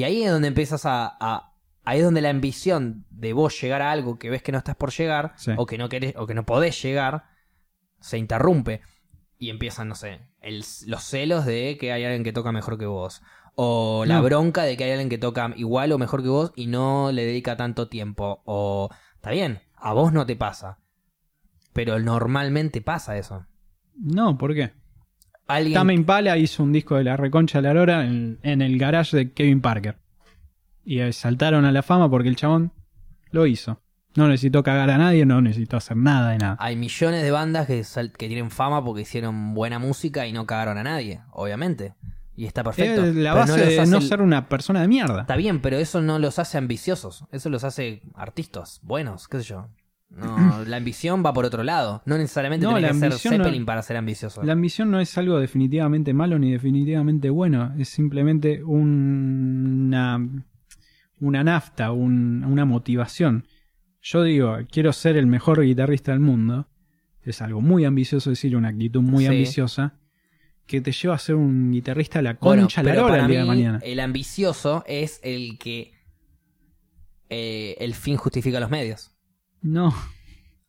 Y 0.00 0.02
ahí 0.04 0.22
es 0.22 0.30
donde 0.30 0.48
empiezas 0.48 0.86
a, 0.86 1.16
a- 1.20 1.50
Ahí 1.86 1.98
es 1.98 2.04
donde 2.06 2.22
la 2.22 2.30
ambición 2.30 3.04
de 3.10 3.34
vos 3.34 3.60
llegar 3.60 3.82
a 3.82 3.92
algo 3.92 4.18
que 4.18 4.30
ves 4.30 4.42
que 4.42 4.52
no 4.52 4.56
estás 4.58 4.74
por 4.74 4.90
llegar, 4.90 5.34
Sí. 5.36 5.52
o 5.58 5.66
que 5.66 5.76
no 5.76 5.90
querés, 5.90 6.14
o 6.16 6.26
que 6.26 6.32
no 6.32 6.46
podés 6.46 6.80
llegar, 6.82 7.24
se 8.00 8.16
interrumpe. 8.16 8.80
Y 9.36 9.50
empiezan, 9.50 9.88
no 9.88 9.94
sé, 9.94 10.20
el- 10.40 10.64
los 10.86 11.02
celos 11.02 11.44
de 11.44 11.76
que 11.78 11.92
hay 11.92 12.04
alguien 12.04 12.24
que 12.24 12.32
toca 12.32 12.52
mejor 12.52 12.78
que 12.78 12.86
vos. 12.86 13.20
O 13.56 14.04
la 14.06 14.16
No. 14.16 14.22
bronca 14.24 14.62
de 14.64 14.76
que 14.76 14.84
hay 14.84 14.90
alguien 14.92 15.08
que 15.08 15.18
toca 15.18 15.52
igual 15.56 15.92
o 15.92 15.98
mejor 15.98 16.22
que 16.22 16.28
vos 16.28 16.52
y 16.56 16.66
no 16.66 17.12
le 17.12 17.24
dedica 17.24 17.56
tanto 17.56 17.88
tiempo. 17.88 18.42
O. 18.44 18.88
Está 19.14 19.30
bien, 19.30 19.60
a 19.76 19.92
vos 19.92 20.12
no 20.12 20.26
te 20.26 20.36
pasa. 20.36 20.78
Pero 21.72 21.98
normalmente 21.98 22.80
pasa 22.80 23.16
eso. 23.16 23.46
No, 23.96 24.36
¿por 24.38 24.54
qué? 24.54 24.72
Alguien. 25.46 25.74
Tame 25.74 25.94
Impala 25.94 26.36
hizo 26.38 26.62
un 26.62 26.72
disco 26.72 26.96
de 26.96 27.04
la 27.04 27.16
reconcha 27.16 27.58
de 27.58 27.68
la 27.68 27.74
lora 27.74 28.04
en, 28.06 28.38
en 28.42 28.62
el 28.62 28.78
garage 28.78 29.16
de 29.16 29.32
Kevin 29.32 29.60
Parker. 29.60 29.98
Y 30.84 31.00
saltaron 31.12 31.64
a 31.64 31.72
la 31.72 31.82
fama 31.82 32.10
porque 32.10 32.28
el 32.28 32.36
chabón 32.36 32.72
lo 33.30 33.46
hizo. 33.46 33.80
No 34.16 34.28
necesitó 34.28 34.62
cagar 34.62 34.90
a 34.90 34.98
nadie, 34.98 35.26
no 35.26 35.40
necesitó 35.40 35.76
hacer 35.76 35.96
nada 35.96 36.30
de 36.30 36.38
nada. 36.38 36.56
Hay 36.60 36.76
millones 36.76 37.22
de 37.22 37.30
bandas 37.32 37.66
que, 37.66 37.82
sal- 37.82 38.12
que 38.12 38.28
tienen 38.28 38.50
fama 38.50 38.84
porque 38.84 39.02
hicieron 39.02 39.54
buena 39.54 39.78
música 39.78 40.26
y 40.26 40.32
no 40.32 40.46
cagaron 40.46 40.78
a 40.78 40.84
nadie, 40.84 41.20
obviamente. 41.32 41.94
Y 42.36 42.46
está 42.46 42.64
perfecto. 42.64 43.04
es 43.04 43.14
la 43.14 43.32
base 43.34 43.52
no 43.52 43.56
de 43.58 43.86
no 43.86 44.00
ser 44.00 44.20
una 44.20 44.48
persona 44.48 44.80
de 44.80 44.88
mierda. 44.88 45.20
Está 45.22 45.36
bien, 45.36 45.60
pero 45.60 45.76
eso 45.76 46.00
no 46.00 46.18
los 46.18 46.38
hace 46.38 46.58
ambiciosos. 46.58 47.24
Eso 47.30 47.48
los 47.48 47.62
hace 47.64 48.02
artistas 48.14 48.80
buenos, 48.82 49.28
qué 49.28 49.38
sé 49.38 49.44
yo. 49.44 49.68
No, 50.10 50.64
la 50.66 50.76
ambición 50.76 51.22
va 51.24 51.32
por 51.32 51.44
otro 51.44 51.62
lado. 51.62 52.02
No 52.06 52.18
necesariamente 52.18 52.66
No, 52.66 52.78
la 52.78 52.88
que 52.88 52.94
ser 52.94 53.10
no- 53.10 53.18
Zeppelin 53.18 53.64
para 53.64 53.82
ser 53.82 53.96
ambicioso. 53.96 54.42
La 54.42 54.52
ambición 54.52 54.90
no 54.90 54.98
es 55.00 55.16
algo 55.16 55.38
definitivamente 55.38 56.12
malo 56.12 56.38
ni 56.38 56.50
definitivamente 56.52 57.30
bueno. 57.30 57.72
Es 57.78 57.88
simplemente 57.88 58.62
una, 58.64 60.28
una 61.20 61.44
nafta, 61.44 61.92
un- 61.92 62.44
una 62.44 62.64
motivación. 62.64 63.46
Yo 64.02 64.22
digo, 64.22 64.58
quiero 64.70 64.92
ser 64.92 65.16
el 65.16 65.26
mejor 65.26 65.62
guitarrista 65.62 66.12
del 66.12 66.20
mundo. 66.20 66.68
Es 67.22 67.40
algo 67.40 67.60
muy 67.60 67.84
ambicioso 67.84 68.30
decir, 68.30 68.56
una 68.56 68.68
actitud 68.68 69.00
muy 69.02 69.24
Sí. 69.24 69.30
ambiciosa. 69.30 69.94
Que 70.66 70.80
te 70.80 70.92
lleva 70.92 71.14
a 71.14 71.18
ser 71.18 71.34
un 71.34 71.72
guitarrista 71.72 72.20
a 72.20 72.22
la 72.22 72.34
Bueno, 72.40 72.62
concha 72.62 72.82
la 72.82 72.94
para 73.02 73.20
el 73.22 73.28
día 73.28 73.40
de 73.40 73.44
mañana. 73.44 73.80
el 73.82 74.00
ambicioso 74.00 74.82
es 74.86 75.20
el 75.22 75.58
que 75.58 75.92
eh, 77.28 77.76
el 77.80 77.94
fin 77.94 78.16
justifica 78.16 78.60
los 78.60 78.70
medios. 78.70 79.12
No, 79.62 79.94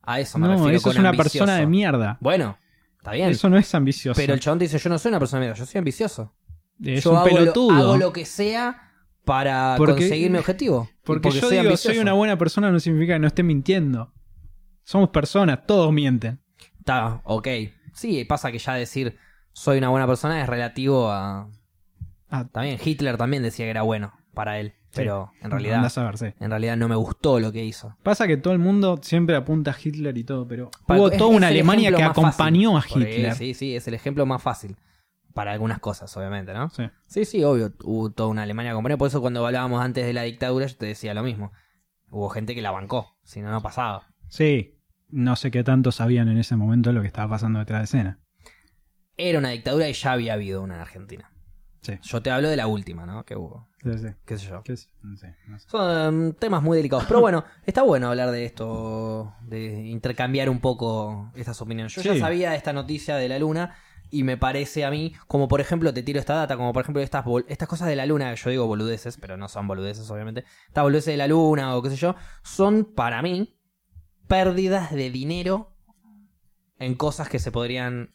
A 0.02 0.20
eso 0.20 0.38
me 0.38 0.48
no, 0.48 0.54
refiero 0.54 0.78
eso 0.78 0.84
con 0.84 0.94
es 0.94 1.00
una 1.00 1.10
ambicioso. 1.10 1.40
persona 1.40 1.58
de 1.60 1.66
mierda. 1.68 2.18
Bueno, 2.22 2.58
está 2.98 3.12
bien. 3.12 3.30
Eso 3.30 3.50
no 3.50 3.58
es 3.58 3.74
ambicioso. 3.76 4.18
pero 4.20 4.34
el 4.34 4.40
chabón 4.40 4.60
te 4.60 4.66
dice, 4.66 4.78
yo 4.80 4.90
no 4.90 4.98
soy 5.00 5.10
una 5.10 5.20
persona 5.20 5.42
de 5.42 5.48
mierda, 5.48 5.60
yo 5.60 5.66
soy 5.66 5.80
ambicioso. 5.80 6.34
es 6.84 7.04
yo 7.04 7.12
un 7.12 7.18
hago 7.18 7.28
lo, 7.30 7.36
pelotudo. 7.36 7.72
hago 7.74 7.98
lo 7.98 8.14
que 8.14 8.26
sea 8.26 8.92
para 9.26 9.76
Porque- 9.78 9.94
conseguir 9.94 10.30
mi 10.32 10.38
objetivo. 10.38 10.90
Porque, 11.04 11.30
yo 11.32 11.42
soy 11.42 11.58
digo, 11.60 11.76
soy 11.78 11.98
una 12.00 12.14
buena 12.14 12.38
persona 12.38 12.72
no 12.72 12.80
significa 12.80 13.14
que 13.14 13.20
no 13.20 13.28
esté 13.28 13.44
mintiendo. 13.44 14.14
Somos 14.84 15.10
personas, 15.10 15.66
todos 15.66 15.92
mienten. 15.92 16.40
Está, 16.80 17.22
ok. 17.24 17.48
Sí, 17.94 18.24
pasa 18.26 18.52
que 18.52 18.60
ya 18.60 18.74
decir 18.76 19.18
soy 19.56 19.78
una 19.78 19.88
buena 19.88 20.06
persona 20.06 20.42
es 20.42 20.48
relativo 20.50 21.10
a... 21.10 21.50
Ah, 22.30 22.46
También 22.52 22.78
Hitler 22.84 23.16
también 23.16 23.42
decía 23.42 23.66
que 23.66 23.70
era 23.70 23.84
bueno 23.84 24.14
para 24.34 24.60
él, 24.60 24.74
pero 24.94 25.32
en 25.42 25.50
realidad... 25.50 25.78
Andá 25.78 25.88
a 25.88 25.92
saber, 25.92 26.18
sí. 26.18 26.26
En 26.42 26.50
realidad 26.50 26.76
no 26.76 26.90
me 26.90 26.96
gustó 26.96 27.40
lo 27.40 27.54
que 27.54 27.64
hizo. 27.64 27.96
Pasa 28.04 28.28
que 28.28 28.36
todo 28.36 28.52
el 28.52 28.60
mundo 28.60 29.00
siempre 29.02 29.34
apunta 29.38 29.72
a 29.72 29.76
Hitler 29.82 30.18
y 30.18 30.26
todo, 30.26 30.46
pero 30.46 30.72
hubo 30.90 31.10
toda 31.10 31.28
una 31.30 31.48
Alemania 31.48 31.90
que 31.90 31.96
fácil. 32.04 32.12
acompañó 32.12 32.78
a 32.78 32.82
ahí, 32.82 32.90
Hitler. 32.96 33.36
Sí, 33.36 33.54
sí, 33.54 33.78
es 33.78 33.88
el 33.88 33.94
ejemplo 33.94 34.26
más 34.26 34.44
fácil. 34.44 34.76
Para 35.34 35.54
algunas 35.54 35.80
cosas, 35.80 36.16
obviamente, 36.18 36.54
¿no? 36.54 36.70
Sí. 36.70 36.84
Sí, 37.08 37.24
sí, 37.26 37.44
obvio. 37.44 37.74
Hubo 37.84 38.10
toda 38.10 38.30
una 38.30 38.44
Alemania 38.44 38.72
que 38.72 38.74
acompañó. 38.74 38.98
Por 38.98 39.08
eso 39.08 39.22
cuando 39.22 39.46
hablábamos 39.46 39.82
antes 39.82 40.06
de 40.06 40.14
la 40.14 40.24
dictadura, 40.24 40.66
yo 40.66 40.76
te 40.76 40.86
decía 40.86 41.14
lo 41.14 41.24
mismo. 41.24 41.52
Hubo 42.10 42.30
gente 42.30 42.56
que 42.56 42.62
la 42.62 42.72
bancó, 42.72 43.18
si 43.24 43.42
no, 43.42 43.52
no 43.52 43.62
pasaba. 43.62 44.08
Sí, 44.28 44.80
no 45.10 45.36
sé 45.38 45.52
qué 45.52 45.64
tanto 45.64 45.92
sabían 45.94 46.28
en 46.30 46.38
ese 46.38 46.56
momento 46.58 46.92
lo 46.92 47.02
que 47.02 47.08
estaba 47.08 47.30
pasando 47.30 47.60
detrás 47.60 47.82
de 47.82 47.84
escena. 47.86 48.20
Era 49.18 49.40
una 49.40 49.50
dictadura 49.50 49.88
y 49.88 49.94
ya 49.94 50.12
había 50.12 50.34
habido 50.34 50.62
una 50.62 50.76
en 50.76 50.82
Argentina. 50.82 51.32
Sí. 51.82 51.94
Yo 52.02 52.22
te 52.22 52.32
hablo 52.32 52.50
de 52.50 52.56
la 52.56 52.68
última, 52.68 53.06
¿no? 53.06 53.24
Que 53.24 53.36
hubo. 53.36 53.68
Sí, 53.84 53.98
sí. 54.00 54.08
¿Qué 54.26 54.38
sé 54.38 54.48
yo? 54.48 54.64
¿Qué 54.64 54.74
es? 54.74 54.90
No 55.04 55.16
sé, 55.16 55.36
no 55.48 55.60
sé. 55.60 55.70
Son 55.70 56.16
um, 56.16 56.34
temas 56.34 56.64
muy 56.64 56.78
delicados. 56.78 57.06
Pero 57.06 57.22
bueno, 57.22 57.46
está 57.66 57.84
bueno 57.84 58.10
hablar 58.10 58.32
de 58.32 58.46
esto, 58.46 59.36
de 59.44 59.88
intercambiar 59.88 60.50
un 60.50 60.60
poco 60.60 61.32
estas 61.36 61.62
opiniones. 61.62 61.94
Yo 61.94 62.02
ya 62.02 62.18
sabía 62.18 62.56
esta 62.56 62.74
noticia 62.74 63.18
de 63.18 63.30
la 63.30 63.38
luna 63.38 63.76
y 64.10 64.24
me 64.24 64.38
parece 64.38 64.86
a 64.86 64.90
mí, 64.90 65.14
como 65.28 65.48
por 65.48 65.62
ejemplo, 65.62 65.94
te 65.94 66.02
tiro 66.02 66.20
esta 66.20 66.36
data, 66.36 66.58
como 66.58 66.74
por 66.74 66.84
ejemplo 66.84 67.02
estas, 67.02 67.26
estas 67.48 67.68
cosas 67.68 67.88
de 67.88 67.96
la 67.96 68.06
luna, 68.06 68.34
yo 68.34 68.50
digo 68.50 68.66
boludeces, 68.66 69.18
pero 69.18 69.38
no 69.38 69.48
son 69.48 69.68
boludeces 69.68 70.10
obviamente, 70.10 70.46
estas 70.68 70.84
boludeces 70.84 71.14
de 71.14 71.18
la 71.18 71.28
luna 71.28 71.76
o 71.76 71.82
qué 71.82 71.90
sé 71.90 71.96
yo, 71.96 72.16
son 72.44 72.86
para 72.86 73.22
mí 73.22 73.60
pérdidas 74.28 74.92
de 74.92 75.10
dinero 75.10 75.76
en 76.80 76.96
cosas 76.96 77.30
que 77.30 77.40
se 77.40 77.52
podrían 77.52 78.15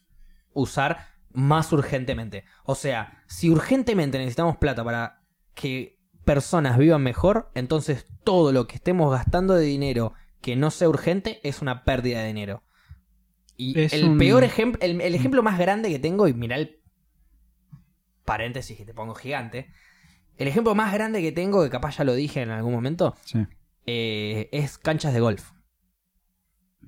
usar 0.52 1.08
más 1.32 1.72
urgentemente. 1.72 2.44
O 2.64 2.74
sea, 2.74 3.22
si 3.26 3.50
urgentemente 3.50 4.18
necesitamos 4.18 4.56
plata 4.56 4.82
para 4.84 5.22
que 5.54 5.98
personas 6.24 6.76
vivan 6.78 7.02
mejor, 7.02 7.50
entonces 7.54 8.06
todo 8.24 8.52
lo 8.52 8.66
que 8.66 8.76
estemos 8.76 9.12
gastando 9.12 9.54
de 9.54 9.64
dinero 9.64 10.12
que 10.40 10.56
no 10.56 10.70
sea 10.70 10.88
urgente 10.88 11.40
es 11.48 11.62
una 11.62 11.84
pérdida 11.84 12.20
de 12.20 12.26
dinero. 12.28 12.62
Y 13.56 13.78
Es 13.78 13.92
el 13.92 14.04
un- 14.04 14.18
peor 14.18 14.42
ejemplo, 14.44 14.80
el, 14.82 15.00
el 15.00 15.14
ejemplo 15.14 15.42
más 15.42 15.58
grande 15.58 15.90
que 15.90 15.98
tengo, 15.98 16.26
y 16.28 16.34
mira 16.34 16.56
el 16.56 16.80
paréntesis 18.24 18.76
que 18.76 18.84
te 18.84 18.94
pongo 18.94 19.14
gigante, 19.14 19.70
el 20.36 20.48
ejemplo 20.48 20.74
más 20.74 20.92
grande 20.92 21.20
que 21.20 21.32
tengo, 21.32 21.62
que 21.62 21.70
capaz 21.70 21.98
ya 21.98 22.04
lo 22.04 22.14
dije 22.14 22.40
en 22.42 22.50
algún 22.50 22.72
momento, 22.72 23.14
Sí. 23.24 23.46
eh, 23.86 24.48
es 24.52 24.78
canchas 24.78 25.12
de 25.12 25.20
golf. 25.20 25.50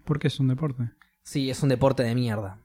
Porque 0.04 0.28
es 0.28 0.40
un 0.40 0.48
deporte. 0.48 0.90
Sí, 1.22 1.50
es 1.50 1.62
un 1.62 1.68
deporte 1.68 2.02
de 2.02 2.14
mierda. 2.14 2.58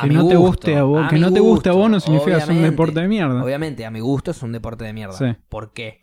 Que 0.00 0.08
no 0.08 0.26
te 0.28 0.36
guste 0.36 0.76
a 0.76 0.82
vos, 0.84 1.08
que 1.08 1.18
no 1.18 1.32
te 1.32 1.40
guste 1.40 1.68
a 1.68 1.72
vos 1.72 1.90
no 1.90 2.00
significa 2.00 2.36
que 2.38 2.42
es 2.44 2.48
un 2.48 2.62
deporte 2.62 3.00
de 3.00 3.08
mierda. 3.08 3.42
Obviamente, 3.44 3.84
a 3.84 3.90
mi 3.90 4.00
gusto 4.00 4.30
es 4.32 4.42
un 4.42 4.52
deporte 4.52 4.84
de 4.84 4.92
mierda. 4.92 5.14
Sí. 5.16 5.36
¿Por 5.48 5.72
qué? 5.72 6.00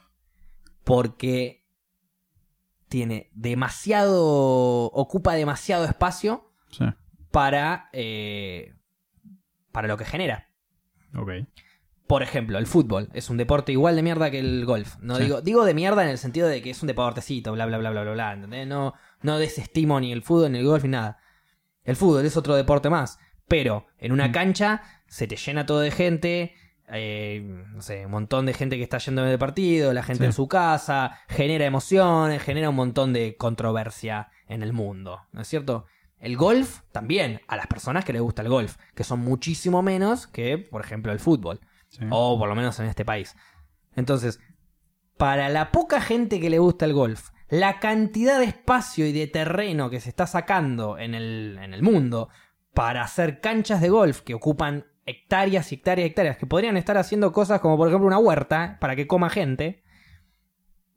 Porque 0.83 1.65
tiene 2.89 3.29
demasiado. 3.33 4.85
ocupa 4.91 5.33
demasiado 5.33 5.85
espacio 5.85 6.51
Sí. 6.69 6.85
para. 7.31 7.89
eh, 7.93 8.73
para 9.71 9.87
lo 9.87 9.95
que 9.97 10.03
genera. 10.05 10.49
Por 12.07 12.23
ejemplo, 12.23 12.57
el 12.57 12.67
fútbol 12.67 13.07
es 13.13 13.29
un 13.29 13.37
deporte 13.37 13.71
igual 13.71 13.95
de 13.95 14.01
mierda 14.03 14.29
que 14.31 14.39
el 14.39 14.65
golf. 14.65 14.97
No 14.99 15.15
Sí. 15.15 15.23
digo, 15.23 15.41
digo 15.41 15.63
de 15.63 15.73
mierda 15.73 16.03
en 16.03 16.09
el 16.09 16.17
sentido 16.17 16.49
de 16.49 16.61
que 16.61 16.71
es 16.71 16.81
un 16.81 16.87
deportecito, 16.87 17.53
bla 17.53 17.65
bla 17.65 17.77
bla 17.77 17.91
bla 17.91 18.01
bla 18.03 18.11
bla. 18.11 18.33
¿entendés? 18.33 18.67
No, 18.67 18.93
no 19.21 19.37
desestimo 19.37 19.97
ni 20.01 20.11
el 20.11 20.21
fútbol 20.23 20.51
ni 20.51 20.59
el 20.59 20.65
golf 20.65 20.83
ni 20.83 20.89
nada. 20.89 21.19
El 21.85 21.95
fútbol 21.95 22.25
es 22.25 22.35
otro 22.35 22.55
deporte 22.55 22.89
más. 22.89 23.17
Pero 23.51 23.85
en 23.99 24.13
una 24.13 24.31
cancha 24.31 24.81
se 25.07 25.27
te 25.27 25.35
llena 25.35 25.65
todo 25.65 25.81
de 25.81 25.91
gente. 25.91 26.55
eh, 26.93 27.41
no 27.73 27.81
sé, 27.81 28.05
un 28.05 28.11
montón 28.11 28.45
de 28.45 28.53
gente 28.53 28.75
que 28.75 28.83
está 28.83 28.97
yendo 28.97 29.23
del 29.23 29.39
partido, 29.39 29.93
la 29.93 30.03
gente 30.03 30.23
Sí. 30.23 30.25
en 30.25 30.33
su 30.33 30.49
casa, 30.49 31.19
genera 31.29 31.65
emociones, 31.65 32.41
genera 32.43 32.69
un 32.69 32.75
montón 32.75 33.13
de 33.13 33.37
controversia 33.37 34.29
en 34.47 34.61
el 34.61 34.73
mundo, 34.73 35.21
¿no 35.31 35.39
es 35.41 35.47
cierto? 35.47 35.85
El 36.19 36.35
golf 36.35 36.79
también, 36.91 37.39
a 37.47 37.55
las 37.55 37.67
personas 37.67 38.03
que 38.03 38.11
les 38.11 38.21
gusta 38.21 38.41
el 38.41 38.49
golf, 38.49 38.75
que 38.93 39.05
son 39.05 39.21
muchísimo 39.21 39.81
menos 39.81 40.27
que, 40.27 40.57
por 40.57 40.81
ejemplo, 40.81 41.13
el 41.13 41.19
fútbol. 41.19 41.61
Sí. 41.87 42.03
O 42.09 42.37
por 42.37 42.49
lo 42.49 42.55
menos 42.55 42.77
en 42.81 42.87
este 42.87 43.05
país. 43.05 43.37
Entonces, 43.95 44.41
para 45.17 45.47
la 45.47 45.71
poca 45.71 46.01
gente 46.01 46.41
que 46.41 46.49
le 46.49 46.59
gusta 46.59 46.83
el 46.85 46.93
golf, 46.93 47.29
la 47.49 47.79
cantidad 47.79 48.37
de 48.39 48.45
espacio 48.45 49.05
y 49.07 49.13
de 49.13 49.27
terreno 49.27 49.89
que 49.89 49.99
se 50.01 50.09
está 50.09 50.27
sacando 50.27 50.97
en 50.97 51.13
el, 51.15 51.57
en 51.61 51.73
el 51.73 51.83
mundo 51.83 52.27
para 52.73 53.01
hacer 53.03 53.39
canchas 53.41 53.81
de 53.81 53.89
golf 53.89 54.21
que 54.21 54.33
ocupan 54.33 54.85
hectáreas 55.05 55.71
y 55.71 55.75
hectáreas 55.75 56.05
y 56.05 56.09
hectáreas, 56.09 56.37
que 56.37 56.45
podrían 56.45 56.77
estar 56.77 56.97
haciendo 56.97 57.31
cosas 57.31 57.59
como 57.59 57.77
por 57.77 57.87
ejemplo 57.87 58.07
una 58.07 58.17
huerta 58.19 58.77
para 58.79 58.95
que 58.95 59.07
coma 59.07 59.29
gente, 59.29 59.83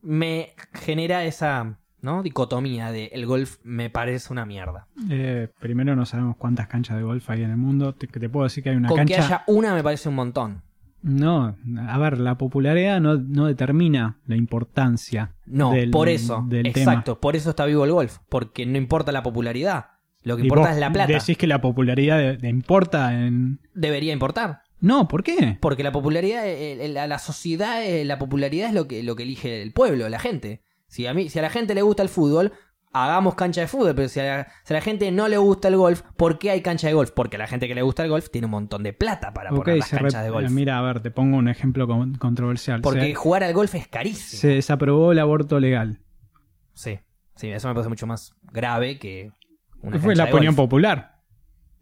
me 0.02 0.54
genera 0.74 1.24
esa 1.24 1.78
¿no? 2.00 2.22
dicotomía 2.22 2.92
de 2.92 3.06
el 3.06 3.26
golf 3.26 3.56
me 3.64 3.88
parece 3.90 4.32
una 4.32 4.44
mierda. 4.44 4.86
Eh, 5.10 5.48
primero 5.58 5.96
no 5.96 6.04
sabemos 6.04 6.36
cuántas 6.36 6.68
canchas 6.68 6.96
de 6.98 7.02
golf 7.02 7.28
hay 7.30 7.42
en 7.42 7.50
el 7.50 7.56
mundo. 7.56 7.94
Te, 7.94 8.06
te 8.06 8.28
puedo 8.28 8.44
decir 8.44 8.62
que 8.62 8.70
hay 8.70 8.76
una 8.76 8.88
Con 8.88 8.98
cancha. 8.98 9.14
que 9.16 9.20
haya 9.22 9.44
una 9.46 9.74
me 9.74 9.82
parece 9.82 10.08
un 10.08 10.14
montón. 10.16 10.62
No, 11.02 11.54
a 11.86 11.98
ver, 11.98 12.18
la 12.18 12.38
popularidad 12.38 12.98
no, 12.98 13.16
no 13.16 13.46
determina 13.46 14.20
la 14.26 14.36
importancia. 14.36 15.34
No, 15.44 15.72
del- 15.72 15.90
por 15.90 16.08
eso. 16.08 16.44
del 16.48 16.62
tema. 16.72 16.92
exacto, 16.92 17.20
por 17.20 17.36
eso 17.36 17.50
está 17.50 17.66
vivo 17.66 17.84
el 17.84 17.92
golf. 17.92 18.18
Porque 18.30 18.64
no 18.64 18.78
importa 18.78 19.12
la 19.12 19.22
popularidad. 19.22 19.86
Lo 20.24 20.36
que 20.36 20.42
Y 20.42 20.46
importa 20.46 20.72
es 20.72 20.78
la 20.78 20.92
plata. 20.92 21.12
Decís 21.12 21.38
que 21.38 21.46
la 21.46 21.60
popularidad 21.60 22.18
de- 22.18 22.36
de 22.36 22.48
importa 22.48 23.12
en. 23.14 23.60
Debería 23.74 24.12
importar. 24.12 24.62
No, 24.80 25.06
¿por 25.08 25.22
qué? 25.22 25.56
Porque 25.60 25.82
la 25.82 25.92
popularidad, 25.92 26.46
eh, 26.46 26.84
eh, 26.84 26.88
la, 26.88 27.06
la 27.06 27.18
sociedad, 27.18 27.84
eh, 27.84 28.04
la 28.04 28.18
popularidad 28.18 28.68
es 28.68 28.74
lo 28.74 28.86
que, 28.88 29.02
lo 29.02 29.16
que 29.16 29.22
elige 29.22 29.62
el 29.62 29.72
pueblo, 29.72 30.08
la 30.08 30.18
gente. 30.18 30.62
Si 30.88 31.06
a, 31.06 31.14
mí, 31.14 31.28
si 31.30 31.38
a 31.38 31.42
la 31.42 31.48
gente 31.50 31.74
le 31.74 31.82
gusta 31.82 32.02
el 32.02 32.08
fútbol, 32.10 32.52
hagamos 32.92 33.34
cancha 33.34 33.60
de 33.62 33.66
fútbol. 33.66 33.94
Pero 33.94 34.08
si 34.08 34.20
a, 34.20 34.24
la, 34.24 34.46
si 34.64 34.74
a 34.74 34.76
la 34.76 34.80
gente 34.82 35.10
no 35.10 35.26
le 35.28 35.36
gusta 35.38 35.68
el 35.68 35.76
golf, 35.76 36.02
¿por 36.16 36.38
qué 36.38 36.50
hay 36.50 36.60
cancha 36.60 36.86
de 36.88 36.94
golf? 36.94 37.10
Porque 37.12 37.36
a 37.36 37.38
la 37.38 37.46
gente 37.46 37.66
que 37.66 37.74
le 37.74 37.82
gusta 37.82 38.02
el 38.04 38.10
golf 38.10 38.28
tiene 38.30 38.44
un 38.46 38.50
montón 38.50 38.82
de 38.82 38.92
plata 38.92 39.32
para 39.32 39.50
Ok, 39.50 39.56
poner 39.56 39.78
las 39.78 39.88
canchas 39.90 40.22
de 40.24 40.30
golf. 40.30 40.50
Mira, 40.50 40.78
a 40.78 40.82
ver, 40.82 41.00
te 41.00 41.10
pongo 41.10 41.36
un 41.38 41.48
ejemplo 41.48 41.86
con- 41.86 42.14
controversial. 42.16 42.80
Porque 42.82 43.00
se, 43.08 43.14
jugar 43.14 43.42
al 43.44 43.52
golf 43.54 43.74
es 43.74 43.88
carísimo. 43.88 44.40
se 44.40 44.48
desaprobó 44.48 45.12
el 45.12 45.18
aborto 45.18 45.60
legal. 45.60 46.00
Sí, 46.74 46.98
sí, 47.36 47.50
eso 47.50 47.68
me 47.68 47.74
parece 47.74 47.88
mucho 47.88 48.06
más 48.06 48.34
grave 48.52 48.98
que 48.98 49.30
una 49.84 49.98
Fue 49.98 50.14
la 50.16 50.24
opinión 50.24 50.54
popular. 50.56 51.14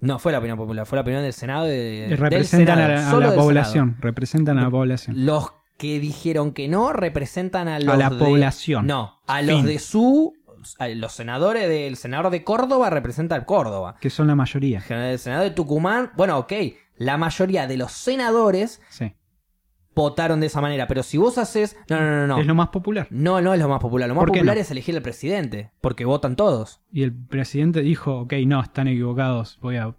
No 0.01 0.19
fue 0.19 0.33
la 0.33 0.39
opinión 0.39 0.59
popular, 0.59 0.85
fue 0.85 0.97
la 0.97 1.03
opinión 1.03 1.23
del 1.23 1.33
Senado. 1.33 1.65
de- 1.67 2.07
Y 2.07 2.11
del 2.11 2.19
representan 2.19 2.77
Senado, 2.79 3.17
a 3.17 3.21
la, 3.21 3.29
a 3.29 3.35
población. 3.35 3.97
Representan 4.01 4.59
a 4.59 4.63
la 4.65 4.71
población. 4.71 5.25
Los 5.25 5.53
que 5.79 6.01
dijeron 6.01 6.53
que 6.53 6.69
no 6.69 6.93
representan 6.93 7.69
a 7.69 7.79
los 7.79 7.95
A 7.95 7.97
la 7.97 8.11
de- 8.11 8.17
población. 8.17 8.87
No, 8.87 9.21
a 9.27 9.43
los 9.43 9.57
Fin. 9.59 9.67
de 9.67 9.79
su. 9.79 10.35
a 10.79 10.87
los 10.89 11.13
senadores 11.13 11.69
del 11.69 11.97
senador 11.97 12.31
de 12.31 12.45
Córdoba 12.45 12.89
representa 12.89 13.35
a 13.35 13.45
Córdoba. 13.47 13.97
Que 14.01 14.11
son 14.11 14.29
la 14.29 14.37
mayoría. 14.37 14.81
El 14.89 15.19
senador 15.19 15.45
de 15.45 15.51
Tucumán, 15.51 16.13
bueno, 16.17 16.39
ok, 16.39 16.53
la 16.99 17.17
mayoría 17.17 17.67
de 17.67 17.77
los 17.77 17.91
senadores 17.93 18.81
Sí. 18.89 19.13
Votaron 19.95 20.41
de 20.41 20.47
esa 20.47 20.61
manera, 20.61 20.87
pero 20.87 21.03
si 21.03 21.19
vos 21.19 21.39
haces. 21.39 21.77
No, 21.89 22.01
no, 22.01 22.11
no, 22.11 22.27
no. 22.27 22.39
Es 22.41 22.47
lo 22.47 22.55
más 22.55 22.69
popular. 22.69 23.07
No, 23.11 23.41
no 23.41 23.53
es 23.55 23.61
lo 23.61 23.69
más 23.69 23.81
popular. 23.81 24.09
Lo 24.09 24.15
más 24.15 24.23
¿Por 24.23 24.33
qué 24.33 24.39
popular 24.41 24.57
no? 24.57 24.61
es 24.63 24.71
elegir 24.71 24.97
al 24.97 25.03
presidente, 25.03 25.71
porque 25.81 26.05
votan 26.05 26.37
todos. 26.37 26.81
Y 26.91 27.03
el 27.03 27.15
presidente 27.15 27.83
dijo, 27.83 28.21
ok, 28.21 28.33
no, 28.47 28.63
están 28.63 28.89
equivocados, 28.89 29.59
voy 29.61 29.77
a 29.77 29.95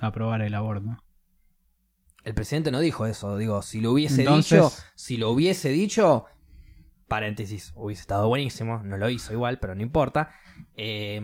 aprobar 0.00 0.42
el 0.42 0.54
aborto. 0.54 0.98
El 2.24 2.34
presidente 2.34 2.70
no 2.70 2.80
dijo 2.80 3.04
eso, 3.06 3.36
digo, 3.36 3.60
si 3.62 3.80
lo 3.80 3.92
hubiese 3.92 4.22
Entonces- 4.22 4.58
dicho, 4.62 4.72
si 4.94 5.16
lo 5.18 5.30
hubiese 5.30 5.68
dicho, 5.68 6.24
paréntesis, 7.06 7.72
hubiese 7.76 8.00
estado 8.00 8.28
buenísimo, 8.28 8.80
no 8.82 8.96
lo 8.96 9.10
hizo 9.10 9.32
igual, 9.34 9.58
pero 9.58 9.74
no 9.74 9.82
importa. 9.82 10.30
Eh, 10.76 11.20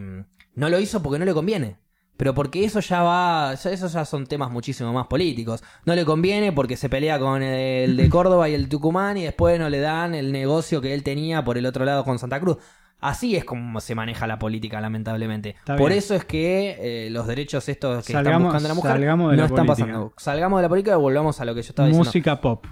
no 0.55 0.69
lo 0.69 0.78
hizo 0.78 1.03
porque 1.03 1.19
no 1.19 1.24
le 1.24 1.32
conviene. 1.32 1.78
Pero 2.21 2.35
porque 2.35 2.63
eso 2.67 2.81
ya 2.81 3.03
va, 3.03 3.55
ya- 3.55 3.71
esos 3.71 3.95
ya 3.95 4.05
son 4.05 4.27
temas 4.27 4.51
muchísimo 4.51 4.93
más 4.93 5.07
políticos. 5.07 5.63
No 5.87 5.95
le 5.95 6.05
conviene 6.05 6.53
porque 6.53 6.77
se 6.77 6.91
pelea 6.91 7.19
con 7.19 7.43
el 7.43 7.97
de 7.97 8.09
Córdoba 8.11 8.47
y 8.51 8.53
el 8.55 8.69
Tucumán 8.69 9.17
y 9.17 9.23
después 9.25 9.59
no 9.59 9.71
le 9.71 9.81
dan 9.81 10.15
el 10.15 10.31
negocio 10.31 10.83
que 10.83 10.93
él 10.93 11.03
tenía 11.03 11.43
por 11.45 11.57
el 11.57 11.65
otro 11.65 11.87
lado 11.87 12.05
con 12.05 12.19
Santa 12.19 12.39
Cruz. 12.39 12.59
Así 13.01 13.37
es 13.37 13.47
como 13.47 13.81
se 13.81 13.95
maneja 13.95 14.27
la 14.27 14.39
política, 14.39 14.83
lamentablemente. 14.83 15.57
Está 15.59 15.77
Por 15.77 15.89
bien. 15.89 15.99
eso 15.99 16.15
es 16.15 16.27
que 16.27 17.07
eh, 17.07 17.09
los 17.11 17.27
derechos 17.27 17.67
estos 17.71 18.05
que 18.05 18.13
están 18.13 18.27
Salgamos- 18.27 18.49
buscando 18.53 18.69
la 18.69 18.75
mujer 18.75 18.91
salgamos 18.93 19.31
de 19.31 19.37
no 19.39 19.43
la 19.43 19.47
están 19.47 19.65
política. 19.67 19.87
pasando. 19.89 20.13
Salgamos 20.19 20.59
de 20.59 20.63
la 20.65 20.69
política 20.69 20.93
y 20.93 20.99
volvamos 20.99 21.41
a 21.41 21.45
lo 21.47 21.55
que 21.55 21.63
yo 21.63 21.69
estaba 21.71 21.89
diciendo. 21.89 22.07
Música 22.07 22.39
pop. 22.43 22.67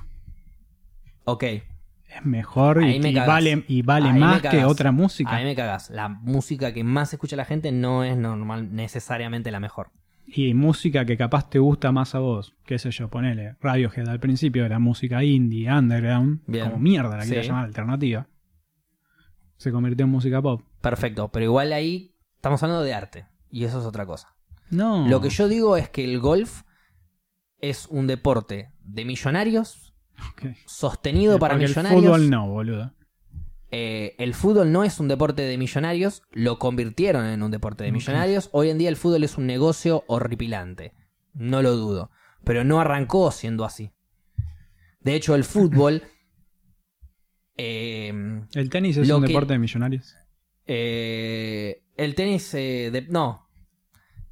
Ok. 1.25 1.45
Es 2.09 2.25
mejor 2.25 2.83
y, 2.83 2.99
vale, 3.15 3.65
y 3.69 3.83
vale 3.83 4.09
Ahí 4.11 4.19
más 4.19 4.41
que 4.43 4.65
otra 4.65 4.93
música. 4.93 5.31
A 5.37 5.39
mí 5.39 5.45
me 5.45 5.55
cagas. 5.55 5.91
La 5.91 6.09
música 6.09 6.73
que 6.73 6.83
más 6.83 7.13
escucha 7.13 7.37
la 7.37 7.45
gente 7.45 7.71
no 7.71 8.03
es 8.03 8.17
normal, 8.17 8.75
necesariamente 8.75 9.51
la 9.51 9.61
mejor. 9.61 9.91
Y 10.27 10.53
música 10.55 11.05
que 11.05 11.17
capaz 11.17 11.49
te 11.49 11.59
gusta 11.59 11.93
más 11.93 12.15
a 12.15 12.19
vos. 12.19 12.55
Qué 12.65 12.79
sé 12.79 12.91
yo, 12.91 13.09
ponele. 13.09 13.57
Radiohead 13.61 14.09
al 14.09 14.21
principio 14.21 14.65
era 14.65 14.79
música 14.79 15.23
indie, 15.23 15.71
underground. 15.71 16.41
Bien. 16.47 16.67
Como 16.67 16.79
mierda 16.79 17.17
la 17.17 17.25
Sí. 17.25 17.35
llamar 17.35 17.65
alternativa. 17.67 18.27
Se 19.57 19.73
convirtió 19.73 20.05
en 20.05 20.11
música 20.13 20.41
pop. 20.41 20.63
Perfecto, 20.81 21.29
pero 21.29 21.45
igual 21.45 21.73
ahí 21.73 22.15
estamos 22.37 22.63
hablando 22.63 22.85
de 22.85 22.95
arte. 22.95 23.27
Y 23.51 23.65
eso 23.65 23.81
es 23.81 23.87
otra 23.87 24.07
cosa. 24.07 24.35
No. 24.71 25.09
Lo 25.09 25.21
que 25.21 25.31
yo 25.31 25.49
digo 25.49 25.77
es 25.77 25.89
que 25.89 26.05
el 26.05 26.21
golf 26.21 26.63
es 27.61 27.87
un 27.91 28.07
deporte 28.07 28.71
de 28.83 29.05
millonarios, 29.05 29.88
Sostenido 30.67 31.39
para 31.39 31.57
millonarios. 31.57 32.03
El 32.03 32.09
fútbol 32.11 32.31
no, 32.31 32.49
boludo. 32.49 32.95
Eh, 33.71 34.15
el 34.19 34.35
fútbol 34.35 34.73
no 34.73 34.83
es 34.85 34.99
un 34.99 35.09
deporte 35.09 35.43
de 35.43 35.59
millonarios, 35.59 36.23
lo 36.33 36.59
convirtieron 36.59 37.27
en 37.27 37.43
un 37.43 37.51
deporte 37.51 37.85
de 37.85 37.93
millonarios. 37.93 38.49
Hoy 38.53 38.71
en 38.71 38.79
día 38.79 38.89
el 38.89 38.97
fútbol 38.97 39.25
es 39.25 39.37
un 39.37 39.47
negocio 39.47 40.05
horripilante, 40.07 40.95
no 41.35 41.61
lo 41.61 41.77
dudo, 41.77 42.11
pero 42.45 42.65
no 42.65 42.81
arrancó 42.81 43.31
siendo 43.31 43.65
así. 43.67 43.93
De 45.01 45.15
hecho, 45.15 45.35
el 45.35 45.45
fútbol... 45.45 46.03
eh, 47.57 48.43
El 48.55 48.71
tenis 48.71 48.97
es 48.97 49.11
un 49.11 49.23
que- 49.23 49.29
deporte 49.29 49.53
de 49.53 49.59
millonarios. 49.59 50.15
eh, 50.67 51.83
el 51.97 52.15
tenis... 52.15 52.55
eh, 52.55 52.91
de- 52.93 53.03
no. 53.09 53.47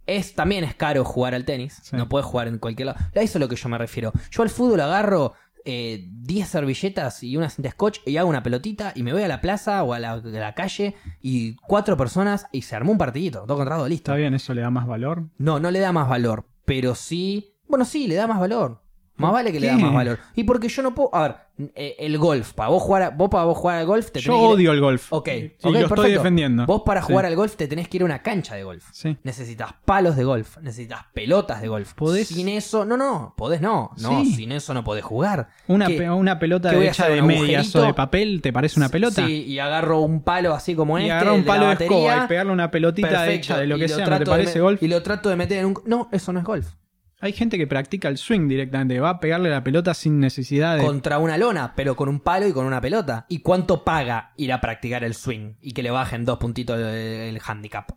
Es, 0.06 0.34
también 0.34 0.62
es 0.62 0.74
caro 0.76 1.04
jugar 1.04 1.34
al 1.34 1.44
tenis. 1.44 1.80
Sí. 1.82 1.96
No 1.96 2.08
puedes 2.08 2.24
jugar 2.26 2.46
en 2.46 2.58
cualquier 2.58 2.86
lado. 2.86 2.98
A 3.14 3.20
eso 3.20 3.38
es 3.38 3.40
lo 3.40 3.48
que 3.48 3.56
yo 3.56 3.68
me 3.68 3.76
refiero. 3.76 4.12
Yo 4.30 4.42
al 4.44 4.50
fútbol 4.50 4.80
agarro 4.80 5.32
eh, 5.66 6.06
10 6.08 6.48
servilletas 6.48 7.22
y 7.22 7.36
una 7.36 7.50
cinta 7.50 7.70
scotch 7.70 7.98
y 8.06 8.16
hago 8.16 8.28
una 8.28 8.42
pelotita 8.42 8.92
y 8.94 9.02
me 9.02 9.12
voy 9.12 9.22
a 9.22 9.28
la 9.28 9.40
plaza 9.40 9.82
o 9.82 9.92
a 9.92 9.98
la, 9.98 10.12
a 10.12 10.20
la 10.20 10.54
calle 10.54 10.94
y 11.20 11.56
cuatro 11.56 11.96
personas 11.96 12.46
y 12.52 12.62
se 12.62 12.76
armó 12.76 12.92
un 12.92 12.98
partidito. 12.98 13.44
Dos 13.46 13.56
contra 13.56 13.76
dos, 13.76 13.88
listo. 13.88 14.12
Está 14.12 14.16
bien, 14.16 14.34
eso 14.34 14.54
le 14.54 14.62
da 14.62 14.70
más 14.70 14.86
valor. 14.86 15.24
No, 15.38 15.60
no 15.60 15.70
le 15.70 15.80
da 15.80 15.92
más 15.92 16.08
valor. 16.08 16.46
Pero 16.64 16.94
sí. 16.94 17.56
Bueno, 17.68 17.84
sí, 17.84 18.06
le 18.06 18.14
da 18.14 18.26
más 18.26 18.40
valor. 18.40 18.85
Más 19.16 19.32
vale 19.32 19.52
que 19.52 19.60
le 19.60 19.66
da 19.68 19.76
qué? 19.76 19.82
más 19.82 19.94
valor. 19.94 20.18
Y 20.34 20.44
porque 20.44 20.68
yo 20.68 20.82
no 20.82 20.94
puedo. 20.94 21.14
A 21.14 21.22
ver, 21.22 21.36
eh, 21.74 21.96
el 22.00 22.18
golf. 22.18 22.52
Para 22.52 22.68
vos 22.68 22.82
jugar, 22.82 23.02
a- 23.02 23.10
vos 23.10 23.30
para 23.30 23.44
vos 23.44 23.56
jugar 23.56 23.78
al 23.78 23.86
golf 23.86 24.10
te 24.10 24.20
Yo 24.20 24.32
tenés 24.32 24.40
que 24.40 24.44
ir- 24.46 24.54
odio 24.56 24.72
el 24.72 24.80
golf. 24.82 25.10
Ok, 25.10 25.28
Y 25.28 25.46
ok, 25.62 25.72
lo 25.72 25.78
estoy 25.86 26.12
defendiendo. 26.12 26.66
Vos 26.66 26.82
para 26.84 27.00
Sí. 27.00 27.06
jugar 27.06 27.24
al 27.24 27.34
golf 27.34 27.56
te 27.56 27.66
tenés 27.66 27.88
que 27.88 27.96
ir 27.96 28.02
a 28.02 28.04
una 28.04 28.22
cancha 28.22 28.54
de 28.56 28.64
golf. 28.64 28.84
Sí. 28.92 29.16
Necesitas 29.22 29.70
palos 29.86 30.16
de 30.16 30.24
golf, 30.24 30.58
necesitas 30.58 31.04
pelotas 31.14 31.62
de 31.62 31.68
golf. 31.68 31.94
¿Podés? 31.94 32.28
Sin 32.28 32.48
eso, 32.48 32.84
no, 32.84 32.98
no, 32.98 33.32
podés 33.38 33.62
no. 33.62 33.90
No, 34.02 34.22
Sí. 34.22 34.34
sin 34.34 34.52
eso 34.52 34.74
no 34.74 34.84
podés 34.84 35.02
jugar. 35.04 35.48
Una, 35.66 35.86
¿Qué? 35.86 35.94
pe- 35.96 36.10
una 36.10 36.38
pelota 36.38 36.68
qué 36.68 36.76
voy 36.76 36.86
a 36.86 36.90
hecha 36.90 37.04
hacer, 37.04 37.14
de 37.16 37.20
un 37.22 37.26
medias 37.28 37.42
o 37.74 37.78
agujerito? 37.78 37.82
de 37.86 37.94
papel, 37.94 38.40
¿te 38.42 38.52
parece 38.52 38.78
una 38.78 38.90
pelota? 38.90 39.26
Sí, 39.26 39.44
y 39.44 39.58
agarro 39.58 40.00
un 40.00 40.20
palo 40.20 40.52
así 40.52 40.74
como 40.74 40.98
y 40.98 41.02
este. 41.04 41.12
agarrar 41.12 41.32
un 41.32 41.38
el 41.38 41.44
de 41.44 41.48
la 41.48 41.54
palo 41.54 41.66
de 41.68 41.72
escoba 41.84 42.00
batería, 42.02 42.24
y 42.24 42.28
pegarle 42.28 42.52
una 42.52 42.70
pelotita 42.70 43.08
perfecto, 43.08 43.32
hecha 43.34 43.58
de 43.58 43.66
lo 43.66 43.76
y 43.76 43.80
que 43.80 43.88
sea, 43.88 43.96
¿no 43.96 44.02
te 44.04 44.06
trato 44.10 44.30
de 44.32 44.36
parece 44.36 44.54
me- 44.56 44.60
golf? 44.60 44.82
Y 44.82 44.88
lo 44.88 45.02
trato 45.02 45.30
de 45.30 45.36
meter 45.36 45.58
en 45.60 45.66
un. 45.66 45.74
No, 45.86 46.08
eso 46.12 46.34
no 46.34 46.40
es 46.40 46.44
golf. 46.44 46.66
Hay 47.26 47.32
gente 47.32 47.58
que 47.58 47.66
practica 47.66 48.06
el 48.06 48.18
swing 48.18 48.46
directamente, 48.46 49.00
va 49.00 49.10
a 49.10 49.18
pegarle 49.18 49.50
la 49.50 49.64
pelota 49.64 49.94
sin 49.94 50.20
necesidad 50.20 50.76
de... 50.76 50.84
Contra 50.84 51.18
una 51.18 51.36
lona, 51.36 51.74
pero 51.74 51.96
con 51.96 52.08
un 52.08 52.20
palo 52.20 52.46
y 52.46 52.52
con 52.52 52.64
una 52.64 52.80
pelota. 52.80 53.26
¿Y 53.28 53.40
cuánto 53.40 53.82
paga 53.82 54.32
ir 54.36 54.52
a 54.52 54.60
practicar 54.60 55.02
el 55.02 55.12
swing? 55.12 55.54
Y 55.60 55.72
que 55.72 55.82
le 55.82 55.90
bajen 55.90 56.24
dos 56.24 56.38
puntitos 56.38 56.78
el, 56.78 56.84
el 56.84 57.40
handicap. 57.44 57.90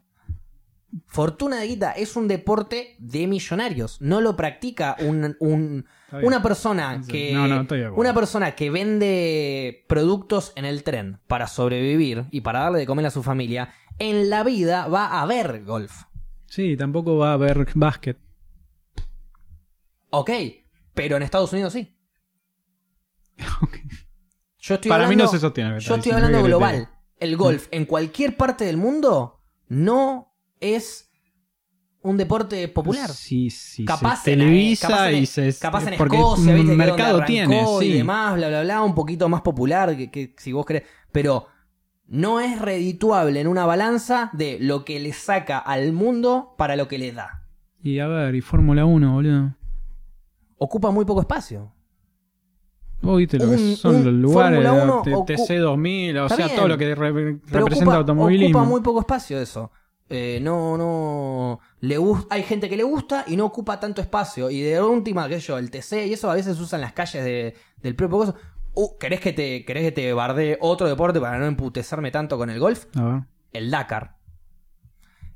Fortuna 1.06 1.57
de 1.57 1.68
guita 1.68 1.91
es 1.91 2.15
un 2.15 2.27
deporte 2.27 2.95
de 2.97 3.27
millonarios. 3.27 4.01
No 4.01 4.19
lo 4.19 4.35
practica 4.35 4.95
un, 4.99 5.35
una 6.11 6.41
persona 6.41 6.99
que. 7.07 7.31
no, 7.31 7.47
no, 7.47 7.68
una 7.93 8.15
persona 8.15 8.56
que 8.56 8.72
vende 8.72 9.85
productos 9.88 10.53
en 10.56 10.65
el 10.65 10.81
tren 10.81 11.19
para 11.27 11.45
sobrevivir 11.45 12.26
y 12.31 12.41
para 12.41 12.61
darle 12.61 12.80
de 12.80 12.88
comer 12.88 13.06
a 13.06 13.11
su 13.11 13.22
familia. 13.22 13.69
En 13.99 14.31
la 14.31 14.43
vida 14.43 14.88
va 14.88 15.22
a 15.22 15.26
ver 15.27 15.64
golf. 15.64 16.06
Sí, 16.47 16.76
tampoco 16.76 17.18
va 17.18 17.30
a 17.30 17.34
haber 17.34 17.68
básquet. 17.76 18.18
Ok, 20.11 20.31
pero 20.94 21.18
en 21.18 21.23
Estados 21.23 21.52
Unidos 21.53 21.73
sí. 21.73 21.95
Ok. 23.61 23.77
Yo 24.61 24.76
estoy 24.76 24.90
Para 24.90 25.03
mí 25.03 25.14
hablando- 25.14 25.26
no 25.26 25.31
se 25.31 25.40
sostiene. 25.40 25.80
Yo 25.80 25.95
estoy 25.95 26.11
hablando 26.11 26.44
global. 26.44 26.90
El 27.18 27.36
golf 27.38 27.68
en 27.72 27.86
cualquier 27.86 28.38
parte 28.38 28.65
del 28.65 28.77
mundo 28.77 29.41
no 29.68 30.34
es 30.60 31.10
un 32.02 32.18
deporte 32.18 32.68
popular. 32.69 33.10
Sí, 33.10 33.49
sí. 33.49 33.84
Capaz 33.86 34.23
se 34.23 34.34
en- 34.34 34.40
televisa 34.40 34.88
capaz 34.88 35.10
en- 35.11 35.15
y 35.18 35.26
se... 35.26 35.53
Capaz 35.60 35.88
en 35.88 35.98
porque 35.98 36.18
Escocia, 36.18 36.53
¿viste? 36.53 36.76
mercado 36.76 37.23
tiene, 37.26 37.60
arrancó 37.60 37.81
y 37.84 37.88
sí. 37.91 37.98
demás, 37.98 38.36
bla, 38.36 38.48
bla, 38.49 38.61
bla, 38.64 38.84
un 38.84 38.95
poquito 38.95 39.27
más 39.30 39.41
popular 39.41 39.95
que, 39.98 40.10
que 40.11 40.34
si 40.38 40.52
vos 40.53 40.65
querés. 40.65 40.84
Pero 41.11 41.48
no 42.07 42.40
es 42.40 42.60
redituable 42.61 43.40
en 43.41 43.48
una 43.48 43.65
balanza 43.65 44.30
de 44.34 44.57
lo 44.61 44.86
que 44.86 44.99
le 44.99 45.11
saca 45.14 45.57
al 45.57 45.91
mundo 45.94 46.56
para 46.57 46.76
lo 46.76 46.88
que 46.88 46.98
le 46.99 47.11
da. 47.11 47.48
Y 47.81 47.99
a 47.99 48.07
ver, 48.07 48.36
y 48.36 48.41
Fórmula 48.41 48.86
1, 48.86 49.14
boludo. 49.14 49.56
Ocupa 50.60 50.91
muy 50.91 51.06
poco 51.06 51.22
espacio. 51.22 51.72
Vos 53.02 53.18
viste 53.18 53.38
lo 53.40 53.49
que 53.49 53.76
son 53.77 53.95
un 53.95 54.03
los 54.06 54.14
lugares, 54.14 54.61
Fórmula 54.61 54.84
1 54.84 55.02
T- 55.03 55.11
ocu- 55.15 55.26
TC2000, 55.26 56.18
o 56.26 56.27
sea, 56.30 56.45
bien. 56.48 56.56
todo 56.57 56.68
lo 56.68 56.77
que 56.77 56.94
re- 56.95 57.11
representa 57.11 57.61
ocupa, 57.61 57.95
automovilismo. 57.95 58.60
ocupa 58.60 58.69
muy 58.69 58.81
poco 58.81 58.99
espacio 58.99 59.40
eso. 59.40 59.72
Eh, 60.10 60.40
no, 60.41 60.76
no. 60.77 61.60
Le 61.80 61.98
hay 62.30 62.44
gente 62.44 62.68
que 62.68 62.76
le 62.76 62.84
gusta 62.84 63.23
y 63.27 63.38
no 63.38 63.45
ocupa 63.45 63.80
tanto 63.80 64.02
espacio. 64.02 64.49
Y 64.49 64.61
de 64.61 64.81
última, 64.81 65.27
sé 65.30 65.40
yo, 65.40 65.57
el 65.57 65.72
TC 65.72 66.07
y 66.07 66.14
eso 66.14 66.30
a 66.30 66.34
veces 66.36 66.60
usan 66.60 66.81
las 66.81 66.91
calles 66.94 67.23
de- 67.23 67.56
del 67.81 67.95
propio 67.95 68.18
coso. 68.18 68.36
Uh, 68.73 68.98
¿querés 68.99 69.22
que 69.22 69.31
te, 69.34 69.64
querés 69.65 69.84
que 69.84 69.91
te 69.94 70.11
bardee 70.14 70.57
otro 70.60 70.88
deporte 70.88 71.22
para 71.22 71.38
no 71.40 71.45
emputecerme 71.45 72.11
tanto 72.11 72.38
con 72.38 72.49
el 72.49 72.60
golf? 72.60 72.86
A 72.98 73.03
ver. 73.06 73.22
El 73.53 73.72
Dakar. 73.72 74.18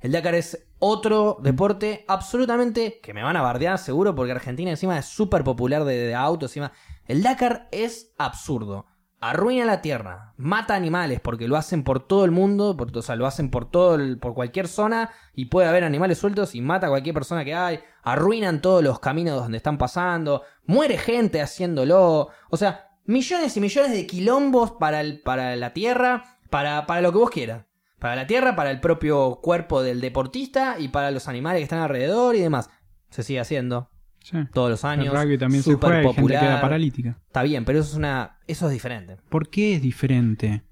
El 0.03 0.11
Dakar 0.11 0.35
es 0.35 0.67
otro 0.79 1.37
deporte 1.41 2.03
absolutamente 2.09 2.99
que 3.01 3.13
me 3.13 3.23
van 3.23 3.37
a 3.37 3.41
bardear 3.41 3.77
seguro 3.77 4.13
porque 4.13 4.33
Argentina 4.33 4.69
encima 4.69 4.99
es 4.99 5.05
súper 5.05 5.45
popular 5.45 5.85
de, 5.85 5.97
de 5.97 6.13
autos. 6.13 6.51
Encima. 6.51 6.73
El 7.05 7.23
Dakar 7.23 7.69
es 7.71 8.13
absurdo. 8.17 8.85
Arruina 9.21 9.63
la 9.63 9.81
tierra, 9.81 10.33
mata 10.35 10.75
animales 10.75 11.21
porque 11.21 11.47
lo 11.47 11.55
hacen 11.55 11.85
por 11.85 12.05
todo 12.05 12.25
el 12.25 12.31
mundo, 12.31 12.75
o 12.93 13.01
sea, 13.01 13.15
lo 13.15 13.25
hacen 13.25 13.49
por 13.49 13.71
todo 13.71 13.95
el- 13.95 14.19
por 14.19 14.33
cualquier 14.33 14.67
zona 14.67 15.11
y 15.33 15.45
puede 15.45 15.69
haber 15.69 15.85
animales 15.85 16.17
sueltos 16.17 16.53
y 16.53 16.59
mata 16.61 16.87
a 16.87 16.89
cualquier 16.89 17.13
persona 17.13 17.45
que 17.45 17.55
hay, 17.55 17.79
arruinan 18.03 18.61
todos 18.61 18.83
los 18.83 18.99
caminos 18.99 19.41
donde 19.41 19.55
están 19.55 19.77
pasando, 19.77 20.41
muere 20.65 20.97
gente 20.97 21.41
haciéndolo, 21.41 22.27
o 22.49 22.57
sea, 22.57 22.89
millones 23.05 23.55
y 23.55 23.61
millones 23.61 23.91
de 23.93 24.05
quilombos 24.05 24.71
para, 24.73 24.99
el- 24.99 25.21
para 25.21 25.55
la 25.55 25.71
tierra, 25.71 26.37
para, 26.49 26.85
para 26.85 26.99
lo 26.99 27.13
que 27.13 27.17
vos 27.19 27.29
quieras. 27.29 27.63
Para 28.03 28.17
la 28.17 28.27
tierra, 28.27 28.53
para 28.53 28.69
el 28.69 28.81
propio 28.81 29.39
cuerpo 29.41 29.81
del 29.81 30.01
deportista 30.01 30.75
y 30.77 30.89
para 30.89 31.09
los 31.09 31.29
animales 31.29 31.61
que 31.61 31.63
están 31.63 31.79
alrededor 31.79 32.35
y 32.35 32.39
demás. 32.41 32.69
Se 33.09 33.23
sigue 33.23 33.39
haciendo 33.39 33.89
Sí. 34.21 34.37
todos 34.53 34.69
los 34.69 34.83
El 34.83 34.89
años. 34.89 35.13
rugby 35.13 35.37
también 35.37 35.63
se 35.63 35.73
juega 35.75 36.01
gente 36.01 36.13
popular. 36.15 36.41
queda 36.41 36.59
paralítica. 36.61 37.17
Está 37.27 37.43
bien, 37.43 37.63
pero 37.63 37.79
eso 37.79 37.91
es 37.91 37.95
una. 37.95 38.39
Eso 38.45 38.67
es 38.67 38.73
diferente. 38.73 39.15
¿Por 39.29 39.49
qué 39.49 39.75
es 39.75 39.81
diferente? 39.81 40.63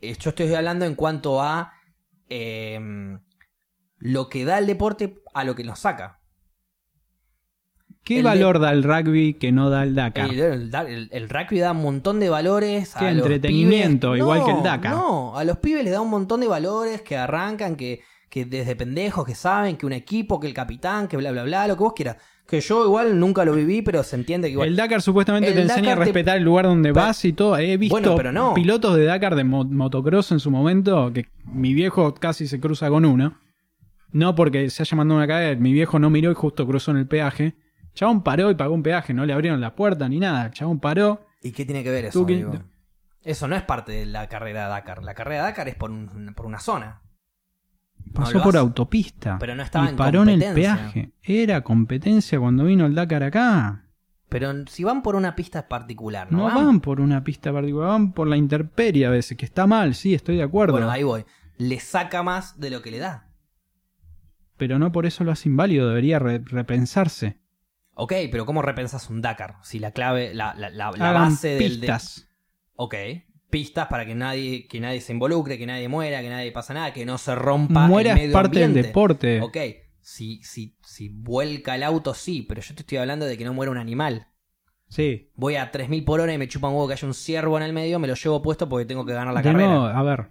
Eh, 0.00 0.16
Yo 0.18 0.30
estoy 0.30 0.54
hablando 0.54 0.86
en 0.86 0.94
cuanto 0.94 1.42
a 1.42 1.72
eh, 2.30 2.80
lo 3.98 4.28
que 4.30 4.44
da 4.46 4.56
el 4.58 4.66
deporte 4.66 5.18
a 5.34 5.44
lo 5.44 5.54
que 5.54 5.64
nos 5.64 5.80
saca. 5.80 6.17
¿Qué 8.08 8.18
El 8.20 8.24
valor 8.24 8.58
da 8.58 8.72
el 8.72 8.82
rugby 8.82 9.34
que 9.34 9.52
no 9.52 9.68
da 9.68 9.82
el 9.82 9.94
Dakar? 9.94 10.30
El, 10.30 10.40
el- 10.40 10.74
el- 10.74 11.08
el 11.12 11.28
rugby 11.28 11.58
da 11.58 11.72
un 11.72 11.82
montón 11.82 12.18
de 12.20 12.30
valores. 12.30 12.94
Qué 12.98 13.04
a 13.06 13.12
los 13.12 13.26
entretenimiento, 13.26 14.08
pibes. 14.12 14.20
igual 14.20 14.38
No, 14.38 14.44
que 14.46 14.50
el 14.52 14.62
Dakar. 14.62 14.92
No, 14.94 15.36
a 15.36 15.44
los 15.44 15.58
pibes 15.58 15.84
les 15.84 15.92
da 15.92 16.00
un 16.00 16.08
montón 16.10 16.40
de 16.40 16.48
valores 16.48 17.02
que 17.02 17.16
arrancan, 17.18 17.76
que, 17.76 18.00
que 18.30 18.44
desde 18.46 18.76
pendejos 18.76 19.26
que 19.26 19.34
saben 19.34 19.76
que 19.76 19.84
un 19.84 19.92
equipo, 19.92 20.40
que 20.40 20.46
el 20.46 20.54
capitán, 20.54 21.06
que 21.06 21.16
bla, 21.18 21.30
bla, 21.32 21.42
bla, 21.44 21.68
lo 21.68 21.76
que 21.76 21.82
vos 21.82 21.92
quieras. 21.94 22.16
Que 22.46 22.62
yo 22.62 22.82
igual 22.86 23.20
nunca 23.20 23.44
lo 23.44 23.52
viví, 23.52 23.82
pero 23.82 24.02
se 24.02 24.16
entiende 24.16 24.48
que 24.48 24.52
igual. 24.52 24.68
El 24.68 24.76
Dakar 24.76 25.02
supuestamente 25.02 25.48
El 25.48 25.54
te 25.54 25.62
enseña 25.64 25.92
a 25.92 25.96
te- 25.96 26.04
respetar 26.06 26.38
el 26.38 26.44
lugar 26.44 26.64
donde 26.64 26.94
Pero- 26.94 27.04
vas 27.04 27.22
y 27.26 27.34
todo. 27.34 27.58
He 27.58 27.76
visto 27.76 27.92
Bueno, 27.94 28.16
pero 28.16 28.32
no. 28.32 28.54
pilotos 28.54 28.96
de 28.96 29.04
Dakar 29.04 29.34
de 29.36 29.44
mo- 29.44 29.64
motocross 29.66 30.32
en 30.32 30.40
su 30.40 30.50
momento 30.50 31.12
que 31.12 31.26
mi 31.44 31.74
viejo 31.74 32.14
casi 32.14 32.46
se 32.48 32.58
cruza 32.58 32.88
con 32.88 33.04
uno. 33.04 33.38
No 34.12 34.34
porque 34.34 34.70
se 34.70 34.82
haya 34.82 34.96
mandado 34.96 35.18
una 35.18 35.26
cagada, 35.26 35.54
mi 35.56 35.74
viejo 35.74 35.98
no 35.98 36.08
miró 36.08 36.30
y 36.30 36.34
justo 36.34 36.66
cruzó 36.66 36.92
en 36.92 36.96
el 36.96 37.06
peaje. 37.06 37.54
Chabón 37.94 38.22
paró 38.22 38.50
y 38.50 38.54
pagó 38.54 38.74
un 38.74 38.82
peaje, 38.82 39.12
no 39.12 39.26
le 39.26 39.32
abrieron 39.32 39.60
la 39.60 39.74
puerta 39.74 40.08
ni 40.08 40.18
nada. 40.20 40.50
Chabón 40.50 40.78
paró. 40.78 41.26
¿Y 41.42 41.52
qué 41.52 41.64
tiene 41.64 41.82
que 41.82 41.90
ver 41.90 42.04
eso? 42.06 42.24
Que- 42.26 42.34
amigo? 42.34 42.52
Eso 43.22 43.48
no 43.48 43.56
es 43.56 43.62
parte 43.62 43.92
de 43.92 44.06
la 44.06 44.28
carrera 44.28 44.64
de 44.64 44.68
Dakar. 44.70 45.02
La 45.02 45.14
carrera 45.14 45.42
de 45.42 45.48
Dakar 45.50 45.68
es 45.68 45.74
por, 45.74 45.90
un- 45.90 46.32
por 46.34 46.46
una 46.46 46.60
zona. 46.60 47.02
Pasó 48.14 48.40
por 48.40 48.50
hace. 48.50 48.58
autopista. 48.58 49.36
Pero 49.38 49.54
no 49.54 49.62
estaba 49.62 49.86
y 49.86 49.88
en 49.90 49.96
paró 49.96 50.22
en 50.22 50.28
el 50.30 50.54
peaje. 50.54 51.12
Era 51.22 51.62
competencia 51.62 52.38
cuando 52.38 52.64
vino 52.64 52.86
el 52.86 52.94
Dakar 52.94 53.22
acá. 53.24 53.84
Pero 54.28 54.52
si 54.66 54.84
van 54.84 55.02
por 55.02 55.16
una 55.16 55.34
pista 55.34 55.68
particular, 55.68 56.30
No, 56.30 56.48
¿no? 56.48 56.54
van? 56.54 56.80
por 56.80 57.00
una 57.00 57.24
pista 57.24 57.52
particular, 57.52 57.88
van 57.88 58.12
por 58.12 58.28
la 58.28 58.36
intemperie 58.36 59.06
a 59.06 59.10
veces, 59.10 59.36
que 59.36 59.44
está 59.46 59.66
mal, 59.66 59.94
sí, 59.94 60.14
estoy 60.14 60.36
de 60.36 60.42
acuerdo. 60.42 60.74
Bueno, 60.74 60.90
ahí 60.90 61.02
voy. 61.02 61.24
Le 61.56 61.80
saca 61.80 62.22
más 62.22 62.58
de 62.60 62.70
lo 62.70 62.82
que 62.82 62.90
le 62.90 62.98
da. 62.98 63.26
Pero 64.58 64.78
no 64.78 64.92
por 64.92 65.06
eso 65.06 65.24
lo 65.24 65.32
hace 65.32 65.48
inválido, 65.48 65.88
debería 65.88 66.18
re- 66.18 66.42
repensarse. 66.44 67.37
Ok, 68.00 68.12
pero 68.30 68.46
¿cómo 68.46 68.62
repensas 68.62 69.10
un 69.10 69.20
Dakar? 69.20 69.56
Si 69.62 69.78
la 69.80 69.90
clave, 69.90 70.32
la, 70.32 70.54
la, 70.54 70.70
la, 70.70 70.92
la 70.92 71.12
base 71.12 71.48
del... 71.48 71.58
de- 71.58 71.86
pistas. 71.86 72.28
Ok. 72.76 72.94
Pistas 73.50 73.88
para 73.88 74.06
que 74.06 74.14
nadie, 74.14 74.68
que 74.68 74.78
nadie 74.78 75.00
se 75.00 75.12
involucre, 75.12 75.58
que 75.58 75.66
nadie 75.66 75.88
muera, 75.88 76.20
que 76.20 76.28
nadie 76.28 76.52
pasa 76.52 76.74
nada, 76.74 76.92
que 76.92 77.04
no 77.06 77.16
se 77.18 77.34
rompa 77.34 77.86
Muera 77.88 78.12
el 78.12 78.16
es 78.18 78.22
medio 78.22 78.32
parte 78.34 78.58
del 78.60 78.68
ambiente. 78.68 78.88
deporte. 78.88 79.40
Ok, 79.40 79.56
si, 80.00 80.42
si, 80.44 80.76
si 80.84 81.08
vuelca 81.08 81.74
el 81.74 81.82
auto, 81.82 82.14
sí, 82.14 82.42
pero 82.48 82.60
yo 82.60 82.74
te 82.74 82.82
estoy 82.82 82.98
hablando 82.98 83.24
de 83.26 83.36
que 83.38 83.44
no 83.44 83.52
muera 83.54 83.72
un 83.72 83.78
animal. 83.78 84.28
Sí. 84.88 85.32
Voy 85.34 85.56
a 85.56 85.70
3000 85.70 86.04
por 86.04 86.20
hora 86.20 86.32
y 86.32 86.38
me 86.38 86.46
chupa 86.46 86.68
un 86.68 86.74
huevo 86.74 86.86
que 86.88 86.92
haya 86.94 87.06
un 87.08 87.14
ciervo 87.14 87.56
en 87.56 87.62
el 87.64 87.72
medio, 87.72 87.98
me 87.98 88.06
lo 88.06 88.14
llevo 88.14 88.40
puesto 88.42 88.68
porque 88.68 88.84
tengo 88.86 89.04
que 89.06 89.12
ganar 89.14 89.34
la 89.34 89.40
De 89.40 89.50
carrera. 89.50 89.66
nuevo, 89.68 89.84
a 89.86 90.02
ver. 90.02 90.28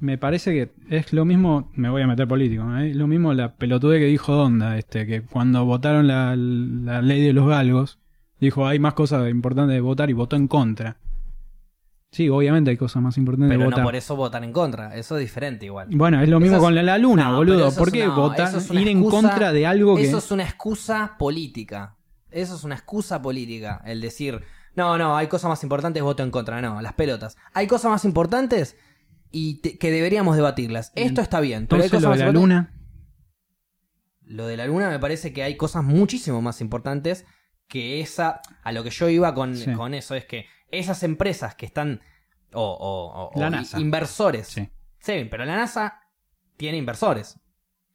Me 0.00 0.16
parece 0.16 0.52
que 0.52 0.72
es 0.96 1.12
lo 1.12 1.24
mismo, 1.24 1.70
me 1.74 1.90
voy 1.90 2.02
a 2.02 2.06
meter 2.06 2.28
político, 2.28 2.62
¿eh? 2.76 2.94
lo 2.94 3.06
mismo 3.08 3.34
la 3.34 3.54
pelotude 3.56 3.98
que 3.98 4.04
dijo 4.04 4.32
Donda, 4.32 4.78
este, 4.78 5.06
que 5.06 5.22
cuando 5.22 5.64
votaron 5.64 6.06
la, 6.06 6.36
la 6.36 7.02
ley 7.02 7.20
de 7.20 7.32
los 7.32 7.48
galgos, 7.48 7.98
dijo 8.40 8.66
hay 8.68 8.78
más 8.78 8.94
cosas 8.94 9.28
importantes 9.28 9.74
de 9.74 9.80
votar 9.80 10.08
y 10.08 10.12
votó 10.12 10.36
en 10.36 10.46
contra. 10.46 10.98
Sí, 12.10 12.28
obviamente 12.30 12.70
hay 12.70 12.76
cosas 12.76 13.02
más 13.02 13.18
importantes 13.18 13.50
Pero 13.50 13.58
de 13.58 13.64
no 13.66 13.70
votar. 13.70 13.84
por 13.84 13.96
eso 13.96 14.16
votan 14.16 14.44
en 14.44 14.52
contra, 14.52 14.94
eso 14.96 15.16
es 15.16 15.20
diferente 15.20 15.66
igual. 15.66 15.88
Bueno, 15.90 16.22
es 16.22 16.28
lo 16.28 16.40
mismo 16.40 16.56
es- 16.56 16.62
con 16.62 16.74
la, 16.74 16.82
la 16.82 16.96
luna, 16.96 17.24
No, 17.24 17.40
pero 17.40 17.52
boludo. 17.58 17.74
¿Por 17.74 17.92
qué 17.92 18.06
una- 18.06 18.14
votar, 18.16 18.54
es 18.56 18.70
ir 18.70 18.88
en 18.88 19.04
contra 19.04 19.52
de 19.52 19.66
algo 19.66 19.96
que... 19.96 20.04
Eso 20.04 20.18
es 20.18 20.30
una 20.30 20.44
excusa 20.44 21.16
política. 21.18 21.96
Eso 22.30 22.54
es 22.54 22.64
una 22.64 22.76
excusa 22.76 23.20
política. 23.20 23.82
El 23.84 24.00
decir, 24.00 24.40
no, 24.74 24.96
no, 24.96 25.16
hay 25.16 25.26
cosas 25.26 25.48
más 25.50 25.62
importantes, 25.64 26.02
voto 26.02 26.22
en 26.22 26.30
contra. 26.30 26.62
No, 26.62 26.80
las 26.80 26.94
pelotas. 26.94 27.36
Hay 27.52 27.66
cosas 27.66 27.90
más 27.90 28.04
importantes 28.06 28.76
y 29.30 29.60
te- 29.60 29.78
que 29.78 29.90
deberíamos 29.90 30.36
debatirlas. 30.36 30.92
Esto 30.94 31.20
está 31.20 31.40
bien, 31.40 31.66
pero 31.66 31.82
hay 31.82 31.88
cosas 31.90 32.04
lo 32.04 32.10
de 32.16 32.24
la 32.24 32.32
luna... 32.32 32.74
Lo 34.22 34.46
de 34.46 34.56
la 34.58 34.66
luna 34.66 34.90
me 34.90 34.98
parece 34.98 35.32
que 35.32 35.42
hay 35.42 35.56
cosas 35.56 35.84
muchísimo 35.84 36.42
más 36.42 36.60
importantes 36.60 37.24
que 37.66 38.00
esa. 38.00 38.42
A 38.62 38.72
lo 38.72 38.84
que 38.84 38.90
yo 38.90 39.08
iba 39.08 39.34
con, 39.34 39.56
Sí. 39.56 39.72
con 39.72 39.94
eso 39.94 40.14
es 40.14 40.26
que 40.26 40.46
esas 40.70 41.02
empresas 41.02 41.54
que 41.54 41.64
están. 41.66 42.02
O, 42.52 42.62
o- 42.62 43.30
o- 43.34 43.40
La 43.40 43.46
o 43.46 43.50
NASA. 43.50 43.80
inversores. 43.80 44.48
Sí. 44.48 44.68
Sí, 45.00 45.26
pero 45.30 45.44
la 45.46 45.56
NASA 45.56 46.00
tiene 46.58 46.76
inversores. 46.76 47.40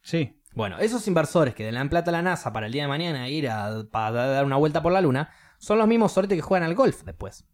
Sí. 0.02 0.40
Bueno, 0.54 0.78
esos 0.78 1.06
inversores 1.08 1.54
que 1.54 1.64
le 1.64 1.72
dan 1.76 1.88
plata 1.88 2.10
a 2.10 2.12
la 2.12 2.22
NASA 2.22 2.52
para 2.52 2.66
el 2.66 2.72
día 2.72 2.82
de 2.82 2.88
mañana 2.88 3.28
ir 3.28 3.48
a, 3.48 3.84
para 3.90 4.10
dar 4.26 4.44
una 4.44 4.56
vuelta 4.56 4.82
por 4.82 4.92
la 4.92 5.00
luna 5.00 5.30
son 5.58 5.78
los 5.78 5.86
mismos 5.88 6.12
sorete 6.12 6.36
que 6.36 6.42
juegan 6.42 6.68
al 6.68 6.74
golf 6.76 7.02
después. 7.04 7.44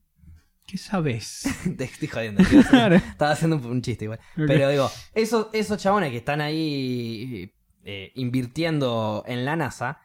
¿Qué 0.71 0.79
sabes? 0.79 1.43
Te 1.77 1.85
estoy 1.85 2.09
jodiendo. 2.09 2.43
estoy 2.43 2.61
haciendo- 2.61 2.97
Estaba 2.97 3.33
haciendo 3.33 3.57
un, 3.57 3.65
un 3.67 3.83
chiste 3.83 4.05
igual. 4.05 4.21
Pero 4.37 4.69
digo, 4.69 4.91
esos, 5.15 5.49
esos 5.53 5.79
chabones 5.83 6.11
que 6.11 6.19
están 6.19 6.41
ahí 6.41 7.53
eh, 7.85 8.13
invirtiendo 8.15 9.25
en 9.27 9.45
la 9.45 9.57
NASA 9.57 9.99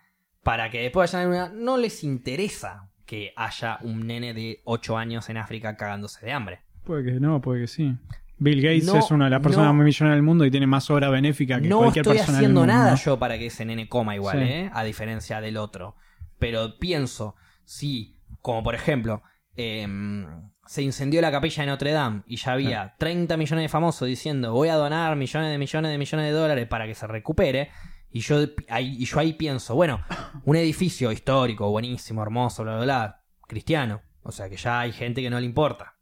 para 0.43 0.69
que 0.69 0.81
después 0.81 1.11
vayan 1.13 1.31
a 1.31 1.35
la 1.35 1.47
luna, 1.49 1.61
no 1.63 1.77
les 1.77 2.03
interesa 2.03 2.89
que 3.05 3.33
haya 3.35 3.77
un 3.81 4.07
nene 4.07 4.33
de 4.33 4.61
8 4.63 4.97
años 4.97 5.29
en 5.29 5.37
África 5.37 5.75
cagándose 5.77 6.25
de 6.25 6.31
hambre. 6.31 6.61
Puede 6.83 7.03
que 7.03 7.19
no, 7.19 7.41
puede 7.41 7.61
que 7.61 7.67
sí. 7.67 7.95
Bill 8.37 8.61
Gates 8.61 8.85
No, 8.85 8.97
es 8.97 9.11
una 9.11 9.25
de 9.25 9.31
las 9.31 9.41
personas 9.41 9.67
no. 9.67 9.73
más 9.75 9.85
millonarias 9.85 10.17
del 10.17 10.23
mundo 10.23 10.45
y 10.45 10.51
tiene 10.51 10.67
más 10.67 10.89
obra 10.89 11.09
benéfica 11.09 11.61
que 11.61 11.67
No 11.69 11.77
cualquier 11.77 12.03
estoy 12.03 12.17
persona 12.17 12.37
haciendo 12.39 12.61
del 12.61 12.69
mundo. 12.71 12.83
nada 12.83 12.95
yo 12.95 13.17
para 13.19 13.37
que 13.37 13.45
ese 13.45 13.63
nene 13.65 13.87
coma 13.87 14.15
igual, 14.15 14.39
Sí. 14.39 14.43
¿eh? 14.45 14.69
A 14.73 14.83
diferencia 14.83 15.39
del 15.41 15.57
otro. 15.57 15.95
Pero 16.39 16.77
pienso, 16.79 17.35
si, 17.63 18.17
como 18.41 18.61
por 18.63 18.75
ejemplo, 18.75 19.21
em, 19.55 20.25
se 20.65 20.81
incendió 20.81 21.21
la 21.21 21.31
capilla 21.31 21.63
de 21.63 21.67
Notre 21.69 21.91
Dame 21.91 22.23
y 22.27 22.37
ya 22.37 22.53
había 22.53 22.95
30 22.97 23.37
millones 23.37 23.63
de 23.63 23.69
famosos 23.69 24.07
diciendo 24.07 24.51
voy 24.51 24.69
a 24.69 24.75
donar 24.75 25.15
millones 25.15 25.51
de 25.51 25.57
millones 25.57 25.91
de 25.91 25.97
millones 25.97 26.25
de 26.27 26.31
dólares 26.31 26.67
para 26.67 26.85
que 26.87 26.95
se 26.95 27.07
recupere. 27.07 27.69
Y 28.09 28.21
yo 28.21 28.37
ahí, 28.69 28.95
y 28.97 29.05
yo 29.05 29.19
ahí 29.19 29.33
pienso, 29.33 29.75
bueno, 29.75 30.03
un 30.45 30.55
edificio 30.55 31.11
histórico, 31.11 31.69
buenísimo, 31.69 32.21
hermoso, 32.23 32.63
bla, 32.63 32.75
bla, 32.75 32.83
bla, 32.83 33.23
cristiano. 33.47 34.01
O 34.23 34.31
sea 34.31 34.49
que 34.49 34.57
ya 34.57 34.79
hay 34.79 34.91
gente 34.91 35.21
que 35.21 35.29
no 35.29 35.39
le 35.39 35.45
importa. 35.45 35.97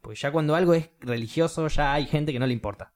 Porque 0.00 0.18
ya 0.18 0.32
cuando 0.32 0.56
algo 0.56 0.74
es 0.74 0.90
religioso, 1.00 1.68
ya 1.68 1.92
hay 1.94 2.06
gente 2.06 2.32
que 2.32 2.38
no 2.40 2.46
le 2.46 2.52
importa. 2.52 2.92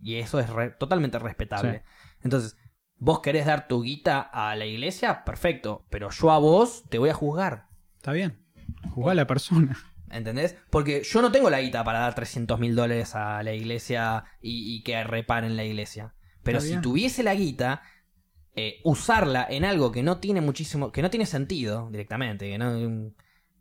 Y 0.00 0.16
eso 0.16 0.40
es 0.40 0.50
re- 0.50 0.70
totalmente 0.70 1.18
respetable. 1.20 1.84
Entonces, 2.22 2.56
vos 2.96 3.20
querés 3.20 3.46
dar 3.46 3.68
tu 3.68 3.82
guita 3.82 4.20
a 4.20 4.56
la 4.56 4.66
iglesia, 4.66 5.24
perfecto. 5.24 5.86
Pero 5.88 6.10
yo 6.10 6.32
a 6.32 6.38
vos 6.38 6.82
te 6.88 6.98
voy 6.98 7.10
a 7.10 7.14
juzgar. 7.14 7.68
Está 7.96 8.10
bien. 8.12 8.44
Jugá 8.90 9.12
a 9.12 9.14
la 9.14 9.28
persona. 9.28 9.76
¿Entendés? 10.12 10.56
Porque 10.70 11.02
yo 11.02 11.22
no 11.22 11.32
tengo 11.32 11.48
la 11.50 11.60
guita 11.60 11.82
para 11.84 12.00
dar 12.00 12.14
300 12.14 12.60
mil 12.60 12.74
dólares 12.76 13.14
a 13.14 13.42
la 13.42 13.52
iglesia 13.54 14.24
y, 14.40 14.76
y 14.76 14.82
que 14.82 15.02
reparen 15.04 15.56
la 15.56 15.64
iglesia. 15.64 16.14
Pero 16.42 16.58
Está 16.58 16.66
si 16.66 16.72
bien. 16.74 16.82
tuviese 16.82 17.22
la 17.22 17.34
guita, 17.34 17.82
eh, 18.54 18.80
usarla 18.84 19.46
en 19.48 19.64
algo 19.64 19.90
que 19.90 20.02
no 20.02 20.18
tiene 20.18 20.40
muchísimo, 20.42 20.92
que 20.92 21.00
no 21.02 21.08
tiene 21.10 21.24
sentido 21.26 21.88
directamente, 21.90 22.50
que 22.50 22.58
no 22.58 23.10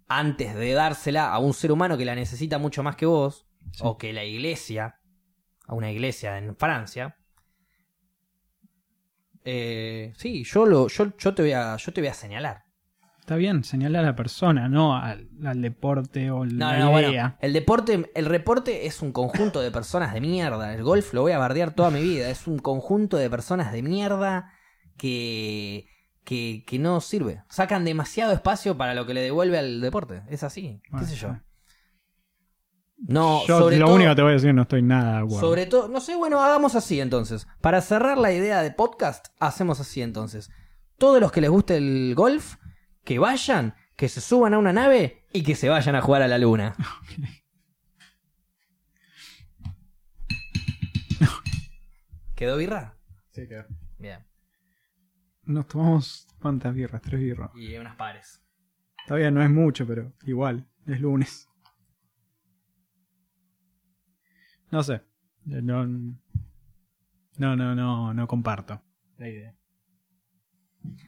antes 0.08 0.54
de 0.56 0.74
dársela 0.74 1.32
a 1.32 1.40
un 1.40 1.54
ser 1.54 1.72
humano 1.72 1.98
que 1.98 2.04
la 2.04 2.16
necesita 2.16 2.58
mucho 2.58 2.84
más 2.84 2.96
que 2.98 3.06
vos, 3.06 3.48
Sí. 3.72 3.80
o 3.84 3.98
que 3.98 4.12
la 4.12 4.26
iglesia, 4.26 5.00
a 5.68 5.74
una 5.76 5.90
iglesia 5.92 6.38
en 6.38 6.58
Francia. 6.58 7.16
Eh, 9.44 10.14
sí, 10.18 10.44
yo 10.44 10.66
lo, 10.66 10.88
yo, 10.88 11.16
yo 11.18 11.34
te 11.34 11.42
voy 11.44 11.52
a, 11.54 11.78
yo 11.78 11.94
te 11.94 12.02
voy 12.02 12.10
a 12.10 12.14
señalar. 12.14 12.64
Está 13.22 13.36
bien, 13.36 13.64
señalar 13.64 14.04
a 14.04 14.08
la 14.08 14.16
persona, 14.16 14.68
no 14.68 14.96
al, 14.98 15.30
al 15.46 15.62
deporte 15.62 16.32
o 16.32 16.44
No, 16.46 16.52
la 16.72 16.80
no, 16.80 16.92
bueno, 16.92 17.10
idea. 17.12 17.38
el 17.40 17.54
deporte, 17.54 18.12
el 18.14 18.26
reporte 18.26 18.88
es 18.88 19.02
un 19.02 19.12
conjunto 19.14 19.62
de 19.62 19.72
personas 19.72 20.14
de 20.14 20.20
mierda. 20.22 20.74
El 20.74 20.84
golf 20.84 21.14
lo 21.14 21.22
voy 21.22 21.32
a 21.32 21.38
bardear 21.38 21.72
toda 21.74 21.92
mi 21.92 22.02
vida. 22.02 22.30
Es 22.30 22.48
un 22.48 22.60
conjunto 22.60 23.18
de 23.18 23.30
personas 23.30 23.72
de 23.72 23.84
mierda 23.84 24.52
que, 24.98 25.88
que, 26.26 26.64
que 26.68 26.80
no 26.80 27.00
sirve. 27.00 27.44
Sacan 27.50 27.86
demasiado 27.86 28.34
espacio 28.34 28.76
para 28.76 28.94
lo 28.96 29.06
que 29.06 29.14
le 29.14 29.22
devuelve 29.22 29.58
al 29.60 29.82
deporte. 29.82 30.24
Es 30.28 30.44
así, 30.44 30.82
Bueno, 30.90 31.06
qué 31.08 31.14
sé 31.14 31.18
yo. 31.20 31.38
No, 32.98 33.46
Yo 33.48 33.58
sobre 33.60 33.78
lo 33.78 33.86
todo, 33.88 33.96
único 33.96 34.10
que 34.12 34.16
te 34.16 34.22
voy 34.22 34.32
a 34.32 34.34
decir, 34.36 34.54
no 34.54 34.62
estoy 34.64 34.82
nada 34.84 35.14
de 35.14 35.18
acuerdo. 35.24 35.40
sobre 35.40 35.66
todo, 35.66 35.88
no 35.88 36.02
sé, 36.02 36.16
bueno, 36.16 36.40
hagamos 36.44 36.76
así 36.76 37.00
entonces. 37.02 37.48
Para 37.60 37.82
cerrar 37.82 38.18
la 38.20 38.32
idea 38.32 38.62
de 38.62 38.72
podcast, 38.72 39.28
hacemos 39.40 39.80
así 39.80 40.02
entonces. 40.04 40.52
Todos 41.00 41.20
los 41.20 41.32
que 41.32 41.42
les 41.42 41.50
guste 41.50 41.78
el 41.78 42.14
golf, 42.16 42.58
que 43.04 43.20
vayan, 43.20 43.76
que 43.96 44.10
se 44.10 44.22
suban 44.22 44.54
a 44.54 44.60
una 44.60 44.74
nave 44.74 45.26
y 45.34 45.44
que 45.44 45.56
se 45.56 45.70
vayan 45.70 45.96
a 45.96 46.02
jugar 46.02 46.22
a 46.22 46.28
la 46.28 46.38
luna. 46.38 46.76
¿Quedó 52.36 52.58
birra? 52.58 52.98
Sí, 53.32 53.48
quedó. 53.48 53.66
Bien. 54.00 54.26
Nos 55.44 55.68
tomamos 55.68 56.28
cuántas 56.40 56.74
birras, 56.74 57.02
tres 57.02 57.20
birras. 57.20 57.52
Y 57.56 57.76
unas 57.78 57.96
pares. 57.96 58.42
Bien, 59.10 59.34
no 59.34 59.44
es 59.44 59.50
mucho, 59.50 59.86
pero 59.86 60.14
igual, 60.24 60.68
es 60.86 61.00
lunes. 61.02 61.48
No 64.72 64.84
sé. 64.84 65.02
No, 65.44 65.86
no, 65.86 67.56
no, 67.56 67.76
no, 67.76 68.14
no 68.14 68.28
comparto 68.28 68.82
la 69.18 69.28
idea. 69.28 69.56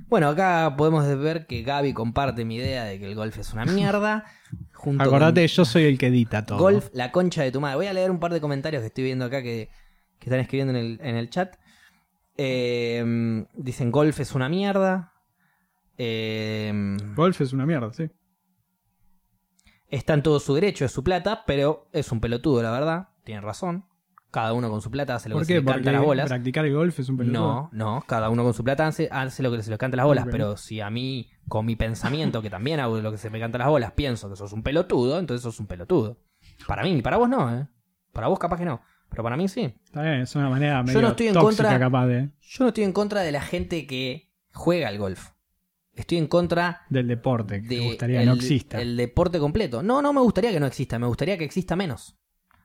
Bueno, 0.07 0.29
acá 0.29 0.75
podemos 0.77 1.05
ver 1.19 1.47
que 1.47 1.63
Gaby 1.63 1.93
comparte 1.93 2.45
mi 2.45 2.57
idea 2.57 2.83
de 2.83 2.99
que 2.99 3.07
el 3.07 3.15
golf 3.15 3.37
es 3.37 3.53
una 3.53 3.65
mierda. 3.65 4.25
Junto 4.73 5.03
Acordate, 5.03 5.41
con 5.41 5.47
yo 5.47 5.65
soy 5.65 5.83
el 5.83 5.97
que 5.97 6.07
edita 6.07 6.45
todo. 6.45 6.59
Golf, 6.59 6.89
la 6.93 7.11
concha 7.11 7.41
de 7.43 7.51
tu 7.51 7.61
madre. 7.61 7.77
Voy 7.77 7.87
a 7.87 7.93
leer 7.93 8.11
un 8.11 8.19
par 8.19 8.33
de 8.33 8.41
comentarios 8.41 8.81
que 8.81 8.87
estoy 8.87 9.05
viendo 9.05 9.25
acá 9.25 9.41
que, 9.41 9.69
que 10.19 10.25
están 10.29 10.39
escribiendo 10.39 10.73
en 10.73 10.79
el, 10.79 10.99
en 11.01 11.15
el 11.15 11.29
chat. 11.29 11.55
Eh, 12.37 13.45
dicen 13.53 13.91
golf 13.91 14.19
es 14.19 14.35
una 14.35 14.49
mierda. 14.49 15.13
Eh, 15.97 16.97
Golf 17.15 17.41
es 17.41 17.53
una 17.53 17.65
mierda, 17.65 17.93
sí. 17.93 18.09
está 19.89 20.15
en 20.15 20.23
todo 20.23 20.39
su 20.39 20.55
derecho, 20.55 20.85
es 20.85 20.91
su 20.91 21.03
plata, 21.03 21.43
pero 21.45 21.87
es 21.91 22.11
un 22.11 22.19
pelotudo, 22.19 22.63
la 22.63 22.71
verdad. 22.71 23.09
Tiene 23.23 23.41
razón. 23.41 23.85
Cada 24.33 24.53
uno 24.53 24.67
con 24.71 24.81
su 24.81 24.89
plata 24.89 25.13
hace 25.13 25.29
lo 25.29 25.35
¿Por 25.35 25.43
que 25.43 25.45
se 25.45 25.53
le 25.53 25.61
Porque 25.61 25.75
canta 25.75 25.91
las 25.91 26.01
bolas. 26.01 26.27
practicar 26.27 26.65
el 26.65 26.73
golf 26.73 26.99
es 26.99 27.07
un 27.07 27.17
pelotudo. 27.17 27.39
No, 27.39 27.69
no, 27.71 28.03
cada 28.07 28.31
uno 28.31 28.43
con 28.43 28.55
su 28.55 28.63
plata 28.63 28.87
hace, 28.87 29.07
hace 29.11 29.43
lo 29.43 29.51
que 29.51 29.61
se 29.61 29.69
le 29.69 29.77
canta 29.77 29.95
las 29.95 30.07
bolas, 30.07 30.25
Ok. 30.25 30.31
pero 30.31 30.57
si 30.57 30.81
a 30.81 30.89
mí, 30.89 31.29
con 31.47 31.67
mi 31.67 31.75
pensamiento, 31.75 32.41
que 32.41 32.49
también 32.49 32.79
hago 32.79 32.99
lo 32.99 33.11
que 33.11 33.19
se 33.19 33.29
me 33.29 33.39
canta 33.39 33.59
las 33.59 33.67
bolas, 33.67 33.91
pienso 33.91 34.31
que 34.31 34.35
sos 34.35 34.51
un 34.51 34.63
pelotudo, 34.63 35.19
entonces 35.19 35.43
sos 35.43 35.59
un 35.59 35.67
pelotudo. 35.67 36.17
Para 36.67 36.81
mí, 36.81 36.99
para 37.03 37.17
vos 37.17 37.29
no, 37.29 37.55
¿eh? 37.55 37.67
Para 38.11 38.27
vos 38.27 38.39
capaz 38.39 38.57
que 38.57 38.65
no, 38.65 38.81
pero 39.07 39.21
para 39.21 39.37
mí 39.37 39.47
sí. 39.47 39.71
Está 39.85 40.01
bien, 40.01 40.21
es 40.21 40.35
una 40.35 40.49
manera 40.49 40.79
Yo 40.79 40.83
medio 40.85 41.01
no 41.03 41.07
estoy 41.09 41.27
en 41.27 41.33
tóxica 41.35 41.63
contra- 41.63 41.79
capaz 41.79 42.07
de, 42.07 42.29
Yo 42.41 42.63
no 42.63 42.67
estoy 42.69 42.83
en 42.85 42.91
contra 42.91 43.21
de 43.21 43.31
la 43.31 43.41
gente 43.41 43.85
que 43.85 44.33
juega 44.51 44.87
al 44.87 44.97
golf. 44.97 45.29
Estoy 45.93 46.17
en 46.17 46.25
contra 46.25 46.81
del 46.89 47.07
deporte, 47.07 47.61
que 47.61 47.67
de 47.67 47.75
te 47.75 47.81
gustaría 47.85 48.19
que 48.21 48.25
no 48.25 48.33
exista. 48.33 48.81
el 48.81 48.97
deporte 48.97 49.37
completo. 49.37 49.83
No, 49.83 50.01
no 50.01 50.11
me 50.11 50.21
gustaría 50.21 50.49
que 50.51 50.59
no 50.59 50.65
exista, 50.65 50.97
me 50.97 51.05
gustaría 51.05 51.37
que 51.37 51.43
exista 51.43 51.75
menos. 51.75 52.17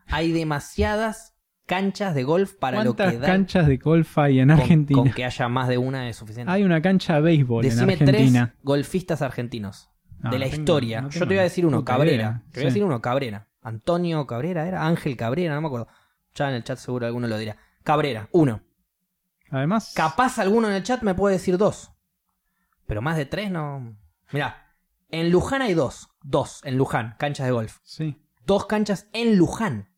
Hay 0.06 0.32
demasiadas 0.32 1.34
canchas 1.68 2.14
de 2.16 2.24
golf 2.24 2.54
para 2.54 2.82
lo 2.82 2.94
¿Cuántas 2.96 3.12
que 3.12 3.18
da. 3.20 3.26
canchas 3.28 3.66
de 3.68 3.76
golf 3.76 4.18
hay 4.18 4.40
en 4.40 4.50
Argentina? 4.50 4.98
Con, 5.00 5.12
que 5.12 5.24
haya 5.24 5.48
más 5.48 5.68
de 5.68 5.78
una 5.78 6.08
es 6.08 6.16
suficiente. 6.16 6.50
Hay 6.50 6.64
una 6.64 6.82
cancha 6.82 7.14
de 7.16 7.20
béisbol 7.20 7.62
Decime 7.62 7.92
en 7.94 8.08
Argentina. 8.08 8.46
tres 8.52 8.64
golfistas 8.64 9.22
argentinos 9.22 9.90
No, 10.18 10.30
de 10.30 10.38
la 10.40 10.46
no 10.46 10.50
tengo- 10.50 10.60
historia. 10.62 11.00
no 11.02 11.10
Yo 11.10 11.20
te 11.20 11.26
voy 11.26 11.38
a 11.38 11.42
decir 11.42 11.64
uno, 11.66 11.84
Cabrera. 11.84 12.14
idea. 12.16 12.42
Te 12.50 12.60
voy 12.60 12.64
a 12.64 12.68
decir 12.70 12.82
uno, 12.84 13.00
Cabrera. 13.00 13.46
Antonio 13.62 14.26
Cabrera 14.26 14.66
era, 14.66 14.86
Ángel 14.86 15.16
Cabrera, 15.16 15.54
no 15.54 15.60
me 15.60 15.66
acuerdo. 15.68 15.88
Ya 16.34 16.48
en 16.48 16.54
el 16.56 16.64
chat 16.64 16.78
seguro 16.78 17.06
alguno 17.06 17.28
lo 17.28 17.36
dirá. 17.38 17.56
Cabrera, 17.84 18.28
uno. 18.32 18.62
Además, 19.50 19.92
Capaz 19.94 20.38
alguno 20.38 20.68
en 20.68 20.74
el 20.74 20.82
chat 20.82 21.02
me 21.02 21.14
puede 21.14 21.34
decir 21.36 21.56
dos. 21.58 21.92
Pero 22.86 23.02
más 23.02 23.16
de 23.16 23.26
tres 23.26 23.50
no. 23.50 23.96
Mirá, 24.32 24.74
en 25.10 25.30
Luján 25.30 25.62
hay 25.62 25.74
dos. 25.74 26.08
Dos, 26.22 26.60
en 26.64 26.76
Luján, 26.76 27.14
canchas 27.18 27.46
de 27.46 27.52
golf. 27.52 27.78
sí. 27.82 28.16
Dos 28.46 28.64
canchas 28.66 29.08
en 29.12 29.36
Luján. 29.36 29.88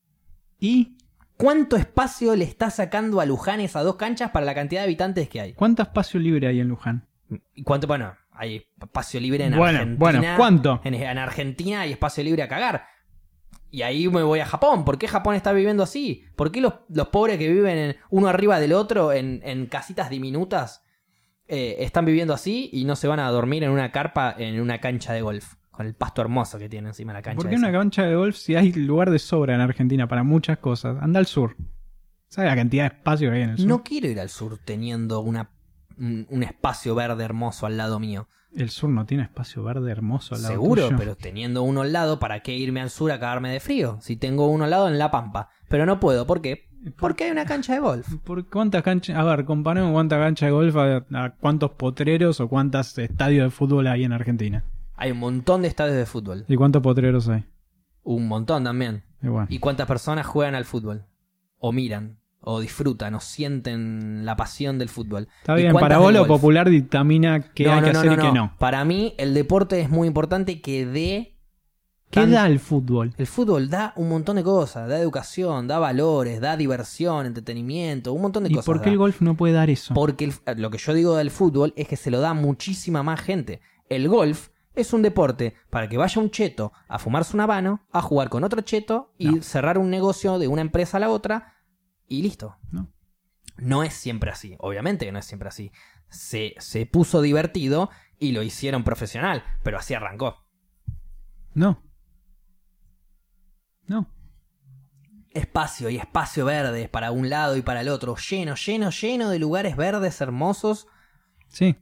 ¿Y 0.59 0.99
¿Cuánto 1.41 1.77
espacio 1.77 2.37
le 2.37 2.45
está 2.45 2.71
sacando 2.71 3.21
a 3.21 3.27
Luján 3.27 3.61
esas 3.61 3.85
dos 3.85 3.97
canchas 3.97 4.31
para 4.31 4.45
la 4.47 4.55
cantidad 4.55 4.81
de 4.83 4.85
habitantes 4.85 5.29
que 5.29 5.41
hay? 5.41 5.53
cuánto 5.55 5.83
espacio 5.83 6.21
libre 6.21 6.47
hay 6.49 6.61
en 6.61 6.69
Luján? 6.69 7.07
¿Y 7.55 7.63
cuánto? 7.63 7.87
Bueno, 7.87 8.15
hay 8.33 8.67
espacio 8.81 9.21
libre 9.21 9.45
en 9.45 9.57
Bueno, 9.57 9.79
Argentina. 9.79 9.99
bueno, 9.99 10.23
¿cuánto? 10.37 10.81
En, 10.85 10.95
en 10.95 11.19
Argentina 11.19 11.81
hay 11.83 11.93
espacio 11.93 12.23
libre 12.25 12.43
a 12.43 12.49
cagar. 12.49 12.85
Y 13.71 13.83
ahí 13.83 14.09
me 14.09 14.23
voy 14.25 14.41
a 14.41 14.47
Japón. 14.47 14.85
¿Por 14.85 14.99
qué 14.99 15.07
Japón 15.07 15.37
está 15.37 15.53
viviendo 15.53 15.83
así? 15.85 16.25
¿Por 16.37 16.51
qué 16.51 16.61
los, 16.61 16.75
los 16.89 17.09
pobres 17.09 17.39
que 17.39 17.49
viven 17.49 17.79
en- 17.79 17.97
uno 18.11 18.27
arriba 18.29 18.59
del 18.59 18.73
otro 18.73 19.13
en, 19.13 19.41
en 19.45 19.67
casitas 19.67 20.11
diminutas 20.11 20.83
eh, 21.47 21.77
están 21.79 22.05
viviendo 22.05 22.35
así 22.35 22.69
y 22.73 22.85
no 22.85 22.97
se 22.97 23.07
van 23.09 23.21
a 23.21 23.31
dormir 23.31 23.63
en 23.65 23.71
una 23.71 23.93
carpa 23.93 24.35
en 24.37 24.61
una 24.61 24.81
cancha 24.81 25.13
de 25.13 25.23
golf? 25.23 25.55
Con 25.81 25.87
el 25.87 25.95
pasto 25.95 26.21
hermoso 26.21 26.59
que 26.59 26.69
tiene 26.69 26.89
encima 26.89 27.15
la 27.15 27.23
cancha. 27.23 27.39
¿Por 27.39 27.49
qué 27.49 27.55
esa. 27.55 27.67
una 27.67 27.73
cancha 27.73 28.03
de 28.03 28.15
golf 28.15 28.37
si 28.37 28.55
hay 28.55 28.71
lugar 28.71 29.11
de 29.11 29.19
sobra 29.19 29.55
en 29.55 29.63
Argentina 29.63 30.07
para 30.07 30.23
muchas 30.23 30.59
cosas? 30.59 30.99
Anda 31.01 31.19
al 31.19 31.25
sur. 31.25 31.57
¿Sabes 32.29 32.51
la 32.51 32.57
cantidad 32.57 32.83
de 32.83 32.97
espacio 32.99 33.31
que 33.31 33.37
hay 33.37 33.43
en 33.45 33.51
el 33.53 33.57
sur? 33.57 33.67
No 33.67 33.83
quiero 33.83 34.07
ir 34.09 34.21
al 34.21 34.29
sur 34.29 34.59
teniendo 34.59 35.21
una, 35.21 35.49
un, 35.97 36.43
espacio 36.43 36.95
verde 36.95 37.25
hermoso 37.25 37.65
al 37.65 37.79
lado 37.79 37.99
mío. 37.99 38.29
El 38.55 38.69
sur 38.69 38.91
no 38.91 39.07
tiene 39.07 39.23
espacio 39.23 39.65
verde 39.65 39.91
hermoso 39.91 40.35
al 40.35 40.43
lado 40.43 40.53
Seguro, 40.53 40.85
tuyo. 40.85 40.99
pero 40.99 41.17
teniendo 41.17 41.63
uno 41.63 41.81
al 41.81 41.95
lado, 41.95 42.19
¿para 42.19 42.41
qué 42.41 42.55
irme 42.55 42.83
al 42.83 42.91
sur 42.91 43.11
a 43.11 43.19
cagarme 43.19 43.51
de 43.51 43.61
frío? 43.61 43.97
Si 44.03 44.17
tengo 44.17 44.49
uno 44.49 44.65
al 44.65 44.71
lado 44.71 44.87
en 44.87 44.99
La 44.99 45.11
Pampa. 45.11 45.49
Pero 45.71 45.87
no 45.87 45.99
puedo, 45.99 46.27
¿por 46.27 46.43
qué? 46.43 46.69
Porque 46.99 47.25
hay 47.25 47.31
una 47.31 47.47
cancha 47.47 47.73
de 47.73 47.81
golf. 47.81 48.17
¿Por 48.23 48.47
cuántas 48.51 48.83
canchas? 48.83 49.17
A 49.17 49.25
ver, 49.25 49.47
comparemos 49.47 49.93
cuántas 49.93 50.19
canchas 50.19 50.49
de 50.49 50.51
golf 50.51 50.77
a, 50.77 51.07
a 51.15 51.31
cuántos 51.41 51.71
potreros 51.71 52.39
o 52.41 52.49
cuántos 52.49 52.99
estadios 52.99 53.47
de 53.47 53.51
fútbol 53.51 53.87
hay 53.87 54.05
en 54.05 54.13
Argentina. 54.13 54.63
Hay 55.01 55.11
un 55.13 55.19
montón 55.19 55.63
de 55.63 55.69
estadios 55.69 55.97
de 55.97 56.07
fútbol. 56.07 56.45
¿Y 56.47 56.57
cuántos 56.57 56.83
potreros 56.83 57.29
hay? 57.29 57.45
Un 58.03 58.29
montón 58.29 58.65
también. 58.65 59.03
Y 59.23 59.29
bueno, 59.29 59.47
¿Y 59.51 59.59
cuántas 59.59 59.87
personas 59.87 60.27
juegan 60.27 60.55
al 60.55 60.65
fútbol? 60.65 61.07
O 61.59 61.73
miran, 61.73 62.19
o 62.41 62.61
disfrutan, 62.61 63.15
o 63.15 63.21
sienten 63.21 64.25
la 64.25 64.37
pasión 64.37 64.79
del 64.79 64.89
fútbol. 64.89 65.29
está 65.41 65.59
¿Y 65.59 65.63
bien, 65.63 65.75
para 65.75 65.99
vos 65.99 66.13
lo 66.13 66.27
popular 66.27 66.69
dictamina 66.71 67.53
qué 67.53 67.65
No, 67.65 67.73
hay 67.73 67.81
no, 67.81 67.87
que 67.87 67.93
no, 67.93 67.99
hacer 67.99 68.13
y 68.13 68.17
qué 68.17 68.33
no. 68.33 68.55
Para 68.59 68.85
mí, 68.85 69.15
el 69.19 69.35
deporte 69.35 69.81
es 69.81 69.91
muy 69.91 70.07
importante 70.09 70.61
que 70.61 70.87
dé. 70.87 71.37
¿Qué 72.11 72.21
tan- 72.23 72.33
da 72.33 72.47
el 72.47 72.59
fútbol? 72.59 73.15
El 73.19 73.27
fútbol 73.27 73.71
da 73.71 73.93
un 73.97 74.09
montón 74.09 74.37
de 74.37 74.43
cosas, 74.43 74.89
da 74.89 74.99
educación, 74.99 75.69
da 75.69 75.79
valores, 75.79 76.41
da 76.41 76.57
diversión, 76.57 77.25
entretenimiento, 77.27 78.13
un 78.13 78.23
montón 78.23 78.43
de 78.45 78.51
¿Y 78.51 78.55
cosas. 78.55 78.67
por 78.67 78.81
qué 78.81 78.87
da. 78.87 78.93
el 78.93 78.99
golf 78.99 79.21
no 79.21 79.37
puede 79.37 79.53
dar 79.55 79.71
eso? 79.71 79.95
Porque 79.95 80.25
el- 80.25 80.61
lo 80.61 80.71
que 80.71 80.79
yo 80.79 80.93
digo 80.95 81.17
del 81.17 81.31
fútbol 81.31 81.73
es 81.77 81.87
que 81.89 81.97
se 81.97 82.11
lo 82.11 82.21
da 82.21 82.35
muchísima 82.35 83.03
más 83.03 83.21
gente. 83.21 83.61
El 83.89 84.09
golf 84.09 84.49
es 84.81 84.93
un 84.93 85.03
deporte 85.03 85.55
para 85.71 85.89
que 85.89 85.97
vaya 85.97 86.21
un 86.21 86.31
cheto 86.31 86.73
a 86.89 86.99
fumarse 86.99 87.35
un 87.37 87.41
habano, 87.41 87.87
a 87.93 88.03
jugar 88.03 88.29
con 88.29 88.45
otro 88.45 88.61
cheto 88.63 89.13
y 89.19 89.27
No. 89.29 89.43
cerrar 89.43 89.79
un 89.79 89.91
negocio 89.91 90.39
de 90.39 90.49
una 90.49 90.63
empresa 90.63 90.97
a 90.97 91.01
la 91.01 91.09
otra 91.11 91.55
y 92.07 92.23
listo. 92.23 92.57
No. 92.71 92.93
No 93.57 93.83
es 93.83 93.93
siempre 93.95 94.31
así, 94.31 94.57
obviamente 94.59 95.05
que 95.05 95.13
no 95.13 95.19
es 95.19 95.27
siempre 95.27 95.49
así. 95.49 95.71
Se, 96.09 96.55
se 96.59 96.87
puso 96.87 97.21
divertido 97.23 97.91
y 98.19 98.33
lo 98.33 98.43
hicieron 98.43 98.85
profesional, 98.85 99.45
pero 99.63 99.79
así 99.79 99.95
arrancó. 99.95 100.37
No. 101.55 101.83
No. 103.87 104.09
Espacio 105.33 105.91
y 105.91 105.97
espacio 105.97 106.45
verde 106.45 106.89
para 106.89 107.13
un 107.13 107.29
lado 107.31 107.57
y 107.57 107.63
para 107.63 107.83
el 107.83 107.89
otro, 107.89 108.17
lleno, 108.17 108.55
lleno, 108.57 108.91
lleno 108.91 109.31
de 109.31 109.39
lugares 109.39 109.77
verdes 109.77 110.21
hermosos 110.21 110.87
Sí. 111.49 111.77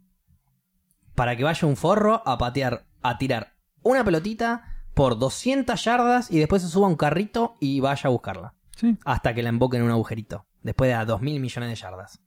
para 1.14 1.36
que 1.36 1.44
vaya 1.44 1.66
un 1.66 1.76
forro 1.76 2.22
a 2.26 2.36
patear, 2.38 2.86
a 3.02 3.18
tirar 3.18 3.54
una 3.82 4.04
pelotita 4.04 4.74
por 4.94 5.18
200 5.18 5.82
yardas 5.84 6.30
y 6.30 6.38
después 6.38 6.62
se 6.62 6.68
suba 6.68 6.86
a 6.86 6.90
un 6.90 6.96
carrito 6.96 7.54
y 7.60 7.80
vaya 7.80 8.02
a 8.08 8.10
buscarla. 8.10 8.54
Sí. 8.76 8.96
Hasta 9.04 9.34
que 9.34 9.42
la 9.42 9.48
emboque 9.48 9.76
en 9.76 9.84
un 9.84 9.90
agujerito. 9.90 10.46
Después 10.62 10.88
de 10.88 10.94
a 10.94 11.06
2.000 11.06 11.40
millones 11.40 11.68
de 11.70 11.74
yardas. 11.76 12.20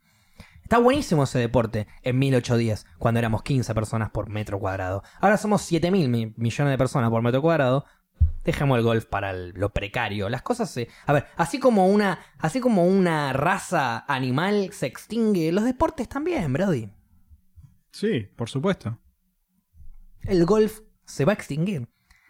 Está 0.63 0.77
buenísimo 0.77 1.23
ese 1.23 1.37
deporte 1.39 1.85
en 2.01 2.17
1810, 2.17 2.85
cuando 2.97 3.19
éramos 3.19 3.43
15 3.43 3.73
personas 3.75 4.09
por 4.11 4.29
metro 4.29 4.57
cuadrado. 4.57 5.03
Ahora 5.19 5.37
somos 5.37 5.69
7.000 5.69 6.07
mi- 6.07 6.33
millones 6.37 6.71
de 6.71 6.77
personas 6.77 7.09
por 7.09 7.21
metro 7.21 7.41
cuadrado. 7.41 7.85
Dejemos 8.45 8.77
el 8.77 8.83
golf 8.85 9.05
para 9.05 9.31
el- 9.31 9.49
lo 9.49 9.69
precario. 9.73 10.29
Las 10.29 10.41
cosas 10.43 10.69
se... 10.71 10.87
A 11.05 11.11
ver, 11.11 11.25
así 11.35 11.59
como 11.59 11.87
una, 11.87 12.19
así 12.39 12.61
como 12.61 12.85
una 12.85 13.33
raza 13.33 14.05
animal 14.07 14.69
se 14.71 14.85
extingue, 14.87 15.51
los 15.51 15.65
deportes 15.65 16.07
también, 16.07 16.53
Brody. 16.53 16.89
Sí, 17.91 18.27
por 18.37 18.49
supuesto. 18.49 18.97
El 20.25 20.45
golf 20.45 20.79
se 21.05 21.25
va 21.25 21.31
a 21.33 21.35
extinguir. 21.35 21.87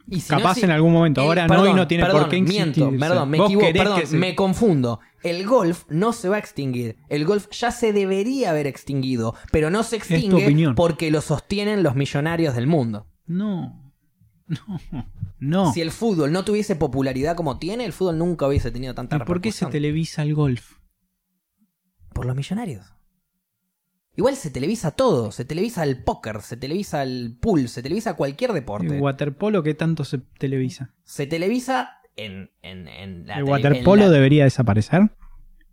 Y 0.08 0.20
si 0.22 0.32
no 0.34 0.40
Capaz 0.40 0.58
en 0.64 0.72
algún 0.72 0.92
momento. 0.94 1.22
el- 1.22 1.28
Ahora 1.28 1.48
no 1.48 1.68
y 1.68 1.74
no 1.74 1.88
tiene 1.88 2.04
perdón, 2.04 2.22
por 2.22 2.30
qué 2.30 2.42
Miento, 2.42 2.70
existirse. 2.86 3.00
perdón, 3.00 3.30
me 3.30 3.38
equivoco, 3.38 3.68
perdón, 3.72 4.08
se- 4.08 4.18
me 4.18 4.36
confundo. 4.36 5.00
El 5.24 5.46
golf 5.46 5.86
no 5.90 6.12
se 6.12 6.28
va 6.28 6.38
a 6.38 6.40
extinguir. 6.40 6.98
El 7.08 7.24
golf 7.26 7.48
ya 7.52 7.70
se 7.72 7.94
debería 7.94 8.50
haber 8.50 8.66
extinguido, 8.68 9.36
pero 9.52 9.70
no 9.70 9.84
se 9.84 9.98
extingue 9.98 10.74
porque 10.76 11.12
lo 11.12 11.22
sostienen 11.22 11.84
los 11.84 11.96
millonarios 11.96 12.56
del 12.56 12.66
mundo. 12.68 13.08
No. 13.28 13.94
No. 14.48 15.06
No. 15.40 15.72
Si 15.74 15.82
el 15.82 15.92
fútbol 15.92 16.32
no 16.32 16.44
tuviese 16.44 16.76
popularidad 16.76 17.36
como 17.36 17.58
tiene, 17.58 17.86
el 17.86 17.94
fútbol 17.94 18.18
nunca 18.18 18.48
hubiese 18.48 18.70
tenido 18.72 18.94
tanta 18.94 19.16
¿Y 19.16 19.20
por 19.20 19.40
qué 19.40 19.52
se 19.52 19.66
televisa 19.68 20.24
el 20.24 20.34
golf? 20.36 20.74
Por 22.14 22.26
los 22.26 22.36
millonarios. 22.36 22.86
Igual 24.16 24.36
se 24.36 24.50
televisa 24.52 24.92
todo, 24.92 25.32
se 25.32 25.46
televisa 25.46 25.84
el 25.84 26.04
póker, 26.04 26.42
se 26.42 26.58
televisa 26.58 27.02
el 27.04 27.38
pool, 27.40 27.70
se 27.70 27.82
televisa 27.82 28.16
cualquier 28.16 28.52
deporte. 28.54 28.96
¿El 28.96 29.02
waterpolo 29.02 29.64
qué 29.64 29.74
tanto 29.74 30.04
se 30.04 30.18
televisa? 30.18 30.92
Se 31.04 31.28
televisa 31.28 32.02
en, 32.18 32.52
en, 32.62 32.88
en 32.90 33.26
la 33.26 33.38
¿El 33.38 33.46
waterpolo 33.46 34.04
la- 34.04 34.10
debería 34.10 34.44
desaparecer? 34.44 35.12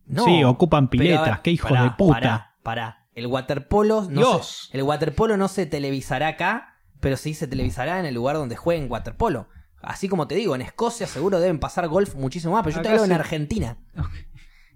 No, 0.06 0.24
sí, 0.24 0.44
ocupan 0.44 0.88
piletas, 0.88 1.26
ver, 1.26 1.38
qué 1.42 1.50
hijos 1.50 1.70
pará, 1.70 1.82
de 1.82 1.90
puta. 1.90 2.14
Pará, 2.20 2.54
pará. 2.62 3.08
El 3.12 3.26
waterpolo 3.26 4.02
no 4.02 4.20
Dios. 4.20 4.68
se, 4.70 4.76
el 4.78 4.84
waterpolo 4.84 5.36
no 5.36 5.48
se 5.48 5.66
televisará 5.66 6.28
acá, 6.28 6.76
pero 7.00 7.16
sí 7.16 7.34
se 7.34 7.48
televisará 7.48 7.98
en 7.98 8.06
el 8.06 8.14
lugar 8.14 8.36
donde 8.36 8.54
jueguen 8.56 8.90
waterpolo. 8.90 9.48
Así 9.82 10.08
como 10.08 10.26
te 10.28 10.36
digo, 10.36 10.54
en 10.54 10.62
Escocia 10.62 11.06
seguro 11.08 11.40
deben 11.40 11.58
pasar 11.58 11.88
golf 11.88 12.14
muchísimo 12.14 12.52
más, 12.54 12.62
pero 12.64 12.76
yo 12.76 12.82
te 12.82 12.88
hablo 12.88 13.04
en 13.04 13.12
Argentina. 13.12 13.78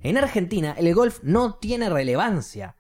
En 0.00 0.18
Argentina 0.18 0.74
el 0.76 0.92
golf 0.94 1.20
no 1.22 1.54
tiene 1.54 1.88
relevancia. 1.88 2.76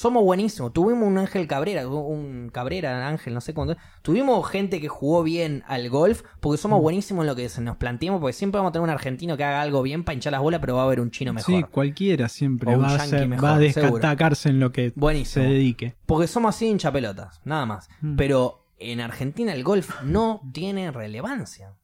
Somos 0.00 0.24
buenísimos. 0.24 0.72
Tuvimos 0.72 1.06
un 1.06 1.18
Ángel 1.18 1.46
Cabrera, 1.46 1.86
un 1.86 2.48
Cabrera, 2.50 3.06
Ángel, 3.06 3.34
no 3.34 3.42
sé 3.42 3.52
cómo. 3.52 3.76
Tuvimos 4.00 4.48
gente 4.48 4.80
que 4.80 4.88
jugó 4.88 5.22
bien 5.22 5.62
al 5.66 5.90
golf 5.90 6.22
porque 6.40 6.56
somos 6.56 6.80
buenísimos 6.80 7.22
en 7.24 7.26
lo 7.26 7.36
que 7.36 7.46
se 7.50 7.60
nos 7.60 7.76
planteamos. 7.76 8.18
Porque 8.18 8.32
siempre 8.32 8.60
vamos 8.60 8.70
a 8.70 8.72
tener 8.72 8.84
un 8.84 8.88
argentino 8.88 9.36
que 9.36 9.44
haga 9.44 9.60
algo 9.60 9.82
bien 9.82 10.02
para 10.02 10.14
hinchar 10.14 10.32
las 10.32 10.40
bolas, 10.40 10.60
pero 10.62 10.76
va 10.76 10.82
a 10.82 10.84
haber 10.86 11.00
un 11.02 11.10
chino 11.10 11.34
mejor. 11.34 11.54
Sí, 11.54 11.62
cualquiera 11.64 12.30
siempre 12.30 12.74
va 12.76 12.94
a, 12.94 12.98
ser- 13.00 13.28
mejor, 13.28 13.44
va 13.44 13.56
a 13.56 13.72
seguro. 13.72 13.92
destacarse 13.92 14.48
en 14.48 14.58
lo 14.60 14.72
que 14.72 14.94
Buenísimo. 14.96 15.44
se 15.44 15.50
dedique. 15.50 15.96
Porque 16.06 16.28
somos 16.28 16.54
así 16.56 16.66
hincha 16.68 16.90
pelotas, 16.90 17.42
nada 17.44 17.66
más. 17.66 17.90
Mm. 18.00 18.16
Pero 18.16 18.64
en 18.78 19.02
Argentina 19.02 19.52
el 19.52 19.62
golf 19.64 20.02
no 20.02 20.40
tiene 20.54 20.92
relevancia. 20.92 21.74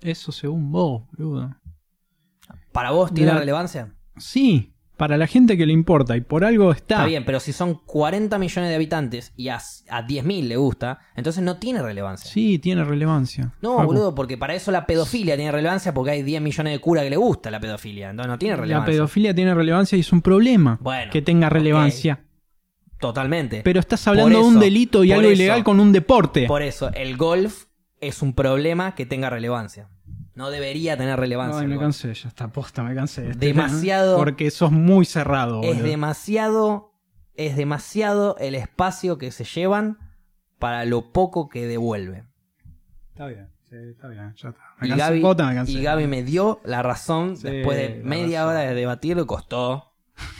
Eso 0.00 0.30
según 0.30 0.70
vos, 0.70 1.02
boludo. 1.18 1.56
¿Para 2.70 2.92
vos 2.92 3.12
tiene 3.12 3.32
La- 3.32 3.40
relevancia? 3.40 3.92
Sí, 4.18 4.73
para 4.96 5.16
la 5.16 5.26
gente 5.26 5.56
que 5.56 5.66
le 5.66 5.72
importa 5.72 6.16
y 6.16 6.20
por 6.20 6.44
algo 6.44 6.70
está. 6.70 6.94
Está 6.96 7.06
bien, 7.06 7.24
pero 7.24 7.40
si 7.40 7.52
son 7.52 7.74
40 7.84 8.38
millones 8.38 8.70
de 8.70 8.76
habitantes 8.76 9.32
y 9.36 9.48
a, 9.48 9.56
a 9.56 10.06
10.000 10.06 10.46
le 10.48 10.56
gusta, 10.56 11.00
entonces 11.16 11.42
no 11.42 11.56
tiene 11.56 11.82
relevancia. 11.82 12.30
Sí, 12.30 12.58
tiene 12.60 12.84
relevancia. 12.84 13.52
No, 13.60 13.76
Facu. 13.76 13.86
boludo, 13.88 14.14
porque 14.14 14.38
para 14.38 14.54
eso 14.54 14.70
la 14.70 14.86
pedofilia 14.86 15.36
tiene 15.36 15.50
relevancia 15.52 15.92
porque 15.92 16.12
hay 16.12 16.22
10 16.22 16.40
millones 16.42 16.72
de 16.74 16.78
curas 16.78 17.04
que 17.04 17.10
le 17.10 17.16
gusta 17.16 17.50
la 17.50 17.58
pedofilia. 17.60 18.10
Entonces 18.10 18.30
no 18.30 18.38
tiene 18.38 18.56
La 18.56 18.62
relevancia. 18.62 18.92
pedofilia 18.92 19.34
tiene 19.34 19.54
relevancia 19.54 19.96
y 19.96 20.00
es 20.02 20.12
un 20.12 20.22
problema 20.22 20.78
Bueno, 20.80 21.10
que 21.12 21.22
tenga 21.22 21.48
relevancia. 21.50 22.20
Totalmente. 23.00 23.62
Pero 23.64 23.80
estás 23.80 24.06
hablando 24.08 24.38
de 24.38 24.44
un 24.44 24.60
delito 24.60 25.04
y 25.04 25.12
algo 25.12 25.24
eso. 25.28 25.32
ilegal 25.32 25.64
con 25.64 25.80
un 25.80 25.92
deporte. 25.92 26.46
Por 26.46 26.62
eso, 26.62 26.90
el 26.94 27.16
golf 27.16 27.64
es 28.00 28.22
un 28.22 28.32
problema 28.34 28.94
que 28.94 29.04
tenga 29.06 29.28
relevancia. 29.30 29.88
No 30.34 30.50
debería 30.50 30.96
tener 30.96 31.18
relevancia. 31.18 31.60
Ay, 31.60 31.66
me 31.68 31.78
cansé, 31.78 32.12
ya 32.14 32.28
está 32.28 32.48
posta, 32.48 32.82
me 32.82 32.94
cansé. 32.94 33.30
este 33.30 33.46
Demasiado- 33.46 34.14
tema, 34.14 34.24
Porque 34.24 34.50
sos 34.50 34.72
muy 34.72 35.04
cerrado, 35.04 35.62
Es 35.62 35.68
boludo. 35.68 35.84
demasiado. 35.84 36.90
Es 37.36 37.56
demasiado 37.56 38.36
el 38.38 38.54
espacio 38.54 39.18
que 39.18 39.30
se 39.32 39.44
llevan 39.44 39.98
para 40.58 40.84
lo 40.84 41.12
poco 41.12 41.48
que 41.48 41.66
devuelve. 41.66 42.24
Está 43.10 43.26
bien, 43.26 43.48
sí. 43.68 43.76
Está 43.90 44.08
bien, 44.08 44.32
ya 44.36 44.48
está. 44.50 44.60
Me 44.80 44.86
Y 44.86 44.90
cansé, 44.90 45.04
Gaby, 45.04 45.20
posta, 45.20 45.46
me 45.48 45.54
cansé. 45.54 45.72
y 45.72 45.82
Gaby 45.82 46.06
me 46.06 46.22
dio 46.22 46.60
la 46.64 46.82
razón 46.82 47.36
Sí, 47.36 47.48
después 47.48 47.76
de 47.78 48.00
media 48.04 48.40
razón. 48.44 48.50
hora 48.56 48.68
de 48.68 48.74
debatirlo. 48.74 49.26
Costó. 49.26 49.92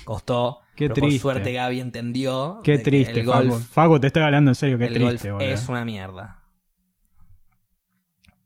Costó. 0.04 0.60
Qué 0.76 0.86
pero 0.88 0.94
triste. 0.94 1.20
Por 1.22 1.32
suerte 1.34 1.52
Gaby 1.52 1.80
entendió. 1.80 2.60
Qué 2.64 2.78
que 2.78 2.82
triste, 2.84 3.20
el 3.20 3.52
Facu. 3.52 4.00
te 4.00 4.08
estoy 4.08 4.22
hablando 4.22 4.50
en 4.50 4.54
serio, 4.56 4.76
qué 4.78 4.86
el 4.86 4.94
triste, 4.94 5.30
golf 5.30 5.40
boludo. 5.40 5.54
es 5.54 5.68
una 5.68 5.84
mierda. 5.84 6.42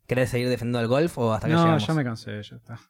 ¿Querés 0.09 0.31
seguir 0.31 0.49
defendiendo 0.49 0.81
el 0.81 0.89
golf 0.89 1.17
o 1.19 1.33
hasta 1.33 1.47
que 1.47 1.53
No, 1.53 1.61
llegamos? 1.61 1.87
ya 1.87 1.95
me 1.95 2.03
cansé, 2.03 2.43
ya 2.43 2.57
está. 2.57 2.81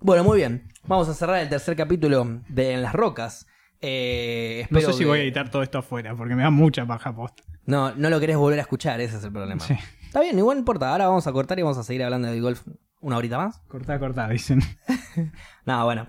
Bueno, 0.00 0.24
muy 0.24 0.36
bien. 0.36 0.68
Vamos 0.84 1.08
a 1.08 1.14
cerrar 1.14 1.40
el 1.40 1.48
tercer 1.48 1.76
capítulo 1.76 2.40
de 2.48 2.72
En 2.74 2.82
las 2.82 2.92
Rocas. 2.92 3.46
Eh, 3.80 4.66
No 4.70 4.80
sé 4.80 4.92
si 4.92 5.04
voy 5.04 5.20
a 5.20 5.22
editar 5.22 5.50
todo 5.50 5.62
esto 5.62 5.78
afuera, 5.78 6.14
porque 6.16 6.34
me 6.34 6.42
da 6.42 6.50
mucha 6.50 6.84
paja 6.84 7.14
posta. 7.14 7.44
No, 7.64 7.94
no 7.94 8.10
lo 8.10 8.18
querés 8.18 8.36
volver 8.36 8.58
a 8.58 8.62
escuchar, 8.62 9.00
ese 9.00 9.16
es 9.16 9.24
el 9.24 9.32
problema. 9.32 9.60
Sí. 9.60 9.74
Está 10.04 10.20
bien, 10.20 10.36
igual 10.36 10.56
no 10.56 10.60
importa. 10.60 10.90
Ahora 10.90 11.06
vamos 11.06 11.26
a 11.26 11.32
cortar 11.32 11.58
y 11.58 11.62
vamos 11.62 11.78
a 11.78 11.84
seguir 11.84 12.02
hablando 12.02 12.28
del 12.28 12.42
golf 12.42 12.62
una 13.00 13.16
horita 13.16 13.38
más. 13.38 13.60
Cortá, 13.68 13.98
cortá, 13.98 14.28
dicen. 14.28 14.60
No, 15.64 15.84
bueno. 15.84 16.08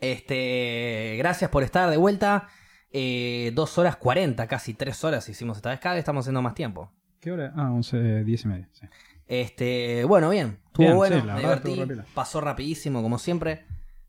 Este, 0.00 1.16
gracias 1.18 1.50
por 1.50 1.62
estar 1.62 1.90
de 1.90 1.96
vuelta. 1.98 2.48
Eh, 2.90 3.52
dos 3.54 3.76
horas 3.76 3.96
cuarenta, 3.96 4.46
casi 4.46 4.72
tres 4.72 5.04
horas 5.04 5.28
hicimos 5.28 5.58
esta 5.58 5.68
vez. 5.70 5.80
Cada 5.80 5.94
vez 5.96 6.00
estamos 6.00 6.22
haciendo 6.24 6.40
más 6.40 6.54
tiempo. 6.54 6.94
¿Qué 7.20 7.32
hora? 7.32 7.52
Ah, 7.56 7.70
11, 7.72 8.24
10 8.24 8.44
y 8.44 8.48
media. 8.48 8.68
Sí. 8.72 8.86
Este, 9.26 10.04
bueno, 10.04 10.30
bien. 10.30 10.58
Estuvo 10.66 10.84
Bien, 10.86 10.96
bueno, 10.96 11.20
sí, 11.20 11.26
me 11.26 11.38
divertí. 11.40 11.80
estuvo. 11.80 12.02
Pasó 12.14 12.40
rapidísimo, 12.40 13.02
como 13.02 13.18
siempre. 13.18 13.64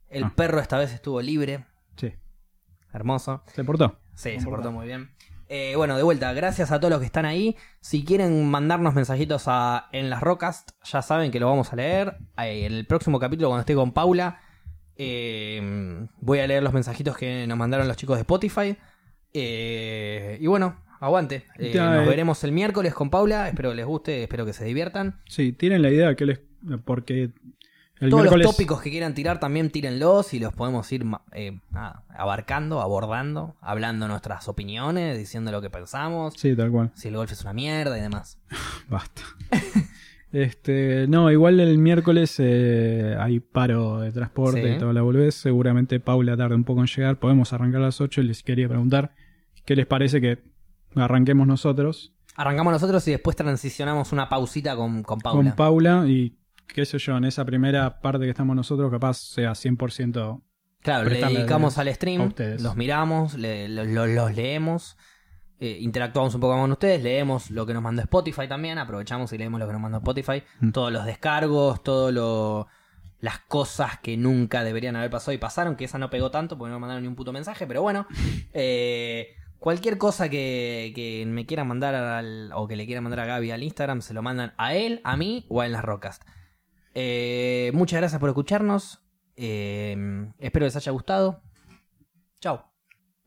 El 0.07 0.25
Ah. 0.25 0.33
perro 0.35 0.59
esta 0.59 0.77
vez 0.77 0.93
estuvo 0.93 1.21
libre. 1.21 1.65
Sí. 1.97 2.13
Hermoso. 2.93 3.43
¿Se 3.53 3.63
portó? 3.63 3.99
Sí, 4.15 4.39
se 4.39 4.45
portó 4.45 4.71
muy 4.71 4.85
bien. 4.87 5.11
Eh, 5.51 5.73
bueno, 5.75 5.97
de 5.97 6.03
vuelta, 6.03 6.31
gracias 6.33 6.71
a 6.71 6.79
todos 6.79 6.91
los 6.91 6.99
que 6.99 7.07
están 7.07 7.25
ahí. 7.25 7.55
Si 7.81 8.05
quieren 8.05 8.47
mandarnos 8.49 8.93
mensajitos 8.93 9.43
a, 9.47 9.87
en 9.91 10.09
las 10.11 10.21
rocas, 10.21 10.65
ya 10.83 11.01
saben 11.01 11.31
que 11.31 11.39
lo 11.39 11.47
vamos 11.47 11.73
a 11.73 11.75
leer. 11.75 12.17
Eh, 12.37 12.65
En 12.67 12.73
el 12.73 12.85
próximo 12.85 13.19
capítulo, 13.19 13.49
cuando 13.49 13.61
esté 13.61 13.73
con 13.73 13.91
Paula, 13.91 14.39
eh, 14.95 16.07
voy 16.21 16.39
a 16.39 16.47
leer 16.47 16.61
los 16.61 16.73
mensajitos 16.73 17.17
que 17.17 17.47
nos 17.47 17.57
mandaron 17.57 17.87
los 17.87 17.97
chicos 17.97 18.17
de 18.17 18.21
Spotify. 18.21 18.77
Eh, 19.33 20.37
y 20.39 20.45
bueno, 20.47 20.75
aguante. 20.99 21.45
Eh, 21.57 21.71
Ya, 21.73 21.93
nos 21.95 22.05
eh. 22.05 22.09
veremos 22.09 22.43
el 22.43 22.51
miércoles 22.51 22.93
con 22.93 23.09
Paula. 23.09 23.47
Espero 23.47 23.69
que 23.71 23.75
les 23.77 23.85
guste, 23.85 24.23
espero 24.23 24.45
que 24.45 24.53
se 24.53 24.65
diviertan. 24.65 25.19
Sí, 25.25 25.51
tienen 25.53 25.81
la 25.81 25.89
idea 25.89 26.15
que 26.15 26.25
les. 26.25 26.39
Porque 26.85 27.31
el 27.99 28.09
Todos 28.09 28.23
miércoles. 28.23 28.45
los 28.45 28.55
tópicos 28.55 28.81
que 28.81 28.89
quieran 28.91 29.13
tirar 29.13 29.39
también 29.39 29.69
tírenlos 29.71 30.33
y 30.33 30.39
los 30.39 30.53
podemos 30.53 30.89
ir 30.91 31.05
eh, 31.33 31.59
nada, 31.71 32.03
abarcando, 32.09 32.81
abordando, 32.81 33.55
hablando 33.61 34.07
nuestras 34.07 34.47
opiniones, 34.47 35.17
diciendo 35.17 35.51
lo 35.51 35.61
que 35.61 35.69
pensamos. 35.69 36.33
Sí, 36.37 36.55
tal 36.55 36.71
cual. 36.71 36.91
si 36.95 37.09
el 37.09 37.15
golf 37.17 37.31
es 37.31 37.41
una 37.41 37.53
mierda 37.53 37.97
y 37.97 38.01
demás. 38.01 38.37
Basta. 38.89 39.21
este, 40.31 41.07
no, 41.07 41.31
igual 41.31 41.59
el 41.59 41.77
miércoles 41.77 42.35
eh, 42.39 43.15
hay 43.19 43.39
paro 43.39 43.99
de 43.99 44.11
transporte 44.11 44.61
Sí. 44.63 44.75
y 44.75 44.77
toda 44.77 44.93
la 44.93 45.01
volvés. 45.01 45.35
Seguramente 45.35 45.99
Paula 45.99 46.37
tarde 46.37 46.55
un 46.55 46.63
poco 46.63 46.81
en 46.81 46.87
llegar. 46.87 47.17
Podemos 47.19 47.51
arrancar 47.53 47.81
a 47.81 47.85
las 47.85 47.99
8 48.01 48.21
y 48.21 48.25
les 48.25 48.43
quería 48.43 48.67
preguntar 48.67 49.13
qué 49.65 49.75
les 49.75 49.85
parece 49.85 50.21
que 50.21 50.39
arranquemos 50.95 51.47
nosotros 51.47 52.13
Arrancamos 52.35 52.71
nosotros 52.71 53.05
y 53.07 53.11
después 53.11 53.35
transicionamos 53.35 54.13
una 54.13 54.29
pausita 54.29 54.75
con, 54.77 55.03
con 55.03 55.19
Paula. 55.19 55.49
con 55.49 55.55
Paula 55.57 56.05
y 56.07 56.37
qué 56.67 56.85
sé 56.85 56.97
yo, 56.97 57.17
en 57.17 57.25
esa 57.25 57.43
primera 57.43 57.99
parte 57.99 58.23
que 58.23 58.29
estamos 58.29 58.55
nosotros 58.55 58.89
capaz 58.89 59.17
sea 59.17 59.51
100% 59.51 60.41
claro, 60.81 61.09
le 61.09 61.19
dedicamos 61.19 61.77
al 61.77 61.93
stream, 61.93 62.33
los 62.59 62.75
miramos, 62.77 63.33
le- 63.33 63.67
lo- 63.67 63.83
lo- 63.83 64.07
los 64.07 64.33
leemos, 64.35 64.95
eh, 65.59 65.77
interactuamos 65.81 66.33
un 66.35 66.39
poco 66.39 66.53
con 66.57 66.71
ustedes, 66.71 67.03
leemos 67.03 67.51
lo 67.51 67.65
que 67.65 67.73
nos 67.73 67.83
mandó 67.83 68.01
Spotify 68.03 68.47
también, 68.47 68.77
aprovechamos 68.77 69.33
y 69.33 69.37
leemos 69.37 69.59
lo 69.59 69.65
que 69.67 69.73
nos 69.73 69.81
mandó 69.81 69.97
Spotify, 69.97 70.41
Mm. 70.61 70.69
todos 70.71 70.93
los 70.93 71.05
descargos, 71.05 71.83
todo 71.83 72.11
lo 72.13 72.67
las 73.19 73.39
cosas 73.39 73.99
que 73.99 74.15
nunca 74.15 74.63
deberían 74.63 74.95
haber 74.95 75.09
pasado 75.09 75.33
y 75.33 75.37
pasaron, 75.39 75.75
que 75.75 75.83
esa 75.83 75.97
no 75.97 76.09
pegó 76.09 76.31
tanto 76.31 76.57
porque 76.57 76.69
no 76.71 76.77
me 76.77 76.81
mandaron 76.81 77.01
ni 77.03 77.09
un 77.09 77.15
puto 77.15 77.33
mensaje, 77.33 77.67
pero 77.67 77.81
bueno, 77.81 78.07
eh, 78.53 79.35
cualquier 79.59 79.97
cosa 79.97 80.29
que, 80.29 81.23
me 81.27 81.45
quieran 81.45 81.67
mandar 81.67 81.93
al- 81.95 82.51
o 82.53 82.67
que 82.67 82.75
le 82.75 82.85
quieran 82.85 83.03
mandar 83.03 83.19
a 83.21 83.25
Gaby 83.25 83.51
al 83.51 83.63
Instagram, 83.63 84.01
se 84.01 84.13
lo 84.13 84.21
mandan 84.21 84.53
a 84.57 84.73
él, 84.73 85.01
a 85.03 85.15
mí 85.17 85.45
o 85.49 85.61
a 85.61 85.65
En 85.65 85.71
las 85.73 85.83
Rocas. 85.83 86.19
Eh, 86.95 87.71
muchas 87.73 87.99
gracias 87.99 88.19
por 88.19 88.29
escucharnos. 88.29 89.03
eh, 89.35 89.95
espero 90.39 90.65
les 90.65 90.75
haya 90.75 90.91
gustado. 90.91 91.41
Chao. 92.41 92.71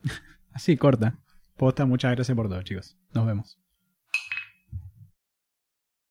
así 0.52 0.76
corta. 0.76 1.18
Posta, 1.56 1.86
muchas 1.86 2.12
gracias 2.16 2.34
por 2.36 2.48
todo, 2.48 2.62
chicos. 2.62 2.96
Nos 3.14 3.26
vemos. 3.26 3.61